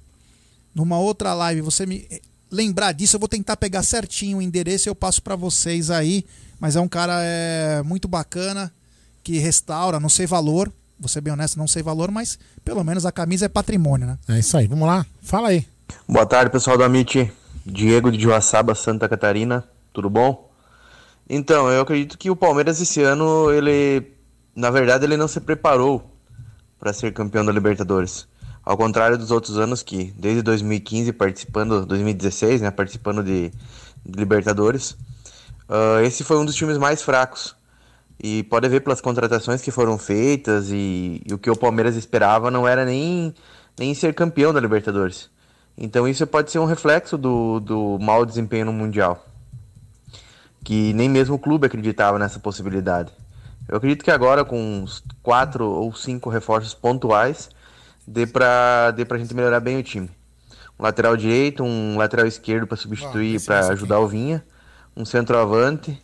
numa 0.73 0.99
outra 0.99 1.33
live, 1.33 1.61
você 1.61 1.85
me 1.85 2.05
eh, 2.11 2.21
lembrar 2.51 2.91
disso, 2.91 3.15
eu 3.15 3.19
vou 3.19 3.29
tentar 3.29 3.55
pegar 3.55 3.83
certinho 3.83 4.39
o 4.39 4.41
endereço 4.41 4.87
e 4.87 4.89
eu 4.89 4.95
passo 4.95 5.21
pra 5.21 5.35
vocês 5.35 5.89
aí. 5.89 6.25
Mas 6.59 6.75
é 6.75 6.81
um 6.81 6.87
cara 6.87 7.19
é, 7.21 7.81
muito 7.83 8.07
bacana, 8.07 8.71
que 9.23 9.37
restaura, 9.39 9.99
não 9.99 10.09
sei 10.09 10.27
valor, 10.27 10.71
vou 10.99 11.09
ser 11.09 11.21
bem 11.21 11.33
honesto, 11.33 11.57
não 11.57 11.67
sei 11.67 11.83
valor, 11.83 12.11
mas 12.11 12.39
pelo 12.63 12.83
menos 12.83 13.05
a 13.05 13.11
camisa 13.11 13.45
é 13.45 13.49
patrimônio, 13.49 14.07
né? 14.07 14.17
É 14.29 14.39
isso 14.39 14.57
aí, 14.57 14.67
vamos 14.67 14.87
lá, 14.87 15.05
fala 15.21 15.49
aí. 15.49 15.65
Boa 16.07 16.25
tarde, 16.25 16.51
pessoal 16.51 16.77
do 16.77 16.83
Amit. 16.83 17.31
Diego 17.65 18.11
de 18.11 18.21
Joaçaba, 18.21 18.75
Santa 18.75 19.09
Catarina. 19.09 19.63
Tudo 19.91 20.09
bom? 20.09 20.51
Então, 21.27 21.69
eu 21.69 21.81
acredito 21.81 22.17
que 22.17 22.29
o 22.29 22.35
Palmeiras 22.35 22.79
esse 22.79 23.01
ano, 23.01 23.51
ele, 23.51 24.11
na 24.55 24.69
verdade, 24.69 25.05
ele 25.05 25.17
não 25.17 25.27
se 25.27 25.39
preparou 25.39 26.11
para 26.79 26.93
ser 26.93 27.11
campeão 27.11 27.43
da 27.43 27.51
Libertadores. 27.51 28.27
Ao 28.63 28.77
contrário 28.77 29.17
dos 29.17 29.31
outros 29.31 29.57
anos 29.57 29.81
que, 29.81 30.13
desde 30.17 30.43
2015, 30.43 31.11
participando, 31.13 31.85
2016, 31.85 32.61
né, 32.61 32.69
participando 32.69 33.23
de, 33.23 33.49
de 34.05 34.19
Libertadores, 34.19 34.95
ah, 35.67 36.01
esse 36.03 36.23
foi 36.23 36.37
um 36.37 36.45
dos 36.45 36.55
times 36.55 36.77
mais 36.77 37.01
fracos. 37.01 37.55
E 38.19 38.43
pode 38.43 38.67
ver 38.69 38.81
pelas 38.81 39.01
contratações 39.01 39.61
que 39.61 39.71
foram 39.71 39.97
feitas 39.97 40.69
e, 40.71 41.21
e 41.25 41.33
o 41.33 41.37
que 41.37 41.49
o 41.49 41.55
Palmeiras 41.55 41.95
esperava 41.95 42.49
não 42.49 42.67
era 42.67 42.85
nem, 42.85 43.33
nem 43.77 43.93
ser 43.93 44.13
campeão 44.13 44.53
da 44.53 44.59
Libertadores. 44.59 45.29
Então 45.77 46.07
isso 46.07 46.25
pode 46.25 46.51
ser 46.51 46.59
um 46.59 46.65
reflexo 46.65 47.17
do, 47.17 47.59
do 47.59 47.97
mau 47.99 48.25
desempenho 48.25 48.65
no 48.65 48.73
Mundial. 48.73 49.25
Que 50.63 50.93
nem 50.93 51.09
mesmo 51.09 51.35
o 51.35 51.39
clube 51.39 51.67
acreditava 51.67 52.17
nessa 52.17 52.39
possibilidade. 52.39 53.11
Eu 53.67 53.77
acredito 53.77 54.03
que 54.03 54.11
agora, 54.11 54.45
com 54.45 54.59
uns 54.59 55.03
quatro 55.21 55.65
ou 55.65 55.93
cinco 55.93 56.29
reforços 56.29 56.73
pontuais, 56.73 57.49
dê 58.07 58.25
pra, 58.25 58.91
dê 58.91 59.03
pra 59.03 59.17
gente 59.17 59.33
melhorar 59.33 59.59
bem 59.59 59.77
o 59.77 59.83
time. 59.83 60.09
Um 60.79 60.83
lateral 60.83 61.17
direito, 61.17 61.63
um 61.63 61.97
lateral 61.97 62.27
esquerdo 62.27 62.67
para 62.67 62.77
substituir, 62.77 63.41
para 63.43 63.67
ajudar 63.69 63.99
o 63.99 64.07
Vinha. 64.07 64.43
um 64.95 65.03
centroavante, 65.03 66.01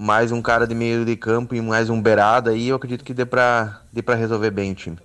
mais 0.00 0.32
um 0.32 0.40
cara 0.40 0.66
de 0.66 0.74
meio 0.74 1.04
de 1.04 1.14
campo 1.14 1.54
e 1.54 1.60
mais 1.60 1.90
um 1.90 2.00
beirada 2.00 2.52
aí, 2.52 2.68
eu 2.68 2.76
acredito 2.76 3.04
que 3.04 3.12
dê 3.12 3.26
pra, 3.26 3.82
dê 3.92 4.00
pra 4.00 4.14
resolver 4.14 4.50
bem 4.50 4.72
o 4.72 4.74
time. 4.74 4.96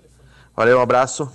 Valeu, 0.55 0.79
um 0.79 0.81
abraço. 0.81 1.29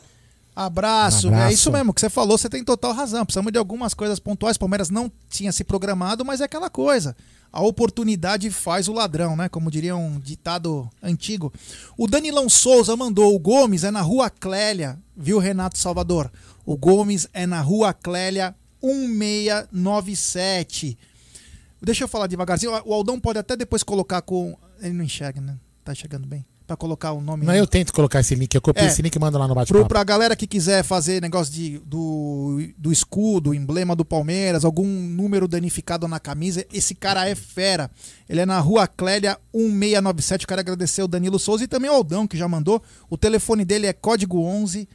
Abraço, 0.57 1.29
Um 1.29 1.33
abraço. 1.33 1.51
é 1.51 1.53
isso 1.53 1.71
mesmo 1.71 1.93
que 1.93 2.01
você 2.01 2.09
falou, 2.09 2.39
você 2.39 2.49
tem 2.49 2.65
total 2.65 2.95
razão. 2.95 3.27
Precisamos 3.27 3.53
de 3.53 3.59
algumas 3.59 3.93
coisas 3.93 4.19
pontuais. 4.19 4.57
Palmeiras 4.57 4.89
não 4.89 5.13
tinha 5.29 5.53
se 5.53 5.63
programado, 5.63 6.25
mas 6.25 6.41
é 6.41 6.45
aquela 6.45 6.71
coisa. 6.71 7.15
A 7.53 7.61
oportunidade 7.61 8.51
faz 8.51 8.89
o 8.89 8.95
ladrão, 8.95 9.37
né? 9.37 9.47
Como 9.51 9.71
diria 9.71 9.95
um 9.95 10.19
ditado 10.19 10.89
antigo. 11.03 11.53
O 11.99 12.07
Danilão 12.07 12.49
Souza 12.49 12.97
mandou: 12.97 13.35
o 13.35 13.39
Gomes 13.39 13.85
é 13.85 13.91
na 13.91 14.01
rua 14.01 14.31
Clélia, 14.31 14.99
viu, 15.15 15.39
Renato 15.39 15.77
Salvador? 15.77 16.33
O 16.65 16.79
Gomes 16.79 17.29
é 17.35 17.47
na 17.47 17.61
rua 17.61 17.93
Clélia 17.93 18.55
1697. 18.83 20.97
Deixa 21.83 22.05
eu 22.05 22.09
falar 22.09 22.27
devagarzinho. 22.27 22.73
O 22.85 22.93
Aldão 22.93 23.19
pode 23.19 23.39
até 23.39 23.57
depois 23.57 23.83
colocar 23.83 24.21
com. 24.23 24.57
Ele 24.81 24.93
não 24.95 25.05
enxerga, 25.05 25.41
né? 25.41 25.57
Tá 25.85 25.95
chegando 25.95 26.27
bem. 26.27 26.45
Pra 26.67 26.77
colocar 26.77 27.13
o 27.13 27.21
nome. 27.21 27.45
Não, 27.45 27.55
eu 27.55 27.67
tento 27.67 27.93
colocar 27.93 28.21
esse 28.21 28.33
link, 28.37 28.55
eu 28.55 28.61
copio 28.61 28.85
É. 28.85 28.87
esse 28.87 29.03
link 29.03 29.13
e 29.13 29.19
mando 29.19 29.37
lá 29.37 29.49
no 29.49 29.57
bate-papo. 29.57 29.89
pra 29.89 30.05
galera 30.05 30.37
que 30.37 30.47
quiser 30.47 30.85
fazer 30.85 31.21
negócio 31.21 31.53
de, 31.53 31.79
do, 31.81 32.61
do 32.79 32.93
escudo, 32.93 33.53
emblema 33.53 33.97
do 33.97 34.05
Palmeiras, 34.05 34.65
algum 34.65 34.87
número 34.87 35.49
danificado 35.49 36.07
na 36.07 36.21
camisa, 36.21 36.65
esse 36.73 36.95
cara 36.95 37.29
é 37.29 37.35
fera. 37.35 37.91
Ele 38.29 38.43
é 38.43 38.47
na 38.47 38.61
rua 38.61 38.87
Clélia 38.87 39.37
1697. 39.53 40.45
Eu 40.45 40.49
quero 40.49 40.61
agradecer 40.61 41.03
o 41.03 41.09
Danilo 41.09 41.41
Souza 41.41 41.65
e 41.65 41.67
também 41.67 41.91
o 41.91 41.95
Aldão, 41.95 42.25
que 42.29 42.37
já 42.37 42.47
mandou. 42.47 42.81
O 43.09 43.19
telefone 43.19 43.65
dele 43.65 43.89
é 43.89 43.93
código 43.93 44.41
11 44.41 44.89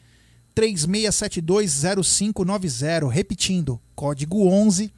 36720590. 0.56 3.10
Repetindo, 3.10 3.82
código 3.94 4.48
11 4.48 4.86
36720590 4.86 4.92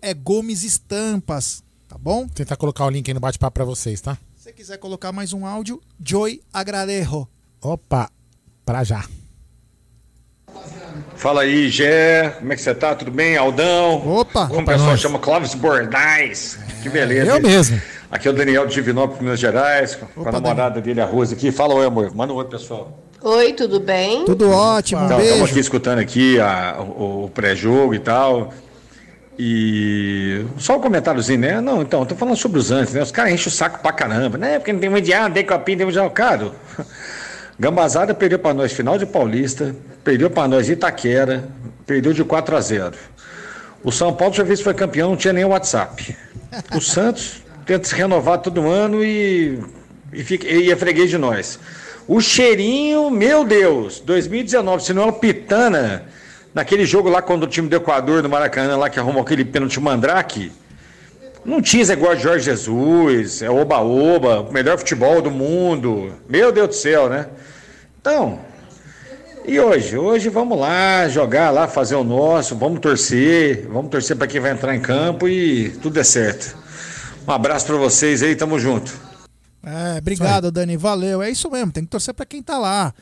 é 0.00 0.14
Gomes 0.14 0.62
Estampas, 0.62 1.62
tá 1.86 1.98
bom? 1.98 2.20
Vou 2.20 2.30
tentar 2.30 2.56
colocar 2.56 2.86
o 2.86 2.88
link 2.88 3.06
aí 3.06 3.12
no 3.12 3.20
bate-papo 3.20 3.52
pra 3.52 3.64
vocês, 3.66 4.00
tá? 4.00 4.16
Se 4.36 4.44
você 4.44 4.52
quiser 4.54 4.78
colocar 4.78 5.12
mais 5.12 5.34
um 5.34 5.44
áudio, 5.44 5.82
Joy 6.02 6.40
Agradejo. 6.50 7.28
Opa, 7.60 8.10
pra 8.64 8.82
já. 8.82 9.04
Fala 11.14 11.42
aí, 11.42 11.68
Gé. 11.68 12.30
Como 12.38 12.54
é 12.54 12.56
que 12.56 12.62
você 12.62 12.74
tá? 12.74 12.94
Tudo 12.94 13.10
bem? 13.10 13.36
Aldão? 13.36 13.96
Opa! 14.08 14.46
Como 14.46 14.60
o 14.60 14.62
Opa, 14.62 14.72
pessoal 14.72 14.90
nós. 14.92 15.00
chama 15.00 15.18
Clóvis 15.18 15.54
Bordais. 15.54 16.58
Que 16.82 16.88
beleza. 16.88 17.32
eu 17.32 17.36
hein? 17.36 17.42
mesmo. 17.42 17.82
Aqui 18.10 18.26
é 18.26 18.30
o 18.30 18.34
Daniel 18.34 18.66
de 18.66 18.74
Divinópolis, 18.76 19.20
Minas 19.20 19.38
Gerais, 19.38 19.94
com 19.94 20.26
a 20.26 20.32
namorada 20.32 20.80
dele, 20.80 21.02
a 21.02 21.04
Rose, 21.04 21.34
aqui. 21.34 21.52
Fala 21.52 21.74
oi, 21.74 21.84
amor. 21.84 22.14
Manda 22.14 22.32
um 22.32 22.36
oi, 22.36 22.46
pessoal. 22.46 22.98
Oi, 23.22 23.52
tudo 23.52 23.78
bem? 23.80 24.24
Tudo 24.24 24.50
ótimo, 24.50 25.02
um 25.02 25.04
Então, 25.06 25.20
estamos 25.20 25.50
aqui 25.50 25.58
escutando 25.60 25.98
aqui 25.98 26.40
a- 26.40 26.76
o, 26.80 27.24
o 27.24 27.30
pré-jogo 27.30 27.94
e 27.94 27.98
tal. 27.98 28.52
E 29.38 30.44
só 30.58 30.76
um 30.76 30.80
comentáriozinho, 30.80 31.38
né? 31.40 31.60
Não, 31.60 31.82
então, 31.82 32.04
tô 32.04 32.14
falando 32.14 32.36
sobre 32.36 32.58
os 32.58 32.70
antes, 32.70 32.92
né? 32.92 33.02
Os 33.02 33.10
caras 33.10 33.32
enchem 33.32 33.48
o 33.48 33.50
saco 33.50 33.78
pra 33.80 33.92
caramba, 33.92 34.36
né? 34.36 34.58
Porque 34.58 34.72
não 34.72 34.80
tem 34.80 34.88
mundial, 34.90 35.24
não 35.24 35.30
tem 35.32 35.44
copinha, 35.44 35.76
não 35.76 35.78
tem 35.78 35.86
mundial. 35.86 36.10
Cara, 36.12 36.50
Gambazada 37.58 38.14
perdeu 38.14 38.38
pra 38.38 38.52
nós 38.54 38.72
final 38.72 38.96
de 38.98 39.06
Paulista, 39.06 39.74
perdeu 40.02 40.30
pra 40.30 40.48
nós 40.48 40.68
Itaquera, 40.68 41.44
perdeu 41.86 42.12
de 42.12 42.24
4 42.24 42.56
a 42.56 42.60
0. 42.60 42.94
O 43.82 43.90
São 43.92 44.12
Paulo, 44.14 44.34
já 44.34 44.42
vez 44.42 44.58
que 44.60 44.64
foi 44.64 44.74
campeão, 44.74 45.10
não 45.10 45.16
tinha 45.16 45.32
nem 45.32 45.44
WhatsApp. 45.44 46.14
O 46.74 46.80
Santos 46.80 47.42
tenta 47.64 47.86
se 47.88 47.94
renovar 47.94 48.38
todo 48.38 48.66
ano 48.68 49.02
e, 49.04 49.58
e, 50.12 50.22
fica, 50.22 50.46
e 50.46 50.70
é 50.70 50.76
freguês 50.76 51.08
de 51.08 51.16
nós. 51.16 51.58
O 52.12 52.20
cheirinho, 52.20 53.08
meu 53.08 53.44
Deus, 53.44 54.00
2019, 54.00 54.82
se 54.82 54.92
não 54.92 55.04
é 55.04 55.06
o 55.06 55.12
Pitana, 55.12 56.06
naquele 56.52 56.84
jogo 56.84 57.08
lá 57.08 57.22
quando 57.22 57.44
o 57.44 57.46
time 57.46 57.68
do 57.68 57.76
Equador, 57.76 58.20
do 58.20 58.28
Maracanã, 58.28 58.76
lá 58.76 58.90
que 58.90 58.98
arrumou 58.98 59.22
aquele 59.22 59.44
pênalti 59.44 59.78
mandrake, 59.78 60.50
não 61.44 61.62
tinha 61.62 61.84
esse 61.84 61.94
negócio 61.94 62.16
de 62.16 62.24
Jorge 62.24 62.44
Jesus, 62.46 63.42
é 63.42 63.48
oba-oba, 63.48 64.40
o 64.40 64.52
melhor 64.52 64.76
futebol 64.76 65.22
do 65.22 65.30
mundo. 65.30 66.12
Meu 66.28 66.50
Deus 66.50 66.70
do 66.70 66.74
céu, 66.74 67.08
né? 67.08 67.28
Então, 68.00 68.40
e 69.46 69.60
hoje? 69.60 69.96
Hoje 69.96 70.28
vamos 70.28 70.58
lá 70.58 71.08
jogar 71.08 71.50
lá, 71.50 71.68
fazer 71.68 71.94
o 71.94 72.02
nosso, 72.02 72.56
vamos 72.56 72.80
torcer, 72.80 73.68
vamos 73.68 73.88
torcer 73.88 74.16
para 74.16 74.26
quem 74.26 74.40
vai 74.40 74.50
entrar 74.50 74.74
em 74.74 74.80
campo 74.80 75.28
e 75.28 75.70
tudo 75.80 76.00
é 76.00 76.02
certo. 76.02 76.56
Um 77.24 77.30
abraço 77.30 77.66
para 77.66 77.76
vocês 77.76 78.20
aí, 78.20 78.34
tamo 78.34 78.58
junto. 78.58 79.09
É, 79.62 79.98
obrigado, 79.98 80.50
Dani. 80.50 80.76
Valeu. 80.76 81.22
É 81.22 81.30
isso 81.30 81.50
mesmo, 81.50 81.70
tem 81.72 81.84
que 81.84 81.90
torcer 81.90 82.14
pra 82.14 82.24
quem 82.26 82.42
tá 82.42 82.58
lá. 82.58 82.94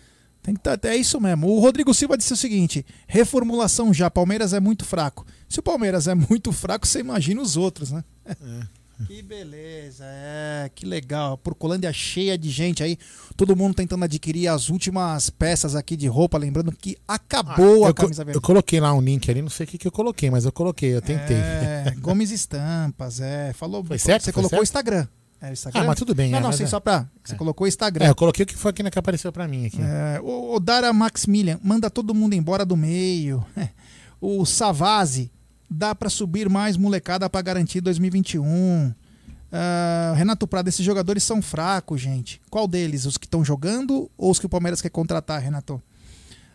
Tem 0.42 0.54
que 0.54 0.60
tá, 0.60 0.78
é 0.84 0.96
isso 0.96 1.20
mesmo. 1.20 1.48
O 1.48 1.60
Rodrigo 1.60 1.92
Silva 1.92 2.16
disse 2.16 2.32
o 2.32 2.36
seguinte: 2.36 2.84
reformulação 3.06 3.92
já, 3.92 4.10
Palmeiras 4.10 4.52
é 4.52 4.60
muito 4.60 4.84
fraco. 4.84 5.26
Se 5.48 5.60
o 5.60 5.62
Palmeiras 5.62 6.08
é 6.08 6.14
muito 6.14 6.52
fraco, 6.52 6.86
você 6.86 7.00
imagina 7.00 7.40
os 7.42 7.56
outros, 7.56 7.90
né? 7.92 8.04
Que 9.06 9.22
beleza, 9.22 10.02
é, 10.04 10.68
que 10.74 10.84
legal. 10.84 11.34
A 11.34 11.38
Porcolândia 11.38 11.92
cheia 11.92 12.36
de 12.36 12.50
gente 12.50 12.82
aí, 12.82 12.98
todo 13.36 13.54
mundo 13.54 13.72
tentando 13.72 14.02
adquirir 14.04 14.48
as 14.48 14.70
últimas 14.70 15.30
peças 15.30 15.76
aqui 15.76 15.96
de 15.96 16.08
roupa, 16.08 16.36
lembrando 16.36 16.72
que 16.72 16.96
acabou 17.06 17.84
a 17.84 17.90
eu, 17.90 17.94
co- 17.94 18.02
camisa 18.02 18.22
eu 18.22 18.26
vermelha. 18.26 18.40
coloquei 18.40 18.80
lá 18.80 18.92
um 18.92 19.00
link 19.00 19.30
ali, 19.30 19.40
não 19.40 19.50
sei 19.50 19.62
o 19.62 19.68
que, 19.68 19.78
que 19.78 19.86
eu 19.86 19.92
coloquei, 19.92 20.30
mas 20.32 20.44
eu 20.44 20.50
coloquei, 20.50 20.96
eu 20.96 21.00
tentei. 21.00 21.36
É, 21.36 21.94
Gomes 22.00 22.32
Estampas, 22.32 23.20
é. 23.20 23.52
Falou. 23.52 23.84
Foi 23.84 23.98
certo? 24.00 24.24
Você 24.24 24.32
Foi 24.32 24.42
colocou 24.42 24.58
o? 24.58 24.62
Instagram. 24.64 25.06
É, 25.40 25.50
o 25.50 25.52
Instagram? 25.52 25.80
Ah, 25.80 25.84
mas 25.84 25.96
tudo 25.96 26.14
bem, 26.14 26.30
Não, 26.30 26.38
é, 26.38 26.40
não, 26.42 26.52
sim, 26.52 26.64
é. 26.64 26.66
só 26.66 26.80
pra. 26.80 27.08
Você 27.22 27.36
colocou 27.36 27.64
o 27.64 27.68
Instagram. 27.68 28.06
É, 28.06 28.10
eu 28.10 28.14
coloquei 28.14 28.42
o 28.42 28.46
que 28.46 28.56
foi 28.56 28.70
aqui 28.70 28.82
que 28.90 28.98
apareceu 28.98 29.32
pra 29.32 29.46
mim 29.46 29.66
aqui. 29.66 29.80
É, 29.80 30.20
o, 30.20 30.54
o 30.56 30.60
Dara 30.60 30.92
Maximilian 30.92 31.60
manda 31.62 31.88
todo 31.88 32.14
mundo 32.14 32.34
embora 32.34 32.64
do 32.64 32.76
meio. 32.76 33.44
O 34.20 34.44
Savazzi 34.44 35.30
dá 35.70 35.94
pra 35.94 36.10
subir 36.10 36.48
mais 36.48 36.76
molecada 36.76 37.30
pra 37.30 37.40
garantir 37.40 37.80
2021. 37.80 38.92
Ah, 39.52 40.12
Renato 40.16 40.44
Prado, 40.46 40.66
esses 40.68 40.84
jogadores 40.84 41.22
são 41.22 41.40
fracos, 41.40 42.00
gente. 42.00 42.40
Qual 42.50 42.66
deles? 42.66 43.06
Os 43.06 43.16
que 43.16 43.26
estão 43.26 43.44
jogando 43.44 44.10
ou 44.18 44.30
os 44.32 44.40
que 44.40 44.46
o 44.46 44.48
Palmeiras 44.48 44.82
quer 44.82 44.90
contratar, 44.90 45.40
Renato? 45.40 45.80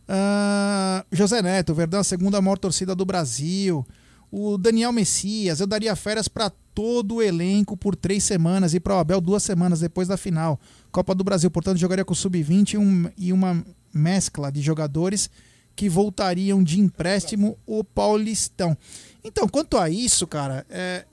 Ah, 0.07 1.05
José 1.11 1.41
Neto, 1.41 1.72
o 1.72 1.76
Verdão, 1.76 1.99
é 1.99 2.01
a 2.01 2.03
segunda 2.03 2.41
maior 2.41 2.57
torcida 2.57 2.93
do 2.93 3.05
Brasil. 3.05 3.85
O 4.31 4.57
Daniel 4.57 4.91
Messias, 4.91 5.60
eu 5.60 5.68
daria 5.68 5.95
férias 5.95 6.27
para 6.27 6.51
todo 6.73 7.15
o 7.15 7.21
elenco 7.21 7.77
por 7.77 7.95
três 7.95 8.23
semanas 8.23 8.73
e 8.73 8.79
para 8.79 8.95
o 8.95 8.99
Abel 8.99 9.21
duas 9.21 9.43
semanas 9.43 9.79
depois 9.79 10.07
da 10.07 10.17
final. 10.17 10.59
Copa 10.91 11.13
do 11.13 11.23
Brasil, 11.23 11.49
portanto, 11.51 11.77
jogaria 11.77 12.03
com 12.05 12.13
o 12.13 12.15
Sub-20 12.15 12.73
e, 12.73 12.77
um- 12.77 13.09
e 13.17 13.31
uma 13.33 13.63
mescla 13.93 14.51
de 14.51 14.61
jogadores 14.61 15.29
que 15.75 15.89
voltariam 15.89 16.63
de 16.63 16.79
empréstimo 16.79 17.57
o 17.65 17.83
Paulistão. 17.83 18.77
Então, 19.23 19.47
quanto 19.47 19.77
a 19.77 19.89
isso, 19.89 20.25
cara, 20.27 20.65
é, 20.69 21.05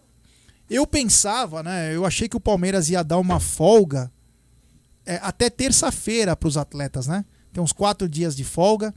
eu 0.68 0.86
pensava, 0.86 1.62
né? 1.62 1.94
Eu 1.94 2.04
achei 2.04 2.28
que 2.28 2.36
o 2.36 2.40
Palmeiras 2.40 2.90
ia 2.90 3.02
dar 3.02 3.18
uma 3.18 3.40
folga 3.40 4.10
é, 5.06 5.18
até 5.22 5.48
terça-feira 5.50 6.36
para 6.36 6.48
os 6.48 6.56
atletas, 6.56 7.06
né? 7.06 7.24
Tem 7.52 7.62
uns 7.62 7.72
quatro 7.72 8.08
dias 8.08 8.36
de 8.36 8.44
folga. 8.44 8.94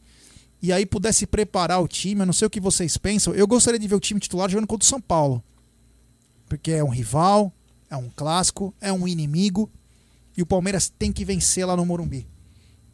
E 0.62 0.72
aí 0.72 0.86
pudesse 0.86 1.26
preparar 1.26 1.82
o 1.82 1.88
time. 1.88 2.22
Eu 2.22 2.26
não 2.26 2.34
sei 2.34 2.46
o 2.46 2.50
que 2.50 2.60
vocês 2.60 2.96
pensam. 2.98 3.34
Eu 3.34 3.46
gostaria 3.48 3.80
de 3.80 3.88
ver 3.88 3.96
o 3.96 4.00
time 4.00 4.20
titular 4.20 4.50
jogando 4.50 4.68
contra 4.68 4.86
o 4.86 4.88
São 4.90 5.02
Paulo. 5.02 5.44
Porque 6.54 6.72
é 6.72 6.84
um 6.84 6.90
rival, 6.90 7.52
é 7.90 7.98
um 7.98 8.12
clássico, 8.16 8.72
é 8.80 8.94
um 8.94 9.08
inimigo. 9.08 9.72
E 10.38 10.44
o 10.44 10.46
Palmeiras 10.46 10.88
tem 10.88 11.12
que 11.12 11.26
vencer 11.26 11.66
lá 11.66 11.76
no 11.76 11.84
Morumbi. 11.84 12.28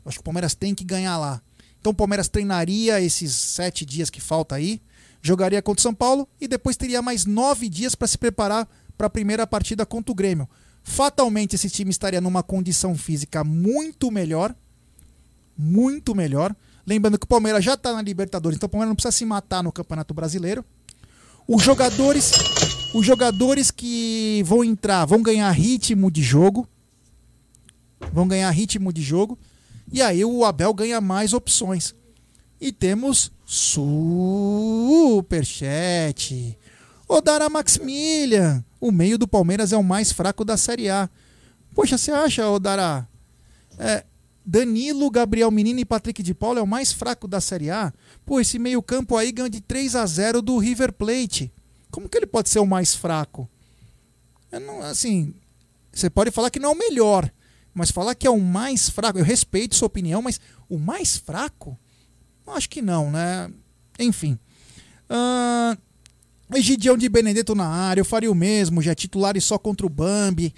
Acho 0.06 0.16
que 0.16 0.22
o 0.22 0.24
Palmeiras 0.24 0.56
tem 0.56 0.74
que 0.74 0.86
ganhar 0.86 1.18
lá. 1.18 1.42
Então 1.78 1.92
o 1.92 1.96
Palmeiras 1.96 2.30
treinaria 2.30 3.02
esses 3.02 3.34
sete 3.34 3.86
dias 3.86 4.10
que 4.10 4.22
falta 4.22 4.56
aí, 4.56 4.82
jogaria 5.22 5.62
contra 5.62 5.82
o 5.82 5.84
São 5.84 5.94
Paulo 5.94 6.26
e 6.40 6.48
depois 6.48 6.78
teria 6.78 7.02
mais 7.02 7.26
nove 7.26 7.68
dias 7.68 7.96
para 7.96 8.08
se 8.08 8.18
preparar 8.18 8.66
para 8.98 9.08
a 9.08 9.10
primeira 9.10 9.46
partida 9.46 9.86
contra 9.86 10.14
o 10.14 10.16
Grêmio. 10.16 10.50
Fatalmente 10.82 11.58
esse 11.58 11.70
time 11.70 11.92
estaria 11.92 12.22
numa 12.22 12.42
condição 12.42 12.96
física 12.96 13.44
muito 13.44 14.10
melhor, 14.10 14.56
muito 15.58 16.16
melhor. 16.16 16.56
Lembrando 16.88 17.20
que 17.20 17.26
o 17.26 17.28
Palmeiras 17.30 17.66
já 17.66 17.74
está 17.74 17.92
na 17.92 18.02
Libertadores, 18.02 18.56
então 18.56 18.68
o 18.68 18.70
Palmeiras 18.70 18.92
não 18.92 18.96
precisa 18.96 19.12
se 19.12 19.26
matar 19.26 19.62
no 19.62 19.72
Campeonato 19.74 20.14
Brasileiro. 20.14 20.64
Os 21.52 21.64
jogadores, 21.64 22.32
os 22.94 23.06
jogadores 23.06 23.70
que 23.72 24.42
vão 24.46 24.64
entrar 24.64 25.06
vão 25.06 25.22
ganhar 25.22 25.52
ritmo 25.52 26.10
de 26.10 26.24
jogo, 26.24 26.68
vão 28.12 28.28
ganhar 28.28 28.50
ritmo 28.52 28.92
de 28.92 29.02
jogo, 29.02 29.38
e 29.92 30.02
aí 30.02 30.24
o 30.26 30.44
Abel 30.46 30.74
ganha 30.74 31.00
mais 31.02 31.34
opções. 31.34 31.94
E 32.60 32.72
temos 32.72 33.32
Superchat. 33.46 35.18
Odara 37.08 37.50
Maximilian. 37.50 38.64
O 38.80 38.92
meio 38.92 39.18
do 39.18 39.28
Palmeiras 39.28 39.74
é 39.74 39.78
o 39.78 39.84
mais 39.84 40.12
fraco 40.12 40.46
da 40.46 40.56
Série 40.58 40.90
A. 40.90 41.10
Poxa, 41.74 41.98
você 41.98 42.12
acha, 42.12 42.48
Odara? 42.48 43.08
É, 43.78 44.04
Danilo, 44.46 45.10
Gabriel 45.10 45.50
Menino 45.52 45.80
e 45.80 45.86
Patrick 45.86 46.22
de 46.22 46.34
Paula 46.34 46.60
é 46.60 46.64
o 46.64 46.68
mais 46.68 46.92
fraco 46.92 47.28
da 47.28 47.40
Série 47.42 47.72
A? 47.72 47.94
Pô, 48.26 48.40
esse 48.40 48.60
meio-campo 48.60 49.16
aí 49.16 49.32
ganha 49.32 49.50
de 49.50 49.62
3 49.62 49.96
a 49.96 50.06
0 50.06 50.42
do 50.42 50.58
River 50.58 50.92
Plate. 50.94 51.52
Como 51.92 52.08
que 52.08 52.18
ele 52.18 52.28
pode 52.28 52.50
ser 52.50 52.60
o 52.60 52.66
mais 52.66 52.96
fraco? 52.96 53.50
Não, 54.52 54.82
assim, 54.82 55.34
você 55.92 56.10
pode 56.10 56.32
falar 56.32 56.50
que 56.50 56.60
não 56.60 56.70
é 56.70 56.74
o 56.74 56.78
melhor, 56.78 57.32
mas 57.74 57.92
falar 57.92 58.16
que 58.16 58.28
é 58.28 58.30
o 58.30 58.40
mais 58.40 58.90
fraco, 58.90 59.20
eu 59.20 59.24
respeito 59.24 59.76
sua 59.76 59.88
opinião, 59.88 60.22
mas 60.22 60.40
o 60.68 60.78
mais 60.78 61.18
fraco? 61.18 61.78
Eu 62.46 62.54
acho 62.54 62.70
que 62.70 62.82
não, 62.82 63.12
né? 63.12 63.52
Enfim. 64.00 64.40
Ah, 65.10 65.78
Egidião 66.56 66.98
de 66.98 67.08
Benedetto 67.08 67.54
na 67.54 67.68
área, 67.68 68.02
eu 68.02 68.06
faria 68.06 68.32
o 68.32 68.36
mesmo, 68.36 68.82
já 68.82 68.92
é 68.92 68.96
titular 68.96 69.38
e 69.38 69.42
só 69.42 69.58
contra 69.58 69.86
o 69.86 69.90
Bambi. 69.90 70.54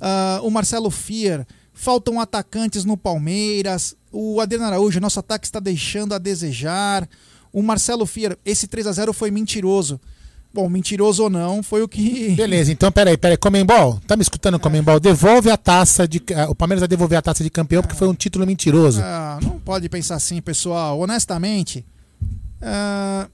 Ah, 0.00 0.40
o 0.42 0.50
Marcelo 0.50 0.90
Fier, 0.90 1.46
faltam 1.72 2.20
atacantes 2.20 2.84
no 2.84 2.96
Palmeiras. 2.96 3.96
O 4.10 4.40
Adriano 4.40 4.66
Araújo, 4.66 5.00
nosso 5.00 5.18
ataque 5.18 5.46
está 5.46 5.58
deixando 5.58 6.14
a 6.14 6.18
desejar. 6.18 7.08
O 7.52 7.62
Marcelo 7.62 8.06
Fier, 8.06 8.38
esse 8.44 8.66
3 8.66 8.86
a 8.86 8.92
0 8.92 9.12
foi 9.12 9.30
mentiroso. 9.30 10.00
Bom, 10.54 10.68
mentiroso 10.68 11.22
ou 11.24 11.30
não, 11.30 11.62
foi 11.62 11.82
o 11.82 11.88
que. 11.88 12.30
Beleza, 12.36 12.70
então 12.70 12.92
peraí, 12.92 13.16
peraí. 13.16 13.36
Comembol, 13.38 13.98
tá 14.06 14.16
me 14.16 14.22
escutando, 14.22 14.58
Comembol? 14.58 15.00
Devolve 15.00 15.50
a 15.50 15.56
taça 15.56 16.06
de. 16.06 16.22
O 16.48 16.54
Palmeiras 16.54 16.80
vai 16.80 16.88
devolver 16.88 17.18
a 17.18 17.22
taça 17.22 17.42
de 17.42 17.48
campeão 17.48 17.82
porque 17.82 17.96
foi 17.96 18.06
um 18.06 18.14
título 18.14 18.46
mentiroso. 18.46 19.00
Ah, 19.02 19.38
não 19.42 19.58
pode 19.58 19.88
pensar 19.88 20.16
assim, 20.16 20.42
pessoal. 20.42 21.00
Honestamente, 21.00 21.84
ah, 22.60 23.26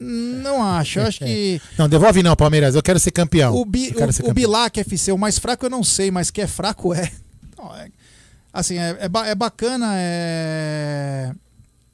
não 0.00 0.62
acho. 0.62 0.98
Eu 0.98 1.06
acho 1.06 1.18
que. 1.18 1.60
Não, 1.78 1.88
devolve 1.88 2.22
não, 2.22 2.34
Palmeiras. 2.34 2.74
Eu 2.74 2.82
quero 2.82 2.98
ser 2.98 3.12
campeão. 3.12 3.54
O, 3.54 3.64
Bi, 3.64 3.90
o, 3.94 4.12
ser 4.12 4.22
o 4.22 4.26
campeão. 4.26 4.34
Bilac 4.34 4.80
FC, 4.80 5.12
o 5.12 5.18
mais 5.18 5.38
fraco 5.38 5.64
eu 5.66 5.70
não 5.70 5.84
sei, 5.84 6.10
mas 6.10 6.30
que 6.30 6.40
é 6.40 6.46
fraco 6.46 6.92
é. 6.92 7.12
Não, 7.56 7.74
é- 7.76 7.88
assim, 8.52 8.78
é, 8.78 8.98
é, 9.00 9.30
é 9.30 9.34
bacana 9.34 9.92
é, 9.94 11.32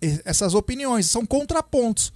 e- 0.01 0.21
essas 0.25 0.55
opiniões, 0.55 1.07
são 1.07 1.27
contrapontos. 1.27 2.13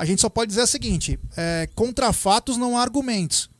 A 0.00 0.06
gente 0.06 0.22
só 0.22 0.30
pode 0.30 0.48
dizer 0.48 0.62
o 0.62 0.66
seguinte: 0.66 1.20
é, 1.36 1.68
contra 1.74 2.10
fatos 2.10 2.56
não 2.56 2.78
há 2.78 2.80
argumentos. 2.80 3.50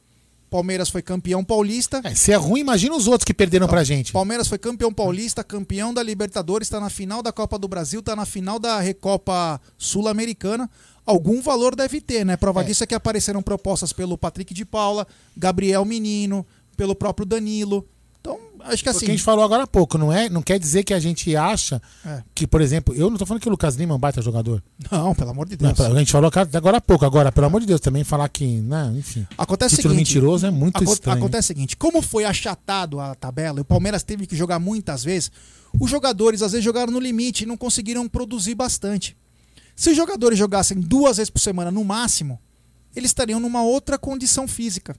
Palmeiras 0.48 0.88
foi 0.88 1.02
campeão 1.02 1.44
paulista. 1.44 2.00
se 2.16 2.32
é 2.32 2.34
ruim, 2.34 2.60
imagina 2.60 2.96
os 2.96 3.06
outros 3.06 3.26
que 3.26 3.34
perderam 3.34 3.68
pra 3.68 3.84
gente. 3.84 4.10
Palmeiras 4.10 4.48
foi 4.48 4.56
campeão 4.56 4.90
paulista, 4.90 5.44
campeão 5.44 5.92
da 5.92 6.02
Libertadores, 6.02 6.66
está 6.66 6.80
na 6.80 6.88
final 6.88 7.22
da 7.22 7.30
Copa 7.30 7.58
do 7.58 7.68
Brasil, 7.68 8.00
está 8.00 8.16
na 8.16 8.24
final 8.24 8.58
da 8.58 8.80
Recopa 8.80 9.60
Sul-Americana. 9.76 10.68
Algum 11.04 11.42
valor 11.42 11.76
deve 11.76 12.00
ter, 12.00 12.24
né? 12.24 12.38
Prova 12.38 12.64
disso 12.64 12.82
é 12.82 12.86
que 12.86 12.94
apareceram 12.94 13.42
propostas 13.42 13.92
pelo 13.92 14.16
Patrick 14.16 14.54
de 14.54 14.64
Paula, 14.64 15.06
Gabriel 15.36 15.84
Menino, 15.84 16.46
pelo 16.74 16.94
próprio 16.94 17.26
Danilo. 17.26 17.86
Acho 18.64 18.82
que 18.82 18.88
assim. 18.88 19.00
que 19.00 19.04
a 19.06 19.14
gente 19.14 19.22
falou 19.22 19.44
agora 19.44 19.62
há 19.64 19.66
pouco, 19.66 19.96
não 19.98 20.12
é? 20.12 20.28
Não 20.28 20.42
quer 20.42 20.58
dizer 20.58 20.84
que 20.84 20.92
a 20.94 21.00
gente 21.00 21.34
acha 21.36 21.80
É. 22.04 22.22
que, 22.34 22.46
por 22.46 22.60
exemplo, 22.60 22.94
eu 22.94 23.10
não 23.10 23.16
tô 23.16 23.26
falando 23.26 23.42
que 23.42 23.48
o 23.48 23.50
Lucas 23.50 23.74
Lima 23.76 23.92
é 23.94 23.96
um 23.96 23.98
baita 23.98 24.20
jogador. 24.22 24.62
Não, 24.90 25.14
pelo 25.14 25.30
amor 25.30 25.48
de 25.48 25.56
Não, 25.60 25.72
Deus. 25.72 25.80
a 25.80 25.98
gente 25.98 26.12
falou 26.12 26.30
agora 26.54 26.76
há 26.76 26.80
pouco, 26.80 27.04
agora, 27.04 27.30
pelo 27.32 27.46
amor 27.46 27.60
de 27.60 27.66
Deus, 27.66 27.80
também 27.80 28.04
falar 28.04 28.28
que, 28.28 28.44
né, 28.60 28.92
enfim. 28.96 29.26
Acontece 29.38 29.74
o 29.74 29.76
título 29.76 29.94
seguinte, 29.94 30.08
mentiroso 30.14 30.46
é 30.46 30.50
muito 30.50 30.82
aco- 30.82 30.92
estranho. 30.92 31.18
Acontece 31.18 31.46
o 31.46 31.48
seguinte, 31.48 31.76
como 31.76 32.00
foi 32.02 32.24
achatado 32.24 33.00
a 33.00 33.14
tabela, 33.14 33.58
e 33.58 33.62
o 33.62 33.64
Palmeiras 33.64 34.02
teve 34.02 34.26
que 34.26 34.36
jogar 34.36 34.58
muitas 34.58 35.02
vezes, 35.04 35.30
os 35.78 35.90
jogadores 35.90 36.42
às 36.42 36.52
vezes 36.52 36.64
jogaram 36.64 36.92
no 36.92 36.98
limite 37.00 37.44
e 37.44 37.46
não 37.46 37.56
conseguiram 37.56 38.08
produzir 38.08 38.54
bastante. 38.54 39.16
Se 39.76 39.90
os 39.90 39.96
jogadores 39.96 40.38
jogassem 40.38 40.78
duas 40.80 41.16
vezes 41.16 41.30
por 41.30 41.38
semana 41.40 41.70
no 41.70 41.82
máximo, 41.84 42.38
eles 42.94 43.10
estariam 43.10 43.38
numa 43.40 43.62
outra 43.62 43.96
condição 43.96 44.46
física. 44.48 44.94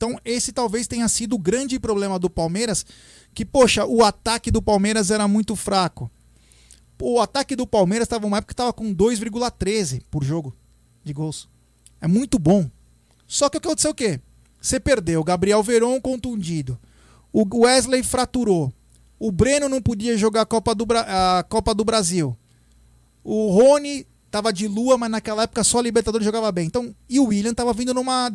Então, 0.00 0.18
esse 0.24 0.50
talvez 0.50 0.86
tenha 0.86 1.06
sido 1.08 1.34
o 1.34 1.38
grande 1.38 1.78
problema 1.78 2.18
do 2.18 2.30
Palmeiras, 2.30 2.86
que, 3.34 3.44
poxa, 3.44 3.84
o 3.84 4.02
ataque 4.02 4.50
do 4.50 4.62
Palmeiras 4.62 5.10
era 5.10 5.28
muito 5.28 5.54
fraco. 5.54 6.10
O 6.98 7.20
ataque 7.20 7.54
do 7.54 7.66
Palmeiras 7.66 8.06
estava 8.06 8.26
uma 8.26 8.38
época 8.38 8.48
que 8.48 8.54
estava 8.54 8.72
com 8.72 8.94
2,13 8.94 10.00
por 10.10 10.24
jogo 10.24 10.56
de 11.04 11.12
gols. 11.12 11.50
É 12.00 12.08
muito 12.08 12.38
bom. 12.38 12.70
Só 13.26 13.50
que 13.50 13.58
aconteceu 13.58 13.90
o 13.90 13.94
quê? 13.94 14.18
Você 14.58 14.80
perdeu 14.80 15.22
Gabriel 15.22 15.62
Veron 15.62 16.00
contundido. 16.00 16.78
O 17.30 17.44
Wesley 17.58 18.02
fraturou. 18.02 18.72
O 19.18 19.30
Breno 19.30 19.68
não 19.68 19.82
podia 19.82 20.16
jogar 20.16 20.40
a 20.40 20.46
Copa 20.46 20.74
do, 20.74 20.86
Bra- 20.86 21.38
a 21.38 21.42
Copa 21.42 21.74
do 21.74 21.84
Brasil. 21.84 22.34
O 23.22 23.50
Rony 23.50 24.06
tava 24.30 24.50
de 24.50 24.66
lua, 24.66 24.96
mas 24.96 25.10
naquela 25.10 25.42
época 25.42 25.62
só 25.62 25.78
a 25.78 25.82
Libertadores 25.82 26.24
jogava 26.24 26.50
bem. 26.50 26.66
Então, 26.66 26.96
e 27.06 27.20
o 27.20 27.26
William 27.26 27.52
tava 27.52 27.74
vindo 27.74 27.92
numa, 27.92 28.32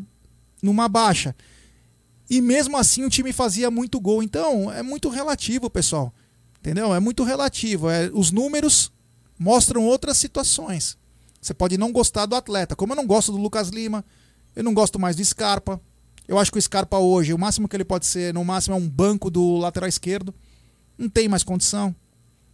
numa 0.62 0.88
baixa. 0.88 1.36
E 2.30 2.42
mesmo 2.42 2.78
assim 2.78 3.04
o 3.04 3.10
time 3.10 3.32
fazia 3.32 3.70
muito 3.70 4.00
gol. 4.00 4.24
Então, 4.24 4.72
é 4.72 4.82
muito 4.82 5.10
relativo, 5.10 5.70
pessoal. 5.70 6.14
Entendeu? 6.60 6.94
É 6.94 7.00
muito 7.00 7.24
relativo. 7.24 7.90
É, 7.90 8.10
os 8.14 8.32
números 8.32 8.92
mostram 9.38 9.84
outras 9.84 10.18
situações. 10.18 10.98
Você 11.42 11.54
pode 11.54 11.78
não 11.78 11.92
gostar 11.92 12.26
do 12.26 12.36
atleta. 12.36 12.76
Como 12.76 12.94
eu 12.94 12.98
não 12.98 13.06
gosto 13.06 13.32
do 13.32 13.38
Lucas 13.38 13.70
Lima, 13.70 14.04
eu 14.56 14.64
não 14.64 14.74
gosto 14.74 15.00
mais 15.00 15.16
do 15.16 15.24
Scarpa. 15.24 15.80
Eu 16.28 16.40
acho 16.40 16.52
que 16.52 16.58
o 16.58 16.62
Scarpa 16.62 16.98
hoje, 16.98 17.34
o 17.34 17.38
máximo 17.38 17.68
que 17.68 17.76
ele 17.76 17.86
pode 17.86 18.08
ser, 18.08 18.34
no 18.34 18.44
máximo, 18.44 18.76
é 18.76 18.80
um 18.80 18.90
banco 18.90 19.30
do 19.30 19.58
lateral 19.58 19.88
esquerdo. 19.88 20.34
Não 20.98 21.08
tem 21.08 21.28
mais 21.28 21.44
condição. 21.44 21.96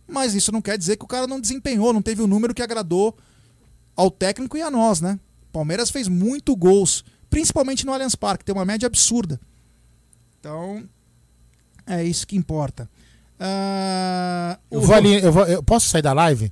Mas 0.06 0.36
isso 0.36 0.52
não 0.52 0.62
quer 0.62 0.78
dizer 0.78 0.98
que 0.98 1.06
o 1.06 1.08
cara 1.08 1.26
não 1.26 1.40
desempenhou, 1.40 1.94
não 1.94 2.02
teve 2.02 2.22
o 2.22 2.28
número 2.28 2.54
que 2.54 2.62
agradou 2.62 3.16
ao 3.96 4.12
técnico 4.12 4.58
e 4.58 4.62
a 4.62 4.70
nós, 4.70 5.00
né? 5.00 5.18
Palmeiras 5.54 5.90
fez 5.90 6.10
muito 6.10 6.54
gols, 6.54 7.06
principalmente 7.30 7.86
no 7.86 7.94
Allianz 7.94 8.16
Parque, 8.16 8.44
tem 8.44 8.54
uma 8.54 8.66
média 8.66 8.88
absurda. 8.88 9.40
Então, 10.42 10.84
é 11.86 12.04
isso 12.04 12.26
que 12.26 12.36
importa. 12.36 12.90
Ah, 13.40 14.58
Eu 14.72 14.82
vou 14.82 14.96
ali, 14.96 15.22
eu, 15.24 15.32
vou- 15.32 15.46
eu 15.46 15.62
posso 15.64 15.88
sair 15.88 16.02
da 16.02 16.14
live? 16.14 16.52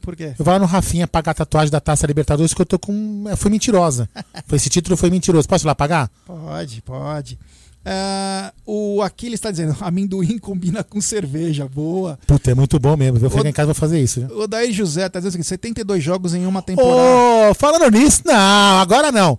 Por 0.00 0.16
quê? 0.16 0.34
Eu 0.38 0.44
vou 0.44 0.52
lá 0.54 0.58
no 0.58 0.64
Rafinha 0.66 1.06
pagar 1.06 1.30
a 1.32 1.34
tatuagem 1.34 1.70
da 1.70 1.80
Taça 1.80 2.06
Libertadores 2.06 2.52
que 2.54 2.60
eu 2.62 2.66
tô 2.66 2.78
com. 2.78 3.24
é, 3.28 3.36
Foi 3.36 3.50
mentirosa. 3.50 4.08
Foi, 4.48 4.56
esse 4.56 4.68
título 4.70 4.96
foi 4.96 5.10
mentiroso. 5.10 5.46
Posso 5.46 5.64
ir 5.64 5.68
lá 5.68 5.74
pagar? 5.74 6.10
Pode, 6.26 6.82
pode. 6.82 7.38
Ah, 7.84 8.52
o 8.66 9.00
Aquiles 9.02 9.34
está 9.38 9.50
dizendo: 9.50 9.76
amendoim 9.80 10.38
combina 10.38 10.82
com 10.82 11.00
cerveja. 11.00 11.68
Boa. 11.68 12.18
Puta, 12.26 12.50
é 12.50 12.54
muito 12.54 12.78
bom 12.80 12.96
mesmo. 12.96 13.18
Eu 13.18 13.30
chegar 13.30 13.48
em 13.48 13.52
casa 13.52 13.66
vou 13.66 13.74
fazer 13.74 14.00
isso. 14.02 14.26
viu? 14.26 14.40
O 14.40 14.46
Daí 14.48 14.72
José 14.72 15.08
tá 15.08 15.20
dizendo 15.20 15.30
o 15.30 15.32
seguinte: 15.32 15.46
72 15.48 16.02
jogos 16.02 16.34
em 16.34 16.46
uma 16.46 16.62
temporada. 16.62 17.50
Ô, 17.50 17.54
falando 17.54 17.88
nisso, 17.90 18.22
não, 18.24 18.78
agora 18.80 19.12
não. 19.12 19.38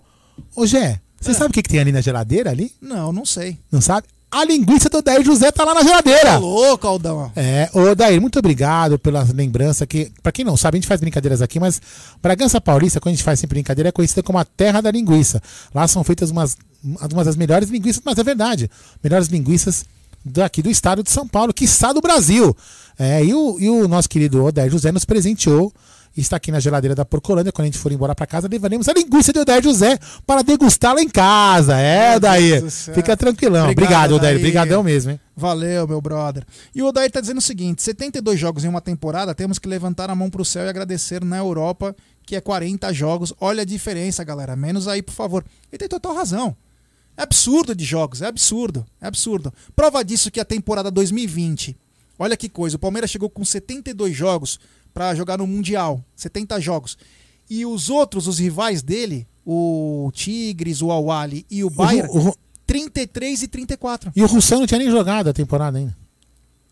Ô, 0.56 0.64
Gé, 0.66 1.00
você 1.24 1.32
É. 1.32 1.34
sabe 1.34 1.50
o 1.50 1.52
que, 1.52 1.62
que 1.62 1.68
tem 1.68 1.80
ali 1.80 1.92
na 1.92 2.00
geladeira 2.00 2.50
ali? 2.50 2.72
Não, 2.80 3.12
não 3.12 3.24
sei. 3.24 3.58
Não 3.70 3.80
sabe? 3.80 4.06
A 4.30 4.44
linguiça 4.44 4.88
do 4.88 5.00
Daí 5.00 5.22
José 5.22 5.52
tá 5.52 5.62
lá 5.64 5.74
na 5.74 5.82
geladeira. 5.84 6.22
Tá 6.32 6.38
louco, 6.38 6.84
Aldão. 6.88 7.30
É, 7.36 7.70
ô 7.72 7.94
Daí, 7.94 8.18
muito 8.18 8.36
obrigado 8.38 8.98
pela 8.98 9.22
lembrança 9.32 9.86
que, 9.86 10.10
pra 10.24 10.32
quem 10.32 10.44
não 10.44 10.56
sabe, 10.56 10.76
a 10.76 10.80
gente 10.80 10.88
faz 10.88 11.00
brincadeiras 11.00 11.40
aqui, 11.40 11.60
mas 11.60 11.80
Bragança 12.20 12.60
Paulista, 12.60 12.98
quando 13.00 13.12
a 13.12 13.16
gente 13.16 13.22
faz 13.24 13.38
sempre 13.38 13.54
brincadeira, 13.54 13.90
é 13.90 13.92
conhecida 13.92 14.24
como 14.24 14.36
a 14.38 14.44
terra 14.44 14.80
da 14.80 14.90
linguiça. 14.90 15.40
Lá 15.72 15.86
são 15.86 16.02
feitas 16.02 16.30
umas, 16.30 16.56
umas 16.82 17.26
das 17.26 17.36
melhores 17.36 17.68
linguiças, 17.70 18.02
mas 18.04 18.18
é 18.18 18.24
verdade, 18.24 18.68
melhores 19.04 19.28
linguiças 19.28 19.84
daqui 20.24 20.62
do 20.62 20.70
estado 20.70 21.04
de 21.04 21.10
São 21.12 21.28
Paulo, 21.28 21.54
que 21.54 21.64
está 21.64 21.92
do 21.92 22.00
Brasil. 22.00 22.56
É, 22.98 23.24
e, 23.24 23.32
o, 23.32 23.56
e 23.60 23.68
o 23.68 23.86
nosso 23.86 24.08
querido 24.08 24.44
Odair 24.44 24.68
José 24.70 24.90
nos 24.90 25.04
presenteou 25.04 25.72
está 26.20 26.36
aqui 26.36 26.52
na 26.52 26.60
geladeira 26.60 26.94
da 26.94 27.04
Porcolândia. 27.04 27.52
Quando 27.52 27.64
a 27.64 27.66
gente 27.66 27.78
for 27.78 27.90
embora 27.90 28.14
para 28.14 28.26
casa, 28.26 28.48
levaremos 28.48 28.88
a 28.88 28.92
linguiça 28.92 29.32
de 29.32 29.38
Odair 29.38 29.62
José 29.62 29.98
para 30.26 30.42
degustá-la 30.42 31.02
em 31.02 31.08
casa. 31.08 31.76
É, 31.78 32.16
Odair. 32.16 32.70
Céu. 32.70 32.94
Fica 32.94 33.16
tranquilão. 33.16 33.70
Obrigado, 33.70 34.14
Odair. 34.14 34.36
Obrigadão 34.36 34.82
mesmo, 34.82 35.12
hein? 35.12 35.20
Valeu, 35.36 35.88
meu 35.88 36.00
brother. 36.00 36.44
E 36.74 36.82
o 36.82 36.86
Odair 36.86 37.10
tá 37.10 37.20
dizendo 37.20 37.38
o 37.38 37.42
seguinte: 37.42 37.82
72 37.82 38.38
jogos 38.38 38.64
em 38.64 38.68
uma 38.68 38.80
temporada, 38.80 39.34
temos 39.34 39.58
que 39.58 39.68
levantar 39.68 40.10
a 40.10 40.14
mão 40.14 40.30
pro 40.30 40.44
céu 40.44 40.64
e 40.64 40.68
agradecer 40.68 41.24
na 41.24 41.38
Europa, 41.38 41.94
que 42.24 42.36
é 42.36 42.40
40 42.40 42.92
jogos. 42.92 43.34
Olha 43.40 43.62
a 43.62 43.66
diferença, 43.66 44.22
galera. 44.22 44.54
Menos 44.54 44.86
aí, 44.86 45.02
por 45.02 45.12
favor. 45.12 45.44
Ele 45.72 45.78
tem 45.78 45.88
total 45.88 46.14
razão. 46.14 46.56
É 47.16 47.22
absurdo 47.22 47.74
de 47.74 47.84
jogos, 47.84 48.22
é 48.22 48.26
absurdo, 48.26 48.84
é 49.00 49.06
absurdo. 49.06 49.52
Prova 49.76 50.04
disso 50.04 50.30
que 50.30 50.40
a 50.40 50.44
temporada 50.44 50.90
2020. 50.90 51.76
Olha 52.18 52.36
que 52.36 52.48
coisa, 52.48 52.76
o 52.76 52.78
Palmeiras 52.78 53.10
chegou 53.10 53.28
com 53.28 53.44
72 53.44 54.14
jogos 54.16 54.58
para 54.94 55.14
jogar 55.14 55.36
no 55.38 55.46
Mundial, 55.46 56.02
70 56.16 56.60
jogos. 56.60 56.96
E 57.50 57.66
os 57.66 57.90
outros, 57.90 58.26
os 58.28 58.38
rivais 58.38 58.80
dele, 58.80 59.26
o 59.44 60.10
Tigres, 60.14 60.80
o 60.80 60.90
Awali 60.90 61.44
e 61.50 61.62
o 61.64 61.68
Bayern, 61.68 62.08
o 62.10 62.18
Ru- 62.20 62.36
33 62.66 63.42
e 63.42 63.48
34. 63.48 64.12
E 64.16 64.22
o 64.22 64.26
Russão 64.26 64.60
não 64.60 64.66
tinha 64.66 64.78
nem 64.78 64.90
jogado 64.90 65.28
a 65.28 65.32
temporada 65.34 65.76
ainda. 65.76 65.94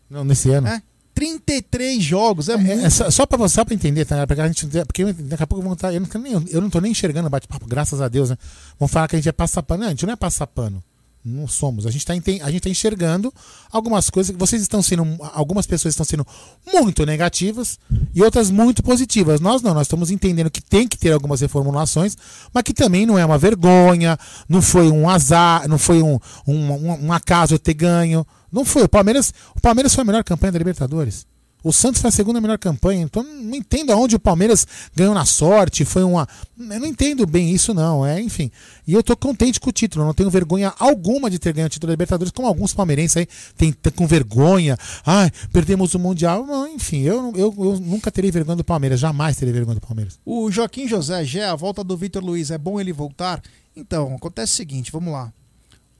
Não, 0.09 0.23
nesse 0.23 0.49
ano. 0.49 0.67
É, 0.67 0.81
33 1.13 2.01
jogos, 2.01 2.49
é, 2.49 2.57
muito. 2.57 2.85
É 2.85 2.89
só, 2.89 3.11
só 3.11 3.25
pra 3.25 3.37
você 3.37 3.55
só 3.55 3.63
pra 3.65 3.75
entender, 3.75 4.05
tá? 4.05 4.25
Porque, 4.25 4.41
a 4.41 4.47
gente, 4.47 4.65
porque 4.87 5.13
daqui 5.13 5.43
a 5.43 5.47
pouco 5.47 5.63
vão 5.63 5.73
estar. 5.73 5.93
Eu 5.93 5.99
não, 6.01 6.43
eu 6.49 6.61
não 6.61 6.69
tô 6.69 6.79
nem 6.81 6.91
enxergando 6.91 7.27
o 7.27 7.29
bate-papo, 7.29 7.67
graças 7.67 8.01
a 8.01 8.07
Deus, 8.07 8.31
né? 8.31 8.37
Vão 8.79 8.87
falar 8.87 9.07
que 9.07 9.15
a 9.15 9.19
gente 9.19 9.29
é 9.29 9.31
passapano. 9.31 9.81
Não, 9.81 9.87
a 9.87 9.91
gente 9.91 10.05
não 10.05 10.13
é 10.13 10.15
passapano. 10.15 10.83
Não 11.25 11.47
somos. 11.47 11.85
A 11.85 11.91
gente, 11.91 12.05
tá, 12.05 12.13
enten- 12.13 12.41
a 12.41 12.51
gente 12.51 12.63
tá 12.63 12.69
enxergando 12.69 13.33
algumas 13.71 14.09
coisas 14.09 14.33
que 14.33 14.37
vocês 14.39 14.61
estão 14.61 14.81
sendo. 14.83 15.05
Algumas 15.33 15.65
pessoas 15.65 15.93
estão 15.93 16.05
sendo 16.05 16.27
muito 16.73 17.05
negativas 17.05 17.79
e 18.13 18.21
outras 18.21 18.51
muito 18.51 18.83
positivas. 18.83 19.39
Nós 19.39 19.61
não, 19.61 19.73
nós 19.73 19.83
estamos 19.87 20.11
entendendo 20.11 20.51
que 20.51 20.61
tem 20.61 20.85
que 20.85 20.97
ter 20.97 21.13
algumas 21.13 21.39
reformulações, 21.39 22.17
mas 22.53 22.63
que 22.63 22.73
também 22.73 23.05
não 23.05 23.17
é 23.17 23.25
uma 23.25 23.37
vergonha, 23.37 24.17
não 24.49 24.61
foi 24.61 24.89
um 24.89 25.09
azar, 25.09 25.65
não 25.69 25.77
foi 25.77 26.01
um, 26.03 26.19
um, 26.45 26.71
um, 26.73 27.05
um 27.05 27.13
acaso 27.13 27.53
eu 27.53 27.59
ter 27.59 27.73
ganho. 27.73 28.27
Não 28.51 28.65
foi. 28.65 28.83
O 28.83 28.89
Palmeiras, 28.89 29.33
o 29.55 29.61
Palmeiras 29.61 29.95
foi 29.95 30.01
a 30.01 30.05
melhor 30.05 30.23
campanha 30.25 30.51
da 30.51 30.59
Libertadores. 30.59 31.25
O 31.63 31.71
Santos 31.71 32.01
foi 32.01 32.09
a 32.09 32.11
segunda 32.11 32.41
melhor 32.41 32.57
campanha, 32.57 33.01
então 33.01 33.23
não 33.23 33.55
entendo 33.55 33.91
aonde 33.93 34.15
o 34.15 34.19
Palmeiras 34.19 34.67
ganhou 34.93 35.13
na 35.13 35.23
sorte, 35.23 35.85
foi 35.85 36.03
uma. 36.03 36.27
Eu 36.57 36.79
não 36.79 36.85
entendo 36.85 37.25
bem 37.25 37.51
isso, 37.51 37.73
não. 37.73 38.05
É, 38.05 38.21
enfim. 38.21 38.51
E 38.85 38.93
eu 38.93 39.01
tô 39.01 39.15
contente 39.15 39.59
com 39.59 39.69
o 39.69 39.73
título, 39.73 40.03
não 40.05 40.13
tenho 40.13 40.29
vergonha 40.29 40.73
alguma 40.77 41.29
de 41.29 41.39
ter 41.39 41.53
ganho 41.53 41.67
o 41.67 41.69
título 41.69 41.87
da 41.87 41.93
Libertadores, 41.93 42.31
como 42.31 42.47
alguns 42.47 42.73
palmeirenses 42.73 43.15
aí 43.17 43.27
têm 43.55 43.73
com 43.95 44.05
vergonha. 44.05 44.77
Ai, 45.05 45.31
perdemos 45.53 45.93
o 45.93 45.99
Mundial. 45.99 46.45
Não, 46.45 46.67
enfim, 46.67 47.01
eu, 47.01 47.31
eu, 47.35 47.55
eu 47.57 47.79
nunca 47.79 48.11
terei 48.11 48.29
vergonha 48.29 48.57
do 48.57 48.63
Palmeiras, 48.63 48.99
jamais 48.99 49.37
terei 49.37 49.53
vergonha 49.53 49.75
do 49.75 49.81
Palmeiras. 49.81 50.19
O 50.25 50.51
Joaquim 50.51 50.85
José, 50.87 51.23
Gé, 51.23 51.45
a 51.45 51.55
volta 51.55 51.83
do 51.83 51.95
Vitor 51.95 52.23
Luiz, 52.23 52.51
é 52.51 52.57
bom 52.57 52.79
ele 52.79 52.91
voltar? 52.91 53.41
Então, 53.75 54.15
acontece 54.15 54.53
o 54.53 54.55
seguinte, 54.55 54.91
vamos 54.91 55.13
lá. 55.13 55.31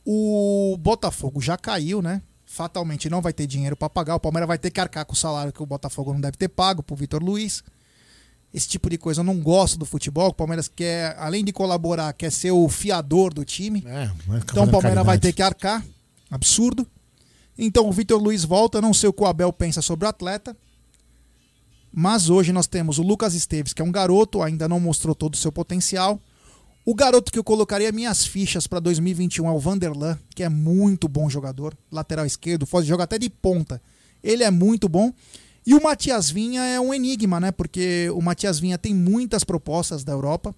O 0.05 0.75
Botafogo 0.77 1.39
já 1.39 1.57
caiu, 1.57 2.01
né? 2.01 2.21
Fatalmente 2.53 3.09
não 3.09 3.19
vai 3.19 3.33
ter 3.33 3.47
dinheiro 3.47 3.75
para 3.75 3.89
pagar. 3.89 4.13
O 4.13 4.19
Palmeiras 4.19 4.47
vai 4.47 4.59
ter 4.59 4.69
que 4.69 4.79
arcar 4.79 5.03
com 5.05 5.13
o 5.13 5.15
salário 5.15 5.51
que 5.51 5.63
o 5.63 5.65
Botafogo 5.65 6.13
não 6.13 6.21
deve 6.21 6.37
ter 6.37 6.47
pago 6.47 6.83
pro 6.83 6.95
Vitor 6.95 7.19
Luiz. 7.19 7.63
Esse 8.53 8.67
tipo 8.67 8.91
de 8.91 8.97
coisa 8.99 9.21
eu 9.21 9.23
não 9.23 9.39
gosto 9.39 9.75
do 9.75 9.87
futebol. 9.87 10.29
O 10.29 10.33
Palmeiras 10.35 10.67
quer, 10.67 11.15
além 11.17 11.43
de 11.43 11.51
colaborar, 11.51 12.13
quer 12.13 12.31
ser 12.31 12.51
o 12.51 12.69
fiador 12.69 13.33
do 13.33 13.43
time. 13.43 13.83
É, 13.87 14.07
então 14.51 14.65
o 14.65 14.69
Palmeiras 14.69 15.03
vai 15.03 15.17
ter 15.17 15.33
que 15.33 15.41
arcar. 15.41 15.83
Absurdo. 16.29 16.85
Então 17.57 17.89
o 17.89 17.91
Vitor 17.91 18.21
Luiz 18.21 18.43
volta. 18.43 18.79
Não 18.79 18.93
sei 18.93 19.09
o 19.09 19.13
que 19.13 19.23
o 19.23 19.25
Abel 19.25 19.51
pensa 19.51 19.81
sobre 19.81 20.05
o 20.05 20.09
atleta. 20.09 20.55
Mas 21.91 22.29
hoje 22.29 22.53
nós 22.53 22.67
temos 22.67 22.99
o 22.99 23.01
Lucas 23.01 23.33
Esteves, 23.33 23.73
que 23.73 23.81
é 23.81 23.85
um 23.85 23.91
garoto, 23.91 24.43
ainda 24.43 24.69
não 24.69 24.79
mostrou 24.79 25.15
todo 25.15 25.33
o 25.33 25.37
seu 25.37 25.51
potencial. 25.51 26.21
O 26.85 26.93
garoto 26.93 27.31
que 27.31 27.39
eu 27.39 27.43
colocaria 27.43 27.91
minhas 27.93 28.25
fichas 28.25 28.67
para 28.67 28.79
2021 28.79 29.47
é 29.47 29.51
o 29.51 29.59
Vanderlan, 29.59 30.19
que 30.35 30.43
é 30.43 30.49
muito 30.49 31.07
bom 31.07 31.29
jogador, 31.29 31.77
lateral 31.89 32.25
esquerdo, 32.25 32.67
pode 32.67 32.85
jogar 32.85 33.05
até 33.05 33.17
de 33.17 33.29
ponta. 33.29 33.81
Ele 34.21 34.43
é 34.43 34.51
muito 34.51 34.89
bom. 34.89 35.13
E 35.65 35.73
o 35.73 35.81
Matias 35.81 36.29
Vinha 36.29 36.61
é 36.61 36.79
um 36.79 36.93
enigma, 36.93 37.39
né? 37.39 37.51
Porque 37.51 38.09
o 38.09 38.21
Matias 38.21 38.59
Vinha 38.59 38.77
tem 38.77 38.93
muitas 38.93 39.45
propostas 39.45 40.03
da 40.03 40.11
Europa. 40.11 40.53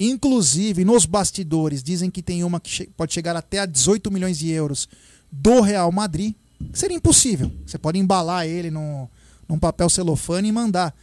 Inclusive, 0.00 0.82
nos 0.82 1.04
bastidores, 1.04 1.82
dizem 1.82 2.10
que 2.10 2.22
tem 2.22 2.42
uma 2.42 2.58
que 2.58 2.86
pode 2.96 3.12
chegar 3.12 3.36
até 3.36 3.58
a 3.58 3.66
18 3.66 4.10
milhões 4.10 4.38
de 4.38 4.50
euros 4.50 4.88
do 5.30 5.60
Real 5.60 5.92
Madrid. 5.92 6.34
Seria 6.72 6.96
impossível. 6.96 7.52
Você 7.66 7.76
pode 7.76 7.98
embalar 7.98 8.46
ele 8.46 8.70
no, 8.70 9.10
num 9.46 9.58
papel 9.58 9.90
celofane 9.90 10.48
e 10.48 10.52
mandar. 10.52 10.94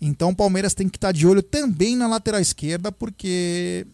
Então 0.00 0.30
o 0.30 0.36
Palmeiras 0.36 0.74
tem 0.74 0.88
que 0.88 0.96
estar 0.96 1.12
de 1.12 1.26
olho 1.26 1.42
também 1.42 1.96
na 1.96 2.06
lateral 2.06 2.40
esquerda, 2.40 2.92
porque 2.92 3.86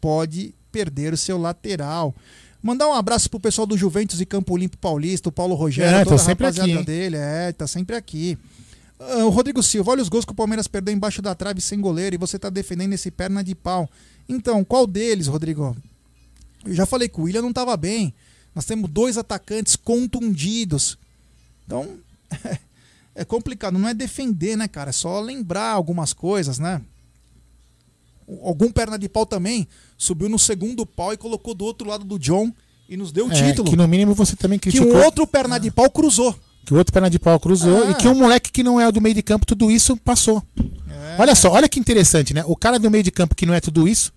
pode 0.00 0.54
perder 0.72 1.12
o 1.12 1.16
seu 1.16 1.36
lateral. 1.36 2.14
Mandar 2.62 2.88
um 2.88 2.94
abraço 2.94 3.28
pro 3.30 3.40
pessoal 3.40 3.66
do 3.66 3.76
Juventus 3.76 4.20
e 4.20 4.26
Campo 4.26 4.56
Limpo 4.56 4.76
Paulista, 4.76 5.28
o 5.28 5.32
Paulo 5.32 5.54
Rogério, 5.54 5.98
É, 5.98 6.04
toda 6.04 6.16
a 6.16 6.18
sempre 6.18 6.44
rapaziada 6.44 6.72
aqui, 6.74 6.84
dele. 6.84 7.16
É, 7.16 7.52
tá 7.52 7.66
sempre 7.66 7.96
aqui. 7.96 8.38
Ah, 8.98 9.24
o 9.24 9.30
Rodrigo 9.30 9.62
Silva, 9.62 9.92
olha 9.92 10.02
os 10.02 10.10
gols 10.10 10.26
que 10.26 10.32
o 10.32 10.34
Palmeiras 10.34 10.68
perdeu 10.68 10.94
embaixo 10.94 11.22
da 11.22 11.34
trave 11.34 11.60
sem 11.60 11.80
goleiro 11.80 12.14
e 12.14 12.18
você 12.18 12.38
tá 12.38 12.50
defendendo 12.50 12.92
esse 12.92 13.10
perna 13.10 13.42
de 13.42 13.54
pau. 13.54 13.88
Então, 14.28 14.62
qual 14.62 14.86
deles, 14.86 15.26
Rodrigo? 15.26 15.74
Eu 16.66 16.74
já 16.74 16.84
falei 16.84 17.08
que 17.08 17.18
o 17.18 17.24
William 17.24 17.40
não 17.40 17.52
tava 17.52 17.74
bem. 17.76 18.12
Nós 18.54 18.66
temos 18.66 18.90
dois 18.90 19.16
atacantes 19.16 19.74
contundidos. 19.74 20.98
Então, 21.64 21.88
é 23.20 23.24
complicado. 23.24 23.78
Não 23.78 23.88
é 23.88 23.92
defender, 23.94 24.56
né, 24.56 24.66
cara? 24.66 24.90
É 24.90 24.92
só 24.92 25.20
lembrar 25.20 25.70
algumas 25.72 26.12
coisas, 26.12 26.58
né? 26.58 26.80
Algum 28.42 28.70
perna 28.70 28.98
de 28.98 29.08
pau 29.08 29.26
também 29.26 29.66
subiu 29.98 30.28
no 30.28 30.38
segundo 30.38 30.86
pau 30.86 31.12
e 31.12 31.16
colocou 31.16 31.52
do 31.54 31.64
outro 31.64 31.88
lado 31.88 32.04
do 32.04 32.18
John 32.18 32.52
e 32.88 32.96
nos 32.96 33.10
deu 33.12 33.26
o 33.26 33.32
É, 33.32 33.34
título. 33.34 33.68
que 33.68 33.76
no 33.76 33.86
mínimo 33.88 34.14
você 34.14 34.36
também 34.36 34.58
Que 34.58 34.70
criticou. 34.70 34.96
um 34.96 35.04
outro 35.04 35.26
perna 35.26 35.58
de 35.58 35.70
pau 35.70 35.90
cruzou. 35.90 36.38
Que 36.64 36.72
o 36.72 36.76
outro 36.76 36.92
perna 36.92 37.10
de 37.10 37.18
pau 37.18 37.40
cruzou 37.40 37.84
Ah. 37.88 37.90
e 37.90 37.94
que 37.94 38.06
um 38.06 38.14
moleque 38.14 38.52
que 38.52 38.62
não 38.62 38.80
é 38.80 38.90
do 38.92 39.00
meio 39.00 39.14
de 39.14 39.22
campo, 39.22 39.44
tudo 39.44 39.70
isso 39.70 39.96
passou. 39.96 40.42
Olha 41.18 41.34
só, 41.34 41.50
olha 41.50 41.68
que 41.68 41.80
interessante, 41.80 42.32
né? 42.32 42.44
O 42.46 42.54
cara 42.54 42.78
do 42.78 42.90
meio 42.90 43.02
de 43.02 43.10
campo 43.10 43.34
que 43.34 43.44
não 43.44 43.52
é 43.54 43.60
tudo 43.60 43.88
isso, 43.88 44.12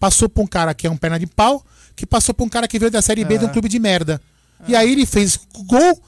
passou 0.00 0.28
pra 0.28 0.42
um 0.42 0.46
cara 0.46 0.72
que 0.72 0.86
é 0.86 0.90
um 0.90 0.96
perna 0.96 1.18
de 1.18 1.26
pau, 1.26 1.64
que 1.94 2.06
passou 2.06 2.34
pra 2.34 2.44
um 2.44 2.48
cara 2.48 2.66
que 2.66 2.78
veio 2.78 2.90
da 2.90 3.02
Série 3.02 3.24
B 3.24 3.34
É. 3.34 3.38
de 3.38 3.44
um 3.44 3.48
clube 3.48 3.68
de 3.68 3.78
merda. 3.78 4.20
E 4.66 4.74
aí 4.74 4.90
ele 4.92 5.04
fez 5.04 5.38
gol 5.66 6.00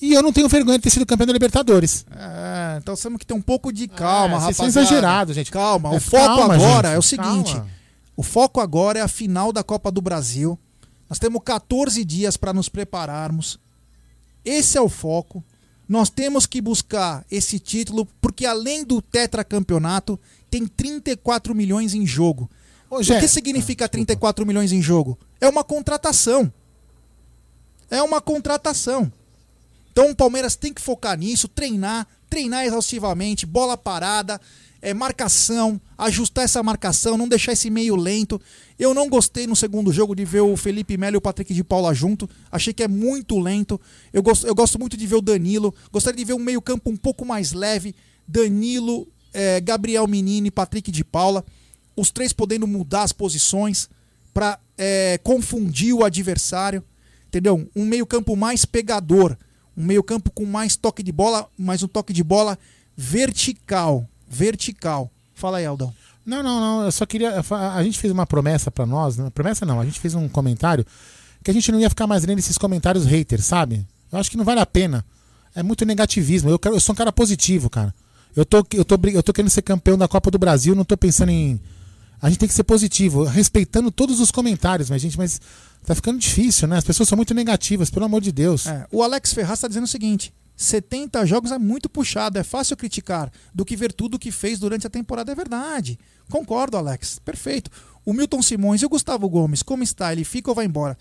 e 0.00 0.12
eu 0.14 0.22
não 0.22 0.32
tenho 0.32 0.48
vergonha 0.48 0.78
de 0.78 0.82
ter 0.84 0.90
sido 0.90 1.04
campeão 1.06 1.26
da 1.26 1.32
Libertadores. 1.32 2.04
É, 2.10 2.78
então 2.78 2.94
temos 2.96 3.18
que 3.18 3.26
ter 3.26 3.34
um 3.34 3.42
pouco 3.42 3.72
de 3.72 3.86
calma, 3.88 4.36
É, 4.36 4.40
vocês 4.40 4.56
são 4.56 4.66
rapaziada. 4.66 4.88
exagerados, 4.88 5.34
gente. 5.36 5.50
Calma, 5.50 5.92
É, 5.94 5.96
o 5.96 6.00
foco 6.00 6.24
calma, 6.36 6.54
agora 6.54 6.88
gente, 6.88 6.94
é 6.96 6.98
o 6.98 7.02
seguinte: 7.02 7.52
calma. 7.52 7.68
o 8.16 8.22
foco 8.22 8.60
agora 8.60 8.98
é 8.98 9.02
a 9.02 9.08
final 9.08 9.52
da 9.52 9.62
Copa 9.62 9.90
do 9.90 10.00
Brasil. 10.00 10.58
Nós 11.08 11.18
temos 11.18 11.42
14 11.44 12.04
dias 12.04 12.36
para 12.36 12.52
nos 12.52 12.68
prepararmos. 12.68 13.58
Esse 14.44 14.78
é 14.78 14.80
o 14.80 14.88
foco. 14.88 15.44
Nós 15.88 16.08
temos 16.08 16.46
que 16.46 16.60
buscar 16.60 17.24
esse 17.28 17.58
título, 17.58 18.06
porque 18.20 18.46
além 18.46 18.84
do 18.84 19.02
tetracampeonato, 19.02 20.18
tem 20.48 20.64
34 20.66 21.52
milhões 21.54 21.94
em 21.94 22.06
jogo. 22.06 22.48
o 22.88 23.02
Jé- 23.02 23.18
que 23.20 23.26
significa 23.28 23.88
34 23.88 24.46
milhões 24.46 24.70
em 24.72 24.80
jogo? 24.80 25.18
É 25.40 25.48
uma 25.48 25.62
contratação. 25.64 26.52
É 27.90 28.00
uma 28.02 28.20
contratação. 28.20 29.12
Então 29.92 30.10
o 30.10 30.16
Palmeiras 30.16 30.56
tem 30.56 30.72
que 30.72 30.80
focar 30.80 31.18
nisso, 31.18 31.48
treinar, 31.48 32.06
treinar 32.28 32.64
exaustivamente, 32.64 33.44
bola 33.44 33.76
parada, 33.76 34.40
é, 34.82 34.94
marcação, 34.94 35.80
ajustar 35.98 36.44
essa 36.44 36.62
marcação, 36.62 37.18
não 37.18 37.28
deixar 37.28 37.52
esse 37.52 37.68
meio 37.68 37.96
lento. 37.96 38.40
Eu 38.78 38.94
não 38.94 39.08
gostei 39.08 39.46
no 39.46 39.54
segundo 39.54 39.92
jogo 39.92 40.14
de 40.14 40.24
ver 40.24 40.40
o 40.40 40.56
Felipe 40.56 40.96
Melo 40.96 41.16
e 41.16 41.18
o 41.18 41.20
Patrick 41.20 41.52
de 41.52 41.62
Paula 41.62 41.92
junto. 41.92 42.28
Achei 42.50 42.72
que 42.72 42.82
é 42.82 42.88
muito 42.88 43.38
lento. 43.38 43.78
Eu 44.12 44.22
gosto, 44.22 44.46
eu 44.46 44.54
gosto 44.54 44.78
muito 44.78 44.96
de 44.96 45.06
ver 45.06 45.16
o 45.16 45.20
Danilo. 45.20 45.74
Gostaria 45.92 46.16
de 46.16 46.24
ver 46.24 46.34
um 46.34 46.38
meio-campo 46.38 46.88
um 46.90 46.96
pouco 46.96 47.26
mais 47.26 47.52
leve. 47.52 47.94
Danilo, 48.26 49.06
é, 49.34 49.60
Gabriel 49.60 50.06
Menino 50.06 50.46
e 50.46 50.50
Patrick 50.50 50.90
de 50.90 51.04
Paula. 51.04 51.44
Os 51.94 52.10
três 52.10 52.32
podendo 52.32 52.66
mudar 52.66 53.02
as 53.02 53.12
posições 53.12 53.88
para 54.32 54.58
confundir 55.22 55.92
o 55.92 56.04
adversário. 56.04 56.82
Entendeu? 57.26 57.68
Um 57.76 57.84
meio-campo 57.84 58.34
mais 58.34 58.64
pegador. 58.64 59.36
Um 59.80 59.84
meio-campo 59.84 60.30
com 60.30 60.44
mais 60.44 60.76
toque 60.76 61.02
de 61.02 61.10
bola, 61.10 61.48
mas 61.56 61.82
um 61.82 61.88
toque 61.88 62.12
de 62.12 62.22
bola 62.22 62.58
vertical. 62.94 64.06
Vertical. 64.28 65.10
Fala 65.34 65.56
aí, 65.56 65.64
Aldão. 65.64 65.92
Não, 66.24 66.42
não, 66.42 66.60
não. 66.60 66.84
Eu 66.84 66.92
só 66.92 67.06
queria. 67.06 67.42
A 67.74 67.82
gente 67.82 67.98
fez 67.98 68.12
uma 68.12 68.26
promessa 68.26 68.70
pra 68.70 68.84
nós. 68.84 69.16
Né? 69.16 69.30
Promessa 69.30 69.64
não, 69.64 69.80
a 69.80 69.84
gente 69.86 69.98
fez 69.98 70.14
um 70.14 70.28
comentário 70.28 70.84
que 71.42 71.50
a 71.50 71.54
gente 71.54 71.72
não 71.72 71.80
ia 71.80 71.88
ficar 71.88 72.06
mais 72.06 72.24
lendo 72.24 72.38
esses 72.38 72.58
comentários 72.58 73.06
haters, 73.06 73.46
sabe? 73.46 73.86
Eu 74.12 74.18
acho 74.18 74.30
que 74.30 74.36
não 74.36 74.44
vale 74.44 74.60
a 74.60 74.66
pena. 74.66 75.02
É 75.54 75.62
muito 75.62 75.86
negativismo. 75.86 76.50
Eu, 76.50 76.58
quero, 76.58 76.74
eu 76.74 76.80
sou 76.80 76.92
um 76.92 76.96
cara 76.96 77.10
positivo, 77.10 77.70
cara. 77.70 77.94
Eu 78.36 78.44
tô, 78.44 78.58
eu, 78.74 78.84
tô, 78.84 78.98
eu 79.08 79.22
tô 79.22 79.32
querendo 79.32 79.50
ser 79.50 79.62
campeão 79.62 79.96
da 79.96 80.06
Copa 80.06 80.30
do 80.30 80.38
Brasil, 80.38 80.74
não 80.74 80.84
tô 80.84 80.96
pensando 80.96 81.30
em. 81.30 81.58
A 82.22 82.28
gente 82.28 82.38
tem 82.38 82.48
que 82.48 82.54
ser 82.54 82.64
positivo, 82.64 83.24
respeitando 83.24 83.90
todos 83.90 84.20
os 84.20 84.30
comentários, 84.30 84.90
mas, 84.90 85.00
gente, 85.00 85.16
mas 85.16 85.40
tá 85.86 85.94
ficando 85.94 86.18
difícil, 86.18 86.68
né? 86.68 86.76
As 86.76 86.84
pessoas 86.84 87.08
são 87.08 87.16
muito 87.16 87.32
negativas, 87.34 87.88
pelo 87.90 88.04
amor 88.04 88.20
de 88.20 88.30
Deus. 88.32 88.66
É, 88.66 88.86
o 88.92 89.02
Alex 89.02 89.32
Ferraz 89.32 89.58
está 89.58 89.68
dizendo 89.68 89.84
o 89.84 89.88
seguinte: 89.88 90.32
70 90.54 91.24
jogos 91.24 91.50
é 91.50 91.58
muito 91.58 91.88
puxado, 91.88 92.38
é 92.38 92.42
fácil 92.44 92.76
criticar 92.76 93.32
do 93.54 93.64
que 93.64 93.74
ver 93.76 93.92
tudo 93.92 94.16
o 94.16 94.18
que 94.18 94.30
fez 94.30 94.58
durante 94.58 94.86
a 94.86 94.90
temporada. 94.90 95.32
É 95.32 95.34
verdade. 95.34 95.98
Concordo, 96.30 96.76
Alex. 96.76 97.18
Perfeito. 97.24 97.70
O 98.04 98.12
Milton 98.12 98.42
Simões 98.42 98.82
e 98.82 98.86
o 98.86 98.88
Gustavo 98.88 99.28
Gomes, 99.28 99.62
como 99.62 99.82
está? 99.82 100.12
Ele 100.12 100.24
fica 100.24 100.50
ou 100.50 100.54
vai 100.54 100.66
embora? 100.66 100.96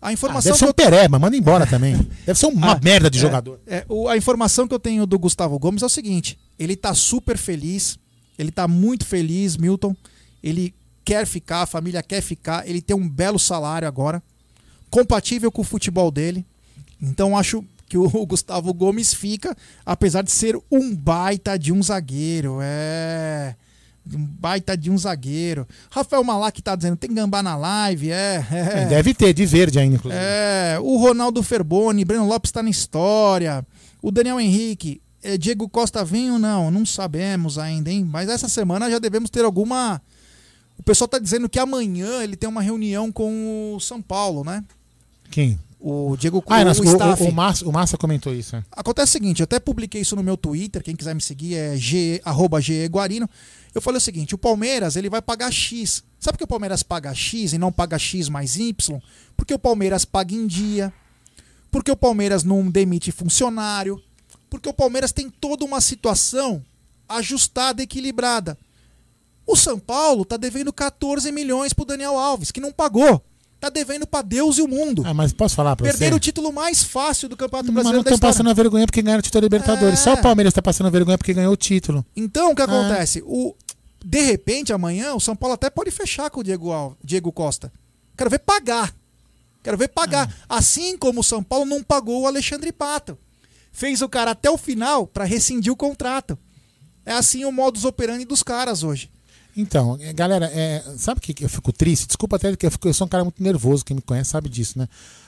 A 0.00 0.08
Ah, 0.08 0.12
informação 0.12 0.50
deve 0.52 0.58
ser 0.58 0.64
um 0.64 0.68
eu- 0.68 0.74
pereba, 0.74 1.18
manda 1.18 1.36
embora 1.36 1.66
também. 1.66 1.96
Deve 2.26 2.38
ser 2.38 2.46
uma 2.46 2.72
Ah, 2.72 2.80
merda 2.82 3.10
de 3.10 3.18
é, 3.18 3.20
jogador. 3.20 3.60
é, 3.66 3.84
o- 3.88 4.08
a 4.08 4.16
informação 4.16 4.66
que 4.68 4.74
eu 4.74 4.78
tenho 4.78 5.04
do 5.06 5.18
Gustavo 5.18 5.58
Gomes 5.58 5.82
é 5.82 5.86
o 5.86 5.88
seguinte: 5.88 6.38
ele 6.58 6.74
tá 6.76 6.94
super 6.94 7.36
feliz, 7.36 7.98
ele 8.38 8.50
tá 8.52 8.66
muito 8.68 9.04
feliz, 9.06 9.56
Milton. 9.56 9.96
Ele 10.42 10.74
quer 11.04 11.26
ficar, 11.26 11.62
a 11.62 11.66
família 11.66 12.02
quer 12.02 12.20
ficar, 12.20 12.68
ele 12.68 12.82
tem 12.82 12.94
um 12.94 13.08
belo 13.08 13.38
salário 13.38 13.88
agora, 13.88 14.22
compatível 14.90 15.50
com 15.50 15.62
o 15.62 15.64
futebol 15.64 16.10
dele. 16.10 16.44
Então 17.00 17.36
acho 17.36 17.64
que 17.88 17.96
o 17.96 18.08
Gustavo 18.26 18.72
Gomes 18.74 19.14
fica, 19.14 19.56
apesar 19.84 20.22
de 20.22 20.30
ser 20.30 20.58
um 20.70 20.94
baita 20.94 21.58
de 21.58 21.72
um 21.72 21.82
zagueiro. 21.82 22.58
É. 22.60 23.56
Um 24.14 24.24
baita 24.24 24.76
de 24.76 24.90
um 24.90 24.96
zagueiro. 24.96 25.66
Rafael 25.90 26.24
Malac 26.24 26.62
tá 26.62 26.74
dizendo, 26.74 26.96
tem 26.96 27.12
gambá 27.12 27.42
na 27.42 27.56
live, 27.56 28.10
é. 28.10 28.46
é. 28.50 28.86
Deve 28.86 29.12
ter, 29.12 29.34
de 29.34 29.44
verde 29.44 29.78
ainda, 29.78 29.96
inclusive. 29.96 30.22
É, 30.22 30.78
o 30.80 30.96
Ronaldo 30.96 31.42
Ferboni, 31.42 32.06
Breno 32.06 32.26
Lopes 32.26 32.48
está 32.48 32.62
na 32.62 32.70
história. 32.70 33.66
O 34.00 34.10
Daniel 34.10 34.40
Henrique, 34.40 35.02
é, 35.22 35.36
Diego 35.36 35.68
Costa 35.68 36.04
vem 36.04 36.30
ou 36.30 36.38
não? 36.38 36.70
Não 36.70 36.86
sabemos 36.86 37.58
ainda, 37.58 37.90
hein? 37.90 38.08
Mas 38.10 38.28
essa 38.28 38.48
semana 38.48 38.90
já 38.90 38.98
devemos 38.98 39.28
ter 39.30 39.44
alguma. 39.44 40.00
O 40.78 40.82
pessoal 40.82 41.08
tá 41.08 41.18
dizendo 41.18 41.48
que 41.48 41.58
amanhã 41.58 42.22
ele 42.22 42.36
tem 42.36 42.48
uma 42.48 42.62
reunião 42.62 43.10
com 43.12 43.74
o 43.74 43.80
São 43.80 44.00
Paulo, 44.00 44.44
né? 44.44 44.64
Quem? 45.30 45.58
O 45.80 46.16
Diego 46.16 46.42
Ah, 46.48 46.60
o, 46.60 46.64
nós- 46.64 46.78
o, 46.80 46.84
staff. 46.84 47.22
o, 47.22 47.28
o, 47.28 47.32
Massa, 47.32 47.68
o 47.68 47.72
Massa 47.72 47.96
comentou 47.96 48.34
isso. 48.34 48.56
é. 48.56 48.64
Acontece 48.72 49.10
o 49.10 49.12
seguinte, 49.12 49.40
eu 49.40 49.44
até 49.44 49.60
publiquei 49.60 50.00
isso 50.00 50.16
no 50.16 50.22
meu 50.22 50.36
Twitter, 50.36 50.82
quem 50.82 50.96
quiser 50.96 51.14
me 51.14 51.20
seguir 51.20 51.54
é 51.56 51.76
arroba 52.24 52.60
geguarino. 52.60 53.28
Eu 53.74 53.80
falei 53.82 53.98
o 53.98 54.00
seguinte, 54.00 54.34
o 54.34 54.38
Palmeiras 54.38 54.96
ele 54.96 55.08
vai 55.10 55.22
pagar 55.22 55.52
X. 55.52 56.02
Sabe 56.18 56.32
por 56.32 56.38
que 56.38 56.44
o 56.44 56.48
Palmeiras 56.48 56.82
paga 56.82 57.14
X 57.14 57.52
e 57.52 57.58
não 57.58 57.70
paga 57.70 57.96
X 57.98 58.28
mais 58.28 58.56
Y? 58.56 58.98
Porque 59.36 59.54
o 59.54 59.58
Palmeiras 59.58 60.04
paga 60.04 60.34
em 60.34 60.46
dia, 60.48 60.92
porque 61.70 61.90
o 61.92 61.96
Palmeiras 61.96 62.42
não 62.42 62.68
demite 62.70 63.12
funcionário, 63.12 64.02
Porque 64.50 64.68
o 64.68 64.72
Palmeiras 64.72 65.12
tem 65.12 65.28
toda 65.30 65.64
uma 65.64 65.80
situação 65.80 66.64
ajustada, 67.08 67.82
equilibrada. 67.82 68.56
O 69.48 69.56
São 69.56 69.78
Paulo 69.78 70.24
tá 70.26 70.36
devendo 70.36 70.72
14 70.72 71.32
milhões 71.32 71.72
pro 71.72 71.84
Daniel 71.86 72.18
Alves, 72.18 72.50
que 72.50 72.60
não 72.60 72.70
pagou. 72.70 73.20
Tá 73.58 73.68
devendo 73.70 74.06
pra 74.06 74.22
Deus 74.22 74.58
e 74.58 74.62
o 74.62 74.68
mundo. 74.68 75.02
Ah, 75.04 75.12
mas 75.14 75.32
posso 75.32 75.56
falar 75.56 75.74
pra 75.74 75.86
Perderam 75.88 76.12
você? 76.12 76.16
o 76.16 76.20
título 76.20 76.52
mais 76.52 76.84
fácil 76.84 77.28
do 77.28 77.36
Campeonato 77.36 77.72
Mas 77.72 77.82
não 77.84 77.90
Brasileiro 77.90 78.14
estão 78.14 78.28
passando 78.28 78.50
a 78.50 78.52
vergonha 78.52 78.86
porque 78.86 79.02
ganharam 79.02 79.18
o 79.18 79.22
título 79.22 79.40
da 79.40 79.46
Libertadores. 79.46 79.98
É. 79.98 80.02
Só 80.04 80.14
o 80.14 80.22
Palmeiras 80.22 80.54
tá 80.54 80.62
passando 80.62 80.86
a 80.86 80.90
vergonha 80.90 81.18
porque 81.18 81.34
ganhou 81.34 81.52
o 81.52 81.56
título. 81.56 82.06
Então, 82.14 82.52
o 82.52 82.54
que 82.54 82.62
É. 82.62 82.64
acontece? 82.66 83.20
O, 83.26 83.56
de 84.04 84.20
repente, 84.20 84.72
amanhã, 84.72 85.12
o 85.14 85.18
São 85.20 85.34
Paulo 85.34 85.54
até 85.54 85.68
pode 85.70 85.90
fechar 85.90 86.30
com 86.30 86.38
o 86.38 86.44
Diego, 86.44 86.70
Al- 86.70 86.96
Diego 87.02 87.32
Costa. 87.32 87.72
Quero 88.16 88.30
ver 88.30 88.38
pagar. 88.38 88.94
Quero 89.64 89.76
ver 89.76 89.88
pagar. 89.88 90.32
Assim 90.48 90.96
como 90.96 91.20
o 91.20 91.24
São 91.24 91.42
Paulo 91.42 91.64
não 91.64 91.82
pagou 91.82 92.20
o 92.22 92.26
Alexandre 92.28 92.70
Pato. 92.70 93.18
Fez 93.72 94.02
o 94.02 94.08
cara 94.08 94.30
até 94.32 94.48
o 94.48 94.56
final 94.58 95.04
para 95.06 95.24
rescindir 95.24 95.72
o 95.72 95.76
contrato. 95.76 96.38
É 97.04 97.12
assim 97.12 97.44
o 97.44 97.50
modus 97.50 97.84
operandi 97.84 98.24
dos 98.24 98.42
caras 98.44 98.84
hoje. 98.84 99.10
Então, 99.60 99.98
é, 100.00 100.12
galera, 100.12 100.46
é, 100.54 100.84
sabe 100.96 101.18
o 101.18 101.20
que 101.20 101.44
eu 101.44 101.48
fico 101.48 101.72
triste? 101.72 102.06
Desculpa 102.06 102.36
até 102.36 102.54
que 102.54 102.64
eu, 102.64 102.70
fico- 102.70 102.86
eu 102.86 102.94
sou 102.94 103.08
um 103.08 103.10
cara 103.10 103.24
muito 103.24 103.42
nervoso, 103.42 103.84
quem 103.84 103.96
me 103.96 104.00
conhece 104.00 104.30
sabe 104.30 104.48
disso, 104.48 104.78
né? 104.78 104.86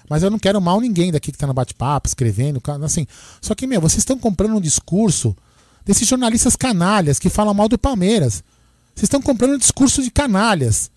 Mas 0.08 0.22
eu 0.22 0.30
não 0.30 0.38
quero 0.38 0.60
mal 0.60 0.80
ninguém 0.80 1.10
daqui 1.10 1.32
que 1.32 1.38
tá 1.38 1.48
no 1.48 1.52
bate-papo, 1.52 2.06
escrevendo, 2.06 2.62
assim. 2.84 3.08
Só 3.42 3.56
que, 3.56 3.66
meu, 3.66 3.80
vocês 3.80 3.98
estão 3.98 4.16
comprando 4.16 4.54
um 4.56 4.60
discurso 4.60 5.36
desses 5.84 6.06
jornalistas 6.06 6.54
canalhas 6.54 7.18
que 7.18 7.28
falam 7.28 7.52
mal 7.52 7.68
do 7.68 7.76
Palmeiras. 7.76 8.34
Vocês 8.94 9.04
estão 9.06 9.20
comprando 9.20 9.54
um 9.54 9.58
discurso 9.58 10.00
de 10.00 10.12
canalhas. 10.12 10.92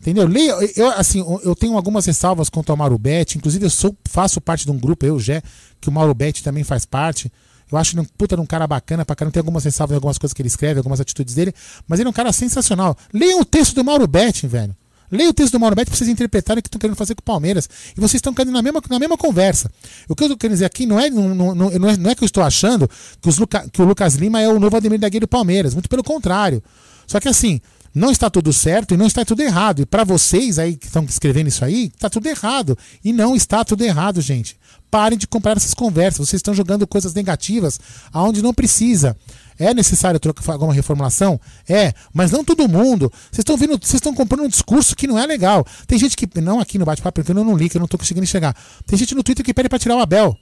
Entendeu? 0.00 0.26
Leia, 0.28 0.52
eu, 0.76 0.90
assim, 0.90 1.18
eu- 1.42 1.56
tenho 1.56 1.76
algumas 1.76 2.06
ressalvas 2.06 2.48
quanto 2.48 2.70
ao 2.70 2.76
Mauro 2.76 2.98
Betti. 2.98 3.38
Inclusive, 3.38 3.66
eu 3.66 3.70
sou, 3.70 3.96
faço 4.08 4.40
parte 4.40 4.64
de 4.64 4.70
um 4.70 4.78
grupo, 4.78 5.04
eu, 5.06 5.16
o 5.16 5.20
Gé, 5.20 5.42
que 5.80 5.88
o 5.88 5.92
Mauro 5.92 6.14
Betti 6.14 6.42
também 6.42 6.62
faz 6.62 6.84
parte. 6.84 7.32
Eu 7.72 7.78
acho 7.78 7.94
ele 7.94 8.02
um 8.02 8.04
puta 8.04 8.36
de 8.36 8.42
um 8.42 8.46
cara 8.46 8.66
bacana 8.66 9.04
pra 9.04 9.16
caramba. 9.16 9.32
Tem 9.32 9.40
algumas 9.40 9.64
ressalvas 9.64 9.92
em 9.94 9.96
algumas 9.96 10.18
coisas 10.18 10.34
que 10.34 10.42
ele 10.42 10.48
escreve, 10.48 10.78
algumas 10.78 11.00
atitudes 11.00 11.34
dele. 11.34 11.54
Mas 11.88 11.98
ele 11.98 12.06
é 12.06 12.10
um 12.10 12.12
cara 12.12 12.32
sensacional. 12.32 12.96
Leiam 13.12 13.40
o 13.40 13.44
texto 13.44 13.74
do 13.74 13.82
Mauro 13.84 14.06
Betti, 14.06 14.46
velho. 14.46 14.76
Leia 15.10 15.28
o 15.28 15.32
texto 15.34 15.52
do 15.52 15.60
Mauro 15.60 15.76
Betti 15.76 15.90
pra 15.90 15.96
vocês 15.98 16.08
interpretarem 16.08 16.60
o 16.60 16.62
que 16.62 16.68
estão 16.68 16.78
querendo 16.78 16.96
fazer 16.96 17.14
com 17.14 17.20
o 17.20 17.24
Palmeiras. 17.24 17.68
E 17.94 18.00
vocês 18.00 18.14
estão 18.14 18.32
caindo 18.32 18.50
na 18.50 18.62
mesma, 18.62 18.80
na 18.88 18.98
mesma 18.98 19.18
conversa. 19.18 19.70
O 20.08 20.16
que 20.16 20.24
eu 20.24 20.28
tô 20.30 20.36
querendo 20.38 20.54
dizer 20.54 20.64
aqui 20.64 20.86
não 20.86 20.98
é, 20.98 21.10
não, 21.10 21.34
não, 21.34 21.54
não, 21.54 21.68
é, 21.90 21.96
não 21.98 22.10
é 22.10 22.14
que 22.14 22.24
eu 22.24 22.26
estou 22.26 22.42
achando 22.42 22.88
que, 23.20 23.28
Luca- 23.38 23.68
que 23.70 23.82
o 23.82 23.84
Lucas 23.84 24.14
Lima 24.14 24.40
é 24.40 24.48
o 24.48 24.58
novo 24.58 24.74
Ademir 24.74 24.98
da 24.98 25.10
Guia 25.10 25.20
do 25.20 25.28
Palmeiras. 25.28 25.74
Muito 25.74 25.86
pelo 25.88 26.02
contrário. 26.02 26.62
Só 27.06 27.20
que 27.20 27.28
assim, 27.28 27.60
não 27.94 28.10
está 28.10 28.30
tudo 28.30 28.52
certo 28.52 28.94
e 28.94 28.96
não 28.96 29.06
está 29.06 29.24
tudo 29.24 29.42
errado. 29.42 29.82
E 29.82 29.86
para 29.86 30.04
vocês 30.04 30.58
aí 30.58 30.76
que 30.76 30.86
estão 30.86 31.04
escrevendo 31.04 31.48
isso 31.48 31.64
aí, 31.64 31.92
está 31.94 32.08
tudo 32.08 32.26
errado. 32.26 32.76
E 33.04 33.12
não 33.12 33.36
está 33.36 33.64
tudo 33.64 33.82
errado, 33.82 34.20
gente. 34.20 34.56
Parem 34.90 35.18
de 35.18 35.26
comprar 35.26 35.56
essas 35.56 35.74
conversas. 35.74 36.28
Vocês 36.28 36.38
estão 36.38 36.54
jogando 36.54 36.86
coisas 36.86 37.14
negativas 37.14 37.78
aonde 38.12 38.42
não 38.42 38.52
precisa. 38.52 39.16
É 39.58 39.72
necessário 39.74 40.18
trocar 40.18 40.52
alguma 40.52 40.72
reformulação? 40.72 41.40
É, 41.68 41.92
mas 42.12 42.30
não 42.30 42.44
todo 42.44 42.68
mundo. 42.68 43.12
Vocês 43.30 43.38
estão 43.38 43.56
vocês 43.56 43.94
estão 43.94 44.14
comprando 44.14 44.44
um 44.44 44.48
discurso 44.48 44.96
que 44.96 45.06
não 45.06 45.18
é 45.18 45.26
legal. 45.26 45.64
Tem 45.86 45.98
gente 45.98 46.16
que, 46.16 46.28
não 46.40 46.60
aqui 46.60 46.78
no 46.78 46.84
bate-papo, 46.84 47.22
porque 47.22 47.30
eu 47.30 47.44
não 47.44 47.56
li, 47.56 47.68
que 47.68 47.76
eu 47.76 47.80
não 47.80 47.88
tô 47.88 47.98
conseguindo 47.98 48.26
chegar. 48.26 48.56
Tem 48.86 48.98
gente 48.98 49.14
no 49.14 49.22
Twitter 49.22 49.44
que 49.44 49.54
pede 49.54 49.68
para 49.68 49.78
tirar 49.78 49.96
o 49.96 50.00
Abel. 50.00 50.36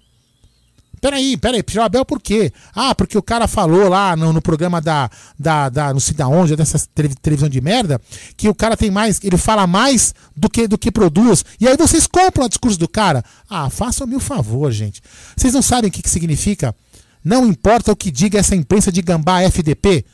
Peraí, 1.00 1.36
peraí, 1.36 1.64
o 1.76 1.82
Abel 1.82 2.04
por 2.04 2.20
quê? 2.20 2.52
Ah, 2.74 2.94
porque 2.94 3.16
o 3.16 3.22
cara 3.22 3.48
falou 3.48 3.88
lá 3.88 4.14
no, 4.14 4.32
no 4.34 4.42
programa 4.42 4.80
da, 4.82 5.08
da, 5.38 5.68
da. 5.70 5.92
não 5.92 6.00
sei 6.00 6.14
da 6.14 6.28
onde, 6.28 6.54
dessa 6.54 6.78
televi- 6.94 7.14
televisão 7.14 7.48
de 7.48 7.60
merda, 7.60 7.98
que 8.36 8.48
o 8.48 8.54
cara 8.54 8.76
tem 8.76 8.90
mais, 8.90 9.18
ele 9.22 9.38
fala 9.38 9.66
mais 9.66 10.14
do 10.36 10.50
que, 10.50 10.68
do 10.68 10.76
que 10.76 10.90
produz. 10.92 11.42
E 11.58 11.66
aí 11.66 11.76
vocês 11.76 12.06
compram 12.06 12.44
o 12.44 12.48
discurso 12.48 12.78
do 12.78 12.86
cara. 12.86 13.24
Ah, 13.48 13.70
façam-me 13.70 14.14
o 14.14 14.20
favor, 14.20 14.70
gente. 14.70 15.00
Vocês 15.34 15.54
não 15.54 15.62
sabem 15.62 15.88
o 15.88 15.92
que, 15.92 16.02
que 16.02 16.10
significa? 16.10 16.74
Não 17.24 17.46
importa 17.46 17.92
o 17.92 17.96
que 17.96 18.10
diga 18.10 18.38
essa 18.38 18.54
imprensa 18.54 18.92
de 18.92 19.00
gambá 19.00 19.42
FDP. 19.42 20.04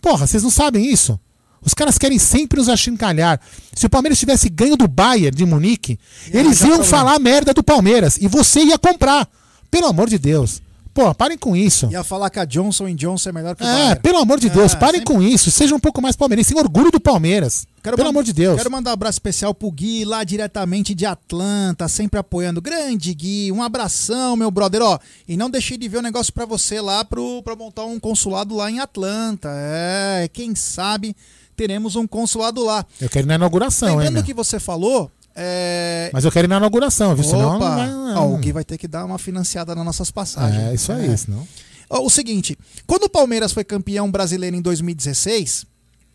Porra, 0.00 0.26
vocês 0.26 0.42
não 0.42 0.50
sabem 0.50 0.84
isso? 0.90 1.18
Os 1.62 1.74
caras 1.74 1.98
querem 1.98 2.18
sempre 2.18 2.58
nos 2.58 2.68
achincalhar. 2.68 3.38
Se 3.74 3.84
o 3.84 3.90
Palmeiras 3.90 4.18
tivesse 4.18 4.48
ganho 4.48 4.76
do 4.76 4.88
Bayern 4.88 5.36
de 5.36 5.44
Munique, 5.44 5.98
eles 6.32 6.58
já 6.58 6.68
iam 6.68 6.82
falar 6.84 7.18
merda 7.18 7.52
do 7.52 7.62
Palmeiras. 7.62 8.16
E 8.16 8.26
você 8.28 8.60
ia 8.60 8.78
comprar. 8.78 9.28
Pelo 9.70 9.86
amor 9.86 10.08
de 10.08 10.18
Deus. 10.18 10.60
Pô, 10.92 11.14
parem 11.14 11.38
com 11.38 11.54
isso. 11.56 11.88
Ia 11.92 12.02
falar 12.02 12.28
que 12.30 12.40
a 12.40 12.44
Johnson 12.44 12.92
Johnson 12.96 13.28
é 13.28 13.32
melhor 13.32 13.54
que 13.54 13.62
o 13.62 13.66
É, 13.66 13.72
Bayern. 13.72 14.00
pelo 14.00 14.18
amor 14.18 14.40
de 14.40 14.48
É, 14.48 14.50
Deus, 14.50 14.74
parem 14.74 14.98
sempre- 15.00 15.14
com 15.14 15.22
isso. 15.22 15.48
Sejam 15.48 15.76
um 15.76 15.80
pouco 15.80 16.02
mais 16.02 16.16
palmeirenses. 16.16 16.52
Tenham 16.52 16.64
orgulho 16.64 16.90
do 16.90 16.98
Palmeiras. 16.98 17.64
Quero 17.82 17.96
pelo 17.96 18.08
amor 18.08 18.24
de 18.24 18.32
Deus. 18.32 18.56
Quero 18.56 18.70
mandar 18.72 18.90
um 18.90 18.94
abraço 18.94 19.14
especial 19.14 19.54
pro 19.54 19.70
Gui, 19.70 20.04
lá 20.04 20.24
diretamente 20.24 20.92
de 20.92 21.06
Atlanta, 21.06 21.86
sempre 21.86 22.18
apoiando. 22.18 22.60
Grande 22.60 23.14
Gui, 23.14 23.52
um 23.52 23.62
abração, 23.62 24.34
meu 24.36 24.50
brother. 24.50 24.82
Ó, 24.82 24.98
e 25.28 25.36
não 25.36 25.48
deixei 25.48 25.78
de 25.78 25.86
ver 25.88 25.98
um 25.98 26.02
negócio 26.02 26.32
pra 26.32 26.44
você 26.44 26.80
lá 26.80 27.04
pro, 27.04 27.40
pra 27.44 27.54
montar 27.54 27.84
um 27.84 28.00
consulado 28.00 28.56
lá 28.56 28.68
em 28.68 28.80
Atlanta. 28.80 29.48
É, 29.52 30.28
quem 30.32 30.56
sabe 30.56 31.14
teremos 31.56 31.94
um 31.94 32.06
consulado 32.06 32.64
lá. 32.64 32.84
Eu 33.00 33.08
quero 33.08 33.26
ir 33.26 33.28
na 33.28 33.36
inauguração, 33.36 34.00
hein, 34.00 34.08
Lembrando 34.08 34.24
que 34.26 34.34
você 34.34 34.58
falou. 34.58 35.08
É... 35.42 36.10
Mas 36.12 36.26
eu 36.26 36.30
quero 36.30 36.46
ir 36.46 36.48
na 36.48 36.58
inauguração, 36.58 37.14
viu? 37.14 37.24
Senão 37.24 37.52
não 37.52 37.56
Opa, 37.56 37.76
vai. 37.76 38.40
Gui 38.40 38.52
vai 38.52 38.62
ter 38.62 38.76
que 38.76 38.86
dar 38.86 39.06
uma 39.06 39.18
financiada 39.18 39.74
nas 39.74 39.84
nossas 39.86 40.10
passagens. 40.10 40.62
É, 40.62 40.74
isso 40.74 40.92
aí, 40.92 41.16
senão. 41.16 41.48
Ó, 41.88 42.04
O 42.04 42.10
seguinte, 42.10 42.58
quando 42.86 43.04
o 43.04 43.08
Palmeiras 43.08 43.50
foi 43.50 43.64
campeão 43.64 44.10
brasileiro 44.10 44.54
em 44.54 44.60
2016, 44.60 45.64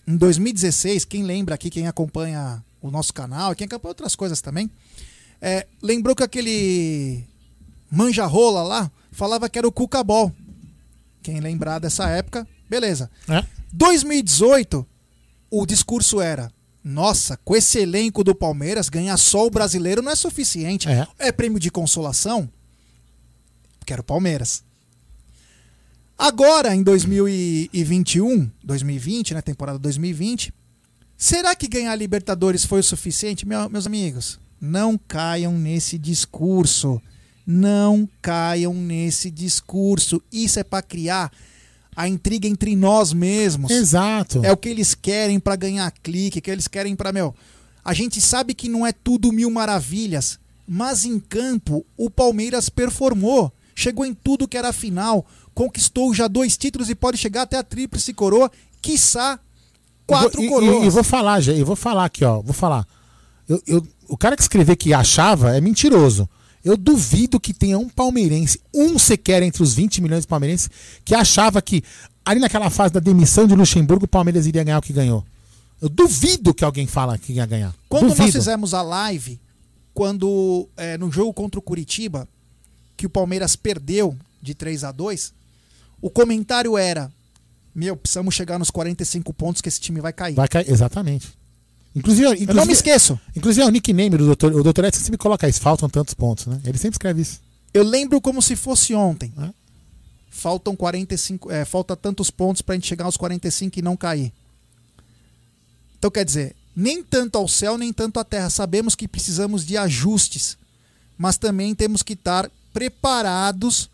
em 0.07 0.15
2016, 0.15 1.05
quem 1.05 1.23
lembra 1.23 1.55
aqui, 1.55 1.71
quem 1.71 1.87
acompanha 1.87 2.63
o 2.79 2.91
nosso 2.91 3.11
canal, 3.11 3.51
e 3.51 3.55
quem 3.55 3.65
acompanha 3.65 3.89
outras 3.89 4.15
coisas 4.15 4.41
também, 4.41 4.69
é, 5.41 5.65
lembrou 5.81 6.15
que 6.15 6.23
aquele 6.23 7.23
manja-rola 7.89 8.61
lá 8.61 8.91
falava 9.11 9.49
que 9.49 9.57
era 9.57 9.67
o 9.67 9.71
Cucabol. 9.71 10.31
Quem 11.23 11.39
lembrar 11.39 11.79
dessa 11.79 12.07
época, 12.09 12.47
beleza. 12.69 13.09
É. 13.27 13.43
2018, 13.73 14.85
o 15.49 15.65
discurso 15.65 16.21
era: 16.21 16.51
nossa, 16.87 17.35
com 17.37 17.55
esse 17.55 17.79
elenco 17.79 18.23
do 18.23 18.35
Palmeiras, 18.35 18.89
ganhar 18.89 19.17
só 19.17 19.47
o 19.47 19.49
brasileiro 19.49 20.03
não 20.03 20.11
é 20.11 20.15
suficiente. 20.15 20.87
É. 20.87 21.31
prêmio 21.31 21.59
de 21.59 21.71
consolação? 21.71 22.47
Quero 23.83 24.03
Palmeiras. 24.03 24.63
Agora, 26.15 26.75
em 26.75 26.83
2021, 26.83 28.49
2020, 28.63 29.33
né, 29.33 29.41
temporada 29.41 29.79
2020, 29.79 30.53
será 31.17 31.55
que 31.55 31.67
ganhar 31.67 31.95
Libertadores 31.95 32.63
foi 32.63 32.81
o 32.81 32.83
suficiente? 32.83 33.47
Meu- 33.47 33.67
meus 33.67 33.87
amigos, 33.87 34.39
não 34.61 34.95
caiam 34.95 35.57
nesse 35.57 35.97
discurso. 35.97 37.01
Não 37.47 38.07
caiam 38.21 38.73
nesse 38.75 39.31
discurso. 39.31 40.21
Isso 40.31 40.59
é 40.59 40.63
para 40.63 40.83
criar 40.83 41.31
a 41.95 42.07
intriga 42.07 42.47
entre 42.47 42.75
nós 42.75 43.13
mesmos. 43.13 43.71
Exato. 43.71 44.41
É 44.43 44.51
o 44.51 44.57
que 44.57 44.69
eles 44.69 44.93
querem 44.93 45.39
para 45.39 45.55
ganhar 45.55 45.89
clique, 46.03 46.41
que 46.41 46.51
eles 46.51 46.67
querem 46.67 46.95
para 46.95 47.11
meu. 47.13 47.33
A 47.83 47.93
gente 47.93 48.19
sabe 48.19 48.53
que 48.53 48.67
não 48.67 48.85
é 48.85 48.91
tudo 48.91 49.31
mil 49.31 49.49
maravilhas, 49.51 50.39
mas 50.67 51.05
em 51.05 51.19
campo 51.19 51.85
o 51.95 52.09
Palmeiras 52.09 52.67
performou, 52.69 53.51
chegou 53.75 54.05
em 54.05 54.13
tudo 54.13 54.47
que 54.47 54.57
era 54.57 54.73
final, 54.73 55.25
conquistou 55.53 56.13
já 56.13 56.27
dois 56.27 56.57
títulos 56.57 56.89
e 56.89 56.95
pode 56.95 57.17
chegar 57.17 57.43
até 57.43 57.57
a 57.57 57.63
tríplice 57.63 58.13
coroa, 58.13 58.51
quiçá 58.81 59.39
quatro 60.07 60.41
e, 60.41 60.47
vou- 60.49 60.59
coroas. 60.59 60.83
E, 60.83 60.87
e 60.87 60.89
vou 60.89 61.03
falar, 61.03 61.39
já, 61.41 61.53
eu 61.53 61.65
vou 61.65 61.75
falar 61.75 62.05
aqui, 62.05 62.25
ó. 62.25 62.41
Vou 62.41 62.53
falar. 62.53 62.85
Eu, 63.47 63.61
eu- 63.67 63.87
o 64.07 64.17
cara 64.17 64.35
que 64.35 64.41
escrever 64.41 64.75
que 64.75 64.93
achava 64.93 65.55
é 65.55 65.61
mentiroso. 65.61 66.27
Eu 66.65 66.75
duvido 66.75 67.39
que 67.39 67.53
tenha 67.53 67.77
um 67.77 67.87
palmeirense, 67.87 68.59
um 68.73 68.99
sequer 68.99 69.43
entre 69.43 69.61
os 69.61 69.73
20 69.73 70.01
milhões 70.01 70.21
de 70.21 70.27
palmeirenses, 70.27 70.69
que 71.05 71.13
achava 71.13 71.61
que 71.61 71.83
ali 72.25 72.39
naquela 72.39 72.69
fase 72.69 72.91
da 72.91 72.99
demissão 72.99 73.47
de 73.47 73.55
Luxemburgo 73.55 74.05
o 74.05 74.07
Palmeiras 74.07 74.47
iria 74.47 74.63
ganhar 74.63 74.79
o 74.79 74.81
que 74.81 74.91
ganhou. 74.91 75.23
Eu 75.79 75.87
duvido 75.87 76.53
que 76.53 76.65
alguém 76.65 76.87
fala 76.87 77.17
que 77.17 77.33
ia 77.33 77.45
ganhar. 77.45 77.73
Quando 77.87 78.07
nós 78.07 78.17
duvido. 78.17 78.33
fizemos 78.33 78.73
a 78.73 78.81
live, 78.81 79.39
quando 79.93 80.67
é, 80.75 80.97
no 80.97 81.11
jogo 81.11 81.31
contra 81.31 81.59
o 81.59 81.63
Curitiba, 81.63 82.27
que 82.97 83.05
o 83.05 83.09
Palmeiras 83.09 83.55
perdeu 83.55 84.17
de 84.41 84.55
3 84.55 84.83
a 84.85 84.91
2 84.91 85.33
o 86.05 86.09
comentário 86.11 86.77
era: 86.77 87.11
Meu, 87.73 87.95
precisamos 87.97 88.35
chegar 88.35 88.59
nos 88.59 88.69
45 88.69 89.33
pontos 89.33 89.59
que 89.59 89.67
esse 89.67 89.79
time 89.79 89.99
vai 89.99 90.13
cair. 90.13 90.35
Vai 90.35 90.47
cair, 90.47 90.69
exatamente. 90.69 91.33
Inclusive, 91.95 92.27
inclusive, 92.27 92.51
Eu 92.51 92.55
não 92.55 92.65
me 92.65 92.73
esqueço. 92.73 93.19
Inclusive, 93.35 93.63
é 93.63 93.67
o 93.67 93.71
nickname 93.71 94.17
do 94.17 94.25
doutor, 94.25 94.53
o 94.53 94.63
doutor 94.63 94.85
Edson 94.85 94.99
sempre 94.99 95.17
coloca 95.17 95.47
isso, 95.47 95.61
faltam 95.61 95.89
tantos 95.89 96.13
pontos, 96.13 96.45
né? 96.45 96.59
Ele 96.65 96.77
sempre 96.77 96.95
escreve 96.95 97.21
isso. 97.21 97.39
Eu 97.73 97.83
lembro 97.83 98.19
como 98.19 98.41
se 98.41 98.55
fosse 98.55 98.93
ontem. 98.93 99.33
É. 99.39 99.49
Faltam 100.29 100.75
45, 100.75 101.51
é, 101.51 101.63
falta 101.63 101.95
tantos 101.95 102.29
pontos 102.29 102.61
pra 102.61 102.75
gente 102.75 102.87
chegar 102.87 103.05
aos 103.05 103.15
45 103.15 103.79
e 103.79 103.81
não 103.81 103.95
cair. 103.95 104.33
Então 105.97 106.11
quer 106.11 106.25
dizer, 106.25 106.55
nem 106.75 107.01
tanto 107.01 107.37
ao 107.37 107.47
céu, 107.47 107.77
nem 107.77 107.93
tanto 107.93 108.19
à 108.19 108.23
terra. 108.23 108.49
Sabemos 108.49 108.95
que 108.95 109.07
precisamos 109.07 109.65
de 109.65 109.77
ajustes, 109.77 110.57
mas 111.17 111.37
também 111.37 111.73
temos 111.73 112.03
que 112.03 112.13
estar 112.13 112.51
preparados 112.73 113.89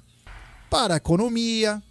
para 0.69 0.95
a 0.95 0.97
economia, 0.97 1.81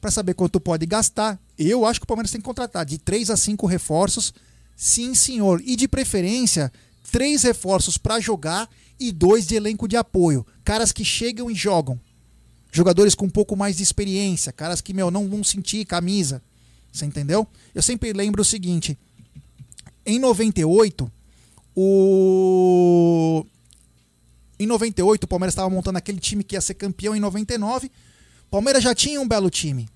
para 0.00 0.10
saber 0.10 0.32
quanto 0.34 0.58
pode 0.58 0.86
gastar. 0.86 1.38
Eu 1.58 1.84
acho 1.84 2.00
que 2.00 2.04
o 2.04 2.06
Palmeiras 2.06 2.30
tem 2.30 2.40
que 2.40 2.46
contratar 2.46 2.86
de 2.86 2.96
3 2.96 3.28
a 3.30 3.36
5 3.36 3.66
reforços, 3.66 4.32
sim, 4.78 5.12
senhor. 5.14 5.60
E 5.64 5.74
de 5.74 5.88
preferência, 5.88 6.72
três 7.10 7.42
reforços 7.42 7.98
para 7.98 8.20
jogar 8.20 8.70
e 8.98 9.10
dois 9.12 9.46
de 9.46 9.56
elenco 9.56 9.88
de 9.88 9.96
apoio. 9.96 10.46
Caras 10.64 10.92
que 10.92 11.04
chegam 11.04 11.50
e 11.50 11.54
jogam. 11.54 12.00
jogadores 12.70 13.14
com 13.14 13.26
um 13.26 13.30
pouco 13.30 13.56
mais 13.56 13.78
de 13.78 13.82
experiência, 13.82 14.52
caras 14.52 14.80
que, 14.80 14.94
meu, 14.94 15.10
não 15.10 15.28
vão 15.28 15.42
sentir 15.42 15.84
camisa. 15.84 16.40
Você 16.92 17.04
entendeu? 17.04 17.46
Eu 17.74 17.82
sempre 17.82 18.12
lembro 18.12 18.42
o 18.42 18.44
seguinte: 18.44 18.96
em 20.06 20.18
98, 20.18 21.10
o. 21.76 23.44
Em 24.58 24.66
98, 24.66 25.24
o 25.24 25.28
Palmeiras 25.28 25.52
estava 25.52 25.70
montando 25.70 25.98
aquele 25.98 26.18
time 26.18 26.42
que 26.42 26.56
ia 26.56 26.60
ser 26.60 26.74
campeão 26.74 27.14
em 27.14 27.20
99. 27.20 27.86
O 27.86 28.50
Palmeiras 28.50 28.82
já 28.82 28.94
tinha 28.94 29.20
um 29.20 29.28
belo 29.28 29.50
time. 29.50 29.88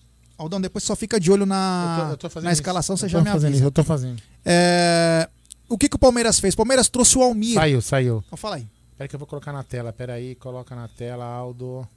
Aldão, 0.43 0.61
depois 0.61 0.85
só 0.85 0.95
fica 0.97 1.19
de 1.19 1.31
olho 1.31 1.47
na, 1.47 2.09
Eu 2.13 2.17
tô- 2.19 2.27
eu 2.27 2.31
tô 2.31 2.41
na 2.41 2.53
escalação, 2.53 2.95
isso. 2.95 3.01
você 3.01 3.07
Eu 3.07 3.11
já 3.11 3.19
tô 3.19 3.25
me 3.25 3.31
fazendo 3.31 3.47
avisa. 3.49 3.59
isso, 3.59 3.67
eu 3.67 3.71
tô 3.73 3.85
fazendo. 3.85 4.23
É, 4.45 5.29
O 5.69 5.79
que, 5.79 5.89
que 5.89 5.97
o 5.97 5.99
Palmeiras 5.99 6.39
fez? 6.39 6.53
O 6.55 6.57
Palmeiras 6.59 6.89
trouxe 6.89 7.17
o 7.17 7.23
Almir. 7.23 7.55
Saiu, 7.55 7.81
saiu. 7.81 8.23
Então 8.27 8.37
fala 8.37 8.57
aí. 8.57 8.67
Peraí 8.99 9.09
que 9.09 9.15
eu 9.15 9.19
vou 9.19 9.27
colocar 9.27 9.53
na 9.53 9.63
tela. 9.63 9.93
Peraí, 9.93 10.35
coloca 10.35 10.75
na 10.77 10.87
tela, 10.89 11.25
Aldo. 11.25 11.89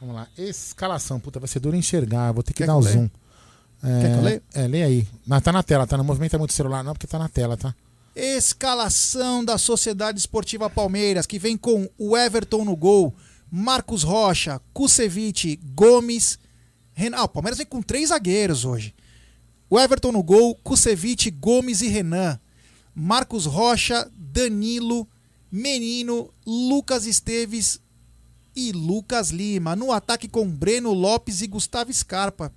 Vamos 0.00 0.14
lá. 0.16 0.26
Escalação, 0.36 1.20
puta, 1.20 1.38
vai 1.38 1.48
ser 1.48 1.60
duro 1.60 1.76
enxergar. 1.76 2.32
Vou 2.32 2.42
ter 2.42 2.52
que 2.52 2.58
Quer 2.64 2.66
dar 2.66 2.72
que 2.74 2.78
o 2.80 2.82
leia? 2.82 2.94
zoom. 2.96 3.08
É, 3.84 4.00
Quer 4.00 4.10
que 4.12 4.18
eu 4.18 4.22
leia? 4.22 4.42
É, 4.54 4.66
lê 4.66 4.82
aí. 4.82 5.08
Mas 5.26 5.42
tá 5.42 5.52
na 5.52 5.62
tela, 5.62 5.86
tá? 5.86 5.96
Não 5.96 6.04
movimenta 6.04 6.36
muito 6.38 6.50
o 6.50 6.54
celular, 6.54 6.82
não, 6.82 6.92
porque 6.92 7.06
tá 7.06 7.18
na 7.18 7.28
tela, 7.28 7.56
tá? 7.56 7.72
Escalação 8.16 9.44
da 9.44 9.58
Sociedade 9.58 10.18
Esportiva 10.18 10.68
Palmeiras, 10.70 11.26
que 11.26 11.38
vem 11.38 11.56
com 11.56 11.88
o 11.98 12.16
Everton 12.16 12.64
no 12.64 12.74
gol, 12.74 13.14
Marcos 13.50 14.02
Rocha, 14.02 14.60
Kusevich, 14.72 15.60
Gomes, 15.74 16.38
Renan. 16.98 17.18
Ah, 17.18 17.24
o 17.24 17.28
Palmeiras 17.28 17.58
vem 17.58 17.66
com 17.66 17.80
três 17.80 18.08
zagueiros 18.08 18.64
hoje. 18.64 18.92
O 19.70 19.78
Everton 19.78 20.10
no 20.10 20.20
gol, 20.20 20.56
Kusevich, 20.56 21.30
Gomes 21.30 21.80
e 21.80 21.86
Renan. 21.86 22.40
Marcos 22.92 23.46
Rocha, 23.46 24.10
Danilo, 24.16 25.08
Menino, 25.48 26.28
Lucas 26.44 27.06
Esteves 27.06 27.80
e 28.56 28.72
Lucas 28.72 29.30
Lima. 29.30 29.76
No 29.76 29.92
ataque 29.92 30.26
com 30.26 30.50
Breno 30.50 30.92
Lopes 30.92 31.40
e 31.40 31.46
Gustavo 31.46 31.92
Scarpa. 31.92 32.52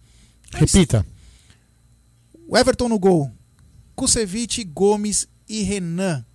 Repita. 0.51 1.05
O 2.47 2.57
Everton 2.57 2.89
no 2.89 2.97
gol. 2.97 3.31
Kusevich, 3.95 4.63
Gomes 4.63 5.27
e 5.47 5.61
Renan. 5.61 6.26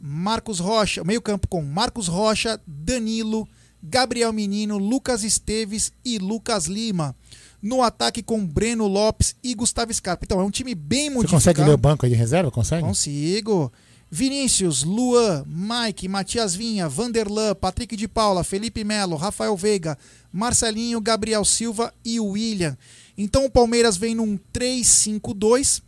Marcos 0.00 0.60
Rocha, 0.60 1.02
meio 1.02 1.20
campo 1.20 1.48
com 1.48 1.62
Marcos 1.62 2.06
Rocha, 2.06 2.60
Danilo, 2.64 3.46
Gabriel 3.82 4.32
Menino, 4.32 4.78
Lucas 4.78 5.24
Esteves 5.24 5.92
e 6.04 6.18
Lucas 6.18 6.66
Lima. 6.66 7.14
No 7.62 7.82
ataque 7.82 8.22
com 8.22 8.44
Breno 8.46 8.86
Lopes 8.86 9.34
e 9.42 9.54
Gustavo 9.54 9.92
Scarpa. 9.92 10.24
Então 10.24 10.40
é 10.40 10.44
um 10.44 10.50
time 10.50 10.74
bem 10.74 11.08
Você 11.08 11.14
modificado. 11.14 11.42
consegue 11.42 11.62
ler 11.62 11.74
o 11.74 11.78
banco 11.78 12.06
aí 12.06 12.10
de 12.10 12.16
reserva? 12.16 12.50
Consegue? 12.50 12.82
Consigo. 12.82 13.70
Vinícius, 14.10 14.82
Luan, 14.82 15.44
Mike, 15.46 16.08
Matias 16.08 16.54
Vinha, 16.54 16.88
Vanderlan, 16.88 17.54
Patrick 17.54 17.94
de 17.96 18.08
Paula, 18.08 18.42
Felipe 18.42 18.82
Melo, 18.82 19.14
Rafael 19.14 19.56
Veiga, 19.56 19.96
Marcelinho, 20.32 21.00
Gabriel 21.00 21.44
Silva 21.44 21.94
e 22.04 22.18
William. 22.18 22.76
Então 23.16 23.44
o 23.44 23.50
Palmeiras 23.50 23.96
vem 23.96 24.14
num 24.14 24.38
3-5-2 24.52 25.82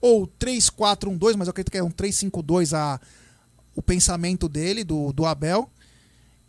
ou 0.00 0.26
3-4-1-2, 0.26 1.36
mas 1.36 1.46
eu 1.46 1.50
acredito 1.50 1.70
que 1.70 1.78
é 1.78 1.84
um 1.84 1.90
3-5-2 1.90 2.76
a 2.76 3.00
o 3.76 3.82
pensamento 3.82 4.48
dele, 4.48 4.82
do, 4.82 5.12
do 5.12 5.24
Abel. 5.24 5.70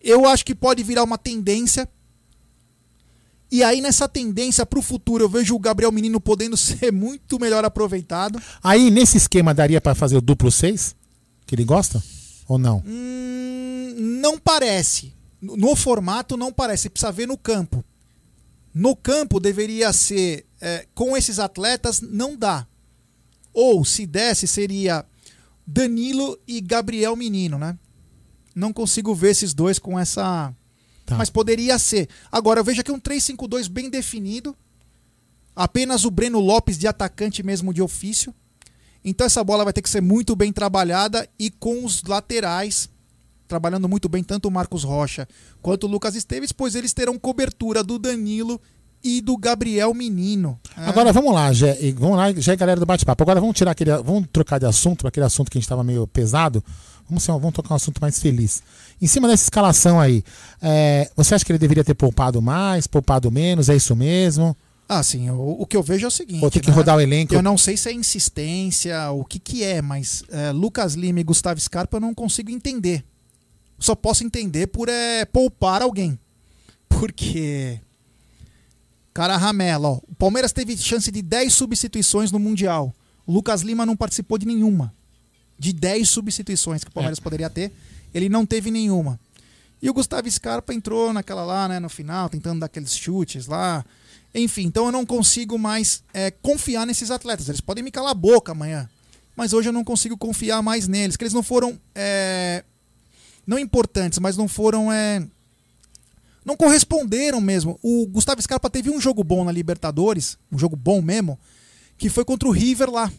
Eu 0.02 0.26
acho 0.28 0.46
que 0.46 0.56
pode 0.56 0.84
virar 0.84 1.04
uma 1.04 1.18
tendência. 1.18 1.88
E 3.52 3.64
aí, 3.64 3.82
nessa 3.82 4.08
tendência 4.08 4.66
para 4.66 4.80
o 4.80 4.82
futuro, 4.82 5.24
eu 5.24 5.30
vejo 5.30 5.56
o 5.56 5.60
Gabriel 5.60 5.92
Menino 5.92 6.20
podendo 6.22 6.56
ser 6.58 6.92
muito 6.92 7.40
melhor 7.40 7.66
aproveitado. 7.66 8.42
Aí, 8.64 8.92
nesse 8.92 9.18
esquema, 9.18 9.54
daria 9.54 9.82
pra 9.82 9.96
fazer 9.96 10.18
o 10.18 10.22
duplo 10.22 10.52
6? 10.52 10.96
Que 11.46 11.56
ele 11.56 11.66
gosta? 11.66 12.02
Ou 12.48 12.58
não? 12.58 12.84
Hum, 12.86 13.96
não 14.22 14.38
parece. 14.38 15.14
No 15.42 15.76
formato, 15.76 16.38
não 16.38 16.52
parece. 16.52 16.90
Precisa 16.90 17.12
ver 17.12 17.28
no 17.28 17.38
campo. 17.38 17.84
No 18.74 18.96
campo, 18.96 19.40
deveria 19.40 19.92
ser. 19.94 20.46
é, 20.62 20.86
com 20.94 21.18
esses 21.18 21.40
atletas, 21.40 22.02
não 22.02 22.36
dá. 22.38 22.68
Ou, 23.54 23.84
se 23.84 24.06
desse, 24.06 24.48
seria 24.48 25.06
Danilo 25.66 26.38
e 26.48 26.62
Gabriel 26.62 27.16
Menino, 27.16 27.58
né? 27.58 27.78
Não 28.56 28.74
consigo 28.74 29.14
ver 29.14 29.32
esses 29.32 29.54
dois 29.54 29.80
com 29.80 29.98
essa. 30.00 30.54
Tá. 31.06 31.16
Mas 31.16 31.30
poderia 31.30 31.78
ser. 31.80 32.08
Agora, 32.32 32.60
eu 32.60 32.64
vejo 32.64 32.82
aqui 32.82 32.92
um 32.92 33.00
3-5-2 33.00 33.70
bem 33.70 33.90
definido. 33.90 34.56
Apenas 35.56 36.06
o 36.06 36.12
Breno 36.12 36.40
Lopes 36.40 36.78
de 36.78 36.88
atacante 36.88 37.44
mesmo 37.44 37.74
de 37.74 37.82
ofício. 37.82 38.34
Então 39.04 39.26
essa 39.26 39.44
bola 39.44 39.64
vai 39.64 39.74
ter 39.74 39.82
que 39.82 39.90
ser 39.90 40.02
muito 40.02 40.36
bem 40.36 40.52
trabalhada 40.52 41.28
e 41.38 41.50
com 41.50 41.86
os 41.86 42.04
laterais 42.04 42.90
trabalhando 43.48 43.90
muito 43.90 44.08
bem 44.08 44.24
tanto 44.24 44.48
o 44.48 44.52
Marcos 44.52 44.84
Rocha 44.84 45.28
quanto 45.62 45.88
o 45.88 45.90
Lucas 45.90 46.16
Esteves, 46.16 46.52
pois 46.52 46.76
eles 46.76 46.94
terão 46.94 47.18
cobertura 47.18 47.84
do 47.84 47.98
Danilo 47.98 48.62
e 49.04 49.22
do 49.22 49.36
Gabriel 49.36 49.94
Menino. 49.94 50.60
É. 50.78 50.86
Agora 50.86 51.12
vamos 51.12 51.34
lá, 51.34 51.50
e 51.82 51.92
vamos 51.94 52.18
lá, 52.18 52.32
já 52.34 52.54
é 52.54 52.56
galera 52.56 52.80
do 52.80 52.86
bate-papo. 52.86 53.24
Agora 53.24 53.40
vamos 53.40 53.56
tirar 53.58 53.72
aquele, 53.72 53.92
vamos 54.04 54.28
trocar 54.32 54.60
de 54.60 54.66
assunto, 54.66 55.08
aquele 55.08 55.26
assunto 55.26 55.50
que 55.50 55.58
a 55.58 55.60
gente 55.60 55.66
estava 55.66 55.84
meio 55.84 56.06
pesado. 56.06 56.64
Vamos, 57.10 57.24
ser- 57.24 57.32
vamos 57.32 57.54
tocar 57.54 57.74
um 57.74 57.78
assunto 57.78 58.00
mais 58.00 58.20
feliz. 58.20 58.62
Em 59.02 59.08
cima 59.08 59.28
dessa 59.28 59.44
escalação 59.44 60.00
aí, 60.00 60.24
é, 60.62 61.10
você 61.16 61.34
acha 61.34 61.44
que 61.44 61.52
ele 61.52 61.60
deveria 61.60 61.84
ter 61.84 61.96
poupado 61.96 62.42
mais, 62.42 62.86
poupado 62.86 63.32
menos? 63.32 63.68
É 63.70 63.76
isso 63.76 63.96
mesmo? 63.96 64.56
Ah, 64.88 65.04
sim. 65.04 65.30
O, 65.30 65.62
o 65.62 65.66
que 65.66 65.76
eu 65.78 65.84
vejo 65.84 66.06
é 66.06 66.08
o 66.08 66.12
seguinte. 66.12 66.44
Ou 66.44 66.50
tem 66.52 66.62
que 66.62 66.70
né? 66.70 66.76
rodar 66.76 66.98
o 66.98 67.02
elenco? 67.02 67.34
Eu 67.34 67.42
não 67.42 67.58
sei 67.58 67.76
se 67.78 67.90
é 67.90 67.94
insistência, 67.94 69.12
o 69.12 69.24
que 69.24 69.40
que 69.40 69.64
é, 69.64 69.82
mas 69.82 70.24
é, 70.30 70.52
Lucas 70.52 70.94
Lima 70.96 71.20
e 71.20 71.24
Gustavo 71.24 71.60
Scarpa 71.60 71.98
eu 71.98 72.02
não 72.02 72.14
consigo 72.14 72.50
entender. 72.52 73.04
Só 73.78 73.96
posso 73.96 74.24
entender 74.24 74.68
por 74.68 74.90
é, 74.90 75.26
poupar 75.26 75.82
alguém. 75.82 76.20
Porque. 76.88 77.80
Cara, 79.14 79.38
Ramela, 79.38 79.90
ó, 79.90 80.00
o 80.08 80.16
Palmeiras 80.16 80.52
teve 80.52 80.76
chance 80.78 81.12
de 81.12 81.22
10 81.22 81.54
substituições 81.54 82.32
no 82.32 82.40
Mundial. 82.40 82.94
O 83.26 83.34
Lucas 83.34 83.62
Lima 83.62 83.86
não 83.86 83.96
participou 83.96 84.38
de 84.38 84.46
nenhuma. 84.46 84.94
De 85.60 85.74
10 85.74 86.08
substituições 86.08 86.84
que 86.84 86.90
o 86.90 86.94
Palmeiras 86.94 87.20
poderia 87.20 87.50
ter, 87.50 87.72
ele 88.14 88.30
não 88.30 88.46
teve 88.46 88.72
nenhuma. 88.72 89.20
E 89.82 89.90
o 89.90 89.94
Gustavo 89.94 90.30
Scarpa 90.30 90.74
entrou 90.74 91.14
naquela 91.14 91.44
lá, 91.44 91.68
né, 91.68 91.80
no 91.80 91.90
final, 91.90 92.30
tentando 92.30 92.62
dar 92.62 92.66
aqueles 92.66 92.96
chutes 92.96 93.46
lá. 93.46 93.86
Enfim, 94.34 94.64
então 94.64 94.86
eu 94.86 94.92
não 94.92 95.06
consigo 95.06 95.58
mais 95.58 96.04
é, 96.14 96.32
confiar 96.32 96.86
nesses 96.86 97.12
atletas. 97.12 97.50
Eles 97.50 97.62
podem 97.62 97.84
me 97.84 97.92
calar 97.92 98.12
a 98.12 98.16
boca 98.16 98.52
amanhã. 98.52 98.90
Mas 99.36 99.54
hoje 99.54 99.70
eu 99.70 99.74
não 99.74 99.84
consigo 99.84 100.18
confiar 100.18 100.62
mais 100.62 100.88
neles. 100.88 101.16
Que 101.16 101.24
eles 101.24 101.34
não 101.34 101.44
foram. 101.44 101.80
é, 101.96 102.64
não 103.48 103.58
importantes, 103.58 104.20
mas 104.20 104.38
não 104.38 104.48
foram. 104.48 104.92
é, 104.92 105.26
não 106.46 106.56
corresponderam 106.58 107.40
mesmo. 107.40 107.80
O 107.82 108.06
Gustavo 108.08 108.42
Scarpa 108.42 108.70
teve 108.70 108.90
um 108.90 109.00
jogo 109.00 109.24
bom 109.24 109.44
na 109.44 109.52
Libertadores, 109.52 110.38
um 110.52 110.58
jogo 110.58 110.76
bom 110.76 111.02
mesmo, 111.02 111.40
que 111.98 112.10
foi 112.10 112.26
contra 112.26 112.48
o 112.48 112.52
River 112.52 112.90
lá. 112.90 113.12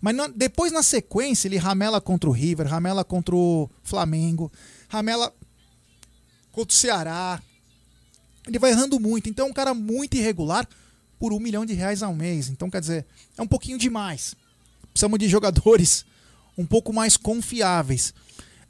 Mas 0.00 0.14
na- 0.14 0.28
depois, 0.28 0.72
na 0.72 0.82
sequência, 0.82 1.48
ele 1.48 1.56
ramela 1.56 2.00
contra 2.00 2.28
o 2.28 2.32
River, 2.32 2.66
ramela 2.66 3.04
contra 3.04 3.34
o 3.34 3.68
Flamengo, 3.82 4.50
ramela 4.88 5.32
contra 6.52 6.72
o 6.74 6.76
Ceará. 6.78 7.42
Ele 8.46 8.58
vai 8.58 8.70
errando 8.70 8.98
muito. 9.00 9.28
Então 9.28 9.46
é 9.46 9.50
um 9.50 9.52
cara 9.52 9.74
muito 9.74 10.16
irregular 10.16 10.66
por 11.18 11.32
um 11.32 11.40
milhão 11.40 11.66
de 11.66 11.74
reais 11.74 12.02
ao 12.02 12.14
mês. 12.14 12.48
Então, 12.48 12.70
quer 12.70 12.80
dizer, 12.80 13.04
é 13.36 13.42
um 13.42 13.46
pouquinho 13.46 13.76
demais. 13.76 14.34
Precisamos 14.92 15.18
de 15.18 15.28
jogadores 15.28 16.04
um 16.56 16.64
pouco 16.64 16.92
mais 16.92 17.16
confiáveis. 17.16 18.14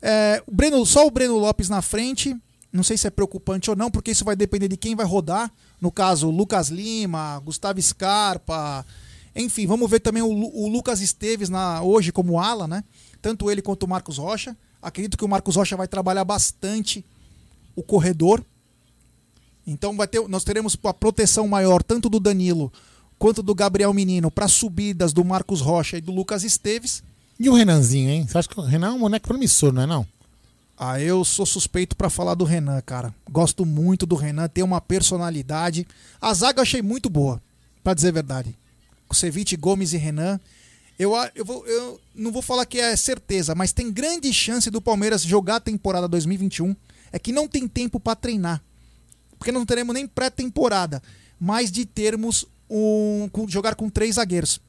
É, 0.01 0.43
o 0.47 0.55
Breno, 0.55 0.85
só 0.87 1.07
o 1.07 1.11
Breno 1.11 1.37
Lopes 1.39 1.69
na 1.69 1.83
frente. 1.83 2.35
Não 2.73 2.83
sei 2.83 2.97
se 2.99 3.07
é 3.07 3.11
preocupante 3.11 3.71
ou 3.71 3.77
não, 3.77 3.91
porque 3.91 4.11
isso 4.11 4.25
vai 4.25 4.37
depender 4.37 4.69
de 4.69 4.77
quem 4.77 4.95
vai 4.95 5.07
rodar. 5.07 5.51
No 5.81 5.91
caso, 5.91 6.31
Lucas 6.31 6.69
Lima, 6.69 7.39
Gustavo 7.45 7.81
Scarpa. 7.81 8.85
Enfim, 9.35 9.67
vamos 9.67 9.91
ver 9.91 10.01
também 10.01 10.23
o, 10.23 10.29
o 10.29 10.69
Lucas 10.69 11.01
Esteves 11.01 11.49
na, 11.49 11.83
hoje 11.83 12.13
como 12.13 12.41
ala, 12.41 12.67
né? 12.67 12.83
Tanto 13.21 13.51
ele 13.51 13.63
quanto 13.63 13.85
o 13.85 13.89
Marcos 13.89 14.19
Rocha. 14.19 14.57
Acredito 14.81 15.17
que 15.17 15.25
o 15.25 15.29
Marcos 15.29 15.57
Rocha 15.57 15.77
vai 15.77 15.89
trabalhar 15.89 16.25
bastante 16.25 17.05
o 17.75 17.83
corredor. 17.83 18.45
Então 19.67 19.97
vai 19.97 20.09
ter, 20.09 20.27
nós 20.29 20.45
teremos 20.45 20.77
a 20.85 20.95
proteção 20.95 21.47
maior 21.47 21.83
tanto 21.83 22.09
do 22.09 22.19
Danilo 22.19 22.73
quanto 23.19 23.43
do 23.43 23.55
Gabriel 23.55 23.93
Menino 23.93 24.31
para 24.31 24.49
subidas 24.49 25.13
do 25.13 25.25
Marcos 25.25 25.61
Rocha 25.61 25.99
e 25.99 26.01
do 26.01 26.13
Lucas 26.13 26.45
Esteves. 26.45 27.03
E 27.39 27.49
o 27.49 27.55
Renanzinho, 27.55 28.11
hein? 28.11 28.27
Você 28.27 28.39
acha 28.39 28.49
que 28.49 28.59
o 28.59 28.63
Renan 28.63 28.89
é 28.89 28.93
um 28.93 28.99
moleque 29.01 29.27
promissor, 29.27 29.73
não 29.73 29.83
é 29.83 29.87
não? 29.87 30.07
Ah, 30.77 31.01
eu 31.01 31.25
sou 31.25 31.45
suspeito 31.45 31.97
pra 31.97 32.09
falar 32.09 32.35
do 32.35 32.45
Renan, 32.45 32.81
cara. 32.81 33.13
Gosto 33.31 33.67
muito 33.67 34.07
do 34.07 34.15
Renan, 34.15 34.49
tem 34.49 34.63
uma 34.63 34.81
personalidade. 34.81 35.87
A 36.21 36.33
zaga 36.33 36.61
eu 36.61 36.63
achei 36.63 36.81
muito 36.81 37.11
boa, 37.11 37.43
pra 37.83 37.95
dizer 37.95 38.09
a 38.09 38.13
verdade. 38.13 38.57
Kusevich, 39.09 39.57
Gomes 39.57 39.93
e 39.93 39.97
Renan. 39.97 40.39
Eu, 40.99 41.13
eu, 41.35 41.45
vou, 41.45 41.67
eu 41.67 42.01
não 42.15 42.33
vou 42.33 42.43
falar 42.43 42.67
que 42.67 42.79
é 42.79 42.95
certeza, 42.97 43.55
mas 43.55 43.73
tem 43.73 43.93
grande 43.93 44.33
chance 44.33 44.71
do 44.71 44.83
Palmeiras 44.83 45.23
jogar 45.23 45.57
a 45.57 45.61
temporada 45.61 46.09
2021. 46.09 46.75
É 47.13 47.19
que 47.19 47.33
não 47.33 47.49
tem 47.49 47.67
tempo 47.67 47.99
pra 47.99 48.15
treinar. 48.15 48.63
Porque 49.39 49.53
não 49.53 49.65
teremos 49.65 49.95
nem 49.95 50.07
pré-temporada, 50.07 51.01
mas 51.39 51.71
de 51.71 51.87
termos 51.87 52.45
um 52.69 53.29
jogar 53.47 53.77
com 53.77 53.89
três 53.89 54.17
zagueiros. 54.17 54.61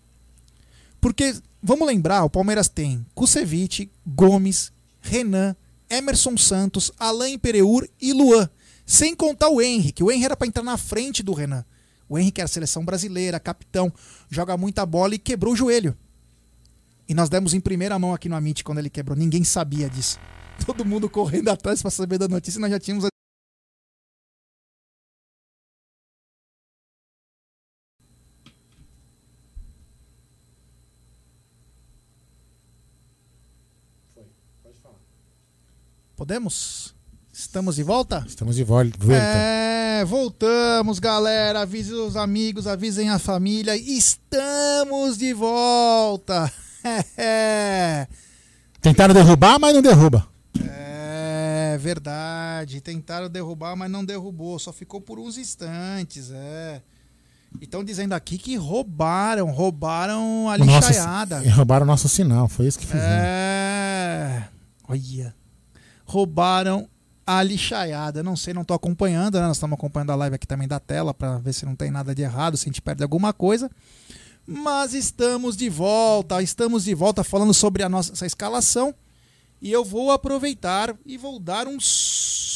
Porque, 1.02 1.36
vamos 1.62 1.88
lembrar, 1.88 2.24
o 2.24 2.30
Palmeiras 2.30 2.70
tem 2.70 3.06
Kusevich, 3.16 3.90
Gomes, 4.06 4.72
Renan, 5.02 5.56
Emerson 5.90 6.38
Santos, 6.38 6.92
Alain 7.00 7.38
Pereur 7.38 7.88
e 8.00 8.14
Luan. 8.14 8.50
Sem 8.86 9.16
contar 9.16 9.50
o 9.50 9.62
Henrique. 9.62 10.04
O 10.04 10.12
Henrique 10.12 10.26
era 10.26 10.38
para 10.38 10.48
entrar 10.48 10.64
na 10.64 10.78
frente 10.78 11.24
do 11.24 11.34
Renan. 11.34 11.66
O 12.10 12.18
Henrique 12.18 12.42
era 12.42 12.48
seleção 12.48 12.84
brasileira, 12.84 13.40
capitão, 13.40 13.94
joga 14.30 14.58
muita 14.58 14.84
bola 14.84 15.14
e 15.14 15.20
quebrou 15.20 15.54
o 15.54 15.56
joelho. 15.56 15.96
E 17.08 17.14
nós 17.14 17.30
demos 17.30 17.54
em 17.54 17.60
primeira 17.60 17.98
mão 18.00 18.14
aqui 18.14 18.28
no 18.28 18.36
Amit 18.36 18.64
quando 18.64 18.80
ele 18.80 18.90
quebrou. 18.90 19.16
Ninguém 19.16 19.44
sabia 19.44 19.88
disso. 19.88 20.20
Todo 20.66 20.84
mundo 20.84 21.08
correndo 21.08 21.50
atrás 21.50 21.82
para 21.82 21.92
saber 21.92 22.18
da 22.18 22.28
notícia 22.28 22.58
e 22.58 22.62
nós 22.62 22.72
já 22.72 22.80
tínhamos. 22.80 23.08
Podemos? 36.16 36.99
Estamos 37.40 37.78
de 37.78 37.84
volta? 37.84 38.26
Estamos 38.28 38.58
de 38.58 38.66
volta. 38.66 38.98
É, 39.14 40.04
voltamos, 40.04 41.00
galera. 41.00 41.62
Avisem 41.62 41.96
os 41.96 42.18
amigos, 42.18 42.68
avisem 42.68 43.10
a 43.10 43.18
família. 43.18 43.78
Estamos 43.78 45.18
de 45.18 45.34
volta. 45.34 46.52
É. 47.18 48.08
Tentaram 48.82 49.14
derrubar, 49.14 49.60
mas 49.60 49.74
não 49.74 49.82
derruba. 49.82 50.26
É 50.66 51.78
verdade. 51.78 52.80
Tentaram 52.80 53.30
derrubar, 53.30 53.76
mas 53.76 53.92
não 53.92 54.04
derrubou. 54.06 54.58
Só 54.60 54.72
ficou 54.72 55.02
por 55.02 55.20
uns 55.20 55.38
instantes. 55.38 56.32
É. 56.32 56.82
E 57.60 57.66
estão 57.66 57.84
dizendo 57.84 58.14
aqui 58.14 58.38
que 58.38 58.56
roubaram, 58.56 59.50
roubaram 59.52 60.50
a 60.50 60.58
nosso- 60.58 60.88
lixaiada. 60.88 61.44
e 61.44 61.50
roubaram 61.50 61.84
o 61.84 61.88
nosso 61.88 62.08
sinal, 62.08 62.48
foi 62.48 62.68
isso 62.68 62.80
que 62.80 62.86
fizeram. 62.86 63.24
É. 63.26 64.48
Olha. 64.88 65.36
Roubaram 66.06 66.88
a 67.30 67.44
lixaiada. 67.44 68.24
Não 68.24 68.36
sei, 68.36 68.56
não 68.56 68.64
tô 68.64 68.74
acompanhando, 68.74 69.40
né? 69.40 69.46
Nós 69.46 69.58
estamos 69.58 69.76
acompanhando 69.78 70.12
a 70.12 70.16
live 70.16 70.36
aqui 70.36 70.48
também 70.48 70.68
da 70.68 70.80
tela 70.80 71.14
para 71.14 71.38
ver 71.38 71.54
se 71.54 71.64
não 71.64 71.76
tem 71.76 71.92
nada 71.92 72.16
de 72.16 72.24
errado, 72.24 72.58
se 72.58 72.66
a 72.68 72.70
gente 72.70 72.82
perde 72.82 73.04
alguma 73.04 73.32
coisa. 73.32 73.70
Mas 74.48 74.96
estamos 74.96 75.56
de 75.56 75.70
volta, 75.70 76.42
estamos 76.42 76.86
de 76.86 76.96
volta 76.96 77.24
falando 77.24 77.54
sobre 77.54 77.84
a 77.84 77.90
nossa 77.90 78.26
escalação. 78.26 78.96
E 79.62 79.72
eu 79.72 79.86
vou 79.86 80.10
aproveitar 80.12 80.96
e 81.06 81.18
vou 81.18 81.38
dar 81.40 81.68
um 81.68 81.80
superchat. 81.80 82.50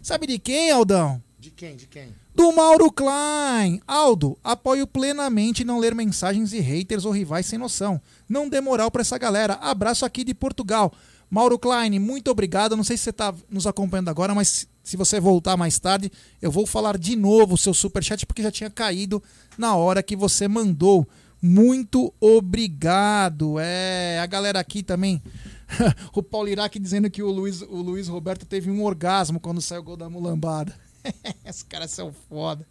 Sabe 0.00 0.28
de 0.28 0.38
quem, 0.38 0.70
Aldão? 0.70 1.20
De 1.36 1.50
quem? 1.50 1.74
De 1.74 1.88
quem? 1.88 2.14
Do 2.36 2.52
Mauro 2.52 2.92
Klein. 2.92 3.80
Aldo, 3.86 4.36
apoio 4.44 4.86
plenamente 4.86 5.64
não 5.64 5.78
ler 5.78 5.94
mensagens 5.94 6.50
de 6.50 6.60
haters 6.60 7.06
ou 7.06 7.10
rivais 7.10 7.46
sem 7.46 7.58
noção. 7.58 7.98
Não 8.28 8.46
dê 8.46 8.60
moral 8.60 8.90
pra 8.90 9.00
essa 9.00 9.16
galera. 9.16 9.54
Abraço 9.54 10.04
aqui 10.04 10.22
de 10.22 10.34
Portugal. 10.34 10.92
Mauro 11.30 11.58
Klein, 11.58 11.98
muito 11.98 12.30
obrigado. 12.30 12.76
Não 12.76 12.84
sei 12.84 12.98
se 12.98 13.04
você 13.04 13.12
tá 13.14 13.34
nos 13.50 13.66
acompanhando 13.66 14.10
agora, 14.10 14.34
mas 14.34 14.68
se 14.84 14.98
você 14.98 15.18
voltar 15.18 15.56
mais 15.56 15.78
tarde, 15.78 16.12
eu 16.42 16.50
vou 16.50 16.66
falar 16.66 16.98
de 16.98 17.16
novo 17.16 17.54
o 17.54 17.58
seu 17.58 17.72
superchat 17.72 18.26
porque 18.26 18.42
já 18.42 18.50
tinha 18.50 18.68
caído 18.68 19.22
na 19.56 19.74
hora 19.74 20.02
que 20.02 20.14
você 20.14 20.46
mandou. 20.46 21.08
Muito 21.40 22.12
obrigado. 22.20 23.58
É, 23.58 24.20
a 24.20 24.26
galera 24.26 24.60
aqui 24.60 24.82
também. 24.82 25.22
o 26.12 26.22
Paulo 26.22 26.50
Iraque 26.50 26.78
dizendo 26.78 27.08
que 27.08 27.22
o 27.22 27.30
Luiz, 27.30 27.62
o 27.62 27.80
Luiz 27.80 28.08
Roberto 28.08 28.44
teve 28.44 28.70
um 28.70 28.84
orgasmo 28.84 29.40
quando 29.40 29.62
saiu 29.62 29.80
o 29.80 29.84
gol 29.84 29.96
da 29.96 30.10
mulambada. 30.10 30.85
Esses 31.44 31.62
caras 31.62 31.90
são 31.90 32.12
foda. 32.12 32.66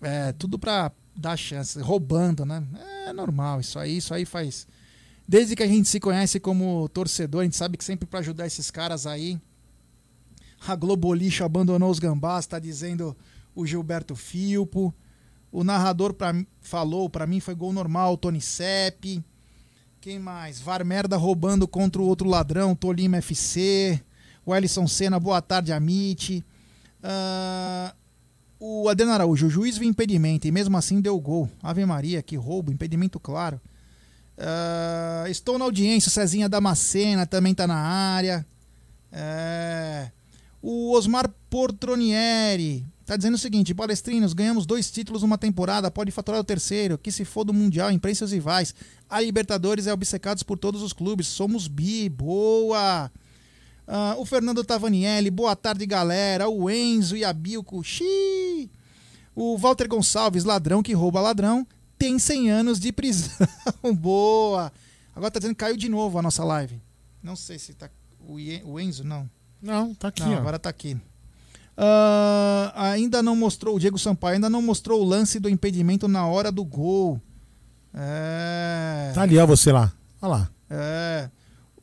É, 0.00 0.32
tudo 0.32 0.58
pra 0.58 0.92
dar 1.14 1.36
chance, 1.36 1.78
roubando, 1.80 2.44
né? 2.44 2.66
É 3.06 3.12
normal, 3.12 3.60
isso 3.60 3.78
aí, 3.78 3.98
isso 3.98 4.14
aí 4.14 4.24
faz. 4.24 4.66
Desde 5.28 5.54
que 5.54 5.62
a 5.62 5.66
gente 5.66 5.88
se 5.88 6.00
conhece 6.00 6.40
como 6.40 6.88
torcedor, 6.88 7.42
a 7.42 7.44
gente 7.44 7.56
sabe 7.56 7.76
que 7.76 7.84
sempre 7.84 8.06
pra 8.06 8.20
ajudar 8.20 8.46
esses 8.46 8.70
caras 8.70 9.06
aí. 9.06 9.38
A 10.66 10.74
Globo 10.74 11.12
Lixo 11.14 11.44
abandonou 11.44 11.90
os 11.90 11.98
gambás, 11.98 12.46
tá 12.46 12.58
dizendo 12.58 13.16
o 13.54 13.66
Gilberto 13.66 14.16
Filpo. 14.16 14.94
O 15.52 15.64
narrador 15.64 16.14
pra, 16.14 16.34
falou, 16.60 17.08
pra 17.08 17.26
mim 17.26 17.40
foi 17.40 17.54
gol 17.54 17.72
normal, 17.72 18.16
Tony 18.16 18.40
Sepp. 18.40 19.22
Quem 20.00 20.18
mais? 20.18 20.60
Var 20.60 20.84
Merda 20.84 21.16
roubando 21.16 21.68
contra 21.68 22.00
o 22.00 22.06
outro 22.06 22.28
ladrão, 22.28 22.74
Tolima 22.74 23.18
FC. 23.18 24.00
O 24.46 24.54
Ellison 24.54 24.86
Senna, 24.86 25.20
boa 25.20 25.42
tarde, 25.42 25.72
Amit. 25.72 26.44
Ah, 27.02 27.94
o 28.58 28.88
Adriano 28.88 29.12
Araújo, 29.12 29.46
o 29.46 29.50
juiz 29.50 29.78
viu 29.78 29.88
impedimento 29.88 30.46
e 30.46 30.52
mesmo 30.52 30.76
assim 30.76 31.00
deu 31.00 31.18
gol. 31.18 31.48
Ave 31.62 31.84
Maria, 31.86 32.22
que 32.22 32.36
roubo, 32.36 32.72
impedimento 32.72 33.18
claro. 33.18 33.60
Ah, 34.38 35.24
estou 35.28 35.58
na 35.58 35.64
audiência, 35.64 36.10
Cezinha 36.10 36.48
Damascena 36.48 37.26
também 37.26 37.54
tá 37.54 37.66
na 37.66 37.76
área. 37.76 38.46
É, 39.12 40.10
o 40.62 40.92
Osmar 40.92 41.28
Portronieri 41.48 42.86
tá 43.04 43.16
dizendo 43.16 43.34
o 43.34 43.38
seguinte: 43.38 43.74
palestrinos, 43.74 44.32
ganhamos 44.32 44.66
dois 44.66 44.90
títulos 44.90 45.22
numa 45.22 45.36
temporada, 45.36 45.90
pode 45.90 46.10
faturar 46.10 46.40
o 46.40 46.44
terceiro. 46.44 46.96
Que 46.96 47.10
se 47.10 47.24
for 47.24 47.44
do 47.44 47.52
Mundial, 47.52 47.90
imprensa 47.90 48.24
os 48.24 48.32
rivais. 48.32 48.74
A 49.08 49.20
Libertadores 49.20 49.86
é 49.86 49.92
obcecados 49.92 50.42
por 50.42 50.58
todos 50.58 50.82
os 50.82 50.92
clubes. 50.92 51.26
Somos 51.26 51.66
bi, 51.66 52.08
boa. 52.08 53.10
Ah, 53.92 54.14
o 54.16 54.24
Fernando 54.24 54.62
Tavanielli, 54.62 55.32
boa 55.32 55.56
tarde, 55.56 55.84
galera. 55.84 56.48
O 56.48 56.70
Enzo 56.70 57.16
e 57.16 57.24
a 57.24 57.32
Bilco, 57.32 57.82
xiii. 57.82 58.70
O 59.34 59.58
Walter 59.58 59.88
Gonçalves, 59.88 60.44
ladrão 60.44 60.80
que 60.80 60.92
rouba 60.92 61.20
ladrão, 61.20 61.66
tem 61.98 62.16
100 62.16 62.52
anos 62.52 62.78
de 62.78 62.92
prisão. 62.92 63.48
boa. 63.92 64.72
Agora 65.12 65.32
tá 65.32 65.40
dizendo 65.40 65.56
que 65.56 65.58
caiu 65.64 65.76
de 65.76 65.88
novo 65.88 66.20
a 66.20 66.22
nossa 66.22 66.44
live. 66.44 66.80
Não 67.20 67.34
sei 67.34 67.58
se 67.58 67.74
tá. 67.74 67.90
O, 68.28 68.78
Enzo, 68.78 69.02
não. 69.02 69.28
Não, 69.60 69.92
tá 69.92 70.06
aqui, 70.06 70.22
Não, 70.22 70.34
agora 70.34 70.56
tá 70.56 70.68
aqui. 70.70 70.96
Ah, 71.76 72.70
ainda 72.92 73.20
não 73.20 73.34
mostrou, 73.34 73.74
o 73.74 73.80
Diego 73.80 73.98
Sampaio 73.98 74.34
ainda 74.34 74.48
não 74.48 74.62
mostrou 74.62 75.00
o 75.00 75.04
lance 75.04 75.40
do 75.40 75.48
impedimento 75.48 76.06
na 76.06 76.24
hora 76.28 76.52
do 76.52 76.64
gol. 76.64 77.20
É. 77.92 79.10
Tá 79.16 79.22
ali, 79.22 79.36
ó, 79.36 79.44
você 79.46 79.72
lá. 79.72 79.92
Olha 80.22 80.30
lá. 80.30 80.50
É. 80.70 81.28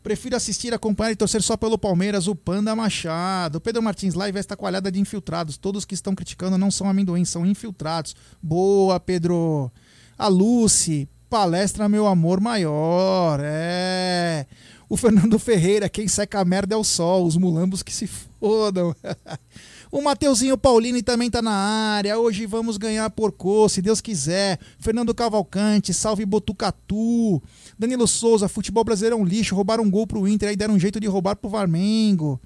Prefiro 0.08 0.38
assistir, 0.38 0.74
acompanhar 0.74 1.12
e 1.12 1.18
torcer 1.18 1.42
só 1.42 1.58
pelo 1.58 1.78
Palmeiras, 1.78 2.30
o 2.30 2.34
Panda 2.34 2.74
Machado. 2.74 3.60
Pedro 3.60 3.84
Martins, 3.84 4.14
live 4.14 4.40
esta 4.40 4.56
coalhada 4.56 4.90
de 4.90 5.02
infiltrados. 5.02 5.58
Todos 5.58 5.84
que 5.84 5.94
estão 5.94 6.16
criticando 6.16 6.58
não 6.58 6.72
são 6.72 6.90
amendoins, 6.90 7.28
são 7.28 7.46
infiltrados. 7.46 8.16
Boa, 8.42 9.02
Pedro. 9.02 9.70
A 10.18 10.30
Lucy, 10.30 11.10
palestra 11.30 11.90
meu 11.90 12.08
amor 12.08 12.40
maior. 12.40 13.42
É. 13.44 14.46
O 14.88 14.96
Fernando 14.96 15.38
Ferreira, 15.38 15.90
quem 15.90 16.08
seca 16.08 16.40
a 16.40 16.46
merda 16.46 16.74
é 16.74 16.78
o 16.78 16.86
sol, 16.86 17.26
os 17.26 17.36
mulambos 17.36 17.84
que 17.84 17.92
se 17.92 18.08
fodam. 18.08 18.96
O 19.90 20.02
Mateuzinho 20.02 20.58
Paulini 20.58 21.02
também 21.02 21.30
tá 21.30 21.42
na 21.42 21.54
área. 21.54 22.20
Hoje 22.20 22.46
vamos 22.46 22.78
ganhar 22.78 23.10
porco, 23.10 23.70
se 23.70 23.82
Deus 23.82 24.02
quiser. 24.02 24.60
Fernando 24.78 25.16
Cavalcante, 25.16 25.94
salve 25.94 26.26
Botucatu. 26.26 27.42
Danilo 27.78 28.08
Souza, 28.08 28.48
futebol 28.48 28.84
brasileiro 28.84 29.16
é 29.16 29.20
um 29.20 29.26
lixo. 29.26 29.56
Roubaram 29.56 29.84
um 29.84 29.92
gol 29.92 30.08
pro 30.08 30.28
Inter, 30.28 30.50
aí 30.50 30.56
deram 30.56 30.74
um 30.74 30.80
jeito 30.80 31.00
de 31.00 31.08
roubar 31.08 31.36
pro 31.36 31.50
Flamengo. 31.50 32.42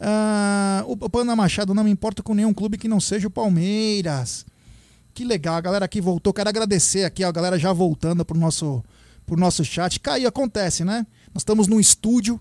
Ah, 0.00 0.84
o 0.86 0.96
Panda 1.08 1.36
Machado, 1.36 1.72
não 1.74 1.84
me 1.84 1.90
importa 1.90 2.22
com 2.22 2.34
nenhum 2.34 2.52
clube 2.52 2.76
que 2.76 2.88
não 2.88 3.00
seja 3.00 3.28
o 3.28 3.30
Palmeiras. 3.30 4.44
Que 5.14 5.24
legal, 5.24 5.54
a 5.54 5.60
galera 5.60 5.84
aqui 5.84 6.00
voltou. 6.00 6.32
Quero 6.32 6.48
agradecer 6.48 7.04
aqui, 7.04 7.22
a 7.22 7.30
galera 7.30 7.58
já 7.58 7.72
voltando 7.72 8.24
pro 8.24 8.36
nosso, 8.36 8.82
pro 9.24 9.36
nosso 9.36 9.64
chat. 9.64 10.00
Caiu, 10.00 10.28
acontece, 10.28 10.84
né? 10.84 11.06
Nós 11.32 11.42
estamos 11.42 11.68
num 11.68 11.78
estúdio 11.78 12.40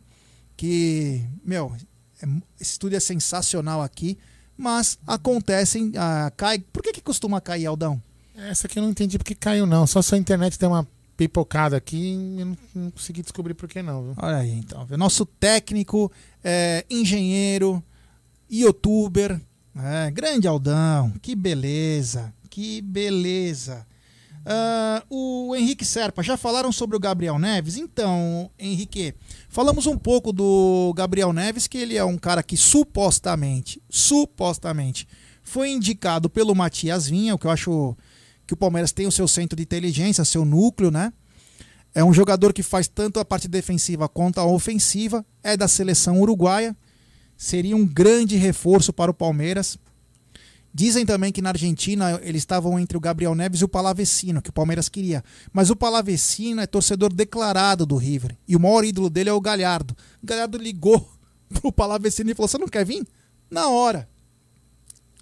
que, 0.58 1.24
meu, 1.46 1.72
é- 2.22 2.26
esse 2.60 2.72
estúdio 2.72 2.98
é 2.98 3.00
sensacional 3.00 3.82
aqui, 3.82 4.18
mas 4.58 4.98
acontecem, 5.06 5.92
ah, 5.96 6.32
cai. 6.36 6.60
Por 6.60 6.82
que 6.82 6.94
que 6.94 7.02
costuma 7.02 7.40
cair, 7.40 7.68
Aldão? 7.68 8.02
Essa 8.36 8.66
aqui 8.66 8.80
eu 8.80 8.84
não 8.84 8.90
entendi 8.90 9.20
porque 9.20 9.36
caiu, 9.36 9.68
não. 9.68 9.86
Só 9.86 10.02
se 10.02 10.16
a 10.16 10.18
internet 10.18 10.58
deu 10.58 10.70
uma 10.70 10.88
pipocada 11.16 11.78
aqui 11.78 12.14
e 12.14 12.44
não, 12.44 12.58
não 12.74 12.92
consegui 12.92 13.22
descobrir 13.22 13.54
por 13.54 13.70
que 13.70 13.82
não, 13.82 14.04
viu? 14.04 14.14
Olha 14.18 14.38
aí, 14.38 14.52
então. 14.52 14.86
Nosso 14.98 15.26
técnico, 15.26 16.12
é, 16.44 16.86
engenheiro, 16.90 17.84
youtuber, 18.50 19.40
é, 19.76 20.12
grande 20.12 20.48
Aldão, 20.48 21.14
que 21.22 21.36
beleza, 21.36 22.34
que 22.50 22.82
beleza. 22.82 23.86
Ah, 24.46 25.04
o 25.10 25.56
Henrique 25.56 25.86
Serpa, 25.86 26.22
já 26.22 26.36
falaram 26.36 26.72
sobre 26.72 26.98
o 26.98 27.00
Gabriel 27.00 27.40
Neves? 27.40 27.78
Então, 27.78 28.52
Henrique, 28.60 29.14
falamos 29.48 29.88
um 29.88 29.98
pouco 29.98 30.34
do 30.34 30.94
Gabriel 30.96 31.32
Neves, 31.32 31.66
que 31.66 31.78
ele 31.78 31.96
é 31.96 32.04
um 32.04 32.18
cara 32.18 32.44
que 32.44 32.58
supostamente, 32.58 33.82
supostamente, 33.90 35.08
foi 35.42 35.72
indicado 35.72 36.30
pelo 36.30 36.56
Matias 36.56 37.08
Vinha, 37.08 37.36
o 37.36 37.38
que 37.38 37.48
eu 37.48 37.52
acho 37.52 37.98
que 38.46 38.54
o 38.54 38.58
Palmeiras 38.58 38.92
tem 38.92 39.08
o 39.08 39.12
seu 39.12 39.28
centro 39.28 39.56
de 39.56 39.64
inteligência, 39.64 40.26
seu 40.26 40.46
núcleo, 40.46 40.92
né? 40.92 41.14
É 41.96 42.04
um 42.04 42.14
jogador 42.14 42.54
que 42.54 42.64
faz 42.64 42.88
tanto 42.88 43.20
a 43.20 43.26
parte 43.26 43.48
defensiva 43.48 44.10
quanto 44.10 44.40
a 44.40 44.46
ofensiva, 44.46 45.26
é 45.44 45.56
da 45.56 45.68
seleção 45.68 46.20
uruguaia, 46.20 46.76
seria 47.38 47.76
um 47.76 47.86
grande 47.86 48.36
reforço 48.36 48.92
para 48.92 49.12
o 49.12 49.14
Palmeiras. 49.14 49.78
Dizem 50.74 51.06
também 51.06 51.32
que 51.32 51.42
na 51.42 51.50
Argentina 51.50 52.20
eles 52.24 52.42
estavam 52.42 52.80
entre 52.80 52.98
o 52.98 53.00
Gabriel 53.00 53.36
Neves 53.36 53.62
e 53.62 53.66
o 53.66 53.68
Palavecino, 53.68 54.42
que 54.42 54.50
o 54.50 54.54
Palmeiras 54.54 54.90
queria. 54.90 55.24
Mas 55.52 55.70
o 55.70 55.76
Palavecino 55.76 56.62
é 56.62 56.66
torcedor 56.66 57.14
declarado 57.14 57.86
do 57.86 57.96
River. 57.96 58.36
E 58.48 58.56
o 58.56 58.60
maior 58.60 58.84
ídolo 58.84 59.08
dele 59.08 59.30
é 59.30 59.34
o 59.34 59.42
Galhardo. 59.42 59.96
O 60.22 60.26
Galhardo 60.26 60.58
ligou 60.58 61.08
pro 61.54 61.72
Palavecino 61.72 62.32
e 62.32 62.34
falou: 62.34 62.48
Você 62.48 62.58
não 62.58 62.68
quer 62.68 62.84
vir? 62.84 63.06
Na 63.52 63.68
hora. 63.68 64.10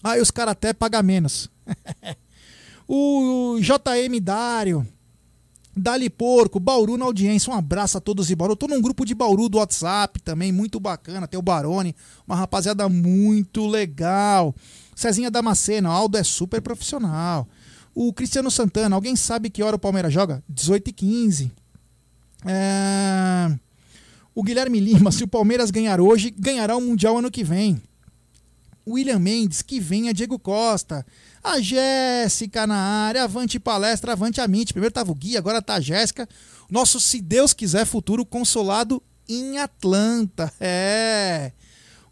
Aí 0.01 0.22
os 0.22 0.32
caras 0.32 0.53
até 0.53 0.72
pagam 0.72 1.03
menos. 1.03 1.50
o 2.94 3.58
JM 3.61 4.20
Dário. 4.22 4.86
Dali 5.74 6.10
Porco, 6.10 6.60
Bauru 6.60 6.98
na 6.98 7.06
audiência. 7.06 7.50
Um 7.50 7.56
abraço 7.56 7.98
a 7.98 8.02
todos 8.02 8.28
de 8.28 8.36
Bauru. 8.36 8.52
Eu 8.52 8.58
tô 8.58 8.68
num 8.68 8.82
grupo 8.82 9.06
de 9.06 9.16
Bauru 9.16 9.48
do 9.48 9.60
WhatsApp 9.60 10.22
também, 10.22 10.52
muito 10.52 10.78
bacana. 10.78 11.26
Tem 11.26 11.40
o 11.40 11.42
Barone, 11.42 11.95
uma 12.28 12.36
rapaziada 12.36 12.90
muito 12.90 13.66
legal. 13.66 14.53
Cezinha 14.94 15.32
Damasceno, 15.32 15.90
Aldo 15.90 16.18
é 16.18 16.24
super 16.24 16.61
profissional. 16.61 17.48
O 17.95 18.11
Cristiano 18.11 18.52
Santana, 18.52 18.94
alguém 18.94 19.16
sabe 19.16 19.50
que 19.50 19.64
hora 19.64 19.78
o 19.78 19.80
Palmeiras 19.80 20.11
joga? 20.11 20.44
18 20.50 20.90
e 20.90 20.92
15. 20.92 21.52
É... 22.45 23.58
O 24.36 24.44
Guilherme 24.44 24.82
Lima, 24.82 25.14
se 25.14 25.24
o 25.24 25.28
Palmeiras 25.28 25.72
ganhar 25.72 26.02
hoje, 26.02 26.30
ganhará 26.38 26.76
o 26.76 26.82
Mundial 26.82 27.18
ano 27.18 27.32
que 27.32 27.45
vem. 27.45 27.82
William 28.88 29.19
Mendes, 29.19 29.61
que 29.61 29.80
venha 29.80 30.14
Diego 30.14 30.40
Costa. 30.40 31.06
A 31.43 31.60
Jéssica 31.60 32.68
na 32.68 32.76
área, 32.76 33.24
avante 33.24 33.60
palestra, 33.60 34.14
avante 34.14 34.42
amite. 34.42 34.74
Primeiro 34.74 34.93
tava 34.93 35.11
o 35.11 35.16
Gui, 35.16 35.38
agora 35.38 35.61
tá 35.61 35.76
a 35.76 35.80
Jéssica. 35.80 36.27
Nosso, 36.69 37.00
se 37.00 37.22
Deus 37.22 37.53
quiser, 37.53 37.85
futuro 37.85 38.26
consolado 38.26 39.01
em 39.27 39.58
Atlanta. 39.58 40.51
É. 40.60 41.51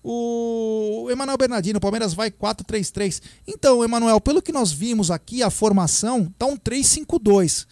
O 0.01 1.09
Emanuel 1.11 1.37
Bernardino, 1.37 1.79
Palmeiras 1.79 2.13
vai 2.13 2.31
4-3-3. 2.31 3.21
Então, 3.45 3.83
Emanuel, 3.83 4.21
pelo 4.21 4.41
que 4.41 4.51
nós 4.51 4.71
vimos 4.71 5.11
aqui, 5.11 5.43
a 5.43 5.49
formação 5.49 6.33
tá 6.37 6.45
um 6.45 6.55
3-5-2. 6.55 7.67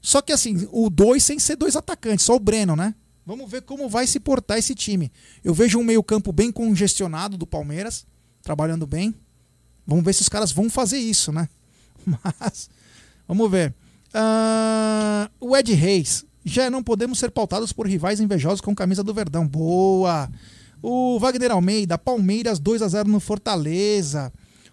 Só 0.00 0.22
que 0.22 0.32
assim, 0.32 0.66
o 0.72 0.88
2 0.88 1.22
sem 1.22 1.38
ser 1.38 1.56
dois 1.56 1.76
atacantes, 1.76 2.24
só 2.24 2.34
o 2.34 2.40
Breno, 2.40 2.74
né? 2.74 2.94
Vamos 3.26 3.50
ver 3.50 3.62
como 3.62 3.88
vai 3.88 4.06
se 4.06 4.18
portar 4.18 4.58
esse 4.58 4.74
time. 4.74 5.12
Eu 5.44 5.52
vejo 5.52 5.78
um 5.78 5.84
meio-campo 5.84 6.32
bem 6.32 6.50
congestionado 6.50 7.36
do 7.36 7.46
Palmeiras, 7.46 8.06
trabalhando 8.42 8.86
bem. 8.86 9.14
Vamos 9.86 10.04
ver 10.04 10.12
se 10.12 10.22
os 10.22 10.28
caras 10.28 10.52
vão 10.52 10.70
fazer 10.70 10.98
isso, 10.98 11.32
né? 11.32 11.48
Mas, 12.06 12.70
vamos 13.26 13.50
ver. 13.50 13.74
Uh, 14.14 15.30
o 15.40 15.56
Ed 15.56 15.72
Reis. 15.74 16.24
Já 16.44 16.70
não 16.70 16.82
podemos 16.82 17.18
ser 17.18 17.30
pautados 17.30 17.72
por 17.72 17.86
rivais 17.86 18.18
invejosos 18.18 18.60
com 18.60 18.74
camisa 18.74 19.04
do 19.04 19.12
Verdão. 19.12 19.46
Boa! 19.46 20.30
O 20.82 21.18
Wagner 21.18 21.50
Almeida, 21.50 21.98
Palmeiras 21.98 22.58
2 22.58 22.80
a 22.80 22.88
0 22.88 23.08
no 23.08 23.20
Fortaleza. 23.20 24.32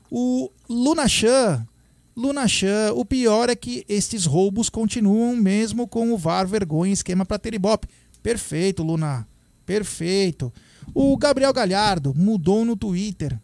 O 0.10 0.50
Luna 0.70 1.08
Chan, 1.08 1.68
Luna 2.16 2.48
Chan, 2.48 2.94
o 2.96 3.04
pior 3.04 3.50
é 3.50 3.56
que 3.56 3.86
estes 3.90 4.26
roubos 4.26 4.70
continuam 4.70 5.36
mesmo 5.36 5.88
com 5.88 6.14
o 6.14 6.18
VAR 6.18 6.48
vergonha 6.48 6.94
esquema 6.94 7.26
para 7.26 7.38
ter 7.38 7.54
Ibope. 7.54 7.88
Perfeito, 8.24 8.82
Luna. 8.82 9.28
Perfeito. 9.66 10.52
O 10.96 11.18
Gabriel 11.18 11.52
Galhardo 11.52 12.14
mudou 12.16 12.64
no 12.64 12.78
Twitter. 12.78 13.38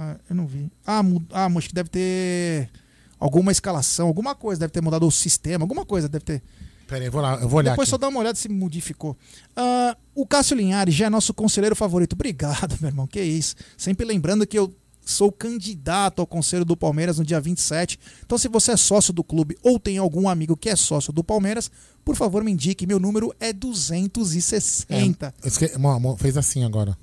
Ah, 0.00 0.16
eu 0.30 0.36
não 0.36 0.46
vi. 0.46 0.70
Ah, 0.86 1.02
mud... 1.02 1.26
ah, 1.32 1.46
acho 1.46 1.68
que 1.68 1.74
deve 1.74 1.88
ter 1.88 2.70
alguma 3.18 3.50
escalação, 3.50 4.06
alguma 4.06 4.32
coisa, 4.32 4.60
deve 4.60 4.72
ter 4.72 4.80
mudado 4.80 5.04
o 5.04 5.10
sistema, 5.10 5.64
alguma 5.64 5.84
coisa 5.84 6.08
deve 6.08 6.24
ter. 6.24 6.42
Pera 6.86 7.00
aí, 7.00 7.06
eu 7.06 7.12
vou, 7.12 7.20
lá, 7.20 7.34
eu 7.34 7.48
vou 7.48 7.58
olhar 7.58 7.72
Depois 7.72 7.88
aqui. 7.88 7.90
só 7.90 7.98
dá 7.98 8.06
uma 8.06 8.20
olhada 8.20 8.38
se 8.38 8.48
modificou. 8.48 9.16
Ah, 9.56 9.96
o 10.14 10.24
Cássio 10.24 10.56
Linhares 10.56 10.94
já 10.94 11.06
é 11.06 11.10
nosso 11.10 11.34
conselheiro 11.34 11.74
favorito. 11.74 12.12
Obrigado, 12.12 12.76
meu 12.80 12.90
irmão. 12.90 13.08
Que 13.08 13.20
isso. 13.20 13.56
Sempre 13.76 14.06
lembrando 14.06 14.46
que 14.46 14.56
eu 14.56 14.72
sou 15.04 15.32
candidato 15.32 16.20
ao 16.20 16.26
conselho 16.28 16.64
do 16.64 16.76
Palmeiras 16.76 17.18
no 17.18 17.24
dia 17.24 17.40
27. 17.40 17.98
Então, 18.24 18.38
se 18.38 18.46
você 18.46 18.72
é 18.72 18.76
sócio 18.76 19.12
do 19.12 19.24
clube 19.24 19.58
ou 19.64 19.80
tem 19.80 19.98
algum 19.98 20.28
amigo 20.28 20.56
que 20.56 20.68
é 20.68 20.76
sócio 20.76 21.12
do 21.12 21.24
Palmeiras, 21.24 21.68
por 22.04 22.14
favor, 22.14 22.44
me 22.44 22.52
indique. 22.52 22.86
Meu 22.86 23.00
número 23.00 23.34
é 23.40 23.52
260. 23.52 25.34
É, 25.42 25.48
esque... 25.48 25.72
Fez 26.18 26.36
assim 26.36 26.62
agora. 26.62 26.96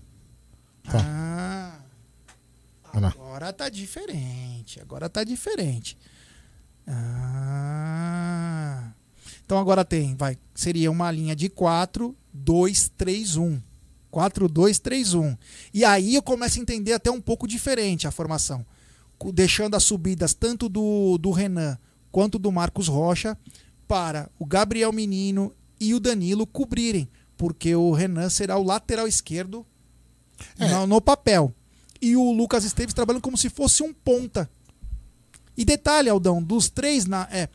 Tá. 0.90 1.00
Ah, 1.04 1.75
agora 3.04 3.52
tá 3.54 3.70
diferente. 3.70 4.80
Agora 4.80 5.10
tá 5.10 5.24
diferente. 5.24 5.98
Ah. 7.58 8.92
Então 9.46 9.58
agora 9.60 9.86
tem, 9.86 10.16
vai, 10.16 10.38
seria 10.56 10.90
uma 10.90 11.12
linha 11.12 11.36
de 11.36 11.50
4, 11.50 12.16
2, 12.34 12.92
3, 12.98 13.38
1. 13.38 13.62
4, 14.10 14.48
2, 14.48 14.80
3, 14.80 15.14
1. 15.14 15.38
E 15.74 15.84
aí 15.86 16.16
eu 16.16 16.22
começo 16.24 16.58
a 16.58 16.62
entender 16.62 16.94
até 16.94 17.12
um 17.12 17.22
pouco 17.22 17.48
diferente 17.48 18.08
a 18.08 18.12
formação. 18.12 18.66
Deixando 19.34 19.76
as 19.76 19.84
subidas 19.84 20.34
tanto 20.34 20.68
do, 20.70 21.18
do 21.18 21.32
Renan 21.32 21.78
quanto 22.12 22.40
do 22.40 22.52
Marcos 22.52 22.88
Rocha 22.88 23.38
para 23.88 24.30
o 24.40 24.46
Gabriel 24.46 24.92
Menino 24.92 25.54
e 25.80 25.94
o 25.94 26.00
Danilo 26.00 26.48
cobrirem. 26.48 27.08
Porque 27.38 27.76
o 27.76 27.92
Renan 27.92 28.30
será 28.30 28.58
o 28.58 28.64
lateral 28.64 29.08
esquerdo 29.08 29.66
É. 30.58 30.68
no, 30.70 30.88
no 30.88 31.02
papel. 31.02 31.54
E 32.02 32.16
o 32.16 32.32
Lucas 32.32 32.64
Esteves 32.64 32.94
trabalhando 32.94 33.22
como 33.22 33.38
se 33.38 33.50
fosse 33.50 33.84
um 33.84 33.94
ponta. 33.94 34.50
E 35.58 35.64
detalhe, 35.64 36.10
Aldão, 36.10 36.42
dos 36.42 36.70
três 36.70 37.06
na. 37.06 37.28
É, 37.32 37.50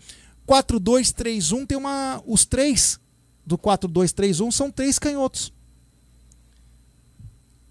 4-2-3-1 0.47 1.67
tem 1.67 1.77
uma. 1.79 2.23
Os 2.27 2.45
três 2.45 2.99
do 3.47 3.59
4-2-3-1 3.59 4.51
são 4.51 4.71
três 4.71 4.99
canhotos. 4.99 5.53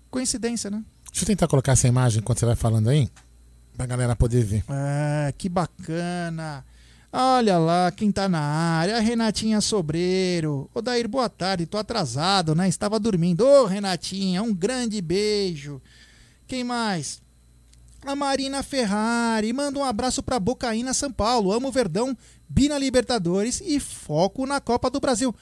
Coincidência, 0.09 0.69
né? 0.69 0.83
Deixa 1.11 1.23
eu 1.23 1.27
tentar 1.27 1.48
colocar 1.48 1.73
essa 1.73 1.88
imagem 1.88 2.19
enquanto 2.19 2.39
você 2.39 2.45
vai 2.45 2.56
falando 2.56 2.89
aí. 2.89 3.09
Pra 3.75 3.85
galera 3.85 4.15
poder 4.15 4.43
ver. 4.43 4.64
Ah, 4.67 5.31
que 5.38 5.49
bacana. 5.49 6.65
Olha 7.11 7.57
lá 7.57 7.91
quem 7.91 8.11
tá 8.11 8.30
na 8.30 8.39
área, 8.39 8.98
a 8.98 8.99
Renatinha 8.99 9.59
Sobreiro. 9.61 10.69
Ô 10.73 10.81
Dair, 10.81 11.07
boa 11.07 11.27
tarde, 11.27 11.65
tô 11.65 11.77
atrasado, 11.77 12.53
né? 12.53 12.67
Estava 12.67 12.99
dormindo. 12.99 13.45
Ô 13.45 13.65
Renatinha, 13.65 14.43
um 14.43 14.53
grande 14.53 15.01
beijo. 15.01 15.81
Quem 16.49 16.63
mais? 16.63 17.21
A 18.03 18.15
Marina 18.15 18.63
Ferrari, 18.63 19.53
manda 19.53 19.77
um 19.77 19.83
abraço 19.83 20.23
pra 20.23 20.39
Bocaína 20.39 20.95
São 20.95 21.11
Paulo. 21.11 21.51
Amo 21.51 21.71
Verdão, 21.71 22.17
Bina 22.49 22.75
Libertadores 22.75 23.61
e 23.63 23.79
foco 23.79 24.47
na 24.47 24.59
Copa 24.59 24.89
do 24.89 24.99
Brasil. 24.99 25.33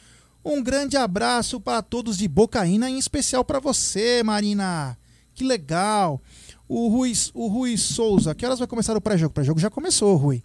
Um 0.44 0.62
grande 0.62 0.98
abraço 0.98 1.62
para 1.62 1.82
todos 1.82 2.18
de 2.18 2.28
Bocaína, 2.28 2.90
em 2.90 3.00
especial 3.00 3.46
para 3.46 3.62
você, 3.62 4.22
Marina. 4.22 4.98
Que 5.34 5.46
legal. 5.46 6.22
O 6.68 6.90
Rui, 6.90 7.14
o 7.34 7.48
Rui 7.48 7.78
Souza, 7.78 8.36
que 8.36 8.46
horas 8.46 8.60
vai 8.60 8.68
começar 8.68 8.98
o 8.98 9.02
pré-jogo? 9.02 9.32
O 9.32 9.34
pré-jogo 9.34 9.62
já 9.62 9.70
começou, 9.70 10.18
Rui. 10.18 10.44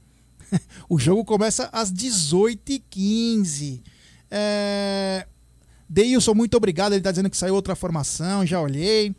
o 0.89 0.97
jogo 0.97 1.25
começa 1.25 1.69
às 1.73 1.93
18h15. 1.93 3.83
É... 4.31 5.27
Deilson, 5.89 6.35
muito 6.35 6.57
obrigado. 6.57 6.93
Ele 6.93 7.01
está 7.01 7.11
dizendo 7.11 7.31
que 7.31 7.37
saiu 7.37 7.57
outra 7.57 7.75
formação, 7.75 8.47
já 8.47 8.61
olhei. 8.61 9.13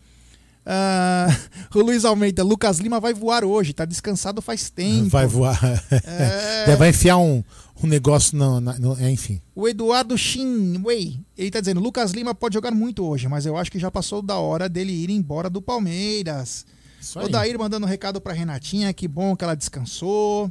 Ah, 0.65 1.27
o 1.75 1.79
Luiz 1.81 2.05
Almeida, 2.05 2.43
Lucas 2.43 2.79
Lima 2.79 2.99
vai 2.99 3.13
voar 3.13 3.43
hoje, 3.43 3.73
tá 3.73 3.85
descansado 3.85 4.41
faz 4.41 4.69
tempo. 4.69 5.09
Vai 5.09 5.25
voar. 5.27 5.59
É. 6.05 6.75
Vai 6.77 6.89
enfiar 6.89 7.17
um, 7.17 7.43
um 7.83 7.87
negócio 7.87 8.37
no- 8.37 8.97
é, 8.99 9.09
Enfim. 9.11 9.41
O 9.55 9.67
Eduardo 9.67 10.17
Shinwei, 10.17 11.19
ele 11.37 11.51
tá 11.51 11.59
dizendo, 11.59 11.79
Lucas 11.81 12.11
Lima 12.11 12.33
pode 12.33 12.53
jogar 12.53 12.71
muito 12.71 13.03
hoje, 13.05 13.27
mas 13.27 13.45
eu 13.45 13.57
acho 13.57 13.71
que 13.71 13.77
já 13.79 13.91
passou 13.91 14.21
da 14.21 14.37
hora 14.37 14.69
dele 14.69 14.91
ir 14.93 15.09
embora 15.09 15.49
do 15.49 15.61
Palmeiras. 15.61 16.65
Isso 17.01 17.19
O. 17.19 17.27
Dair 17.27 17.59
mandando 17.59 17.85
um 17.85 17.89
recado 17.89 18.21
pra 18.21 18.31
Renatinha, 18.33 18.93
que 18.93 19.07
bom 19.07 19.35
que 19.35 19.43
ela 19.43 19.55
descansou. 19.55 20.49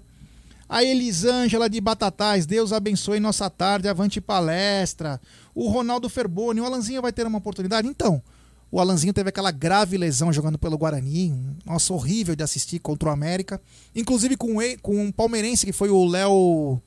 A 0.68 0.82
Elisângela 0.84 1.68
de 1.68 1.80
Batatais, 1.80 2.46
Deus 2.46 2.72
abençoe 2.72 3.18
nossa 3.20 3.48
tarde, 3.50 3.88
avante 3.88 4.20
palestra. 4.20 5.20
O 5.54 5.68
Ronaldo 5.70 6.08
Ferboni, 6.08 6.60
o 6.60 6.64
Alanzinho 6.64 7.02
vai 7.02 7.12
ter 7.12 7.26
uma 7.26 7.38
oportunidade? 7.38 7.88
Então, 7.88 8.22
o 8.72 8.80
Alanzinho 8.80 9.12
teve 9.12 9.28
aquela 9.28 9.50
grave 9.50 9.98
lesão 9.98 10.32
jogando 10.32 10.56
pelo 10.56 10.78
Guarani, 10.78 11.38
nossa, 11.62 11.92
horrível 11.92 12.34
de 12.34 12.42
assistir 12.42 12.78
contra 12.78 13.10
o 13.10 13.12
América. 13.12 13.60
Inclusive 13.94 14.34
com, 14.34 14.56
o 14.56 14.60
com 14.80 14.98
um 14.98 15.12
palmeirense 15.12 15.66
que 15.66 15.74
foi 15.74 15.90
o 15.90 16.02
Léo... 16.06 16.80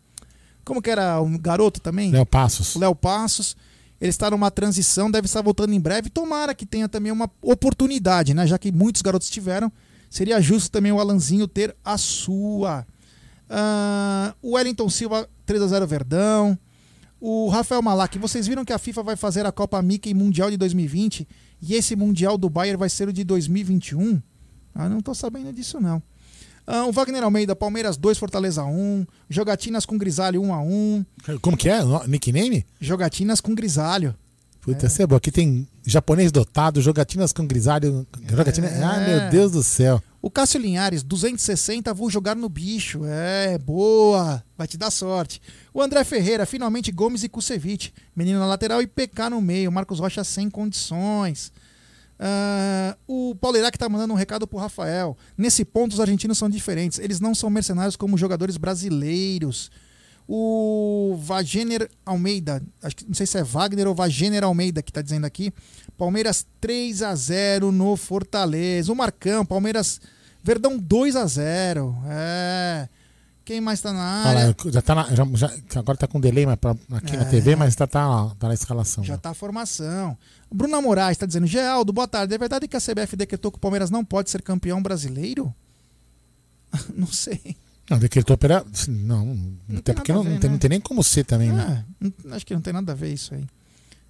Como 0.65 0.81
que 0.81 0.89
era? 0.89 1.21
Um 1.21 1.37
garoto 1.37 1.79
também? 1.79 2.11
Léo 2.11 2.25
Passos. 2.25 2.75
O 2.75 2.79
Léo 2.79 2.95
Passos. 2.95 3.55
Ele 4.01 4.09
está 4.09 4.31
numa 4.31 4.49
transição, 4.49 5.11
deve 5.11 5.27
estar 5.27 5.43
voltando 5.43 5.73
em 5.73 5.79
breve. 5.79 6.09
Tomara 6.09 6.55
que 6.55 6.65
tenha 6.65 6.89
também 6.89 7.11
uma 7.11 7.29
oportunidade, 7.39 8.33
né? 8.33 8.47
Já 8.47 8.57
que 8.57 8.71
muitos 8.71 9.03
garotos 9.03 9.29
tiveram. 9.29 9.71
Seria 10.09 10.41
justo 10.41 10.71
também 10.71 10.91
o 10.91 10.99
Alanzinho 10.99 11.47
ter 11.47 11.75
a 11.85 11.99
sua. 11.99 12.83
Ah, 13.47 14.33
o 14.41 14.55
Wellington 14.55 14.89
Silva, 14.89 15.29
3x0 15.47 15.85
Verdão. 15.85 16.57
O 17.21 17.47
Rafael 17.47 17.81
Malak, 17.83 18.17
vocês 18.17 18.47
viram 18.47 18.65
que 18.65 18.73
a 18.73 18.79
FIFA 18.79 19.03
vai 19.03 19.15
fazer 19.15 19.45
a 19.45 19.51
Copa 19.51 19.79
Mickey 19.83 20.15
Mundial 20.15 20.49
de 20.49 20.57
2020 20.57 21.27
e 21.67 21.73
esse 21.73 21.95
Mundial 21.95 22.37
do 22.37 22.49
Bayern 22.49 22.77
vai 22.77 22.89
ser 22.89 23.07
o 23.07 23.13
de 23.13 23.23
2021? 23.23 24.21
Ah, 24.73 24.89
não 24.89 25.01
tô 25.01 25.13
sabendo 25.13 25.51
disso 25.53 25.79
não. 25.79 26.01
Ah, 26.67 26.85
o 26.85 26.91
Wagner 26.91 27.23
Almeida, 27.23 27.55
Palmeiras 27.55 27.95
2, 27.97 28.17
Fortaleza 28.17 28.63
1. 28.63 29.05
Jogatinas 29.29 29.85
com 29.85 29.97
Grisalho 29.97 30.41
1x1. 30.41 31.05
Como 31.41 31.55
que 31.55 31.69
é? 31.69 31.79
Nickname? 32.07 32.65
Jogatinas 32.79 33.39
com 33.39 33.53
Grisalho. 33.53 34.15
Puta, 34.65 34.87
essa 34.87 35.03
é 35.03 35.07
boa. 35.07 35.17
Aqui 35.17 35.31
tem 35.31 35.67
japonês 35.85 36.31
dotado, 36.31 36.81
jogatinas 36.81 37.31
com 37.31 37.45
grisalho. 37.45 38.05
Jogatina... 38.27 38.67
Ah, 38.83 38.99
meu 38.99 39.29
Deus 39.29 39.51
do 39.51 39.61
céu. 39.61 40.01
O 40.25 40.31
Cássio 40.31 40.59
Linhares, 40.59 41.03
260, 41.03 41.93
vou 41.93 42.09
jogar 42.09 42.35
no 42.35 42.49
bicho. 42.49 43.01
É, 43.05 43.59
boa. 43.59 44.43
Vai 44.57 44.65
te 44.65 44.75
dar 44.75 44.89
sorte. 44.89 45.39
O 45.71 45.79
André 45.79 46.03
Ferreira, 46.03 46.47
finalmente 46.47 46.91
Gomes 46.91 47.23
e 47.23 47.29
Kusevich. 47.29 47.93
Menino 48.15 48.39
na 48.39 48.47
lateral 48.47 48.81
e 48.81 48.87
PK 48.87 49.29
no 49.29 49.39
meio. 49.39 49.71
Marcos 49.71 49.99
Rocha 49.99 50.23
sem 50.23 50.49
condições. 50.49 51.53
Ah, 52.17 52.97
o 53.07 53.35
Paulo 53.35 53.55
Iraque 53.55 53.77
tá 53.77 53.87
mandando 53.87 54.15
um 54.15 54.17
recado 54.17 54.47
pro 54.47 54.57
Rafael. 54.57 55.15
Nesse 55.37 55.63
ponto, 55.63 55.93
os 55.93 55.99
argentinos 55.99 56.39
são 56.39 56.49
diferentes. 56.49 56.97
Eles 56.97 57.19
não 57.19 57.35
são 57.35 57.47
mercenários 57.47 57.95
como 57.95 58.17
jogadores 58.17 58.57
brasileiros. 58.57 59.69
O 60.27 61.19
Wagner 61.19 61.87
Almeida, 62.03 62.63
acho 62.81 62.95
que 62.95 63.05
não 63.05 63.13
sei 63.13 63.27
se 63.27 63.37
é 63.37 63.43
Wagner 63.43 63.87
ou 63.87 63.93
Wagner 63.93 64.43
Almeida 64.43 64.81
que 64.81 64.91
tá 64.91 65.03
dizendo 65.03 65.25
aqui. 65.25 65.53
Palmeiras 65.95 66.47
3 66.59 67.03
a 67.03 67.13
0 67.13 67.71
no 67.71 67.95
Fortaleza. 67.95 68.91
O 68.91 68.95
Marcão, 68.95 69.45
Palmeiras 69.45 70.01
Verdão 70.45 70.77
2 70.77 71.15
a 71.15 71.25
0. 71.25 71.97
É. 72.07 72.87
Quem 73.43 73.59
mais 73.61 73.81
tá 73.81 73.91
na 73.91 74.01
área? 74.03 74.55
já 74.71 74.81
tá 74.81 74.93
na- 74.95 75.13
já- 75.15 75.25
já- 75.35 75.79
agora 75.79 75.97
tá 75.97 76.07
com 76.07 76.19
delay 76.19 76.45
mas 76.45 76.55
pra- 76.55 76.75
aqui 76.93 77.15
na 77.17 77.23
É. 77.23 77.25
TV, 77.25 77.55
mas 77.55 77.75
tá, 77.75 77.85
tá, 77.87 78.29
tá 78.39 78.47
na 78.47 78.53
escalação. 78.53 79.03
Já 79.03 79.17
tá 79.17 79.31
a 79.31 79.33
formação. 79.33 80.15
Bruna 80.51 80.79
Moraes 80.81 81.11
está 81.15 81.25
dizendo: 81.25 81.47
Geraldo, 81.47 81.91
boa 81.91 82.07
tarde. 82.07 82.33
É 82.33 82.37
verdade 82.37 82.67
que 82.67 82.77
a 82.77 82.79
CBF 82.79 83.15
decretou 83.15 83.51
que 83.51 83.57
o 83.57 83.61
Palmeiras 83.61 83.89
não 83.89 84.05
pode 84.05 84.29
ser 84.29 84.41
campeão 84.43 84.81
brasileiro? 84.81 85.53
não 86.95 87.07
sei. 87.07 87.55
Não, 87.89 87.97
decretou 87.99 88.35
pera. 88.37 88.63
Não, 88.87 89.35
até 89.77 89.93
porque 89.93 90.11
não, 90.13 90.23
ver, 90.23 90.29
não 90.31 90.39
tem, 90.39 90.49
né? 90.49 90.53
não 90.53 90.59
tem 90.59 90.69
nem 90.69 90.79
como 90.81 91.03
ser 91.03 91.23
também, 91.23 91.51
né? 91.51 91.85
É, 92.01 92.05
não- 92.27 92.35
acho 92.35 92.45
que 92.45 92.53
não 92.53 92.61
tem 92.61 92.73
nada 92.73 92.91
a 92.91 92.95
ver 92.95 93.13
isso 93.13 93.33
aí. 93.33 93.45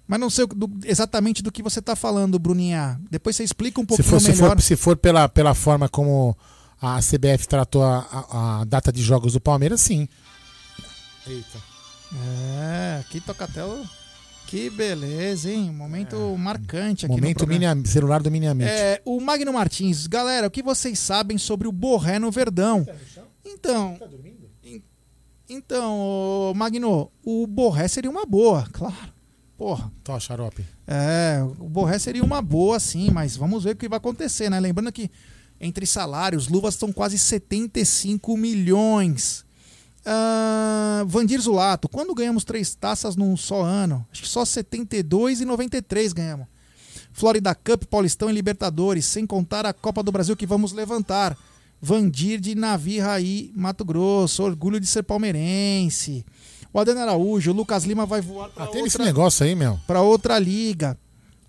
Mas 0.06 0.20
não 0.20 0.30
sei 0.30 0.46
do- 0.46 0.70
exatamente 0.84 1.42
do 1.42 1.50
que 1.50 1.62
você 1.62 1.82
tá 1.82 1.96
falando, 1.96 2.38
Bruninha. 2.38 3.00
Depois 3.10 3.34
você 3.36 3.42
explica 3.44 3.80
um 3.80 3.82
Se 3.82 3.86
pouquinho 3.88 4.08
for, 4.10 4.20
se 4.20 4.32
melhor. 4.32 4.50
for, 4.56 4.62
se 4.62 4.76
for 4.76 4.96
pela, 4.96 5.28
pela 5.28 5.54
forma 5.54 5.88
como 5.88 6.36
a 6.80 7.00
CBF 7.00 7.48
tratou 7.48 7.82
a, 7.82 7.98
a- 7.98 8.60
a 8.60 8.64
data 8.64 8.92
de 8.92 9.02
jogos 9.02 9.32
do 9.32 9.40
Palmeiras, 9.40 9.80
sim. 9.80 10.08
Eita. 11.26 11.58
É, 12.14 13.00
aqui 13.00 13.20
Tocatello. 13.20 13.84
Que 14.46 14.70
beleza, 14.70 15.50
hein? 15.50 15.72
Momento 15.72 16.16
marcante 16.38 17.04
aqui 17.04 17.12
no 17.12 17.18
É. 17.18 17.20
Momento 17.20 17.38
programa. 17.38 17.74
mini, 17.74 17.88
celular 17.88 18.22
do 18.22 18.30
Mini 18.30 18.46
Amit. 18.46 18.70
É, 18.70 19.02
o 19.04 19.20
Magno 19.20 19.52
Martins, 19.52 20.06
galera, 20.06 20.46
o 20.46 20.50
que 20.52 20.62
vocês 20.62 21.00
sabem 21.00 21.36
sobre 21.36 21.66
o 21.66 21.72
Borré 21.72 22.20
no 22.20 22.30
Verdão? 22.30 22.86
Então, 23.44 23.98
en- 24.62 24.82
então, 25.48 25.98
ô, 25.98 26.52
Magno, 26.54 27.10
o 27.24 27.44
Borré 27.48 27.88
seria 27.88 28.08
uma 28.10 28.24
boa, 28.24 28.68
claro. 28.72 29.15
Porra. 29.56 29.90
Tó, 30.04 30.18
xarope. 30.20 30.64
É, 30.86 31.42
o 31.58 31.68
Borré 31.68 31.98
seria 31.98 32.22
uma 32.22 32.42
boa, 32.42 32.78
sim, 32.78 33.10
mas 33.10 33.36
vamos 33.36 33.64
ver 33.64 33.70
o 33.70 33.76
que 33.76 33.88
vai 33.88 33.96
acontecer, 33.96 34.50
né? 34.50 34.60
Lembrando 34.60 34.92
que 34.92 35.10
entre 35.60 35.86
salários, 35.86 36.48
luvas 36.48 36.74
estão 36.74 36.92
quase 36.92 37.18
75 37.18 38.36
milhões. 38.36 39.44
Ah, 40.04 41.02
Vandir 41.06 41.40
Zulato, 41.40 41.88
quando 41.88 42.14
ganhamos 42.14 42.44
três 42.44 42.74
taças 42.74 43.16
num 43.16 43.36
só 43.36 43.62
ano? 43.62 44.06
Acho 44.12 44.22
que 44.22 44.28
só 44.28 44.44
72 44.44 45.40
e 45.40 45.44
93 45.44 46.12
ganhamos. 46.12 46.46
Florida 47.12 47.54
Cup, 47.54 47.84
Paulistão 47.86 48.28
e 48.28 48.32
Libertadores, 48.32 49.06
sem 49.06 49.26
contar 49.26 49.64
a 49.64 49.72
Copa 49.72 50.02
do 50.02 50.12
Brasil 50.12 50.36
que 50.36 50.46
vamos 50.46 50.72
levantar. 50.72 51.36
Vandir 51.80 52.38
de 52.38 52.54
Navi 52.54 52.98
Raí, 52.98 53.50
Mato 53.54 53.84
Grosso, 53.84 54.42
orgulho 54.42 54.78
de 54.78 54.86
ser 54.86 55.02
palmeirense. 55.02 56.24
O 56.76 56.80
Adriano 56.80 57.00
Araújo, 57.00 57.52
o 57.52 57.54
Lucas 57.54 57.84
Lima 57.84 58.04
vai 58.04 58.20
voar 58.20 58.50
para 58.50 58.64
Ah, 58.64 58.66
Tem 58.66 58.84
esse 58.84 58.96
outra, 58.98 59.04
negócio 59.06 59.46
aí, 59.46 59.54
meu. 59.54 59.80
pra 59.86 60.02
outra 60.02 60.38
liga. 60.38 60.94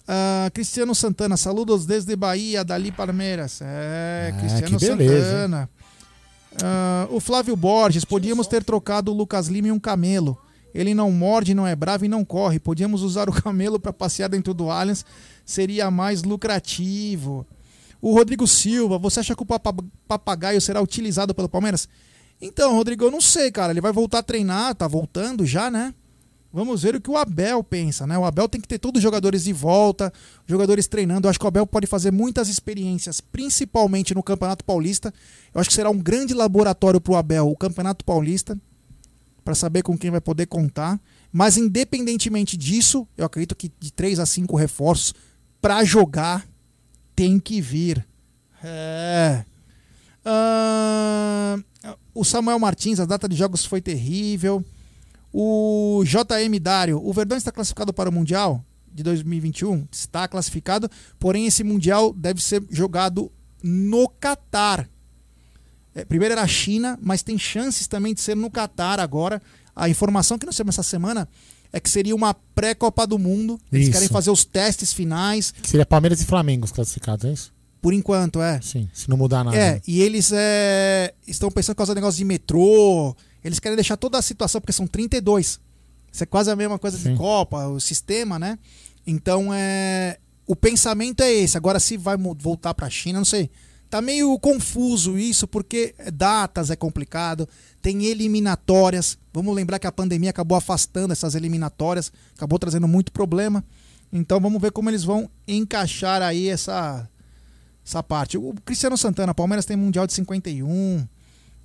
Ah, 0.07 0.49
Cristiano 0.53 0.95
Santana, 0.95 1.35
saludos 1.35 1.85
desde 1.85 2.15
Bahia, 2.15 2.63
Dali 2.63 2.93
Palmeiras. 2.93 3.59
É, 3.61 4.33
Cristiano 4.39 4.79
que 4.79 4.85
beleza, 4.87 5.25
Santana. 5.31 5.69
Ah, 6.63 7.09
o 7.11 7.19
Flávio 7.19 7.57
Borges, 7.57 8.05
podíamos 8.05 8.47
ter 8.47 8.63
trocado 8.63 9.11
o 9.11 9.13
Lucas 9.13 9.47
Lima 9.49 9.67
em 9.67 9.71
um 9.71 9.79
camelo. 9.79 10.37
Ele 10.73 10.93
não 10.93 11.11
morde, 11.11 11.53
não 11.53 11.67
é 11.67 11.75
bravo 11.75 12.05
e 12.05 12.07
não 12.07 12.23
corre. 12.23 12.57
Podíamos 12.57 13.01
usar 13.01 13.27
o 13.27 13.33
camelo 13.33 13.77
para 13.81 13.91
passear 13.91 14.29
dentro 14.29 14.53
do 14.53 14.71
Allianz, 14.71 15.03
seria 15.45 15.91
mais 15.91 16.23
lucrativo. 16.23 17.45
O 18.01 18.13
Rodrigo 18.13 18.47
Silva, 18.47 18.97
você 18.97 19.19
acha 19.19 19.35
que 19.35 19.43
o 19.43 19.45
papa- 19.45 19.73
papagaio 20.07 20.61
será 20.61 20.81
utilizado 20.81 21.35
pelo 21.35 21.49
Palmeiras? 21.49 21.89
Então, 22.41 22.75
Rodrigo, 22.75 23.05
eu 23.05 23.11
não 23.11 23.21
sei, 23.21 23.51
cara. 23.51 23.73
Ele 23.73 23.81
vai 23.81 23.91
voltar 23.91 24.19
a 24.19 24.23
treinar, 24.23 24.75
tá 24.75 24.87
voltando 24.87 25.45
já, 25.45 25.71
né? 25.71 25.93
Vamos 26.51 26.81
ver 26.81 26.95
o 26.95 27.01
que 27.01 27.09
o 27.09 27.17
Abel 27.17 27.63
pensa, 27.63 28.07
né? 28.07 28.17
O 28.17 28.25
Abel 28.25 28.47
tem 28.47 28.59
que 28.61 28.67
ter 28.67 28.79
todos 28.79 28.99
os 28.99 29.03
jogadores 29.03 29.43
de 29.43 29.53
volta, 29.53 30.11
jogadores 30.45 30.87
treinando. 30.87 31.27
Eu 31.27 31.29
acho 31.29 31.37
que 31.37 31.45
o 31.45 31.47
Abel 31.47 31.67
pode 31.67 31.85
fazer 31.87 32.11
muitas 32.11 32.47
experiências, 32.47 33.19
principalmente 33.19 34.15
no 34.15 34.23
Campeonato 34.23 34.63
Paulista. 34.63 35.13
Eu 35.53 35.59
acho 35.59 35.69
que 35.69 35.75
será 35.75 35.89
um 35.89 35.99
grande 35.99 36.33
laboratório 36.33 37.01
para 37.01 37.13
o 37.13 37.15
Abel, 37.15 37.49
o 37.49 37.57
Campeonato 37.57 38.05
Paulista, 38.05 38.57
para 39.43 39.53
saber 39.53 39.83
com 39.83 39.97
quem 39.97 40.09
vai 40.09 40.21
poder 40.21 40.45
contar. 40.45 40.99
Mas 41.31 41.57
independentemente 41.57 42.55
disso, 42.55 43.07
eu 43.17 43.25
acredito 43.25 43.55
que 43.55 43.71
de 43.79 43.91
3 43.91 44.19
a 44.19 44.25
5 44.25 44.55
reforços 44.55 45.13
para 45.61 45.83
jogar 45.83 46.47
tem 47.15 47.39
que 47.39 47.59
vir. 47.59 48.07
É. 48.63 49.43
Ah, 50.29 51.57
o 52.13 52.25
Samuel 52.25 52.59
Martins, 52.59 52.99
a 52.99 53.05
data 53.05 53.29
de 53.29 53.35
jogos 53.35 53.63
foi 53.63 53.79
terrível. 53.79 54.63
O 55.31 56.03
JM 56.05 56.59
Dário, 56.61 57.01
o 57.01 57.13
Verdão 57.13 57.37
está 57.37 57.49
classificado 57.51 57.93
para 57.93 58.09
o 58.09 58.13
Mundial 58.13 58.63
de 58.91 59.03
2021? 59.03 59.87
Está 59.89 60.27
classificado, 60.27 60.89
porém 61.17 61.45
esse 61.45 61.63
Mundial 61.63 62.11
deve 62.13 62.41
ser 62.41 62.61
jogado 62.69 63.31
no 63.63 64.09
Catar. 64.09 64.89
É, 65.95 66.03
primeiro 66.03 66.33
era 66.33 66.41
a 66.41 66.47
China, 66.47 66.99
mas 67.01 67.23
tem 67.23 67.37
chances 67.37 67.87
também 67.87 68.13
de 68.13 68.19
ser 68.19 68.35
no 68.35 68.51
Catar 68.51 68.99
agora. 68.99 69.41
A 69.73 69.87
informação 69.87 70.37
que 70.37 70.45
nós 70.45 70.57
temos 70.57 70.75
essa 70.75 70.83
semana 70.83 71.27
é 71.71 71.79
que 71.79 71.89
seria 71.89 72.15
uma 72.15 72.33
pré-Copa 72.33 73.07
do 73.07 73.17
Mundo. 73.17 73.59
Eles 73.71 73.85
Isso. 73.85 73.93
querem 73.93 74.09
fazer 74.09 74.29
os 74.29 74.43
testes 74.43 74.91
finais. 74.91 75.53
Seria 75.63 75.85
Palmeiras 75.85 76.19
e 76.21 76.25
Flamengo 76.25 76.65
os 76.65 76.71
classificados, 76.71 77.23
é 77.25 77.31
isso? 77.31 77.56
Por 77.87 77.93
enquanto, 77.93 78.41
é. 78.41 78.59
Sim, 78.59 78.89
se 78.91 79.09
não 79.09 79.15
mudar 79.15 79.45
nada. 79.45 79.55
É, 79.55 79.81
e 79.87 80.01
eles 80.01 80.33
é, 80.33 81.13
estão 81.25 81.49
pensando 81.49 81.73
em 81.73 81.77
causar 81.77 81.95
negócio 81.95 82.17
de 82.17 82.25
metrô. 82.25 83.15
Eles 83.41 83.61
querem 83.61 83.77
deixar 83.77 83.95
toda 83.95 84.17
a 84.17 84.21
situação, 84.21 84.59
porque 84.59 84.73
são 84.73 84.85
32. 84.85 85.57
Isso 86.11 86.23
é 86.23 86.25
quase 86.25 86.51
a 86.51 86.55
mesma 86.57 86.77
coisa 86.77 86.97
de 86.97 87.15
Copa, 87.15 87.65
o 87.67 87.79
sistema, 87.79 88.37
né? 88.37 88.59
Então, 89.07 89.53
é, 89.53 90.17
o 90.45 90.53
pensamento 90.53 91.21
é 91.23 91.31
esse. 91.31 91.55
Agora, 91.55 91.79
se 91.79 91.95
vai 91.95 92.17
voltar 92.17 92.73
para 92.73 92.87
a 92.87 92.89
China, 92.89 93.19
não 93.19 93.25
sei. 93.25 93.49
Tá 93.89 94.01
meio 94.01 94.37
confuso 94.37 95.17
isso, 95.17 95.47
porque 95.47 95.95
datas 96.13 96.69
é 96.69 96.75
complicado, 96.75 97.47
tem 97.81 98.03
eliminatórias. 98.03 99.17
Vamos 99.33 99.55
lembrar 99.55 99.79
que 99.79 99.87
a 99.87 99.93
pandemia 99.93 100.31
acabou 100.31 100.57
afastando 100.57 101.13
essas 101.13 101.35
eliminatórias, 101.35 102.11
acabou 102.35 102.59
trazendo 102.59 102.85
muito 102.85 103.13
problema. 103.13 103.63
Então, 104.11 104.41
vamos 104.41 104.61
ver 104.61 104.73
como 104.73 104.89
eles 104.89 105.05
vão 105.05 105.29
encaixar 105.47 106.21
aí 106.21 106.49
essa, 106.49 107.09
essa 107.87 108.03
parte. 108.03 108.37
O 108.37 108.53
Cristiano 108.65 108.97
Santana, 108.97 109.33
Palmeiras 109.33 109.65
tem 109.65 109.77
Mundial 109.77 110.05
de 110.05 110.11
51. 110.13 111.07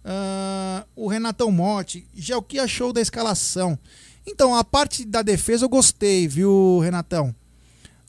Ah, 0.05 0.87
o 0.95 1.09
Renatão 1.09 1.51
Motti, 1.51 2.07
já 2.15 2.39
o 2.39 2.43
que 2.43 2.61
achou 2.61 2.93
da 2.93 3.01
escalação? 3.01 3.77
Então, 4.25 4.55
a 4.55 4.63
parte 4.63 5.05
da 5.05 5.21
defesa 5.21 5.65
eu 5.65 5.69
gostei, 5.69 6.29
viu, 6.29 6.79
Renatão? 6.79 7.35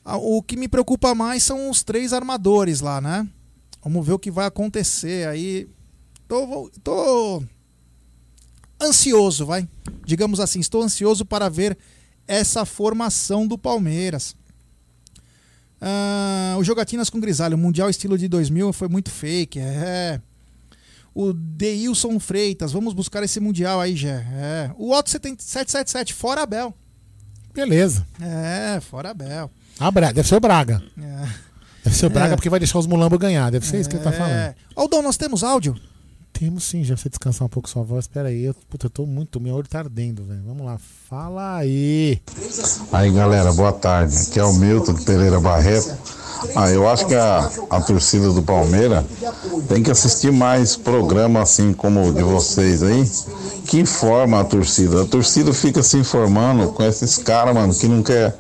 Ah, 0.06 0.18
O 0.18 0.44
que 0.44 0.56
me 0.56 0.68
preocupa 0.68 1.16
mais 1.16 1.42
são 1.42 1.72
os 1.72 1.82
três 1.82 2.14
armadores 2.14 2.82
lá, 2.82 3.02
né? 3.02 3.28
Vamos 3.84 4.06
ver 4.06 4.14
o 4.14 4.20
que 4.20 4.30
vai 4.30 4.46
acontecer 4.46 5.28
aí. 5.28 5.68
Tô, 6.28 6.70
tô 6.84 7.44
ansioso, 8.80 9.46
vai. 9.46 9.68
Digamos 10.06 10.40
assim, 10.40 10.60
estou 10.60 10.84
ansioso 10.84 11.26
para 11.26 11.50
ver 11.50 11.76
essa 12.28 12.64
formação 12.64 13.48
do 13.48 13.58
Palmeiras. 13.58 14.36
Ah, 15.86 16.56
o 16.58 16.64
Jogatinas 16.64 17.10
com 17.10 17.20
Grisalho, 17.20 17.58
Mundial 17.58 17.90
estilo 17.90 18.18
de 18.18 18.30
2000 18.30 18.72
foi 18.72 18.88
muito 18.88 19.12
fake. 19.12 19.60
É. 19.60 20.22
O 21.14 21.34
Deilson 21.34 22.20
Freitas, 22.20 22.72
vamos 22.72 22.94
buscar 22.94 23.22
esse 23.22 23.40
Mundial 23.40 23.82
aí, 23.82 23.96
Gé. 23.96 24.26
É. 24.32 24.72
O 24.78 24.92
Otto 24.92 25.10
777, 25.10 26.14
fora 26.14 26.44
Abel. 26.44 26.74
Beleza. 27.54 28.08
É, 28.22 28.80
fora 28.80 29.12
Abel. 29.12 29.52
Ah, 29.80 29.92
deve 29.92 30.24
ser 30.28 30.36
o 30.36 30.40
Braga. 30.40 30.82
É. 30.98 31.28
Deve 31.84 31.96
ser 31.96 32.06
o 32.06 32.10
Braga 32.10 32.34
É. 32.34 32.36
porque 32.36 32.50
vai 32.50 32.60
deixar 32.60 32.80
os 32.80 32.88
mulambos 32.88 33.20
ganhar. 33.20 33.52
Deve 33.52 33.68
ser 33.68 33.80
isso 33.80 33.90
que 33.90 33.98
ele 33.98 34.04
tá 34.04 34.12
falando. 34.12 34.32
É. 34.32 34.56
Aldão, 34.76 35.02
nós 35.02 35.18
temos 35.18 35.44
áudio? 35.44 35.76
Temos 36.34 36.64
sim, 36.64 36.84
já 36.84 36.96
pra 36.96 37.04
você 37.04 37.10
descansar 37.10 37.46
um 37.46 37.50
pouco 37.50 37.70
sua 37.70 37.84
voz. 37.84 38.06
Espera 38.06 38.30
aí, 38.30 38.44
eu, 38.44 38.56
puta, 38.68 38.88
eu 38.88 38.90
tô 38.90 39.06
muito. 39.06 39.40
Meu 39.40 39.54
olho 39.54 39.68
tá 39.68 39.80
ardendo, 39.80 40.24
velho. 40.24 40.42
Vamos 40.46 40.66
lá, 40.66 40.80
fala 41.08 41.58
aí. 41.58 42.20
Aí 42.92 43.12
galera, 43.12 43.54
boa 43.54 43.72
tarde. 43.72 44.16
Aqui 44.18 44.40
é 44.40 44.44
o 44.44 44.54
Milton 44.54 44.96
Pereira 44.96 45.40
Barreto. 45.40 45.96
Ah, 46.56 46.70
eu 46.70 46.90
acho 46.90 47.06
que 47.06 47.16
a, 47.16 47.50
a 47.70 47.82
torcida 47.82 48.32
do 48.32 48.42
Palmeiras 48.42 49.06
tem 49.70 49.82
que 49.82 49.92
assistir 49.92 50.32
mais 50.32 50.76
programa 50.76 51.42
assim 51.42 51.72
como 51.72 52.10
o 52.10 52.14
de 52.14 52.24
vocês 52.24 52.84
aí, 52.84 53.10
que 53.66 53.80
informa 53.80 54.42
a 54.42 54.44
torcida. 54.44 55.04
A 55.04 55.06
torcida 55.06 55.54
fica 55.54 55.82
se 55.82 55.98
informando 55.98 56.74
com 56.74 56.84
esses 56.84 57.18
caras, 57.20 57.54
mano, 57.54 57.74
que 57.74 57.88
não 57.88 58.04
quer 58.04 58.36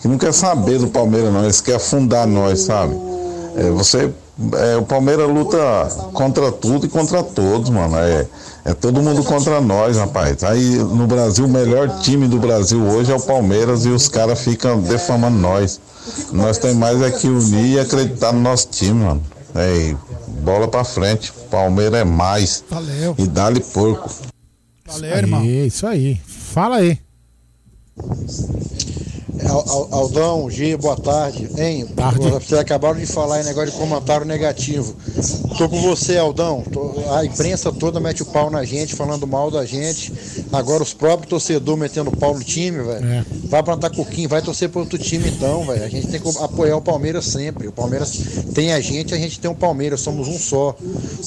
que 0.00 0.08
não 0.08 0.18
quer 0.18 0.32
saber 0.32 0.78
do 0.78 0.88
Palmeiras, 0.88 1.32
não. 1.32 1.44
Eles 1.44 1.60
querem 1.60 1.76
afundar 1.76 2.26
nós, 2.26 2.60
sabe? 2.60 2.94
É, 3.56 3.70
você 3.70 4.12
é, 4.54 4.76
o 4.76 4.82
Palmeiras 4.82 5.28
luta 5.28 5.58
contra 6.12 6.50
tudo 6.50 6.86
e 6.86 6.88
contra 6.88 7.22
todos, 7.22 7.70
mano. 7.70 7.96
É, 7.96 8.26
é 8.64 8.74
todo 8.74 9.00
mundo 9.00 9.22
contra 9.22 9.60
nós, 9.60 9.96
rapaz. 9.96 10.42
Aí 10.42 10.76
no 10.76 11.06
Brasil, 11.06 11.44
o 11.44 11.48
melhor 11.48 12.00
time 12.00 12.26
do 12.26 12.38
Brasil 12.38 12.82
hoje 12.82 13.12
é 13.12 13.14
o 13.14 13.20
Palmeiras 13.20 13.84
e 13.84 13.88
os 13.88 14.08
caras 14.08 14.40
ficam 14.40 14.80
defamando 14.80 15.38
nós. 15.38 15.80
Nós 16.32 16.58
temos 16.58 16.76
mais 16.76 17.00
é 17.00 17.10
que 17.10 17.28
unir 17.28 17.74
e 17.74 17.80
acreditar 17.80 18.32
no 18.32 18.40
nosso 18.40 18.68
time, 18.68 19.04
mano. 19.04 19.22
É, 19.54 19.94
bola 20.42 20.66
pra 20.66 20.84
frente. 20.84 21.32
Palmeiras 21.50 22.00
é 22.00 22.04
mais. 22.04 22.64
Valeu. 22.68 23.14
E 23.16 23.26
dá-lhe 23.26 23.60
porco. 23.60 24.10
Valeu, 24.86 25.16
irmão. 25.16 25.44
Isso 25.44 25.86
aí. 25.86 26.20
Fala 26.26 26.76
aí. 26.76 26.98
Aldão, 29.90 30.48
G, 30.48 30.76
boa 30.76 30.96
tarde. 30.96 31.48
Hein? 31.58 31.86
Vocês 32.32 32.60
acabaram 32.60 32.98
de 32.98 33.06
falar 33.06 33.40
em 33.40 33.44
negócio 33.44 33.72
de 33.72 33.76
comentário 33.76 34.24
negativo. 34.24 34.94
Tô 35.58 35.68
com 35.68 35.80
você, 35.80 36.16
Aldão. 36.16 36.62
Tô- 36.62 36.94
a 37.12 37.24
imprensa 37.24 37.72
toda 37.72 37.98
mete 37.98 38.22
o 38.22 38.26
pau 38.26 38.48
na 38.50 38.64
gente, 38.64 38.94
falando 38.94 39.26
mal 39.26 39.50
da 39.50 39.64
gente. 39.66 40.12
Agora 40.52 40.82
os 40.82 40.94
próprios 40.94 41.28
torcedores 41.30 41.80
metendo 41.80 42.10
pau 42.12 42.34
no 42.34 42.44
time, 42.44 42.82
velho. 42.82 43.04
É. 43.06 43.24
Vai 43.48 43.62
plantar 43.62 43.90
coquinho, 43.90 44.28
vai 44.28 44.40
torcer 44.40 44.68
para 44.68 44.80
outro 44.80 44.98
time 44.98 45.28
então, 45.28 45.64
velho. 45.66 45.84
A 45.84 45.88
gente 45.88 46.06
tem 46.08 46.20
que 46.20 46.38
apoiar 46.38 46.76
o 46.76 46.80
Palmeiras 46.82 47.24
sempre. 47.26 47.66
O 47.66 47.72
Palmeiras 47.72 48.12
tem 48.54 48.72
a 48.72 48.80
gente, 48.80 49.14
a 49.14 49.18
gente 49.18 49.40
tem 49.40 49.50
o 49.50 49.54
Palmeiras, 49.54 50.00
somos 50.00 50.28
um 50.28 50.38
só. 50.38 50.76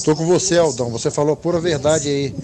Tô 0.04 0.16
com 0.16 0.26
você, 0.26 0.56
Aldão. 0.58 0.90
Você 0.90 1.10
falou 1.10 1.34
a 1.34 1.36
pura 1.36 1.60
verdade 1.60 2.08
aí. 2.08 2.34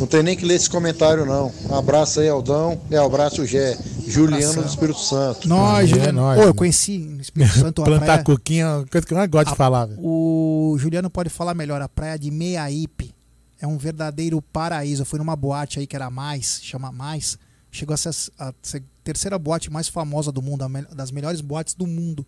Não 0.00 0.06
tem 0.06 0.22
nem 0.22 0.36
que 0.36 0.44
ler 0.44 0.54
esse 0.56 0.70
comentário, 0.70 1.24
não. 1.26 1.52
Um 1.70 1.74
abraço 1.76 2.20
aí, 2.20 2.28
Aldão. 2.28 2.78
É, 2.90 3.00
um 3.00 3.06
abraço, 3.06 3.44
Gé. 3.46 3.76
Juliano 4.04 4.62
do 4.62 4.68
Espírito 4.68 4.98
Santo. 5.02 5.48
Nós, 5.48 5.84
É, 5.84 5.86
Juliano. 5.94 6.20
nós, 6.20 6.38
Ô, 6.38 6.42
eu 6.42 6.46
né? 6.48 6.52
conheci 6.54 6.98
no 6.98 7.20
Espírito 7.20 7.52
Santo 7.58 7.82
a 7.82 7.84
Plantar 7.84 8.04
praia. 8.06 8.24
coquinho 8.24 8.66
é 8.66 8.76
uma 8.78 8.86
coisa 8.86 9.06
que 9.06 9.12
eu 9.12 9.18
mais 9.18 9.30
gosto 9.30 9.46
de 9.48 9.52
A- 9.52 9.56
falar, 9.56 9.86
velho. 9.86 10.00
O 10.02 10.76
Juliano 10.78 11.10
pode 11.10 11.28
falar 11.30 11.54
melhor. 11.54 11.80
A 11.82 11.88
praia 11.88 12.18
de 12.18 12.30
Meiaípe 12.30 13.14
é 13.60 13.66
um 13.66 13.76
verdadeiro 13.78 14.40
paraíso. 14.40 15.02
Eu 15.02 15.06
fui 15.06 15.18
numa 15.18 15.36
boate 15.36 15.78
aí 15.78 15.86
que 15.86 15.96
era 15.96 16.10
mais, 16.10 16.60
chama 16.62 16.90
mais. 16.92 17.38
Chegou 17.70 17.94
a 17.94 17.96
ser 17.96 18.10
a 18.38 18.52
ser 18.62 18.82
terceira 19.02 19.38
boate 19.38 19.70
mais 19.70 19.88
famosa 19.88 20.30
do 20.30 20.40
mundo, 20.42 20.68
me- 20.68 20.86
das 20.94 21.10
melhores 21.10 21.40
boates 21.40 21.74
do 21.74 21.86
mundo. 21.86 22.24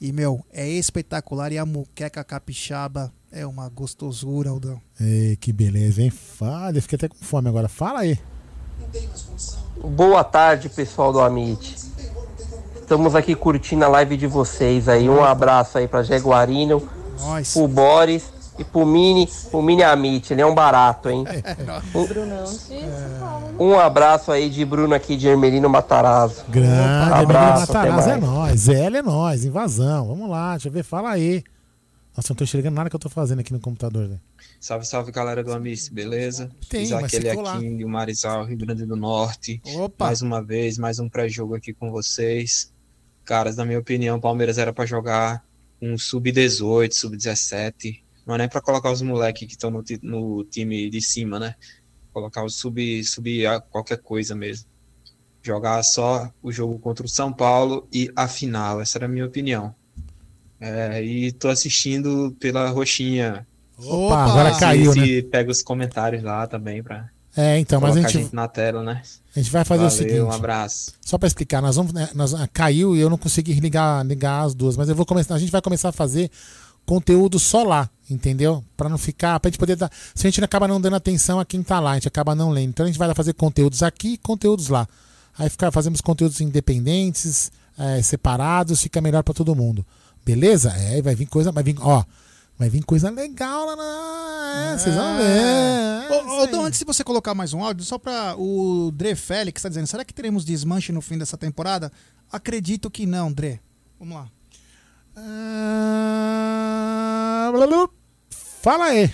E, 0.00 0.12
meu, 0.12 0.44
é 0.50 0.66
espetacular. 0.68 1.52
E 1.52 1.58
a 1.58 1.66
muqueca 1.66 2.24
capixaba 2.24 3.12
é 3.30 3.44
uma 3.46 3.68
gostosura, 3.68 4.48
Aldão. 4.50 4.80
Ei, 4.98 5.36
que 5.36 5.52
beleza, 5.52 6.00
hein? 6.02 6.08
Fala, 6.10 6.76
eu 6.76 6.82
fiquei 6.82 6.96
até 6.96 7.08
com 7.08 7.16
fome 7.16 7.48
agora. 7.48 7.68
Fala 7.68 8.00
aí. 8.00 8.18
Boa 9.96 10.22
tarde, 10.24 10.68
pessoal 10.68 11.12
do 11.12 11.20
Amit. 11.20 11.76
Estamos 12.90 13.14
aqui 13.14 13.36
curtindo 13.36 13.84
a 13.84 13.88
live 13.88 14.16
de 14.16 14.26
vocês 14.26 14.88
aí. 14.88 15.08
Um 15.08 15.22
abraço 15.22 15.78
aí 15.78 15.86
pra 15.86 16.02
Jaguarino, 16.02 16.82
pro 17.52 17.68
Boris 17.68 18.32
e 18.58 18.64
pro 18.64 18.84
Mini, 18.84 19.28
pro 19.48 19.62
Mini 19.62 19.84
Amit. 19.84 20.32
Ele 20.32 20.42
é 20.42 20.46
um 20.46 20.52
barato, 20.52 21.08
hein? 21.08 21.24
Um, 23.56 23.66
um 23.68 23.78
abraço 23.78 24.32
aí 24.32 24.50
de 24.50 24.64
Bruno 24.64 24.92
aqui 24.92 25.16
de 25.16 25.28
Hermelino 25.28 25.68
Matarazzo. 25.68 26.44
Grande, 26.48 27.12
abraço, 27.12 27.70
até 27.70 27.90
Matarazzo 27.90 28.10
é 28.10 28.16
nós. 28.16 28.60
Zé 28.60 28.86
é 28.86 29.02
nós, 29.02 29.44
invasão. 29.44 30.08
Vamos 30.08 30.28
lá, 30.28 30.50
deixa 30.54 30.66
eu 30.66 30.72
ver, 30.72 30.82
fala 30.82 31.10
aí. 31.10 31.44
Nossa, 32.16 32.26
eu 32.26 32.34
não 32.34 32.38
tô 32.38 32.42
enxergando 32.42 32.74
nada 32.74 32.90
que 32.90 32.96
eu 32.96 33.00
tô 33.00 33.08
fazendo 33.08 33.38
aqui 33.38 33.52
no 33.52 33.60
computador, 33.60 34.08
velho. 34.08 34.20
Salve, 34.58 34.84
salve 34.84 35.12
galera 35.12 35.44
do 35.44 35.52
Amice, 35.52 35.94
beleza? 35.94 36.50
Tem, 36.68 36.90
lá. 36.90 37.54
aqui 37.54 37.76
de 37.76 37.84
Marizal, 37.84 38.44
Rio 38.44 38.58
Grande 38.58 38.84
do 38.84 38.96
Norte. 38.96 39.62
Opa! 39.76 40.06
Mais 40.06 40.22
uma 40.22 40.42
vez, 40.42 40.76
mais 40.76 40.98
um 40.98 41.08
pré-jogo 41.08 41.54
aqui 41.54 41.72
com 41.72 41.92
vocês. 41.92 42.72
Caras, 43.30 43.54
na 43.54 43.64
minha 43.64 43.78
opinião, 43.78 44.18
o 44.18 44.20
Palmeiras 44.20 44.58
era 44.58 44.72
pra 44.72 44.84
jogar 44.84 45.44
um 45.80 45.96
sub-18, 45.96 46.90
sub-17. 46.92 48.02
Não 48.26 48.34
é 48.34 48.38
nem 48.38 48.48
pra 48.48 48.60
colocar 48.60 48.90
os 48.90 49.02
moleques 49.02 49.46
que 49.46 49.52
estão 49.52 49.70
no, 49.70 49.84
no 50.02 50.42
time 50.42 50.90
de 50.90 51.00
cima, 51.00 51.38
né? 51.38 51.54
Colocar 52.12 52.42
o 52.42 52.50
sub, 52.50 53.04
sub 53.04 53.46
a 53.46 53.60
qualquer 53.60 53.98
coisa 53.98 54.34
mesmo. 54.34 54.66
Jogar 55.44 55.80
só 55.84 56.28
o 56.42 56.50
jogo 56.50 56.76
contra 56.80 57.06
o 57.06 57.08
São 57.08 57.32
Paulo 57.32 57.86
e 57.92 58.10
a 58.16 58.26
final. 58.26 58.80
Essa 58.80 58.98
era 58.98 59.06
a 59.06 59.08
minha 59.08 59.26
opinião. 59.26 59.72
É, 60.58 61.00
e 61.00 61.30
tô 61.30 61.50
assistindo 61.50 62.36
pela 62.40 62.68
roxinha. 62.70 63.46
Opa, 63.78 64.24
agora 64.24 64.58
caiu, 64.58 64.92
né? 64.92 65.06
Se 65.06 65.22
pega 65.22 65.52
os 65.52 65.62
comentários 65.62 66.20
lá 66.24 66.48
também 66.48 66.82
pra 66.82 67.08
É, 67.36 67.58
então, 67.58 67.80
mas 67.80 67.90
a 67.90 68.00
colocar 68.00 68.08
gente, 68.10 68.34
na 68.34 68.48
tela, 68.48 68.82
né? 68.82 69.02
a 69.34 69.38
gente 69.38 69.50
vai 69.52 69.64
fazer 69.64 69.84
Valeu, 69.84 69.94
o 69.94 69.96
seguinte. 69.96 70.20
um 70.20 70.32
abraço. 70.32 70.92
Só 71.00 71.16
pra 71.16 71.28
explicar, 71.28 71.62
nós 71.62 71.76
vamos, 71.76 71.92
né, 71.92 72.08
nós, 72.14 72.34
ah, 72.34 72.48
caiu 72.52 72.96
e 72.96 73.00
eu 73.00 73.08
não 73.08 73.16
consegui 73.16 73.52
ligar, 73.54 74.04
ligar 74.04 74.42
as 74.42 74.54
duas, 74.54 74.76
mas 74.76 74.88
eu 74.88 74.96
vou 74.96 75.06
começar, 75.06 75.34
a 75.34 75.38
gente 75.38 75.52
vai 75.52 75.62
começar 75.62 75.90
a 75.90 75.92
fazer 75.92 76.30
conteúdo 76.84 77.38
só 77.38 77.62
lá, 77.62 77.88
entendeu? 78.10 78.64
Pra 78.76 78.88
não 78.88 78.98
ficar, 78.98 79.38
pra 79.38 79.48
gente 79.48 79.58
poder 79.58 79.76
dar, 79.76 79.90
se 80.14 80.26
a 80.26 80.30
gente 80.30 80.42
acaba 80.42 80.66
não 80.66 80.80
dando 80.80 80.96
atenção 80.96 81.38
a 81.38 81.44
quem 81.44 81.62
tá 81.62 81.78
lá, 81.78 81.92
a 81.92 81.94
gente 81.94 82.08
acaba 82.08 82.34
não 82.34 82.50
lendo. 82.50 82.70
Então 82.70 82.84
a 82.84 82.88
gente 82.88 82.98
vai 82.98 83.14
fazer 83.14 83.32
conteúdos 83.34 83.82
aqui 83.82 84.14
e 84.14 84.18
conteúdos 84.18 84.68
lá. 84.68 84.88
Aí 85.38 85.48
ficar, 85.48 85.70
fazemos 85.70 86.00
conteúdos 86.00 86.40
independentes, 86.40 87.52
é, 87.78 88.02
separados, 88.02 88.82
fica 88.82 89.00
melhor 89.00 89.22
pra 89.22 89.32
todo 89.32 89.54
mundo. 89.54 89.86
Beleza? 90.24 90.70
É, 90.70 91.00
vai 91.00 91.14
vir 91.14 91.26
coisa, 91.26 91.52
vai 91.52 91.62
vir, 91.62 91.76
ó, 91.80 92.04
vai 92.60 92.68
vir 92.68 92.84
coisa 92.84 93.08
legal 93.08 93.64
lá 93.64 93.74
na, 93.74 94.72
é, 94.74 94.78
vocês 94.78 94.94
vão 94.94 95.16
ver. 95.16 95.24
É, 95.24 96.08
Ô, 96.12 96.42
ô, 96.42 96.46
Dom, 96.46 96.66
antes 96.66 96.78
de 96.78 96.84
você 96.84 97.02
colocar 97.02 97.34
mais 97.34 97.54
um 97.54 97.64
áudio, 97.64 97.86
só 97.86 97.98
pra 97.98 98.34
o 98.36 98.90
Dre 98.92 99.16
Félix 99.16 99.62
tá 99.62 99.70
dizendo, 99.70 99.86
será 99.86 100.04
que 100.04 100.12
teremos 100.12 100.44
desmanche 100.44 100.92
no 100.92 101.00
fim 101.00 101.16
dessa 101.16 101.38
temporada? 101.38 101.90
Acredito 102.30 102.90
que 102.90 103.06
não, 103.06 103.32
Dre. 103.32 103.62
Vamos 103.98 104.14
lá. 104.14 104.28
Blá. 107.50 107.88
Fala 108.28 108.84
aí. 108.84 109.10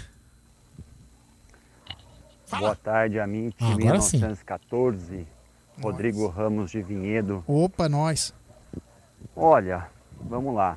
Boa 2.51 2.75
tarde, 2.75 3.21
Amint 3.21 3.55
Ah, 3.61 3.75
agora 3.75 4.01
sim. 4.01 4.17
1914. 4.17 5.25
Rodrigo 5.81 6.27
Ramos 6.27 6.73
de 6.73 6.83
Vinhedo. 6.83 7.45
Opa, 7.47 7.89
nós. 7.89 8.35
Olha, 9.37 9.87
vamos 10.21 10.53
lá. 10.53 10.77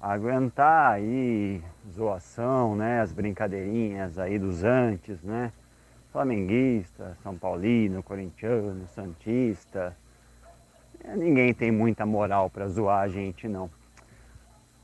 Aguentar 0.00 0.92
aí 0.92 1.62
zoação, 1.92 2.74
né? 2.74 3.00
As 3.00 3.12
brincadeirinhas 3.12 4.18
aí 4.18 4.38
dos 4.38 4.64
antes, 4.64 5.22
né? 5.22 5.52
Flamenguista, 6.12 7.16
São 7.22 7.36
Paulino, 7.36 8.02
corintiano, 8.02 8.86
santista. 8.94 9.96
Ninguém 11.16 11.52
tem 11.54 11.70
muita 11.70 12.04
moral 12.04 12.50
pra 12.50 12.68
zoar 12.68 13.02
a 13.02 13.08
gente, 13.08 13.48
não. 13.48 13.70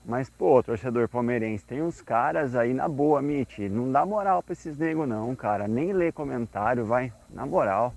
Mas, 0.05 0.31
pô, 0.31 0.63
torcedor 0.63 1.07
palmeirense, 1.07 1.65
tem 1.65 1.83
uns 1.83 2.01
caras 2.01 2.55
aí 2.55 2.73
na 2.73 2.89
boa, 2.89 3.21
Mitch. 3.21 3.59
Não 3.71 3.93
dá 3.93 4.07
moral 4.07 4.43
pra 4.43 4.55
esses 4.55 4.79
nego, 4.79 5.05
não, 5.07 5.37
cara. 5.37 5.69
Nem 5.69 5.93
lê 5.93 6.11
comentário, 6.11 6.85
vai. 6.87 7.13
Na 7.29 7.45
moral. 7.45 7.93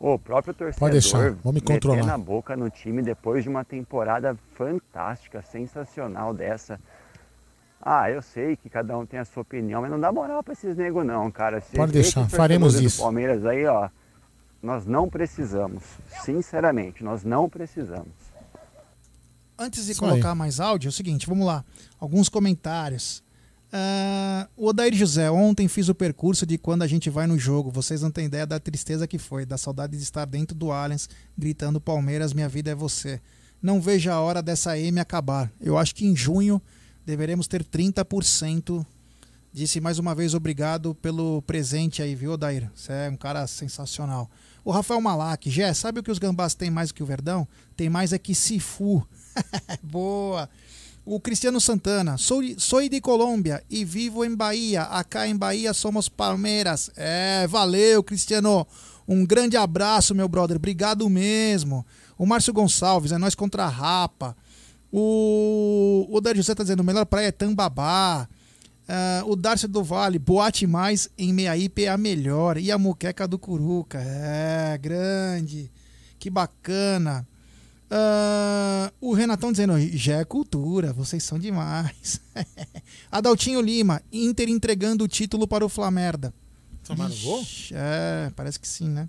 O 0.00 0.18
próprio 0.18 0.54
torcedor 0.54 0.78
Pode 0.78 0.92
deixar, 0.92 1.32
vou 1.32 1.52
me 1.52 1.60
controlar. 1.60 2.06
na 2.06 2.16
boca 2.16 2.56
no 2.56 2.70
time 2.70 3.02
depois 3.02 3.42
de 3.42 3.50
uma 3.50 3.64
temporada 3.64 4.36
fantástica, 4.54 5.42
sensacional 5.42 6.32
dessa. 6.32 6.80
Ah, 7.80 8.10
eu 8.10 8.20
sei 8.20 8.56
que 8.56 8.68
cada 8.68 8.98
um 8.98 9.06
tem 9.06 9.20
a 9.20 9.24
sua 9.24 9.42
opinião, 9.42 9.80
mas 9.80 9.90
não 9.90 10.00
dá 10.00 10.10
moral 10.10 10.42
pra 10.42 10.52
esses 10.52 10.76
nego 10.76 11.04
não, 11.04 11.30
cara. 11.30 11.60
Se 11.60 11.76
Pode 11.76 11.92
deixar, 11.92 12.22
os 12.26 12.32
faremos 12.32 12.74
isso. 12.80 13.00
Palmeiras 13.02 13.46
aí, 13.46 13.64
ó, 13.66 13.88
nós 14.62 14.84
não 14.84 15.08
precisamos. 15.08 15.84
Sinceramente, 16.22 17.04
nós 17.04 17.24
não 17.24 17.48
precisamos. 17.48 18.12
Antes 19.58 19.86
de 19.86 19.92
Isso 19.92 20.00
colocar 20.00 20.32
aí. 20.32 20.38
mais 20.38 20.60
áudio, 20.60 20.88
é 20.88 20.90
o 20.90 20.92
seguinte, 20.92 21.26
vamos 21.26 21.46
lá. 21.46 21.64
Alguns 21.98 22.28
comentários. 22.28 23.22
Ah, 23.72 24.48
o 24.56 24.68
Odair 24.68 24.94
José, 24.94 25.30
ontem 25.30 25.68
fiz 25.68 25.88
o 25.88 25.94
percurso 25.94 26.46
de 26.46 26.56
quando 26.58 26.82
a 26.82 26.86
gente 26.86 27.10
vai 27.10 27.26
no 27.26 27.38
jogo. 27.38 27.70
Vocês 27.70 28.02
não 28.02 28.10
têm 28.10 28.26
ideia 28.26 28.46
da 28.46 28.58
tristeza 28.58 29.06
que 29.06 29.18
foi, 29.18 29.44
da 29.44 29.58
saudade 29.58 29.96
de 29.96 30.02
estar 30.02 30.24
dentro 30.24 30.54
do 30.56 30.72
Allianz, 30.72 31.08
gritando 31.36 31.80
Palmeiras, 31.80 32.32
minha 32.32 32.48
vida 32.48 32.70
é 32.70 32.74
você. 32.74 33.20
Não 33.60 33.80
vejo 33.80 34.10
a 34.10 34.20
hora 34.20 34.40
dessa 34.42 34.78
M 34.78 34.98
acabar. 35.00 35.50
Eu 35.60 35.76
acho 35.76 35.94
que 35.94 36.06
em 36.06 36.14
junho 36.14 36.62
deveremos 37.08 37.48
ter 37.48 37.64
30%. 37.64 38.84
Disse 39.50 39.80
mais 39.80 39.98
uma 39.98 40.14
vez 40.14 40.34
obrigado 40.34 40.94
pelo 40.96 41.40
presente 41.40 42.02
aí, 42.02 42.14
viu, 42.14 42.32
Odair? 42.32 42.70
Você 42.74 42.92
é 42.92 43.10
um 43.10 43.16
cara 43.16 43.46
sensacional. 43.46 44.30
O 44.62 44.70
Rafael 44.70 45.00
Malak, 45.00 45.48
Gé, 45.48 45.72
sabe 45.72 46.00
o 46.00 46.02
que 46.02 46.10
os 46.10 46.18
gambás 46.18 46.54
têm 46.54 46.70
mais 46.70 46.92
que 46.92 47.02
o 47.02 47.06
Verdão? 47.06 47.48
Tem 47.74 47.88
mais 47.88 48.12
é 48.12 48.18
que 48.18 48.34
Sifu. 48.34 49.08
Boa. 49.82 50.50
O 51.02 51.18
Cristiano 51.18 51.58
Santana, 51.62 52.18
sou, 52.18 52.42
sou 52.58 52.86
de 52.86 53.00
Colômbia 53.00 53.64
e 53.70 53.86
vivo 53.86 54.22
em 54.22 54.36
Bahia. 54.36 54.82
Acá 54.82 55.26
em 55.26 55.34
Bahia 55.34 55.72
somos 55.72 56.10
Palmeiras. 56.10 56.90
É, 56.94 57.46
valeu, 57.46 58.02
Cristiano. 58.02 58.66
Um 59.08 59.24
grande 59.24 59.56
abraço, 59.56 60.14
meu 60.14 60.28
brother. 60.28 60.58
Obrigado 60.58 61.08
mesmo. 61.08 61.86
O 62.18 62.26
Márcio 62.26 62.52
Gonçalves, 62.52 63.12
é 63.12 63.16
nós 63.16 63.34
contra 63.34 63.64
a 63.64 63.68
Rapa. 63.68 64.36
O, 64.92 66.06
o 66.10 66.20
Dário 66.20 66.40
José 66.40 66.54
tá 66.54 66.62
dizendo, 66.62 66.82
melhor 66.82 67.04
praia 67.04 67.26
é 67.26 67.32
Tambabá. 67.32 68.28
Ah, 68.88 69.22
o 69.26 69.36
Darcy 69.36 69.66
do 69.68 69.84
Vale, 69.84 70.18
boate 70.18 70.66
mais 70.66 71.10
em 71.18 71.32
Meiaípe 71.32 71.84
é 71.84 71.88
a 71.88 71.98
melhor. 71.98 72.56
E 72.56 72.72
a 72.72 72.78
muqueca 72.78 73.28
do 73.28 73.38
Curuca. 73.38 73.98
É, 74.00 74.78
grande. 74.78 75.70
Que 76.18 76.30
bacana. 76.30 77.26
Ah, 77.90 78.90
o 79.00 79.12
Renatão 79.12 79.52
dizendo, 79.52 79.78
já 79.96 80.16
é 80.16 80.24
cultura, 80.24 80.92
vocês 80.92 81.22
são 81.22 81.38
demais. 81.38 82.20
Adaltinho 83.12 83.60
Lima, 83.60 84.02
Inter 84.10 84.48
entregando 84.48 85.04
o 85.04 85.08
título 85.08 85.46
para 85.46 85.64
o 85.64 85.68
Flamerda. 85.68 86.32
Tomaram 86.84 87.14
gol? 87.22 87.44
É, 87.72 88.30
parece 88.34 88.58
que 88.58 88.66
sim, 88.66 88.88
né? 88.88 89.08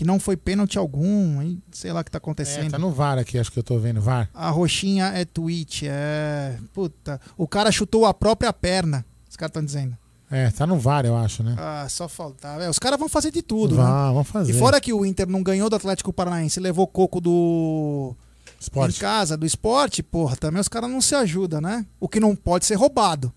Que 0.00 0.04
não 0.06 0.18
foi 0.18 0.34
pênalti 0.34 0.78
algum, 0.78 1.42
hein? 1.42 1.62
sei 1.70 1.92
lá 1.92 2.00
o 2.00 2.04
que 2.04 2.10
tá 2.10 2.16
acontecendo. 2.16 2.68
É, 2.68 2.70
tá 2.70 2.78
no 2.78 2.90
VAR 2.90 3.18
aqui, 3.18 3.38
acho 3.38 3.52
que 3.52 3.58
eu 3.58 3.62
tô 3.62 3.78
vendo. 3.78 4.00
VAR. 4.00 4.30
A 4.32 4.48
roxinha 4.48 5.08
é 5.08 5.26
tweet, 5.26 5.86
é. 5.86 6.56
Puta. 6.72 7.20
O 7.36 7.46
cara 7.46 7.70
chutou 7.70 8.06
a 8.06 8.14
própria 8.14 8.50
perna. 8.50 9.04
Os 9.28 9.36
caras 9.36 9.50
estão 9.50 9.62
dizendo. 9.62 9.94
É, 10.30 10.50
tá 10.52 10.66
no 10.66 10.78
VAR, 10.78 11.04
eu 11.04 11.14
acho, 11.14 11.42
né? 11.42 11.54
Ah, 11.58 11.86
só 11.86 12.08
faltava. 12.08 12.64
É, 12.64 12.70
os 12.70 12.78
caras 12.78 12.98
vão 12.98 13.10
fazer 13.10 13.30
de 13.30 13.42
tudo, 13.42 13.76
Vão, 13.76 13.84
né? 13.84 14.14
vão 14.14 14.24
fazer. 14.24 14.52
E 14.52 14.58
fora 14.58 14.80
que 14.80 14.90
o 14.90 15.04
Inter 15.04 15.28
não 15.28 15.42
ganhou 15.42 15.68
do 15.68 15.76
Atlético 15.76 16.14
Paranaense, 16.14 16.58
levou 16.60 16.86
coco 16.86 17.20
do. 17.20 18.16
Esporte. 18.58 18.96
Em 18.96 19.00
casa, 19.00 19.36
do 19.36 19.44
esporte, 19.44 20.02
porra, 20.02 20.34
também 20.34 20.62
os 20.62 20.68
caras 20.68 20.88
não 20.88 21.02
se 21.02 21.14
ajudam, 21.14 21.60
né? 21.60 21.84
O 22.00 22.08
que 22.08 22.18
não 22.18 22.34
pode 22.34 22.64
ser 22.64 22.76
roubado. 22.76 23.30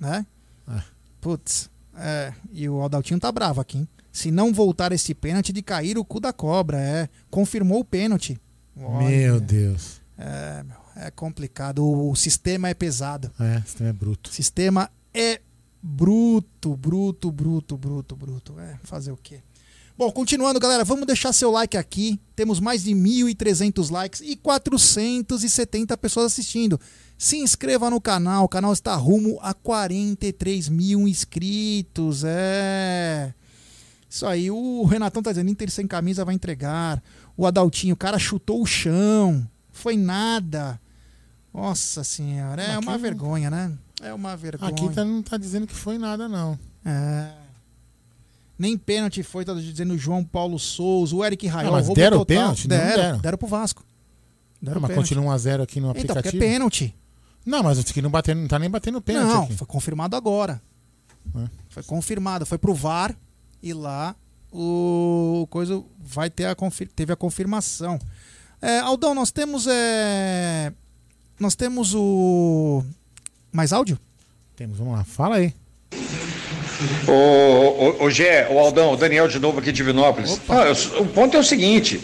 Né? 0.00 0.24
É. 0.70 0.80
Putz. 1.20 1.68
É, 1.98 2.32
e 2.50 2.66
o 2.66 2.80
Aldaltinho 2.80 3.20
tá 3.20 3.30
bravo 3.30 3.60
aqui, 3.60 3.76
hein? 3.76 3.88
Se 4.12 4.30
não 4.30 4.52
voltar 4.52 4.92
esse 4.92 5.14
pênalti 5.14 5.52
de 5.52 5.62
cair 5.62 5.96
o 5.98 6.04
cu 6.04 6.20
da 6.20 6.32
cobra, 6.32 6.78
é. 6.80 7.08
Confirmou 7.30 7.80
o 7.80 7.84
pênalti. 7.84 8.38
Olha, 8.76 9.08
Meu 9.08 9.40
Deus. 9.40 10.00
É, 10.18 10.64
é 10.96 11.10
complicado. 11.10 11.84
O, 11.84 12.10
o 12.10 12.16
sistema 12.16 12.68
é 12.68 12.74
pesado. 12.74 13.30
É, 13.38 13.62
esse 13.64 13.76
também 13.76 13.90
é 13.90 13.92
bruto. 13.92 14.30
O 14.30 14.32
sistema 14.32 14.90
é 15.14 15.40
bruto, 15.82 16.76
bruto, 16.76 17.30
bruto, 17.30 17.76
bruto, 17.76 18.16
bruto. 18.16 18.60
É, 18.60 18.78
fazer 18.84 19.12
o 19.12 19.16
quê? 19.16 19.40
Bom, 19.96 20.10
continuando, 20.10 20.58
galera, 20.58 20.82
vamos 20.82 21.06
deixar 21.06 21.32
seu 21.32 21.50
like 21.50 21.76
aqui. 21.76 22.18
Temos 22.34 22.58
mais 22.58 22.84
de 22.84 22.92
1.300 22.92 23.90
likes 23.90 24.22
e 24.22 24.34
470 24.34 25.96
pessoas 25.98 26.26
assistindo. 26.26 26.80
Se 27.18 27.36
inscreva 27.36 27.90
no 27.90 28.00
canal, 28.00 28.44
o 28.44 28.48
canal 28.48 28.72
está 28.72 28.96
rumo 28.96 29.38
a 29.42 29.52
43 29.52 30.70
mil 30.70 31.06
inscritos. 31.06 32.22
É. 32.24 33.34
Isso 34.10 34.26
aí, 34.26 34.50
o 34.50 34.84
Renatão 34.84 35.22
tá 35.22 35.30
dizendo: 35.30 35.48
Inter 35.50 35.70
sem 35.70 35.86
camisa 35.86 36.24
vai 36.24 36.34
entregar. 36.34 37.00
O 37.36 37.46
Adaltinho, 37.46 37.94
o 37.94 37.96
cara 37.96 38.18
chutou 38.18 38.60
o 38.60 38.66
chão. 38.66 39.46
Foi 39.70 39.96
nada. 39.96 40.80
Nossa 41.54 42.02
senhora, 42.04 42.60
é 42.62 42.74
Aqui 42.74 42.84
uma 42.84 42.92
não- 42.92 42.98
vergonha, 42.98 43.48
né? 43.48 43.72
É 44.02 44.12
uma 44.12 44.36
vergonha. 44.36 44.70
Aqui 44.70 44.88
tá, 44.90 45.04
não 45.04 45.22
tá 45.22 45.36
dizendo 45.36 45.66
que 45.66 45.74
foi 45.74 45.96
nada, 45.96 46.28
não. 46.28 46.58
É. 46.84 47.30
Nem 48.58 48.76
pênalti 48.76 49.22
foi, 49.22 49.44
tá 49.44 49.54
dizendo 49.54 49.94
o 49.94 49.98
João 49.98 50.22
Paulo 50.22 50.58
Souza, 50.58 51.14
o 51.16 51.24
Eric 51.24 51.46
Raiol. 51.46 51.74
Ah, 51.74 51.76
mas 51.78 51.88
deram 51.94 52.18
total. 52.18 52.26
pênalti? 52.26 52.68
Não 52.68 52.76
Deram, 52.76 52.96
deram. 53.02 53.18
deram 53.18 53.38
pro 53.38 53.46
Vasco. 53.48 53.84
Deram 54.60 54.78
Ah, 54.78 54.80
mas 54.80 54.88
pênalti. 54.90 55.08
continua 55.14 55.34
1x0 55.34 55.62
aqui 55.62 55.80
no 55.80 55.90
Então, 55.90 55.94
porque 55.94 56.08
é 56.08 56.18
aplicativo. 56.18 56.42
pênalti. 56.42 56.94
Não, 57.46 57.62
mas 57.62 57.78
aqui 57.78 58.02
não, 58.02 58.10
batendo, 58.10 58.40
não 58.42 58.48
tá 58.48 58.58
nem 58.58 58.68
batendo 58.68 59.00
pênalti 59.00 59.28
Não, 59.32 59.44
aqui. 59.44 59.56
foi 59.56 59.66
confirmado 59.66 60.14
agora. 60.14 60.60
É. 61.36 61.48
Foi 61.70 61.82
confirmado. 61.82 62.44
Foi 62.44 62.58
pro 62.58 62.74
VAR 62.74 63.16
e 63.62 63.72
lá 63.72 64.14
o 64.52 65.46
coisa 65.50 65.82
vai 65.98 66.28
ter 66.30 66.46
a 66.46 66.54
confir- 66.54 66.88
teve 66.94 67.12
a 67.12 67.16
confirmação. 67.16 67.98
É, 68.60 68.78
Aldão, 68.80 69.14
nós 69.14 69.30
temos 69.30 69.66
é, 69.68 70.72
nós 71.38 71.54
temos 71.54 71.94
o 71.94 72.82
mais 73.52 73.72
áudio? 73.72 73.98
Temos, 74.56 74.76
vamos 74.78 74.94
lá. 74.94 75.04
Fala 75.04 75.36
aí. 75.36 75.54
Ô, 77.06 77.12
ô, 77.12 78.04
ô 78.04 78.10
Gé, 78.10 78.48
o 78.50 78.58
Aldão, 78.58 78.92
o 78.92 78.96
Daniel 78.96 79.28
de 79.28 79.38
novo 79.38 79.58
aqui 79.58 79.66
de 79.70 79.76
Divinópolis. 79.76 80.40
Ah, 80.48 80.64
eu- 80.66 81.02
o 81.02 81.06
ponto 81.06 81.36
é 81.36 81.40
o 81.40 81.44
seguinte: 81.44 82.00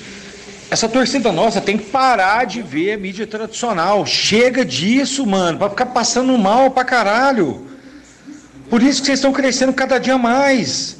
essa 0.71 0.89
torcida 0.89 1.33
nossa 1.33 1.61
tem 1.61 1.79
que 1.79 1.87
parar 1.87 2.45
de 2.45 2.63
ver 2.63 2.93
a 2.93 2.99
mídia 2.99 3.27
tradicional. 3.27 4.05
Chega 4.07 4.65
disso, 4.65 5.27
mano, 5.27 5.59
pra 5.59 5.71
ficar 5.71 5.87
passando 5.87 6.37
mal 6.39 6.71
pra 6.71 6.85
caralho. 6.85 7.67
Por 8.69 8.83
isso 8.83 9.01
que 9.01 9.07
vocês 9.07 9.19
estão 9.19 9.33
crescendo 9.33 9.73
cada 9.73 9.99
dia 9.99 10.19
mais. 10.19 10.96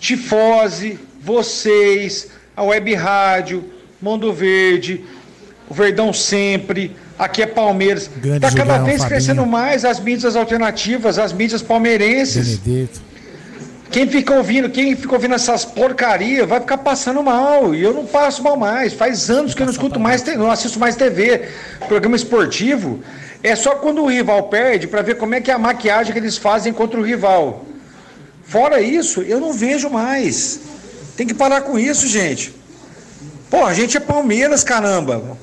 Tifose, 0.00 0.98
vocês, 1.20 2.28
a 2.56 2.62
Web 2.62 2.94
Rádio, 2.94 3.64
Mundo 4.00 4.32
Verde, 4.32 5.04
o 5.68 5.74
Verdão 5.74 6.12
Sempre, 6.12 6.96
aqui 7.18 7.42
é 7.42 7.46
Palmeiras. 7.46 8.10
Grande 8.16 8.40
tá 8.40 8.50
cada 8.50 8.62
Julião, 8.62 8.84
vez 8.84 8.98
Fabinho. 8.98 9.08
crescendo 9.08 9.46
mais 9.46 9.84
as 9.84 10.00
mídias 10.00 10.36
alternativas, 10.36 11.18
as 11.18 11.32
mídias 11.32 11.62
palmeirenses. 11.62 12.58
Benedito. 12.58 13.08
Quem 13.90 14.06
fica 14.06 14.34
ouvindo, 14.34 14.68
quem 14.68 14.94
fica 14.94 15.14
ouvindo 15.14 15.34
essas 15.34 15.64
porcaria 15.64 16.44
vai 16.44 16.60
ficar 16.60 16.78
passando 16.78 17.22
mal. 17.22 17.74
E 17.74 17.82
eu 17.82 17.94
não 17.94 18.04
passo 18.04 18.42
mal 18.42 18.56
mais. 18.56 18.92
Faz 18.92 19.30
anos 19.30 19.54
que 19.54 19.62
eu 19.62 19.66
não 19.66 19.72
escuto 19.72 19.98
mais, 19.98 20.22
não 20.36 20.50
assisto 20.50 20.78
mais 20.78 20.94
TV. 20.94 21.48
Programa 21.88 22.14
esportivo. 22.14 23.00
É 23.42 23.56
só 23.56 23.76
quando 23.76 24.02
o 24.02 24.06
rival 24.06 24.44
perde 24.44 24.86
para 24.86 25.00
ver 25.00 25.16
como 25.16 25.34
é 25.34 25.40
que 25.40 25.50
é 25.50 25.54
a 25.54 25.58
maquiagem 25.58 26.12
que 26.12 26.18
eles 26.18 26.36
fazem 26.36 26.72
contra 26.72 27.00
o 27.00 27.02
rival. 27.02 27.64
Fora 28.48 28.80
isso, 28.80 29.20
eu 29.22 29.38
não 29.40 29.52
vejo 29.52 29.88
mais. 29.90 30.60
Tem 31.16 31.26
que 31.26 31.34
parar 31.34 31.60
com 31.62 31.78
isso, 31.78 32.06
gente. 32.08 32.54
Pô, 33.50 33.64
a 33.64 33.74
gente 33.74 33.96
é 33.96 34.00
Palmeiras, 34.00 34.62
caramba. 34.64 35.36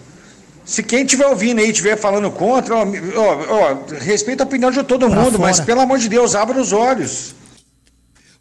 Se 0.63 0.81
quem 0.81 1.03
estiver 1.03 1.27
ouvindo 1.27 1.59
aí 1.59 1.69
estiver 1.69 1.95
falando 1.97 2.31
contra, 2.31 2.75
ó, 2.75 2.83
ó, 2.83 3.45
ó, 3.49 3.95
respeita 3.99 4.43
a 4.43 4.47
opinião 4.47 4.71
de 4.71 4.81
todo 4.83 5.07
Pra 5.07 5.21
mundo, 5.21 5.37
mas 5.39 5.57
fora. 5.57 5.65
pelo 5.67 5.81
amor 5.81 5.99
de 5.99 6.09
Deus, 6.09 6.33
abra 6.33 6.59
os 6.59 6.73
olhos. 6.73 7.35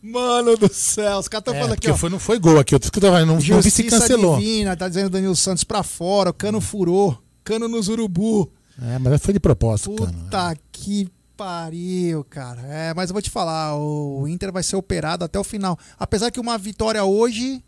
Mano 0.03 0.57
do 0.57 0.73
céu, 0.73 1.19
os 1.19 1.29
caras 1.29 1.43
estão 1.43 1.55
É, 1.55 1.59
falando 1.59 1.73
aqui, 1.75 1.91
ó. 1.91 1.97
foi, 1.97 2.11
não 2.11 2.19
foi 2.19 2.39
gol 2.39 2.59
aqui. 2.59 2.75
Eu 2.75 2.81
tô 2.81 2.87
escutando, 2.87 3.13
não, 3.21 3.27
não 3.27 3.39
vi 3.39 3.47
se 3.47 3.83
Justiça 3.83 4.01
cancelou. 4.01 4.37
divina, 4.39 4.77
tá 4.77 4.87
dizendo 4.89 5.07
o 5.07 5.11
Danilo 5.11 5.37
Santos 5.37 5.65
pra 5.65 5.83
fora, 5.83 6.31
o 6.31 6.35
cano 6.35 6.61
furou, 6.61 7.19
cano 7.43 7.69
nos 7.69 7.89
urubu. 7.89 8.51
É, 8.83 8.99
mas 8.99 9.21
foi 9.23 9.33
de 9.35 9.41
propósito, 9.41 9.95
cara. 9.95 10.11
Puta 10.13 10.57
que 10.73 11.09
pariu, 11.37 12.25
cara. 12.25 12.61
É, 12.63 12.95
mas 12.95 13.11
eu 13.11 13.15
vou 13.15 13.23
te 13.23 13.31
falar, 13.31 13.77
o 13.77 14.27
Inter 14.29 14.53
vai 14.53 14.63
ser 14.63 14.77
operado 14.77 15.25
até 15.25 15.39
o 15.39 15.45
final. 15.45 15.79
Apesar 15.99 16.31
que 16.31 16.41
uma 16.41 16.57
vitória 16.59 17.05
hoje 17.05 17.63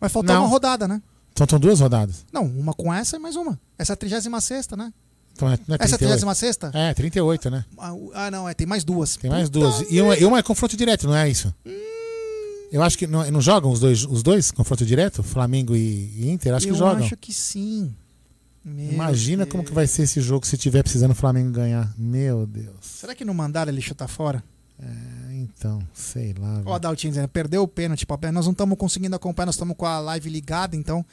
vai 0.00 0.08
faltar 0.08 0.36
Não. 0.36 0.42
uma 0.44 0.48
rodada, 0.50 0.86
né? 0.86 1.02
São 1.48 1.58
duas 1.58 1.80
rodadas. 1.80 2.24
Não, 2.32 2.44
uma 2.44 2.72
com 2.72 2.92
essa 2.92 3.16
e 3.16 3.18
mais 3.18 3.36
uma. 3.36 3.60
Essa 3.78 3.92
é 3.92 3.94
a 3.94 3.96
36 3.96 4.26
né? 4.76 4.92
Então, 5.32 5.52
é, 5.52 5.58
não 5.68 5.74
é 5.74 5.78
Essa 5.80 5.94
é 5.94 5.96
a 5.96 5.98
38? 5.98 6.20
36 6.20 6.58
É, 6.74 6.94
38, 6.94 7.50
né? 7.50 7.64
Ah, 7.78 7.92
Ah, 8.14 8.30
não, 8.30 8.48
é, 8.48 8.54
tem 8.54 8.66
mais 8.66 8.84
duas. 8.84 9.16
Tem 9.16 9.30
mais 9.30 9.50
duas. 9.50 9.84
E 9.90 10.00
uma, 10.00 10.16
e 10.16 10.24
uma 10.24 10.38
é 10.38 10.42
confronto 10.42 10.76
direto, 10.76 11.06
não 11.06 11.14
é 11.14 11.28
isso? 11.28 11.54
Eu 12.72 12.82
acho 12.82 12.96
que 12.96 13.06
não, 13.06 13.30
não 13.30 13.40
jogam 13.40 13.70
os 13.70 13.78
dois, 13.80 14.04
os 14.04 14.22
dois 14.22 14.50
confronto 14.50 14.84
direto? 14.84 15.22
Flamengo 15.22 15.76
e, 15.76 16.10
e 16.16 16.30
Inter? 16.30 16.54
Acho 16.54 16.66
eu 16.68 16.72
que 16.72 16.78
jogam. 16.78 17.04
acho 17.04 17.16
que 17.16 17.32
sim. 17.32 17.94
Meu 18.68 18.92
Imagina 18.92 19.44
Deus. 19.44 19.52
como 19.52 19.62
que 19.64 19.72
vai 19.72 19.86
ser 19.86 20.02
esse 20.02 20.20
jogo 20.20 20.44
se 20.44 20.56
tiver 20.56 20.82
precisando 20.82 21.12
o 21.12 21.14
Flamengo 21.14 21.52
ganhar. 21.52 21.94
Meu 21.96 22.44
Deus. 22.44 22.74
Será 22.80 23.14
que 23.14 23.24
não 23.24 23.32
mandaram 23.32 23.70
ele 23.70 23.80
chutar 23.80 24.08
fora? 24.08 24.42
É, 24.82 25.34
então, 25.34 25.80
sei 25.94 26.34
lá. 26.36 26.54
Ó, 26.54 26.56
velho. 26.56 26.72
Adaltinho 26.72 27.12
dizendo, 27.12 27.28
perdeu 27.28 27.62
o 27.62 27.68
pênalti, 27.68 28.04
papai. 28.04 28.32
Nós 28.32 28.44
não 28.44 28.52
estamos 28.52 28.76
conseguindo 28.76 29.14
acompanhar, 29.14 29.46
nós 29.46 29.54
estamos 29.54 29.76
com 29.76 29.86
a 29.86 30.00
live 30.00 30.28
ligada, 30.28 30.74
então. 30.74 31.06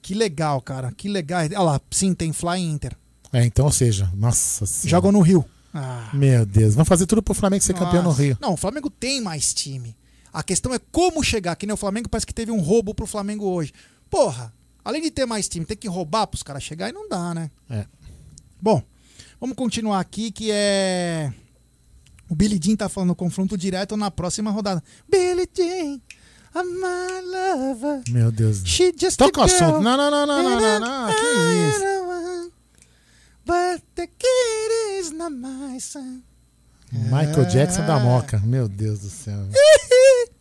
Que 0.00 0.14
legal, 0.14 0.60
cara. 0.60 0.92
Que 0.92 1.08
legal. 1.08 1.40
Olha 1.42 1.60
lá, 1.60 1.80
sim, 1.90 2.14
tem 2.14 2.32
Fly 2.32 2.60
Inter. 2.60 2.96
É, 3.32 3.44
então, 3.44 3.64
ou 3.64 3.72
seja, 3.72 4.08
nossa 4.14 4.64
senhora. 4.64 4.90
Jogam 4.90 5.10
no 5.10 5.20
Rio. 5.20 5.44
Ah. 5.74 6.08
Meu 6.12 6.46
Deus, 6.46 6.74
vamos 6.74 6.88
fazer 6.88 7.06
tudo 7.06 7.22
pro 7.22 7.34
Flamengo 7.34 7.64
ser 7.64 7.74
campeão 7.74 8.02
no 8.02 8.10
Nossa. 8.10 8.22
Rio. 8.22 8.38
Não, 8.40 8.52
o 8.52 8.56
Flamengo 8.56 8.90
tem 8.90 9.20
mais 9.20 9.52
time. 9.52 9.96
A 10.32 10.42
questão 10.42 10.72
é 10.72 10.78
como 10.78 11.22
chegar. 11.24 11.56
Que 11.56 11.66
nem 11.66 11.74
o 11.74 11.76
Flamengo 11.78 12.08
parece 12.08 12.26
que 12.26 12.34
teve 12.34 12.52
um 12.52 12.60
roubo 12.60 12.94
pro 12.94 13.06
Flamengo 13.06 13.46
hoje. 13.46 13.72
Porra, 14.10 14.52
além 14.84 15.02
de 15.02 15.10
ter 15.10 15.26
mais 15.26 15.48
time, 15.48 15.64
tem 15.64 15.76
que 15.76 15.88
roubar 15.88 16.26
pros 16.26 16.42
caras 16.42 16.62
chegar 16.62 16.88
e 16.88 16.92
não 16.92 17.08
dá, 17.08 17.34
né? 17.34 17.50
É. 17.70 17.86
Bom, 18.60 18.82
vamos 19.40 19.56
continuar 19.56 20.00
aqui 20.00 20.30
que 20.30 20.50
é. 20.52 21.32
O 22.28 22.34
Billy 22.34 22.58
Jean 22.62 22.76
tá 22.76 22.88
falando 22.88 23.14
confronto 23.14 23.56
direto 23.58 23.96
na 23.96 24.10
próxima 24.10 24.50
rodada. 24.50 24.82
Billy 25.08 25.48
Jean, 25.54 26.00
I'm 26.54 26.64
my 26.80 27.20
lover. 27.24 28.02
Meu 28.08 28.30
Deus. 28.32 28.62
She 28.64 28.92
just 28.98 29.18
Toca 29.18 29.40
o 29.40 29.44
assunto. 29.44 29.80
Não, 29.80 29.96
não, 29.96 30.10
não, 30.10 30.26
não, 30.26 30.42
não, 30.42 30.60
não, 30.60 30.80
não. 30.80 31.14
Que 31.14 31.20
isso? 31.68 32.52
But 33.44 33.82
the 33.94 34.06
kid 34.06 35.00
is 35.00 35.10
not 35.10 35.34
my 35.34 35.80
son. 35.80 36.22
Michael 36.92 37.42
É. 37.42 37.48
Jackson 37.48 37.86
da 37.86 37.98
Moca. 37.98 38.38
Meu 38.40 38.68
Deus 38.68 39.00
do 39.00 39.08
céu. 39.08 39.38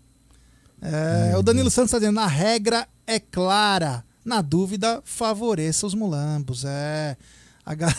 É, 0.83 1.37
o 1.37 1.43
Danilo 1.43 1.69
Santos 1.69 1.89
está 1.89 1.99
dizendo, 1.99 2.19
a 2.19 2.25
regra 2.25 2.87
é 3.05 3.19
clara. 3.19 4.03
Na 4.23 4.41
dúvida, 4.41 5.01
favoreça 5.03 5.85
os 5.87 5.93
mulambos. 5.93 6.63
É. 6.65 7.17
A 7.65 7.73
ga- 7.75 7.95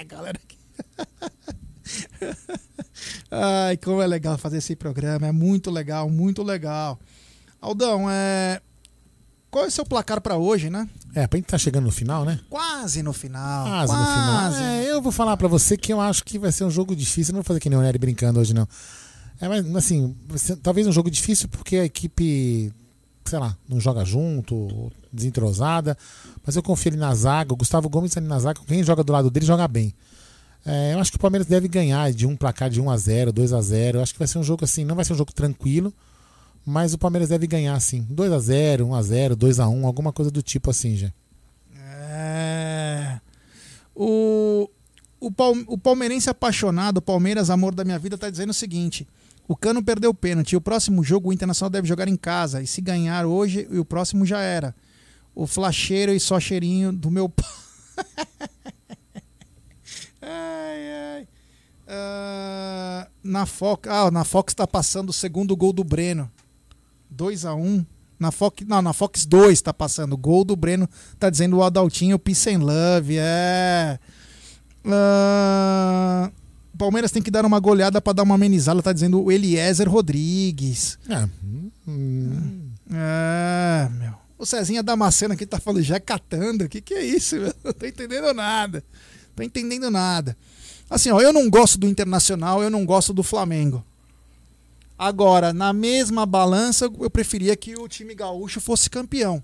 a 0.00 0.04
galera 0.04 0.38
aqui. 0.42 0.58
Ai, 3.30 3.76
como 3.76 4.00
é 4.02 4.06
legal 4.06 4.36
fazer 4.38 4.58
esse 4.58 4.74
programa. 4.76 5.26
É 5.26 5.32
muito 5.32 5.70
legal, 5.70 6.08
muito 6.10 6.42
legal. 6.42 6.98
Aldão, 7.60 8.10
é. 8.10 8.60
Qual 9.50 9.64
é 9.64 9.68
o 9.68 9.70
seu 9.70 9.84
placar 9.84 10.20
para 10.20 10.36
hoje, 10.36 10.70
né? 10.70 10.88
É, 11.14 11.26
pra 11.26 11.36
gente 11.36 11.46
tá 11.46 11.58
chegando 11.58 11.84
no 11.86 11.90
final, 11.90 12.24
né? 12.24 12.38
Quase 12.48 13.02
no 13.02 13.12
final. 13.12 13.66
Quase, 13.66 13.92
no 13.92 13.98
final. 14.06 14.54
É, 14.54 14.84
eu 14.92 15.02
vou 15.02 15.10
falar 15.10 15.36
pra 15.36 15.48
você 15.48 15.76
que 15.76 15.92
eu 15.92 16.00
acho 16.00 16.24
que 16.24 16.38
vai 16.38 16.52
ser 16.52 16.62
um 16.64 16.70
jogo 16.70 16.94
difícil. 16.94 17.32
Eu 17.32 17.36
não 17.36 17.42
vou 17.42 17.46
fazer 17.48 17.58
que 17.58 17.68
nem 17.68 17.76
o 17.78 17.82
Nery 17.82 17.98
brincando 17.98 18.38
hoje, 18.38 18.54
não. 18.54 18.68
É, 19.40 19.48
mas 19.48 19.74
assim, 19.74 20.16
talvez 20.62 20.86
um 20.86 20.92
jogo 20.92 21.10
difícil 21.10 21.48
porque 21.48 21.76
a 21.76 21.84
equipe 21.84 22.72
sei 23.24 23.38
lá, 23.38 23.56
não 23.68 23.80
joga 23.80 24.04
junto, 24.04 24.90
desentrosada. 25.12 25.96
Mas 26.44 26.56
eu 26.56 26.62
confio 26.62 26.92
ali 26.92 26.98
na 26.98 27.14
zaga. 27.14 27.52
O 27.52 27.56
Gustavo 27.56 27.88
Gomes 27.88 28.16
ali 28.16 28.26
na 28.26 28.38
zaga, 28.38 28.60
quem 28.66 28.82
joga 28.82 29.04
do 29.04 29.12
lado 29.12 29.30
dele 29.30 29.46
joga 29.46 29.66
bem. 29.68 29.94
É, 30.64 30.92
eu 30.94 30.98
acho 30.98 31.10
que 31.10 31.16
o 31.16 31.20
Palmeiras 31.20 31.46
deve 31.46 31.68
ganhar 31.68 32.12
de 32.12 32.26
um 32.26 32.36
placar 32.36 32.68
de 32.68 32.80
1 32.80 32.90
a 32.90 32.96
0 32.96 33.32
2 33.32 33.52
a 33.52 33.62
0 33.62 33.98
Eu 33.98 34.02
acho 34.02 34.12
que 34.12 34.18
vai 34.18 34.28
ser 34.28 34.38
um 34.38 34.42
jogo 34.42 34.64
assim, 34.64 34.84
não 34.84 34.94
vai 34.94 35.04
ser 35.04 35.14
um 35.14 35.16
jogo 35.16 35.32
tranquilo, 35.32 35.92
mas 36.66 36.92
o 36.92 36.98
Palmeiras 36.98 37.30
deve 37.30 37.46
ganhar 37.46 37.74
assim. 37.74 38.06
2 38.10 38.32
a 38.32 38.38
0 38.38 38.86
1 38.88 38.94
a 38.94 39.02
0 39.02 39.36
2 39.36 39.60
a 39.60 39.68
1 39.68 39.86
alguma 39.86 40.12
coisa 40.12 40.30
do 40.30 40.42
tipo 40.42 40.70
assim, 40.70 40.96
já. 40.96 41.12
É. 41.74 43.20
O, 43.94 44.68
o 45.20 45.78
palmeirense 45.78 46.30
apaixonado, 46.30 46.98
o 46.98 47.02
Palmeiras, 47.02 47.50
amor 47.50 47.74
da 47.74 47.84
minha 47.84 47.98
vida, 47.98 48.16
tá 48.16 48.30
dizendo 48.30 48.50
o 48.50 48.54
seguinte: 48.54 49.06
o 49.50 49.56
Cano 49.56 49.82
perdeu 49.82 50.10
o 50.10 50.14
pênalti. 50.14 50.54
O 50.54 50.60
próximo 50.60 51.02
jogo 51.02 51.28
o 51.28 51.32
Internacional 51.32 51.70
deve 51.70 51.88
jogar 51.88 52.06
em 52.06 52.14
casa. 52.14 52.62
E 52.62 52.68
se 52.68 52.80
ganhar 52.80 53.26
hoje, 53.26 53.66
o 53.72 53.84
próximo 53.84 54.24
já 54.24 54.38
era. 54.38 54.72
O 55.34 55.44
flacheiro 55.44 56.14
e 56.14 56.20
só 56.20 56.38
cheirinho 56.38 56.92
do 56.92 57.10
meu 57.10 57.26
ai, 60.22 60.92
ai. 61.16 61.28
Ah, 61.88 63.08
na 63.24 63.44
Fox, 63.44 63.90
ah, 63.90 64.08
na 64.12 64.22
Fox 64.22 64.54
tá 64.54 64.68
passando 64.68 65.08
o 65.08 65.12
segundo 65.12 65.56
gol 65.56 65.72
do 65.72 65.82
Breno. 65.82 66.30
2 67.10 67.44
a 67.44 67.52
1 67.52 67.60
um. 67.60 67.84
Na 68.20 68.30
Fox, 68.30 68.64
não, 68.68 68.80
na 68.80 68.92
Fox 68.92 69.26
2 69.26 69.60
tá 69.62 69.74
passando. 69.74 70.16
Gol 70.16 70.44
do 70.44 70.54
Breno, 70.54 70.88
tá 71.18 71.28
dizendo 71.28 71.56
o 71.56 71.64
Adaltinho 71.64 72.20
Peace 72.20 72.48
and 72.48 72.60
Love. 72.60 73.16
É. 73.18 73.98
Ah, 74.86 76.30
Palmeiras 76.80 77.12
tem 77.12 77.20
que 77.20 77.30
dar 77.30 77.44
uma 77.44 77.60
goleada 77.60 78.00
para 78.00 78.14
dar 78.14 78.22
uma 78.22 78.36
amenizada, 78.36 78.80
tá 78.80 78.90
dizendo 78.90 79.22
o 79.22 79.30
Eliezer 79.30 79.86
Rodrigues. 79.86 80.98
É. 81.10 81.28
Hum. 81.86 82.70
É, 82.90 83.86
meu. 83.90 84.14
O 84.38 84.46
Cezinha 84.46 84.82
Damasceno 84.82 85.34
aqui 85.34 85.44
tá 85.44 85.60
falando 85.60 85.82
já 85.82 86.00
catando. 86.00 86.64
O 86.64 86.68
que, 86.70 86.80
que 86.80 86.94
é 86.94 87.04
isso, 87.04 87.36
meu? 87.36 87.54
Não 87.62 87.74
tô 87.74 87.84
entendendo 87.84 88.32
nada. 88.32 88.82
Tô 89.36 89.42
entendendo 89.42 89.90
nada. 89.90 90.34
Assim, 90.88 91.10
ó, 91.10 91.20
eu 91.20 91.34
não 91.34 91.50
gosto 91.50 91.78
do 91.78 91.86
Internacional, 91.86 92.62
eu 92.62 92.70
não 92.70 92.84
gosto 92.84 93.12
do 93.12 93.22
Flamengo. 93.22 93.84
Agora, 94.98 95.52
na 95.52 95.72
mesma 95.74 96.24
balança, 96.24 96.86
eu 96.86 97.10
preferia 97.10 97.54
que 97.54 97.76
o 97.76 97.86
time 97.86 98.14
gaúcho 98.14 98.60
fosse 98.60 98.88
campeão. 98.88 99.42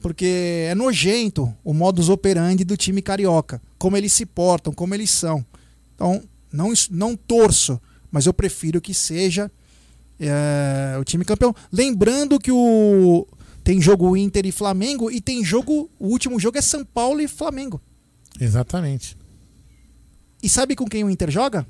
Porque 0.00 0.66
é 0.68 0.74
nojento 0.74 1.54
o 1.62 1.74
modus 1.74 2.08
operandi 2.08 2.64
do 2.64 2.78
time 2.78 3.02
carioca. 3.02 3.60
Como 3.78 3.96
eles 3.96 4.12
se 4.12 4.24
portam, 4.24 4.72
como 4.72 4.94
eles 4.94 5.10
são. 5.10 5.44
Então, 5.94 6.22
não, 6.52 6.72
não 6.90 7.16
torço, 7.16 7.80
mas 8.10 8.26
eu 8.26 8.34
prefiro 8.34 8.80
que 8.80 8.92
seja 8.92 9.50
é, 10.20 10.96
o 11.00 11.04
time 11.04 11.24
campeão. 11.24 11.54
Lembrando 11.70 12.38
que 12.38 12.52
o 12.52 13.26
tem 13.64 13.80
jogo 13.80 14.16
Inter 14.16 14.46
e 14.46 14.52
Flamengo 14.52 15.10
e 15.10 15.20
tem 15.20 15.44
jogo. 15.44 15.90
O 15.98 16.08
último 16.08 16.38
jogo 16.38 16.58
é 16.58 16.62
São 16.62 16.84
Paulo 16.84 17.20
e 17.20 17.28
Flamengo. 17.28 17.80
Exatamente. 18.40 19.16
E 20.42 20.48
sabe 20.48 20.74
com 20.74 20.84
quem 20.86 21.04
o 21.04 21.10
Inter 21.10 21.30
joga? 21.30 21.66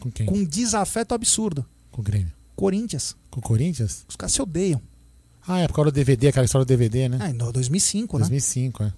Com 0.00 0.10
quem? 0.10 0.26
Com 0.26 0.36
um 0.36 0.44
desafeto 0.44 1.14
absurdo. 1.14 1.64
Com 1.90 2.00
o 2.00 2.04
Grêmio. 2.04 2.32
Corinthians. 2.54 3.14
Com 3.30 3.40
o 3.40 3.42
Corinthians? 3.42 4.04
Os 4.08 4.16
caras 4.16 4.32
se 4.32 4.40
odeiam. 4.40 4.80
Ah, 5.46 5.60
é 5.60 5.68
por 5.68 5.74
causa 5.74 5.90
do 5.90 5.94
DVD, 5.94 6.28
aquela 6.28 6.44
história 6.44 6.64
do 6.64 6.68
DVD, 6.68 7.08
né? 7.08 7.18
Ah, 7.20 7.30
em 7.30 7.36
2005, 7.36 7.52
2005, 7.52 8.18
né? 8.18 8.18
2005, 8.18 8.82
é. 8.82 8.92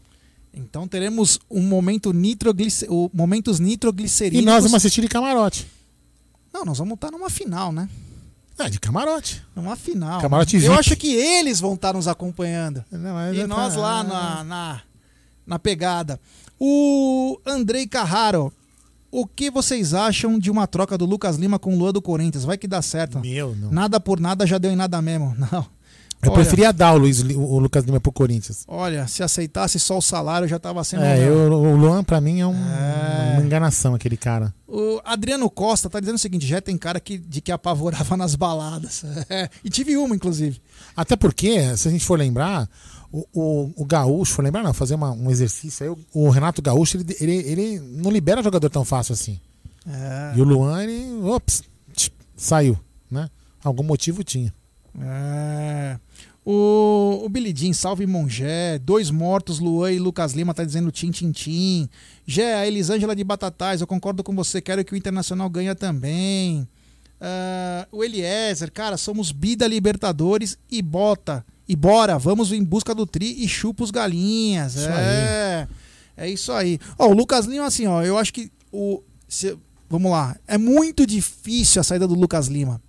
Então 0.52 0.89
teremos 0.89 1.39
um 1.51 1.62
momento 1.62 2.12
nitroglic... 2.12 2.86
momentos 3.12 3.60
nitroglicerínicos. 3.60 4.43
E 4.43 4.47
nós 4.47 4.62
vamos 4.65 4.75
assistir 4.75 5.01
de 5.02 5.09
camarote. 5.09 5.67
Não, 6.52 6.65
nós 6.65 6.78
vamos 6.78 6.94
estar 6.94 7.10
numa 7.10 7.31
final, 7.31 7.70
né? 7.73 7.89
É, 8.59 8.68
de 8.68 8.81
camarote. 8.81 9.43
Numa 9.55 9.77
final. 9.77 10.20
Camarote 10.20 10.57
Eu 10.57 10.62
VIP. 10.62 10.75
acho 10.81 10.97
que 10.97 11.15
eles 11.15 11.60
vão 11.60 11.75
estar 11.75 11.94
nos 11.94 12.09
acompanhando. 12.09 12.85
Não, 12.91 13.33
e 13.33 13.47
nós 13.47 13.75
tá- 13.75 13.81
lá 13.81 14.02
na, 14.02 14.44
na, 14.44 14.83
na 15.47 15.59
pegada. 15.59 16.18
O 16.59 17.39
Andrei 17.47 17.86
Carraro. 17.86 18.52
O 19.10 19.27
que 19.27 19.51
vocês 19.51 19.94
acham 19.94 20.39
de 20.39 20.51
uma 20.51 20.67
troca 20.67 20.99
do 20.99 21.07
Lucas 21.07 21.36
Lima 21.36 21.59
com 21.59 21.75
o 21.75 21.78
Lua 21.78 21.93
do 21.93 22.02
Corinthians? 22.02 22.44
Vai 22.44 22.59
que 22.59 22.68
dá 22.68 22.83
certo. 22.83 23.20
Meu, 23.20 23.55
não. 23.57 23.70
Nada 23.70 23.99
por 23.99 24.20
nada 24.20 24.47
já 24.47 24.59
deu 24.59 24.70
em 24.70 24.77
nada 24.77 25.01
mesmo. 25.01 25.35
Não. 25.51 25.67
Eu 26.20 26.32
Olha, 26.32 26.40
preferia 26.42 26.72
dar 26.72 26.94
o, 26.94 26.98
Luiz, 26.98 27.20
o 27.22 27.58
Lucas 27.60 27.84
Lima 27.84 28.00
pro 28.00 28.10
Corinthians. 28.10 28.64
Olha, 28.66 29.06
se 29.06 29.22
aceitasse 29.22 29.78
só 29.78 29.98
o 29.98 30.02
salário 30.02 30.48
já 30.48 30.58
tava 30.58 30.82
sendo. 30.82 31.05
É, 31.05 31.28
eu, 31.28 31.52
o 31.52 31.76
Luan 31.76 32.02
pra 32.02 32.20
mim 32.20 32.40
é, 32.40 32.47
um- 32.47 32.55
É. 32.56 33.34
uma 33.34 33.44
enganação, 33.47 33.94
aquele 33.94 34.16
cara. 34.16 34.52
O 34.66 35.00
Adriano 35.05 35.48
Costa 35.48 35.88
tá 35.88 36.00
dizendo 36.00 36.16
o 36.16 36.18
seguinte: 36.18 36.44
já 36.44 36.60
tem 36.60 36.76
cara 36.76 36.98
que, 36.98 37.16
de 37.18 37.40
que 37.40 37.52
apavorava 37.52 38.16
nas 38.16 38.34
baladas. 38.34 39.05
É, 39.30 39.48
e 39.62 39.70
tive 39.70 39.97
uma, 39.97 40.16
inclusive. 40.16 40.60
Até 40.97 41.14
porque, 41.14 41.76
se 41.76 41.86
a 41.86 41.90
gente 41.92 42.05
for 42.05 42.18
lembrar, 42.18 42.68
o, 43.12 43.24
o, 43.32 43.72
o 43.76 43.84
Gaúcho, 43.84 44.32
for 44.34 44.42
lembrar, 44.42 44.64
não, 44.64 44.74
fazer 44.74 44.97
uma- 44.97 45.12
um 45.12 45.30
exercício 45.30 45.84
aí, 45.86 45.90
o, 45.90 46.26
o 46.26 46.30
Renato 46.30 46.60
Gaúcho, 46.60 46.97
ele, 46.97 47.16
ele, 47.20 47.32
ele 47.48 47.80
não 47.80 48.10
libera 48.10 48.42
jogador 48.42 48.68
tão 48.68 48.84
fácil 48.84 49.12
assim. 49.12 49.38
É. 49.88 50.32
E 50.36 50.40
o 50.40 50.44
Luan, 50.44 50.82
ele, 50.82 51.22
ops, 51.22 51.62
tch, 51.94 52.10
saiu, 52.36 52.76
né? 53.08 53.30
Algum 53.62 53.84
motivo 53.84 54.24
tinha. 54.24 54.52
É. 55.00 55.97
O, 56.51 57.25
o 57.27 57.28
Billy 57.28 57.52
Jean, 57.55 57.75
salve 57.75 58.07
Mongé. 58.07 58.78
Dois 58.78 59.10
mortos, 59.10 59.59
Luan 59.59 59.93
e 59.93 59.99
Lucas 59.99 60.33
Lima, 60.33 60.55
tá 60.55 60.65
dizendo 60.65 60.91
tim, 60.91 61.10
tim, 61.10 61.31
tim. 61.31 61.89
Gé, 62.27 62.55
a 62.55 62.67
Elisângela 62.67 63.15
de 63.15 63.23
Batatais, 63.23 63.83
eu 63.83 63.86
concordo 63.86 64.25
com 64.25 64.35
você, 64.35 64.59
quero 64.62 64.83
que 64.83 64.94
o 64.94 64.97
Internacional 64.97 65.51
ganhe 65.51 65.75
também. 65.75 66.67
Ah, 67.20 67.86
o 67.93 68.02
Eliezer, 68.02 68.73
cara, 68.73 68.97
somos 68.97 69.31
bida 69.31 69.67
Libertadores 69.67 70.57
e 70.70 70.81
bota. 70.81 71.44
E 71.68 71.77
bora, 71.77 72.17
vamos 72.18 72.51
em 72.51 72.65
busca 72.65 72.94
do 72.94 73.05
tri 73.05 73.44
e 73.44 73.47
chupa 73.47 73.85
os 73.85 73.91
galinhas. 73.91 74.75
Isso 74.75 74.89
é. 74.89 75.68
É 76.17 76.31
isso 76.31 76.51
aí. 76.51 76.78
Ó, 76.99 77.09
o 77.09 77.12
Lucas 77.12 77.44
Lima, 77.44 77.67
assim, 77.67 77.86
ó, 77.86 78.02
eu 78.02 78.17
acho 78.17 78.33
que 78.33 78.51
o. 78.73 79.02
se- 79.28 79.55
vamos 79.86 80.10
lá. 80.10 80.35
É 80.47 80.57
muito 80.57 81.07
difícil 81.07 81.78
a 81.81 81.85
saída 81.85 82.09
do 82.09 82.15
Lucas 82.15 82.47
Lima. 82.47 82.81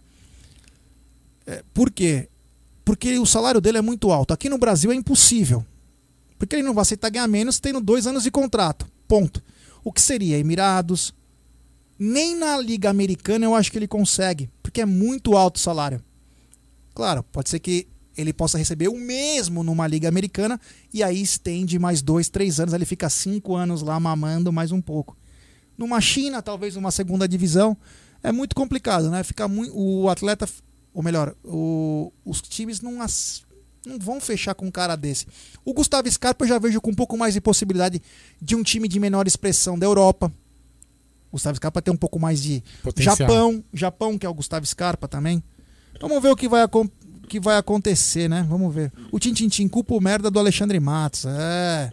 É, 1.46 1.62
por 1.74 1.92
quê? 1.92 2.30
Porque 2.90 3.20
o 3.20 3.26
salário 3.26 3.62
dele 3.62 3.78
é 3.78 3.84
muito 3.84 4.10
alto. 4.10 4.34
Aqui 4.34 4.50
no 4.50 4.58
Brasil 4.58 4.92
é 4.92 4.96
impossível. 4.96 5.64
Porque 6.40 6.56
ele 6.56 6.64
não 6.64 6.74
vai 6.74 6.82
aceitar 6.82 7.12
ganhar 7.12 7.28
menos 7.28 7.60
tendo 7.60 7.80
dois 7.80 8.08
anos 8.08 8.24
de 8.24 8.32
contrato. 8.32 8.88
Ponto. 9.08 9.44
O 9.84 9.94
que 9.94 10.02
seria? 10.02 10.40
Emirados. 10.40 11.14
Nem 12.00 12.36
na 12.36 12.60
Liga 12.60 12.90
Americana 12.90 13.46
eu 13.46 13.54
acho 13.54 13.72
que 13.72 13.78
ele 13.78 13.88
consegue. 13.88 14.50
Porque 14.64 14.82
é 14.82 14.88
muito 14.88 15.38
alto 15.38 15.58
o 15.58 15.60
salário. 15.60 16.04
Claro, 16.96 17.22
pode 17.32 17.52
ser 17.52 17.60
que 17.60 17.88
ele 18.18 18.34
possa 18.34 18.58
receber 18.58 18.88
o 18.88 18.98
mesmo 18.98 19.64
numa 19.64 19.86
Liga 19.86 20.10
Americana 20.10 20.60
e 20.92 21.04
aí 21.04 21.22
estende 21.22 21.78
mais 21.78 22.02
dois, 22.02 22.28
três 22.28 22.60
anos. 22.60 22.74
Ele 22.74 22.86
fica 22.86 23.08
cinco 23.08 23.56
anos 23.56 23.84
lá 23.84 24.00
mamando 24.00 24.52
mais 24.52 24.72
um 24.72 24.82
pouco. 24.82 25.16
Numa 25.78 26.02
China, 26.02 26.42
talvez 26.42 26.74
numa 26.74 26.90
segunda 26.90 27.28
divisão, 27.28 27.78
é 28.24 28.32
muito 28.32 28.56
complicado, 28.56 29.12
né? 29.12 29.24
Fica 29.24 29.48
muito, 29.48 29.78
o 29.78 30.10
atleta, 30.10 30.50
ou 30.94 31.04
melhor, 31.04 31.34
o- 31.44 32.12
os 32.26 32.42
times 32.42 32.82
não, 32.82 33.02
as- 33.02 33.44
não 33.86 33.98
vão 34.00 34.20
fechar 34.20 34.54
com 34.56 34.66
um 34.66 34.72
cara 34.72 34.96
desse. 34.96 35.26
O 35.66 35.74
Gustavo 35.74 36.10
Scarpa 36.12 36.44
eu 36.46 36.50
já 36.50 36.60
vejo 36.60 36.82
com 36.82 36.92
um 36.92 36.96
pouco 36.96 37.18
mais 37.18 37.34
de 37.34 37.42
possibilidade 37.42 38.02
de 38.42 38.56
um 38.56 38.64
time 38.64 38.88
de 38.88 39.00
menor 39.00 39.28
expressão 39.28 39.78
da 39.78 39.86
Europa. 39.86 40.32
O 41.30 41.34
Gustavo 41.34 41.56
Scarpa 41.58 41.82
tem 41.82 41.94
um 41.94 41.98
pouco 41.98 42.20
mais 42.20 42.42
de 42.42 42.64
Potencial. 42.82 43.16
Japão, 43.16 43.64
Japão 43.74 44.18
que 44.18 44.26
é 44.26 44.30
o 44.30 44.34
Gustavo 44.34 44.66
Scarpa 44.66 45.08
também. 45.08 45.44
Vamos 46.02 46.22
ver 46.22 46.30
o 46.30 46.36
que 46.36 46.48
vai, 46.48 46.62
acon- 46.64 46.90
que 47.28 47.40
vai 47.40 47.58
acontecer, 47.58 48.28
né? 48.28 48.46
Vamos 48.50 48.74
ver. 48.74 48.92
O 49.12 49.20
Tintintim, 49.20 49.68
culpa 49.68 49.94
o 49.94 50.02
merda 50.02 50.32
do 50.32 50.40
Alexandre 50.40 50.80
Matos. 50.80 51.26
É. 51.28 51.92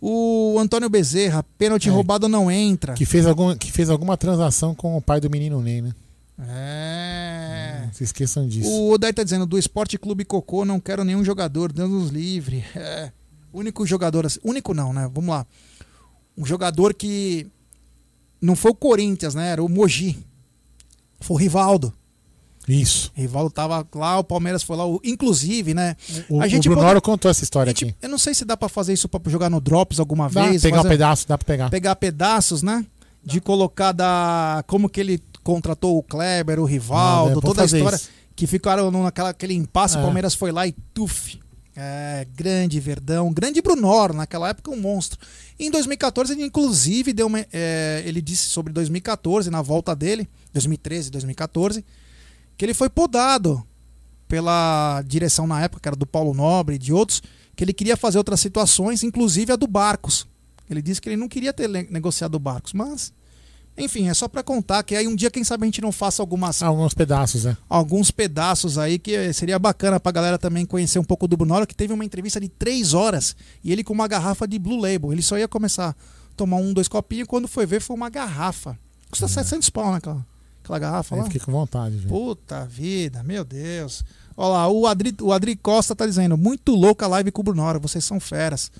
O 0.00 0.56
Antônio 0.58 0.88
Bezerra, 0.88 1.42
pênalti 1.58 1.88
É. 1.88 1.92
roubado 1.92 2.28
não 2.28 2.50
entra. 2.50 2.94
Que 2.94 3.04
fez, 3.04 3.26
algum, 3.26 3.54
que 3.56 3.70
fez 3.72 3.90
alguma 3.90 4.16
transação 4.16 4.74
com 4.74 4.96
o 4.96 5.00
pai 5.02 5.20
do 5.20 5.28
menino 5.30 5.60
Ney, 5.60 5.82
né? 5.82 5.94
É. 6.38 7.88
Se 7.92 8.04
esqueçam 8.04 8.46
disso. 8.46 8.68
O 8.68 8.92
Odair 8.92 9.14
tá 9.14 9.22
dizendo, 9.22 9.46
do 9.46 9.58
Esporte 9.58 9.98
Clube 9.98 10.24
Cocô, 10.24 10.64
não 10.64 10.78
quero 10.80 11.04
nenhum 11.04 11.24
jogador, 11.24 11.72
Deus 11.72 12.10
livre. 12.10 12.64
É. 12.76 13.10
Único 13.52 13.86
jogador, 13.86 14.26
assim- 14.26 14.40
único 14.44 14.74
não, 14.74 14.92
né? 14.92 15.08
Vamos 15.12 15.30
lá. 15.30 15.46
Um 16.36 16.44
jogador 16.44 16.92
que 16.92 17.46
não 18.40 18.54
foi 18.54 18.70
o 18.72 18.74
Corinthians, 18.74 19.34
né? 19.34 19.48
Era 19.48 19.62
o 19.62 19.68
Mogi. 19.68 20.18
Foi 21.20 21.36
o 21.36 21.38
Rivaldo. 21.38 21.90
Isso. 22.68 23.10
Rivaldo 23.14 23.48
tava 23.50 23.86
lá, 23.94 24.18
o 24.18 24.24
Palmeiras 24.24 24.62
foi 24.62 24.76
lá. 24.76 24.84
o- 24.86 25.00
Inclusive, 25.02 25.72
né? 25.72 25.96
O, 26.28 26.42
a 26.42 26.44
o 26.44 26.48
gente 26.48 26.68
Brunoro 26.68 27.00
pode- 27.00 27.02
contou 27.02 27.30
essa 27.30 27.44
história 27.44 27.70
gente- 27.70 27.86
aqui. 27.86 27.94
Eu 28.02 28.10
não 28.10 28.18
sei 28.18 28.34
se 28.34 28.44
dá 28.44 28.56
pra 28.58 28.68
fazer 28.68 28.92
isso 28.92 29.08
pra 29.08 29.20
jogar 29.30 29.48
no 29.48 29.58
Drops 29.60 29.98
alguma 29.98 30.28
Dá, 30.28 30.48
vez. 30.48 30.60
pegar 30.60 30.80
um 30.80 30.82
fazer- 30.82 30.88
pedaço, 30.94 31.26
dá 31.28 31.38
pra 31.38 31.46
pegar. 31.46 31.70
pegar 31.70 31.96
pedaços, 31.96 32.62
né? 32.62 32.84
De 33.24 33.40
colocar 33.40 33.92
da. 33.92 34.62
Como 34.66 34.86
que 34.90 35.00
ele 35.00 35.18
contratou 35.46 35.96
o 35.96 36.02
Kleber, 36.02 36.58
o 36.58 36.64
Rivaldo, 36.64 37.36
Ah, 37.36 37.38
é 37.38 37.40
toda 37.40 37.62
a 37.62 37.64
história. 37.64 37.96
isso. 37.96 38.10
Que 38.34 38.46
ficaram 38.46 38.90
naquela 38.90 39.30
aquele 39.30 39.54
impasse, 39.54 39.96
É. 39.96 40.00
o 40.00 40.02
Palmeiras 40.02 40.34
foi 40.34 40.50
lá 40.50 40.66
e 40.66 40.72
tuf. 40.92 41.38
É, 41.78 42.26
grande 42.34 42.80
Verdão, 42.80 43.30
grande 43.32 43.60
Brunor, 43.60 44.12
naquela 44.14 44.48
época 44.48 44.70
um 44.70 44.80
monstro. 44.80 45.18
Em 45.58 45.70
2014, 45.70 46.32
ele 46.32 46.42
inclusive 46.44 47.12
deu 47.12 47.26
uma, 47.26 47.44
é, 47.52 48.02
ele 48.06 48.22
disse 48.22 48.48
sobre 48.48 48.72
2014, 48.72 49.50
na 49.50 49.60
volta 49.60 49.94
dele, 49.94 50.26
2013, 50.54 51.10
2014, 51.10 51.84
que 52.56 52.64
ele 52.64 52.72
foi 52.72 52.88
podado 52.88 53.62
pela 54.26 55.02
direção 55.06 55.46
na 55.46 55.62
época, 55.62 55.80
que 55.82 55.88
era 55.88 55.96
do 55.96 56.06
Paulo 56.06 56.32
Nobre 56.34 56.76
e 56.76 56.78
de 56.78 56.92
outros, 56.94 57.22
que 57.54 57.62
ele 57.62 57.72
queria 57.74 57.96
fazer 57.96 58.18
outras 58.18 58.40
situações, 58.40 59.02
inclusive 59.02 59.52
a 59.52 59.56
do 59.56 59.66
Barcos. 59.66 60.26
Ele 60.68 60.80
disse 60.82 61.00
que 61.00 61.08
ele 61.10 61.16
não 61.16 61.28
queria 61.28 61.52
ter 61.52 61.68
negociado 61.68 62.34
o 62.34 62.38
Barcos, 62.40 62.72
mas 62.72 63.12
enfim, 63.78 64.08
é 64.08 64.14
só 64.14 64.26
pra 64.26 64.42
contar 64.42 64.82
que 64.82 64.94
aí 64.96 65.06
um 65.06 65.14
dia 65.14 65.30
quem 65.30 65.44
sabe 65.44 65.64
a 65.64 65.66
gente 65.66 65.80
não 65.82 65.92
faça 65.92 66.22
algumas 66.22 66.62
Alguns 66.62 66.94
pedaços, 66.94 67.44
né? 67.44 67.56
alguns 67.68 68.10
pedaços 68.10 68.78
aí 68.78 68.98
que 68.98 69.32
seria 69.32 69.58
bacana 69.58 70.00
pra 70.00 70.10
galera 70.12 70.38
também 70.38 70.64
conhecer 70.64 70.98
um 70.98 71.04
pouco 71.04 71.28
do 71.28 71.36
Brunoro, 71.36 71.66
que 71.66 71.74
teve 71.74 71.92
uma 71.92 72.04
entrevista 72.04 72.40
de 72.40 72.48
três 72.48 72.94
horas 72.94 73.36
e 73.62 73.70
ele 73.72 73.84
com 73.84 73.92
uma 73.92 74.08
garrafa 74.08 74.46
de 74.48 74.58
Blue 74.58 74.80
Label. 74.80 75.12
Ele 75.12 75.22
só 75.22 75.36
ia 75.38 75.46
começar 75.46 75.90
a 75.90 75.94
tomar 76.36 76.56
um, 76.56 76.72
dois 76.72 76.88
copinhos 76.88 77.28
quando 77.28 77.46
foi 77.46 77.66
ver 77.66 77.80
foi 77.80 77.94
uma 77.94 78.08
garrafa. 78.08 78.78
Custa 79.10 79.28
700 79.28 79.70
pau, 79.70 79.90
né, 79.92 79.98
aquela, 79.98 80.26
aquela 80.62 80.78
garrafa 80.78 81.16
lá? 81.16 81.24
fiquei 81.24 81.40
com 81.40 81.52
vontade, 81.52 81.96
gente. 81.98 82.08
Puta 82.08 82.64
vida, 82.64 83.22
meu 83.22 83.44
Deus. 83.44 84.04
Olha 84.36 84.48
lá, 84.52 84.68
o 84.68 84.86
Adri, 84.86 85.14
o 85.20 85.32
Adri 85.32 85.56
Costa 85.56 85.94
tá 85.94 86.04
dizendo, 86.06 86.36
muito 86.36 86.74
louca 86.74 87.06
a 87.06 87.08
live 87.08 87.30
com 87.30 87.40
o 87.40 87.44
Brunoro, 87.44 87.80
vocês 87.80 88.04
são 88.04 88.18
feras. 88.20 88.70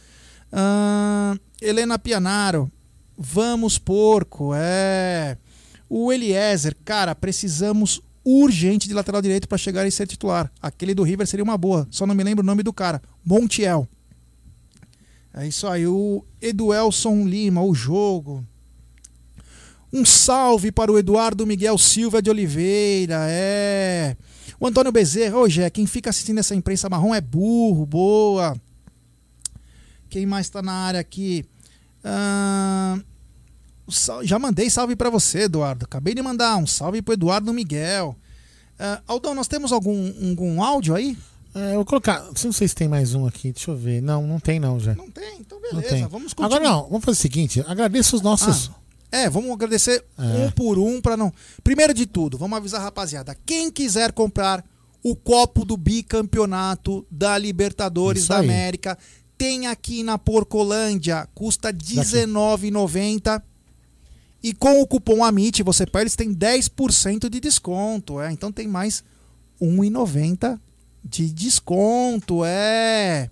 Ahn, 0.53 1.39
Helena 1.61 1.99
Pianaro, 1.99 2.71
vamos 3.17 3.79
porco, 3.79 4.53
é. 4.55 5.39
O 5.89 6.13
Eliezer, 6.13 6.77
cara, 6.85 7.15
precisamos 7.15 8.01
urgente 8.25 8.89
de 8.89 8.95
lateral 8.95 9.23
direito 9.23 9.49
para 9.49 9.57
chegar 9.57 9.87
e 9.87 9.91
ser 9.91 10.07
titular. 10.07 10.51
Aquele 10.61 10.95
do 10.95 11.05
River 11.05 11.27
seria 11.27 11.45
uma 11.45 11.57
boa, 11.57 11.87
só 11.91 12.07
não 12.07 12.15
me 12.15 12.25
lembro 12.25 12.43
o 12.43 12.47
nome 12.47 12.63
do 12.63 12.73
cara. 12.73 13.01
Montiel. 13.25 13.89
É 15.33 15.47
isso 15.47 15.67
aí, 15.67 15.87
o 15.87 16.25
Eduelson 16.41 17.25
Lima, 17.27 17.63
o 17.63 17.75
jogo. 17.75 18.45
Um 19.93 20.05
salve 20.05 20.73
para 20.73 20.91
o 20.91 20.99
Eduardo 20.99 21.47
Miguel 21.47 21.79
Silva 21.79 22.21
de 22.21 22.29
Oliveira, 22.29 23.27
é. 23.29 24.17
O 24.59 24.67
Antônio 24.67 24.91
Bezerra, 24.91 25.39
ô 25.39 25.49
Jé, 25.49 25.71
quem 25.71 25.87
fica 25.87 26.11
assistindo 26.11 26.39
essa 26.39 26.55
imprensa 26.55 26.89
marrom 26.89 27.15
é 27.15 27.21
burro, 27.21 27.87
boa. 27.87 28.57
Quem 30.09 30.27
mais 30.27 30.49
tá 30.49 30.63
na 30.63 30.73
área 30.73 30.99
aqui? 31.01 31.45
Ah, 32.09 32.99
já 34.23 34.39
mandei 34.39 34.71
salve 34.71 34.95
para 34.95 35.11
você, 35.11 35.41
Eduardo. 35.43 35.85
Acabei 35.85 36.15
de 36.15 36.23
mandar 36.23 36.57
um 36.57 36.67
salve 36.67 37.03
pro 37.03 37.15
Eduardo 37.15 37.53
Miguel. 37.53 38.17
Ah, 38.79 39.01
Aldão, 39.07 39.35
nós 39.35 39.49
temos 39.49 39.73
algum, 39.73 40.13
algum 40.31 40.63
áudio 40.63 40.95
aí? 40.95 41.17
É, 41.55 41.71
eu 41.71 41.77
vou 41.77 41.85
colocar. 41.85 42.23
Não 42.45 42.53
sei 42.53 42.69
se 42.69 42.75
tem 42.75 42.87
mais 42.87 43.15
um 43.15 43.27
aqui, 43.27 43.51
deixa 43.51 43.71
eu 43.71 43.77
ver. 43.77 44.01
Não, 44.03 44.27
não 44.27 44.39
tem 44.39 44.61
não, 44.61 44.79
já. 44.79 44.95
Não 44.95 45.11
tem, 45.11 45.39
então 45.41 45.59
Não 45.61 45.71
beleza. 45.71 45.89
tem. 45.95 46.07
Vamos 46.07 46.33
continuar. 46.35 46.47
Agora 46.59 46.65
não, 46.71 46.89
vamos 46.89 47.05
fazer 47.05 47.19
o 47.19 47.23
seguinte: 47.23 47.65
agradeço 47.67 48.15
os 48.15 48.23
nossos. 48.23 48.71
É, 49.11 49.31
vamos 49.31 49.51
agradecer 49.51 50.05
É. 50.19 50.23
um 50.23 50.51
por 50.51 50.79
um 50.79 51.01
para 51.01 51.17
não. 51.17 51.33
Primeiro 51.65 51.95
de 51.95 52.07
tudo, 52.07 52.37
vamos 52.37 52.57
avisar 52.59 52.83
rapaziada. 52.83 53.37
Quem 53.47 53.71
quiser 53.71 54.13
comprar 54.13 54.65
o 55.03 55.15
copo 55.17 55.65
do 55.65 55.77
bicampeonato 55.77 57.07
da 57.11 57.39
Libertadores 57.39 58.23
Isso 58.23 58.29
da 58.31 58.39
aí. 58.41 58.45
América, 58.45 58.99
tem 59.37 59.67
aqui 59.67 60.03
na 60.03 60.19
Porcolândia, 60.19 61.29
custa 61.35 61.69
R$19,90. 61.69 63.43
E 64.43 64.53
com 64.55 64.81
o 64.81 64.87
cupom 64.87 65.25
AMIT, 65.25 65.63
você 65.63 65.87
perde, 65.87 66.17
tem 66.17 66.35
10% 66.35 67.29
de 67.29 67.41
desconto. 67.41 68.21
É, 68.21 68.31
então 68.31 68.53
tem 68.53 68.69
mais 68.69 69.03
R$1,90 69.61 70.59
de 71.05 71.31
desconto. 71.31 72.45
É. 72.45 73.31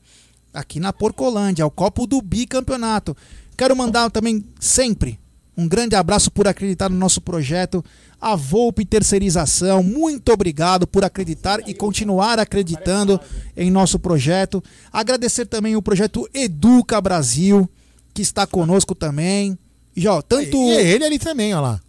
Aqui 0.52 0.78
na 0.78 0.92
Porcolândia, 0.92 1.66
o 1.66 1.70
copo 1.70 2.07
do 2.07 2.20
bicampeonato. 2.23 3.16
Quero 3.57 3.76
mandar 3.76 4.10
também 4.10 4.44
sempre 4.58 5.18
um 5.57 5.68
grande 5.68 5.94
abraço 5.94 6.31
por 6.31 6.49
acreditar 6.49 6.89
no 6.89 6.97
nosso 6.97 7.20
projeto. 7.20 7.84
A 8.20 8.34
Volpe 8.34 8.84
Terceirização, 8.84 9.83
muito 9.83 10.33
obrigado 10.33 10.86
por 10.86 11.05
acreditar 11.05 11.60
e 11.66 11.74
continuar 11.74 12.39
acreditando 12.39 13.20
em 13.57 13.70
nosso 13.70 13.99
projeto. 13.99 14.62
Agradecer 14.92 15.47
também 15.47 15.76
o 15.76 15.83
projeto 15.83 16.28
Educa 16.34 17.00
Brasil, 17.00 17.68
que 18.12 18.23
está 18.23 18.47
conosco 18.47 18.94
também. 18.94 19.58
E, 19.94 20.08
ó, 20.08 20.20
tanto. 20.23 20.57
E 20.57 20.73
ele 20.73 21.05
ali 21.05 21.18
também, 21.18 21.55
ó 21.55 21.60
lá. 21.60 21.81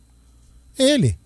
Ele. 0.78 1.18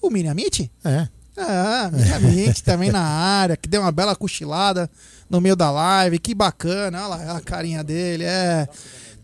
O 0.00 0.10
Miriamite? 0.10 0.70
É. 0.84 1.08
Ah, 1.36 1.90
Miriamite 1.92 2.62
também 2.64 2.90
na 2.90 3.02
área, 3.02 3.56
que 3.56 3.68
deu 3.68 3.80
uma 3.80 3.92
bela 3.92 4.16
cochilada 4.16 4.90
no 5.30 5.40
meio 5.40 5.54
da 5.54 5.70
live. 5.70 6.18
Que 6.18 6.34
bacana, 6.34 7.06
olha 7.06 7.24
lá 7.24 7.36
a 7.36 7.40
carinha 7.40 7.84
dele. 7.84 8.24
É. 8.24 8.68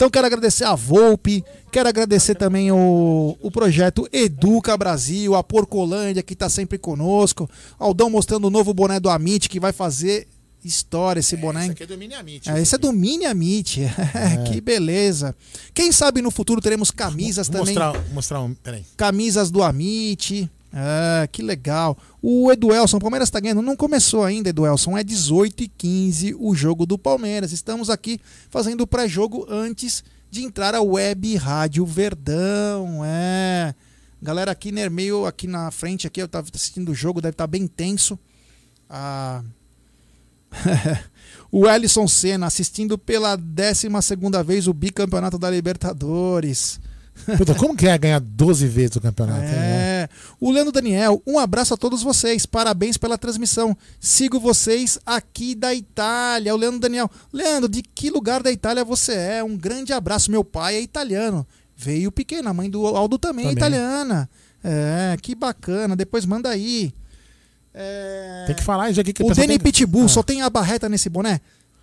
Então 0.00 0.08
quero 0.08 0.26
agradecer 0.26 0.64
a 0.64 0.74
Volpe, 0.74 1.44
quero 1.70 1.86
agradecer 1.86 2.34
também 2.34 2.72
o, 2.72 3.36
o 3.38 3.50
projeto 3.50 4.08
Educa 4.10 4.74
Brasil, 4.74 5.34
a 5.34 5.44
Porcolândia 5.44 6.22
que 6.22 6.32
está 6.32 6.48
sempre 6.48 6.78
conosco. 6.78 7.46
Aldão 7.78 8.08
mostrando 8.08 8.46
o 8.46 8.50
novo 8.50 8.72
boné 8.72 8.98
do 8.98 9.10
Amit 9.10 9.46
que 9.46 9.60
vai 9.60 9.74
fazer 9.74 10.26
história 10.64 11.20
esse 11.20 11.36
boné. 11.36 11.66
hein? 11.66 11.74
é 11.78 11.84
do 11.84 11.98
Mini 11.98 12.14
Amit. 12.14 12.50
É, 12.50 12.62
esse 12.62 12.74
é 12.74 12.78
do 12.78 12.94
Mini 12.94 13.26
Amit. 13.26 13.82
que 14.50 14.58
beleza. 14.62 15.36
Quem 15.74 15.92
sabe 15.92 16.22
no 16.22 16.30
futuro 16.30 16.62
teremos 16.62 16.90
camisas 16.90 17.48
Vou 17.48 17.58
também. 17.58 17.74
mostrar, 17.74 18.04
mostrar 18.14 18.40
um. 18.40 18.54
Peraí. 18.54 18.86
Camisas 18.96 19.50
do 19.50 19.62
Amit. 19.62 20.50
Ah, 20.72 21.26
que 21.30 21.42
legal. 21.42 21.98
O 22.22 22.50
Eduelson, 22.50 22.98
o 22.98 23.00
Palmeiras 23.00 23.28
está 23.28 23.40
ganhando. 23.40 23.62
Não 23.62 23.76
começou 23.76 24.24
ainda, 24.24 24.50
Eduelson. 24.50 24.96
É 24.96 25.02
18 25.02 25.64
e 25.64 25.68
15 25.68 26.36
o 26.38 26.54
jogo 26.54 26.86
do 26.86 26.96
Palmeiras. 26.96 27.52
Estamos 27.52 27.90
aqui 27.90 28.20
fazendo 28.48 28.82
o 28.82 28.86
pré-jogo 28.86 29.46
antes 29.48 30.04
de 30.30 30.44
entrar 30.44 30.74
a 30.74 30.80
Web 30.80 31.36
Rádio 31.36 31.84
Verdão. 31.84 33.04
É. 33.04 33.74
Galera 34.22 34.52
aqui, 34.52 34.70
né, 34.70 34.88
meio 34.88 35.26
aqui 35.26 35.46
na 35.46 35.70
frente, 35.70 36.06
aqui, 36.06 36.20
eu 36.20 36.28
tava 36.28 36.46
assistindo 36.54 36.90
o 36.90 36.94
jogo, 36.94 37.22
deve 37.22 37.32
estar 37.32 37.46
bem 37.46 37.66
tenso. 37.66 38.18
Ah. 38.88 39.42
o 41.50 41.66
Ellison 41.68 42.06
Senna 42.06 42.46
assistindo 42.46 42.98
pela 42.98 43.34
12 43.36 43.88
segunda 44.02 44.42
vez 44.42 44.68
o 44.68 44.74
bicampeonato 44.74 45.38
da 45.38 45.50
Libertadores. 45.50 46.78
Puta, 47.36 47.54
como 47.54 47.76
que 47.76 47.86
é 47.86 47.96
ganhar 47.98 48.20
12 48.20 48.66
vezes 48.66 48.96
o 48.96 49.00
campeonato? 49.00 49.40
né? 49.40 50.02
É. 50.02 50.08
O 50.40 50.50
Leandro 50.50 50.72
Daniel, 50.72 51.22
um 51.26 51.38
abraço 51.38 51.74
a 51.74 51.76
todos 51.76 52.02
vocês. 52.02 52.46
Parabéns 52.46 52.96
pela 52.96 53.16
transmissão. 53.18 53.76
Sigo 53.98 54.38
vocês 54.40 54.98
aqui 55.04 55.54
da 55.54 55.74
Itália. 55.74 56.54
O 56.54 56.58
Leandro 56.58 56.80
Daniel. 56.80 57.10
Leandro, 57.32 57.68
de 57.68 57.82
que 57.82 58.10
lugar 58.10 58.42
da 58.42 58.50
Itália 58.50 58.84
você 58.84 59.12
é? 59.14 59.44
Um 59.44 59.56
grande 59.56 59.92
abraço. 59.92 60.30
Meu 60.30 60.42
pai 60.44 60.76
é 60.76 60.80
italiano. 60.80 61.46
Veio 61.76 62.10
pequeno, 62.12 62.48
a 62.48 62.54
mãe 62.54 62.68
do 62.68 62.86
Aldo 62.86 63.18
também, 63.18 63.46
é 63.46 63.48
Também. 63.54 63.58
italiana. 63.78 64.28
É, 64.62 65.16
que 65.22 65.34
bacana. 65.34 65.96
Depois 65.96 66.26
manda 66.26 66.48
aí. 66.50 66.92
É, 67.72 68.44
Tem 68.48 68.56
que 68.56 68.64
falar 68.64 68.90
isso 68.90 69.00
aqui 69.00 69.12
que 69.12 69.22
O 69.22 69.28
Danny 69.32 69.46
tem 69.48 69.58
Pitbull 69.60 70.04
Ah. 70.04 70.08
só 70.08 70.22
tem 70.22 70.42
a 70.42 70.50
barreta 70.50 70.88
nesse 70.88 71.08
boné? 71.08 71.40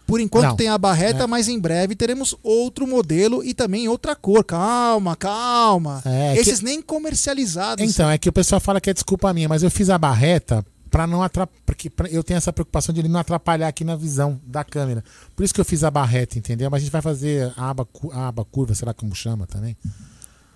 Por 0.07 0.21
enquanto 0.21 0.45
Não. 0.45 0.55
tem 0.55 0.69
a 0.69 0.77
barreta, 0.77 1.25
É. 1.25 1.27
mas 1.27 1.47
em 1.49 1.59
breve 1.59 1.93
teremos 1.93 2.33
outro 2.41 2.87
modelo 2.87 3.43
e 3.43 3.53
também 3.53 3.87
outra 3.89 4.15
cor. 4.15 4.41
Calma, 4.43 5.15
calma. 5.17 6.01
É, 6.05 6.33
que- 6.33 6.39
Esses 6.39 6.61
nem 6.61 6.81
comercializados. 6.81 7.83
Então, 7.83 8.09
é 8.09 8.17
que 8.17 8.29
o 8.29 8.33
pessoal 8.33 8.61
fala 8.61 8.79
que 8.79 8.89
é 8.89 8.93
desculpa 8.93 9.33
minha, 9.33 9.49
mas 9.49 9.63
eu 9.63 9.69
fiz 9.69 9.89
a 9.89 9.97
barreta 9.97 10.65
pra 10.89 11.05
não 11.05 11.21
atrapalhar. 11.21 11.61
Porque 11.65 11.91
eu 12.09 12.23
tenho 12.23 12.37
essa 12.37 12.53
preocupação 12.53 12.95
de 12.95 13.01
ele 13.01 13.09
não 13.09 13.19
atrapalhar 13.19 13.67
aqui 13.67 13.83
na 13.83 13.97
visão 13.97 14.39
da 14.47 14.63
câmera. 14.63 15.03
Por 15.35 15.43
isso 15.43 15.53
que 15.53 15.59
eu 15.59 15.65
fiz 15.65 15.83
a 15.83 15.91
barreta, 15.91 16.37
entendeu? 16.39 16.71
Mas 16.71 16.81
a 16.81 16.83
gente 16.85 16.91
vai 16.93 17.01
fazer 17.01 17.51
a 17.57 17.69
aba, 17.69 17.85
a 18.13 18.27
aba 18.29 18.45
curva, 18.45 18.73
será 18.73 18.93
como 18.93 19.13
chama 19.13 19.45
também? 19.45 19.75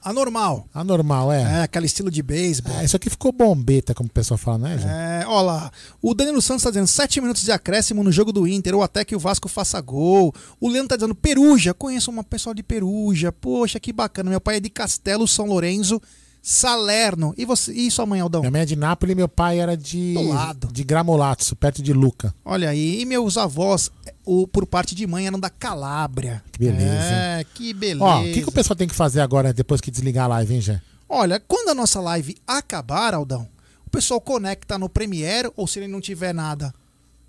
Anormal. 0.04 0.68
Anormal, 0.74 1.32
é. 1.32 1.42
É, 1.42 1.62
aquele 1.64 1.86
estilo 1.86 2.10
de 2.10 2.24
beisebol. 2.24 2.76
É, 2.78 2.86
isso 2.86 2.96
aqui 2.96 3.10
ficou 3.10 3.32
bombeta, 3.32 3.94
como 3.94 4.10
o 4.10 4.12
pessoal 4.12 4.38
fala, 4.38 4.58
né, 4.58 4.78
gente? 4.78 4.90
É, 4.90 5.24
ó 5.28 5.42
lá. 5.42 5.72
O 6.02 6.16
Danilo 6.16 6.42
Santos 6.42 6.64
tá 6.64 6.72
dizendo 6.72 6.88
7 6.88 7.22
minutos 7.22 7.44
de 7.44 7.52
acréscimo 7.52 8.04
no 8.04 8.12
jogo 8.12 8.32
do 8.32 8.48
Inter, 8.48 8.74
ou 8.74 8.82
até 8.82 9.06
que 9.06 9.16
o 9.16 9.20
Vasco 9.20 9.48
faça 9.48 9.80
gol. 9.80 10.34
O 10.60 10.68
Leandro 10.68 10.90
tá 10.90 10.96
dizendo 10.96 11.14
Peruja, 11.14 11.74
conheço 11.74 12.10
uma 12.10 12.24
pessoal 12.24 12.56
de 12.56 12.64
Peruja. 12.64 13.32
Poxa, 13.32 13.80
que 13.80 13.94
bacana. 13.94 14.30
Meu 14.30 14.42
pai 14.42 14.58
é 14.58 14.60
de 14.60 14.70
Castelo 14.70 15.28
São 15.28 15.46
Lourenço, 15.46 16.02
Salerno. 16.42 17.34
E 17.38 17.46
você 17.46 17.72
e 17.72 17.92
sua 17.92 18.06
mãe, 18.06 18.20
Aldão? 18.20 18.42
Minha 18.42 18.52
mãe 18.52 18.62
é 18.62 18.66
de 18.66 18.76
Nápoles 18.76 19.14
e 19.14 19.16
meu 19.16 19.30
pai 19.30 19.60
era 19.60 19.78
de. 19.78 20.14
Do 20.14 20.24
lado. 20.24 20.70
De 20.72 20.84
Gramolazzo, 20.84 21.56
perto 21.56 21.84
de 21.84 21.94
Luca. 21.94 22.34
Olha 22.44 22.70
aí, 22.70 23.02
e 23.02 23.06
meus 23.06 23.38
avós, 23.38 23.92
o, 24.26 24.48
por 24.48 24.66
parte 24.66 24.96
de 24.96 25.06
mãe, 25.06 25.28
eram 25.28 25.40
da 25.40 25.50
Calábria. 25.50 26.44
Que 26.52 26.60
beleza. 26.60 26.90
É, 26.90 27.46
que 27.54 27.74
beleza. 27.74 28.04
Ó, 28.04 28.22
o 28.22 28.24
que, 28.24 28.42
que 28.42 28.50
o 28.50 28.52
pessoal 28.52 28.76
tem 28.76 28.88
que 28.88 28.96
fazer 28.96 29.22
agora 29.22 29.54
depois 29.54 29.80
que 29.80 29.92
desligar 29.92 30.26
a 30.26 30.30
live, 30.30 30.56
hein, 30.56 30.62
Jé? 30.62 30.82
Olha, 31.08 31.40
quando 31.40 31.70
a 31.70 31.76
nossa 31.76 32.00
live 32.00 32.36
acabar, 32.48 33.14
Aldão, 33.14 33.48
o 33.86 33.90
pessoal 33.90 34.20
conecta 34.20 34.80
no 34.80 34.90
Premiere, 34.90 35.52
ou 35.56 35.68
se 35.68 35.78
ele 35.78 35.88
não 35.88 36.02
tiver 36.02 36.34
nada, 36.34 36.74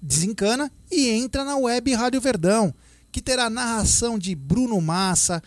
desencana 0.00 0.70
e 0.91 1.10
entra 1.10 1.44
na 1.44 1.57
web 1.57 1.92
Rádio 1.94 2.20
Verdão, 2.20 2.73
que 3.10 3.20
terá 3.20 3.50
narração 3.50 4.18
de 4.18 4.34
Bruno 4.34 4.81
Massa, 4.81 5.42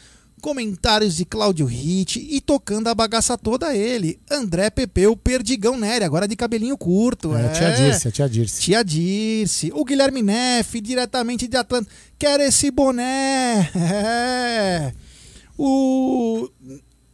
comentários 0.45 1.15
de 1.15 1.25
Cláudio 1.25 1.65
Ritt 1.65 2.19
e 2.19 2.40
tocando 2.40 2.88
a 2.88 2.93
bagaça 2.93 3.35
toda 3.35 3.75
ele, 3.75 4.19
André 4.30 4.69
Pepeu, 4.69 5.17
Perdigão 5.17 5.75
Nery, 5.75 6.06
agora 6.06 6.27
de 6.27 6.35
cabelinho 6.35 6.77
curto. 6.77 7.35
É, 7.35 7.41
É, 7.41 7.45
a 7.48 7.51
tia 7.51 7.72
Dirce, 7.72 8.07
a 8.07 8.11
tia 8.11 8.30
Dirce. 8.30 8.61
Tia 8.61 8.83
Dirce, 8.83 9.72
o 9.74 9.83
Guilherme 9.83 10.22
Neff, 10.22 10.80
diretamente 10.80 11.48
de 11.48 11.57
Atlanta. 11.57 11.90
Quero 12.19 12.43
esse 12.43 12.69
boné. 12.69 13.72
É. 13.75 14.93
O. 15.57 16.49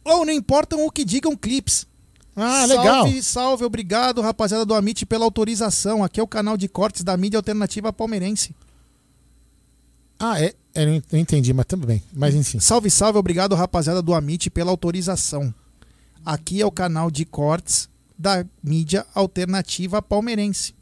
Ou 0.04 0.26
não 0.26 0.32
importam 0.32 0.84
o 0.84 0.90
que 0.90 1.04
digam 1.04 1.36
clips. 1.36 1.86
Ah, 2.34 2.66
legal. 2.66 3.04
Salve, 3.04 3.22
salve, 3.22 3.64
obrigado, 3.64 4.20
rapaziada 4.20 4.66
do 4.66 4.74
Amit, 4.74 5.06
pela 5.06 5.24
autorização. 5.24 6.02
Aqui 6.02 6.18
é 6.18 6.22
o 6.22 6.26
canal 6.26 6.56
de 6.56 6.66
cortes 6.66 7.04
da 7.04 7.16
mídia 7.16 7.38
alternativa 7.38 7.92
palmeirense. 7.92 8.52
Ah, 10.18 10.42
é? 10.42 10.54
É 10.74 10.82
eu 10.84 11.02
não 11.12 11.18
entendi, 11.18 11.52
mas 11.52 11.66
tudo 11.66 11.86
bem. 11.86 12.02
Mas 12.12 12.34
enfim. 12.34 12.58
Salve, 12.58 12.90
salve, 12.90 13.18
obrigado, 13.18 13.54
rapaziada 13.54 14.00
do 14.00 14.14
Amit, 14.14 14.50
pela 14.50 14.70
autorização. 14.70 15.54
Aqui 16.24 16.60
é 16.60 16.66
o 16.66 16.70
canal 16.70 17.10
de 17.10 17.24
cortes 17.24 17.88
da 18.18 18.44
mídia 18.62 19.04
alternativa 19.14 20.00
palmeirense. 20.00 20.74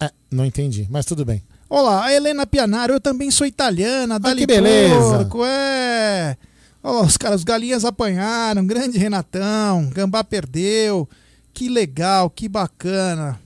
É, 0.00 0.10
não 0.30 0.44
entendi, 0.44 0.86
mas 0.90 1.04
tudo 1.04 1.24
bem. 1.24 1.42
Olá, 1.68 2.04
a 2.04 2.14
Helena 2.14 2.46
Pianaro, 2.46 2.92
eu 2.92 3.00
também 3.00 3.30
sou 3.30 3.46
italiana, 3.46 4.20
dali 4.20 4.42
que 4.42 4.46
beleza. 4.46 5.18
porco, 5.18 5.44
é. 5.44 6.36
Olha 6.82 7.00
lá, 7.00 7.02
os 7.02 7.16
caras, 7.16 7.40
os 7.40 7.44
galinhas 7.44 7.84
apanharam, 7.84 8.64
grande 8.64 8.96
Renatão, 8.96 9.90
Gambá 9.90 10.22
perdeu, 10.22 11.08
que 11.52 11.68
legal, 11.68 12.30
que 12.30 12.48
bacana. 12.48 13.40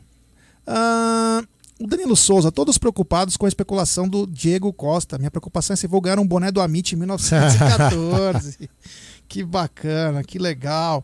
Ah, 0.66 1.42
o 1.80 1.86
Danilo 1.86 2.14
Souza, 2.14 2.52
todos 2.52 2.76
preocupados 2.76 3.38
com 3.38 3.46
a 3.46 3.48
especulação 3.48 4.06
do 4.06 4.26
Diego 4.26 4.70
Costa. 4.70 5.16
Minha 5.16 5.30
preocupação 5.30 5.72
é 5.72 5.76
se 5.76 5.86
vou 5.86 6.00
ganhar 6.00 6.18
um 6.18 6.26
boné 6.26 6.52
do 6.52 6.60
Amit 6.60 6.94
em 6.94 6.98
1914. 6.98 8.68
que 9.26 9.42
bacana, 9.42 10.22
que 10.22 10.38
legal. 10.38 11.02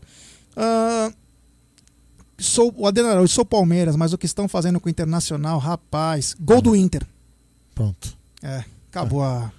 Ah, 0.55 1.11
sou 2.37 2.71
o 2.77 2.85
Adenaro, 2.85 3.21
eu 3.21 3.27
sou 3.27 3.43
Palmeiras, 3.43 3.95
mas 3.95 4.13
o 4.13 4.19
que 4.19 4.27
estão 4.27 4.47
fazendo 4.47 4.79
com 4.79 4.87
o 4.87 4.89
Internacional, 4.91 5.57
rapaz, 5.57 6.35
gol 6.39 6.61
do 6.61 6.75
Inter. 6.75 7.01
Pronto. 7.73 8.15
É, 8.43 8.63
acabou 8.91 9.23
a. 9.23 9.51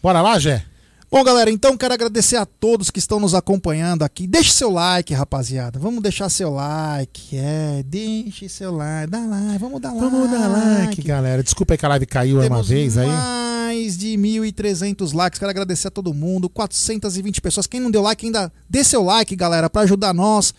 Bora 0.00 0.22
lá, 0.22 0.38
Gé? 0.38 0.64
Bom, 1.12 1.24
galera, 1.24 1.50
então 1.50 1.76
quero 1.76 1.92
agradecer 1.92 2.36
a 2.36 2.46
todos 2.46 2.88
que 2.88 3.00
estão 3.00 3.18
nos 3.18 3.34
acompanhando 3.34 4.04
aqui. 4.04 4.28
Deixe 4.28 4.52
seu 4.52 4.70
like, 4.70 5.12
rapaziada. 5.12 5.76
Vamos 5.76 6.00
deixar 6.00 6.28
seu 6.28 6.50
like. 6.50 7.36
É, 7.36 7.82
deixe 7.84 8.48
seu 8.48 8.72
like. 8.72 9.10
Dá 9.10 9.18
like, 9.18 9.58
vamos 9.58 9.80
dar 9.80 9.92
like. 9.92 10.08
Vamos 10.08 10.30
dar 10.30 10.46
like, 10.46 11.02
galera. 11.02 11.42
Desculpa 11.42 11.74
aí 11.74 11.78
que 11.78 11.84
a 11.84 11.88
live 11.88 12.06
caiu 12.06 12.36
uma 12.36 12.44
Temos 12.44 12.68
vez 12.68 12.96
aí. 12.96 13.08
Mais 13.08 13.98
de 13.98 14.16
1.300 14.16 15.12
likes. 15.12 15.36
Quero 15.40 15.50
agradecer 15.50 15.88
a 15.88 15.90
todo 15.90 16.14
mundo. 16.14 16.48
420 16.48 17.40
pessoas. 17.40 17.66
Quem 17.66 17.80
não 17.80 17.90
deu 17.90 18.02
like, 18.02 18.24
ainda 18.26 18.52
dê 18.68 18.84
seu 18.84 19.02
like, 19.02 19.34
galera, 19.34 19.68
para 19.68 19.82
ajudar 19.82 20.14
nós. 20.14 20.54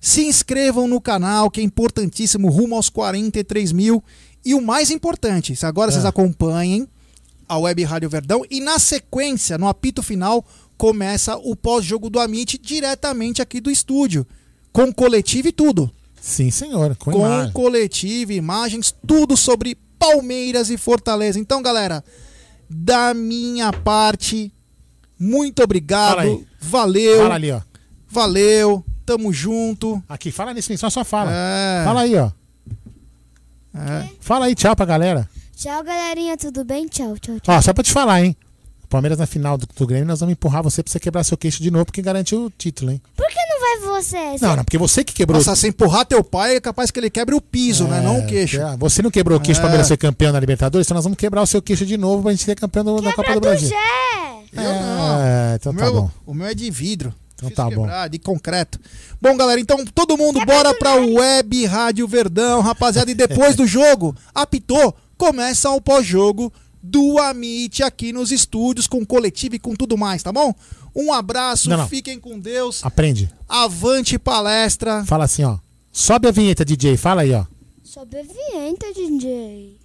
Se 0.00 0.26
inscrevam 0.26 0.88
no 0.88 1.00
canal, 1.00 1.48
que 1.48 1.60
é 1.60 1.62
importantíssimo, 1.62 2.50
rumo 2.50 2.74
aos 2.74 2.88
43 2.88 3.70
mil. 3.70 4.02
E 4.44 4.54
o 4.54 4.60
mais 4.60 4.90
importante, 4.90 5.56
agora 5.64 5.90
É. 5.90 5.92
vocês 5.92 6.04
acompanhem 6.04 6.88
a 7.48 7.58
Web 7.58 7.82
Rádio 7.84 8.08
Verdão 8.08 8.42
e 8.50 8.60
na 8.60 8.78
sequência, 8.78 9.58
no 9.58 9.68
apito 9.68 10.02
final, 10.02 10.44
começa 10.76 11.36
o 11.36 11.54
pós-jogo 11.54 12.10
do 12.10 12.18
Amit 12.20 12.58
diretamente 12.58 13.40
aqui 13.40 13.60
do 13.60 13.70
estúdio, 13.70 14.26
com 14.72 14.92
coletivo 14.92 15.48
e 15.48 15.52
tudo. 15.52 15.90
Sim, 16.20 16.50
senhor. 16.50 16.96
Com, 16.96 17.12
Com 17.12 17.26
imagem. 17.26 17.52
coletivo, 17.52 18.32
imagens, 18.32 18.94
tudo 19.06 19.36
sobre 19.36 19.76
Palmeiras 19.98 20.70
e 20.70 20.76
Fortaleza. 20.76 21.38
Então, 21.38 21.62
galera, 21.62 22.02
da 22.68 23.12
minha 23.12 23.72
parte, 23.72 24.52
muito 25.18 25.62
obrigado. 25.62 26.44
Valeu. 26.60 27.18
Fala 27.22 27.34
ali, 27.34 27.52
ó. 27.52 27.60
Valeu. 28.08 28.84
Tamo 29.04 29.32
junto. 29.32 30.02
Aqui, 30.08 30.30
fala 30.30 30.54
nisso, 30.54 30.76
só 30.78 30.88
só 30.88 31.04
fala. 31.04 31.30
É. 31.30 31.84
Fala 31.84 32.00
aí, 32.00 32.16
ó. 32.16 32.30
É. 33.74 34.08
Fala 34.20 34.46
aí, 34.46 34.54
tchau 34.54 34.74
pra 34.74 34.86
galera. 34.86 35.28
Tchau, 35.56 35.82
galerinha, 35.84 36.36
tudo 36.36 36.64
bem? 36.64 36.86
Tchau, 36.88 37.16
tchau, 37.18 37.38
tchau. 37.40 37.54
Ó, 37.56 37.60
só 37.62 37.72
pra 37.72 37.82
te 37.84 37.92
falar, 37.92 38.22
hein? 38.22 38.36
Palmeiras 38.88 39.18
na 39.18 39.26
final 39.26 39.56
do, 39.58 39.66
do 39.74 39.86
Grêmio, 39.86 40.06
nós 40.06 40.20
vamos 40.20 40.32
empurrar 40.34 40.62
você 40.62 40.82
pra 40.82 40.92
você 40.92 41.00
quebrar 41.00 41.24
seu 41.24 41.36
queixo 41.36 41.62
de 41.62 41.70
novo, 41.70 41.84
porque 41.86 42.02
garantiu 42.02 42.44
o 42.46 42.50
título, 42.50 42.92
hein? 42.92 43.00
Por 43.16 43.26
que 43.26 43.34
não 43.34 43.60
vai 43.90 44.00
você? 44.02 44.36
Não, 44.44 44.56
não, 44.56 44.64
porque 44.64 44.78
você 44.78 45.02
que 45.02 45.12
quebrou. 45.12 45.38
Nossa, 45.38 45.56
se 45.56 45.68
empurrar 45.68 46.04
teu 46.04 46.22
pai, 46.22 46.56
é 46.56 46.60
capaz 46.60 46.90
que 46.90 47.00
ele 47.00 47.10
quebre 47.10 47.34
o 47.34 47.40
piso, 47.40 47.84
né? 47.88 48.00
Não 48.00 48.20
o 48.20 48.26
queixo. 48.26 48.60
é, 48.60 48.76
Você 48.76 49.02
não 49.02 49.10
quebrou 49.10 49.38
o 49.38 49.40
queixo 49.40 49.58
É. 49.58 49.62
pra 49.62 49.68
Palmeiras 49.68 49.88
ser 49.88 49.96
campeão 49.96 50.32
na 50.32 50.38
Libertadores, 50.40 50.86
então 50.86 50.94
nós 50.94 51.04
vamos 51.04 51.18
quebrar 51.18 51.42
o 51.42 51.46
seu 51.46 51.60
queixo 51.62 51.84
de 51.86 51.96
novo 51.96 52.22
pra 52.22 52.30
gente 52.32 52.44
ser 52.44 52.54
campeão 52.54 52.84
do- 52.84 53.00
da 53.00 53.12
Copa 53.12 53.34
do 53.34 53.40
Brasil. 53.40 53.70
Eu 54.52 54.62
não. 54.62 55.20
É, 55.22 55.54
então 55.56 55.72
o, 55.72 55.76
tá 55.76 55.82
meu, 55.84 55.92
bom. 55.94 56.10
o 56.26 56.34
meu 56.34 56.46
é 56.46 56.54
de 56.54 56.70
vidro. 56.70 57.12
Então 57.34 57.48
Fiz 57.48 57.56
tá 57.56 57.64
bom. 57.64 57.82
quebrar, 57.82 58.08
De 58.08 58.18
concreto. 58.20 58.78
Bom, 59.20 59.36
galera, 59.36 59.58
então 59.60 59.84
todo 59.92 60.16
mundo, 60.16 60.44
bora 60.46 60.72
pra 60.74 60.94
Web 60.94 61.66
Rádio 61.66 62.06
Verdão, 62.06 62.60
rapaziada. 62.60 63.10
E 63.10 63.14
depois 63.14 63.56
do 63.56 63.66
jogo, 63.66 64.14
apitou, 64.32 64.94
começa 65.16 65.70
o 65.70 65.80
pós-jogo 65.80 66.52
do 66.82 67.18
Amit 67.18 67.82
aqui 67.82 68.12
nos 68.12 68.30
estúdios, 68.30 68.86
com 68.86 69.04
coletivo 69.06 69.54
e 69.54 69.58
com 69.58 69.74
tudo 69.74 69.96
mais, 69.96 70.22
tá 70.22 70.32
bom? 70.32 70.54
Um 70.94 71.12
abraço, 71.12 71.68
Não, 71.70 71.78
não. 71.78 71.88
fiquem 71.88 72.20
com 72.20 72.38
Deus. 72.38 72.84
Aprende. 72.84 73.30
Avante 73.48 74.18
palestra. 74.18 75.04
Fala 75.04 75.24
assim, 75.24 75.44
ó. 75.44 75.58
Sobe 75.90 76.28
a 76.28 76.30
vinheta, 76.30 76.64
DJ. 76.64 76.96
Fala 76.96 77.22
aí, 77.22 77.32
ó. 77.32 77.44
Sobe 77.82 78.18
a 78.18 78.22
vinheta, 78.22 78.86
DJ. 78.92 79.76